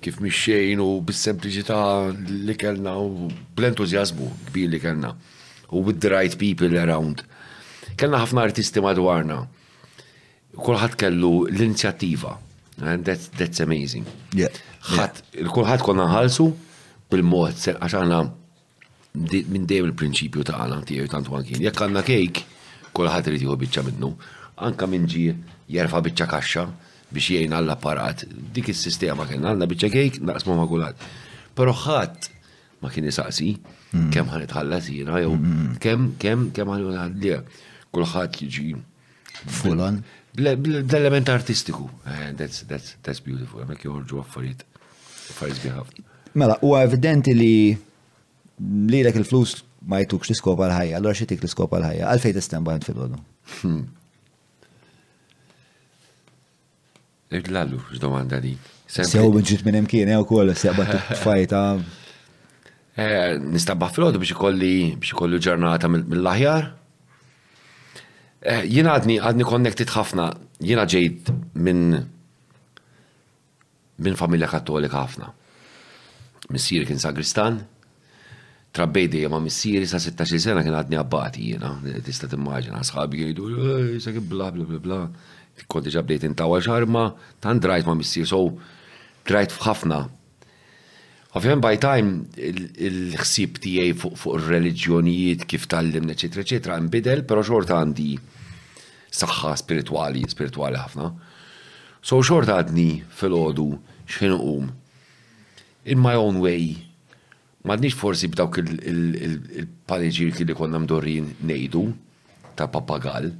kif 0.04 0.18
mixxejn 0.20 0.80
u 0.84 0.88
bis-sempliċità 1.08 1.78
li 2.28 2.56
kellna 2.60 2.92
u 3.00 3.30
bl-entużjażmu 3.56 4.26
kbir 4.50 4.66
li 4.74 4.80
kellna 4.82 5.14
u 5.74 5.82
with 5.86 6.00
the 6.00 6.08
right 6.14 6.34
people 6.44 6.70
around. 6.84 7.24
Kellna 7.98 8.20
ħafna 8.22 8.44
artisti 8.48 8.82
madwarna. 8.84 9.40
Kulħadd 10.54 10.96
kellu 10.98 11.32
l-inizjattiva. 11.50 12.34
And 12.82 13.04
that's, 13.06 13.28
that's 13.38 13.60
amazing. 13.64 14.06
Yeah. 14.34 14.54
Ħadd, 14.94 15.20
yeah. 15.34 15.50
kulħadd 15.54 15.84
konna 15.86 16.06
ħalsu 16.12 16.46
bil-mod, 17.10 17.58
għax 17.78 17.98
għandna 18.00 18.22
minn 19.24 19.68
dejjem 19.70 19.90
il-prinċipju 19.90 20.46
ta' 20.48 20.58
għana 20.64 20.80
tiegħu 20.88 21.10
tant 21.12 21.30
kien. 21.48 21.60
Jekk 21.62 21.84
għandna 21.86 22.02
kejk, 22.08 22.42
kulħadd 22.96 23.32
irid 23.32 23.44
jieħu 23.46 23.58
biċċa 23.64 23.86
minnu. 23.90 24.12
Anka 24.66 24.88
minn 24.90 25.08
ġie 25.10 25.34
jerfa' 25.74 26.02
biċċa 26.06 26.30
kaxxa 26.34 26.66
biex 27.14 27.34
jgħin 27.36 27.54
għall-apparat. 27.54 28.26
Dik 28.54 28.70
is-sistema 28.74 29.26
kien 29.30 29.46
għandna 29.46 29.70
biċċa 29.70 29.92
kejk 29.94 30.22
naqsmu 30.32 30.58
ma' 30.58 30.68
kulħadd. 30.70 31.08
Però 31.58 31.70
ħadd 31.78 32.33
ma 32.84 32.90
kien 32.92 33.08
isaqsi 33.08 33.50
mm. 33.94 34.10
kemm 34.14 34.30
ħan 34.34 34.44
itħallas 34.48 34.88
jiena 34.92 35.20
jew 35.22 35.36
Kem 35.84 36.10
kemm 36.24 36.50
kemm 36.56 36.74
ħan 36.74 36.86
ħallija 37.04 37.40
kulħadd 37.94 38.42
jiġi 38.42 38.76
fulan 39.60 40.02
bl-element 40.34 41.30
artistiku. 41.32 41.86
Eh, 42.12 42.32
that's 42.38 42.64
that's 42.70 42.96
that's 43.06 43.22
beautiful. 43.28 43.62
Hemmhekk 43.62 43.86
joħorġu 43.88 44.20
affarijiet 44.24 44.64
affarijiet 45.34 45.64
biħafna. 45.68 46.10
Mela, 46.42 46.58
huwa 46.66 46.82
evidenti 46.86 47.34
li 47.38 47.54
li 48.90 49.00
l 49.00 49.14
il-flus 49.14 49.60
ma 49.90 50.00
jtukx 50.04 50.30
l-iskopa 50.32 50.66
l-ħajja, 50.68 50.98
allora 50.98 51.16
xie 51.18 51.28
tik 51.32 51.42
l-iskopa 51.44 51.78
l-ħajja, 51.80 52.10
għalfej 52.12 52.34
t-istem 52.36 52.66
bħant 52.68 52.86
fil-għodu. 52.88 53.18
Irlallu, 57.34 57.80
hmm. 57.80 57.94
x-domanda 57.94 58.40
li. 58.44 58.54
Sew 58.94 59.28
bħġit 59.34 59.64
minn 59.66 59.80
imkien, 59.82 60.12
ew 60.16 60.24
kol, 60.30 60.52
seqbat 60.56 60.94
t-fajta. 61.16 61.64
Eh, 62.94 63.34
Nistabba 63.42 63.88
fil-ħodu 63.90 64.20
biex 64.22 64.36
ikolli 64.36 64.72
biex 65.02 65.14
ikollu 65.16 65.40
ġurnata 65.42 65.88
mill-aħjar. 65.92 66.66
Eh, 68.44 68.60
jien 68.70 68.86
għadni 68.90 69.16
għadni 69.18 69.46
konnektit 69.48 69.90
ħafna, 69.96 70.28
jiena 70.62 70.84
ġejt 70.90 71.32
minn 71.58 71.98
minn 74.04 74.16
familja 74.18 74.46
kattolika 74.50 75.00
ħafna. 75.04 75.28
Missieri 76.54 76.86
kien 76.86 77.00
sagristan, 77.02 77.60
trabbejdi 78.74 79.22
ma 79.30 79.38
missieri 79.42 79.86
sa' 79.90 80.00
16 80.02 80.42
sena 80.42 80.62
kien 80.66 80.74
għadni 80.74 80.98
abbati 80.98 81.44
jiena, 81.52 81.72
tista' 82.06 82.28
timmaġina, 82.30 82.82
sħabi 82.84 83.22
jgħidu, 83.22 83.50
jisak 83.94 84.18
bla 84.28 84.50
bla 84.54 84.66
bla 84.70 84.80
bla, 84.82 84.98
konti 85.70 85.94
ġabdejt 85.94 86.26
intawa 86.30 86.60
xarma, 86.62 87.08
tan 87.42 87.62
drajt 87.62 87.88
ma 87.88 87.94
missieri, 87.94 88.26
so 88.28 88.42
drajt 89.26 89.54
f'ħafna 89.54 90.02
Ovvijament 91.34 91.64
by 91.66 91.76
time 91.82 92.10
il-ħsib 92.86 93.56
tiegħi 93.64 93.94
fuq 93.98 94.34
ir-reliġjonijiet 94.38 95.40
kif 95.50 95.64
tallim 95.72 96.06
eċetera 96.14 96.44
eċetera 96.46 96.76
nbidel, 96.86 97.24
però 97.26 97.42
xorta 97.42 97.78
għandi 97.82 98.12
saħħa 99.20 99.54
spirituali, 99.58 100.22
spirituali 100.30 100.78
ħafna. 100.78 101.08
So 102.06 102.20
xorta 102.22 102.60
għadni 102.60 102.88
fil-ħodu 103.18 103.66
xinqum. 104.14 104.68
In 105.90 106.02
my 106.06 106.14
own 106.22 106.38
way, 106.44 106.68
madnix 107.66 107.98
forsi 107.98 108.30
b'dawk 108.30 108.62
il-paleġir 108.62 110.38
li 110.46 110.54
konna 110.54 110.84
mdorrin 110.86 111.32
nejdu 111.50 111.82
ta' 112.54 112.70
papagal. 112.70 113.32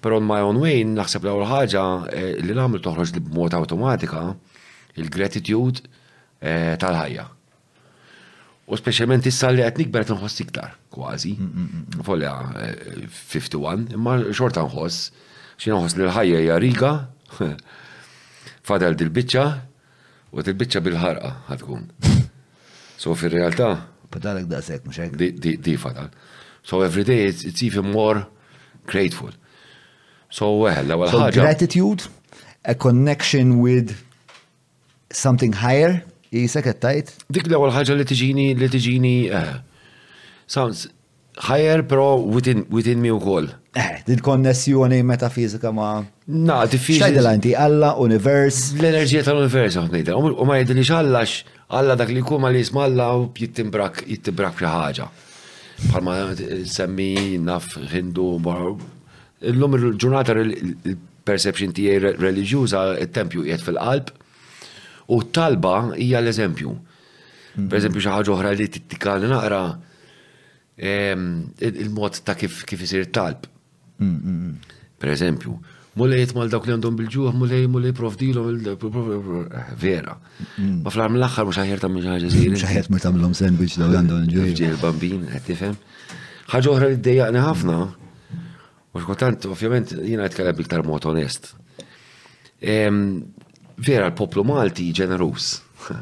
Pero 0.00 0.22
in 0.22 0.30
my 0.30 0.38
own 0.46 0.62
way, 0.62 0.86
naħseb 0.86 1.26
l 1.26 1.42
ħaġa 1.50 1.84
eh, 2.12 2.32
li 2.38 2.54
l-għamlu 2.54 2.78
toħroġ 2.86 3.16
li 3.16 3.22
b'mod 3.26 3.56
automatika 3.58 4.28
il-gratitude 5.00 5.98
Eh, 6.40 6.74
tal-ħajja. 6.80 7.26
U 8.70 8.76
specialment 8.78 9.26
issa 9.28 9.50
li 9.52 9.60
għet 9.66 9.80
nikber 9.82 10.06
nħoss 10.08 10.44
iktar, 10.46 10.76
kważi. 10.94 11.34
Mm, 11.36 11.50
mm, 11.50 11.80
mm, 11.96 12.04
Folja 12.06 12.32
51, 13.12 13.88
eh, 13.90 13.96
imma 13.98 14.14
xorta 14.36 14.62
nħoss, 14.64 15.10
xina 15.60 15.76
nħoss 15.80 15.98
li 15.98 16.04
l-ħajja 16.06 16.40
hija 16.46 16.56
riga, 16.62 16.92
fadal 18.70 18.96
dil-bicċa, 18.96 19.44
u 20.32 20.44
dil-bicċa 20.46 20.80
bil-ħarqa 20.86 21.32
ħatkun. 21.50 21.86
So 23.00 23.12
fil-realtà. 23.16 23.70
Fadalek 24.14 24.48
da 24.50 24.62
sekk, 24.64 24.88
mux 24.88 24.98
hekk. 25.02 25.20
Di 25.60 25.76
fadal. 25.78 26.08
So 26.64 26.80
every 26.86 27.04
day 27.04 27.26
it's, 27.28 27.44
even 27.62 27.90
more 27.92 28.24
grateful. 28.86 29.34
So 30.30 30.54
well, 30.62 30.72
eh, 30.72 30.80
l-ewwel 30.86 31.34
Gratitude, 31.36 32.08
a 32.64 32.74
connection 32.74 33.60
with 33.60 33.92
something 35.12 35.52
higher. 35.52 36.00
Jisek 36.30 36.66
tajt? 36.78 37.10
Dik 37.34 37.48
l-ewwel 37.50 37.72
ħaġa 37.74 37.96
li 37.98 38.04
tiġini 38.06 38.46
li 38.54 38.66
tiġini 38.70 39.14
eh, 39.34 39.54
sounds 40.46 40.84
higher 41.48 41.82
pro 41.82 42.20
within, 42.22 42.62
within 42.70 43.00
me 43.02 43.10
wkoll. 43.10 43.48
Eh, 43.74 43.96
din 44.06 44.22
konnessjoni 44.22 45.00
metafizika 45.06 45.72
ma. 45.74 45.88
Na, 46.30 46.60
diffiċli. 46.70 47.02
Xajdel 47.02 47.28
għanti, 47.32 47.54
Alla, 47.58 47.96
univers. 48.04 48.60
L-enerġija 48.78 49.24
tal-univers 49.26 49.78
għafnejda. 49.80 50.14
U 50.22 50.46
ma 50.46 50.60
jedin 50.60 50.84
xallax, 50.86 51.40
Alla 51.80 51.94
dak 51.98 52.10
li 52.10 52.22
kuma 52.26 52.50
li 52.50 52.62
jisma 52.62 52.86
Alla 52.86 53.08
u 53.18 53.26
jittimbrak, 53.34 54.04
jittimbrak 54.06 54.62
ħaġa. 54.62 55.08
Palma 55.90 56.14
eh, 56.34 56.62
semmi 56.66 57.38
naf 57.42 57.72
Hindu, 57.90 58.36
l-lum 58.38 59.78
il-ġurnata 59.80 60.38
il-perception 60.46 61.74
tijaj 61.74 62.18
religjuza, 62.22 62.86
il-tempju 63.02 63.48
jgħet 63.50 63.66
fil-qalb. 63.66 64.14
U 65.10 65.20
talba 65.26 65.92
hija 65.98 66.20
l-eżempju. 66.22 66.76
Per 67.66 67.80
eżempju, 67.80 67.98
xi 68.04 68.12
ħaġa 68.14 68.30
oħra 68.34 68.52
li 68.54 68.68
tittikani 68.70 69.26
naqra 69.30 69.58
ehm, 70.78 71.24
il-mod 71.66 72.20
ta' 72.26 72.36
kif 72.38 72.60
kif 72.68 72.84
isir 72.86 73.08
talb. 73.14 73.48
Mm, 73.98 74.12
mm, 74.12 74.36
mm. 74.36 74.76
Per 75.00 75.10
eżempju, 75.10 75.54
mulejt 76.00 76.34
mal 76.36 76.48
dawk 76.52 76.68
li 76.68 76.76
għandhom 76.76 76.98
bil-ġuħ, 77.00 77.32
mulej, 77.40 77.66
mulej 77.72 77.94
provdilom 77.98 78.60
eh, 78.70 79.64
vera. 79.82 80.14
Ma 80.62 80.92
fl-arm 80.94 81.18
l-axħar 81.18 81.48
mux 81.48 81.58
ħajr 81.58 81.82
ta' 81.82 81.90
mħiġħaġa 81.90 82.30
zir. 82.36 82.54
ħajr 82.76 82.92
mux 82.94 83.08
tamlom 83.08 83.34
sandwich 83.36 83.80
daw 83.82 83.90
għandhom 83.90 84.30
bil-ġuħ. 84.30 84.54
Ġil 84.62 84.78
bambin, 84.86 85.26
għattifem. 85.34 85.74
ħagġa 86.54 86.76
oħra 86.76 86.92
li 86.92 87.00
d-dejjaqni 87.00 87.44
ħafna, 87.48 87.80
u 88.94 89.02
xkotant, 89.02 89.50
ovvjament, 89.50 89.98
jina 90.06 90.30
jitkellem 90.30 90.62
iktar 90.64 90.86
mod 90.86 91.04
onest. 91.10 91.52
Ehm, 92.62 93.20
vera 93.80 94.08
l-poplu 94.12 94.44
Malti 94.46 94.90
ġenerus. 94.96 95.44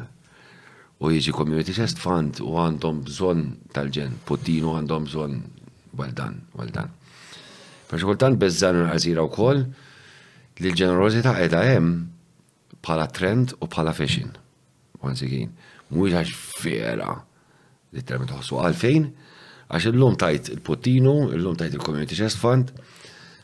u 1.01 1.11
jiġi 1.15 1.31
Community 1.35 1.71
Chest 1.77 2.01
Fund 2.03 2.41
u 2.43 2.51
għandhom 2.59 3.03
bżon 3.07 3.43
tal-ġen, 3.75 4.17
Puttinu 4.27 4.73
għandhom 4.75 5.05
bżon 5.07 5.37
waldan, 5.99 6.41
waldan. 6.59 6.89
Perx 7.89 8.03
kultant 8.05 8.37
bezzan 8.41 8.81
għazira 8.85 9.23
u 9.25 9.31
koll 9.33 9.61
li 10.59 10.67
l 10.67 10.75
ġenerosita 10.75 11.37
edha 11.41 11.61
jem 11.69 11.89
pala 12.83 13.07
trend 13.07 13.55
u 13.63 13.67
pala 13.71 13.95
fashion. 13.95 14.33
Once 14.99 15.23
again, 15.23 15.53
mux 15.95 16.11
għax 16.11 16.35
vera 16.65 17.13
li 17.93 18.03
t-termi 18.03 18.27
għalfejn, 18.27 19.07
għax 19.71 19.89
l-lum 19.93 20.19
tajt 20.19 20.51
il-Puttinu, 20.57 21.31
l-lum 21.31 21.55
tajt 21.57 21.79
il-Community 21.79 22.19
Chest 22.19 22.43
Fund, 22.43 22.75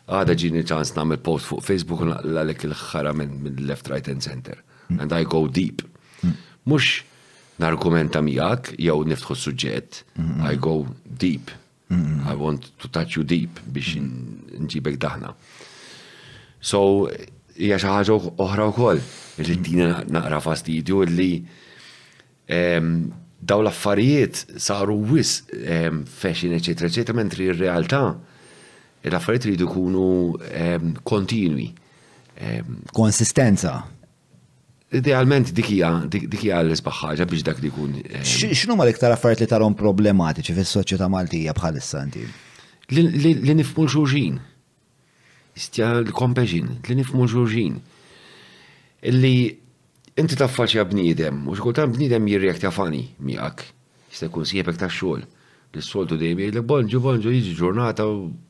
għada 0.05 0.35
ġini 0.37 0.61
ċans 0.69 0.91
namel 0.97 1.19
post 1.25 1.47
fuq 1.49 1.63
Facebook 1.65 2.03
l-għalek 2.05 2.65
il-ħara 2.67 3.13
minn 3.17 3.61
left, 3.65 3.89
right 3.89 4.07
and 4.11 4.21
center. 4.21 4.59
Mm. 4.89 4.99
And 5.01 5.13
I 5.17 5.23
go 5.25 5.47
deep. 5.47 5.81
Mm. 6.21 6.35
Mux 6.69 6.89
narkumenta 7.61 8.21
miħak, 8.21 8.75
jew 8.79 8.97
niftħu 9.09 9.37
suġġet, 9.41 10.01
I 10.43 10.57
go 10.61 10.85
deep. 11.05 11.51
I 11.95 12.33
want 12.35 12.71
to 12.81 12.89
touch 12.89 13.15
you 13.15 13.23
deep 13.23 13.59
biex 13.71 13.95
nġibek 14.01 14.95
daħna. 15.01 15.29
So, 16.65 16.81
hija 17.55 17.77
xi 17.79 17.89
ħaġa 17.91 18.15
oħra 18.41 18.65
wkoll 18.73 19.03
li 19.45 19.57
tina 19.63 20.01
naqra 20.09 20.39
fastidju 20.41 21.03
li 21.13 21.29
ehm, 22.49 22.89
daw 23.39 23.61
l-affarijiet 23.61 24.57
saru 24.59 24.97
wis 25.11 25.43
ehm, 25.55 26.03
fashion 26.09 26.55
eċetera 26.57 26.89
eċetera 26.89 27.17
mentri 27.21 27.47
r-realtà 27.53 28.01
l-affarijiet 29.11 29.45
li 29.59 29.63
jkunu 29.63 30.05
ehm, 30.53 30.93
kontinwi. 31.03 31.67
Ehm, 32.41 32.79
Konsistenza. 32.95 33.75
Idealment 34.95 35.49
dikija, 35.57 35.89
dikija 36.11 36.61
l-isbaħħaġa 36.63 37.25
biex 37.29 37.45
dak 37.47 37.61
li 37.63 37.71
jkun 37.73 37.95
ehm. 38.01 38.35
X'nu 38.53 38.77
ma 38.77 38.85
l-iktar 38.87 39.15
affarijiet 39.15 39.45
li 39.47 39.51
tarom 39.51 39.75
problematiċi 39.77 40.55
fis-soċjetà 40.57 41.09
Maltija 41.11 41.55
bħalissa 41.57 42.03
inti? 42.07 42.25
Li 42.95 43.55
nifmu 43.57 43.85
l-xulxin. 43.85 44.37
Istja 45.55 45.93
l-kompeġin, 46.01 46.69
li 46.89 46.97
nifmu 47.01 47.23
l-xulxin. 47.25 47.77
Illi 49.05 49.35
inti 50.17 50.37
taffaċja 50.39 50.83
bniedem, 50.89 51.43
u 51.47 51.55
xkultan 51.57 51.93
bniedem 51.95 52.27
jirreaktja 52.31 52.71
fani 52.73 53.03
miegħek. 53.21 53.65
Jista' 54.11 54.29
jkun 54.29 54.45
siebek 54.47 54.77
tax-xogħol 54.79 55.25
l-soltu 55.79 56.17
dejjem 56.19 56.39
jgħid 56.43 56.61
bonġu, 56.67 56.99
bonġu, 57.03 57.31
jiġi 57.35 57.53
ġurnata, 57.59 58.05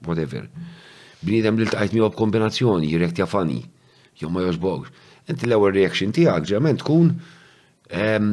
whatever. 0.07 0.45
Bniedem 1.25 1.57
li 1.59 1.65
l-tqajt 1.67 1.95
miegħu 1.95 2.09
kombinazzjoni, 2.19 2.89
jirek 2.91 3.15
jafani, 3.21 3.59
jew 4.21 4.29
ma 4.29 4.43
jogħġbokx. 4.45 4.91
Inti 5.33 5.47
l-ewwel 5.49 5.73
reaction 5.73 6.11
tiegħek 6.15 6.49
ġement 6.51 6.83
tkun 6.83 7.11
ehm, 8.05 8.31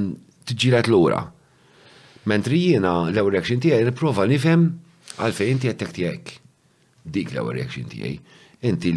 l 0.53 0.83
lura. 0.95 1.23
Mentri 2.29 2.59
jiena 2.69 2.93
l-ewwel 3.09 3.33
reaction 3.37 3.63
tiegħi 3.65 3.87
nipprova 3.89 4.27
nifhem 4.31 4.69
għalfejn 5.19 5.55
inti 5.57 5.71
jettek 5.71 5.93
tiegħek. 5.99 6.33
Dik 7.05 7.33
l-ewwel 7.33 7.57
reaction 7.59 7.89
tiegħi. 7.91 8.15
Inti 8.69 8.93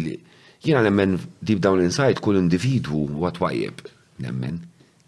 jiena 0.66 0.84
nemmen 0.84 1.16
deep 1.40 1.58
down 1.64 1.80
inside 1.82 2.20
kull 2.22 2.38
individu 2.38 3.06
għat 3.22 3.40
twajjeb. 3.40 3.82
Nemmen. 4.26 4.60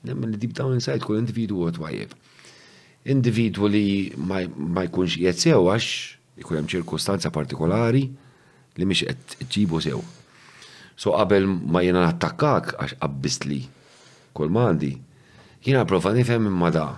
Nemmen 0.08 0.33
li 0.33 0.39
deep 0.41 0.55
down 0.57 0.75
inside 0.78 1.02
kull 1.05 1.20
individu 1.20 1.60
għat 1.68 1.76
twajjeb 1.76 2.17
individwu 3.08 3.68
li 3.72 3.84
ma 4.72 4.84
jkunx 4.86 5.16
qiegħed 5.18 5.40
sew 5.42 5.64
għax 5.70 6.40
ikun 6.42 6.58
hemm 6.60 6.70
ċirkustanza 6.70 7.32
partikolari 7.34 8.04
li 8.78 8.86
mhix 8.86 9.08
qed 9.08 9.48
ġibu 9.54 9.80
sew. 9.82 10.02
So 10.98 11.14
qabel 11.16 11.46
ma 11.48 11.82
jiena 11.84 12.04
nattakkak 12.08 12.74
għax 12.82 12.98
qabbist 13.00 13.48
li 13.48 13.62
kull 14.36 14.52
mandi, 14.54 14.92
jiena 15.64 15.86
prova 15.88 16.12
nifhem 16.14 16.46
imma 16.50 16.70
da. 16.74 16.88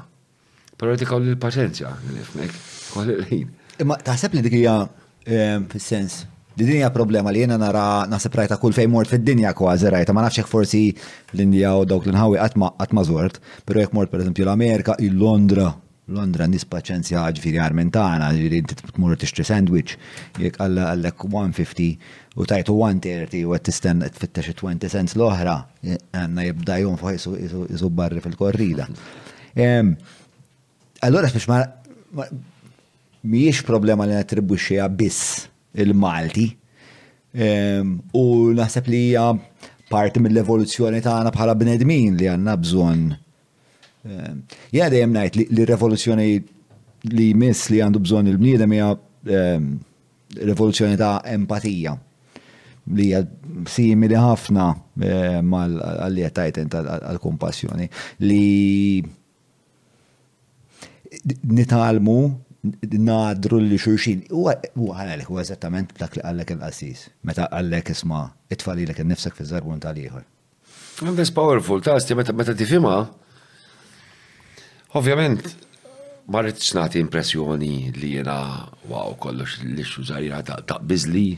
Però 0.80 0.94
ti 0.97 1.05
kolli 1.08 1.34
l-paċenzja 1.34 1.90
nifmek, 2.08 2.55
kolli 2.94 3.16
l-ħin. 3.20 3.48
Imma 3.84 3.97
taħseb 4.05 4.34
li 4.39 4.42
dik 4.47 4.58
hija 4.60 4.76
ehm, 5.30 5.70
fis-sens 5.72 6.26
Di 6.50 6.66
dinja 6.66 6.89
problema 6.92 7.30
li 7.32 7.40
jena 7.44 7.56
nara 7.56 8.02
nasib 8.10 8.34
rajta 8.36 8.56
kull 8.60 8.74
fej 8.76 8.89
mort 8.90 9.08
fid-dinja 9.08 9.52
kważi 9.56 9.89
rajta, 9.94 10.12
ma 10.12 10.24
nafxek 10.26 10.48
forsi 10.50 10.80
l-Indija 11.39 11.70
u 11.78 11.86
dawk 11.89 12.05
l-inħawi 12.08 12.40
għatma 12.42 13.05
zwart, 13.06 13.39
pero 13.64 13.80
jek 13.80 13.94
mort 13.97 14.10
per 14.12 14.20
eżempju 14.24 14.44
l-Amerika, 14.44 14.97
il-Londra, 15.00 15.68
Londra 16.14 16.47
nis 16.50 16.64
paċenzja 16.66 17.22
ġviri 17.39 17.60
armentana, 17.62 18.30
ġviri 18.34 18.60
t-tmur 18.70 19.14
t-ixtri 19.20 19.44
sandwich, 19.47 19.97
jek 20.42 20.56
għalla 20.60 20.89
għallek 20.92 21.24
150 21.26 22.39
u 22.40 22.47
tajtu 22.50 22.74
130 22.76 23.44
u 23.50 23.55
għattisten 23.55 24.02
t-fittax 24.08 24.55
20 24.60 24.90
cents 24.92 25.16
l-ohra, 25.18 25.55
għanna 25.86 26.48
jibda 26.48 26.80
jom 26.84 26.98
fuq 27.00 27.14
jisu 27.16 27.90
barri 27.94 28.22
fil-korrida. 28.24 28.89
Allora, 31.06 31.30
biex 31.32 31.48
ma 31.50 31.60
miex 33.30 33.62
problema 33.68 34.06
li 34.08 34.18
xieja 34.56 34.89
biss 34.90 35.47
il-Malti 35.78 36.48
u 38.18 38.22
naħseb 38.58 38.89
li 38.90 39.05
hija 39.10 39.28
parti 39.90 40.22
mill-evoluzzjoni 40.22 41.00
tagħna 41.05 41.30
bħala 41.34 41.55
bnedmin 41.58 42.16
li 42.18 42.28
għandna 42.30 42.56
bżonn 42.62 43.06
Ehm, 44.09 44.39
ja, 44.73 44.89
dejjem 44.89 45.12
najt 45.12 45.35
li 45.39 45.65
revoluzzjoni 45.69 46.31
li 47.12 47.31
miss 47.37 47.67
li 47.70 47.81
għandu 47.85 48.01
bżon 48.05 48.29
il-bniedem 48.31 48.73
hija 48.75 48.87
ehm, 49.29 49.67
revoluzzjoni 50.51 50.97
ta' 51.01 51.19
empatija 51.35 51.93
li 52.97 53.03
hija 53.11 53.20
simili 53.69 54.17
ħafna 54.17 54.65
ehm, 55.05 55.51
mal-għalli 55.53 56.25
għattajten 56.31 56.73
għal-kompassjoni 56.97 57.91
li 58.25 59.05
nitalmu 61.53 62.19
nadru 63.05 63.61
li 63.65 63.77
xurxin. 63.81 64.20
U 64.37 64.49
għalek, 64.93 65.29
u 65.33 65.41
eżattament 65.43 65.93
dak 66.01 66.17
li 66.17 66.25
għallek 66.25 66.55
il 66.57 66.65
qassis 66.65 67.07
Meta 67.25 67.51
għallek 67.53 67.93
isma, 67.93 68.25
it-tfalli 68.53 68.89
l-ek 68.89 69.05
nifsek 69.12 69.37
fi 69.37 69.47
zarbun 69.53 69.81
tal 69.81 69.93
liħor 69.97 70.25
Għandis 71.05 71.33
powerful, 71.37 71.81
ta' 71.85 71.97
meta 72.17 72.53
tifima, 72.57 72.99
Ovvjament, 74.99 75.43
ma 76.35 76.41
rridx 76.43 76.73
nagħti 76.75 76.99
impressjoni 77.05 77.75
li 77.94 78.09
jiena 78.17 78.35
wow 78.91 79.12
kollox 79.23 79.60
li 79.62 79.85
xużar 79.86 80.25
jiena 80.25 80.41
ta' 80.43 80.81
bizli, 80.83 81.28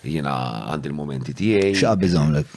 jiena 0.00 0.32
għandi 0.72 0.88
l-momenti 0.90 1.34
tiegħi. 1.36 1.74
X'qabbiż 1.76 2.14
hawnlek? 2.16 2.54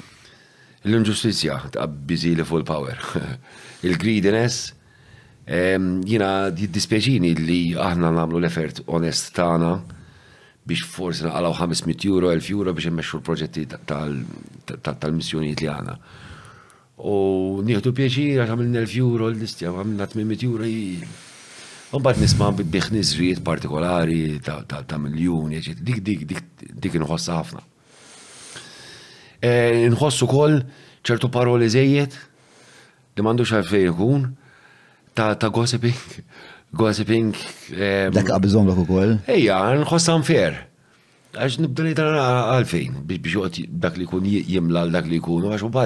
L-inġustizzja 0.88 1.58
ta' 1.76 1.90
biżi 1.92 2.32
li 2.40 2.46
full 2.48 2.64
power. 2.64 3.02
Il-greediness, 3.90 4.70
ehm, 5.44 5.92
jiena 6.08 6.32
jiddispjaċini 6.56 7.34
li 7.42 7.60
aħna 7.76 8.08
nagħmlu 8.16 8.40
l-effert 8.40 8.80
onest 8.96 9.34
tagħna 9.36 9.74
biex 10.70 10.88
forsi 10.96 11.28
naqalaw 11.28 11.52
500 11.60 12.08
euro, 12.08 12.32
1000 12.40 12.56
euro 12.56 12.78
biex 12.80 12.88
immexxu 12.94 13.20
l-proġetti 13.20 13.68
tal-missjonijiet 13.84 15.60
li 15.66 15.74
għana. 15.76 16.00
U 17.00 17.62
nieħdu 17.64 17.94
pieċir 17.96 18.42
għax 18.44 18.52
għamilna 18.52 18.82
l 18.84 19.30
l-istja, 19.32 19.72
għamilna 19.72 20.04
800 20.06 20.44
euro. 20.44 20.68
Mbagħad 22.00 22.22
nisma' 22.22 22.50
bih 22.60 22.90
niżrijiet 22.92 23.40
partikolari 23.44 24.40
ta' 24.44 25.00
miljuni, 25.00 25.60
dik 25.62 26.02
dik 26.04 26.26
dik 26.28 26.44
dik 26.76 27.00
inħoss 27.00 27.32
ħafna. 27.32 27.64
E, 29.40 29.88
Nħossu 29.94 30.28
ukoll 30.28 30.58
ċertu 31.08 31.32
paroli 31.32 31.70
zejiet, 31.72 32.16
li 33.16 33.24
m'għandux 33.24 33.56
għalfejn 33.56 33.92
ikun 33.94 34.28
ta' 35.16 35.40
gossiping. 35.50 36.22
Gossiping. 36.72 37.32
Dak 38.14 38.34
għabżom 38.36 38.68
l 38.76 38.82
ukoll. 38.84 39.16
Eja, 39.26 39.62
nħossa 39.80 40.20
unfair. 40.20 40.66
Għax 41.32 41.62
nibda 41.64 41.94
tal 41.98 42.20
għalfejn 42.60 43.06
biex 43.08 43.70
dak 43.72 43.96
li 43.98 44.06
kun 44.06 44.28
jimla 44.28 44.84
dak 44.92 45.08
li 45.08 45.24
kun, 45.24 45.48
għax 45.48 45.64
u 45.70 45.78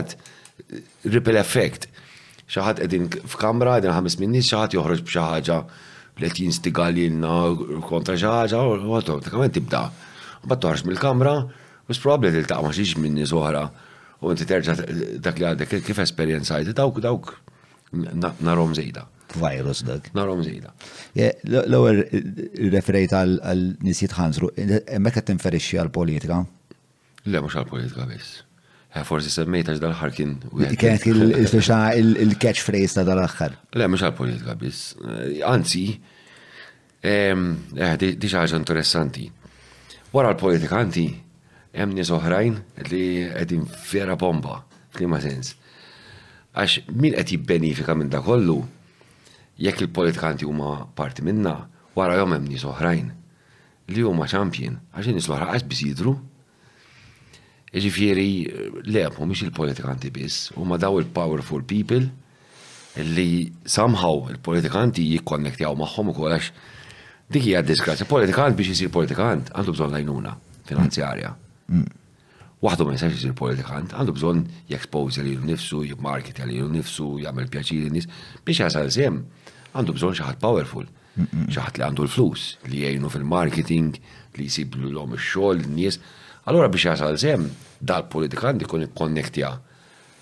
ripple 1.07 1.39
effect. 1.41 1.87
ħadd 2.53 2.83
qegħdin 2.83 3.05
f'kamra, 3.31 3.77
edin 3.81 3.93
ħames 3.95 4.19
minni, 4.21 4.41
ħadd 4.45 4.75
joħroġ 4.77 5.01
b'xi 5.07 5.21
ħaġa 5.23 5.57
li 6.21 6.29
qed 6.29 6.77
u 6.77 6.89
lilna 6.93 7.31
kontra 7.87 8.15
xi 8.19 8.27
ħaġa, 8.29 8.59
u 8.83 8.95
automatikament 8.99 9.55
tibda. 9.57 9.83
Mbagħad 10.43 10.61
toħroġ 10.65 10.85
mill-kamra, 10.89 11.33
u 11.87 11.93
li 11.93 11.97
tiltaq 11.97 12.51
taqma 12.51 12.73
xiex 12.77 13.01
minni 13.05 13.25
zoħra, 13.29 13.65
U 14.23 14.29
inti 14.31 14.45
terġa' 14.47 14.71
dak 15.19 15.35
li 15.35 15.43
għadek 15.43 15.73
kif 15.83 15.97
esperjenzajt, 15.99 16.69
dawk 16.77 17.01
dawk 17.03 17.33
narom 18.39 18.71
zejda. 18.71 19.01
Virus 19.35 19.81
dak. 19.83 20.07
Narom 20.15 20.45
zejda. 20.47 20.71
L-ewwel 21.43 21.99
referejt 22.77 23.17
għal 23.19 23.65
nisiet 23.83 24.15
ħanżru, 24.15 24.53
hemmhekk 24.61 25.17
qed 25.19 25.27
tinferixxi 25.33 25.75
għal 25.83 25.91
politika 25.99 26.39
Le 27.27 27.41
mhux 27.43 27.59
għall 27.59 27.73
politika 27.73 28.07
biss. 28.13 28.37
Eh, 28.93 29.01
forsi 29.01 29.29
semmejta 29.33 29.73
dal 29.81 29.95
ħarkin 29.97 30.33
Kienet 30.77 31.07
il-catchphrase 31.07 32.93
ta' 32.99 33.03
dal 33.07 33.23
axħar 33.23 33.55
Le, 33.73 33.87
mux 33.89 34.03
għal-politika 34.05 34.53
bis. 34.59 34.81
Eh, 35.01 35.39
anzi, 35.49 35.87
eh, 37.01 37.95
di 37.97 38.31
ħaġa 38.35 38.59
interessanti. 38.59 39.25
Wara 40.13 40.29
l-politika 40.35 40.77
anti, 40.77 41.07
hemm 41.73 41.95
nies 41.97 42.13
oħrajn 42.13 42.59
li 42.91 43.01
qegħdin 43.33 43.63
vera 43.89 44.15
bomba, 44.19 44.59
f'liema 44.93 45.17
sens. 45.25 45.55
Għax 46.53 46.85
min 46.93 47.17
qed 47.17 47.33
jibbenifika 47.33 47.95
minn 47.97 48.13
dak 48.13 48.27
kollu, 48.29 48.59
jekk 49.57 49.87
il-politikanti 49.87 50.45
huma 50.45 50.83
parti 50.93 51.25
minna, 51.25 51.55
wara 51.97 52.21
jom 52.21 52.37
hemm 52.37 52.45
nies 52.45 52.67
oħrajn 52.69 53.09
li 53.93 54.05
huma 54.05 54.29
champion, 54.29 54.77
għax 54.93 55.15
nies 55.17 55.31
oħra 55.33 55.49
għax 55.55 55.65
bisidru. 55.71 56.13
jidru 56.13 56.13
Ġifiri, 57.73 58.31
le, 58.85 59.07
mhumiex 59.09 59.41
il-politikanti 59.47 60.11
biss, 60.13 60.51
huma 60.53 60.77
daw 60.77 60.99
il-powerful 61.01 61.63
people 61.65 62.03
li 63.17 63.49
somehow 63.65 64.27
il-politikanti 64.29 65.07
jikkonnektjaw 65.15 65.73
magħhom 65.81 66.11
ukoll 66.13 66.35
għax 66.35 66.51
dik 67.33 67.47
hija 67.49 67.63
disgrazja. 67.65 68.05
Politikant 68.05 68.59
biex 68.59 68.75
isir 68.75 68.91
politikant 68.93 69.49
għandu 69.57 69.73
bżonn 69.73 69.95
lajnuna 69.97 70.35
finanzjarja. 70.69 71.31
Mm. 71.73 71.81
Mm. 71.81 72.47
Waħdu 72.63 72.85
ma 72.87 72.93
jistax 72.93 73.17
isir 73.17 73.33
politikant, 73.37 73.97
għandu 73.97 74.15
bżonn 74.19 74.43
jexposi 74.69 75.25
li 75.25 75.33
nifsu, 75.41 75.81
jimmarketa 75.89 76.45
li 76.47 76.61
nifsu, 76.77 77.15
jagħmel 77.25 77.49
pjaċiri 77.51 77.89
nis 77.95 78.05
biex 78.45 78.67
jasal 78.67 78.93
sem 78.93 79.17
għandu 79.73 79.97
bżonn 79.97 80.15
xi 80.21 80.27
ħadd 80.29 80.43
powerful. 80.45 80.85
Mm, 81.17 81.47
xi 81.49 81.57
ħadd 81.65 81.79
li 81.81 81.87
għandu 81.87 82.05
l-flus 82.05 82.45
li 82.69 82.85
jgħinu 82.85 83.09
fil-marketing, 83.17 83.97
li 84.37 84.47
jisib 84.51 84.77
l 84.77 84.93
lom 84.93 85.17
ix-xogħol, 85.17 85.65
nies. 85.73 85.97
Allora 86.45 86.67
biex 86.67 86.83
jasal 86.89 87.15
zem, 87.17 87.45
dal-politikant 87.79 88.61
ikun 88.67 88.83
ikkonnektja 88.89 89.49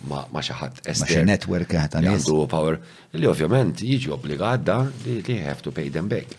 ma, 0.09 0.19
ma 0.30 0.41
xaħat 0.43 0.83
estern. 0.90 1.24
Ma 1.25 1.32
network 1.33 1.72
ta' 1.95 2.01
nies. 2.03 2.27
power 2.51 2.77
li 3.17 3.30
ovvjament 3.30 3.82
jiġi 3.85 4.11
obbligat 4.14 4.66
da 4.67 4.75
li 5.06 5.17
li 5.25 5.38
have 5.41 5.61
to 5.66 5.72
pay 5.74 5.90
them 5.90 6.08
back. 6.11 6.35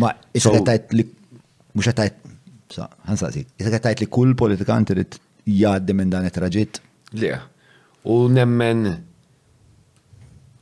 Ma 0.00 0.10
issa 0.36 0.52
tajt 0.66 0.92
li 0.98 1.06
mhux 1.72 1.88
tajt 1.96 2.20
ħansaqsik, 2.76 3.48
issa 3.60 3.80
tajt 3.80 4.04
li 4.04 4.08
kull 4.12 4.34
għan 4.36 4.88
tirit 4.92 5.18
jgħaddi 5.48 5.96
minn 5.96 6.12
dan 6.12 6.28
it 6.28 6.36
raġit 6.40 6.80
Le. 7.14 7.30
U 8.10 8.26
nemmen 8.28 8.84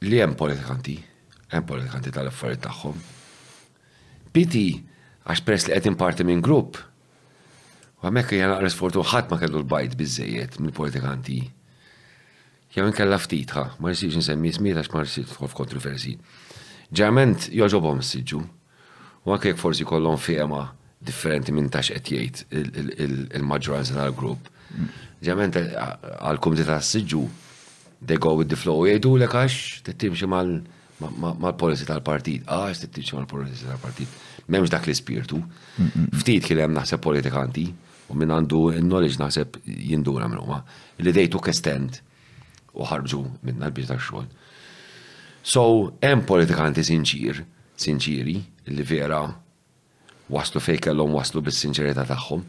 li 0.04 0.18
hemm 0.20 0.36
politikanti, 0.36 0.98
hemm 1.54 1.64
politikanti 1.66 2.12
tal-affarijiet 2.12 2.62
tagħhom. 2.66 2.98
Piti 4.36 4.64
għax 5.24 5.40
press 5.46 5.66
li 5.70 5.74
qed 5.80 5.96
parti 5.98 6.26
minn 6.28 6.44
grupp 6.44 6.76
Għamek 8.02 8.32
jgħan 8.34 8.52
għarres 8.56 8.74
fortu 8.80 9.02
ħat 9.06 9.28
ma 9.30 9.36
kellu 9.38 9.60
l-bajt 9.60 9.92
bizzejiet 9.98 10.56
mill 10.60 10.74
politikanti 10.74 11.36
Jew 12.72 12.86
inkella 12.88 13.18
ftit 13.20 13.52
ħa, 13.54 13.62
ma 13.78 13.92
rsiġ 13.92 14.16
nsemmi 14.18 14.50
smiet 14.56 14.80
għax 14.80 14.90
ma 14.94 15.02
rsiġ 15.04 15.26
tħol 15.28 15.50
f'kontroversi. 15.52 16.14
Ġament 16.96 17.50
s 17.50 18.10
siġu. 18.10 18.40
U 19.24 19.30
anke 19.32 19.50
jekk 19.52 19.60
forsi 19.60 19.84
kollon 19.86 20.16
fema 20.18 20.62
differenti 20.98 21.52
minn 21.52 21.68
tax 21.70 21.92
qed 21.92 22.08
jgħid 22.10 23.34
il-maġġoranza 23.38 23.94
tal-grupp. 23.98 24.48
Ġament 25.22 25.58
għal-kumdita 25.60 26.80
s-sġu, 26.80 27.22
they 28.00 28.16
go 28.16 28.32
with 28.34 28.48
the 28.48 28.56
flow. 28.56 28.86
Jgħidu 28.88 29.14
l 29.20 29.28
għax 29.28 29.84
tittimxi 29.86 30.26
mal 30.32 30.58
polisi 31.60 31.86
tal-partit, 31.86 32.48
ah, 32.48 32.66
għax 32.72 32.86
t-timxie 32.86 33.20
mal 33.20 33.28
polisi 33.30 33.68
tal-partit. 33.68 34.18
Memx 34.50 34.72
dak 34.72 34.88
l-spirtu. 34.90 35.38
Mm, 35.38 35.84
mm, 35.84 36.04
mm. 36.04 36.20
Ftit 36.24 36.48
kien 36.48 36.64
hemm 36.64 36.74
naħseb 36.80 37.00
politikanti 37.04 37.68
u 38.12 38.18
minn 38.20 38.32
għandu 38.34 38.58
il-knowledge 38.76 39.18
naħseb 39.20 39.58
jindura 39.88 40.28
minn 40.28 40.40
huma 40.44 40.60
li 41.02 41.14
dejtu 41.16 41.40
kestend 41.42 42.00
u 42.76 42.86
ħarġu 42.88 43.22
minn 43.48 43.64
għalbi 43.64 43.86
ta' 43.88 43.96
xogħol. 44.00 44.28
So, 45.42 45.64
hemm 46.04 46.22
politikanti 46.28 46.84
sinċir, 46.86 47.40
sinċiri, 47.82 48.36
li 48.72 48.86
vera 48.86 49.24
waslu 50.32 50.62
fej 50.62 50.78
kellhom 50.86 51.16
waslu 51.16 51.42
bis-sinċerità 51.44 52.04
tagħhom. 52.08 52.44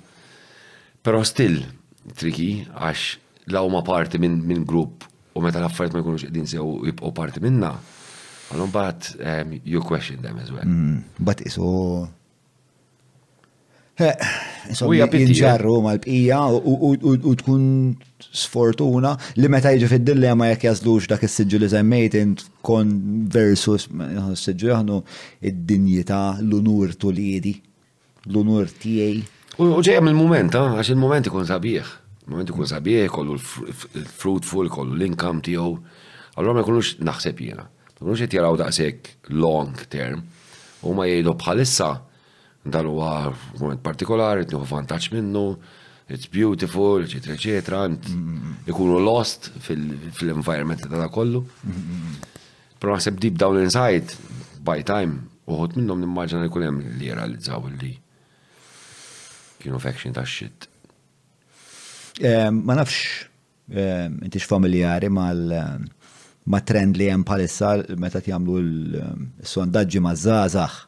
Però 1.04 1.24
still 1.28 1.58
triki 2.20 2.50
għax 2.68 3.50
la 3.56 3.64
ma 3.68 3.82
parti 3.84 4.20
minn 4.24 4.44
min 4.48 4.64
grupp 4.64 5.08
u 5.36 5.42
meta 5.44 5.60
l-affarijiet 5.64 5.96
ma 5.98 6.04
jkunux 6.04 6.28
qegħdin 6.28 6.48
sew 6.48 6.68
jibqgħu 6.92 7.12
parti 7.18 7.42
minna, 7.44 7.74
għalhom 8.54 8.72
bat 8.76 9.10
um, 9.18 9.56
you 9.66 9.82
question 9.84 10.22
them 10.24 10.38
as 10.44 10.52
well. 10.54 10.68
Mm, 10.68 11.02
but 11.20 11.42
iso 11.44 11.72
Eh, 14.02 14.18
insomma, 14.74 15.06
jinġarru 15.06 15.74
mal-bqija 15.86 16.40
u 16.66 17.32
tkun 17.38 17.66
sfortuna 18.34 19.12
li 19.38 19.50
meta 19.54 19.70
jiġi 19.70 19.90
fid-dilemma 19.92 20.48
jekk 20.50 20.64
jażlux 20.66 21.06
dak 21.12 21.22
is-siġġu 21.28 21.60
li 21.62 21.68
semmejt 21.70 22.16
int 22.18 22.40
kon 22.66 22.90
versus 23.30 23.86
eh, 23.94 24.16
s-siġġu 24.34 24.72
jaħnu 24.72 24.96
id-dinjità 25.46 26.22
l-unur 26.42 26.96
tuliedi, 26.98 27.54
l-unur 28.32 28.72
tiegħi. 28.82 29.22
U 29.62 29.68
ġejja 29.78 30.02
mill-mument, 30.02 30.58
ah, 30.58 30.74
għax 30.80 30.90
il 30.96 30.98
moment 31.04 31.30
ikun 31.30 31.46
sabiħ. 31.46 31.92
il 32.24 32.34
moment 32.34 32.50
ikun 32.50 32.72
sabiħ, 32.74 33.04
kollu 33.14 33.38
l-fruitful, 33.38 34.72
kollu 34.74 34.98
l-income 34.98 35.46
tiegħu. 35.46 35.76
Allora 36.42 36.56
ma 36.58 36.64
jkunux 36.66 36.96
naħseb 37.06 37.44
jiena. 37.46 37.68
Ma 37.70 37.94
jkunux 38.00 38.26
jaraw 38.26 38.58
daqshekk 38.58 39.30
long 39.44 39.76
term 39.94 40.24
u 40.82 40.96
ma 40.98 41.06
jgħidu 41.06 41.36
bħalissa 41.44 41.92
dan 42.64 42.88
huwa 42.88 43.14
moment 43.60 43.82
partikolari, 43.84 44.46
tnieħu 44.48 44.68
vantaġġ 44.70 45.12
minnu, 45.18 45.44
it's 46.10 46.30
beautiful, 46.32 47.04
eċetera, 47.04 47.36
eċetera, 47.40 47.82
mm, 47.92 48.04
mm, 48.08 48.38
mm. 48.38 48.54
ikunu 48.72 49.00
lost 49.04 49.50
fil-environment 49.60 50.88
ta' 50.90 51.10
kollu. 51.12 51.44
Pero 52.80 52.96
naħseb 52.96 53.20
deep 53.20 53.36
down 53.40 53.60
inside, 53.62 54.16
by 54.64 54.84
time, 54.88 55.26
uħut 55.48 55.76
minnom 55.80 56.00
nimmaġna 56.00 56.44
li 56.44 56.50
kunem 56.52 56.80
li 57.00 57.08
jiralizzaw 57.10 57.68
li 57.82 57.92
kienu 59.60 59.80
faction 59.80 60.14
ta' 60.16 60.24
shit. 60.26 60.70
Ehm, 62.24 62.64
ma 62.64 62.76
nafx, 62.80 63.28
ehm, 63.74 64.20
intix 64.24 64.46
familjari 64.48 65.10
mal 65.10 65.44
ma 66.46 66.60
trend 66.60 66.98
li 66.98 67.06
jem 67.08 67.24
palissa 67.24 67.78
meta 67.98 68.20
t-jamlu 68.22 68.58
l-sondaġġi 68.62 70.00
ma' 70.04 70.16
zazax 70.16 70.82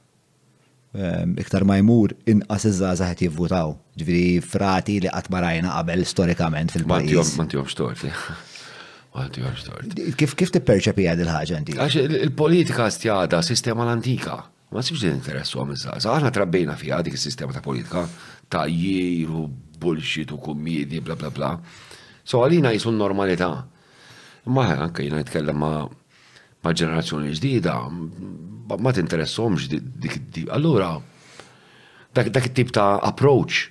Ehm, 0.95 1.33
iktar 1.41 1.65
ma 1.67 1.75
jmur 1.81 2.13
inqas 2.29 2.63
iż-żgħażagħ 2.69 3.11
qed 3.19 3.23
jivvutaw. 3.25 3.71
Ġifieri 3.99 4.27
frati 4.45 4.95
li 5.03 5.09
qatt 5.11 5.31
marajna 5.33 5.73
qabel 5.75 6.05
storikament 6.07 6.71
fil-pajjiż. 6.75 7.31
Ma 7.41 7.47
tihom 7.51 7.67
xtort. 7.71 8.05
Ma 8.07 9.25
Kif 10.19 10.35
kif 10.39 10.51
tipperċepi 10.55 11.07
għad 11.13 11.23
il-ħaġa 11.25 11.59
inti? 11.61 11.75
Għax 11.79 11.97
il-politika 12.25 12.87
stjada 12.91 13.41
sistema 13.43 13.83
l-antika. 13.85 14.37
Ma 14.75 14.83
sibx 14.83 15.03
li 15.03 15.11
interessu 15.17 15.59
għam 15.61 15.75
iż-żgħażagħ. 15.75 16.15
Aħna 16.15 16.31
trabbejna 16.37 16.77
fiha 16.79 17.01
dik 17.07 17.19
is-sistema 17.19 17.55
ta' 17.55 17.63
politika 17.65 18.05
ta' 18.51 18.63
jiru 18.71 19.49
bullshit 19.81 20.31
u 20.35 20.39
kummidi 20.39 21.03
bla 21.03 21.15
bla 21.19 21.29
bla. 21.31 21.51
So 22.23 22.39
għalina 22.45 22.71
jisun 22.77 22.95
normalità. 23.01 23.51
Ma 24.47 24.67
anke 24.79 25.03
jina 25.03 25.19
jitkellem 25.23 25.59
ma' 25.59 25.77
ma' 26.65 26.73
ġenerazzjoni 26.73 27.33
ġdida, 27.37 27.75
ma 28.81 28.93
tinteressomx 28.97 29.67
dik 29.69 30.17
dik. 30.33 30.49
Allura, 30.55 30.95
dak 32.17 32.29
it-tip 32.39 32.71
ta' 32.73 32.97
approach 33.05 33.67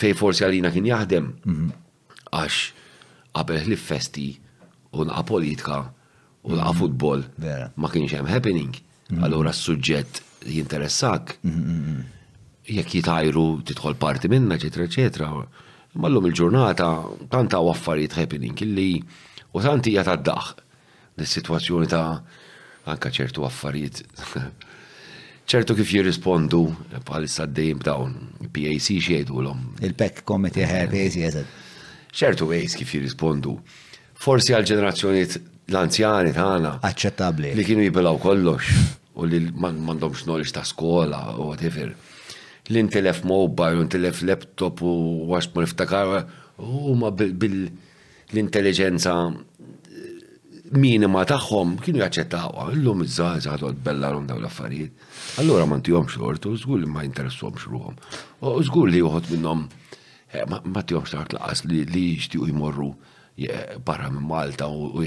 fej 0.00 0.16
forsi 0.18 0.44
għalina 0.46 0.72
kien 0.74 0.88
jaħdem, 0.90 1.26
mhm. 1.44 1.68
għax 2.34 2.60
qabel 3.36 3.68
li 3.70 3.78
festi 3.78 4.28
u 4.96 5.06
naqa 5.06 5.22
politika 5.28 5.78
u 5.86 6.56
naqa 6.58 6.72
mhm. 6.72 6.80
futbol 6.80 7.22
ma 7.40 7.92
kienx 7.92 8.16
hemm 8.18 8.30
happening. 8.32 8.74
Mhm. 9.10 9.22
Allura 9.26 9.54
s-suġġett 9.54 10.22
jinteressak, 10.50 11.36
jekk 12.70 12.96
jitajru 12.96 13.46
titħol 13.70 13.98
parti 14.02 14.30
minna, 14.32 14.56
eċetera, 14.58 14.88
eċetera. 14.88 15.30
Mallum 16.00 16.26
il-ġurnata 16.30 16.90
tanta 17.34 17.62
u 17.62 17.70
affarijiet 17.70 18.16
happening 18.18 18.58
illi 18.66 18.90
u 19.54 19.62
tanti 19.62 19.94
jgħat 19.94 20.10
għaddaħ 20.16 20.52
l-situazzjoni 21.20 21.86
ta' 21.90 22.04
anka 22.90 23.10
ċertu 23.12 23.44
affarijiet. 23.46 24.00
ċertu 25.50 25.74
kif 25.78 25.90
jirrispondu 25.94 26.60
bħalissa 27.06 27.44
d-dejjem 27.50 27.80
dawn, 27.84 28.12
PAC 28.54 28.88
xiejdu 29.02 29.34
l-om. 29.44 29.60
Il-PEC 29.84 30.16
Committee 30.26 30.64
eh, 30.64 30.70
ħer, 30.70 30.86
PAC 30.92 31.14
jeżed. 31.22 31.48
ċertu 32.16 32.44
għajs 32.50 32.74
kif 32.80 32.88
jirrispondu. 32.96 33.52
Forsi 34.20 34.50
għal 34.56 34.66
ġenerazzjoni 34.70 35.24
l-anzjani 35.70 36.32
tagħna. 36.36 36.70
Aċċettabbli. 36.86 37.48
Li 37.56 37.64
kienu 37.66 37.82
jibilaw 37.86 38.16
kollox 38.22 38.62
u 39.20 39.22
li 39.28 39.38
m'għandhomx 39.48 40.18
knowledge 40.26 40.54
ta' 40.56 40.64
skola 40.66 41.20
u 41.36 41.38
whatever. 41.50 41.88
L-intelef 42.70 43.18
mobile, 43.26 43.74
l-intelef 43.76 44.16
laptop 44.26 44.76
u 44.86 44.88
għax 45.34 45.46
ma 45.56 45.60
niftakar, 45.64 46.08
u 46.60 46.64
ma 46.98 47.08
bil-intelligenza 47.14 49.14
minima 50.70 51.24
tagħhom 51.26 51.76
kienu 51.82 52.00
jaċċettawha, 52.02 52.68
illum 52.76 53.02
iż-żgħażagħ 53.04 53.60
toqgħod 53.60 53.82
bellarhom 53.86 54.26
dawn 54.28 54.42
l-affarijiet. 54.42 54.92
allora 55.42 55.66
ma 55.66 55.78
ntihom 55.80 56.06
xort 56.08 56.46
u 56.46 56.52
żgur 56.56 56.80
li 56.84 56.90
ma 56.90 57.02
jinteressuhom 57.04 57.58
xruhom. 57.58 57.98
U 58.44 58.84
li 58.86 59.00
joħod 59.02 59.32
minnhom 59.34 59.64
eh, 60.32 60.44
ma 60.46 60.82
tijom 60.82 61.06
xtaħt 61.08 61.34
laqas 61.40 61.64
li 61.66 62.06
jixtiequ 62.12 62.50
jmorru 62.54 62.92
barra 63.84 64.10
minn 64.12 64.26
Malta 64.28 64.68
u 64.68 64.92
u 65.00 65.04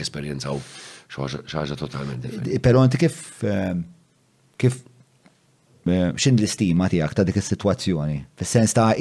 xaġa 1.14 1.76
totalment 1.78 2.24
Pero 2.24 2.42
eh, 2.50 2.60
Però 2.64 2.84
kif 2.98 3.44
eh, 3.44 3.78
kif 4.58 4.84
xin 5.84 6.38
l-istima 6.40 6.88
tijak 6.88 7.12
ta' 7.12 7.24
dik 7.28 7.36
il-situazzjoni? 7.42 8.22
Fis-sens 8.40 8.72
ta' 8.72 8.94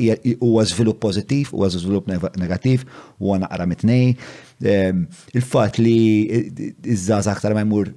huwa 0.43 0.63
żvilupp 0.67 1.05
u 1.07 1.11
huwa 1.53 1.69
żvilupp 1.71 2.09
negattiv, 2.37 2.83
għana 3.21 3.47
naqra 3.47 3.67
mitnej, 3.71 4.17
Ehm, 4.63 5.07
il-fat 5.37 5.77
li 5.83 5.97
iż-żaz 6.95 7.27
aktar 7.33 7.55
ma 7.57 7.65
jmur 7.65 7.89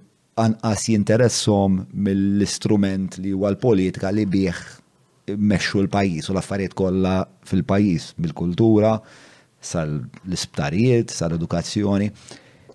anqas 0.41 0.87
jinteressom 0.89 1.75
mill-istrument 2.05 3.19
li 3.21 3.35
huwa 3.35 3.51
l-politika 3.53 4.09
li 4.11 4.23
bih 4.25 4.61
meċxu 5.29 5.83
l-pajis 5.85 6.29
u 6.31 6.33
l-affarijiet 6.33 6.73
kollha 6.79 7.19
fil-pajis 7.49 8.11
mill-kultura 8.21 8.95
sal-isptarijiet, 9.65 11.13
sal-edukazzjoni. 11.13 12.09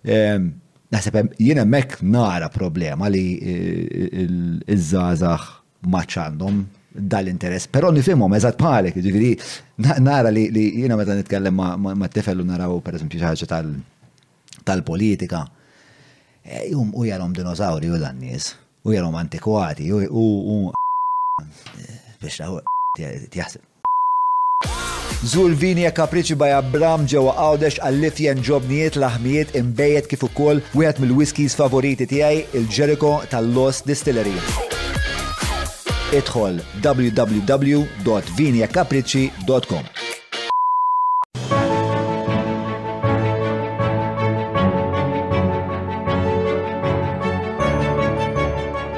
Ehm, 0.07 0.52
naħseb 0.91 1.35
jien 1.43 1.60
hemmhekk 1.65 2.01
nara 2.15 2.51
problema 2.52 3.10
li 3.10 3.27
eh, 3.43 4.36
iż-żgħażagħ 4.70 5.57
maċ 5.94 6.19
għandhom 6.23 6.65
dal-interess. 6.93 7.67
Pero 7.70 7.91
nifimhom 7.94 8.35
eżatt 8.35 8.59
palek, 8.59 8.97
ġifieri 8.99 9.31
nara 10.02 10.31
li 10.35 10.49
jiena 10.81 10.97
meta 10.99 11.15
nitkellem 11.15 11.55
ma' 11.55 12.09
t 12.09 12.19
u 12.31 12.44
naraw 12.44 12.81
per 12.81 12.99
xi 12.99 13.07
ħaġa 13.07 13.65
tal-politika. 14.65 15.44
Jum 16.70 16.93
u 16.94 17.05
jarom 17.05 17.33
dinosauri 17.33 17.89
u 17.91 17.99
dan-nies, 17.99 18.55
u 18.83 18.93
jarom 18.93 19.15
antikwati, 19.15 19.91
u 19.93 20.73
biex 22.20 22.36
laħu 22.41 22.59
tjaħseb. 23.31 23.62
Zul 25.23 25.52
vini 25.52 25.85
e 25.85 25.93
kapriċi 25.93 26.33
by 26.41 26.52
Abram 26.57 27.05
ġewa 27.05 27.35
għawdex 27.36 27.85
jen 28.25 28.41
ġobniet 28.41 28.97
laħmiet 28.97 29.52
imbejet 29.57 30.09
kif 30.09 30.25
ukoll 30.25 30.62
wieħed 30.73 30.97
mill-whiskies 31.02 31.52
favoriti 31.59 32.07
tiegħi 32.09 32.47
il 32.57 32.65
ġeriko 32.69 33.15
tal-Lost 33.31 33.85
Distillery 33.89 34.89
idħol 36.17 36.57
www.vinjakapriċi.com. 36.83 39.83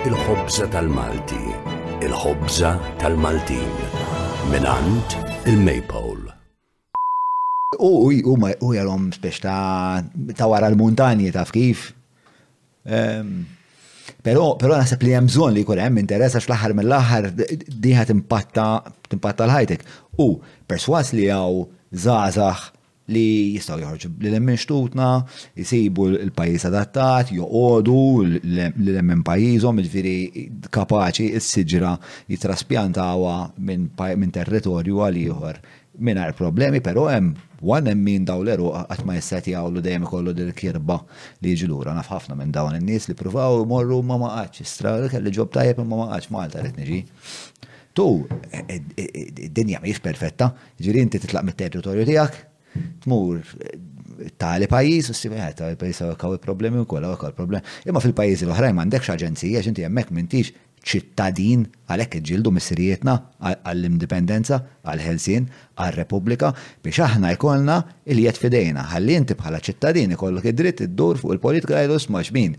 Il-ħobza 0.06 0.68
tal-Malti, 0.74 1.40
il-ħobza 2.08 2.70
tal-Maltin, 3.02 3.72
minant 4.50 5.16
il-Maypole. 5.44 6.32
U 7.82 8.08
u 8.12 8.70
jarom 8.76 9.08
spiex 9.14 9.38
ta' 9.44 10.46
wara 10.48 10.68
l-muntanji 10.72 11.30
taf 11.34 11.50
kif. 11.54 11.78
Pero, 14.26 14.52
pero 14.60 14.74
naħseb 14.78 15.02
li 15.06 15.14
hemm 15.16 15.30
bżonn 15.30 15.56
li 15.56 15.62
jkun 15.66 15.80
hemm 15.82 16.00
interess 16.02 16.36
għax 16.38 16.48
l-aħħar 16.50 16.74
mill-aħħar 16.78 17.28
diħat 17.86 18.12
timpatta 18.12 18.66
timpatta 19.12 19.46
l-ħajtek. 19.48 19.82
U 20.24 20.28
perswas 20.70 21.12
li 21.16 21.28
hawn 21.32 21.68
żgħażagħ 21.92 22.70
li 23.12 23.24
jistaw 23.58 23.80
joħorġu 23.82 24.10
li 24.22 24.30
l-emmin 24.30 24.56
xtutna, 24.62 25.08
jisibu 25.58 26.06
l-pajis 26.12 26.68
adattat, 26.70 27.32
joqodu 27.34 27.96
l 28.22 28.70
pajjiżhom 28.72 29.24
pajizom, 29.26 29.82
il 29.82 29.90
firi 29.92 30.16
kapaċi 30.72 31.30
s 31.38 31.50
siġra 31.58 31.96
jitraspjantawa 32.30 33.36
minn 33.66 34.34
territorju 34.40 35.02
għal 35.08 35.24
ieħor. 35.26 35.62
mingħajr 35.92 36.32
problemi, 36.32 36.80
pero 36.80 37.02
hemm 37.12 37.34
hemm 37.62 38.02
min 38.04 38.24
daw 38.26 38.42
l-eru 38.42 38.70
qatt 38.90 39.04
ma 39.06 39.14
jisset 39.16 39.46
jgħawlu 39.50 39.82
dejjem 39.84 40.06
kollu 40.06 40.32
dil-kirba 40.34 40.96
li 41.42 41.54
lura, 41.66 41.94
naf 41.94 42.08
ħafna 42.10 42.36
minn 42.36 42.50
dawn 42.50 42.74
in-nies 42.76 43.06
li 43.08 43.14
provaw 43.14 43.60
oh, 43.60 43.66
morru 43.66 44.00
ma 44.02 44.16
maqax, 44.18 44.62
istra 44.64 44.96
kelli 45.10 45.30
ġob 45.30 45.52
tajjeb 45.54 45.82
ma 45.84 46.00
maqax 46.06 46.30
Malta 46.32 46.62
rrid 46.62 46.76
niġi. 46.78 47.00
Tu, 47.92 48.04
id-dinja 48.24 48.72
eh, 48.96 49.48
eh, 49.48 49.48
eh, 49.52 49.80
mhix 49.84 50.00
perfetta, 50.00 50.48
ġiri 50.80 51.02
inti 51.04 51.20
titlaq 51.20 51.44
mit-territorju 51.44 52.06
tiegħek, 52.08 52.38
tmur 53.04 53.42
tali 54.40 54.66
pajis, 54.70 55.10
u 55.12 55.16
s-sibja, 55.16 55.50
tali 55.58 55.76
pajis 55.76 56.00
għakaw 56.06 56.38
problemi 56.40 56.80
u 56.80 56.88
kolla 56.88 57.12
għakaw 57.12 57.36
problemi. 57.36 57.68
Imma 57.90 58.00
fil-pajis 58.00 58.46
l-oħrajn 58.46 58.78
mandekx 58.80 59.12
aġenzija, 59.18 59.62
ġinti 59.66 59.84
għemmek 59.84 60.12
mintix 60.16 60.54
ċittadin 60.82 61.62
għalhekk 61.90 62.18
iġġieldu 62.20 62.50
missirietna 62.50 63.14
għall-indipendenza, 63.40 64.58
għall-ħelsien, 64.82 65.46
għall-repubblika 65.78 66.52
biex 66.82 67.00
aħna 67.06 67.30
jkollna 67.36 67.76
il-jiet 68.12 68.40
fidejna. 68.42 68.84
Ħalli 68.90 69.16
inti 69.20 69.36
bħala 69.38 69.60
ċittadin 69.62 70.14
ikollok 70.16 70.48
id-dritt 70.52 70.84
iddur 70.88 71.20
fuq 71.22 71.36
il-politika 71.36 71.78
għajdu 71.80 72.00
smax 72.06 72.32
min. 72.34 72.56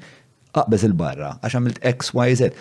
Aqbeż 0.54 0.88
il-barra, 0.90 1.36
għax 1.42 1.58
għamilt 1.60 1.88
X, 1.94 2.14
Y, 2.16 2.38
Z. 2.40 2.52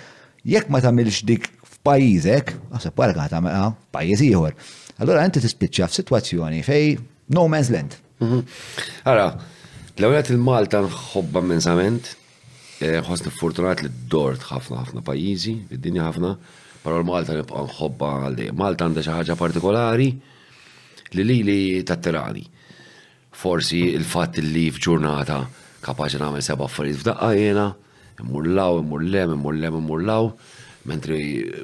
Jekk 0.49 0.73
ma 0.73 0.81
tamilx 0.83 1.23
dik 1.29 1.49
f'pajjiżek, 1.73 2.55
għasab 2.75 2.97
parka 2.99 3.29
tagħmilha 3.31 3.67
ah, 3.69 3.73
f'pajjiż 3.91 4.25
ieħor. 4.29 4.57
Allora 5.05 5.27
inti 5.29 5.43
tispiċċa 5.45 5.89
f'sitwazzjoni 5.91 6.63
fej 6.67 6.97
no 7.37 7.47
man's 7.53 7.71
land. 7.75 7.95
Mhm. 8.25 8.41
Ara, 9.13 9.29
l-ewwel 10.01 10.35
il-Malta 10.35 10.81
nħobba 10.83 11.45
minn 11.47 11.61
zament, 11.63 12.17
ħosni 13.07 13.31
fortunat 13.37 13.83
li 13.85 13.91
d-dort 13.91 14.43
ħafna 14.49 14.79
ħafna 14.83 15.03
pajizi, 15.07 15.53
id-dinja 15.71 16.07
ħafna, 16.09 16.31
però 16.83 17.03
Malta 17.07 17.37
nibqa' 17.37 17.65
nħobba 17.69 18.09
għalli. 18.27 18.47
Malta 18.59 18.87
għandha 18.89 19.05
xi 19.05 19.13
ħaġa 19.19 19.37
partikolari 19.39 20.09
li 21.15 21.25
li 21.27 21.39
li 21.47 21.59
tattirani. 21.87 22.43
Forsi 23.33 23.83
il-fatt 23.95 24.41
li 24.43 24.67
f'ġurnata 24.75 25.39
kapaċi 25.83 26.21
nagħmel 26.23 26.43
seba' 26.47 26.67
affarijiet 26.67 27.01
f'daqqa 27.03 27.31
jiena, 27.37 27.69
immur 28.23 28.47
law, 28.51 28.81
immur 28.83 29.03
lem, 29.07 29.37
immur 29.39 29.57
lem, 29.57 29.79
immur 29.79 30.03
law, 30.05 30.33
mentri 30.87 31.23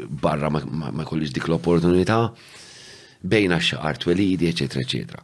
barra 0.08 0.50
ma 0.50 1.04
kollix 1.04 1.34
dik 1.34 1.48
l-opportunità 1.50 2.22
bejna 3.20 3.58
x-xaqar 3.58 3.98
twelidi, 3.98 4.46
eccetera, 4.48 4.80
eccetera. 4.84 5.22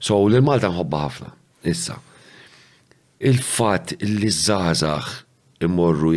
So, 0.00 0.18
l-Malta 0.28 0.70
nħobba 0.70 1.02
ħafna, 1.06 1.30
issa. 1.70 1.94
Il-fat 3.18 3.94
li 4.02 4.28
zazax 4.30 5.24
immorru 5.62 6.12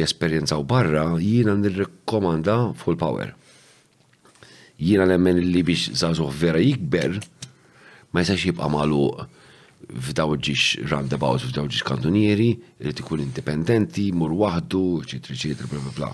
u 0.59 0.63
barra, 0.63 1.15
jiena 1.19 1.55
nirrekomanda 1.55 2.73
full 2.77 2.95
power. 2.97 3.33
Jiena 4.77 5.05
lemmen 5.05 5.37
li 5.51 5.63
biex 5.63 5.91
zazuħ 5.93 6.31
vera 6.41 6.57
jikber, 6.59 7.19
ma 8.13 8.21
jisax 8.23 8.45
jibqa 8.47 8.69
malu 8.69 9.09
f'dawġiġ 9.91 10.63
roundabout, 10.89 11.45
f'dawġiġ 11.51 11.81
kantonieri, 11.85 12.47
li 12.81 12.93
tikun 12.93 13.21
indipendenti, 13.23 14.07
mur 14.11 14.33
wahdu, 14.41 15.01
eccetera, 15.03 15.35
eccetera, 15.35 15.67
bla 15.69 15.81
bla 15.81 15.95
bla. 15.97 16.11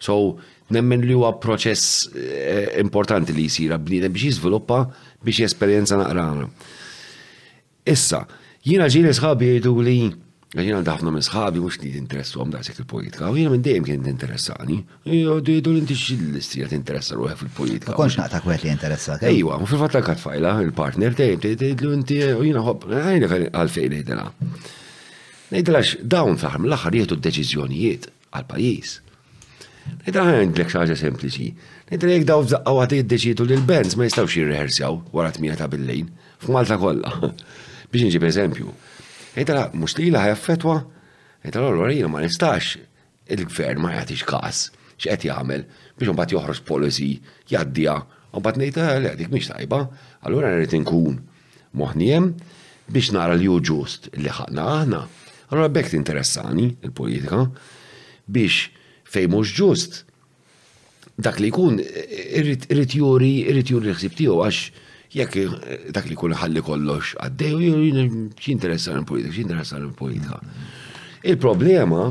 So, 0.00 0.36
nemmen 0.74 1.04
li 1.06 1.14
huwa 1.14 1.34
proċess 1.42 2.08
eh, 2.16 2.66
importanti 2.82 3.34
li 3.34 3.46
jisira 3.48 3.78
bnidem 3.82 4.14
biex 4.14 4.26
jizviluppa 4.36 4.84
biex 5.24 5.44
jesperjenza 5.44 5.98
naqrana. 6.00 6.46
Issa, 7.90 8.24
jiena 8.64 8.86
ġieli 8.90 9.12
sħabi 9.16 9.50
jgħidu 9.54 9.76
li 9.86 9.98
għal 10.58 10.82
daħna 10.82 11.10
minn 11.14 11.22
sħabi, 11.22 11.60
mux 11.62 11.76
li 11.78 11.90
t-interessu 11.94 12.40
għom 12.42 12.50
daċek 12.56 12.80
il-politika. 12.82 13.28
U 13.30 13.36
jena 13.38 13.52
minn 13.52 13.62
dejjem 13.62 13.84
kien 13.86 14.02
t-interessani. 14.02 14.78
Dejdu 15.06 15.70
l-inti 15.70 15.94
xil-listija 15.94 16.68
t-interessa 16.72 17.14
ruħe 17.18 17.36
fil-politika. 17.38 17.94
Konx 17.94 18.16
naqta 18.18 18.40
kwet 18.42 18.64
li 18.66 18.72
interessa. 18.74 19.18
Ejwa, 19.30 19.60
u 19.62 19.68
fil-fatta 19.70 20.02
katfajla, 20.02 20.56
il-partner, 20.66 21.14
dejdu 21.14 21.90
l-inti, 21.92 22.20
u 22.34 22.42
jena 22.48 22.64
hop, 22.66 22.88
għajna 22.90 23.30
għalfejn 23.54 23.96
ejdela. 24.00 24.26
Nejdilax, 25.54 25.96
dawn 26.06 26.34
faħm 26.42 26.66
l 26.68 26.74
axar 26.74 26.98
jieħdu 26.98 27.20
d-deċizjonijiet 27.20 28.10
għal-pajis. 28.34 28.96
Nejdilax 30.02 30.34
għajn 30.34 30.58
d-lek 30.58 30.70
xaġa 30.76 30.98
sempliċi. 31.06 31.48
Nejdilax 31.94 32.26
daw 32.28 32.42
f'zaqqaw 32.46 32.82
għati 32.84 33.00
d-deċidu 33.04 33.46
l-benz 33.50 33.94
ma 33.98 34.06
jistawx 34.10 34.36
jirreħersjaw 34.38 34.98
wara 35.14 35.32
t-mija 35.34 35.56
ta' 35.62 35.70
bil-lejn. 35.72 36.10
F'Malta 36.40 36.76
kolla. 36.78 37.10
Biex 37.90 38.06
nġib 38.06 38.28
eżempju, 38.30 38.70
Ejtala, 39.38 39.68
mux 39.78 39.94
li 39.98 40.08
laħja 40.10 40.34
fetwa, 40.34 40.74
ejtala 41.46 41.68
l 41.70 41.94
jina 41.94 42.08
ma 42.10 42.22
nistax, 42.24 42.76
il-gvern 43.30 43.78
ma 43.84 43.92
jgħatix 43.94 44.26
kas, 44.26 44.62
xqed 44.98 45.28
jgħamil 45.28 45.62
biex 46.00 46.14
bat 46.18 46.34
joħroġ 46.34 46.62
policy 46.66 47.10
jgħaddija, 47.52 47.94
un 48.34 48.42
bat 48.44 48.58
nejta 48.58 48.88
li 49.04 49.12
dik 49.20 49.30
miex 49.30 49.52
tajba, 49.52 49.82
allura 50.26 50.50
rrid 50.56 50.74
inkun 50.80 51.20
moħniem 51.78 52.32
biex 52.90 53.14
nara 53.14 53.38
li 53.38 53.46
hu 53.46 53.60
ġust 53.62 54.10
li 54.18 54.28
ħaqna 54.34 54.66
aħna. 54.80 55.00
Allura 55.50 55.70
bekk 55.78 55.94
interessani 56.00 56.66
il-politika 56.88 57.44
biex 58.26 58.66
fejn 59.14 59.30
mhux 59.36 59.54
ġust 59.60 60.00
dak 61.22 61.38
li 61.42 61.52
jkun 61.52 61.78
irrid 61.78 62.98
juri 62.98 63.34
irrid 63.46 63.70
juri 63.76 63.92
l-ħsieb 63.94 64.18
tiegħu 64.18 64.42
għax 64.48 64.88
jekk 65.14 65.90
dak 65.94 66.06
li 66.06 66.14
kun 66.14 66.34
ħalli 66.38 66.62
kollox 66.62 67.16
għaddej, 67.18 68.32
x'interessa 68.38 68.92
l-politika, 68.94 69.34
x'interessa 69.34 69.78
l-politika. 69.80 70.38
Il-problema 71.26 72.04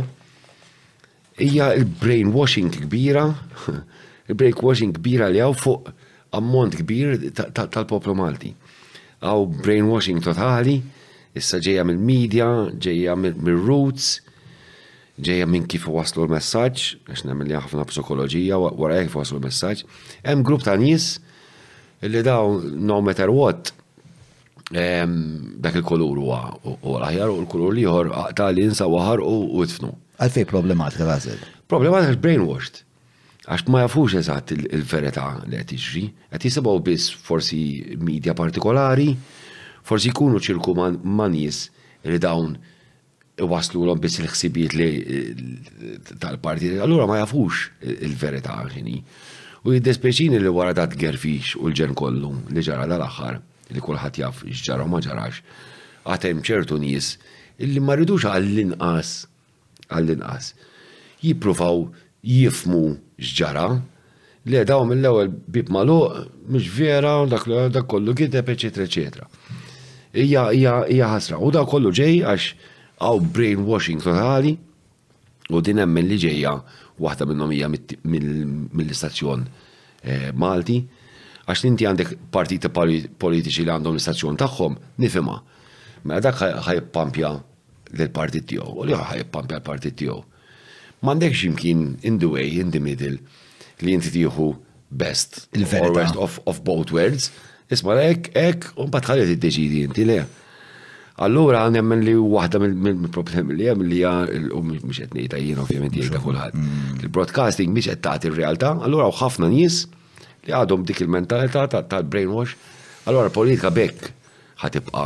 hija 1.40 1.70
il-brainwashing 1.80 2.70
kbira, 2.84 3.28
il-brainwashing 4.30 4.92
kbira 5.00 5.30
li 5.32 5.40
għaw 5.42 5.56
fuq 5.62 5.92
ammont 6.40 6.76
kbir 6.82 7.16
tal-poplu 7.40 8.18
Malti. 8.20 8.52
Għaw 9.20 9.48
brainwashing 9.64 10.20
totali, 10.24 10.78
issa 11.36 11.60
ġeja 11.64 11.84
mill-medja, 11.88 12.48
ġeja 12.84 13.16
mill-roots, 13.20 14.20
ġeja 15.24 15.48
minn 15.52 15.66
kif 15.72 15.88
waslu 15.92 16.26
l-messaġġ, 16.28 16.86
għax 17.10 17.26
nemmel 17.28 17.48
li 17.50 17.56
ħafna 17.58 17.88
psikoloġija 17.90 18.60
wara 18.62 19.02
kif 19.08 19.18
waslu 19.20 19.40
l-messaġġ, 19.40 19.84
hemm 20.28 20.46
grupp 20.48 20.68
ta' 20.68 20.78
nies 20.80 21.10
Illi 22.02 22.22
daw, 22.24 22.60
no 22.80 23.02
matter 23.02 23.28
what, 23.30 23.72
dak 24.72 25.76
il-kolur 25.80 26.20
u 26.22 26.28
l-aħjar 26.32 27.32
u 27.34 27.40
l-kolur 27.42 27.74
liħor 27.76 28.12
għaqta 28.16 28.48
li 28.56 28.68
jinsa 28.68 28.88
waħar 28.88 29.24
u 29.26 29.64
tfnu. 29.68 29.90
Għalfej 30.24 30.46
problematika 30.48 31.08
għazil? 31.10 31.42
Problematika 31.72 32.20
brainwashed. 32.24 32.86
Għax 33.50 33.66
ma 33.74 33.82
jafux 33.84 34.16
eżatt 34.22 34.54
il-verità 34.56 35.26
li 35.50 35.60
qed 35.60 35.74
jiġri, 35.76 36.04
qed 36.32 36.46
jisibgħu 36.48 36.78
biss 36.88 37.12
forsi 37.28 37.62
media 38.00 38.36
partikolari, 38.38 39.10
forsi 39.90 40.14
jkunu 40.14 40.40
ċirku 40.40 40.76
ma' 40.78 41.30
nies 41.34 41.66
li 42.08 42.20
dawn 42.22 42.56
waslu 43.40 43.84
l 43.88 43.96
biss 44.00 44.22
il-ħsibijiet 44.22 44.80
eh, 44.80 46.00
tal-parti. 46.22 46.78
Allura 46.80 47.08
ma 47.10 47.20
jafux 47.26 47.68
il-verità 47.82 48.56
ġini. 48.72 49.00
U 49.64 49.74
jiddespeċini 49.74 50.40
li 50.40 50.50
wara 50.54 50.72
dat 50.76 50.94
gerfix 51.00 51.56
u 51.60 51.68
l-ġen 51.68 51.92
kollu 51.98 52.30
li 52.56 52.64
ġara 52.64 52.86
dal-axħar 52.88 53.40
li 53.76 53.82
kullħat 53.84 54.20
jaf 54.22 54.44
ġara 54.64 54.86
ma 54.88 55.02
ġarax. 55.04 55.42
Għatem 56.08 56.44
ċertu 56.48 56.78
nies 56.80 57.18
illi 57.60 57.82
ma 57.84 57.98
rridux 58.00 58.24
għall-inqas 58.26 59.12
għall-inqas 59.92 60.52
jippruvaw 61.26 61.84
jifmu 62.24 62.84
ġara 63.36 63.68
li 64.48 64.64
daw 64.66 64.86
mill-ewwel 64.88 65.28
bib 65.52 65.70
malu, 65.76 65.98
mux 66.48 66.70
vera 66.80 67.20
dak 67.28 67.46
dak 67.76 67.88
kollu 67.88 68.16
gideb 68.16 68.48
eċetera 68.56 69.28
Ija, 70.14 70.50
ija, 70.58 70.88
ija 70.90 71.06
ħasra 71.12 71.38
u 71.38 71.52
dak 71.54 71.68
kollu 71.70 71.92
ġej 71.94 72.24
għax 72.26 72.48
għaw 72.98 73.20
brainwashing 73.36 74.02
totali 74.02 74.56
u 75.54 75.62
din 75.62 75.84
hemm 75.84 76.00
li 76.02 76.18
ġejja 76.18 76.56
waħda 77.00 77.26
minnhom 77.30 77.52
hija 77.56 77.68
mill-istazzjon 78.06 79.46
eh, 79.48 80.30
Malti, 80.36 80.80
għax 81.50 81.66
inti 81.70 81.88
għandek 81.88 82.14
partiti 82.36 82.72
politiċi 82.76 83.66
li 83.66 83.74
għandhom 83.74 83.96
l-istazzjon 83.98 84.40
tagħhom, 84.44 84.76
nifhimha. 85.04 85.38
Mela 86.08 86.22
dak 86.28 86.40
ħajpampja 86.68 87.32
l-partit 87.96 88.50
tiegħu, 88.52 88.72
u 88.84 88.88
li 88.88 88.98
ħajpampja 89.00 89.60
l-partit 89.62 89.98
tiegħu. 90.00 90.20
M'għandekx 91.04 91.40
x'imkien 91.40 91.86
in 92.10 92.20
the 92.22 92.30
way, 92.34 92.60
in 92.60 92.72
the 92.76 92.82
middle, 92.84 93.18
li 93.84 93.96
inti 93.96 94.12
tieħu 94.18 94.50
best, 94.92 95.48
il-verità 95.56 96.12
of, 96.20 96.40
of 96.46 96.62
both 96.68 96.92
worlds, 96.94 97.32
isma' 97.72 97.98
hekk, 98.04 98.32
hekk, 98.36 98.72
u 98.84 98.88
mbagħad 98.90 99.24
id 99.26 99.34
tiddeċidi 99.38 99.84
inti 99.88 100.08
le. 100.12 100.24
Allura 101.20 101.66
nemmen 101.70 102.00
li 102.04 102.14
waħda 102.16 102.60
mill-problemi 102.64 103.54
li 103.60 103.66
hemm 103.68 103.82
li 103.90 103.96
hija 104.00 104.12
u 104.56 104.58
mhux 104.64 105.00
qed 105.04 105.14
ngħidha 105.18 105.38
jien 105.44 105.58
ovvjament 105.60 105.94
jgħidha 106.00 106.22
kulħadd. 106.24 106.54
Mm. 106.56 107.00
Il-broadcasting 107.04 107.70
mhix 107.76 107.88
qed 107.92 108.02
tagħti 108.06 108.28
r-realtà, 108.32 108.70
allura 108.88 109.06
ħafna 109.20 109.46
nies 109.52 109.76
li 110.48 110.52
għadhom 110.56 110.82
dik 110.88 111.00
il-mentalità 111.04 111.62
tal-brainwash. 111.92 112.54
Allora 113.12 113.28
politika 113.36 113.68
bekk 113.72 114.00
ħatibqa 114.64 115.06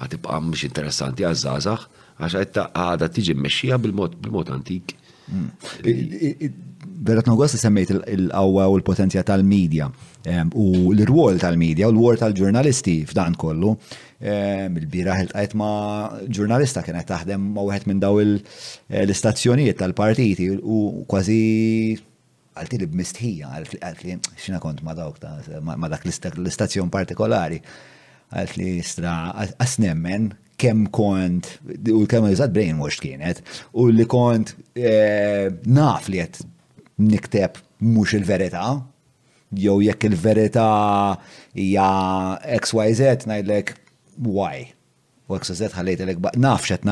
ħatibqa 0.00 0.28
mhux 0.48 0.64
interessanti 0.70 1.20
għaż-żgħażagħ 1.28 1.80
għax 2.24 2.32
qed 2.46 2.56
għadha 2.70 3.06
tiġi 3.18 3.32
mmexxija 3.36 3.76
bil-mod 3.84 4.48
antik. 4.56 4.86
Berat 5.28 7.24
mm. 7.26 7.30
Nogosta 7.34 7.58
semmejt 7.60 7.88
il-qawwa 7.98 8.64
u 8.72 8.74
l-potenzja 8.80 9.22
tal-medja 9.28 9.86
u 10.56 10.70
l-rwol 10.96 11.36
tal-medja 11.42 11.84
u 11.92 11.94
l-rwol 11.94 12.16
tal-ġurnalisti 12.24 12.96
f'dan 13.12 13.36
kollu. 13.44 13.72
Eh, 14.26 14.64
il 14.80 14.86
bira 14.88 15.18
il 15.20 15.28
ma 15.60 15.68
ġurnalista 16.36 16.80
kienet 16.80 17.04
taħdem 17.10 17.42
ma 17.56 17.60
wieħed 17.66 17.88
minn 17.90 17.98
daw 18.00 18.20
eh, 18.22 18.30
l-istazzjonijiet 19.02 19.76
tal-partiti 19.82 20.46
u 20.64 21.04
kważi 21.10 21.36
għalti 22.56 22.78
li 22.80 22.88
b'mistħija, 22.92 23.50
għalti 23.82 24.16
xina 24.46 24.62
kont 24.64 24.80
ma 24.86 24.94
dawk 24.96 25.20
ma 25.60 25.90
dak 25.92 26.06
l-istazzjon 26.08 26.88
partikolari, 26.88 27.60
għalti 28.32 28.70
stra 28.92 29.14
asnemmen 29.60 30.30
kem 30.56 30.86
kont, 30.86 31.58
u 31.92 32.00
kem 32.08 32.24
għizat 32.30 32.54
brainwashed 32.56 33.04
kienet, 33.04 33.42
u 33.76 33.90
li 33.92 34.08
kont 34.08 34.54
eh, 34.72 35.52
naf 35.68 36.08
li 36.08 36.24
għet 36.24 36.40
nikteb 37.12 37.60
mux 37.92 38.16
il-verita, 38.16 38.66
jew 39.52 39.78
jekk 39.84 40.08
il-verita 40.08 40.68
hija 41.60 41.90
XYZ 42.64 43.28
ngħidlek 43.28 43.80
why? 44.22 44.64
U 45.28 45.34
għak 45.34 45.46
sazzet 45.48 45.74
ħallejt 45.74 46.02
għalek 46.04 46.38
naf 46.38 46.66
xet 46.68 46.84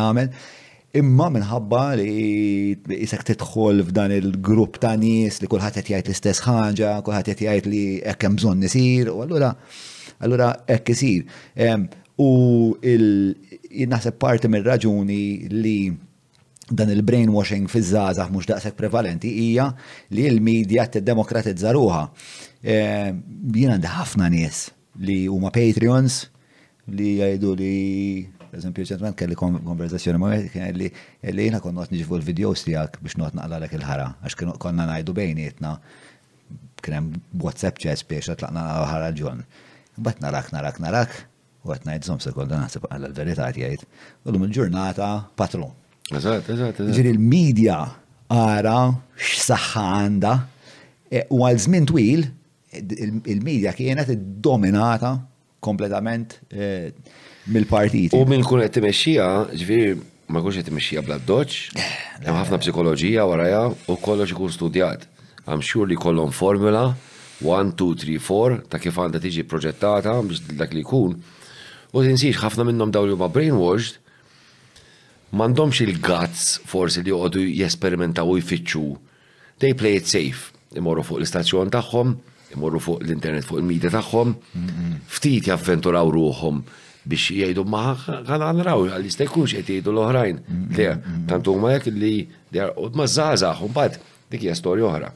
imma 0.94 1.31
minħabba 1.33 1.94
li 1.97 2.75
jisek 2.76 3.23
titħol 3.31 3.81
f'dan 3.81 4.12
il-grupp 4.12 4.76
ta' 4.81 4.92
nis 4.97 5.39
li 5.41 5.49
kullħat 5.49 5.78
qed 5.81 5.89
jgħid 5.89 6.09
l-istess 6.10 6.42
ħaġa, 6.44 6.91
kullħat 7.01 7.31
qed 7.33 7.47
jgħid 7.47 7.68
li 7.70 7.84
hekk 8.05 8.26
hemm 8.26 8.36
bżonn 8.36 8.67
isir, 8.68 9.09
u 9.09 9.23
allura 9.25 9.55
allura 10.20 10.51
hekk 10.68 10.92
isir. 10.92 11.25
U 12.20 12.76
naħseb 12.76 14.18
parti 14.20 14.51
mir-raġuni 14.52 15.23
li 15.55 15.76
dan 16.73 16.92
il-brainwashing 16.92 17.70
fi 17.73 17.81
żgħażagħ 17.89 18.28
mhux 18.33 18.51
daqshekk 18.52 18.76
prevalenti 18.78 19.33
hija 19.47 19.70
li 20.12 20.28
l-medja 20.28 20.91
tiddemokratizza 20.92 21.73
ruha. 21.73 22.05
Jiena 22.60 23.78
għandi 23.78 23.97
ħafna 23.97 24.28
nies 24.31 24.67
li 25.01 25.23
huma 25.33 25.49
Patreons, 25.57 26.20
li 26.91 27.17
jgħidu 27.20 27.52
li 27.61 27.73
Eżempju, 28.52 28.85
ċentment 28.85 29.17
kelli 29.17 29.36
konverzazzjoni 29.41 30.19
ma' 30.20 30.35
kelli 30.52 30.91
li 31.33 31.44
jina 31.47 31.61
konnot 31.65 31.89
nġifu 31.94 32.19
l-videos 32.19 32.67
tijak 32.67 32.99
biex 33.01 33.17
not 33.17 33.33
naqla 33.39 33.57
l 33.62 33.69
il-ħara, 33.70 34.09
għax 34.27 34.36
konna 34.61 34.85
najdu 34.91 35.15
bejnietna, 35.17 35.78
krem 36.85 37.09
WhatsApp 37.41 37.81
ċess 37.81 38.05
biex 38.11 38.28
tlaqna 38.43 38.67
ħara 38.91 39.09
ġon. 39.17 39.41
Bat 40.05 40.20
narak, 40.20 40.52
narak, 40.52 40.83
narak, 40.85 41.17
u 41.65 41.73
għat 41.73 41.86
najd 41.89 42.05
zom 42.11 42.20
sekonda 42.20 42.61
nasib 42.61 42.85
għalla 42.91 43.09
l-verita 43.15 43.49
għat 43.49 43.86
u 44.28 44.35
l 44.35 44.52
ġurnata 44.52 45.09
patru. 45.35 45.70
Eżat, 46.12 46.52
eżat, 46.52 46.77
eżat. 46.77 46.93
Ġiri 46.93 47.15
l-medja 47.17 47.81
għara 48.28 48.77
x-saxħa 49.17 49.86
għanda, 50.02 50.36
e, 51.09 51.25
u 51.33 51.41
għal 51.47 51.59
żmien 51.70 51.89
twil, 51.89 52.28
il-medja 52.77 53.73
kienet 53.78 54.12
id-dominata 54.12 55.17
kompletament 55.62 56.39
eh, 56.50 56.91
mill-partit. 57.55 58.12
U 58.16 58.24
minn 58.28 58.42
kun 58.47 58.62
qed 58.65 58.74
timexxija, 58.76 59.28
ġifieri 59.55 59.92
ma 60.32 60.42
jkunx 60.42 60.58
qed 60.58 60.68
timexxija 60.68 61.05
bla 61.07 61.20
doċ, 61.28 61.60
eh, 61.78 61.94
hemm 62.24 62.41
ħafna 62.41 62.58
psikoloġija 62.65 63.24
warajja 63.28 63.62
u 63.70 63.97
kollox 64.02 64.34
ikun 64.34 64.52
studjat. 64.55 65.07
I'm 65.47 65.62
sure 65.65 65.89
li 65.91 65.97
kollhom 65.99 66.32
formula 66.34 66.89
1, 67.42 67.73
2, 67.78 67.99
3, 68.02 68.18
4 68.23 68.60
ta' 68.70 68.81
kif 68.82 68.99
għandha 69.02 69.23
tiġi 69.24 69.44
proġettata 69.50 70.16
biex 70.26 70.55
dak 70.58 70.74
li 70.74 70.82
jkun. 70.86 71.16
U 71.92 72.02
tinsiex 72.05 72.42
ħafna 72.42 72.66
minnhom 72.68 72.92
dawn 72.94 73.10
li 73.10 73.15
huma 73.16 73.28
brainwashed 73.31 74.00
m'għandhomx 75.32 75.82
il 75.86 75.97
gazz 76.05 76.58
forsi 76.68 77.05
li 77.07 77.15
joqogħdu 77.15 77.47
jesperimentaw 77.62 78.34
u 78.34 78.36
jfittxu. 78.42 78.84
They 79.62 79.76
play 79.78 79.99
it 80.00 80.10
safe. 80.10 80.50
Imorru 80.76 81.02
fuq 81.05 81.20
l-istazzjon 81.20 81.68
tagħhom, 81.73 82.16
imorru 82.56 82.78
fuq 82.84 83.02
l-internet 83.05 83.47
fuq 83.47 83.60
il-media 83.60 83.90
tagħhom, 83.92 84.34
ftit 85.16 85.48
jaffenturaw 85.50 86.10
ruħom 86.14 86.62
biex 87.02 87.32
jgħidu 87.34 87.64
maħħan 87.66 88.28
għan 88.31 88.47
għanraw, 88.48 88.86
għal 89.00 89.10
stajkunx 89.16 89.56
qed 89.58 89.76
jgħidu 89.78 89.92
l-oħrajn. 89.94 90.42
Le, 90.76 90.92
tantu 91.31 91.55
għumma 91.55 91.72
jek 91.76 91.90
li 91.97 92.14
ma 92.98 93.08
zazax, 93.10 93.64
un 93.66 93.74
bad 93.74 93.98
dik 94.32 94.47
hija 94.47 94.56
storja 94.56 94.89
oħra. 94.90 95.10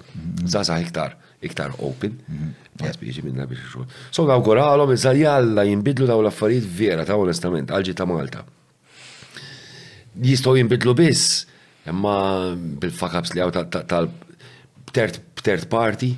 Zazax 0.44 0.88
iktar, 0.88 1.16
iktar 1.46 1.76
open. 1.78 2.18
Għas 2.82 3.00
minna 3.24 3.46
biex 3.48 3.64
xogħol. 3.64 3.88
So 4.10 4.26
nawguralhom 4.28 4.94
iżda 4.96 5.14
jalla 5.20 5.66
jinbidlu 5.68 6.08
daw 6.10 6.22
l-affarijiet 6.24 6.66
vera 6.78 7.06
ta' 7.08 7.18
onestament, 7.20 7.70
għalġi 7.70 7.96
ta' 7.96 8.08
Malta. 8.10 8.42
Jistgħu 10.26 10.58
jinbidlu 10.62 10.94
biss, 10.96 11.44
imma 11.90 12.54
bil 12.80 12.90
fakabs 12.92 13.34
li 13.36 13.44
għaw 13.44 13.52
tal 13.86 15.20
tert 15.46 15.66
party, 15.70 16.16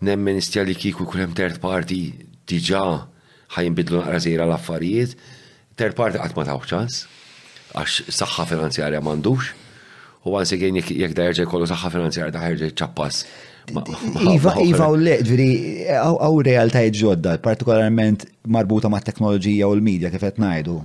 nemmen 0.00 0.36
istja 0.40 0.64
li 0.64 0.74
kiku 0.74 1.04
kulem 1.08 1.32
third 1.36 1.60
party 1.62 2.02
diġa 2.48 2.84
ħajnbidlu 3.56 4.00
naqra 4.00 4.20
zejra 4.22 4.46
l-affarijiet, 4.48 5.14
third 5.76 5.96
party 5.98 6.20
għatma 6.22 6.44
tawċas, 6.48 7.00
għax 7.78 7.98
saħħa 8.18 8.44
finanzjarja 8.54 9.02
mandux, 9.04 9.52
u 10.26 10.34
għan 10.36 10.48
segħin 10.50 10.80
jek 10.82 11.14
da 11.16 11.28
jkollu 11.30 11.50
kollu 11.54 11.68
saħħa 11.70 11.92
finanzjarja 11.96 12.34
da 12.36 12.44
jirġaj 12.48 12.74
ċappas. 12.80 13.22
Iva, 14.32 14.56
iva 14.64 14.88
u 14.90 14.96
le, 14.98 15.18
veri, 15.26 15.50
għaw 15.94 16.40
realtà 16.46 16.82
ġodda, 16.96 17.36
partikolarment 17.44 18.26
marbuta 18.50 18.90
ma' 18.90 19.02
teknoloġija 19.04 19.68
u 19.70 19.76
l-medja 19.78 20.12
kif 20.14 20.26
qed 20.28 20.40
ngħidu 20.42 20.78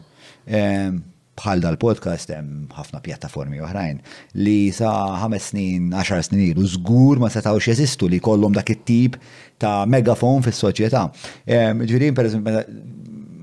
bħal 1.36 1.62
dal-podcast 1.64 2.32
hemm 2.32 2.72
ħafna 2.80 3.02
pjattaformi 3.04 3.60
oħrajn 3.68 4.00
li 4.42 4.72
sa 4.74 4.92
ħames 5.22 5.50
snin, 5.52 5.90
10 5.92 6.24
snin 6.30 6.44
ilu 6.54 6.68
żgur 6.76 7.22
ma 7.22 7.32
setgħux 7.34 7.70
jeżistu 7.74 8.10
li 8.10 8.22
kollhom 8.24 8.56
dak 8.56 8.72
it-tip 8.76 9.18
ta' 9.62 9.84
megafon 9.90 10.44
fis-soċjetà. 10.48 11.04
Ehm, 11.48 11.84
ġifieri 11.88 12.14
pereżempju 12.16 12.64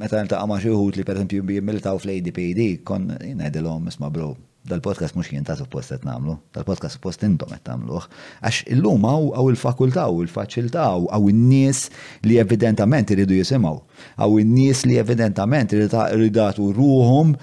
meta 0.02 0.22
ta' 0.28 0.44
ma' 0.50 0.60
xi 0.62 0.72
wħud 0.72 0.98
li 1.02 1.06
pereżempju 1.08 1.46
jimmiltaw 1.58 2.00
fl-ADPD 2.02 2.70
kon 2.88 3.10
ngħidilhom 3.20 3.92
isma' 3.92 4.10
bro 4.12 4.32
dal-podcast 4.70 5.16
mhux 5.18 5.32
jien 5.34 5.42
ta' 5.42 5.56
suppost 5.58 5.90
qed 5.90 6.04
nagħmlu, 6.06 6.36
dal-podcast 6.54 6.94
suppost 6.94 7.24
intom 7.26 7.50
qed 7.50 7.64
tagħmluh, 7.66 8.04
għax 8.46 8.60
illum 8.76 9.02
hawn 9.08 9.32
għaw 9.34 9.48
il-fakultà 9.50 10.04
u 10.14 10.20
l-faċilità 10.22 10.84
għaw 10.94 11.26
in-nies 11.32 11.88
li 12.30 12.36
evidentament 12.38 13.10
iridu 13.10 13.40
jisimgħu, 13.40 13.74
għaw 14.22 14.38
in-nies 14.44 14.84
li 14.86 15.00
evidentament 15.02 15.74
iridatu 15.74 16.70
ruhom 16.78 17.34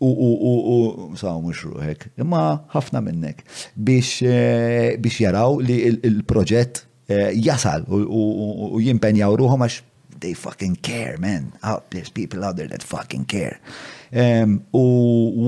u 0.00 0.06
u 0.28 0.30
u 0.52 0.54
u 0.74 1.16
saw 1.16 1.38
mhux 1.38 1.64
ruħek, 1.70 2.08
imma 2.18 2.42
ħafna 2.74 3.00
minnek 3.04 3.44
biex 3.76 4.22
eh, 4.30 4.96
biex 4.98 5.20
jaraw 5.22 5.60
li 5.62 5.76
il-proġett 6.02 6.82
eh, 7.08 7.30
jasal 7.38 7.86
u 7.88 8.80
jimpenjaw 8.82 9.34
ruħom 9.38 9.62
għax 9.66 9.82
they 10.24 10.32
fucking 10.32 10.74
care, 10.80 11.18
man. 11.20 11.50
Oh, 11.62 11.82
there's 11.90 12.08
people 12.08 12.44
out 12.44 12.56
there 12.56 12.68
that 12.70 12.82
fucking 12.82 13.26
care. 13.28 13.58
U 14.72 14.82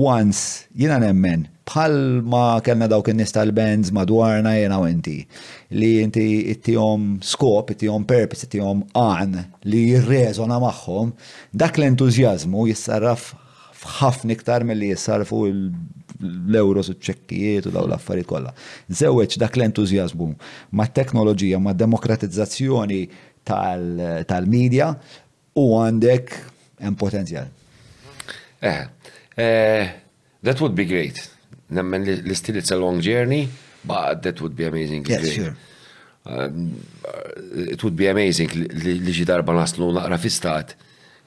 once, 0.05 0.67
jina 0.75 0.99
nemmen, 1.01 1.47
bħal 1.65 1.95
ma 2.27 2.59
kellna 2.61 2.85
dawk 2.91 3.09
in-nies 3.09 3.31
bands 3.57 3.89
madwarna 3.95 4.53
jena 4.59 4.77
u 4.79 4.85
inti 4.91 5.25
li 5.71 5.91
inti 6.03 6.25
ittihom 6.53 7.17
skop, 7.23 7.71
ittihom 7.73 8.05
purpose, 8.05 8.45
ittihom 8.45 8.83
għan 8.93 9.41
li 9.65 9.85
jirreżona 9.95 10.59
magħhom, 10.61 11.15
dak 11.53 11.79
l-entużjażmu 11.79 12.67
jissarraf 12.69 13.31
Ħafna 13.87 14.35
iktar 14.35 14.65
mill-li 14.67 14.89
jisarfu 14.91 15.37
l-euros 15.47 16.89
u 16.91 16.95
ċekkijiet 17.07 17.69
u 17.69 17.71
daw 17.73 17.85
l-affarijiet 17.87 18.27
kollha. 18.29 18.51
Żewweġ 18.91 19.37
dak 19.41 19.55
l-entużjażmu 19.57 20.27
ma' 20.75 20.87
teknoloġija, 20.97 21.59
ma' 21.63 21.75
demokratizzazzjoni 21.77 22.99
tal-medja 23.47 24.89
u 25.61 25.65
għandek 25.79 26.33
hemm 26.83 26.97
potenzjal. 26.99 27.47
Eh, 28.61 28.81
eh, 29.37 29.93
that 30.43 30.59
would 30.61 30.75
be 30.75 30.85
great. 30.89 31.21
Nemmen 31.69 32.03
li 32.27 32.35
still 32.35 32.57
it's 32.59 32.71
a 32.71 32.77
long 32.79 32.99
journey, 33.05 33.47
but 33.85 34.21
that 34.23 34.41
would 34.41 34.55
be 34.55 34.65
amazing. 34.67 35.05
Yes, 35.09 35.31
sure. 35.35 35.55
Um, 36.27 36.81
it 37.71 37.83
would 37.83 37.95
be 37.95 38.09
amazing 38.11 38.51
li 38.83 38.99
ġi 39.15 39.23
darba 39.29 39.55
naslu 39.55 39.93
naqra 39.95 40.19
fi 40.19 40.31
stat 40.33 40.73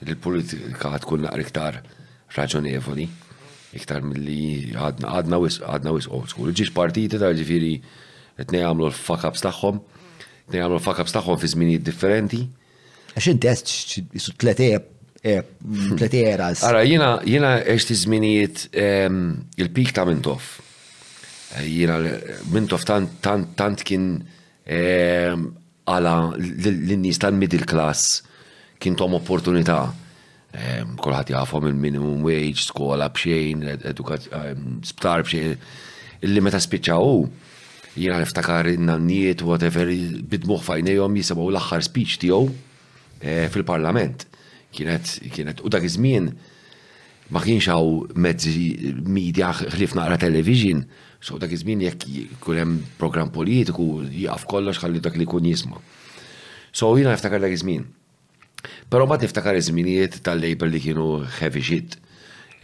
il-politika 0.04 0.90
tkun 1.00 1.24
naqra 1.24 1.40
iktar 1.46 1.78
raġonevoli, 2.38 3.08
iktar 3.76 4.02
mill-li 4.06 4.72
għadna 4.76 5.40
wis 5.40 5.60
old 6.10 6.30
school. 6.30 6.52
Ġiġ 6.54 6.72
partiti 6.74 7.18
ta' 7.18 7.32
ġifiri 7.36 7.74
etnej 8.40 8.64
għamlu 8.66 8.88
l 8.90 8.94
fakabs 8.96 9.40
ups 9.40 9.46
taħħom, 9.48 9.80
etnej 10.48 10.64
għamlu 10.64 10.78
l 10.80 10.84
fakabs 10.86 11.14
taħħom 11.16 11.40
fi 11.42 11.52
zminijiet 11.54 11.84
differenti. 11.86 12.40
Għax 13.14 13.30
intest 13.34 13.72
su 13.90 14.34
tletej 14.38 14.76
e-, 14.76 15.38
eras. 16.22 16.64
Għara, 16.64 16.84
jina, 16.86 17.10
jina 17.26 17.54
eċti 17.74 17.98
zminijiet 18.06 18.64
il-pik 18.76 19.94
ta' 19.96 20.06
mintof. 20.08 20.58
Jina 21.66 21.96
mintof 22.54 22.84
tant 22.86 23.86
kien 23.88 24.08
għala 25.90 26.14
l-nis 26.38 27.18
tal-middle 27.18 27.66
class 27.66 28.20
kien 28.80 28.94
tom 28.96 29.18
opportunita' 29.18 29.80
Kolħat 30.50 31.30
jafom 31.30 31.68
il-minimum 31.70 32.24
wage, 32.26 32.58
skola 32.64 33.06
bxejn, 33.14 33.60
sptar 34.88 35.22
bxejn. 35.26 35.52
Illi 36.26 36.40
meta 36.44 36.58
spiċċaw, 36.60 37.00
oh, 37.00 37.54
jina 37.96 38.18
niftakar 38.20 38.66
in-nannijiet, 38.74 39.44
whatever, 39.46 39.88
bidmuħ 39.90 40.64
fajnejom 40.66 41.14
jisabaw 41.20 41.46
l-axħar 41.54 41.84
speech 41.86 42.18
tiegħu 42.24 42.48
eh, 42.50 43.46
fil-parlament. 43.54 44.26
Kienet, 44.74 45.14
kienet, 45.34 45.62
u 45.66 45.70
dak 45.72 45.86
izmin, 45.86 46.28
żmien 46.28 47.30
ma 47.30 47.40
kienx 47.46 47.68
hawn 47.70 48.08
mezzi 48.14 48.92
media 49.06 49.52
ħlif 49.54 49.94
naqra 49.96 50.16
television, 50.26 50.82
so 51.22 51.38
dak 51.42 51.54
izmin 51.56 51.78
żmien 51.80 51.86
jekk 51.94 52.34
program 52.42 52.66
hemm 52.66 52.82
programm 52.98 53.30
politiku 53.34 54.00
jaqaf 54.10 54.44
kollox 54.50 54.82
ħalli 54.82 55.00
dak 55.02 55.16
li 55.18 55.24
kun 55.30 55.46
jisma'. 55.46 55.78
So 56.74 56.90
jina 56.98 57.14
niftakar 57.14 57.38
dak 57.42 57.54
izmin. 57.56 57.86
Pero 58.90 59.06
ma 59.06 59.16
tiftakar 59.22 59.54
iżminijiet 59.54 60.16
tal-Labor 60.26 60.68
li 60.72 60.80
kienu 60.82 61.04
heavy 61.38 61.60
shit 61.62 61.92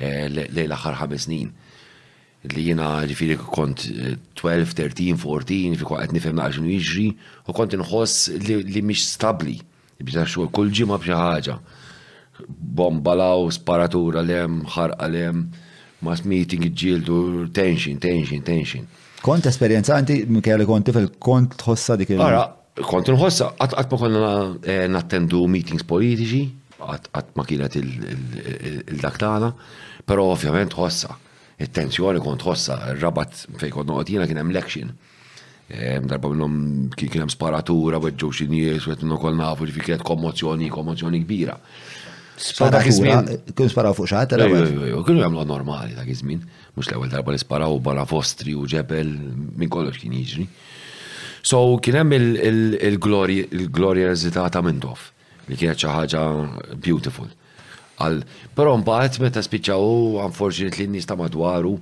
eh, 0.00 0.26
lejl 0.56 0.72
aħħar 0.74 0.96
ħames 1.04 1.22
snin. 1.28 1.52
Li 2.50 2.64
jiena 2.66 2.88
ġifiri 3.06 3.36
kont 3.54 3.84
12, 4.38 4.74
13, 4.76 5.14
14, 5.22 5.78
fi 5.78 5.86
kwaqt 5.86 6.14
nifhem 6.14 6.34
naqxinu 6.40 6.72
jiġri, 6.74 7.04
u 7.46 7.54
kont 7.54 7.78
inħoss 7.78 8.32
li 8.50 8.82
mhix 8.86 9.06
stabbli. 9.14 9.54
Bita 10.02 10.26
xogħol 10.26 10.50
kull 10.52 10.74
ġimgħa 10.80 10.98
b'xi 11.04 11.14
ħaġa. 11.14 11.56
Bomba 12.48 13.14
law, 13.16 13.46
sparatura 13.54 14.24
lem, 14.26 14.60
ħar 14.74 14.96
lem, 15.14 15.46
mass 16.04 16.26
meeting 16.26 16.66
iġġieldu, 16.72 17.20
tension, 17.54 18.02
tension, 18.02 18.42
tension. 18.44 18.90
Kont 19.22 19.46
esperjenza 19.50 19.94
anti 19.94 20.24
Michele 20.26 20.66
konti 20.68 20.92
fil-kont 20.94 21.54
tħossa 21.62 21.94
dik 22.02 22.18
il- 22.18 22.62
kont 22.84 23.08
nħossa, 23.08 23.52
għat 23.62 23.76
ma 23.90 23.98
konna 23.98 24.30
eh, 24.62 24.86
nattendu 24.90 25.44
meetings 25.48 25.86
politiċi, 25.88 26.42
għat 26.76 27.30
ma 27.38 27.44
kienet 27.48 27.78
il-daktana, 27.80 29.52
pero 30.06 30.26
ovvjament 30.34 30.76
ħossa. 30.76 31.14
Il-tensjoni 31.64 32.20
kont 32.20 32.44
ħossa, 32.44 32.76
rabat 33.00 33.46
fej 33.56 33.72
kont 33.72 33.88
noqotina 33.88 34.26
kien 34.28 34.42
hemm 34.42 34.52
election. 34.52 34.90
Darba 35.66 36.28
minnhom 36.30 36.90
kien 36.96 37.24
hemm 37.24 37.32
sparatura, 37.32 37.98
weġġew 38.02 38.28
xi 38.40 38.48
nies, 38.50 38.84
wet 38.90 39.06
nafu 39.08 39.64
li 39.70 39.78
kienet 39.80 40.04
kommozzjoni, 40.04 40.68
kommozzjoni 40.70 41.24
kbira. 41.24 41.56
Sparatura, 42.36 43.22
kien 43.56 43.72
sparaw 43.72 43.96
fuq 43.96 44.10
xaħat, 44.12 44.36
kienu 44.36 45.22
jagħmlu 45.24 45.46
normali 45.48 45.96
dak 45.96 46.12
iż-żmien, 46.12 46.42
mhux 46.76 46.90
l-ewwel 46.92 47.10
darba 47.14 47.32
li 47.32 47.40
sparaw 47.40 47.78
bara 47.80 48.04
fostri 48.04 48.52
u 48.52 48.68
ġebel 48.68 49.14
minn 49.56 49.72
kollox 49.72 49.96
kien 50.02 50.12
jiġri. 50.20 50.44
So 51.46 51.76
kien 51.78 51.94
hemm 52.00 52.10
il-glorjazità 52.16 54.46
ta' 54.50 54.62
Mindoff 54.66 55.10
li 55.46 55.54
kienet 55.54 55.78
xi 55.78 55.86
ħaġa 55.86 56.22
beautiful. 56.86 57.28
Għal, 58.02 58.16
però 58.56 58.72
mbagħad 58.80 59.20
meta 59.22 59.42
spiċċaw 59.46 59.82
unfortunately 60.24 60.86
n-nies 60.88 61.06
ta' 61.06 61.14
madwaru 61.20 61.76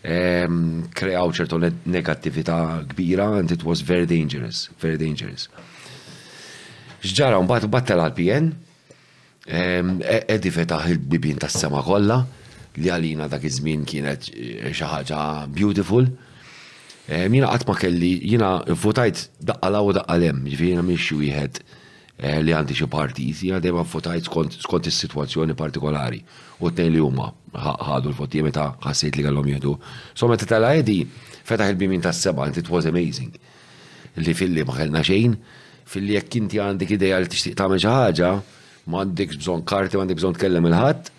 ehm, 0.00 0.82
kreaw 0.96 1.28
ċertu 1.36 1.56
negattività 1.92 2.56
kbira 2.94 3.26
and 3.42 3.50
it 3.52 3.62
was 3.68 3.84
very 3.84 4.08
dangerous, 4.08 4.70
very 4.80 4.96
dangerous. 5.04 5.44
X'ġara 7.04 7.36
mbagħad 7.44 7.68
battel 7.68 8.00
għal 8.06 8.16
PN, 8.16 8.48
Edi 9.44 9.60
ehm, 9.76 10.00
e- 10.08 10.52
fetaħ 10.56 10.88
il-bibin 10.94 11.36
tas-sema 11.44 11.82
kollha 11.84 12.22
li 12.80 12.88
għalina 12.88 13.28
dak 13.28 13.44
iż-żmien 13.44 13.84
kienet 13.92 14.32
eh, 14.32 14.72
xi 14.72 14.86
ħaġa 14.88 15.32
beautiful. 15.52 16.08
Eh, 17.12 17.28
mina 17.28 17.50
għatma 17.52 17.74
kelli, 17.76 18.08
jina 18.24 18.52
votajt 18.80 19.18
daqqala 19.48 19.82
u 19.84 19.90
daqqalem, 19.92 20.46
jina 20.48 20.80
miexi 20.86 21.16
wieħed 21.18 21.58
eh, 21.60 22.38
li 22.40 22.54
għandi 22.56 22.76
xie 22.78 22.86
partiti, 22.88 23.48
jina 23.50 23.58
dema 23.60 23.82
votajt 23.84 24.30
skont 24.62 24.88
is-situazzjoni 24.88 25.52
partikolari 25.58 26.22
u 26.62 26.70
t 26.72 26.86
li 26.88 27.02
huma 27.02 27.26
ħadu 27.52 28.14
l-voti 28.14 28.40
meta 28.46 28.64
ħassejt 28.86 29.18
li 29.20 29.26
għallom 29.28 29.50
jħedu. 29.52 29.74
So 30.16 30.30
meta 30.32 30.48
tala 30.48 30.70
edi 30.78 31.02
fetaħ 31.42 31.74
il-bimin 31.74 32.00
ta' 32.04 32.14
seba 32.16 32.46
it 32.48 32.70
was 32.72 32.88
amazing. 32.88 33.36
Li 34.16 34.32
fil-li 34.32 34.64
ma 34.64 35.04
xejn, 35.04 35.36
fil-li 35.84 36.16
jekk 36.16 36.38
inti 36.40 36.62
għandek 36.64 36.96
ideja 36.96 37.20
li 37.20 37.28
tixtieq 37.28 37.58
tagħmel 37.60 37.82
xi 37.82 37.92
ħaġa, 37.92 38.32
m'għandek 38.88 39.36
bżonn 39.36 39.66
karti, 39.68 40.00
bżon 40.00 40.16
bżonn 40.22 40.40
kellem 40.46 40.70
il-ħadd, 40.72 41.12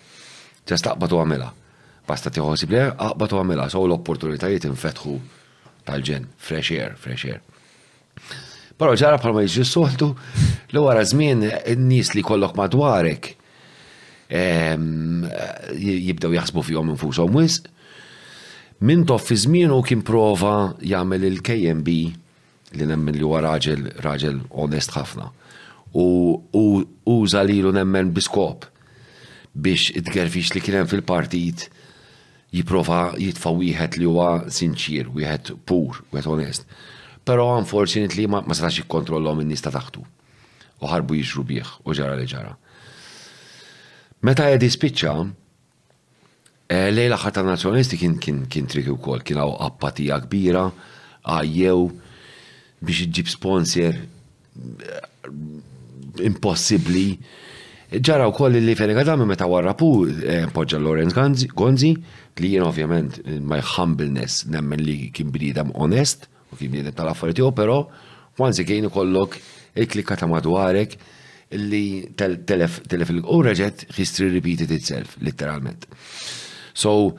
ġastaqbatu 0.72 1.22
għamela. 1.22 1.48
u 1.50 1.54
għamilha. 1.54 2.04
Basta 2.10 2.30
t 2.34 2.42
ħosib 2.42 2.74
li 2.74 2.82
aqbad 2.82 3.30
u 3.38 3.42
għamilha, 3.44 3.70
so 3.70 3.86
l-opportunitajiet 3.86 4.66
infetħu 4.74 5.14
tal-ġen, 5.84 6.26
fresh 6.40 6.72
air, 6.74 6.96
fresh 7.00 7.28
air. 7.28 7.40
Però 8.78 8.94
ġara 8.98 9.20
bħalma 9.22 9.44
jġi 9.46 9.64
soltu, 9.70 10.08
l 10.72 10.82
wara 10.82 11.04
żmien 11.06 11.44
n-nies 11.76 12.10
li 12.16 12.24
kollok 12.26 12.56
madwarek 12.58 13.30
ehm, 14.34 15.28
jibdew 15.78 16.34
jaħsbu 16.34 16.64
fihom 16.70 16.90
infushom 16.96 17.36
wisq. 17.38 17.70
Min 18.84 19.04
tof 19.06 19.24
fi 19.28 19.36
u 19.70 19.78
kien 19.86 20.02
prova 20.02 20.74
jagħmel 20.82 21.24
il-KMB 21.28 21.88
li 22.74 22.86
nemmen 22.90 23.14
li 23.14 23.22
huwa 23.22 23.40
raġel 23.44 23.84
raġel 24.02 24.40
onest 24.64 24.90
ħafna. 24.98 25.30
U 25.94 26.42
uża 27.06 27.42
lilu 27.46 27.70
nemmen 27.72 28.10
biskop 28.12 28.66
biex 29.54 29.94
itgerfix 30.02 30.50
li 30.56 30.60
kien 30.66 30.80
hemm 30.80 30.90
fil-partit 30.90 31.68
jiprofa 32.54 33.00
jitfa 33.18 33.50
wieħed 33.54 33.98
li 34.00 34.06
huwa 34.08 34.50
sinċir, 34.54 35.08
wieħed 35.14 35.54
pur, 35.66 35.98
wieħed 36.14 36.30
onest. 36.30 36.66
Pero 37.26 37.48
unfortunately 37.58 38.26
ma, 38.30 38.42
ma 38.46 38.54
setax 38.54 38.82
jikkontrollhom 38.82 39.42
in-nies 39.42 39.64
ta' 39.64 39.72
taħtu. 39.74 40.04
U 40.84 40.90
ħarbu 40.90 41.18
jiġru 41.18 41.44
bih 41.50 41.72
u 41.88 41.96
ġara 41.98 42.16
li 42.20 42.26
ġara. 42.30 42.52
Meta 44.24 44.46
qed 44.52 44.66
jispiċċa, 44.68 45.14
eh, 46.70 46.90
lejla 46.94 47.18
ħata 47.24 47.44
nazzjonisti 47.48 47.98
kien 48.00 48.16
kien 48.22 48.42
kien 48.50 48.68
triki 48.70 48.92
wkoll, 48.94 49.24
kien 49.26 49.40
hawn 49.42 49.56
appatija 49.66 50.20
kbira, 50.24 50.68
għajjew 51.24 51.78
biex 52.84 53.06
iġib 53.08 53.32
sponsor 53.32 53.94
eh, 53.94 55.08
impossibbli 56.24 57.08
Ġara 58.02 58.26
wkoll 58.30 58.56
li 58.62 58.74
fejn 58.74 58.90
Dami 59.06 59.24
meta 59.28 59.46
pu 59.78 59.88
eh, 60.26 60.46
poġġa 60.50 60.78
Lawrence 60.82 61.46
Gonzi 61.54 61.92
li 62.40 62.48
jien 62.50 62.64
ovvjament 62.66 63.20
eh, 63.24 63.38
my 63.38 63.60
humbleness 63.62 64.44
nemmen 64.50 64.80
li 64.82 65.10
kien 65.14 65.30
bniedem 65.30 65.70
onest 65.78 66.26
u 66.52 66.56
kien 66.58 66.70
bniedem 66.72 66.94
tal-affarijiet 66.96 67.38
tiegħu, 67.38 67.52
però 67.54 67.76
once 68.42 68.64
kien 68.66 68.88
ikollok 68.88 69.36
il-klikka 69.78 70.16
ta' 70.18 70.26
madwarek 70.26 70.96
li 71.54 72.08
telef 72.18 72.80
u 73.30 73.42
reġet 73.44 73.86
history 73.94 74.30
repeated 74.32 74.70
itself, 74.74 75.14
literalment. 75.22 75.86
So, 76.74 77.14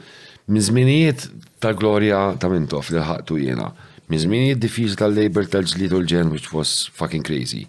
mizminijiet 0.51 1.29
tal 1.63 1.77
glorja 1.79 2.33
ta' 2.39 2.51
Mintof 2.51 2.89
li 2.91 2.99
ħaqtu 2.99 3.39
jena, 3.45 3.69
mizminijiet 4.09 4.27
zminijiet 4.27 4.59
diffiż 4.65 4.99
tal-labor 4.99 5.45
tal-ġlidu 5.47 6.01
l-ġen, 6.03 6.31
which 6.35 6.51
was 6.53 6.89
fucking 6.93 7.23
crazy. 7.23 7.65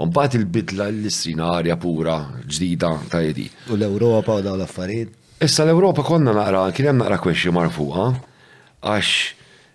Umbat 0.00 0.32
il-bidla 0.34 0.86
l-istrina 0.88 1.50
arja 1.60 1.76
pura, 1.80 2.14
ġdida, 2.48 2.88
ta' 3.12 3.20
jedi. 3.26 3.50
U 3.68 3.76
l-Europa 3.76 4.38
u 4.40 4.44
daw 4.44 4.56
l-affarijiet? 4.56 5.10
Issa 5.44 5.66
l-Europa 5.66 6.00
konna 6.06 6.32
naqra, 6.36 6.62
kien 6.76 6.88
hemm 6.88 7.02
naqra 7.02 7.18
kwexxi 7.20 7.52
marfuqa, 7.52 8.06
għax 8.80 9.10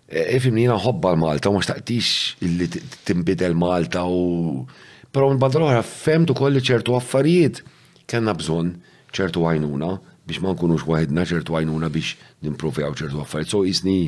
ifimni 0.09 0.63
e, 0.63 0.63
e, 0.63 0.65
jina 0.65 0.79
l-Malta, 1.13 1.51
u 1.53 1.59
ma 1.59 1.61
xtaqtix 1.61 2.09
illi 2.47 2.65
timbidel 3.05 3.53
Malta 3.57 4.01
u. 4.09 4.65
Pero 5.13 5.29
un 5.29 5.37
banda 5.41 5.61
l-oħra 5.61 5.85
femtu 5.85 6.33
kolli 6.37 6.63
ċertu 6.71 6.97
affarijiet 6.97 7.61
kena 8.09 8.33
bżon 8.39 8.75
ċertu 9.13 9.45
għajnuna 9.45 9.93
biex 10.25 10.41
ma 10.41 10.55
nkunux 10.55 10.87
waħedna 10.89 11.21
ċertu 11.29 11.53
għajnuna 11.53 11.91
biex 11.93 12.15
nimprovjaw 12.47 12.97
ċertu 12.97 13.19
affarijiet. 13.21 13.51
So 13.53 13.61
jisni, 13.65 13.99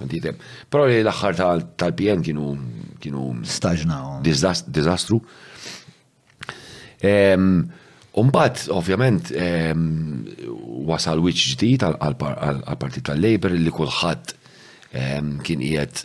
għantitem. 0.00 0.40
Pero 0.72 0.88
li 0.88 1.02
l-axħar 1.04 1.36
tal-PN 1.76 2.24
kienu. 2.24 2.54
kienu 3.04 3.26
Dizastru. 4.24 4.72
Dizastru. 4.72 5.20
Umbat, 8.16 8.62
ovvjament, 8.72 9.30
wasal 10.88 11.20
wiċ 11.20 11.52
ġdijt 11.52 11.84
għal-partit 11.86 13.04
tal-Labor 13.08 13.52
li 13.52 13.72
kullħat 13.72 14.32
kien 15.44 15.62
jiet 15.62 16.02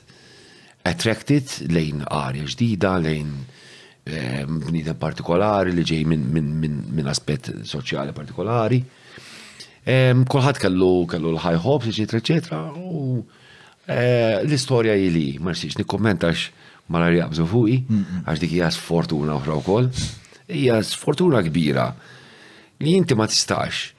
attracted 0.83 1.47
lejn 1.71 2.03
arja 2.11 2.45
ġdida, 2.51 2.93
lejn 3.05 3.31
bnidem 4.67 4.97
partikolari 4.99 5.71
li 5.73 5.88
ġej 5.88 6.03
minn 6.11 7.07
aspet 7.09 7.51
soċjali 7.69 8.13
partikolari. 8.17 8.81
Kullħat 10.27 10.59
kellu 10.61 10.91
kellu 11.09 11.33
l-high 11.38 11.57
hopes, 11.63 11.88
eccetera, 11.95 12.19
eccetera. 12.21 12.59
U 12.77 13.23
e, 13.88 14.03
l-istoria 14.45 14.93
jili, 14.99 15.39
marsiċ 15.41 15.80
nikkommentax 15.81 16.49
mal-arja 16.91 17.30
bżu 17.31 17.47
fuqi, 17.53 17.80
għax 18.27 18.41
dik 18.43 18.57
hija 18.59 18.67
sfortuna 18.75 19.39
oħra 19.39 19.57
wkoll 19.63 19.89
hija 20.53 20.81
sfortuna 20.83 21.41
kbira 21.45 21.89
li 22.83 22.91
inti 22.99 23.15
ma 23.15 23.27
tistax 23.27 23.93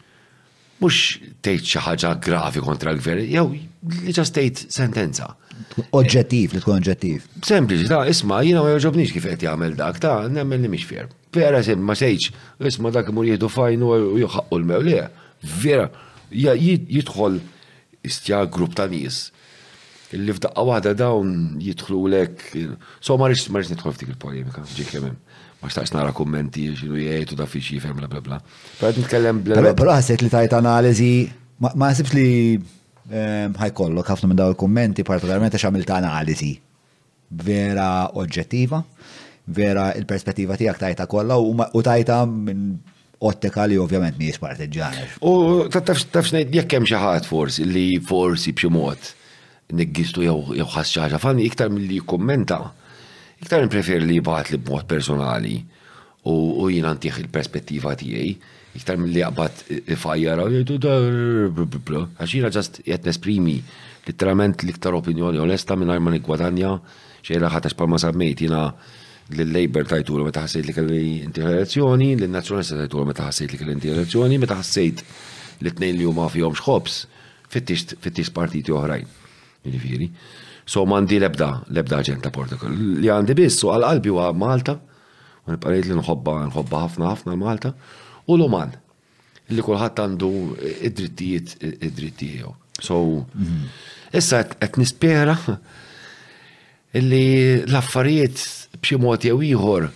mhux 0.80 1.20
tgħid 1.44 1.62
xi 1.68 1.80
ħaġa 1.84 2.10
gravi 2.24 2.62
kontra 2.64 2.90
l-gvern, 2.90 3.22
jew 3.30 3.44
li 3.54 4.14
ġa 4.16 4.24
stejt 4.26 4.64
sentenza. 4.74 5.28
Oġġettiv, 5.94 6.56
li 6.56 6.60
tkun 6.62 6.80
oġġettiv. 6.80 7.28
Sempliċi, 7.46 7.86
ta' 7.86 8.00
isma' 8.10 8.40
jiena 8.42 8.64
ma 8.64 8.72
jogħġobniex 8.74 9.12
kif 9.14 9.28
qed 9.30 9.44
jagħmel 9.46 9.76
dak, 9.78 10.00
ta' 10.02 10.24
nemmen 10.26 10.64
li 10.66 10.72
mhix 10.72 10.88
fier. 10.90 11.06
Vera 11.32 11.62
sem 11.62 11.78
ma 11.86 11.94
sejx, 11.98 12.32
isma' 12.66 12.90
dak 12.96 13.12
imur 13.12 13.28
jieħdu 13.30 13.50
fajn 13.54 13.84
u 13.86 13.92
joħaqqu 14.24 14.58
l-mew 14.58 14.86
le. 14.88 15.04
Vera, 15.60 15.86
jidħol 16.34 17.38
istja 18.10 18.42
grupp 18.50 18.74
ta' 18.78 18.88
nies 18.90 19.28
li 20.12 20.34
f'daqqa 20.34 20.66
waħda 20.66 20.96
dawn 20.98 21.30
jidħlu 21.62 22.02
lek. 22.12 22.42
So 23.00 23.14
ma 23.22 23.30
rix 23.30 23.46
nidħol 23.52 23.94
f'dik 23.94 24.10
il-polemika, 24.16 24.66
ġi 24.66 24.90
kemm 24.90 25.14
ma 25.62 25.70
xtaqx 25.70 25.94
nara 25.96 26.10
kummenti 26.16 26.64
xinu 26.76 26.98
jgħidu 26.98 27.36
da 27.38 27.46
fiċi 27.48 27.78
fem 27.84 27.94
bla 27.98 28.08
bla 28.10 28.20
bla. 28.26 28.38
Però 28.80 28.90
nitkellem 28.96 29.42
bla. 29.46 29.62
Però 29.78 29.94
ħasset 29.94 30.24
li 30.26 30.30
tajt 30.32 30.56
analizi, 30.58 31.12
ma 31.62 31.92
ħsibx 31.92 32.14
li 32.18 32.26
ehm, 32.58 33.54
ħajkollok 33.60 34.10
ħafna 34.12 34.30
minn 34.32 34.40
daw 34.42 34.52
il-kummenti 34.54 35.06
partikolarment 35.06 35.54
għax 35.56 35.68
għamilt 35.70 35.94
analiżi 35.98 36.50
vera 37.46 37.90
oġġettiva, 38.18 38.82
vera 39.56 39.86
il-perspettiva 39.98 40.58
tiegħek 40.60 40.82
tajta 40.82 41.06
kollha 41.10 41.38
u 41.46 41.86
tajta 41.86 42.24
minn 42.28 42.66
ottika 43.22 43.68
li 43.70 43.78
ovvjament 43.78 44.18
mhijiex 44.18 44.42
partiġana. 44.42 45.06
U 45.22 45.70
tafx 45.70 46.34
ngħid 46.34 46.56
jekk 46.58 46.78
hemm 46.80 46.90
xi 46.90 46.98
ħadd 47.00 47.30
forsi 47.30 47.68
li 47.70 47.86
forsi 48.02 48.50
bċimot 48.58 48.82
mod 48.82 49.74
niggistu 49.78 50.26
jew 50.26 50.64
ħass 50.66 50.98
xi 50.98 51.06
iktar 51.06 51.30
mill 51.32 51.46
iktar 51.46 51.70
milli 51.72 52.00
jikkummenta 52.00 52.60
Iktar 53.42 53.64
niprefer 53.66 54.02
li 54.06 54.20
jibat 54.20 54.52
li 54.54 54.58
b'mod 54.62 54.86
personali 54.90 55.56
u 56.30 56.68
jina 56.70 56.92
ntiħ 56.94 57.16
il-perspettiva 57.24 57.96
tiegħi, 58.02 58.28
iktar 58.78 59.00
mill-li 59.02 59.24
jibat 59.24 59.64
fajjara 59.98 60.44
u 60.46 60.52
jgħidu 60.52 60.76
da 60.84 60.92
għax 61.00 62.34
jina 62.36 62.50
ġast 62.54 62.78
jgħet 62.84 63.08
nesprimi 63.10 63.56
literalment 64.06 64.62
l-iktar 64.62 64.94
opinjoni 65.00 65.42
onesta 65.42 65.74
minn 65.80 65.90
ma 66.06 66.14
gwadanja 66.28 66.76
xejra 67.26 67.50
ħatax 67.56 67.74
palma 67.82 67.98
sammejt 68.02 68.44
jina 68.46 68.62
l-Labor 69.32 69.90
tajtulu 69.90 70.28
meta 70.28 70.44
ħassejt 70.46 70.68
li 70.68 70.76
kelli 70.76 71.00
inti 71.26 71.42
elezzjoni, 71.42 72.12
l-Nazjonalista 72.22 72.78
tajtulu 72.78 73.08
meta 73.10 73.26
ħassejt 73.26 73.52
li 73.52 73.58
kelli 73.58 73.76
inti 73.78 73.90
elezzjoni, 73.90 74.38
meta 74.42 74.54
ħassejt 74.60 75.02
li 75.62 75.72
t-nejn 75.74 75.98
li 75.98 76.06
huma 76.10 76.28
fihom 76.30 76.54
xħobs 76.58 77.02
fittix 77.52 78.30
partiti 78.38 78.72
oħrajn. 78.74 79.18
Jiġifieri. 79.62 80.08
So 80.64 80.84
mandi 80.86 81.18
lebda, 81.22 81.48
lebda 81.74 82.00
ġenta 82.06 82.30
Portugal. 82.34 82.70
Li 83.00 83.10
għandi 83.10 83.34
biss, 83.38 83.58
so 83.62 83.72
għal-qalbi 83.74 84.12
huwa 84.12 84.28
Malta, 84.36 84.76
u 85.46 85.54
nibqarajt 85.56 85.88
li 85.90 85.96
nħobba, 85.98 86.34
nħobba 86.50 86.82
ħafna 86.84 87.08
ħafna 87.10 87.36
Malta, 87.40 87.72
u 88.30 88.36
l-Oman, 88.38 88.74
li 89.50 89.64
kulħadd 89.66 90.04
għandu 90.04 90.28
id-drittijiet 90.88 91.56
id-drittijiet. 91.72 92.60
So, 92.82 93.00
mhm. 93.34 93.64
issa 94.16 94.44
qed 94.48 94.78
nispera 94.80 95.34
illi 96.98 97.24
l-affarijiet 97.66 98.78
b'xi 98.80 98.98
mod 99.02 99.26
jew 99.26 99.40
ieħor 99.50 99.90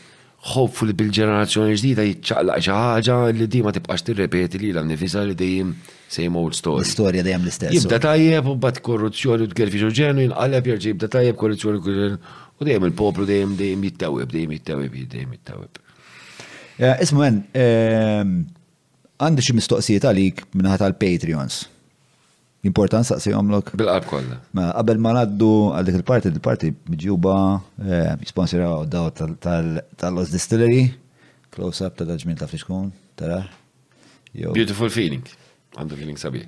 hopefully 0.55 0.95
bil-ġenerazzjoni 0.99 1.77
ġdida 1.79 2.05
jitċaqlaq 2.07 2.63
xi 2.67 2.75
ħaġa 2.75 3.17
li 3.39 3.49
di 3.51 3.63
ma 3.67 3.73
tibqax 3.75 4.05
tirrepeti 4.07 4.61
li 4.63 4.71
l-nifisa 4.75 5.23
li 5.27 5.35
dejjem 5.39 5.73
Same 6.09 6.37
old 6.39 6.55
story. 6.55 6.85
Storja 6.87 7.23
dejjem 7.27 7.45
l-istess. 7.47 7.75
Jibda 7.75 7.99
tajjeb 8.03 8.47
u 8.47 8.55
bat 8.63 8.79
korruzzjoni 8.85 9.49
u 9.49 9.51
tgerfix 9.51 9.83
u 9.89 9.93
ġenu 9.95 10.23
jinqalab 10.29 10.69
jerġa' 10.71 10.93
jibda 10.93 11.09
tajjeb 11.13 11.37
korruzzjoni 11.39 11.81
u 12.61 12.65
dejjem 12.67 12.87
il-poplu 12.91 13.27
dejjem 13.27 13.55
dejjem 13.59 13.85
jittaweb, 13.89 14.29
dejjem 14.33 14.53
jittaweb, 14.55 15.01
dejjem 15.13 15.33
jittaweb. 15.35 15.81
Eh, 16.79 17.01
Isma 17.03 17.25
men, 17.25 17.41
ehm, 17.55 18.37
għandi 19.19 19.47
xi 19.49 19.57
mistoqsijiet 19.59 20.07
għalik 20.07 20.45
minnaħat 20.55 20.85
għal-Patreons. 20.87 21.65
Important 22.71 23.07
saqsi 23.09 23.33
għomlok? 23.35 23.73
Bil-qalb 23.79 24.07
kolla. 24.11 24.39
Ma 24.55 24.69
qabel 24.75 24.99
ma 25.03 25.13
naddu 25.17 25.51
għal 25.75 25.85
dik 25.89 25.99
il-parti, 26.03 26.31
il-parti 26.31 26.71
mġuba 26.91 27.41
ehm, 27.83 28.23
jisponsiraw 28.23 28.85
daw 28.93 29.11
tal-Los 29.43 30.31
Distillery, 30.31 30.87
close 31.51 31.83
up 31.83 31.97
ta' 31.99 32.05
daġmin 32.07 32.39
ta' 32.39 32.47
fiskun, 32.53 32.93
tara. 33.19 33.43
Beautiful 34.35 34.91
feeling 34.93 35.25
għandu 35.79 35.97
feeling 36.01 36.21
sabi. 36.21 36.45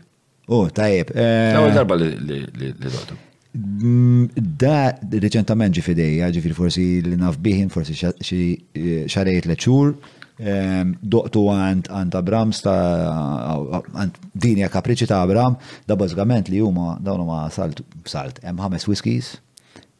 U, 0.49 0.63
tajib. 0.73 1.11
Eh, 1.13 1.57
l 1.61 1.73
darba 1.77 1.97
li 1.97 2.71
doqtu. 2.85 3.17
Mm, 3.59 4.29
da 4.61 4.93
reċentament 5.11 5.75
ġi 5.77 5.83
fidejja, 5.85 6.29
ġifir 6.37 6.55
forsi 6.57 6.83
li 7.05 7.17
naf 7.21 7.39
biħin, 7.45 7.69
forsi 7.73 7.97
eh, 8.05 9.07
xarejt 9.11 9.49
leċur, 9.51 9.95
ehm, 10.41 10.93
doqtu 11.15 11.43
għand 11.53 11.91
għant 11.91 12.19
Abram 12.21 12.53
għant 12.53 14.19
dinja 14.35 14.69
kapriċi 14.73 15.09
ta' 15.11 15.23
Abram, 15.25 15.57
da 15.89 15.97
bazzgament 15.97 16.49
li 16.53 16.61
huma 16.65 16.99
dawn 17.01 17.25
huma 17.27 17.47
salt 17.51 17.83
salt 18.07 18.41
hemm 18.45 18.61
ħames 18.67 18.89
whiskies. 18.89 19.35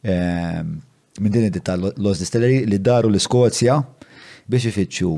Ehm, 0.03 0.77
minn 1.19 1.33
din 1.35 1.49
id-ditta 1.49 1.75
l-Oz 1.75 2.21
Distillery 2.21 2.61
li 2.69 2.77
daru 2.79 3.09
l-Iskozja 3.11 3.81
biex 4.49 4.69
ifittxu 4.71 5.11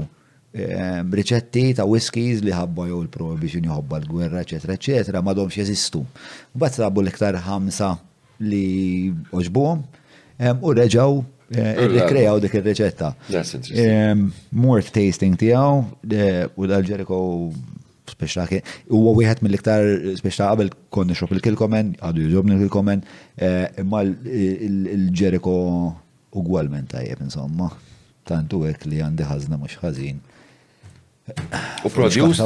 Eh, 0.52 1.00
riċetti 1.16 1.70
ta' 1.78 1.86
whiskies 1.88 2.42
li 2.44 2.52
ħabba 2.52 2.90
jew 2.90 2.98
il-prohibition 3.06 3.68
jħobba 3.70 4.02
l-gwerra, 4.02 4.42
eċetera, 4.44 4.76
eċetera, 4.76 5.20
ma 5.24 5.32
domx 5.38 5.56
jeżistu. 5.62 6.02
Bat 6.60 6.76
sabu 6.82 7.00
l-iktar 7.00 7.38
ħamsa 7.46 7.94
li 8.44 9.14
oġbuħom 9.32 10.58
u 10.60 10.74
reġaw 10.76 11.14
eh, 11.56 11.86
il-rekrejaw 11.86 12.42
dik 12.44 12.58
il-reċetta. 12.60 13.14
Mort 14.60 14.90
tasting 14.92 15.40
tijaw 15.40 15.78
eh, 16.12 16.44
u 16.60 16.68
dal-ġeriko 16.68 17.20
speċta 18.12 18.44
u 18.92 19.06
wieħed 19.22 19.46
mill-iktar 19.48 19.88
speċta 20.20 20.50
qabel 20.52 20.74
konni 20.92 21.16
xop 21.16 21.32
il-kilkomen, 21.38 21.96
għadu 22.04 22.26
jużobni 22.28 22.58
il-kilkomen, 22.58 23.06
imma 23.86 24.04
il-ġeriko 24.04 25.56
ugwalment 26.44 26.92
tajjeb 26.92 27.24
insomma. 27.24 27.70
Tantu 28.28 28.66
għek 28.68 28.84
li 28.92 29.00
għandi 29.06 29.30
ħazna 29.32 29.58
mux 29.62 29.80
ħazin. 29.82 30.20
U 31.86 31.90
produce, 31.90 32.46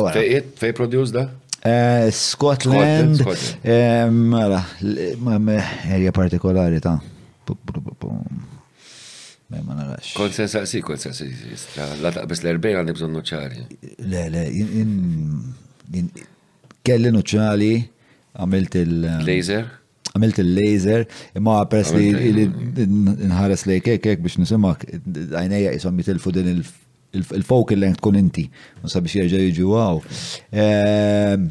fej 0.60 0.74
produce 0.74 1.12
da? 1.16 1.30
Eh, 1.70 2.12
Scotland, 2.12 3.22
mela, 4.12 4.62
erja 5.90 6.12
partikolari 6.14 6.82
ta' 6.84 7.00
ma 9.56 9.72
narax. 9.74 10.12
Konsensa, 10.18 10.66
si, 10.68 10.82
konsen 10.84 11.14
saqsi, 11.16 11.54
la 12.04 12.10
taqbis 12.12 12.42
l-erbejn 12.44 12.80
għandi 12.82 12.96
bżon 12.98 13.14
nuċċari. 13.16 13.60
Le, 14.10 14.24
le, 14.34 14.42
in. 14.52 14.96
in 15.96 16.10
kelli 16.86 17.12
nuċċari, 17.14 17.70
għamilt 18.36 18.76
il- 18.82 19.06
Laser? 19.24 19.70
Għamilt 20.12 20.42
il-laser, 20.44 21.06
imma 21.40 21.60
għapres 21.62 21.94
li 21.96 22.50
nħares 23.30 23.68
li 23.70 23.78
kek 23.86 24.02
kek 24.04 24.26
biex 24.26 24.42
nisimak, 24.42 24.84
għajnija 24.98 25.72
jisom 25.78 26.02
jitilfu 26.04 26.34
din 26.36 26.52
il- 26.58 26.68
il-focal 27.16 27.78
length 27.80 28.00
tkun 28.02 28.18
inti, 28.20 28.44
ma 28.82 28.90
sabiex 28.92 29.26
jerġa' 29.26 29.46
jiġi 29.48 29.68
wow. 29.70 30.00
Ehm, 30.64 31.48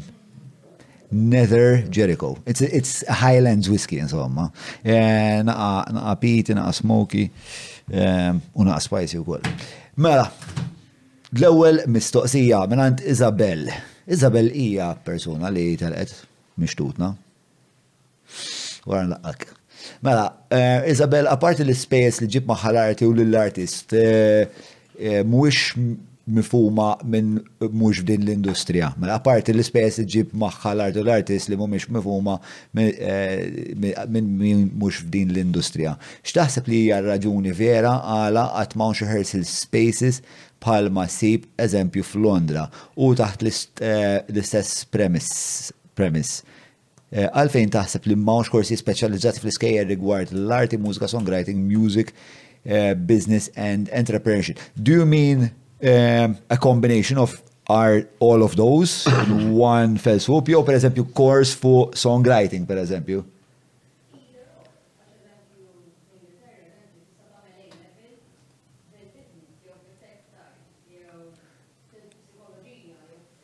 Nether 1.15 1.83
Jericho. 1.93 2.31
It's, 2.49 2.59
it's 2.65 3.03
Highlands 3.07 3.69
whiskey, 3.69 3.99
insomma. 4.01 4.49
Eh, 4.83 5.39
naqa 5.45 6.15
piti, 6.19 6.53
naqa 6.57 6.73
smoky, 6.73 7.25
ehm, 7.93 8.41
u 8.57 8.65
naqa 8.67 8.81
spicy 8.83 9.19
u 9.21 9.25
koll. 9.27 9.45
Mela, 10.01 10.25
l-ewel 11.37 11.83
mistoqsija 11.93 12.65
minnant 12.71 13.03
Isabel. 13.05 13.67
Isabel 14.11 14.49
hija 14.53 14.89
persona 15.07 15.49
li 15.53 15.69
telqet 15.79 16.13
mishtutna. 16.61 17.13
Wara 18.89 19.07
laqak. 19.15 19.53
Mela, 20.05 20.25
eh, 20.49 20.83
Isabel, 20.89 21.27
apart 21.29 21.61
l-space 21.63 22.23
li 22.25 22.31
ġib 22.35 22.47
maħal 22.49 22.77
arti 22.81 23.05
u 23.07 23.13
l-artist, 23.15 23.93
eh, 23.97 24.73
Eh, 24.99 25.23
mhuwiex 25.27 25.75
mifuma 26.31 26.95
minn 27.05 27.41
mhux 27.61 27.99
din 28.07 28.23
l-industrija. 28.25 28.93
Mela 28.97 29.17
apparti 29.19 29.53
l-ispejjeż 29.53 29.99
iġib 30.05 30.31
magħha 30.41 30.71
l-art 30.73 30.95
u 30.97 31.03
l-artist 31.03 31.51
li 31.51 31.57
mhumiex 31.59 31.89
mifuma 31.93 32.37
eh, 32.79 33.73
minn 34.09 34.31
mhux 34.71 35.03
f'din 35.03 35.35
l-industrija. 35.35 35.93
X'taħseb 36.25 36.69
li 36.71 36.79
hija 36.85 37.01
raġuni 37.05 37.53
vera 37.57 37.91
għala 38.15 38.45
qatt 38.55 38.77
ma 38.79 38.87
rehearsal 38.97 39.43
spaces 39.49 40.21
bħalma 40.65 41.05
sib 41.13 41.45
eżempju 41.61 42.07
f'Londra 42.09 42.67
u 42.95 43.11
taħt 43.19 43.45
eh, 43.45 44.23
l-istess 44.31 44.87
premis: 44.87 46.31
Għalfejn 47.15 47.75
taħseb 47.77 48.09
li 48.09 48.15
mawx 48.17 48.49
korsi 48.51 48.79
speċjalizzati 48.81 49.43
fl-iskejjer 49.45 49.85
rigward 49.93 50.33
l-arti, 50.33 50.79
mużika, 50.81 51.07
songwriting, 51.11 51.61
music, 51.69 52.11
Uh, 52.67 52.95
business 52.95 53.47
and 53.55 53.91
entrepreneurship. 53.91 54.57
Do 54.81 54.91
you 54.93 55.05
mean 55.05 55.51
um, 55.83 56.35
a 56.49 56.57
combination 56.57 57.15
of 57.19 57.31
are 57.67 58.05
all 58.19 58.41
of 58.41 58.55
those 58.55 59.05
one 59.53 59.97
fell 59.97 60.19
swoop? 60.19 60.47
Jew, 60.47 60.63
per 60.63 60.73
example, 60.73 61.05
course 61.05 61.53
for 61.53 61.91
songwriting, 61.91 62.65
For 62.65 62.75
example. 62.77 63.23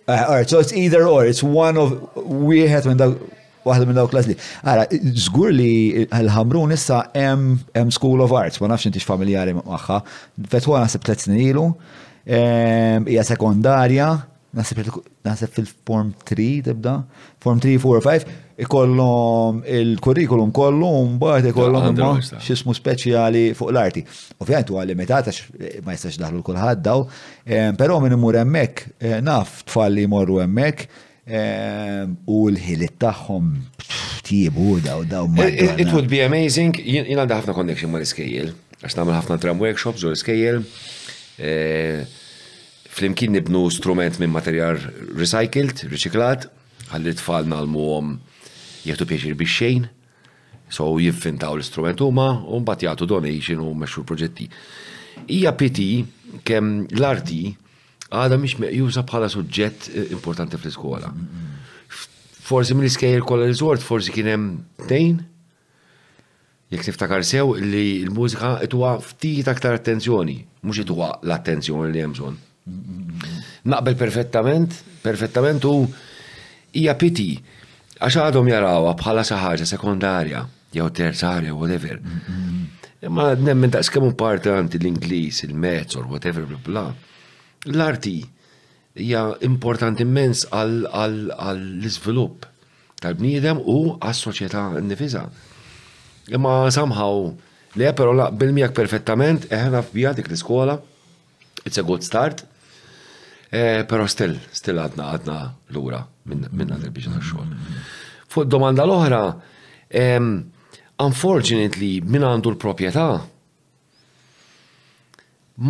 Uh, 0.08 0.26
all 0.30 0.34
right, 0.34 0.50
so 0.50 0.58
it's 0.58 0.74
either 0.74 1.06
or. 1.08 1.28
It's 1.28 1.44
one 1.44 1.78
of 1.78 2.16
we 2.16 2.62
had 2.62 2.88
when 2.88 2.98
the 2.98 3.20
waħda 3.68 3.88
minn 3.90 3.98
dawk 4.00 4.14
klasli. 4.14 4.38
Ara, 4.66 4.86
żgur 5.24 5.52
li 5.56 5.68
l-ħamrun 6.08 6.74
issa 6.78 7.02
hemm 7.16 7.60
School 7.96 8.24
of 8.26 8.34
Arts, 8.42 8.62
ma 8.64 8.72
nafx 8.72 8.90
intix 8.90 9.08
familjari 9.08 9.56
magħha. 9.60 10.02
Fetwa 10.52 10.84
naħseb 10.86 11.06
tliet 11.08 11.28
snin 11.28 11.44
ilu, 11.50 11.68
ehm, 12.26 13.08
hija 13.12 13.26
sekondarja, 13.32 14.12
naħseb 14.52 15.52
fil-Form 15.56 16.10
3 16.28 16.48
tibda, 16.66 16.98
Form 17.42 17.62
3, 17.64 17.78
4, 17.80 18.02
5, 18.04 18.32
ikollhom 18.68 19.62
il-kurrikulum 19.78 20.52
kollu 20.54 20.90
mbagħad 21.16 21.48
ikollhom 21.54 21.94
imma 21.96 22.10
x'ismu 22.44 22.76
speċjali 22.78 23.46
fuq 23.58 23.72
l-arti. 23.72 24.04
Ovvjament 24.44 24.70
huwa 24.74 24.84
limitat 24.86 25.32
għax 25.32 25.80
ma 25.88 25.96
jistax 25.96 26.20
daħlu 26.26 26.44
kulħadd 26.50 26.84
daw, 26.86 27.08
ehm, 27.48 27.80
però 27.80 27.98
minn 28.04 28.18
imur 28.20 28.38
hemmhekk 28.38 28.84
eh, 29.00 29.16
naf 29.24 29.64
tfalli 29.72 30.04
jmorru 30.06 30.42
hemmhekk 30.44 30.90
Ehm, 31.22 32.16
u 32.26 32.48
l-ħilit 32.50 32.96
tagħhom 32.98 33.50
tibu 34.26 34.80
daw 34.82 35.04
daw 35.06 35.28
It 35.54 35.94
would 35.94 36.10
be 36.10 36.22
amazing, 36.26 36.74
jina 36.82 37.22
għanda 37.22 37.38
ħafna 37.44 37.54
connection 37.54 37.92
ma' 37.94 38.00
l-iskejjel, 38.00 38.50
għax 38.82 38.98
namel 38.98 39.18
ħafna 39.20 39.38
tram 39.44 39.62
workshops 39.62 40.02
u 40.02 40.10
l-iskejjel. 40.10 40.64
Eh, 41.42 42.10
flimkien 42.92 43.36
nibnu 43.38 43.68
strument 43.72 44.18
minn 44.20 44.34
materjal 44.34 44.82
recycled, 45.16 45.86
riċiklat, 45.94 46.50
falna 46.90 47.14
tfal 47.22 47.46
muħom 47.54 48.18
jieħdu 48.88 49.08
pieċir 49.12 49.38
biex 49.38 49.58
xejn, 49.60 49.86
so 50.74 50.90
jivvintaw 51.00 51.54
l 51.54 51.62
u 52.02 52.10
huma 52.10 52.28
u 52.50 52.60
mbagħad 52.64 52.88
jagħtu 52.88 53.06
donation 53.14 53.62
u 53.62 53.76
mexxu 53.78 54.04
proġetti. 54.10 54.50
Hija 55.30 55.54
piti 55.54 55.88
kemm 56.42 56.88
l-arti 56.98 57.44
għada 58.12 58.38
miex 58.40 58.58
meqjusa 58.60 59.06
bħala 59.08 59.30
suġġett 59.32 59.90
eh, 59.96 60.06
importanti 60.16 60.58
fl-iskola. 60.60 61.10
Forsi 62.52 62.76
mill-iskejjer 62.76 63.24
kollha 63.24 63.48
riżort 63.48 63.84
forsi 63.86 64.12
kien 64.12 64.28
hemm 64.28 64.56
tejn 64.90 65.22
jekk 66.72 66.90
niftakar 66.90 67.24
sew 67.28 67.54
li 67.60 67.86
l-mużika 68.08 68.58
it-tuwa 68.66 68.98
ftit 69.04 69.48
aktar 69.52 69.78
attenzjoni, 69.80 70.36
mhux 70.64 70.82
itwa 70.86 71.08
l-attenzjoni 71.24 71.92
li 71.92 72.02
hemm 72.04 72.16
bżonn. 72.16 72.38
Naqbel 73.72 73.96
perfettament, 74.00 74.76
perfettament 75.04 75.66
u 75.70 75.74
hija 76.76 76.96
piti 77.00 77.30
għax 78.00 78.18
għadhom 78.26 78.52
jarawha 78.52 78.92
bħala 79.00 79.24
saħħaġa 79.28 79.68
sekondarja 79.72 80.42
jew 80.76 80.90
terzarja 81.00 81.56
whatever. 81.56 82.00
Imma 83.02 83.30
nemmen 83.40 83.72
ta' 83.74 83.84
kemm 83.88 84.12
partanti 84.20 84.80
l-Ingliż, 84.82 85.46
il-Mezz 85.48 85.96
or 85.96 86.08
whatever 86.12 86.44
bla 86.50 86.60
bla 86.68 86.86
l-arti 87.70 88.20
hija 89.02 89.24
importanti 89.46 90.04
immens 90.06 90.44
għall-iżvilupp 90.50 92.46
tal-bniedem 93.02 93.62
u 93.62 93.76
għas-soċjetà 93.98 94.66
nifisa. 94.86 95.26
Imma 96.34 96.70
somehow 96.72 97.32
Le, 97.72 97.86
però 97.96 98.12
la, 98.12 98.26
bil-mijak 98.36 98.74
perfettament, 98.76 99.46
eħna 99.48 99.80
eh, 99.80 99.84
f'bija 99.88 100.10
dik 100.18 100.26
l-iskola, 100.28 100.74
it's 101.64 101.80
a 101.80 101.84
good 101.88 102.04
start, 102.04 102.42
eh, 103.48 103.86
pero 103.88 104.10
still, 104.12 104.34
still 104.52 104.82
għadna 104.84 105.06
għadna 105.14 105.36
l-ura 105.72 106.02
minna 106.28 106.76
l-biex 106.76 107.14
xogħol. 107.30 107.54
Fuq 108.28 108.50
domanda 108.52 108.84
l-oħra, 108.84 109.22
um, 110.02 110.34
unfortunately, 111.08 111.94
min 112.04 112.28
għandu 112.28 112.52
l-propieta, 112.58 113.06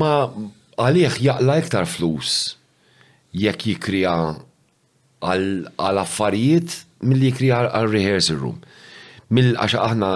ma 0.01 0.11
għalih 0.81 1.15
jaqla 1.21 1.55
iktar 1.61 1.85
flus 1.89 2.37
jekk 3.37 3.67
jikrija 3.71 4.13
għal 5.21 5.67
affarijiet 5.77 6.79
mill-li 7.05 7.29
jikrija 7.29 7.63
għal 7.69 7.91
rehearsal 7.93 8.39
room. 8.41 8.57
Mill 9.31 9.53
għaxa 9.55 9.83
aħna 9.87 10.09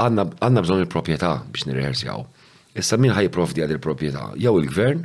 għanna 0.00 0.62
bżon 0.64 0.84
il-propieta 0.84 1.34
biex 1.52 1.66
nirrehearsjaw. 1.68 2.22
Issa 2.74 2.98
min 2.98 3.12
ħaj 3.14 3.30
profdi 3.34 3.62
għad 3.64 3.74
il-propieta? 3.76 4.28
Jew 4.40 4.54
il-gvern? 4.62 5.04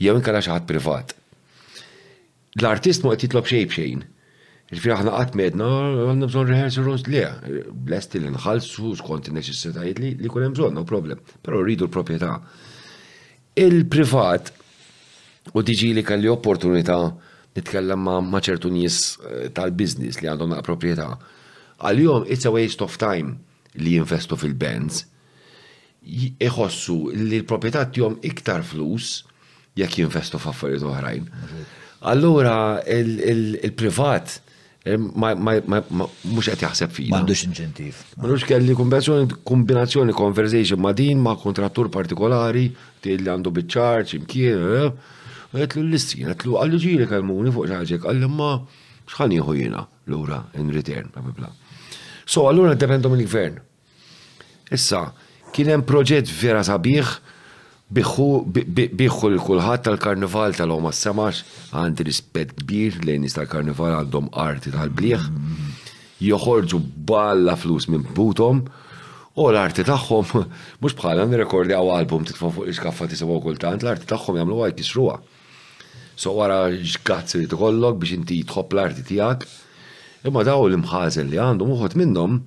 Jew 0.00 0.14
inka 0.16 0.36
xaħat 0.36 0.68
privat. 0.68 1.16
L-artist 2.58 3.04
ma 3.06 3.16
jitlob 3.18 3.48
xej 3.48 3.66
bxejn. 3.72 4.06
Ġifri 4.68 4.92
aħna 4.92 5.12
qatt 5.16 5.36
medna 5.38 5.66
għandna 6.12 6.28
bżonn 6.28 6.50
rehearsal 6.52 6.84
rooms 6.84 7.06
le, 7.08 7.24
blest 7.88 8.12
li 8.18 8.28
nħallsu 8.28 8.92
skont 9.00 9.30
in-neċessitajiet 9.32 10.02
li 10.02 10.28
kun 10.28 10.44
hemm 10.44 10.56
bżonn, 10.58 10.76
no 10.76 10.84
problem. 10.88 11.22
Però 11.40 11.62
rridu 11.64 11.88
l-proprjetà. 11.88 12.36
Il-privat, 13.58 14.52
u 15.58 15.62
tiġi 15.66 15.88
li 15.96 16.04
kalli 16.06 16.30
opportunità 16.30 16.98
nitkellem 17.58 18.04
ma' 18.30 18.40
ċertu 18.46 18.70
nies 18.70 18.98
eh, 19.26 19.48
tal-biznis 19.56 20.20
li 20.22 20.28
għandhom 20.30 20.54
proprjetà. 20.62 21.08
Għal-jom, 21.82 22.28
it's 22.30 22.46
a 22.46 22.52
waste 22.54 22.84
of 22.86 22.94
time 23.02 23.34
li 23.82 23.96
jinvestu 23.96 24.38
fil-bands. 24.38 25.00
Iħossu 26.38 27.00
li 27.16 27.40
l-proprjetà 27.42 27.82
tjom 27.96 28.20
iktar 28.30 28.62
flus 28.64 29.24
jekk 29.78 30.04
jinvestu 30.04 30.38
f'affarijiet 30.38 30.86
oħrajn. 30.92 31.26
Allura, 32.12 32.54
il-privat 32.86 34.38
mux 34.86 36.46
għet 36.48 36.62
jaħseb 36.62 36.90
fija. 36.94 37.10
Mandux 37.12 37.42
inċentiv. 37.48 37.98
Mandux 38.22 38.44
kelli 38.46 38.74
kombinazzjoni 38.78 40.14
conversation 40.14 40.80
ma 40.80 40.92
din 40.92 41.18
ma 41.20 41.34
kontrattur 41.36 41.90
partikolari, 41.90 42.66
li 43.04 43.16
għandu 43.16 43.52
bitċarċ, 43.58 44.14
imkien, 44.18 44.60
eh? 44.78 44.90
għet 45.58 45.76
l-listin, 45.80 46.28
għet 46.30 46.44
l-għallu 46.46 46.78
li 46.78 47.08
kalmuni 47.10 47.52
fuq 47.52 47.70
ġaġek, 47.72 48.06
għallu 48.06 48.28
ma 48.30 48.52
xħan 49.08 49.34
jħu 49.38 49.56
jena 49.58 49.82
l-ura 50.06 50.42
in 50.60 50.70
return, 50.74 51.10
bla 51.14 51.32
bla. 51.40 51.50
So, 52.28 52.46
għallura 52.46 52.76
dependu 52.78 53.08
mill-gvern. 53.10 53.58
Issa, 54.76 55.06
kienem 55.56 55.80
proġett 55.88 56.28
vera 56.28 56.60
sabiħ, 56.68 57.16
biħu 57.96 58.24
l-kulħat 59.32 59.84
tal-karnival 59.86 60.54
tal 60.58 60.74
għoma 60.74 60.90
s 60.92 61.02
semax, 61.06 61.38
għandi 61.72 62.04
rispet 62.04 62.50
kbir 62.60 62.98
lejn 63.08 63.24
tal-karnival 63.32 63.94
għandhom 64.02 64.26
arti 64.36 64.72
tal-bliħ, 64.74 65.22
joħorġu 66.20 66.80
balla 67.08 67.54
flus 67.56 67.88
minn 67.88 68.04
butom, 68.16 68.60
u 69.38 69.46
l-arti 69.48 69.86
tagħhom, 69.88 70.44
mhux 70.84 70.98
bħala 71.00 71.24
n-rekordi 71.30 71.76
għaw 71.78 71.94
album 71.96 72.26
titfa' 72.28 72.52
fuq 72.58 72.68
t 72.68 73.10
tisibgħu 73.14 73.40
kultant, 73.46 73.86
l-arti 73.86 74.08
tagħhom 74.12 74.36
jagħmlu 74.42 74.60
għaj 74.66 74.76
kisruwa. 74.82 75.16
So 76.18 76.34
wara 76.36 76.66
x'gazzi 76.74 77.38
li 77.44 77.48
tkollok 77.48 78.00
biex 78.04 78.18
inti 78.18 78.42
jitħob 78.42 78.74
l-arti 78.76 79.06
tiegħek, 79.08 79.48
imma 80.28 80.44
daw 80.44 80.66
l 80.68 80.76
imħazen 80.82 81.30
li 81.32 81.40
għandhom 81.40 81.72
uħot 81.78 81.94
minnhom 82.04 82.40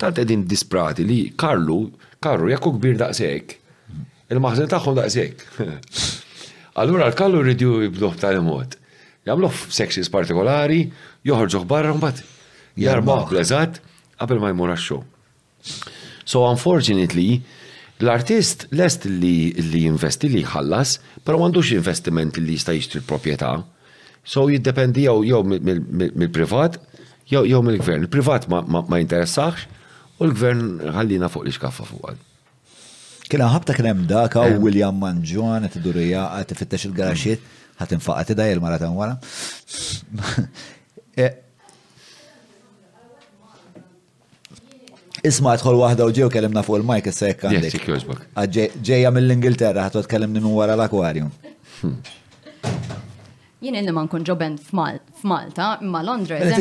tant 0.00 0.16
qegħdin 0.16 0.46
disprati 0.48 1.04
li 1.04 1.22
Karlu, 1.36 1.82
Karlu 2.22 2.48
jekku 2.54 2.76
kbir 2.78 2.96
daqshekk, 3.04 3.58
il-maħżin 4.30 4.70
tagħhom 4.72 4.96
daqshekk. 4.98 5.42
Allura 6.82 7.06
l-kallu 7.10 7.42
rridu 7.46 7.82
jibduh 7.86 8.16
tal 8.20 8.40
Jamlu 9.26 9.48
f-seksis 9.50 10.06
partikolari, 10.06 10.84
joħorġuħ 11.26 11.64
barra 11.66 11.90
mbagħad 11.96 12.20
jarbaħ 12.78 13.24
blazat, 13.32 13.80
qabel 14.20 14.38
ma 14.38 14.52
jmur 14.52 14.70
għax 14.70 14.92
So 16.26 16.44
unfortunately, 16.46 17.42
l-artist 17.98 18.66
lest 18.70 19.02
li 19.06 19.50
li 19.58 19.82
investi 19.90 20.30
li 20.30 20.44
jħallas, 20.44 21.00
però 21.26 21.40
m'għandux 21.40 21.72
investiment 21.74 22.38
li 22.38 22.54
jista' 22.54 22.74
jixtri 22.76 23.02
l-proprjetà. 23.02 23.50
So 24.22 24.46
jiddependi 24.50 25.06
jew 25.08 25.24
jow 25.26 25.42
mill-privat 25.42 26.78
jew 27.26 27.62
mill-gvern. 27.62 28.06
Il-privat 28.06 28.46
ma 28.50 28.62
jinteressax 29.02 29.66
u 30.22 30.28
l-gvern 30.28 30.94
ħallina 31.00 31.26
fuq 31.34 31.48
li 31.50 31.56
xkaffa 31.58 31.90
fuq 31.90 32.14
Kena 33.30 33.46
ħabta 33.50 33.74
kien 33.74 33.86
hemm 33.90 34.04
dak 34.06 34.34
William 34.62 34.96
Manġon 35.02 35.64
qed 35.66 35.76
idurija 35.80 36.22
qed 36.42 36.46
tifittex 36.52 36.82
il-garaxiet 36.86 37.40
ħadd 37.80 37.90
infaqa 37.96 38.22
tidaj 38.28 38.48
il-mara 38.54 38.78
ta' 38.78 38.90
e, 41.26 41.26
Isma 45.26 45.52
tħol 45.58 45.76
waħda 45.80 46.02
u 46.06 46.10
ġew 46.18 46.28
kellimna 46.30 46.62
fuq 46.66 46.76
il-mike 46.84 47.08
issa 47.10 47.24
jekk 47.32 47.42
għandek. 47.48 47.72
mill-Ingilterra 49.16 49.80
ħadd 49.88 49.98
tkellimni 50.06 50.38
minn 50.44 50.54
wara 50.54 50.74
l-akwarju. 50.78 51.26
Hm. 51.80 51.98
Jien 53.58 53.74
inni 53.82 53.90
ma 53.96 54.02
nkun 54.06 54.22
ġoben 54.22 54.54
f'Malta, 54.62 55.66
imma 55.82 56.00
Londra 56.06 56.34
eh? 56.38 56.58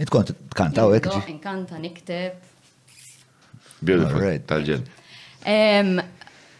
Nitkont 0.00 0.28
tkanta 0.56 0.80
u 0.88 0.90
Nkanta, 0.96 1.76
nikteb. 1.84 2.34
Beautiful, 3.82 4.40
tal-ġen. 4.48 4.82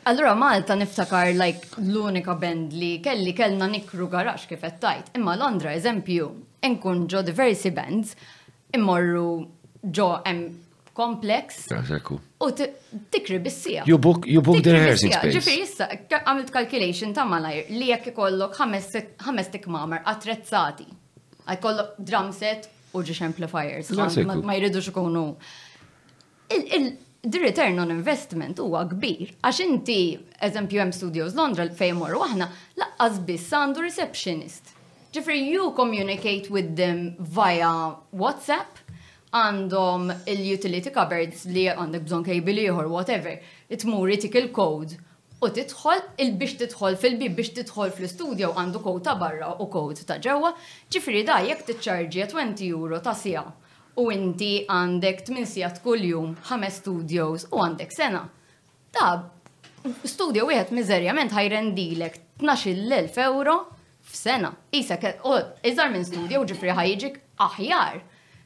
Allura 0.05 0.35
Malta 0.35 0.75
niftakar 0.75 1.33
like 1.33 1.61
l-unika 1.79 2.35
band 2.35 2.73
li 2.73 2.99
kelli 3.03 3.35
kellna 3.35 3.69
nikru 3.69 4.09
garax 4.11 4.47
kif 4.49 4.61
qed 4.65 4.81
tajt. 4.83 5.13
Imma 5.17 5.37
Londra 5.39 5.73
eżempju, 5.75 6.31
inkun 6.67 7.07
ġo 7.09 7.23
diversi 7.23 7.71
bands, 7.75 8.17
immorru 8.77 9.47
ġo 9.91 10.09
hemm 10.25 10.49
complex. 10.97 11.69
U 12.41 12.49
tikri 12.53 13.39
bissija. 13.39 13.85
You 13.87 13.99
book, 13.99 14.27
you 14.27 14.43
book 14.43 14.59
the 14.65 14.75
rehearsing 14.75 15.13
space. 15.13 15.33
Ġifir 15.39 15.63
issa, 15.63 15.87
għamilt 16.19 16.51
calculation 16.53 17.15
ta' 17.15 17.25
malajr 17.29 17.71
li 17.77 17.89
jekk 17.93 18.11
ikollok 18.13 18.59
ħames 18.59 19.53
tikmamer 19.55 20.03
attrezzati. 20.11 20.89
Għajkollok 21.47 21.95
drum 22.03 22.33
set 22.35 22.69
u 22.93 23.03
ġiex 23.07 23.23
amplifiers. 23.31 23.95
Ma 24.43 24.59
jridux 24.59 24.91
ikunu 24.91 25.29
the 27.25 27.39
return 27.39 27.79
on 27.79 27.91
investment 27.91 28.59
huwa 28.59 28.83
kbir. 28.91 29.29
Għax 29.47 29.59
inti, 29.63 29.97
eżempju, 30.43 30.81
M 30.83 30.91
Studios 30.93 31.37
Londra 31.39 31.69
fejn 31.71 32.01
morru 32.01 32.23
aħna, 32.27 32.49
laqqas 32.83 33.21
biss 33.29 33.53
għandu 33.55 33.85
receptionist. 33.85 34.73
Ġifri, 35.15 35.37
you 35.53 35.69
communicate 35.77 36.51
with 36.51 36.73
them 36.81 37.13
via 37.21 37.71
WhatsApp, 38.11 38.81
għandhom 39.33 40.09
il-utility 40.35 40.91
cupboards 40.93 41.45
li 41.49 41.69
għandek 41.71 42.09
bżon 42.09 42.27
kejbil 42.27 42.63
ieħor, 42.65 42.91
whatever, 42.91 43.39
itmur 43.73 44.11
tik 44.21 44.41
il-code 44.43 44.99
u 45.43 45.49
titħol 45.55 46.03
il-biex 46.27 46.59
titħol 46.65 46.99
fil-bib 47.01 47.35
biex 47.39 47.55
titħol 47.61 47.95
fl-studio 47.97 48.51
għandu 48.59 48.83
kod 48.85 49.07
ta' 49.07 49.15
barra 49.21 49.55
u 49.65 49.71
kod 49.73 50.03
ta' 50.11 50.19
ġewwa, 50.23 50.53
ġifri 50.95 51.23
da 51.31 51.39
jekk 51.47 51.77
ċarġi 51.87 52.29
20 52.35 52.63
euro 52.73 52.99
ta' 53.03 53.15
sija 53.19 53.47
u 54.01 54.09
inti 54.13 54.63
għandek 54.71 55.21
t-minsijat 55.27 55.83
kull-jum, 55.85 56.33
5 56.49 56.77
studios 56.79 57.47
u 57.53 57.61
għandek 57.63 57.93
sena. 57.93 58.23
Ta' 58.93 59.13
studio 60.09 60.47
wieħed 60.49 60.73
miżerjament 60.77 61.35
ħajrendilek 61.37 62.17
12.000 62.43 63.21
euro 63.27 63.57
f'sena. 64.13 64.53
Isa, 64.73 64.97
iżar 65.73 65.93
minn 65.93 66.07
studio 66.09 66.45
ġifri 66.49 66.73
ħajġik 66.79 67.21
aħjar 67.49 68.01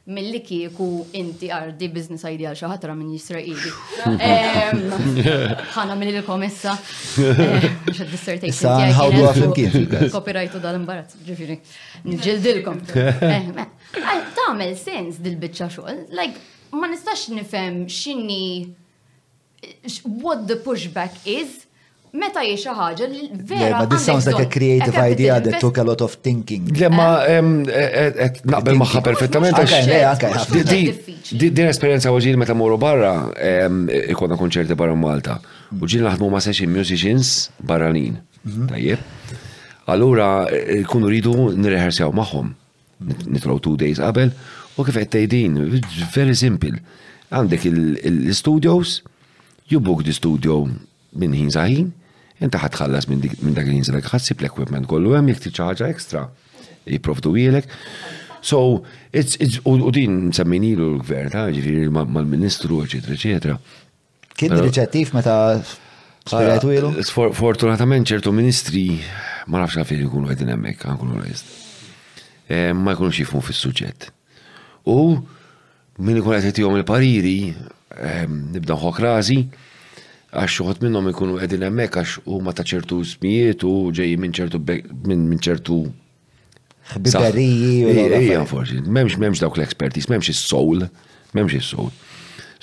mill-li 0.07 0.39
kieku 0.43 0.85
inti 1.19 1.49
għardi 1.51 1.87
business 1.91 2.23
idea 2.29 2.53
xaħatra 2.55 2.93
minn 2.95 3.11
jisraqili. 3.11 3.71
ħana 5.77 5.97
minn 5.99 6.13
il-komessa. 6.15 6.77
Eh, 7.25 7.63
Xad 7.95 8.09
dissertation. 8.11 8.91
Ħawdu 8.93 9.21
għafin 9.25 9.53
kif. 9.57 9.75
u 10.11 10.59
dal-imbarazz, 10.61 11.15
ġifiri. 11.27 11.55
Nġildilkom. 12.07 12.81
Eh, 12.97 14.23
Tamel 14.37 14.73
sens 14.79 15.19
dil-bicċa 15.23 15.69
xoħl. 15.75 16.01
Like, 16.17 16.37
ma 16.75 16.89
nistax 16.91 17.27
nifem 17.33 17.85
xinni 17.91 18.69
what 20.21 20.45
the 20.47 20.57
pushback 20.63 21.23
is 21.27 21.66
meta 22.17 22.41
jiex 22.45 22.63
xi 22.65 22.73
ħaġa 22.75 23.07
li 23.11 23.23
vera. 23.49 23.79
But 23.81 23.91
this 23.93 24.05
sounds 24.07 24.27
like 24.27 24.41
a 24.41 24.49
creative 24.49 24.97
idea 25.01 25.39
that 25.41 25.59
took 25.61 25.77
a 25.77 25.85
lot 25.85 26.01
of 26.01 26.15
thinking. 26.25 26.67
Lemma, 26.79 27.07
naqbel 28.41 28.79
maħħa 28.81 29.03
perfettament 29.05 29.59
Din 31.37 31.53
din 31.53 31.67
u 31.67 32.19
ġin 32.23 32.39
meta 32.39 32.55
moru 32.55 32.77
barra 32.79 33.11
e, 33.35 33.51
ikonna 34.13 34.37
konċerti 34.39 34.75
barra 34.79 34.95
Malta. 34.97 35.37
U 35.75 35.83
ġin 35.89 36.05
laħdmu 36.07 36.29
ma' 36.33 36.41
session 36.41 36.71
musicians 36.73 37.49
barranin. 37.59 38.15
Mhm. 38.47 38.69
Tajjeb. 38.71 38.99
Allura 39.91 40.29
e, 40.51 40.81
kunu 40.87 41.11
ridu 41.11 41.33
nirrehersjaw 41.53 42.13
magħhom. 42.15 42.53
Nitraw 43.27 43.59
two 43.61 43.75
days 43.77 43.99
qabel 44.01 44.31
u 44.77 44.85
kif 44.85 44.97
qed 44.97 45.11
tgħidin, 45.17 45.55
very 46.15 46.35
simple. 46.37 46.77
Għandek 47.33 47.63
il-studios, 47.67 48.99
you 49.69 49.79
di 49.81 50.03
the 50.05 50.13
studio 50.13 50.63
minn 51.17 51.33
ħin 51.33 51.49
zaħin, 51.51 51.87
inta 52.39 52.59
ħatħallas 52.61 53.07
minn 53.09 53.21
dak 53.55 53.65
li 53.65 53.77
jinżelek 53.79 54.09
ħassib 54.11 54.43
l-equipment 54.43 54.87
kollu 54.89 55.15
hemm 55.17 55.31
jekk 55.31 55.43
tiċi 55.47 55.65
ħaġa 55.65 55.87
ekstra 55.93 56.25
jipprovdu 56.87 57.33
ilek. 57.41 57.69
So, 58.47 58.83
it's, 59.11 59.35
it's, 59.41 59.57
u 59.65 59.89
din 59.91 60.29
semminilu 60.31 60.91
l-gvern, 60.99 61.31
ta' 61.33 61.47
ġifiri 61.51 61.87
mal-ministru, 61.91 62.77
eccetera, 62.85 63.15
eccetera. 63.17 63.55
Kien 64.37 64.53
riċettiv 64.53 65.15
meta 65.17 65.33
spirajtu 66.27 66.71
ilu? 66.75 66.91
Fortunatament 67.35 68.07
ċertu 68.07 68.31
ministri 68.37 68.85
ma 69.49 69.63
nafx 69.63 69.81
għafin 69.81 70.05
ikunu 70.05 70.29
għedin 70.33 70.53
emmek, 70.53 70.85
għankunu 70.85 71.17
l 71.21 71.33
eh, 72.47 72.71
Ma 72.77 72.93
jkunu 72.93 73.11
xifmu 73.17 73.41
fil-sujġet. 73.43 74.11
U 74.93 75.17
minn 75.97 76.21
ikun 76.21 76.37
għetetijom 76.37 76.77
il-pariri, 76.79 77.35
ehm, 77.97 78.37
nibda 78.53 78.77
nħok 78.77 79.01
razi, 79.03 79.41
għax 80.37 80.61
uħot 80.63 80.83
minnom 80.85 81.07
ikunu 81.11 81.37
għedin 81.41 81.63
emmek 81.67 81.97
għax 81.97 82.19
u 82.29 82.39
ma 82.45 82.53
ta' 82.55 82.65
ċertu 82.67 82.99
smijiet 83.15 83.63
u 83.65 83.71
ġej 83.95 84.17
minn 84.21 84.35
ċertu 84.39 84.61
minn 85.09 85.39
ċertu 85.41 85.79
Biberiji. 86.87 87.83
Memx, 88.87 89.17
memx 89.19 89.41
dawk 89.43 89.57
l 89.59 89.65
ekspertis 89.65 90.05
memx 90.07 90.29
il-soul, 90.31 90.85
memx 91.35 91.57
il-soul. 91.57 91.89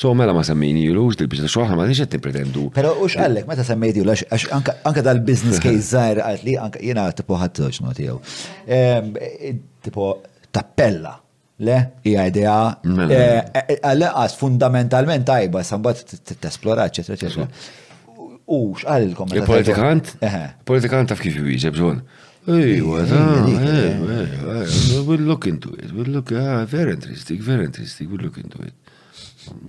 So, 0.01 0.11
mela 0.17 0.33
ma 0.35 0.41
semmejni 0.49 0.87
jilu, 0.87 1.03
dil-bizna 1.19 1.51
xoħna 1.53 1.77
ma 1.79 1.85
nixet 1.87 2.17
pretendu. 2.25 2.65
Pero 2.75 2.95
u 3.05 3.09
xqallek, 3.13 3.45
meta 3.51 3.67
semmejti 3.69 4.01
jilu, 4.01 4.15
għax 4.25 4.47
anka 4.57 5.05
dal-biznis 5.05 5.61
case 5.63 5.85
zaħir 5.93 6.23
għatli, 6.25 6.57
jena 6.89 7.05
tipo 7.15 7.37
ħattuġ 7.43 7.83
no 7.85 7.93
tijaw. 7.95 8.17
E, 8.65 8.81
tipo 9.85 10.09
tappella. 10.49 11.19
Le, 11.63 11.75
hija 12.03 12.25
idea 12.27 12.55
għal 12.83 14.33
fundamentalment 14.35 15.23
tajba, 15.29 15.61
sambat 15.63 16.01
t-esplora, 16.27 16.89
eccetera, 16.91 17.15
eccetera. 17.15 17.47
U 18.51 18.59
x'għalilkom. 18.81 19.31
Il-politikant? 19.39 20.11
Il-politikant 20.19 21.09
taf 21.13 21.21
kif 21.23 21.37
jwieġeb 21.39 21.77
ġebżon. 21.79 22.01
Ejwa, 22.55 23.05
we'll 25.07 25.23
look 25.25 25.47
into 25.49 25.71
it, 25.79 25.95
we'll 25.97 26.11
look, 26.13 26.33
ah, 26.37 26.65
very 26.69 26.93
interesting, 26.93 27.41
very 27.41 27.65
interesting, 27.65 28.11
we'll 28.11 28.21
look 28.21 28.37
into 28.37 28.59
it. 28.67 28.75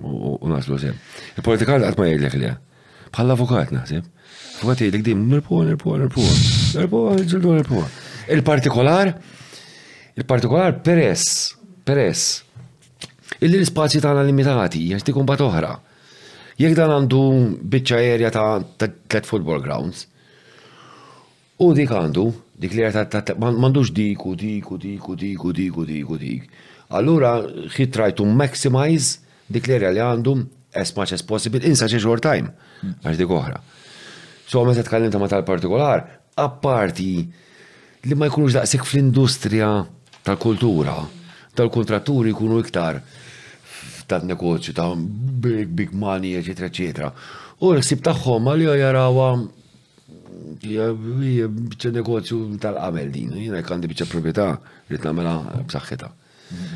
U 0.02 0.50
naslu 0.50 0.80
Il-politikant 0.82 1.86
għatma 1.86 2.08
jgħidlek 2.10 2.40
li 2.42 2.50
avukat 3.14 3.70
naħseb. 3.76 4.08
Avukat 4.64 4.82
jgħidlek 4.82 5.06
dim, 5.06 5.30
Il-partikolar, 8.26 9.12
il-partikolar 10.18 10.80
peress 10.82 11.54
peress 11.86 12.22
illi 13.46 13.60
l-spazji 13.60 14.02
tagħna 14.02 14.24
limitati, 14.26 14.82
jgħax 14.90 15.12
ikun 15.12 15.26
bat 15.28 15.42
oħra. 15.46 15.72
Jekk 16.62 16.76
dan 16.80 16.94
għandu 16.96 17.22
biċċa 17.74 17.98
erja 18.14 18.30
ta' 18.32 18.60
tlet 18.86 19.28
football 19.28 19.60
grounds, 19.66 20.06
u 21.60 21.68
dik 21.76 21.92
għandu, 22.00 22.24
dik 22.62 22.76
li 22.78 22.86
ta' 22.96 23.22
m'għandux 23.36 23.92
dik 23.98 24.24
u 24.30 24.34
dik 24.40 24.70
u 24.74 24.78
dik 24.82 25.10
u 25.10 25.18
dik 25.24 25.44
u 25.50 25.52
dik 25.58 25.80
u 25.84 25.88
dik 25.90 26.14
u 26.16 26.20
dik. 26.22 26.48
Allura 26.96 27.34
he 27.76 27.88
tu 27.92 28.26
maximize 28.26 29.20
dik 29.52 29.68
l-erja 29.68 29.92
li 29.98 30.04
għandu 30.06 30.36
as 30.76 30.96
much 30.96 31.14
as 31.14 31.22
possible 31.24 31.60
in 31.66 31.76
such 31.76 31.94
a 31.96 32.00
short 32.00 32.24
time, 32.24 32.54
għax 33.04 33.20
dik 33.20 33.30
oħra. 33.42 33.60
So 34.48 34.64
meta 34.66 34.84
tkallim 34.84 35.12
ta' 35.12 35.20
matal 35.20 35.44
partikolar, 35.44 36.06
apparti 36.38 37.28
li 38.06 38.14
ma 38.16 38.30
jkunux 38.30 38.56
daqsik 38.62 38.86
fl-industrija 38.86 39.74
tal-kultura, 40.24 41.04
tal 41.56 41.72
kontratturi 41.72 42.30
jkunu 42.36 42.60
iktar 42.64 43.02
ta' 44.08 44.22
negozju 44.22 44.74
ta' 44.78 44.94
big, 44.96 45.68
big 45.68 45.94
money, 45.98 46.36
etc. 46.38 46.68
etc. 46.68 47.10
U 47.64 47.72
l-ħsib 47.74 48.04
tagħhom 48.06 48.52
għal 48.52 48.76
jarawa 48.82 49.30
bieċa 50.62 51.92
negozju 51.96 52.60
tal 52.62 52.78
għamel 52.82 53.10
din, 53.16 53.32
jina 53.48 53.62
għandi 53.64 53.90
bieċa 53.90 54.08
proprietà 54.12 54.50
li 54.92 55.00
tnamela 55.02 55.38
b'saxħeta. 55.64 56.12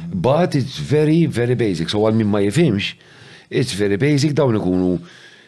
But 0.10 0.56
it's 0.58 0.80
very, 0.82 1.28
very 1.30 1.54
basic, 1.60 1.92
so 1.94 2.02
għal 2.08 2.18
min 2.18 2.32
ma 2.32 2.40
jifimx, 2.48 2.96
it's 3.52 3.76
very 3.78 4.00
basic 4.02 4.34
dawn 4.34 4.58
ikunu 4.58 4.96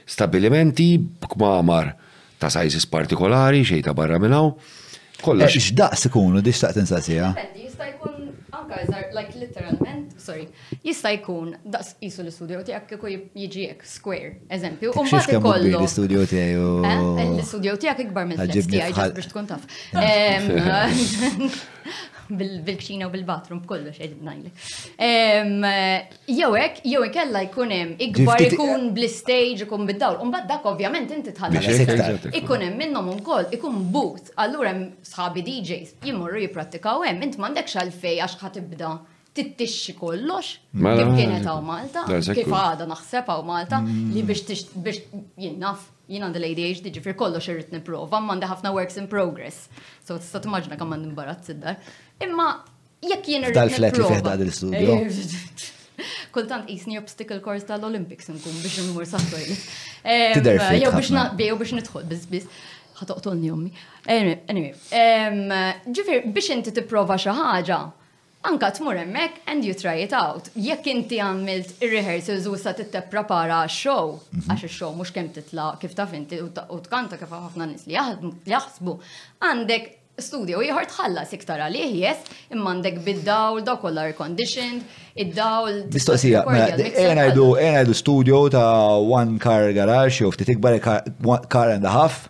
stabilimenti 0.05 0.91
b'kmamar 0.99 1.95
ta' 2.41 2.51
sizes 2.53 2.85
partikolari, 2.89 3.63
xejta 3.65 3.95
barra 3.97 4.19
minnaw. 4.21 4.53
Kollox. 5.21 5.49
Eh, 5.55 5.65
x'daqs 5.71 6.09
ikunu, 6.13 6.43
dix 6.45 6.61
ta' 6.61 6.71
tensasija? 6.77 7.33
are 8.71 9.11
like 9.11 9.35
literalment, 9.35 10.15
sorry, 10.19 10.47
jista' 10.85 11.11
jkun 11.17 11.55
daqs 11.73 11.95
jisu 12.01 12.23
l-studio 12.25 12.61
tiegħek 12.67 12.91
jieġi 12.99 13.61
jek 13.67 13.83
square, 13.87 14.31
eżempju. 14.57 14.89
U 14.99 15.03
mbagħad 15.07 15.35
ikollu. 15.39 15.73
L-studio 15.81 16.19
tiegħi. 16.31 16.57
Eh? 16.91 17.03
L-studio 17.27 17.71
tijak 17.81 17.99
ikbar 18.05 18.23
minn 18.31 18.39
l-studio 18.41 18.65
biex 18.89 19.25
tkun 19.31 19.45
taf. 19.51 19.61
bil 22.37 22.79
kċina 22.79 23.07
u 23.07 23.11
bil-batrum 23.13 23.61
b'kollox 23.63 23.99
qegħdin 23.99 24.25
najli. 24.27 26.19
Jew 26.39 26.49
hekk, 26.59 26.81
jew 26.87 27.03
ikella 27.07 27.41
jkun 27.47 27.73
hemm 27.75 28.03
ikbar 28.07 28.43
ikun 28.47 28.89
bl-istage 28.95 29.65
ikun 29.67 29.87
bid-dawl. 29.89 30.19
bad 30.31 30.47
dak 30.49 30.65
ovvjament 30.65 31.11
inti 31.11 31.31
tħallas. 31.35 32.31
Ikun 32.35 32.67
hemm 32.67 32.77
minnhom 32.85 33.09
ukoll 33.15 33.47
ikun 33.55 33.81
booth, 33.91 34.31
allura 34.37 34.73
hemm 34.73 34.89
sħabi 35.07 35.43
DJs 35.43 35.97
jipratika 36.01 36.41
jipprattikaw 36.45 37.05
hemm, 37.07 37.23
int 37.25 37.37
mandek 37.39 37.67
x'alfej 37.67 38.21
għax 38.25 38.37
ħatibda 38.41 38.95
tittixxi 39.31 39.93
kollox, 39.95 40.57
mela, 40.75 40.99
kif 40.99 41.07
mela, 41.07 41.17
kienet 41.17 41.45
għaw 41.47 41.61
mela. 41.63 42.03
Malta, 42.03 42.35
kif 42.35 42.51
għada 42.51 42.87
naħseb 42.89 43.29
għaw 43.31 43.45
Malta, 43.47 43.77
mm. 43.79 44.09
li 44.11 44.23
biex 44.27 44.65
biex 44.75 45.05
jinnaf, 45.39 45.85
jina 46.11 46.27
għandha 46.27 46.49
adhd 46.49 46.91
ġifir 46.97 47.15
kollox 47.15 47.47
irrit 47.47 47.71
niprofa, 47.71 48.19
manda 48.19 48.49
ħafna 48.51 48.73
works 48.75 48.99
in 48.99 49.07
progress. 49.07 49.69
So 50.03 50.19
tista' 50.19 50.51
maġna 50.51 50.75
kemm 50.75 50.97
għandi 50.97 51.13
imbarazz 51.13 51.53
id-dar. 51.53 51.79
Imma 52.21 52.47
jekk 53.09 53.25
jien 53.33 53.45
Dal-flet 53.53 53.97
li 53.97 54.07
fiħda 54.13 54.35
dil-studio. 54.41 54.97
Kultant 56.33 56.69
isni 56.71 56.95
obstacle 56.99 57.41
course 57.43 57.67
tal-Olympics 57.69 58.29
nkun 58.31 58.59
biex 58.63 58.77
nmur 58.85 59.05
saħtu 59.09 59.39
Tider 60.37 60.59
fej. 60.61 60.79
Jew 60.85 60.91
biex 60.95 61.09
naqbej, 61.15 61.49
jew 61.51 61.57
biex 61.59 61.73
nidħol, 61.77 62.05
biz 62.11 62.27
biz. 62.31 62.51
Ħatoqtolni 63.01 63.49
ommi. 63.49 63.71
Anyway, 64.13 64.73
ġifir 65.89 66.27
biex 66.35 66.51
inti 66.53 66.73
tipprova 66.77 67.17
xi 67.21 67.33
ħaġa, 67.33 67.79
anka 68.51 68.69
tmur 68.77 68.97
hemmhekk 69.01 69.41
and 69.49 69.65
you 69.65 69.73
try 69.77 69.95
it 70.05 70.13
out. 70.17 70.51
Jekk 70.53 70.91
inti 70.93 71.17
għamilt 71.21 71.81
ir-rehearsals 71.85 72.45
u 72.49 72.53
sa 72.61 72.75
x 72.75 73.73
show, 73.73 74.19
mhm. 74.31 74.47
għax 74.55 74.67
ix-show 74.69 74.93
mhux 74.95 75.13
kemm 75.17 75.33
titla 75.35 75.71
kif 75.81 75.97
taf 75.97 76.13
inti 76.17 76.37
u 76.39 76.77
tkanta 76.85 77.17
kif 77.21 77.33
ħafna 77.33 77.65
nies 77.73 77.89
li 77.89 77.97
jaħsbu, 77.97 78.97
għandek 79.49 79.91
studio 80.19 80.61
ieħor 80.61 80.85
tħallas 80.91 81.31
iktar 81.37 81.61
għalih 81.67 81.93
jess 82.01 82.33
imma 82.53 82.73
għandek 82.75 82.97
bid-dawl 83.05 83.61
daw 83.65 83.77
kollha 83.81 84.03
air 84.07 84.15
conditioned, 84.17 84.83
id-dawl. 85.15 85.83
Mistoqsija, 85.93 86.43
ejna 86.91 87.29
jdu 87.31 87.47
ejna 87.61 87.85
jdu 87.85 87.95
studio 87.95 88.43
ta' 88.53 88.97
one 88.99 89.37
car 89.41 89.71
garage 89.75 90.19
jew 90.21 90.31
ftit 90.33 90.53
ikbar 90.57 90.79
car 90.83 91.69
and 91.75 91.85
a 91.85 91.91
half. 91.95 92.29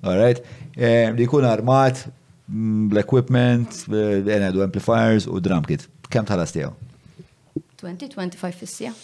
Alright, 0.00 0.38
eh, 0.78 1.10
li 1.12 1.26
kun 1.28 1.44
armat 1.44 2.06
mm, 2.48 2.86
l-equipment, 2.94 3.82
ejna 3.90 4.48
eh, 4.48 4.52
jdu 4.54 4.62
amplifiers 4.64 5.26
u 5.28 5.40
drum 5.44 5.66
kit. 5.68 5.84
Kem 6.10 6.24
tħallas 6.24 6.54
tiegħu? 6.56 6.72
20-25 7.84 8.56
fissija. 8.62 8.94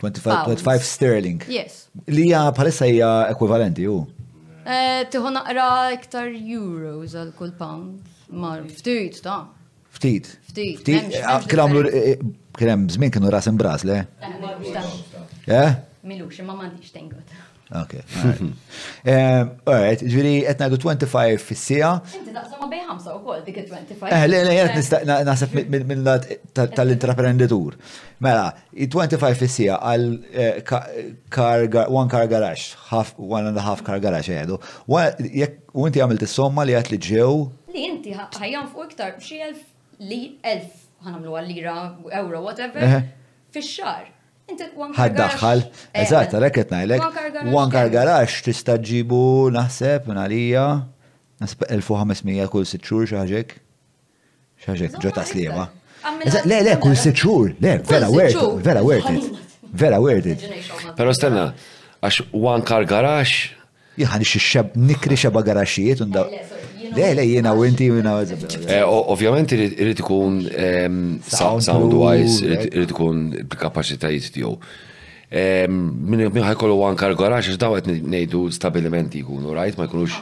25 0.00 0.84
sterling. 0.84 1.44
Yes. 1.48 1.86
Li 2.08 2.26
hija 2.30 2.46
bħalissa 2.56 2.88
hija 2.88 3.10
ekwivalenti 3.32 3.86
hu. 3.88 4.02
Tiħu 4.66 5.30
naqra 5.30 5.66
iktar 5.94 6.32
euros 6.34 7.14
għal 7.14 7.30
kull 7.38 7.52
pound. 7.58 8.12
Ma 8.34 8.56
ftit 8.80 9.20
ta' 9.22 9.44
Ftit. 9.94 10.26
Ftit. 10.50 10.80
Kien 10.84 11.12
għamlu 11.14 11.84
kien 12.58 12.72
hemm 12.72 12.88
kienu 12.98 13.30
ras 13.30 13.46
imbras 13.48 13.86
le? 13.86 14.00
Eh? 15.46 15.70
Milux, 16.06 16.40
imma 16.42 16.56
m'għandix 16.58 16.90
tengot. 16.94 17.32
Okay. 17.74 17.98
Alright, 18.14 19.02
eh, 20.02 20.06
ġviri, 20.06 20.34
etna 20.46 20.68
25 20.70 21.40
fissija. 21.42 21.88
Inti 22.14 22.30
taqsam 22.30 22.60
ma 22.62 22.68
bejħamsa 22.70 23.14
u 23.16 23.18
kol 23.24 23.40
dik 23.42 23.58
25. 23.66 24.06
Eh, 24.14 24.26
le, 24.30 24.42
le, 24.46 24.52
jgħet 24.54 25.26
nasab 25.26 26.70
tal-intraprenditur. 26.76 27.74
Mela, 28.22 28.52
25 28.78 29.34
fissija 29.42 29.80
għal 29.82 30.06
eh, 30.30 30.74
one 31.88 32.08
car 32.14 32.28
garage, 32.30 32.76
half, 32.92 33.14
one 33.18 33.46
and 33.50 33.58
a 33.58 33.62
half 33.66 33.82
car 33.82 33.98
garage 33.98 34.30
jgħedu. 34.30 34.60
U 34.94 35.86
inti 35.90 36.00
għamilt 36.04 36.22
is-somma 36.28 36.64
li 36.70 36.78
għat 36.78 36.92
li 36.94 37.00
ġew? 37.02 37.32
Li 37.74 37.88
inti 37.90 38.14
ħajjam 38.16 38.70
fuq 38.70 38.94
iktar, 38.94 39.18
xie 39.18 39.50
li 40.06 40.22
elf 40.42 40.84
ħanamlu 41.02 41.34
għal 41.42 41.50
lira, 41.50 41.78
euro, 42.14 42.44
whatever, 42.46 43.02
fix-xar 43.54 44.14
ħaddaħħal, 44.54 45.60
eżat, 45.60 45.78
eh, 45.92 46.02
eżatt, 46.04 46.34
rekket 46.44 46.70
najlek. 46.70 47.02
Wankar 47.52 47.88
garax 47.90 48.42
tista 48.46 48.76
ġibu 48.78 49.50
naħseb 49.50 50.06
minn 50.06 50.20
għalija, 50.22 50.66
1500 51.68 52.46
kull 52.52 52.66
sitxur 52.70 53.02
xhur 53.04 53.08
xaġek. 53.18 53.56
Xaġek, 54.62 55.00
ġo 55.02 55.10
taslima. 55.16 55.66
Le, 56.46 56.60
le, 56.62 56.76
kull 56.80 56.94
sitxur, 56.96 57.56
le, 57.58 57.74
vera 57.90 58.06
worth 58.08 58.42
it, 58.44 58.54
vera 58.62 58.84
worth 58.84 59.10
it, 59.10 59.42
vera 59.82 59.98
worth 60.00 60.30
it. 60.36 60.46
Pero 60.96 61.12
stenna, 61.14 61.48
għax 62.00 62.22
wankar 62.32 62.86
garax. 62.86 63.48
Jħan 63.98 64.20
xie 64.22 64.62
nikri 64.76 65.16
xeba 65.18 65.40
garaxijiet 65.42 66.02
unda. 66.06 66.22
Le, 66.94 67.08
le, 67.14 67.24
jena 67.26 67.54
u 67.54 67.64
inti 67.66 67.88
minna 67.90 68.14
Ovvijament, 68.86 69.52
irrit 69.52 69.98
ikun 70.02 70.40
sound-wise, 71.26 72.46
irrit 72.72 72.92
ikun 72.94 73.28
kapacitajiet 73.58 74.30
tiju. 74.36 74.52
Minn 75.68 76.22
ħajkollu 76.46 76.78
għan 76.86 76.98
għarax, 77.18 77.58
daw 77.60 77.76
għet 77.80 77.90
nejdu 78.06 78.46
stabilimenti 78.54 79.24
u 79.24 79.54
rajt, 79.54 79.78
Ma 79.80 79.88
jkunux. 79.88 80.18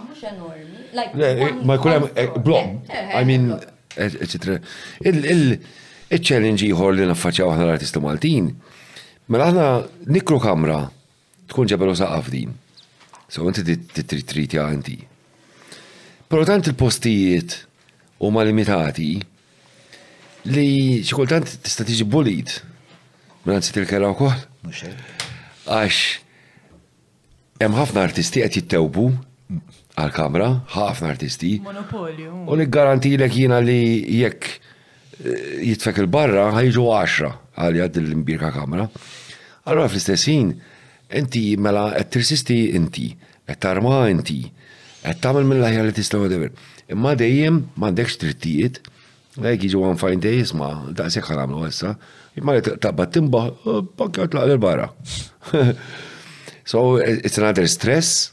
Ma 1.64 1.76
jkunem, 1.78 2.08
blok, 2.46 2.92
I 3.18 3.24
mean, 3.28 3.50
etc. 3.98 4.58
Il-challenge 5.04 6.68
jħor 6.68 6.94
li 6.98 7.08
naffaċaw 7.10 7.50
ħna 7.54 7.66
l-artisti 7.70 8.02
Maltin, 8.04 8.52
ma 9.28 9.40
l 9.40 9.48
ħna 9.50 9.68
nikru 10.14 10.38
kamra 10.38 10.84
tkun 11.50 11.66
ġabelu 11.72 11.96
saqaf 11.98 12.30
din. 12.32 12.54
So, 13.32 13.44
inti 13.48 13.76
tritritja 14.06 14.68
inti. 14.74 15.00
Pero 16.34 16.42
tant 16.50 16.66
il-postijiet 16.66 17.52
u 18.26 18.28
ma 18.34 18.42
limitati 18.42 19.12
li 20.50 20.70
xikultant 21.06 21.46
tista 21.62 21.84
tiġi 21.86 22.02
bulid 22.10 22.50
minn 23.44 23.52
mela 23.52 23.62
til-kera 23.62 24.08
u 24.10 24.16
koll. 24.18 24.40
Għax, 24.66 25.98
hemm 27.62 27.78
ħafna 27.78 28.02
artisti 28.02 28.42
qed 28.42 28.56
jittewbu 28.58 29.04
għal-kamra, 29.94 30.48
ħafna 30.74 31.12
artisti. 31.14 31.52
Monopolju. 31.68 32.34
U 32.50 32.58
li 32.58 32.66
garantilek 32.78 33.38
jiena 33.38 33.62
li 33.62 33.78
jekk 34.24 34.50
eh, 34.50 35.62
jitfek 35.70 36.02
il-barra 36.02 36.48
ħajġu 36.58 36.88
għaxra 36.98 37.30
għal 37.62 37.78
għad 37.86 38.00
l-imbirka 38.02 38.50
kamra. 38.58 38.88
Allora 39.70 39.86
fl-istessin, 39.86 40.50
inti 41.14 41.46
mela 41.62 41.92
qed 41.94 42.10
tirsisti 42.18 42.64
inti, 42.74 43.12
qed 43.46 43.62
tarma 43.62 44.08
inti, 44.16 44.42
Għed 45.04 45.18
tamil 45.24 45.44
minn 45.44 45.60
laħja 45.60 45.82
li 45.84 45.92
tista' 45.96 46.18
whatever. 46.22 46.52
Imma 46.94 47.12
dejjem 47.20 47.58
m'għandekx 47.76 48.20
drittijiet, 48.22 48.80
għek 49.36 49.66
iġu 49.68 49.82
għan 49.84 50.00
fine 50.00 50.20
day, 50.24 50.38
isma, 50.44 50.68
da' 50.96 51.10
sekk 51.12 51.34
għamlu 51.36 51.64
għessa, 51.68 51.92
imma 52.40 52.54
li 52.56 52.64
tabba 52.64 53.06
timba, 53.12 53.42
eh, 53.52 53.82
bakja 54.00 54.28
tlaq 54.34 54.52
l-barra. 54.54 54.90
So, 56.66 56.96
it's 56.96 57.36
another 57.36 57.66
stress, 57.68 58.32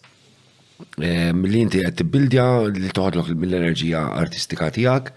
eh, 1.03 1.33
li 1.35 1.59
inti 1.65 1.81
għed 1.83 1.97
t-bildja, 1.99 2.45
li 2.71 2.87
toħodlok 2.95 3.33
mill-enerġija 3.35 4.05
artistika 4.21 4.69
tijak, 4.71 5.09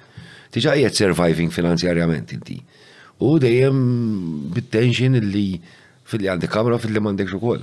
tiġa 0.50 0.72
jgħed 0.80 0.98
surviving 0.98 1.52
finanzjarjament 1.54 2.34
inti. 2.34 2.56
U 3.22 3.36
dejjem 3.38 3.78
bit-tension 4.56 5.14
li 5.30 5.60
fil-li 6.10 6.26
għandek 6.34 6.50
kamra 6.56 6.80
fil-li 6.82 7.04
mandek 7.06 7.30
xukoll. 7.30 7.62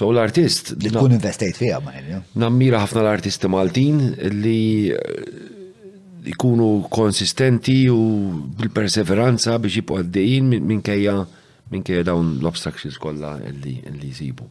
So 0.00 0.08
l-artist. 0.16 0.70
Li 0.80 0.88
tkun 0.94 1.12
investejt 1.18 1.58
fija 1.60 1.76
ma' 1.84 1.92
Nammira 2.40 2.78
ħafna 2.80 3.02
l-artisti 3.02 3.50
Maltin 3.52 3.98
li 4.32 4.88
eh, 4.96 6.30
ikunu 6.32 6.86
konsistenti 6.92 7.82
u 7.92 7.98
bil-perseveranza 8.56 9.58
biex 9.60 9.74
jibqgħu 9.82 9.98
għaddejjin 10.00 10.48
minkejja 10.70 11.18
minkejja 11.74 12.06
dawn 12.08 12.32
l-obstructions 12.40 12.96
kollha 13.02 13.34
li 13.44 13.76
jsibu. 14.10 14.48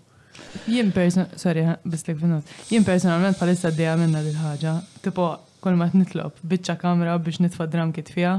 Jien 0.69 0.93
personalment, 0.93 1.41
sorry, 1.41 1.65
bislek 1.83 2.21
finnot. 2.21 2.53
Jien 2.69 2.85
personalment 2.87 3.41
palissa 3.41 3.73
d-dija 3.73 3.97
minna 3.99 4.21
dil-ħagġa. 4.25 4.75
Tipo, 5.05 5.31
kol 5.65 5.81
ma 5.81 5.89
t 5.91 5.97
nitlop 6.03 6.45
bitċa 6.45 6.77
kamra 6.81 7.17
biex 7.25 7.41
nitfa 7.47 7.65
dram 7.73 7.89
kit 7.95 8.13
fija. 8.13 8.37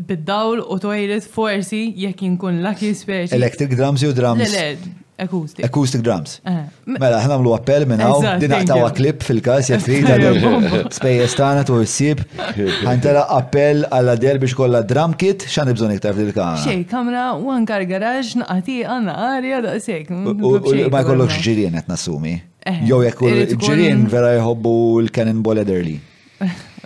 Bid-dawl 0.00 0.66
u 0.68 0.76
tojlet 0.84 1.24
forsi 1.32 1.86
jekk 2.04 2.26
jinkun 2.28 2.60
lucky 2.66 2.92
speċi. 2.96 3.32
Electric 3.40 3.72
drums 3.80 4.04
u 4.08 4.12
drums. 4.16 4.44
Le, 4.52 4.74
le, 4.76 4.98
Acoustic. 5.22 5.64
Acoustic 5.68 6.00
drums. 6.04 6.38
Eh. 6.48 6.52
Mela, 6.86 7.18
ħna 7.20 7.36
għamlu 7.36 7.50
appell 7.56 7.84
minn 7.88 8.02
għaw, 8.04 8.22
din 8.40 8.54
għattawa 8.56 8.88
klip 8.96 9.24
fil-kas, 9.26 9.68
jaffrida, 9.72 10.16
spejjes 10.98 11.34
tana 11.36 11.64
tu 11.68 11.76
s-sib, 11.84 12.22
appell 12.40 13.84
għalla 13.88 14.14
del 14.22 14.40
biex 14.42 14.56
kolla 14.56 14.80
drum 14.86 15.14
kit, 15.20 15.44
xan 15.50 15.70
ibżon 15.74 15.92
iktar 15.96 16.16
fil-kamra. 16.16 16.62
Xej, 16.64 16.84
kamra, 16.90 17.26
one 17.36 17.58
għankar 17.60 17.84
garage, 17.90 18.40
naqati 18.42 18.78
għanna 18.86 19.16
għarja 19.26 19.60
da' 19.66 19.76
sek. 19.84 20.10
Ma 20.14 21.04
jkollok 21.04 21.36
ġirien 21.44 21.76
għet 21.80 21.90
nasumi. 21.92 22.38
Eh, 22.70 22.80
jo, 22.88 23.02
jekk 23.04 23.24
ġirien 23.68 24.04
vera 24.12 24.34
jħobbu 24.38 24.74
l-cannonball 25.06 25.62
ederli. 25.66 25.98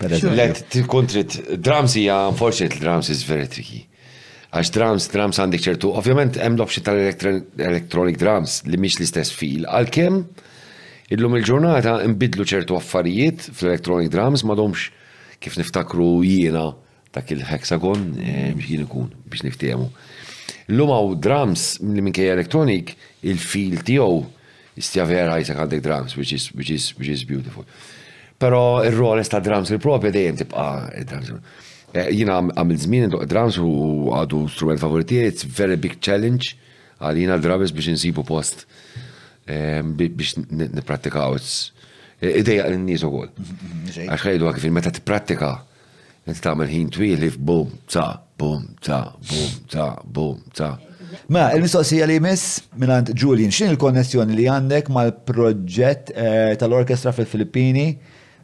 Let, 0.02 0.74
kontrit, 0.90 1.36
drums 1.62 1.94
hija, 2.00 2.24
unfortunately, 2.32 2.82
drums 2.82 3.06
is 3.10 3.22
very 3.22 3.46
tricky. 3.46 3.84
Għax 4.54 4.70
drums, 4.70 5.06
drums 5.10 5.38
għandek 5.42 5.62
ċertu, 5.64 5.88
ovvjament 5.98 6.36
hemm 6.38 6.54
l 6.54 6.62
tal-electronic 6.86 8.18
drums 8.20 8.60
li 8.70 8.78
mhix 8.78 9.00
l-istess 9.00 9.32
fil, 9.34 9.64
għalkemm 9.66 10.20
illum 11.14 11.34
il-ġurnata 11.40 11.96
nbidlu 12.12 12.46
ċertu 12.46 12.76
affarijiet 12.78 13.42
fl-electronic 13.50 14.12
drums 14.14 14.44
ma 14.46 14.54
domx 14.58 14.84
kif 15.42 15.58
niftakru 15.58 16.20
jiena 16.22 16.68
dak 17.14 17.32
il-hexagon 17.34 18.06
eh, 18.22 18.52
biex 18.54 18.68
jien 18.70 18.86
ikun 18.86 19.10
biex 19.30 19.42
niftiemu. 19.46 19.88
L-lum 20.70 20.94
għaw 20.94 21.16
drums 21.26 21.66
li 21.82 22.06
minkejja 22.06 22.36
elektronik 22.38 22.94
il-fil 23.26 23.82
tiegħu 23.86 24.22
jistja 24.78 25.02
vera 25.10 25.40
jisek 25.42 25.58
għandek 25.64 25.82
drums, 25.84 26.14
which 26.20 26.30
is, 26.34 26.46
which 26.54 26.70
is, 26.74 26.92
which 26.98 27.10
is 27.10 27.26
beautiful. 27.26 27.66
Pero 28.38 28.82
il-roles 28.86 29.30
ta' 29.30 29.42
drums 29.42 29.74
il-propja 29.74 30.14
dejjem 30.14 30.42
tibqa' 30.44 30.72
drums. 31.10 31.62
Eh, 31.94 32.10
jina 32.10 32.40
għamil 32.42 32.78
zmin 32.82 33.04
intuq 33.06 33.22
drums 33.30 33.54
u 33.62 34.10
għadu 34.18 34.40
strument 34.50 34.82
favoriti, 34.82 35.20
it's 35.22 35.46
very 35.46 35.76
big 35.78 36.00
challenge 36.02 36.56
għalina 36.98 37.36
drabes 37.42 37.70
biex 37.74 37.92
nsibu 37.94 38.24
post 38.26 38.64
ehm, 39.46 39.92
biex 40.00 40.34
nipratikaw. 40.50 41.36
Eh, 41.38 42.34
ideja 42.42 42.66
l-nis 42.72 43.04
u 43.06 43.12
għol. 43.14 43.30
Mm-hmm. 43.30 44.08
Għaxħajdu 44.10 44.48
għak 44.50 44.60
fil-meta 44.64 44.90
t-pratika, 44.98 45.52
ta' 46.26 46.36
tagħmel 46.48 46.72
ħin 46.74 46.90
twil 46.96 47.22
li 47.22 47.30
bum, 47.38 47.70
ta, 47.90 48.08
bum, 48.42 48.66
ta, 48.82 48.98
bum, 49.30 49.54
ta, 49.70 49.86
bum, 50.02 50.42
ta. 50.56 50.72
Ma, 51.30 51.44
il-mistoqsija 51.54 52.10
li 52.10 52.18
jmiss 52.18 52.58
minnant 52.74 53.12
Julian, 53.14 53.54
xin 53.54 53.70
il-konnessjoni 53.70 54.34
li 54.34 54.48
għandek 54.50 54.90
mal-proġett 54.90 56.10
eh, 56.10 56.54
tal-orkestra 56.58 57.14
fil-Filippini 57.14 57.92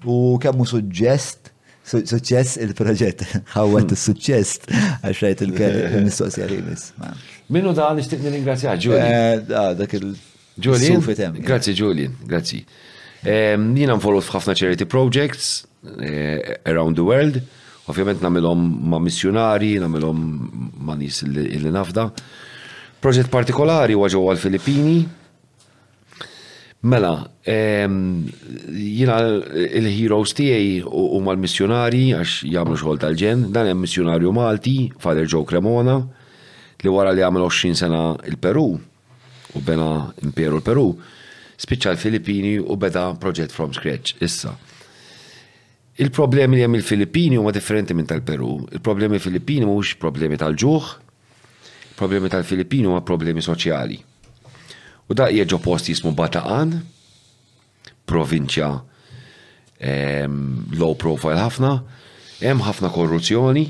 u 0.07 0.21
kemmu 0.41 0.69
suġġest 0.71 1.49
Suċċess 1.81 2.61
il-proġett, 2.61 3.23
għawet 3.57 3.95
il-suċċess 3.95 4.67
għaxħajt 5.03 5.43
il-mistoqsija 5.47 6.49
li 6.51 6.59
jmiss. 6.61 6.93
Minnu 7.51 7.73
da' 7.75 7.95
nishtiqni 7.97 8.33
ringrazzja, 8.37 8.75
Da, 8.77 8.99
eh, 9.01 9.39
ah, 9.55 9.73
dak 9.75 9.95
il 9.97 10.13
ġulien 10.61 11.01
Grazie, 11.43 11.73
Ġulien, 11.75 12.15
grazie. 12.27 12.65
Jina 13.25 13.97
nfollow 13.97 14.21
f'ħafna 14.21 14.55
charity 14.57 14.85
projects 14.87 15.65
eh, 16.01 16.61
around 16.67 16.97
the 17.01 17.05
world. 17.05 17.41
Ovvjament 17.91 18.21
namilom 18.23 18.61
ma' 18.87 19.01
missjonari, 19.03 19.79
namilhom 19.81 20.27
ma' 20.85 20.95
nis 21.01 21.23
il-nafda. 21.27 22.11
Proġett 23.01 23.33
partikolari 23.33 23.97
għagħu 23.97 24.27
għal 24.29 24.37
l-Filippini, 24.37 24.99
Mela, 26.83 27.13
jina 28.73 29.17
il-heroes 29.53 30.33
tiegħi 30.33 30.71
u 30.89 31.19
mal-missjonari 31.27 32.01
għax 32.17 32.47
jagħmlu 32.49 32.79
xogħol 32.81 33.01
tal-ġen, 33.03 33.43
dan 33.53 33.69
hemm 33.69 33.85
missjonarju 33.85 34.33
Malti, 34.33 34.75
Father 34.97 35.29
Joe 35.29 35.45
Cremona, 35.45 35.99
li 36.81 36.89
wara 36.89 37.13
li 37.13 37.21
għamlu 37.21 37.45
20 37.51 37.77
sena 37.83 38.01
il-Peru 38.33 38.65
u 38.71 39.61
bena 39.67 39.91
imperu 40.25 40.63
l-Peru, 40.63 40.87
spiċċa 41.61 41.93
l-Filippini 41.99 42.55
u 42.57 42.79
beda 42.81 43.11
proġett 43.21 43.53
from 43.53 43.77
scratch 43.77 44.17
issa. 44.25 44.57
Il-problemi 46.01 46.57
li 46.57 46.65
hemm 46.65 46.81
il-Filippini 46.81 47.37
huma 47.37 47.53
differenti 47.53 47.93
minn 47.93 48.09
tal-Peru. 48.09 48.55
Il-problemi 48.73 49.21
Filippini 49.21 49.69
mhux 49.69 49.99
problemi 50.01 50.41
tal-ġuħ, 50.41 50.93
problemi 52.01 52.33
tal-Filippini 52.33 52.89
huma 52.89 53.05
problemi 53.05 53.45
soċjali 53.45 54.07
U 55.11 55.15
da 55.19 55.27
jieġo 55.27 55.59
post 55.59 55.89
jismu 55.91 56.13
Bataqan, 56.15 56.77
provinċja 58.07 58.69
low 60.79 60.93
profile 61.01 61.35
ħafna, 61.41 61.73
hemm 62.45 62.63
ħafna 62.63 62.93
korruzzjoni. 62.95 63.65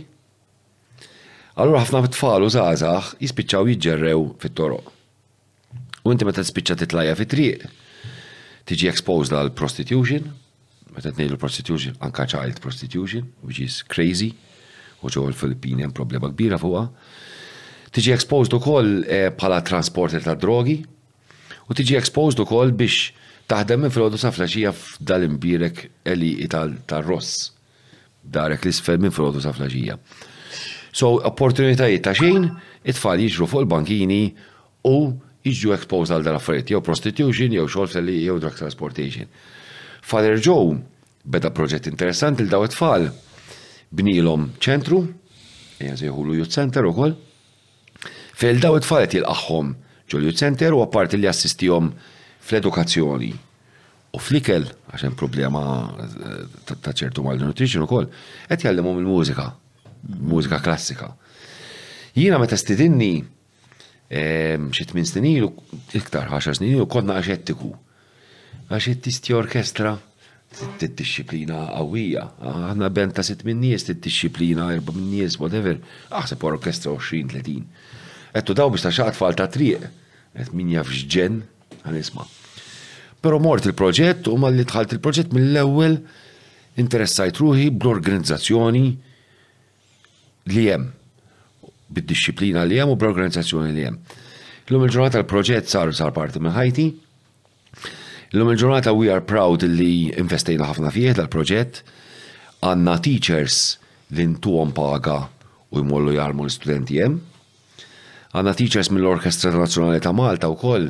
Allura 1.61 1.81
ħafna 1.81 2.11
tfal 2.13 2.45
u 2.45 2.51
zazax 2.53 3.15
jispiċċaw 3.25 3.71
jiġġerrew 3.73 4.25
fit-toroq. 4.43 4.93
U 6.05 6.13
inti 6.13 6.29
meta 6.29 6.45
tispiċċa 6.45 6.77
titlajja 6.83 7.17
fit-triq, 7.17 7.65
tiġi 8.69 8.91
exposed 8.93 9.33
għal 9.37 9.55
prostitution, 9.57 10.29
meta 10.93 11.13
tnejlu 11.15 11.41
prostitution, 11.41 11.97
anka 12.05 12.29
child 12.35 12.61
prostitution, 12.61 13.31
which 13.41 13.65
is 13.65 13.81
crazy, 13.89 14.35
u 15.01 15.09
ġo 15.09 15.25
l-Filippini 15.31 15.87
hemm 15.89 15.97
problema 15.97 16.29
kbira 16.35 16.61
fuqha. 16.61 16.87
Tiġi 17.97 18.13
exposed 18.13 18.53
ukoll 18.61 19.07
eh, 19.09 19.31
bħala 19.33 19.63
transporter 19.67 20.21
ta' 20.25 20.37
drogi, 20.37 20.83
u 21.71 21.77
tiġi 21.79 21.97
exposed 22.01 22.41
ukoll 22.43 22.73
biex 22.75 23.13
taħdem 23.51 23.85
minn 23.85 23.95
filgħodu 23.95 24.19
saflaġija 24.19 24.73
f'dal 24.75 25.25
imbirek 25.27 25.85
eli 26.11 26.33
tal-ross. 26.51 27.53
Darek 28.27 28.67
l-isfel 28.67 28.99
minn 29.01 29.15
sa 29.15 29.53
Flaġija 29.57 29.97
So, 30.93 31.17
opportunitajiet 31.25 32.03
ta' 32.05 32.13
xejn, 32.19 32.49
it-tfal 32.83 33.21
jiġru 33.23 33.47
fuq 33.49 33.63
il-bankini 33.63 34.19
u 34.91 35.13
jiġu 35.47 35.73
exposed 35.77 36.11
għal 36.13 36.25
dal 36.27 36.37
affariet 36.39 36.71
jew 36.71 36.83
prostitution, 36.85 37.53
jew 37.55 37.65
xogħol 37.67 38.11
jew 38.13 38.37
drug 38.43 38.57
transportation. 38.59 39.29
Father 40.03 40.37
Joe 40.43 40.75
beda 41.23 41.53
proġett 41.55 41.87
interessanti 41.89 42.43
l-daw 42.45 42.67
it-tfal 42.67 43.07
bnilom 43.95 44.51
ċentru, 44.61 45.05
jgħaziħu 45.81 46.25
l 46.27 46.35
ujut 46.35 46.51
Center 46.55 46.91
ukoll, 46.91 47.15
fil 48.37 48.59
daw 48.61 48.75
it-tfal 48.81 49.07
jilqaħħom 49.15 49.75
Ġolju 50.11 50.33
Center 50.35 50.75
u 50.75 50.81
għaparti 50.83 51.19
li 51.21 51.29
assistijom 51.31 51.93
fl-edukazzjoni 52.43 53.31
u 54.17 54.19
flikel, 54.19 54.65
għaxem 54.91 55.15
problema 55.19 55.63
eh, 56.03 56.59
ta' 56.67 56.95
ċertu 56.99 57.23
nutrition 57.45 57.85
u 57.87 57.91
koll, 57.91 58.09
għet 58.51 58.65
jallimum 58.67 58.99
il-mużika, 58.99 59.47
mużika 60.33 60.59
klassika. 60.65 61.13
Jina 62.19 62.41
meta 62.43 62.57
stidinni 62.59 63.21
ehm, 64.11 64.71
xie 64.75 64.89
minn 64.97 65.07
snin 65.07 65.45
u 65.47 65.53
iktar 65.95 66.27
10 66.33 66.59
snin 66.59 66.81
u 66.83 66.89
konna 66.91 67.21
għaxettiku. 67.21 67.71
Għaxettisti 68.71 69.35
orkestra, 69.37 69.95
t-disciplina 70.81 71.69
għawija. 71.77 72.25
Għanna 72.75 72.91
bent 72.97 73.15
ta' 73.15 73.23
6 73.27 73.47
nies 73.55 73.87
t-disciplina 73.87 74.67
4 74.75 74.95
minnies, 74.99 75.39
whatever. 75.39 75.79
Aħseb 76.19 76.43
orkestra 76.51 76.97
20-30. 76.99 77.63
Ettu 78.41 78.55
daw 78.59 78.71
biex 78.75 78.83
ta' 78.89 78.95
xaqt 78.95 79.19
fal 79.19 79.39
ta' 79.39 79.47
triq 79.51 79.87
għet 80.37 80.55
min 80.55 80.71
jaf 80.77 80.93
għan 80.93 81.99
isma. 81.99 82.27
Pero 83.21 83.41
mort 83.41 83.67
il-proġett 83.67 84.29
u 84.31 84.37
mal-li 84.41 84.65
tħalt 84.65 84.95
il-proġett 84.97 85.35
mill 85.37 85.57
ewwel 85.63 85.99
interessajt 86.81 87.41
ruħi 87.41 87.67
bl-organizzazzjoni 87.77 88.85
li 90.51 90.63
jem, 90.67 90.87
bid-disciplina 91.93 92.63
li 92.65 92.79
jem 92.79 92.93
u 92.93 92.97
bl-organizzazzjoni 92.97 93.75
li 93.77 93.85
jem. 93.85 93.99
L-lum 94.71 94.87
il-ġurnata 94.87 95.21
l-proġett 95.23 95.69
sar 95.73 95.91
sar 95.99 96.15
parti 96.17 96.41
minn 96.41 96.55
ħajti. 96.57 96.87
L-lum 98.33 98.53
il-ġurnata 98.55 98.95
we 98.97 99.11
are 99.13 99.25
proud 99.27 99.67
li 99.67 100.09
investejna 100.15 100.69
ħafna 100.71 100.93
fieħ 100.95 101.19
dal-proġett 101.19 101.83
għanna 102.65 102.95
teachers 103.05 103.61
li 104.15 104.29
ntuħom 104.37 104.73
paga 104.77 105.23
u 105.71 105.83
jmollu 105.83 106.15
jarmu 106.17 106.47
l-studenti 106.47 106.97
jem 107.03 107.19
Għanna 108.31 108.53
teachers 108.61 108.89
mill-Orkestra 108.95 109.51
Nazzjonali 109.59 109.99
ta' 110.05 110.13
Malta 110.15 110.47
u 110.53 110.55
koll 110.55 110.85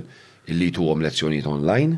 illi 0.53 0.67
tu 0.77 0.85
għom 0.85 1.01
lezzjoniet 1.07 1.47
online. 1.49 1.97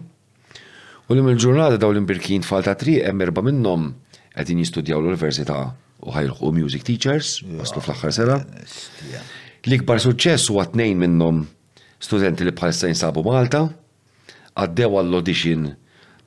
U 1.11 1.17
li 1.17 1.25
mill-ġurnata 1.27 1.81
daw 1.83 1.91
l-imbirkin 1.91 2.45
tfal 2.47 2.63
ta' 2.63 2.77
tri 2.79 3.01
hemm 3.03 3.25
erba' 3.27 3.43
minnhom 3.49 3.89
qegħdin 4.37 4.61
jistudjaw 4.63 5.01
l-Università 5.03 5.57
u 6.03 6.15
ħajlħu 6.15 6.51
music 6.61 6.87
teachers, 6.87 7.41
waslu 7.59 7.83
fl-aħħar 7.83 8.15
sena. 8.21 8.37
L-ikbar 9.67 9.99
suċċess 10.05 10.53
huwa 10.55 10.69
tnejn 10.71 11.03
minnhom 11.03 11.43
studenti 12.03 12.47
li 12.47 12.55
bħalissa 12.59 12.91
jinsabu 12.93 13.27
Malta, 13.27 13.65
għaddew 14.59 14.95
għall-audition 15.03 15.67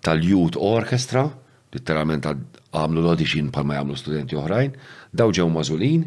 tal-Youth 0.05 0.59
Orchestra, 0.59 1.23
literalment 1.71 2.27
għamlu 2.27 2.99
l-audition 3.03 3.47
ma 3.55 3.79
jgħamlu 3.79 3.99
studenti 3.99 4.35
oħrajn, 4.39 4.75
daw 5.15 5.31
ġew 5.35 5.49
mażulin, 5.55 6.05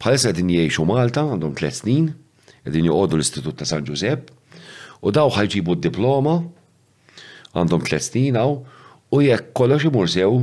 bħalissa 0.00 0.30
din 0.34 0.48
jiexu 0.54 0.86
Malta, 0.88 1.26
għandhom 1.28 1.52
tlet 1.60 1.76
snin, 1.76 2.08
Din 2.68 2.84
joqogħdu 2.90 3.16
l-Istitut 3.16 3.56
ta' 3.56 3.68
San 3.68 3.84
Giuseppe 3.86 4.34
u 5.00 5.12
daw 5.16 5.30
ħajġibu 5.32 5.78
d-diploma 5.80 6.34
għandhom 7.56 7.84
tlet 7.88 8.04
snin 8.04 8.36
għaw, 8.36 8.58
u 9.16 9.20
jekk 9.24 9.48
kollox 9.56 9.88
imur 9.88 10.10
sew 10.12 10.34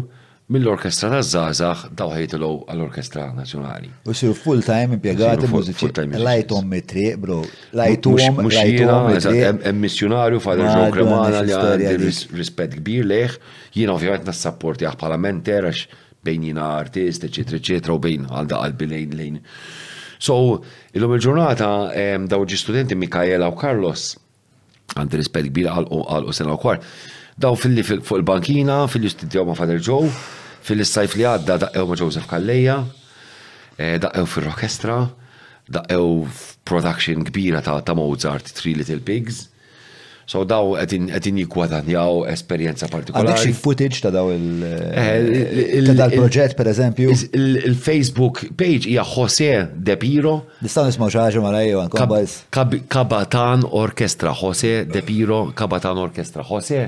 mill-orkestra 0.52 1.12
ta' 1.14 1.20
Zazax 1.28 1.92
daw 1.94 2.10
ħajtilu 2.16 2.50
għall-Orkestra 2.72 3.28
Nazzjonali. 3.38 3.92
U 4.10 4.16
siru 4.18 4.34
full-time 4.34 4.98
impjegati 4.98 5.50
mużiċi. 5.52 5.92
Lajtom 6.18 6.66
mitri, 6.72 7.12
bro. 7.22 7.42
Lajtom. 7.78 8.18
Mux 8.42 8.58
jiena, 8.58 8.98
hemm 9.20 9.84
missjonarju 9.86 10.42
ġo 10.42 10.90
Kremana 10.96 11.44
li 11.46 11.54
għandi 11.54 12.12
rispett 12.42 12.80
kbir 12.82 13.06
leħ, 13.14 13.38
jina 13.78 13.94
ovvjament 13.94 14.26
nassapporti 14.32 14.90
għax 14.90 15.02
bħala 15.04 15.22
menter 15.28 15.70
għax 15.70 15.86
bejn 16.28 16.50
jina 16.50 16.66
artist, 16.80 17.24
eccetera, 17.30 17.62
eccetera, 17.62 17.94
u 17.94 18.02
bejn 18.04 18.26
għalda 18.32 18.64
qalbi 18.66 18.90
lejn 18.96 19.14
lejn 19.16 19.38
So, 20.22 20.64
il-lum 20.96 21.14
il-ġurnata 21.18 21.70
daw 22.32 22.46
ġi 22.50 22.58
studenti 22.58 22.98
Mikaela 22.98 23.50
u 23.54 23.58
Carlos, 23.60 24.16
għandi 24.98 25.20
rispet 25.20 25.50
kbir 25.52 25.68
għal 25.70 25.88
u 25.94 26.34
sena 26.34 26.56
u 26.56 26.62
kwar, 26.62 26.80
daw 27.38 27.58
fil-li 27.60 27.84
fuq 27.86 28.18
il-bankina, 28.22 28.84
fil-li 28.90 29.12
studjaw 29.14 29.46
ma' 29.48 29.58
Fader 29.60 29.82
Joe, 29.84 30.10
fil-li 30.66 30.86
sajf 30.88 31.18
li 31.20 31.28
għadda 31.28 31.60
daqqew 31.68 31.86
ma' 31.92 32.00
Joseph 32.02 32.30
Kalleja, 32.32 32.80
eh, 33.78 33.98
daqqew 34.02 34.26
fil-orkestra, 34.32 34.98
daqqew 35.70 36.26
production 36.66 37.22
kbira 37.28 37.62
ta' 37.62 37.94
Mozart, 37.98 38.50
Three 38.58 38.74
Little 38.74 39.00
Pigs, 39.06 39.46
So 40.28 40.42
daw 40.44 40.74
għedin 40.82 41.06
għetin 41.16 41.38
jikwadanjaw 41.40 42.26
esperienza 42.34 42.90
partikolari. 42.92 43.30
Għandek 43.30 43.46
xie 43.46 43.54
footage 43.64 44.02
ta' 44.04 44.10
daw 44.12 44.34
il-proġett 44.36 46.52
eh, 46.52 46.56
per 46.60 46.68
eżempju? 46.74 47.14
Il-Facebook 47.40 48.52
page 48.60 48.90
hija 48.92 49.06
Jose 49.14 49.50
De 49.88 49.96
Piro. 50.02 50.34
Nistaw 50.66 50.84
nismaw 50.90 51.08
xaħġa 51.16 51.40
ma 51.46 51.54
lajju 51.56 51.80
għan 51.86 51.92
Kabatan 52.92 53.64
Orkestra, 53.72 54.36
Jose 54.44 54.82
De 54.92 55.02
Piro, 55.08 55.40
Kabatan 55.56 55.96
Orkestra, 56.04 56.44
Jose 56.52 56.82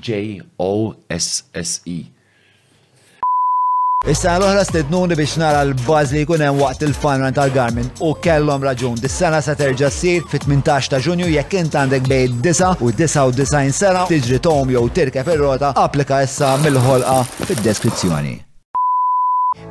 J-O-S-S-E. 0.00 1.98
Issa 4.12 4.32
l-oħra 4.36 4.60
stednuni 4.68 5.16
biex 5.16 5.38
nara 5.40 5.62
l 5.64 5.70
baz 5.86 6.10
li 6.12 6.20
jkun 6.24 6.42
hemm 6.44 6.58
waqt 6.62 6.82
il-fanran 6.88 7.32
tal-Garmin 7.38 7.86
u 8.08 8.10
kellhom 8.26 8.60
raġun. 8.68 9.00
Dis-sena 9.02 9.40
se 9.46 9.54
terġa' 9.62 9.88
ssir 9.94 10.20
fit-18 10.32 10.90
ta' 10.92 11.00
Ġunju 11.06 11.30
jekk 11.32 11.56
int 11.62 11.78
għandek 11.80 12.04
bej 12.12 12.28
9 12.50 12.84
u 12.84 12.92
99 13.00 13.72
sena 13.80 14.04
tiġri 14.10 14.42
tom 14.48 14.68
jew 14.74 14.84
tirkef 15.00 15.32
ir-rota 15.36 15.72
applika 15.88 16.20
issa 16.28 16.58
mill-ħolqa 16.66 17.22
fid-deskrizzjoni. 17.46 18.36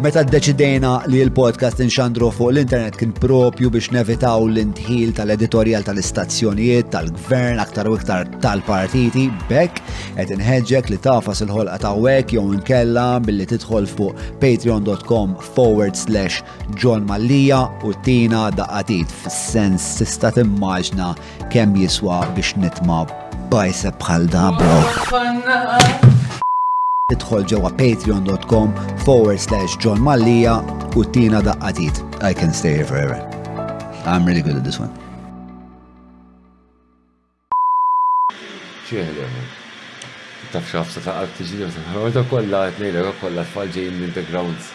Meta 0.03 0.21
d-deċidejna 0.27 0.91
li 1.07 1.21
l-podcast 1.23 1.79
inxandru 1.83 2.27
fuq 2.33 2.51
l-internet 2.51 2.97
kien 2.99 3.13
propju 3.15 3.69
biex 3.71 3.91
nevitaw 3.95 4.43
l-intħil 4.49 5.13
tal-editorial 5.15 5.85
tal-istazzjonijiet, 5.87 6.89
tal-gvern, 6.91 7.61
aktar 7.63 7.87
u 7.87 7.93
iktar 7.95 8.27
tal-partiti, 8.43 9.27
bekk 9.47 9.79
qed 10.17 10.33
inħeġġek 10.35 10.91
li 10.91 10.99
tafas 11.05 11.43
il-ħolqa 11.45 11.77
ta' 11.85 11.93
wek 12.03 12.33
jew 12.35 12.43
nkella 12.57 13.05
billi 13.23 13.47
tidħol 13.53 13.87
fuq 13.93 14.25
patreon.com 14.43 15.37
forward 15.55 15.95
slash 15.95 16.41
John 16.75 17.07
Mallija 17.07 17.61
u 17.87 17.93
tina 18.03 18.49
daqqatit 18.55 19.11
f 19.21 19.29
sens 19.31 19.85
tista' 20.01 20.33
timmaġna 20.35 21.13
kemm 21.55 21.77
jiswa 21.85 22.19
biex 22.35 22.57
nitma' 22.59 23.05
bajse 23.53 23.93
bħal 24.03 24.27
da 24.33 24.49
bro. 24.57 26.41
Tidħol 27.11 27.43
ġewwa 27.49 27.69
patreon.com 27.79 28.71
forward 29.03 29.37
slash 29.41 29.73
John 29.83 29.99
Mallia 30.05 30.55
u 30.97 31.03
tina 31.13 31.37
daqqatit. 31.47 31.99
I 32.29 32.33
can 32.39 32.49
stay 32.51 32.73
here 32.79 32.87
forever. 32.93 33.19
I'm 34.09 34.25
really 34.25 34.41
good 34.41 34.55
at 34.57 34.63
this 34.65 34.79
one. 34.81 34.89
Taf 40.55 40.71
xafsa 40.73 41.03
ta' 41.05 41.13
artiġi, 41.27 41.69
ta' 42.17 42.25
kolla 42.33 42.63
għetnejla, 42.71 43.13
kolla 43.21 43.45
tfalġi 43.51 43.85
in 43.91 44.01
the 44.17 44.25
grounds. 44.31 44.73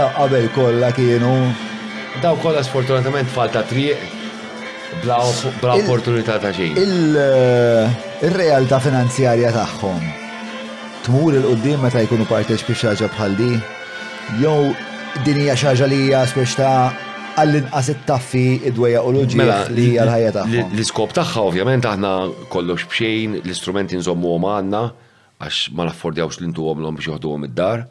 da 0.00 0.08
qabel 0.18 0.46
kollha 0.58 0.90
kienu. 0.98 1.34
Daw 2.24 2.34
kollha 2.44 2.62
sfortunatament 2.68 3.28
falta 3.36 3.62
triq 3.70 4.00
bla 5.04 5.74
opportunità 5.80 6.34
ta' 6.44 6.52
xejn. 6.56 6.72
Il-realtà 8.22 8.76
eh, 8.80 8.84
finanzjarja 8.86 9.50
tagħhom 9.58 10.02
tmur 11.04 11.36
il-qoddim 11.38 11.78
meta 11.84 12.00
jkunu 12.06 12.24
parteċpi 12.32 12.74
xaġa 12.82 13.10
bħal 13.14 13.36
di, 13.40 13.52
jew 14.44 14.72
din 15.26 15.40
hija 15.44 15.56
xaġa 15.62 15.86
li 15.92 16.00
hija 16.08 16.24
spiex 16.28 16.60
għall-inqas 16.66 17.92
it-taffi 17.94 18.42
id-dweja 18.68 19.00
u 19.08 19.14
mela, 19.38 19.60
li 19.76 19.86
għal-ħajja 20.00 20.34
tagħhom. 20.38 20.74
L-iskop 20.76 21.14
tagħha 21.20 21.46
ovvjament 21.50 21.88
aħna 21.92 22.10
kollox 22.52 22.88
bxejn, 22.90 23.38
l-istrumenti 23.44 24.00
nżommu 24.00 24.34
għom 24.36 24.50
għandna 24.56 24.84
għax 25.40 25.62
ma 25.78 25.88
naffordjawx 25.88 26.40
l-intu 26.42 26.68
għom 26.72 26.86
biex 26.98 27.12
joħdu 27.12 27.32
għom 27.36 27.48
id-dar 27.52 27.86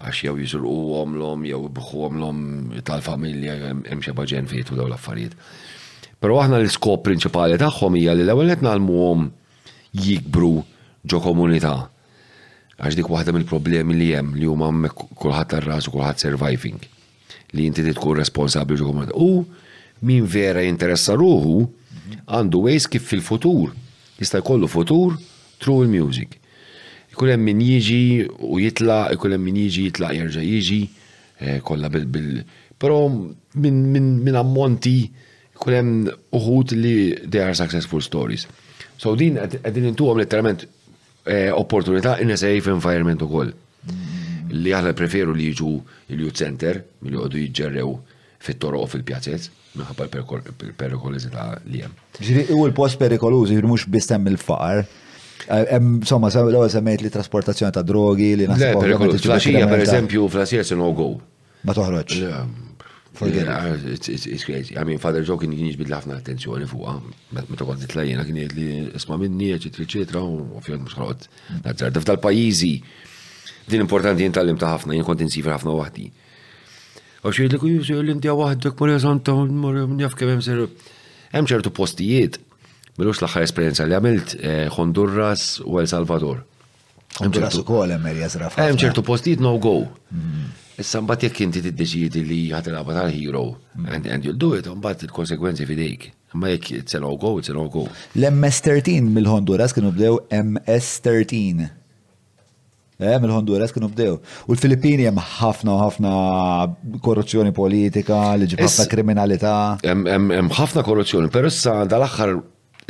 għax 0.00 0.22
jew 0.24 0.38
jiżurqu 0.40 0.74
għomlom, 0.98 1.42
jew 1.46 1.60
bħu 1.76 2.02
għomlom 2.06 2.38
tal-familja, 2.86 3.56
hemm 3.90 4.04
bħagġen 4.06 4.48
fejtu 4.50 4.76
daw 4.78 4.88
l-affarijiet. 4.88 5.36
Però 6.22 6.38
aħna 6.40 6.60
l-iskop 6.62 7.02
prinċipali 7.08 7.58
tagħhom 7.60 7.96
hija 7.98 8.14
li 8.16 8.24
l-ewwel 8.24 8.52
qed 8.54 8.64
nagħmluhom 8.66 9.26
jikbru 10.00 10.52
ġo 11.10 11.22
komunità. 11.24 11.74
Għax 12.82 12.96
dik 12.98 13.10
waħda 13.10 13.34
mill-problemi 13.36 13.96
li 13.98 14.08
hemm 14.16 14.36
li 14.40 14.48
huma 14.48 14.70
hemmhekk 14.72 15.10
kulħadd 15.22 15.52
tar-ras 15.54 15.90
u 15.90 15.94
kulħadd 15.96 16.22
surviving 16.24 16.82
li 17.52 17.66
jinti 17.66 17.84
tkun 17.92 18.16
responsabbli 18.22 18.78
ġo 18.80 18.88
komunita. 18.90 19.18
U 19.18 19.42
min 20.08 20.26
vera 20.26 20.62
jinteressa 20.64 21.14
ruħu 21.18 21.66
għandu 22.26 22.64
għajs 22.68 22.88
kif 22.96 23.10
fil-futur. 23.12 23.74
Jista' 24.22 24.40
jkollu 24.40 24.68
futur 24.70 25.18
tru 25.62 25.80
il-music 25.84 26.38
Ikun 27.12 27.28
hemm 27.30 27.44
min 27.44 27.58
jiġi 27.60 28.26
u 28.48 28.58
jitla, 28.60 29.00
ikun 29.12 29.34
hemm 29.36 29.44
min 29.46 29.58
jiġi 29.66 29.84
jitla 29.86 30.12
jerġa' 30.16 30.44
jiġi, 30.48 30.78
eh, 31.40 31.58
kollha 31.64 31.90
bil 31.92 32.32
Però 32.82 32.96
minn 33.62 34.38
ammonti 34.38 34.94
ikun 35.54 35.76
hemm 35.76 36.06
uħud 36.34 36.72
li 36.78 36.94
they 37.30 37.42
are 37.44 37.54
successful 37.54 38.00
stories. 38.02 38.46
So 38.98 39.14
din 39.18 39.36
qegħdin 39.38 39.86
intuhom 39.92 40.18
letterament 40.22 40.64
eh, 41.26 41.52
opportunità 41.52 42.16
in 42.22 42.32
a 42.34 42.40
safe 42.40 42.66
environment 42.72 43.22
ukoll. 43.28 43.52
Li 44.52 44.72
aħna 44.74 44.96
preferu 44.98 45.34
li 45.36 45.50
jiġu 45.52 45.70
il-youth 46.12 46.40
center, 46.42 46.80
milli 47.04 47.18
jgħodu 47.20 47.38
jiġġerrew 47.44 47.92
fit-toroq 48.42 48.88
fil-pjazzet, 48.96 49.50
minħabba 49.76 50.08
l 50.08 50.72
perikolizita 50.82 51.46
li 51.70 51.84
hemm. 51.86 52.00
Ġiri, 52.18 52.48
u 52.56 52.64
l-post 52.70 52.98
perikolużi 53.00 53.60
mhux 53.62 53.86
biss 53.94 54.10
hemm 54.12 54.26
il-faqar, 54.34 54.82
Eh, 55.48 55.74
insomma, 55.78 56.28
l-ewwel 56.28 56.70
semmejt 56.70 57.00
li 57.02 57.10
trasportazzjoni 57.10 57.72
ta' 57.74 57.82
drogi 57.86 58.32
li 58.38 58.46
nasib. 58.50 58.78
Flasija 59.22 59.66
per 59.68 59.82
eżempju, 59.82 60.28
flasija 60.30 60.64
se 60.64 60.76
no 60.78 60.92
go. 60.94 61.14
Ma 61.64 61.74
toħroġ. 61.74 62.18
Eh, 62.28 62.44
it's 63.22 64.44
crazy. 64.44 64.74
I 64.76 64.84
mean, 64.84 64.98
Father 64.98 65.22
Joe 65.26 65.38
kien 65.38 65.52
jinġbid 65.52 65.90
ħafna 65.90 66.16
attenzjoni 66.18 66.66
fuq, 66.66 66.86
ah, 66.88 66.98
meta 67.34 67.64
kont 67.64 67.82
nitlajjena 67.82 68.24
kien 68.24 68.38
jgħid 68.40 68.56
li 68.56 68.68
isma' 68.98 69.18
minni, 69.20 69.50
eċetera, 69.56 69.84
eċetera, 69.86 70.22
u 70.22 70.58
ovvjament 70.58 70.86
mhux 70.88 71.28
Nazzar, 71.66 71.90
daf 71.90 72.04
tal-pajjiżi 72.06 72.72
din 73.68 73.84
importanti 73.84 74.24
jien 74.24 74.32
tal-lim 74.32 74.58
ta' 74.58 74.72
ħafna, 74.76 74.96
jien 74.96 75.04
kont 75.04 75.20
insifra 75.20 75.58
ħafna 75.58 75.74
waħdi. 75.76 76.06
U 77.22 77.30
xi 77.30 77.44
jgħidlek 77.44 77.90
ju 77.92 78.00
li 78.02 78.16
indja 78.16 78.34
waħdek, 78.34 78.78
mor 78.80 78.90
jażanta, 78.94 79.34
mor 79.34 79.76
jaf 80.00 80.16
kemm 80.18 80.38
hemm 81.32 81.46
ċertu 81.48 81.70
postijiet 81.70 82.40
Milux 83.00 83.18
l-axħar 83.22 83.46
esperienza 83.46 83.86
li 83.88 83.94
għamilt 83.96 84.32
eh, 84.40 84.66
Honduras 84.74 85.60
u 85.64 85.78
El 85.80 85.88
Salvador. 85.88 86.42
Honduras 87.22 87.56
u 87.56 87.64
kol 87.64 87.92
emmer 87.96 88.18
jazraf. 88.26 88.58
Għem 88.60 88.78
ċertu 88.82 89.04
postijiet 89.06 89.40
no 89.40 89.54
go. 89.60 89.78
Mm. 90.12 90.50
Issa 90.80 91.00
mbagħad 91.04 91.24
jekk 91.28 91.44
inti 91.46 91.62
tiddeċiedi 91.66 92.22
li 92.28 92.40
ħad 92.52 92.68
tilgħabha 92.68 92.96
tal-hero 92.98 93.46
mm. 93.80 94.08
and 94.12 94.28
you'll 94.28 94.36
do 94.40 94.52
it, 94.58 94.68
mbagħad 94.68 95.06
il-konsekwenzi 95.08 95.66
fidejk. 95.68 96.10
Ma 96.36 96.52
jek 96.52 96.68
it's 96.82 96.96
no 97.00 97.14
go, 97.20 97.34
it's 97.40 97.48
no 97.52 97.64
go. 97.72 97.86
L-MS-13 98.16 99.08
mill-Honduras 99.12 99.72
kienu 99.76 99.92
bdew 99.96 100.18
MS-13. 100.42 101.64
Eh, 103.02 103.16
mill-Honduras 103.24 103.72
kienu 103.74 103.88
bdew. 103.90 104.18
U 104.48 104.52
l-Filippini 104.54 105.08
hemm 105.08 105.18
ħafna 105.40 105.80
ħafna 105.80 106.12
korruzzjoni 107.04 107.54
politika, 107.56 108.20
li 108.36 108.50
ġibħafna 108.52 108.88
kriminalità. 108.92 109.56
Jem 109.82 110.52
ħafna 110.52 110.84
korruzzjoni, 110.86 111.32
per 111.34 111.48
issa 111.48 111.80
dal 111.88 112.04
axħar 112.06 112.36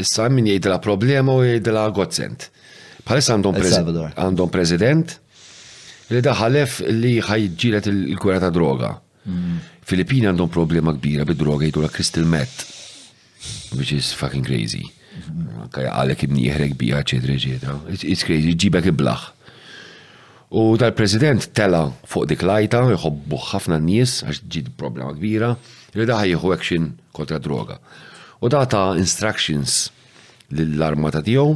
issa 0.00 0.28
min 0.32 0.46
jgħidla 0.48 0.78
problema 0.84 1.34
u 1.38 1.42
jgħidla 1.48 1.86
godsent. 1.96 2.48
Bħalissa 3.02 3.36
għandhom 3.36 3.58
prezident, 3.58 4.54
prezident 4.54 5.14
li 6.12 6.22
daħalef 6.22 6.80
li 6.90 7.14
ħajġilet 7.24 7.90
il-kura 7.92 8.38
ta' 8.44 8.52
droga. 8.54 8.92
Mm. 9.26 9.58
Filippini 9.86 10.28
għandhom 10.30 10.50
problema 10.54 10.94
kbira 10.96 11.26
bi 11.28 11.34
droga 11.38 11.64
jgħidula 11.66 11.90
crystal 11.92 12.26
Met, 12.30 12.66
which 13.76 13.92
is 13.94 14.12
fucking 14.16 14.46
crazy. 14.46 14.84
Mm-hmm. 15.12 15.72
Għalek 15.90 16.24
ibni 16.26 16.46
jħrek 16.48 16.76
bija, 16.80 17.02
eccetera, 17.02 17.36
eccetera. 17.36 17.76
It's 17.92 18.24
crazy, 18.24 18.54
ġibek 18.56 18.88
iblaħ. 18.94 19.28
U 20.52 20.62
tal 20.76 20.92
president 20.92 21.46
tela 21.56 21.86
fuq 22.12 22.26
dik 22.28 22.42
lajta, 22.44 22.82
jħobbu 22.92 23.38
ħafna 23.50 23.78
n-nies, 23.80 24.18
għax 24.28 24.42
ġid 24.52 24.72
problema 24.80 25.14
kbira, 25.16 25.54
li 25.96 26.04
daħħa 26.08 26.30
jħu 26.34 26.52
action 26.54 26.90
kontra 27.16 27.38
droga 27.40 27.78
u 28.42 28.50
data 28.50 28.80
instructions 28.98 29.90
lill-armata 30.56 31.22
tiegħu 31.26 31.52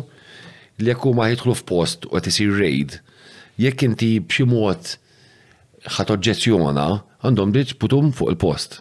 li 0.78 0.90
jekk 0.90 1.08
huma 1.10 1.26
jidħlu 1.32 1.56
f'post 1.58 2.06
u 2.08 2.14
qed 2.14 2.28
isir 2.30 2.52
raid, 2.60 2.98
jekk 3.60 3.84
inti 3.90 4.10
b'xi 4.22 4.46
mod 4.50 4.92
ħat 5.96 6.12
oġġezzjona 6.14 6.86
għandhom 7.26 7.52
dritt 7.54 7.76
putum 7.82 8.10
fuq 8.14 8.32
il-post. 8.34 8.78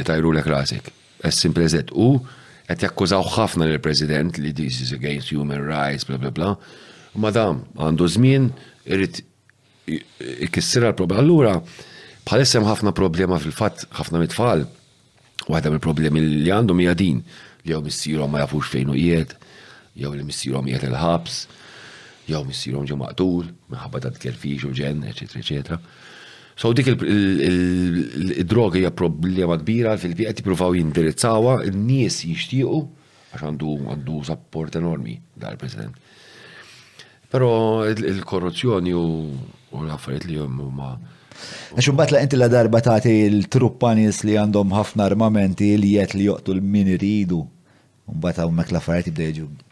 Itajru 0.00 0.32
l 0.34 0.42
rasik. 0.46 0.90
As 1.22 1.36
simple 1.38 1.64
as 1.66 1.74
U 1.94 2.20
qed 2.68 2.82
jakkużaw 2.84 3.24
ħafna 3.36 3.66
lill 3.68 3.80
president 3.82 4.38
li 4.40 4.52
this 4.54 4.80
is 4.82 4.92
against 4.94 5.30
human 5.32 5.60
rights, 5.62 6.06
bla 6.08 6.16
bla 6.18 6.30
bla. 6.30 6.50
Madam, 7.18 7.64
għandu 7.78 8.06
żmien 8.16 8.50
irid 8.86 9.22
ikissira 10.46 10.92
l-problema. 10.92 11.20
Allura, 11.22 11.54
bħalissem 12.26 12.64
ħafna 12.66 12.94
problema 12.94 13.38
fil-fatt 13.42 13.88
ħafna 13.98 14.22
mitfall 14.24 14.66
Waħda 15.50 15.70
mill-problemi 15.74 16.20
li 16.24 16.50
għandhom 16.54 16.80
hija 16.84 16.94
din 16.98 17.20
li 17.64 17.72
jew 17.74 17.80
missierhom 17.84 18.30
ma 18.32 18.44
jafux 18.44 18.70
fejn 18.72 18.92
u 18.92 18.96
qiegħed, 18.96 19.32
jew 20.02 20.12
li 20.14 20.26
missierhom 20.26 20.68
qiegħed 20.70 20.86
il-ħabs, 20.90 21.40
jew 22.30 22.40
missierhom 22.48 22.86
ġew 22.88 22.98
maqtul 23.00 23.50
minħabba 23.74 24.02
ta' 24.06 24.14
tkerfix 24.16 24.68
u 24.68 24.72
ġen, 24.78 25.02
eċetera, 25.10 25.42
eċetera. 25.42 25.80
So 26.60 26.72
dik 26.76 26.90
il-droga 26.92 28.78
hija 28.80 28.90
problema 28.92 29.56
kbira 29.60 29.94
fil-bieqa 30.00 30.34
jippruvaw 30.40 30.74
jindirizzawha 30.76 31.58
n-nies 31.72 32.20
jixtiequ 32.28 32.82
għax 33.30 33.46
għandu 33.46 33.74
għandu 33.94 34.18
support 34.28 34.76
enormi 34.76 35.16
dal-President. 35.40 35.94
Però 37.30 37.50
il-korruzzjoni 37.86 38.92
u 38.98 39.02
l-affarijiet 39.78 40.26
li 40.32 40.38
huma 40.42 40.94
Għaxum 41.74 41.96
batla 41.98 42.20
inti 42.24 42.38
la 42.38 42.48
darba 42.52 42.80
tagħti 42.82 43.12
l 43.28 43.48
truppanis 43.52 44.24
li 44.26 44.36
għandhom 44.40 44.72
ħafna 44.76 45.06
armamenti 45.06 45.70
li 45.78 45.94
jett 45.96 46.16
li 46.16 46.26
joqtu 46.26 46.54
l-min 46.56 46.94
ridu. 47.00 47.40
Mbagħad 48.10 48.44
hawnhekk 48.46 48.72
l-affarijiet 48.74 49.22
jibda 49.42 49.68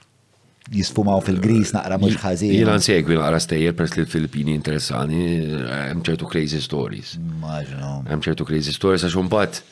jisfumaw 0.69 1.23
fil-gris 1.25 1.71
naqra 1.73 1.97
mhux 1.97 2.19
ħażin. 2.21 2.53
Jiena 2.53 2.75
nsegwi 2.77 3.17
naqra 3.17 3.39
stejjer 3.41 3.75
pres 3.79 3.95
li 3.97 4.03
l-Filippini 4.05 4.53
interessani 4.55 5.23
eh, 5.41 5.85
hemm 5.91 6.05
ċertu 6.07 6.29
crazy 6.29 6.61
stories. 6.61 7.15
Maġno. 7.43 7.93
Hemm 8.11 8.25
ċertu 8.27 8.45
crazy 8.49 8.75
stories 8.77 9.07
għax 9.07 9.31
bat 9.33 9.63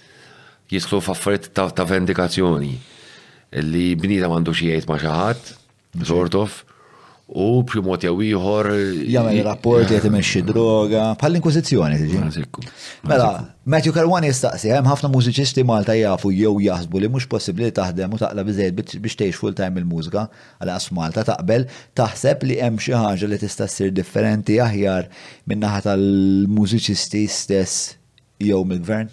jisklu 0.72 1.02
f'affarijiet 1.04 1.52
ta' 1.54 1.86
vendikazzjoni 1.88 2.72
li 3.70 3.86
bnida 4.00 4.26
m'għandux 4.32 4.58
xiejt 4.62 4.88
ma' 4.90 4.96
xi 4.98 5.06
ħadd, 5.12 5.52
sort 6.08 6.34
of, 6.40 6.62
u 7.26 7.64
primot 7.66 8.04
jew 8.06 8.14
ieħor. 8.22 8.68
Jagħmel 9.10 9.40
rapport 9.48 9.90
jgħid 9.90 10.06
imexxi 10.08 10.42
droga, 10.46 11.06
bħal 11.18 11.38
inkwiżizzjoni 11.40 11.96
tiġi. 11.98 12.46
Mela, 13.10 13.30
Matthew 13.66 13.94
Karwan 13.96 14.26
jistaqsi, 14.28 14.70
hemm 14.74 14.86
ħafna 14.90 15.10
mużiċisti 15.14 15.64
Malta 15.66 15.96
jafu 15.98 16.30
jew 16.34 16.52
jaħsbu 16.68 17.00
li 17.02 17.08
mhux 17.10 17.26
possibbli 17.30 17.72
taħdem 17.74 18.14
u 18.14 18.20
taqla 18.20 18.44
biżejjed 18.46 18.78
biex 19.02 19.18
tgħix 19.18 19.40
full 19.42 19.56
time 19.58 19.82
il-mużika 19.82 20.28
għal 20.62 20.70
qas 20.76 20.90
Malta 20.94 21.24
taqbel 21.26 21.66
taħseb 21.98 22.46
li 22.46 22.60
hemm 22.62 22.78
xi 22.78 22.94
ħaġa 22.94 23.30
li 23.32 23.40
tista' 23.42 23.66
ssir 23.70 23.90
differenti 23.98 24.60
aħjar 24.62 25.10
minn 25.50 25.66
naħa 25.66 25.82
tal-mużiċisti 25.90 27.24
stess 27.26 27.90
jew 28.38 28.62
mill-gvern? 28.62 29.10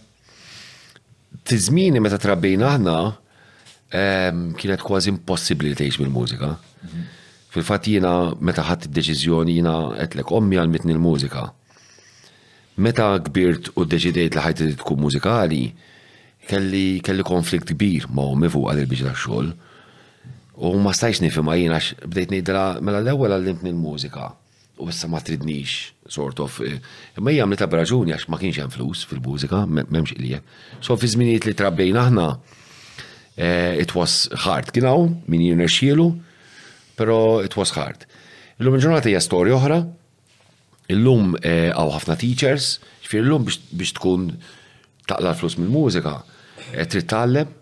Tiżmini 1.50 1.98
meta 2.04 2.22
trabbejna 2.22 2.76
aħna 2.76 3.00
kienet 3.94 4.82
kważi 4.86 5.12
impossibbli 5.16 5.70
li 5.74 5.78
tgħix 5.82 6.02
bil-mużika. 6.06 6.54
Mhm. 6.82 7.10
Fil-fat 7.54 7.86
jina 7.86 8.34
meta 8.50 8.64
ħadd 8.66 8.88
id-deċiżjoni 8.88 9.54
jina 9.60 9.74
għetlek 10.02 10.32
ommi 10.34 10.58
mitni 10.72 10.96
l-mużika. 10.96 11.44
Meta 12.82 13.10
kbirt 13.28 13.68
u 13.78 13.86
deċidejt 13.86 14.34
li 14.34 14.42
ħajti 14.42 14.70
tkun 14.80 14.98
mużikali, 15.04 15.60
kelli 16.50 16.86
kelli 17.06 17.24
konflikt 17.28 17.70
kbir 17.76 18.08
ma' 18.10 18.26
ommi 18.34 18.50
fuq 18.50 18.72
għal 18.72 18.82
il-biġi 18.88 19.06
tax-xogħol. 19.06 19.52
U 20.66 20.72
ma 20.82 20.94
stajx 20.98 21.22
nifim 21.28 21.46
għajin 21.54 21.78
għax 21.78 21.94
bdejt 22.10 22.34
ngħidla 22.34 22.64
mela 22.90 23.04
l-ewwel 23.04 23.38
mitni 23.52 23.70
l-mużika 23.76 24.32
u 24.82 24.90
issa 24.90 25.08
ma 25.14 25.22
tridnix 25.22 25.92
sort 26.10 26.42
of. 26.42 26.58
Eh, 26.66 26.80
imma 27.22 27.36
hija 27.38 27.46
meta 27.54 27.70
ġuni 27.70 28.18
għax 28.18 28.30
ma 28.34 28.42
kienx 28.42 28.58
hemm 28.64 28.74
flus 28.74 29.06
fil-mużika, 29.12 29.62
m'hemmx 29.70 30.18
ilija. 30.18 30.42
So 30.82 30.98
fi 30.98 31.06
żminijiet 31.14 31.46
li 31.46 31.54
trabbejna 31.62 32.08
aħna 32.10 32.28
eh, 33.38 33.78
it 33.86 33.94
was 33.94 34.24
hard 34.48 34.74
Kinaw, 34.74 34.96
hawn 34.98 35.20
min 35.30 35.46
jirnexxielu 35.52 36.10
pero 36.96 37.40
it 37.44 37.56
was 37.58 37.74
hard. 37.76 38.04
Illum 38.62 38.78
il-ġurnata 38.78 39.10
hija 39.10 39.22
storja 39.24 39.56
oħra, 39.58 39.80
illum 40.94 41.36
eh, 41.42 41.72
għaw 41.74 41.94
ħafna 41.98 42.18
teachers, 42.22 42.76
ġifir 43.04 43.24
illum 43.24 43.48
biex 43.48 43.96
tkun 43.98 44.28
taqla 45.10 45.34
flus 45.40 45.58
mill-mużika, 45.60 46.14
eh, 46.78 46.86
trid 46.88 47.08
tallem, 47.12 47.54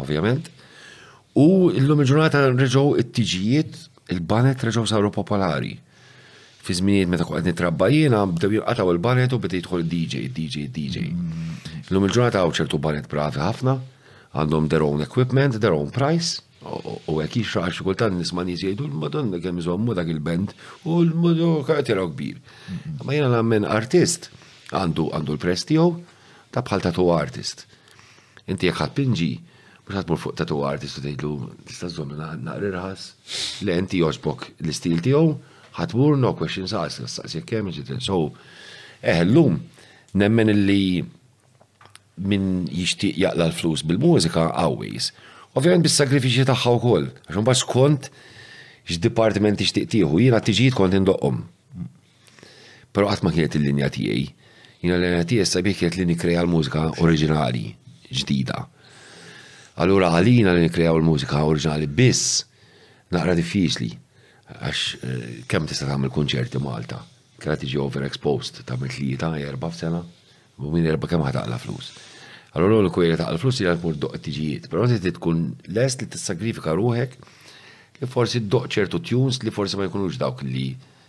ovvjament, 0.00 0.48
u 1.40 1.48
illum 1.76 2.00
il-ġurnata 2.04 2.46
reġgħu 2.56 2.86
it-tiġijiet, 3.04 3.80
il-banet 4.14 4.64
reġgħu 4.68 4.86
saru 4.90 5.12
popolari. 5.12 5.74
Fi 6.64 6.72
żminijiet 6.78 7.10
meta 7.12 7.26
kont 7.28 7.44
nitrabba 7.44 7.90
jiena 7.92 8.22
bdew 8.26 8.54
jinqataw 8.56 8.88
il-banet 8.94 9.34
u 9.36 9.38
bdejt 9.42 9.58
jidħol 9.66 9.82
DJ, 9.84 10.22
DJ, 10.32 10.64
DJ. 10.72 11.02
Mm. 11.12 11.60
Illum 11.90 12.06
il-ġurnata 12.08 12.40
hawn 12.40 12.54
ċertu 12.56 12.80
banet 12.80 13.10
bravi 13.12 13.42
ħafna, 13.44 13.76
għandhom 14.34 14.70
their 14.72 14.86
own 14.86 15.04
equipment, 15.04 15.60
their 15.60 15.76
own 15.76 15.92
price, 15.92 16.40
U 17.10 17.18
għek 17.20 17.42
għax 17.60 17.82
kultan 17.84 18.16
nisman 18.16 18.48
jizjajdu 18.48 18.86
l-Madonna 18.88 19.40
kem 19.42 19.58
jizommu 19.60 19.94
dak 19.96 20.08
il-band 20.08 20.54
u 20.88 21.00
l-modu 21.04 21.50
karatera 21.66 22.04
kbir. 22.08 22.38
Ma 23.04 23.16
jena 23.16 23.28
l-ammen 23.32 23.66
artist 23.68 24.30
għandu 24.72 25.10
għandu 25.12 25.34
l-prestijow 25.36 25.90
ta' 26.54 26.64
bħal 26.64 26.84
tatu 26.86 27.08
artist. 27.14 27.66
Inti 28.48 28.70
jek 28.70 28.80
pinġi 28.96 29.32
mux 29.84 29.98
għatmur 30.00 30.20
fuq 30.22 30.38
tatu 30.40 30.62
artist 30.64 31.00
u 31.00 31.04
tgħidlu 31.04 31.34
tista' 31.68 31.90
żommu 31.92 32.16
naqri 32.16 32.72
raħas 32.72 33.60
li 33.66 33.76
inti 33.76 34.00
joġbok 34.00 34.46
l-istil 34.64 35.02
tiegħu, 35.04 35.34
għatmur 35.76 36.16
no 36.20 36.32
questions 36.38 36.72
asked, 36.72 37.28
jek 37.28 37.44
kemm 37.50 37.74
ġitri. 37.76 38.00
So, 38.00 38.30
eħ 39.02 39.20
eh, 39.20 39.26
l-lum 39.26 39.60
nemmen 40.16 40.52
li 40.64 41.04
min 42.24 42.64
jixtieq 42.70 43.20
jaqla 43.26 43.50
l-flus 43.50 43.84
bil-mużika 43.84 44.48
għawis. 44.54 45.12
Ovvijament 45.54 45.86
bis-sagrifiċi 45.86 46.44
tagħha 46.48 46.70
wkoll, 46.80 47.04
għax 47.30 47.48
x 47.52 47.60
skont 47.62 48.08
x-tiqtiħu, 48.90 49.88
tieħu, 49.92 50.18
jiena 50.24 50.40
tiġid 50.42 50.74
kont 50.74 50.96
indoqhom. 50.98 51.36
Però 52.94 53.06
qatt 53.08 53.22
ma 53.24 53.30
kienet 53.34 53.54
il-linja 53.58 53.88
tiegħi. 53.94 54.24
jina 54.84 54.96
l-linja 54.98 55.22
tiegħi 55.30 55.50
sabiħ 55.52 55.76
kienet 55.78 55.98
li 56.00 56.06
nikkrea 56.10 56.42
l-mużika 56.42 56.82
oriġinali 57.02 57.62
ġdida. 58.10 58.58
Allura 59.82 60.10
għalina 60.18 60.54
li 60.58 60.64
nikkreaw 60.66 60.98
l-mużika 60.98 61.42
oriġinali 61.46 61.86
biss 61.86 62.44
naqra 63.14 63.34
diffiċli 63.38 63.92
għax 64.58 64.82
eh, 65.00 65.26
kemm 65.48 65.70
tista' 65.70 65.86
tagħmel 65.92 66.10
kunċerti 66.14 66.60
Malta. 66.62 66.98
Kera 67.40 67.56
tiġi 67.58 67.78
overexposed 67.86 68.64
ta' 68.66 68.78
mitlieta 68.80 69.30
erba' 69.38 69.70
sena, 69.74 70.02
u 70.58 70.74
min 70.74 70.86
erba' 70.90 71.08
kemm 71.10 71.26
ħataqla 71.30 71.60
flus. 71.62 71.94
Allora 72.54 72.84
l 72.86 72.90
kwejra 72.94 73.18
ta' 73.18 73.32
l-flus 73.34 73.58
jgħal 73.62 73.80
mur 73.82 73.96
doq 73.98 74.18
tiġijiet, 74.22 74.68
pero 74.70 74.86
ti 74.86 75.10
tkun 75.16 75.38
lest 75.74 76.04
li 76.04 76.06
t-sagrifika 76.12 76.74
ruħek 76.78 77.16
li 77.98 78.06
forsi 78.10 78.44
doq 78.46 78.68
ċertu 78.70 79.00
tunes 79.02 79.40
li 79.42 79.50
forsi 79.54 79.78
ma 79.80 79.88
jkunux 79.88 80.18
dawk 80.20 80.44
li 80.46 80.68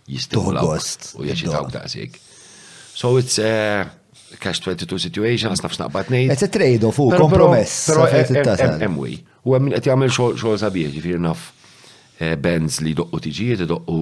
jistawlaw 0.10 0.72
u 0.74 1.28
jgħaxi 1.28 1.52
dawk 1.52 1.70
daqsik. 1.76 2.18
So 2.98 3.14
it's 3.22 3.38
a 3.38 3.86
cash 4.42 4.64
22 4.66 4.98
situation, 5.06 5.54
għasnaf 5.54 5.76
xnaqbat 5.78 6.10
nejt. 6.16 6.34
It's 6.34 6.46
a 6.48 6.50
trade-off 6.50 6.98
u 7.04 7.12
kompromess. 7.14 7.92
Pero 7.92 8.08
emwi, 8.90 9.20
u 9.46 9.54
għemmin 9.54 9.78
għet 9.78 9.90
jgħamil 9.92 10.14
xol 10.18 10.58
sabiħ, 10.64 10.90
ġifir 10.98 11.22
naf 11.22 11.52
eh, 12.26 12.34
bands 12.42 12.82
li 12.82 12.96
doqqu 12.98 13.22
tiġijiet, 13.28 13.68
doqqu 13.74 14.02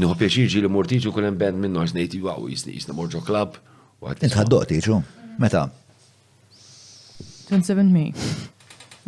Nħu 0.00 0.14
pieċiġi 0.16 0.62
li 0.64 0.68
mortiġu 0.72 1.10
kunem 1.12 1.34
band 1.36 1.60
minnu 1.60 1.82
għax 1.82 1.92
nejti 1.92 2.22
għaw 2.24 2.46
jisni 2.48 2.72
jisni 2.78 2.94
morġo 2.96 3.20
klab. 3.26 3.58
Intħaddoti 4.22 4.78
ċu? 4.86 4.96
Meta? 5.42 5.66
Don't 7.50 7.90
me. 7.92 8.12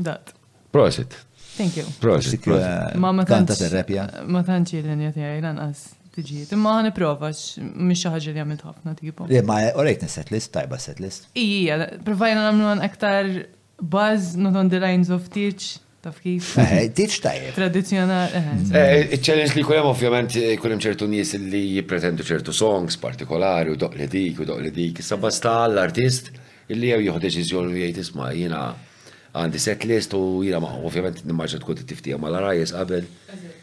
That. 0.03 0.33
Prosit. 0.71 1.27
Thank 1.57 1.77
you. 1.77 1.85
Prosit. 2.01 2.45
Uh, 2.47 2.95
ma 2.97 3.13
ma 3.13 3.23
tanta 3.25 3.55
terapia. 3.55 4.11
Ma 4.27 4.43
tantx 4.43 4.73
il-linja 4.81 5.13
tiegħi 5.15 5.43
lanqas 5.45 5.83
tiġi. 6.17 6.41
Imma 6.57 6.73
ħani 6.81 6.91
prova 6.97 7.31
mhix 7.31 8.01
xi 8.01 8.11
ħaġa 8.17 8.35
li 8.35 8.43
għamilt 8.43 8.65
ħafna 8.67 8.97
tipo. 8.99 9.29
Le 9.31 9.43
Ma 9.47 9.61
orejt 9.79 10.09
set 10.11 10.33
list, 10.35 10.51
tajba 10.59 10.81
set 10.83 10.99
list. 11.05 11.29
Ija, 11.39 11.79
provajna 12.03 12.49
nagħmlu 12.49 12.75
aktar 12.89 13.31
buzz 13.79 14.35
not 14.41 14.59
on 14.59 14.73
the 14.75 14.81
lines 14.83 15.13
of 15.15 15.29
teach. 15.31 15.77
Taf 16.03 16.19
kif? 16.19 16.57
Eh, 16.59 16.73
eh, 16.81 16.87
Tiċ 16.91 17.21
tajjeb. 17.23 17.53
Tradizjonali. 17.55 18.41
Il-challenge 18.73 19.53
eh, 19.55 19.59
li 19.61 19.63
kullem 19.63 19.87
ovvjament 19.87 20.35
kullem 20.59 20.81
ċertu 20.83 21.07
nies 21.07 21.37
li 21.39 21.63
jipretendu 21.77 22.27
ċertu 22.27 22.51
songs 22.51 22.99
partikolari 22.99 23.71
u 23.71 23.79
doq 23.79 23.95
li 24.01 24.09
dik 24.11 24.41
u 24.43 24.49
doq 24.51 24.65
li 24.65 24.73
dik. 24.75 24.99
Sabasta 25.07 25.61
l-artist 25.71 26.33
illi 26.75 26.91
jew 26.93 27.01
jieħu 27.07 27.23
deċiżjoni 27.25 27.73
u 27.73 27.79
jgħid 27.81 28.01
isma' 28.05 28.31
jiena 28.37 28.63
għandi 29.43 29.61
set 29.65 29.85
list 29.89 30.15
u 30.17 30.23
jiena 30.45 30.61
ma' 30.63 30.73
ovvjament 30.87 31.23
nimmaġna 31.29 31.61
tkun 31.63 31.85
tiftija 31.91 32.19
mal-rajes 32.21 32.73
qabel 32.77 33.07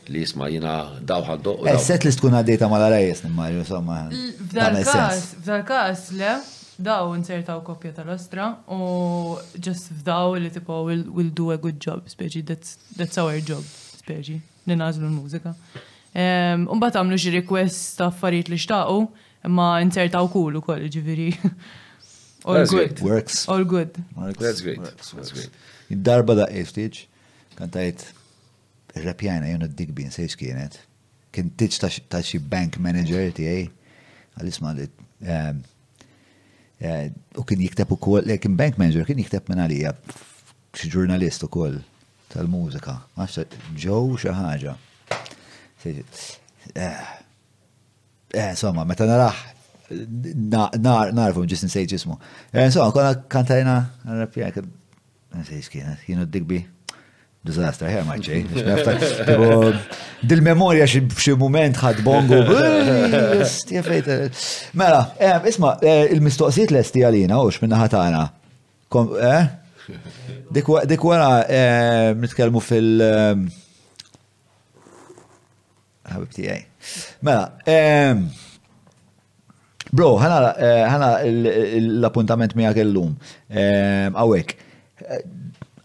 li 0.10 0.24
jisma 0.24 0.48
jiena 0.50 0.72
daw 1.06 1.22
ħaddo. 1.28 1.52
Eh, 1.70 1.76
set 1.86 2.06
list 2.08 2.22
tkun 2.22 2.38
għaddejta 2.40 2.70
mal 2.72 2.82
l-arajes 2.82 3.22
nimmarju, 3.28 3.66
somma. 3.68 4.00
fdal 4.50 4.80
każ, 4.82 5.28
fdal 5.46 6.22
le, 6.22 6.34
daw 6.88 7.12
insertaw 7.18 7.62
kopja 7.68 7.94
tal-ostra 8.00 8.48
u 8.74 8.82
just 9.68 9.92
f'daw 10.00 10.38
li 10.42 10.50
tipo 10.56 10.82
will 10.88 11.32
do 11.42 11.52
a 11.54 11.58
good 11.62 11.78
job, 11.84 12.08
speċi, 12.10 12.42
that's, 12.50 13.18
our 13.22 13.38
job, 13.40 13.62
speċi, 14.02 14.40
nagħżlu 14.74 15.06
l-mużika. 15.06 15.54
Umbat 16.74 16.98
għamlu 16.98 17.20
xi 17.22 17.36
request 17.38 18.00
ta' 18.02 18.08
affarijiet 18.10 18.50
li 18.50 18.58
xtaqu, 18.58 19.04
ma 19.54 19.70
insertaw 19.84 20.26
kulu 20.34 20.60
ukoll 20.64 20.88
ġifieri. 20.92 21.30
All 22.46 22.66
good. 22.66 23.00
Works. 23.02 23.48
All 23.50 23.64
good. 23.64 23.92
Works. 24.16 24.38
That's 24.40 24.62
great. 24.62 24.78
Works. 24.78 25.12
That's 25.12 25.32
great. 25.34 25.50
Id-darba 25.92 26.36
da' 26.38 26.48
iftiġ, 26.54 27.04
kantajt, 27.58 28.04
rapjana 29.04 29.50
jona 29.50 29.68
d-digbi 29.68 30.06
nsejx 30.08 30.38
kienet, 30.40 30.78
kien 31.34 31.50
tiċ 31.60 31.80
ta' 32.14 32.22
xi 32.24 32.38
bank 32.40 32.78
manager 32.82 33.32
ti 33.36 33.48
għaj, 33.50 33.64
għal-isma 34.38 34.76
li 34.78 34.86
ehm, 35.26 35.64
ehm, 36.86 37.18
u 37.42 37.44
kien 37.48 37.64
jiktab 37.66 37.90
u 37.92 37.98
jikteb 37.98 37.98
ukoll, 37.98 38.36
kien 38.38 38.56
bank 38.60 38.78
manager 38.80 39.08
kien 39.10 39.20
jikteb 39.26 39.50
minn 39.50 39.64
għalija 39.66 39.96
xi 40.78 40.92
ġurnalist 40.94 41.44
u 41.44 41.50
ukoll 41.50 41.82
tal-mużika, 42.30 43.00
għax 43.18 43.42
ġew 43.74 44.06
xi 44.22 44.38
ħaġa. 44.40 44.76
somma, 48.60 48.86
meta 48.86 49.08
naraħ 49.10 49.40
narfu 51.14 51.46
ġis 51.46 51.64
nsejt 51.66 51.94
ġismu. 51.94 52.18
So, 52.72 52.90
konna 52.94 53.14
kantajna 53.30 53.80
rappija, 54.20 54.52
nsejt 55.42 55.64
skina, 55.68 55.96
jino 56.08 56.26
d-digbi. 56.28 56.66
Disastra, 57.50 57.88
ħer 57.88 58.02
eh, 58.04 58.08
maċċej. 58.10 59.30
Dil-memoria 60.28 60.84
xie 60.92 61.38
moment 61.40 61.78
ħad 61.80 62.02
bongo. 62.04 62.42
Eh. 62.52 64.10
Mela, 64.76 65.06
eh, 65.24 65.38
isma, 65.48 65.72
il-mistoqsijiet 66.12 66.74
l-esti 66.74 67.06
għalina, 67.08 67.38
ux 67.40 67.62
minna 67.64 67.80
ħatana. 67.80 68.26
Dik 70.52 71.06
wara 71.08 71.30
nitkelmu 72.20 72.60
fil- 72.60 73.08
ħabib 76.12 76.30
tijaj. 76.36 76.62
Mela, 77.22 77.48
Bro, 79.90 80.16
ħana 80.22 80.52
eh, 81.24 81.78
l-appuntament 81.82 82.54
miegħek 82.58 82.78
kellum. 82.78 83.16
Eh, 83.50 84.10
awek, 84.22 84.54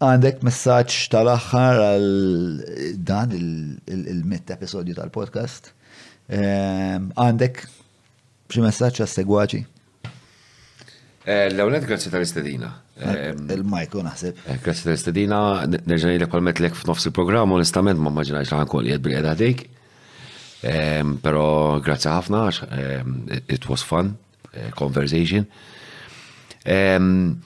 għandek 0.05 0.43
messaġġ 0.45 0.97
tal-aħħar 1.15 1.79
għal 1.87 2.99
dan 3.07 3.33
il-mitt 3.33 4.53
episodju 4.53 4.93
tal-podcast. 4.99 5.71
Eh, 6.29 6.99
għandek 7.01 7.63
bħi 8.51 8.65
messaġġ 8.67 9.05
għas-segwaċi? 9.07 9.63
L-ewlet 11.25 11.87
grazzi 11.89 12.11
tal-istedina. 12.13 12.69
Il-majku 13.01 14.03
naħseb. 14.05 14.43
Grazzi 14.63 14.85
tal-istedina, 14.85 15.37
nerġani 15.81 16.21
li 16.21 16.43
metlek 16.51 16.77
f'nofs 16.77 17.09
il-programm, 17.09 17.57
onestament 17.57 17.97
ma 17.99 18.13
maġinaċ 18.13 18.53
ħan 18.53 18.69
kol 18.69 18.91
jgħed 18.91 19.09
bil 19.09 19.65
Um, 20.65 21.09
pero 21.21 21.77
grazzi 21.83 22.07
ħafna, 22.09 22.39
um, 22.73 23.09
it, 23.29 23.67
was 23.69 23.83
fun 23.85 24.15
uh, 24.57 24.71
conversation. 24.73 25.45
Um, 26.65 27.37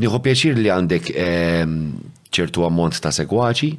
Nieħu 0.00 0.18
pjaċir 0.24 0.54
li 0.56 0.70
għandek 0.72 1.10
ċertu 2.32 2.62
ammont 2.64 3.00
ta' 3.04 3.10
segwaċi, 3.12 3.72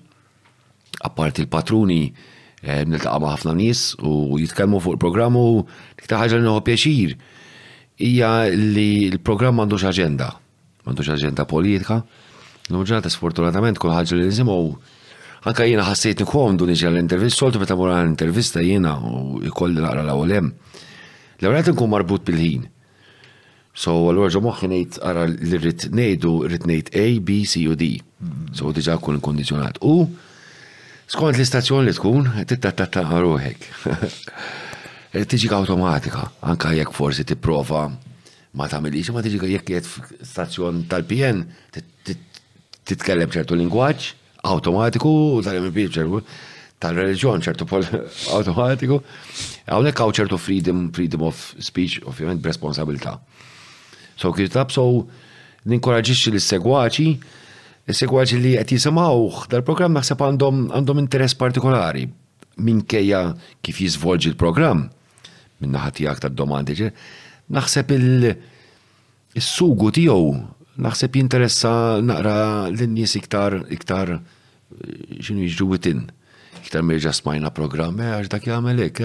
appart 1.08 1.40
il-patruni 1.42 2.02
um, 2.12 2.92
niltaqa' 2.92 3.22
ma' 3.24 3.32
ħafna 3.38 3.56
nies 3.62 3.82
u 4.06 4.36
jitkellmu 4.44 4.84
fuq 4.86 4.98
il 4.98 5.02
programmu 5.06 5.42
u 5.54 5.58
nikta' 5.98 6.20
ħaġa 6.26 6.38
li 6.42 6.46
niħu 6.50 6.62
pjaċir 6.68 7.16
hija 8.06 8.30
li 8.54 8.86
l-programm 9.14 9.62
m'għandux 9.64 9.88
aġenda, 9.90 10.30
m'għandux 10.84 11.14
aġenda 11.16 11.48
politika. 11.50 12.02
L-ġurnata 12.70 13.10
sfortunatament 13.12 13.80
kull 13.82 13.96
ħagġa 13.98 14.20
li 14.20 14.28
nizimu 14.30 14.58
Anka 15.42 15.66
jina 15.66 15.82
ħassejt 15.82 16.20
nikomdu 16.22 16.68
niġi 16.70 16.86
għall-intervist, 16.86 17.40
soltu 17.42 17.58
meta 17.62 17.74
mura 17.76 17.96
għall-intervista 17.98 18.62
jina 18.62 18.92
u 19.02 19.40
jkolli 19.48 19.82
naqra 19.82 20.04
l-għolem. 20.06 20.52
L-għolet 21.42 21.72
nkun 21.74 21.90
marbut 21.90 22.28
bil-ħin. 22.28 22.68
So, 23.74 23.96
għallu 24.06 24.28
għarġu 24.28 24.42
moħħi 24.46 24.70
nejt 24.70 25.00
għara 25.02 25.24
li 25.32 25.58
rrit 25.58 25.88
nejdu, 25.98 26.34
rrit 26.46 26.68
nejt 26.70 26.92
A, 26.94 27.08
B, 27.26 27.40
C 27.50 27.64
u 27.66 27.74
D. 27.80 27.88
So, 28.54 28.70
diġa 28.76 29.00
kun 29.02 29.18
kondizjonat. 29.26 29.82
U, 29.82 30.06
skont 31.10 31.40
l-istazzjon 31.40 31.90
li 31.90 31.96
tkun, 31.98 32.30
tittattatta 32.46 33.08
ruħek. 33.10 33.66
tiġi 35.26 35.50
automatika, 35.58 36.28
anka 36.54 36.76
jekk 36.78 36.94
forsi 36.94 37.26
tipprova 37.26 37.88
ma 38.54 38.70
tagħmilix, 38.70 39.10
ma 39.16 39.26
tiġi 39.26 39.56
jekk 39.56 39.74
jgħid 39.74 40.16
stazzjon 40.22 40.86
tal-PN 40.92 41.42
titkellem 42.92 43.32
ċertu 43.34 43.58
lingwaġġ, 43.58 44.16
automatiku 44.48 45.12
tal-MP 45.46 45.88
tal-reġjon 46.82 47.44
ċertu 47.46 47.68
pol 47.70 47.84
automatiku, 48.38 48.98
għawnek 49.70 50.00
għaw 50.02 50.14
ċertu 50.18 50.40
freedom, 50.42 50.88
freedom 50.96 51.26
of 51.28 51.42
speech, 51.62 52.02
ovvijament 52.10 52.42
b'responsabilta. 52.42 53.20
So 54.18 54.34
kittab, 54.34 54.74
so 54.74 55.06
ninkoraġiċi 55.70 56.34
l-segwaċi, 56.34 57.08
s 57.92 58.02
segwaċi 58.02 58.40
li 58.42 58.54
għet 58.58 58.74
jisimawħ 58.76 59.46
dal-program 59.52 59.94
naħseb 59.98 60.22
għandhom 60.26 61.02
interess 61.02 61.38
partikolari 61.38 62.08
minkejja 62.62 63.22
kif 63.66 63.80
jizvolġi 63.82 64.32
l-program 64.34 64.86
minnaħat 65.62 65.98
tijak 65.98 66.16
għaktar 66.18 66.34
domandi 66.38 66.78
naħseb 67.54 67.94
il-sugu 67.98 69.92
tijow 69.98 70.28
naħseb 70.82 71.18
jinteressa 71.20 71.72
naqra 72.06 72.34
l-nies 72.74 73.14
iktar 73.20 73.60
iktar 73.78 74.14
eh, 74.18 74.24
xinu 75.22 75.46
jiġu 75.52 75.68
witin. 75.74 76.06
Iktar 76.64 76.84
mirġa 76.86 77.12
smajna 77.16 77.50
programmi, 77.54 78.06
għax 78.10 78.34
dak 78.34 78.50
jgħamil 78.50 78.86
ek, 78.90 79.04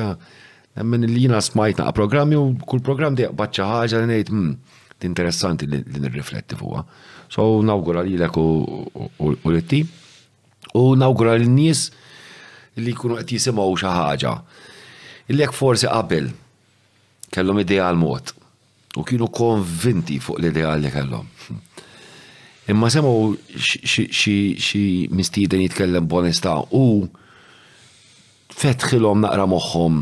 Nemmen 0.77 1.07
li 1.09 1.23
jina 1.23 1.39
smajtna 1.41 1.87
għa 1.87 1.93
programmi 1.97 2.37
u 2.37 2.51
kull 2.69 2.83
program 2.85 3.15
di 3.17 3.25
bacċa 3.33 3.65
ħagġa 3.71 4.01
li 4.03 4.09
nejt, 4.11 4.29
hmm, 4.29 4.51
interessanti 5.09 5.65
li 5.73 5.79
nirrifletti 6.03 6.59
fuqa. 6.61 6.83
So, 7.33 7.47
nawgura 7.65 8.03
li 8.05 8.19
l-ek 8.21 8.37
u 8.37 8.45
l-ti, 9.55 9.81
u 10.77 10.83
nawgura 11.01 11.39
li 11.41 11.49
n-nies 11.49 11.87
li 12.85 12.93
kunu 12.93 13.17
għet 13.17 13.33
jisimaw 13.39 13.73
xaħġa. 13.73 14.35
Illek 15.33 15.57
forsi 15.57 15.89
qabel, 15.89 16.29
kellhom 17.33 17.65
ideja 17.65 17.89
għal-mot 17.89 18.37
u 18.97 19.05
kienu 19.05 19.28
konvinti 19.33 20.18
fuq 20.23 20.41
l-idea 20.41 20.75
li 20.81 20.91
kellhom. 20.92 21.26
Imma 22.73 22.89
semmu 22.91 23.34
xi 23.55 24.83
mistieden 25.15 25.62
jitkellem 25.65 26.08
bonesta 26.10 26.57
u 26.75 26.84
fetħilhom 28.57 29.23
naqra 29.23 29.44
moħħom 29.50 30.00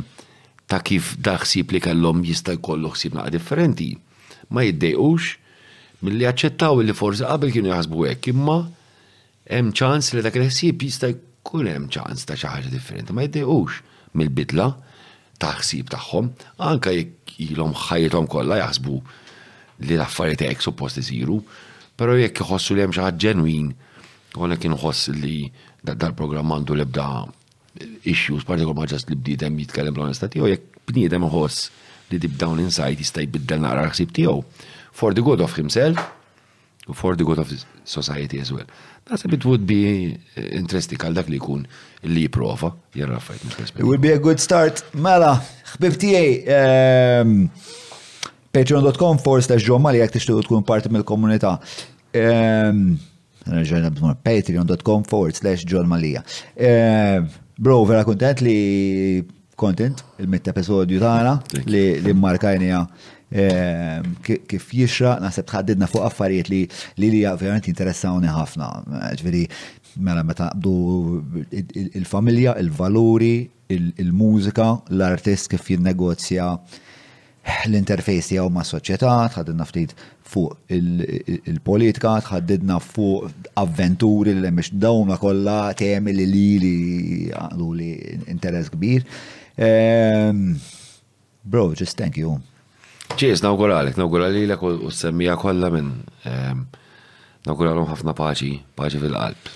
ta' 0.70 0.80
kif 0.86 1.14
daħsib 1.24 1.74
li 1.74 1.82
kellhom 1.84 2.22
jista' 2.24 2.54
jkollu 2.60 2.94
ħsieb 2.94 3.18
naqra 3.18 3.34
differenti. 3.34 3.90
Ma 4.54 4.64
jiddejqux 4.64 5.34
milli 6.04 6.26
aċċettaw 6.30 6.80
li 6.86 6.96
forsi 6.96 7.26
qabel 7.26 7.52
kienu 7.52 7.72
jaħsbu 7.74 8.06
hekk, 8.12 8.32
imma 8.32 8.56
hemm 9.50 9.74
ċans 9.76 10.14
li 10.16 10.24
dak 10.24 10.38
il-ħsieb 10.40 10.86
jista' 10.88 11.10
jkun 11.12 11.68
hemm 11.68 11.90
ċans 11.92 12.24
ta' 12.30 12.38
xi 12.38 12.48
ħaġa 12.48 12.72
differenti, 12.72 13.12
ma 13.16 13.26
jiddejqux 13.26 13.82
mill-bidla 14.16 14.70
ta' 15.42 15.52
ħsieb 15.60 15.90
tagħhom, 15.92 16.30
anke 16.64 16.92
jekk 16.96 17.23
ilhom 17.42 17.72
ħajjithom 17.74 18.26
kollha 18.30 18.58
jaħsbu 18.60 18.98
li 19.84 19.94
l-affarijiet 19.96 20.60
suppost 20.64 20.98
isiru, 21.02 21.42
Pero 21.96 22.16
jekk 22.18 22.40
jħossu 22.42 22.74
li 22.74 22.82
hemm 22.82 22.90
xi 22.90 22.98
ħadd 23.04 23.18
ġenwin, 23.22 23.68
kollek 24.34 24.64
inħoss 24.66 25.12
li 25.14 25.44
dal-programm 25.86 26.50
għandu 26.56 26.74
l 26.74 26.86
issues, 28.10 28.42
partikolar 28.44 28.88
ġast 28.90 29.10
li 29.10 29.14
bdidem 29.14 29.58
jitkellem 29.62 29.94
l 29.94 30.02
onestati 30.08 30.40
u 30.42 30.46
jekk 30.50 30.78
bniedem 30.90 31.22
jħoss 31.28 31.68
li 32.10 32.18
dibdawn 32.18 32.58
insight 32.64 32.98
jistaj 32.98 33.26
biddel 33.30 33.58
jbiddel 33.58 33.60
naqra 33.62 33.86
ħsieb 33.90 34.44
for 34.92 35.12
the 35.14 35.22
good 35.22 35.38
of 35.40 35.54
himself 35.56 35.98
u 36.90 36.94
for 36.98 37.14
the 37.16 37.22
good 37.24 37.38
of 37.38 37.50
society 37.84 38.40
as 38.42 38.50
well. 38.50 38.66
Nasib 39.10 39.32
it 39.32 39.44
would 39.44 39.62
be 39.66 40.14
interesting 40.36 40.98
għal 40.98 41.14
dak 41.22 41.28
li 41.30 41.38
kun 41.38 41.62
li 42.04 42.20
jiprofa. 42.22 42.72
jirra 42.94 43.20
fajt. 43.20 43.44
It 43.78 43.82
would 43.84 44.00
be 44.00 44.12
a 44.14 44.18
good 44.18 44.40
start. 44.40 44.82
Mela, 44.92 45.36
xbib 45.74 45.98
um, 46.00 46.28
ehm, 46.52 47.34
patreon.com 48.54 49.18
force 49.22 49.46
slash 49.48 49.66
ġomma 49.66 49.92
li 49.92 50.00
jek 50.02 50.14
tixtiqu 50.18 50.44
tkun 50.46 50.64
parti 50.66 50.92
mill-komunità. 50.94 51.56
Nerġajna 53.46 53.88
ehm, 53.90 53.96
b'mur 53.98 54.18
patreon.com 54.26 55.04
forward 55.08 55.34
slash 55.38 55.64
John 55.66 55.88
Malia. 55.90 56.22
Ehm, 56.54 57.26
bro, 57.56 57.80
vera 57.88 58.04
kontent 58.06 58.44
li 58.44 58.58
kontent 59.58 60.00
il-mitt 60.18 60.48
episodju 60.50 60.98
tagħna 60.98 61.36
li 61.70 62.12
markajnija 62.18 62.80
kif 64.18 64.64
jixra, 64.76 65.14
naħseb 65.22 65.46
tħaddidna 65.48 65.86
fuq 65.90 66.02
affarijiet 66.08 66.48
li 66.50 66.64
li 67.02 67.08
li 67.14 67.20
interessawni 67.70 68.30
ħafna. 68.34 68.68
Ġveri, 69.18 69.44
mela 69.98 70.22
meta 70.22 70.46
naqbdu 70.50 71.46
il-familja, 71.94 72.54
il-valuri, 72.58 73.36
il-mużika, 73.70 74.68
l-artist 74.90 75.50
kif 75.52 75.68
jinnegozja 75.70 76.48
l-interfejs 77.68 78.30
tiegħu 78.30 78.48
ma' 78.48 78.64
soċjetà, 78.64 79.12
tħaddidna 79.34 79.66
ftit 79.68 79.92
fuq 80.24 80.72
il-politika, 80.72 82.14
tħaddidna 82.24 82.78
fuq 82.80 83.50
avventuri 83.60 84.34
li 84.38 84.52
dawn 84.80 85.10
ma 85.12 85.18
kollha 85.20 85.74
temi 85.76 86.14
li 86.16 86.26
lili 86.26 86.78
għandu 87.30 87.68
li 87.76 87.90
interess 88.34 88.72
kbir. 88.72 89.04
Ehm, 89.58 90.54
bro, 91.44 91.74
just 91.76 91.96
thank 92.00 92.16
you. 92.16 92.38
Cheers, 93.16 93.44
l-ek 93.44 94.64
u 94.64 94.90
semmija 94.90 95.36
kollha 95.36 95.68
minn 95.70 95.92
ehm, 96.24 96.64
Nakuralhom 97.44 97.88
ħafna 97.90 98.14
paċi, 98.16 98.52
paċi 98.78 99.00
fil-qalb. 99.02 99.48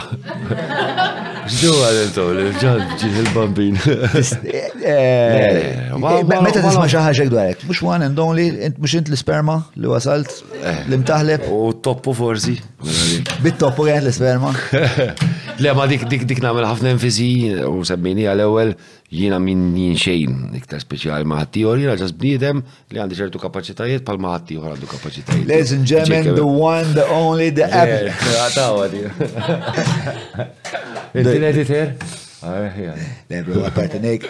Ġdu 1.56 1.72
għadentu, 1.86 2.26
l-ġan 2.36 2.84
ġin 3.02 3.30
bambin 3.34 3.80
eh, 3.80 4.12
eh, 4.86 4.92
eh, 4.92 5.96
Meta 5.98 6.60
tisma 6.62 6.84
xaħġa 6.84 7.14
xek 7.18 7.32
dwarek, 7.32 7.64
mux 7.66 7.80
one 7.90 8.06
and 8.06 8.20
only, 8.22 8.52
mux 8.78 8.94
int 9.00 9.10
l-sperma 9.10 9.56
li 9.80 9.90
wasalt, 9.90 10.44
l-imtaħleb. 10.68 11.48
U 11.50 11.72
toppu 11.82 12.14
forsi. 12.14 12.60
Bit-toppu 13.42 13.88
għed 13.90 14.12
l-sperma. 14.12 14.52
Le, 15.60 15.72
ma 15.76 15.84
dik 15.92 16.06
dik 16.28 16.40
namel 16.44 16.64
ħafna 16.70 16.94
enfizi 16.94 17.26
u 17.68 17.82
semmini 17.88 18.24
għal-ewel 18.32 18.70
jina 19.10 19.40
minn 19.42 19.72
jien 19.74 19.98
xejn 19.98 20.36
iktar 20.58 20.82
speċjali 20.84 21.26
ma' 21.28 21.40
ħaddieħor, 21.42 21.80
jiena 21.82 21.96
ġas 21.98 22.14
bniedem 22.14 22.60
li 22.94 23.02
għandi 23.02 23.18
ċertu 23.18 23.42
kapaċitajiet 23.42 24.04
pal 24.06 24.20
ma' 24.22 24.36
ħaddieħor 24.36 24.76
għandu 24.76 24.90
kapaċitajiet. 24.92 25.48
Ladies 25.50 25.74
and 25.74 25.88
gentlemen, 25.90 26.36
the 26.38 26.46
one, 26.46 26.86
the 26.94 27.06
only, 27.16 27.50
the 27.50 27.66
epic. 27.66 28.28
Għatawa 28.36 28.86
di. 28.94 29.02
Il-din 31.18 31.48
editer? 31.50 31.98
Lebru, 33.34 33.64
għapartinik. 33.70 34.30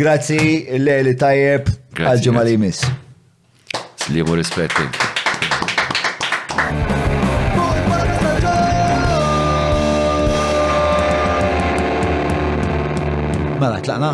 Grazzi, 0.00 0.40
l-eli 0.80 1.14
għalġu 1.18 2.32
mal-imis. 2.38 2.82
Slimu 4.08 4.38
rispetti. 4.40 4.88
Mela, 13.58 13.80
tlaqna. 13.82 14.10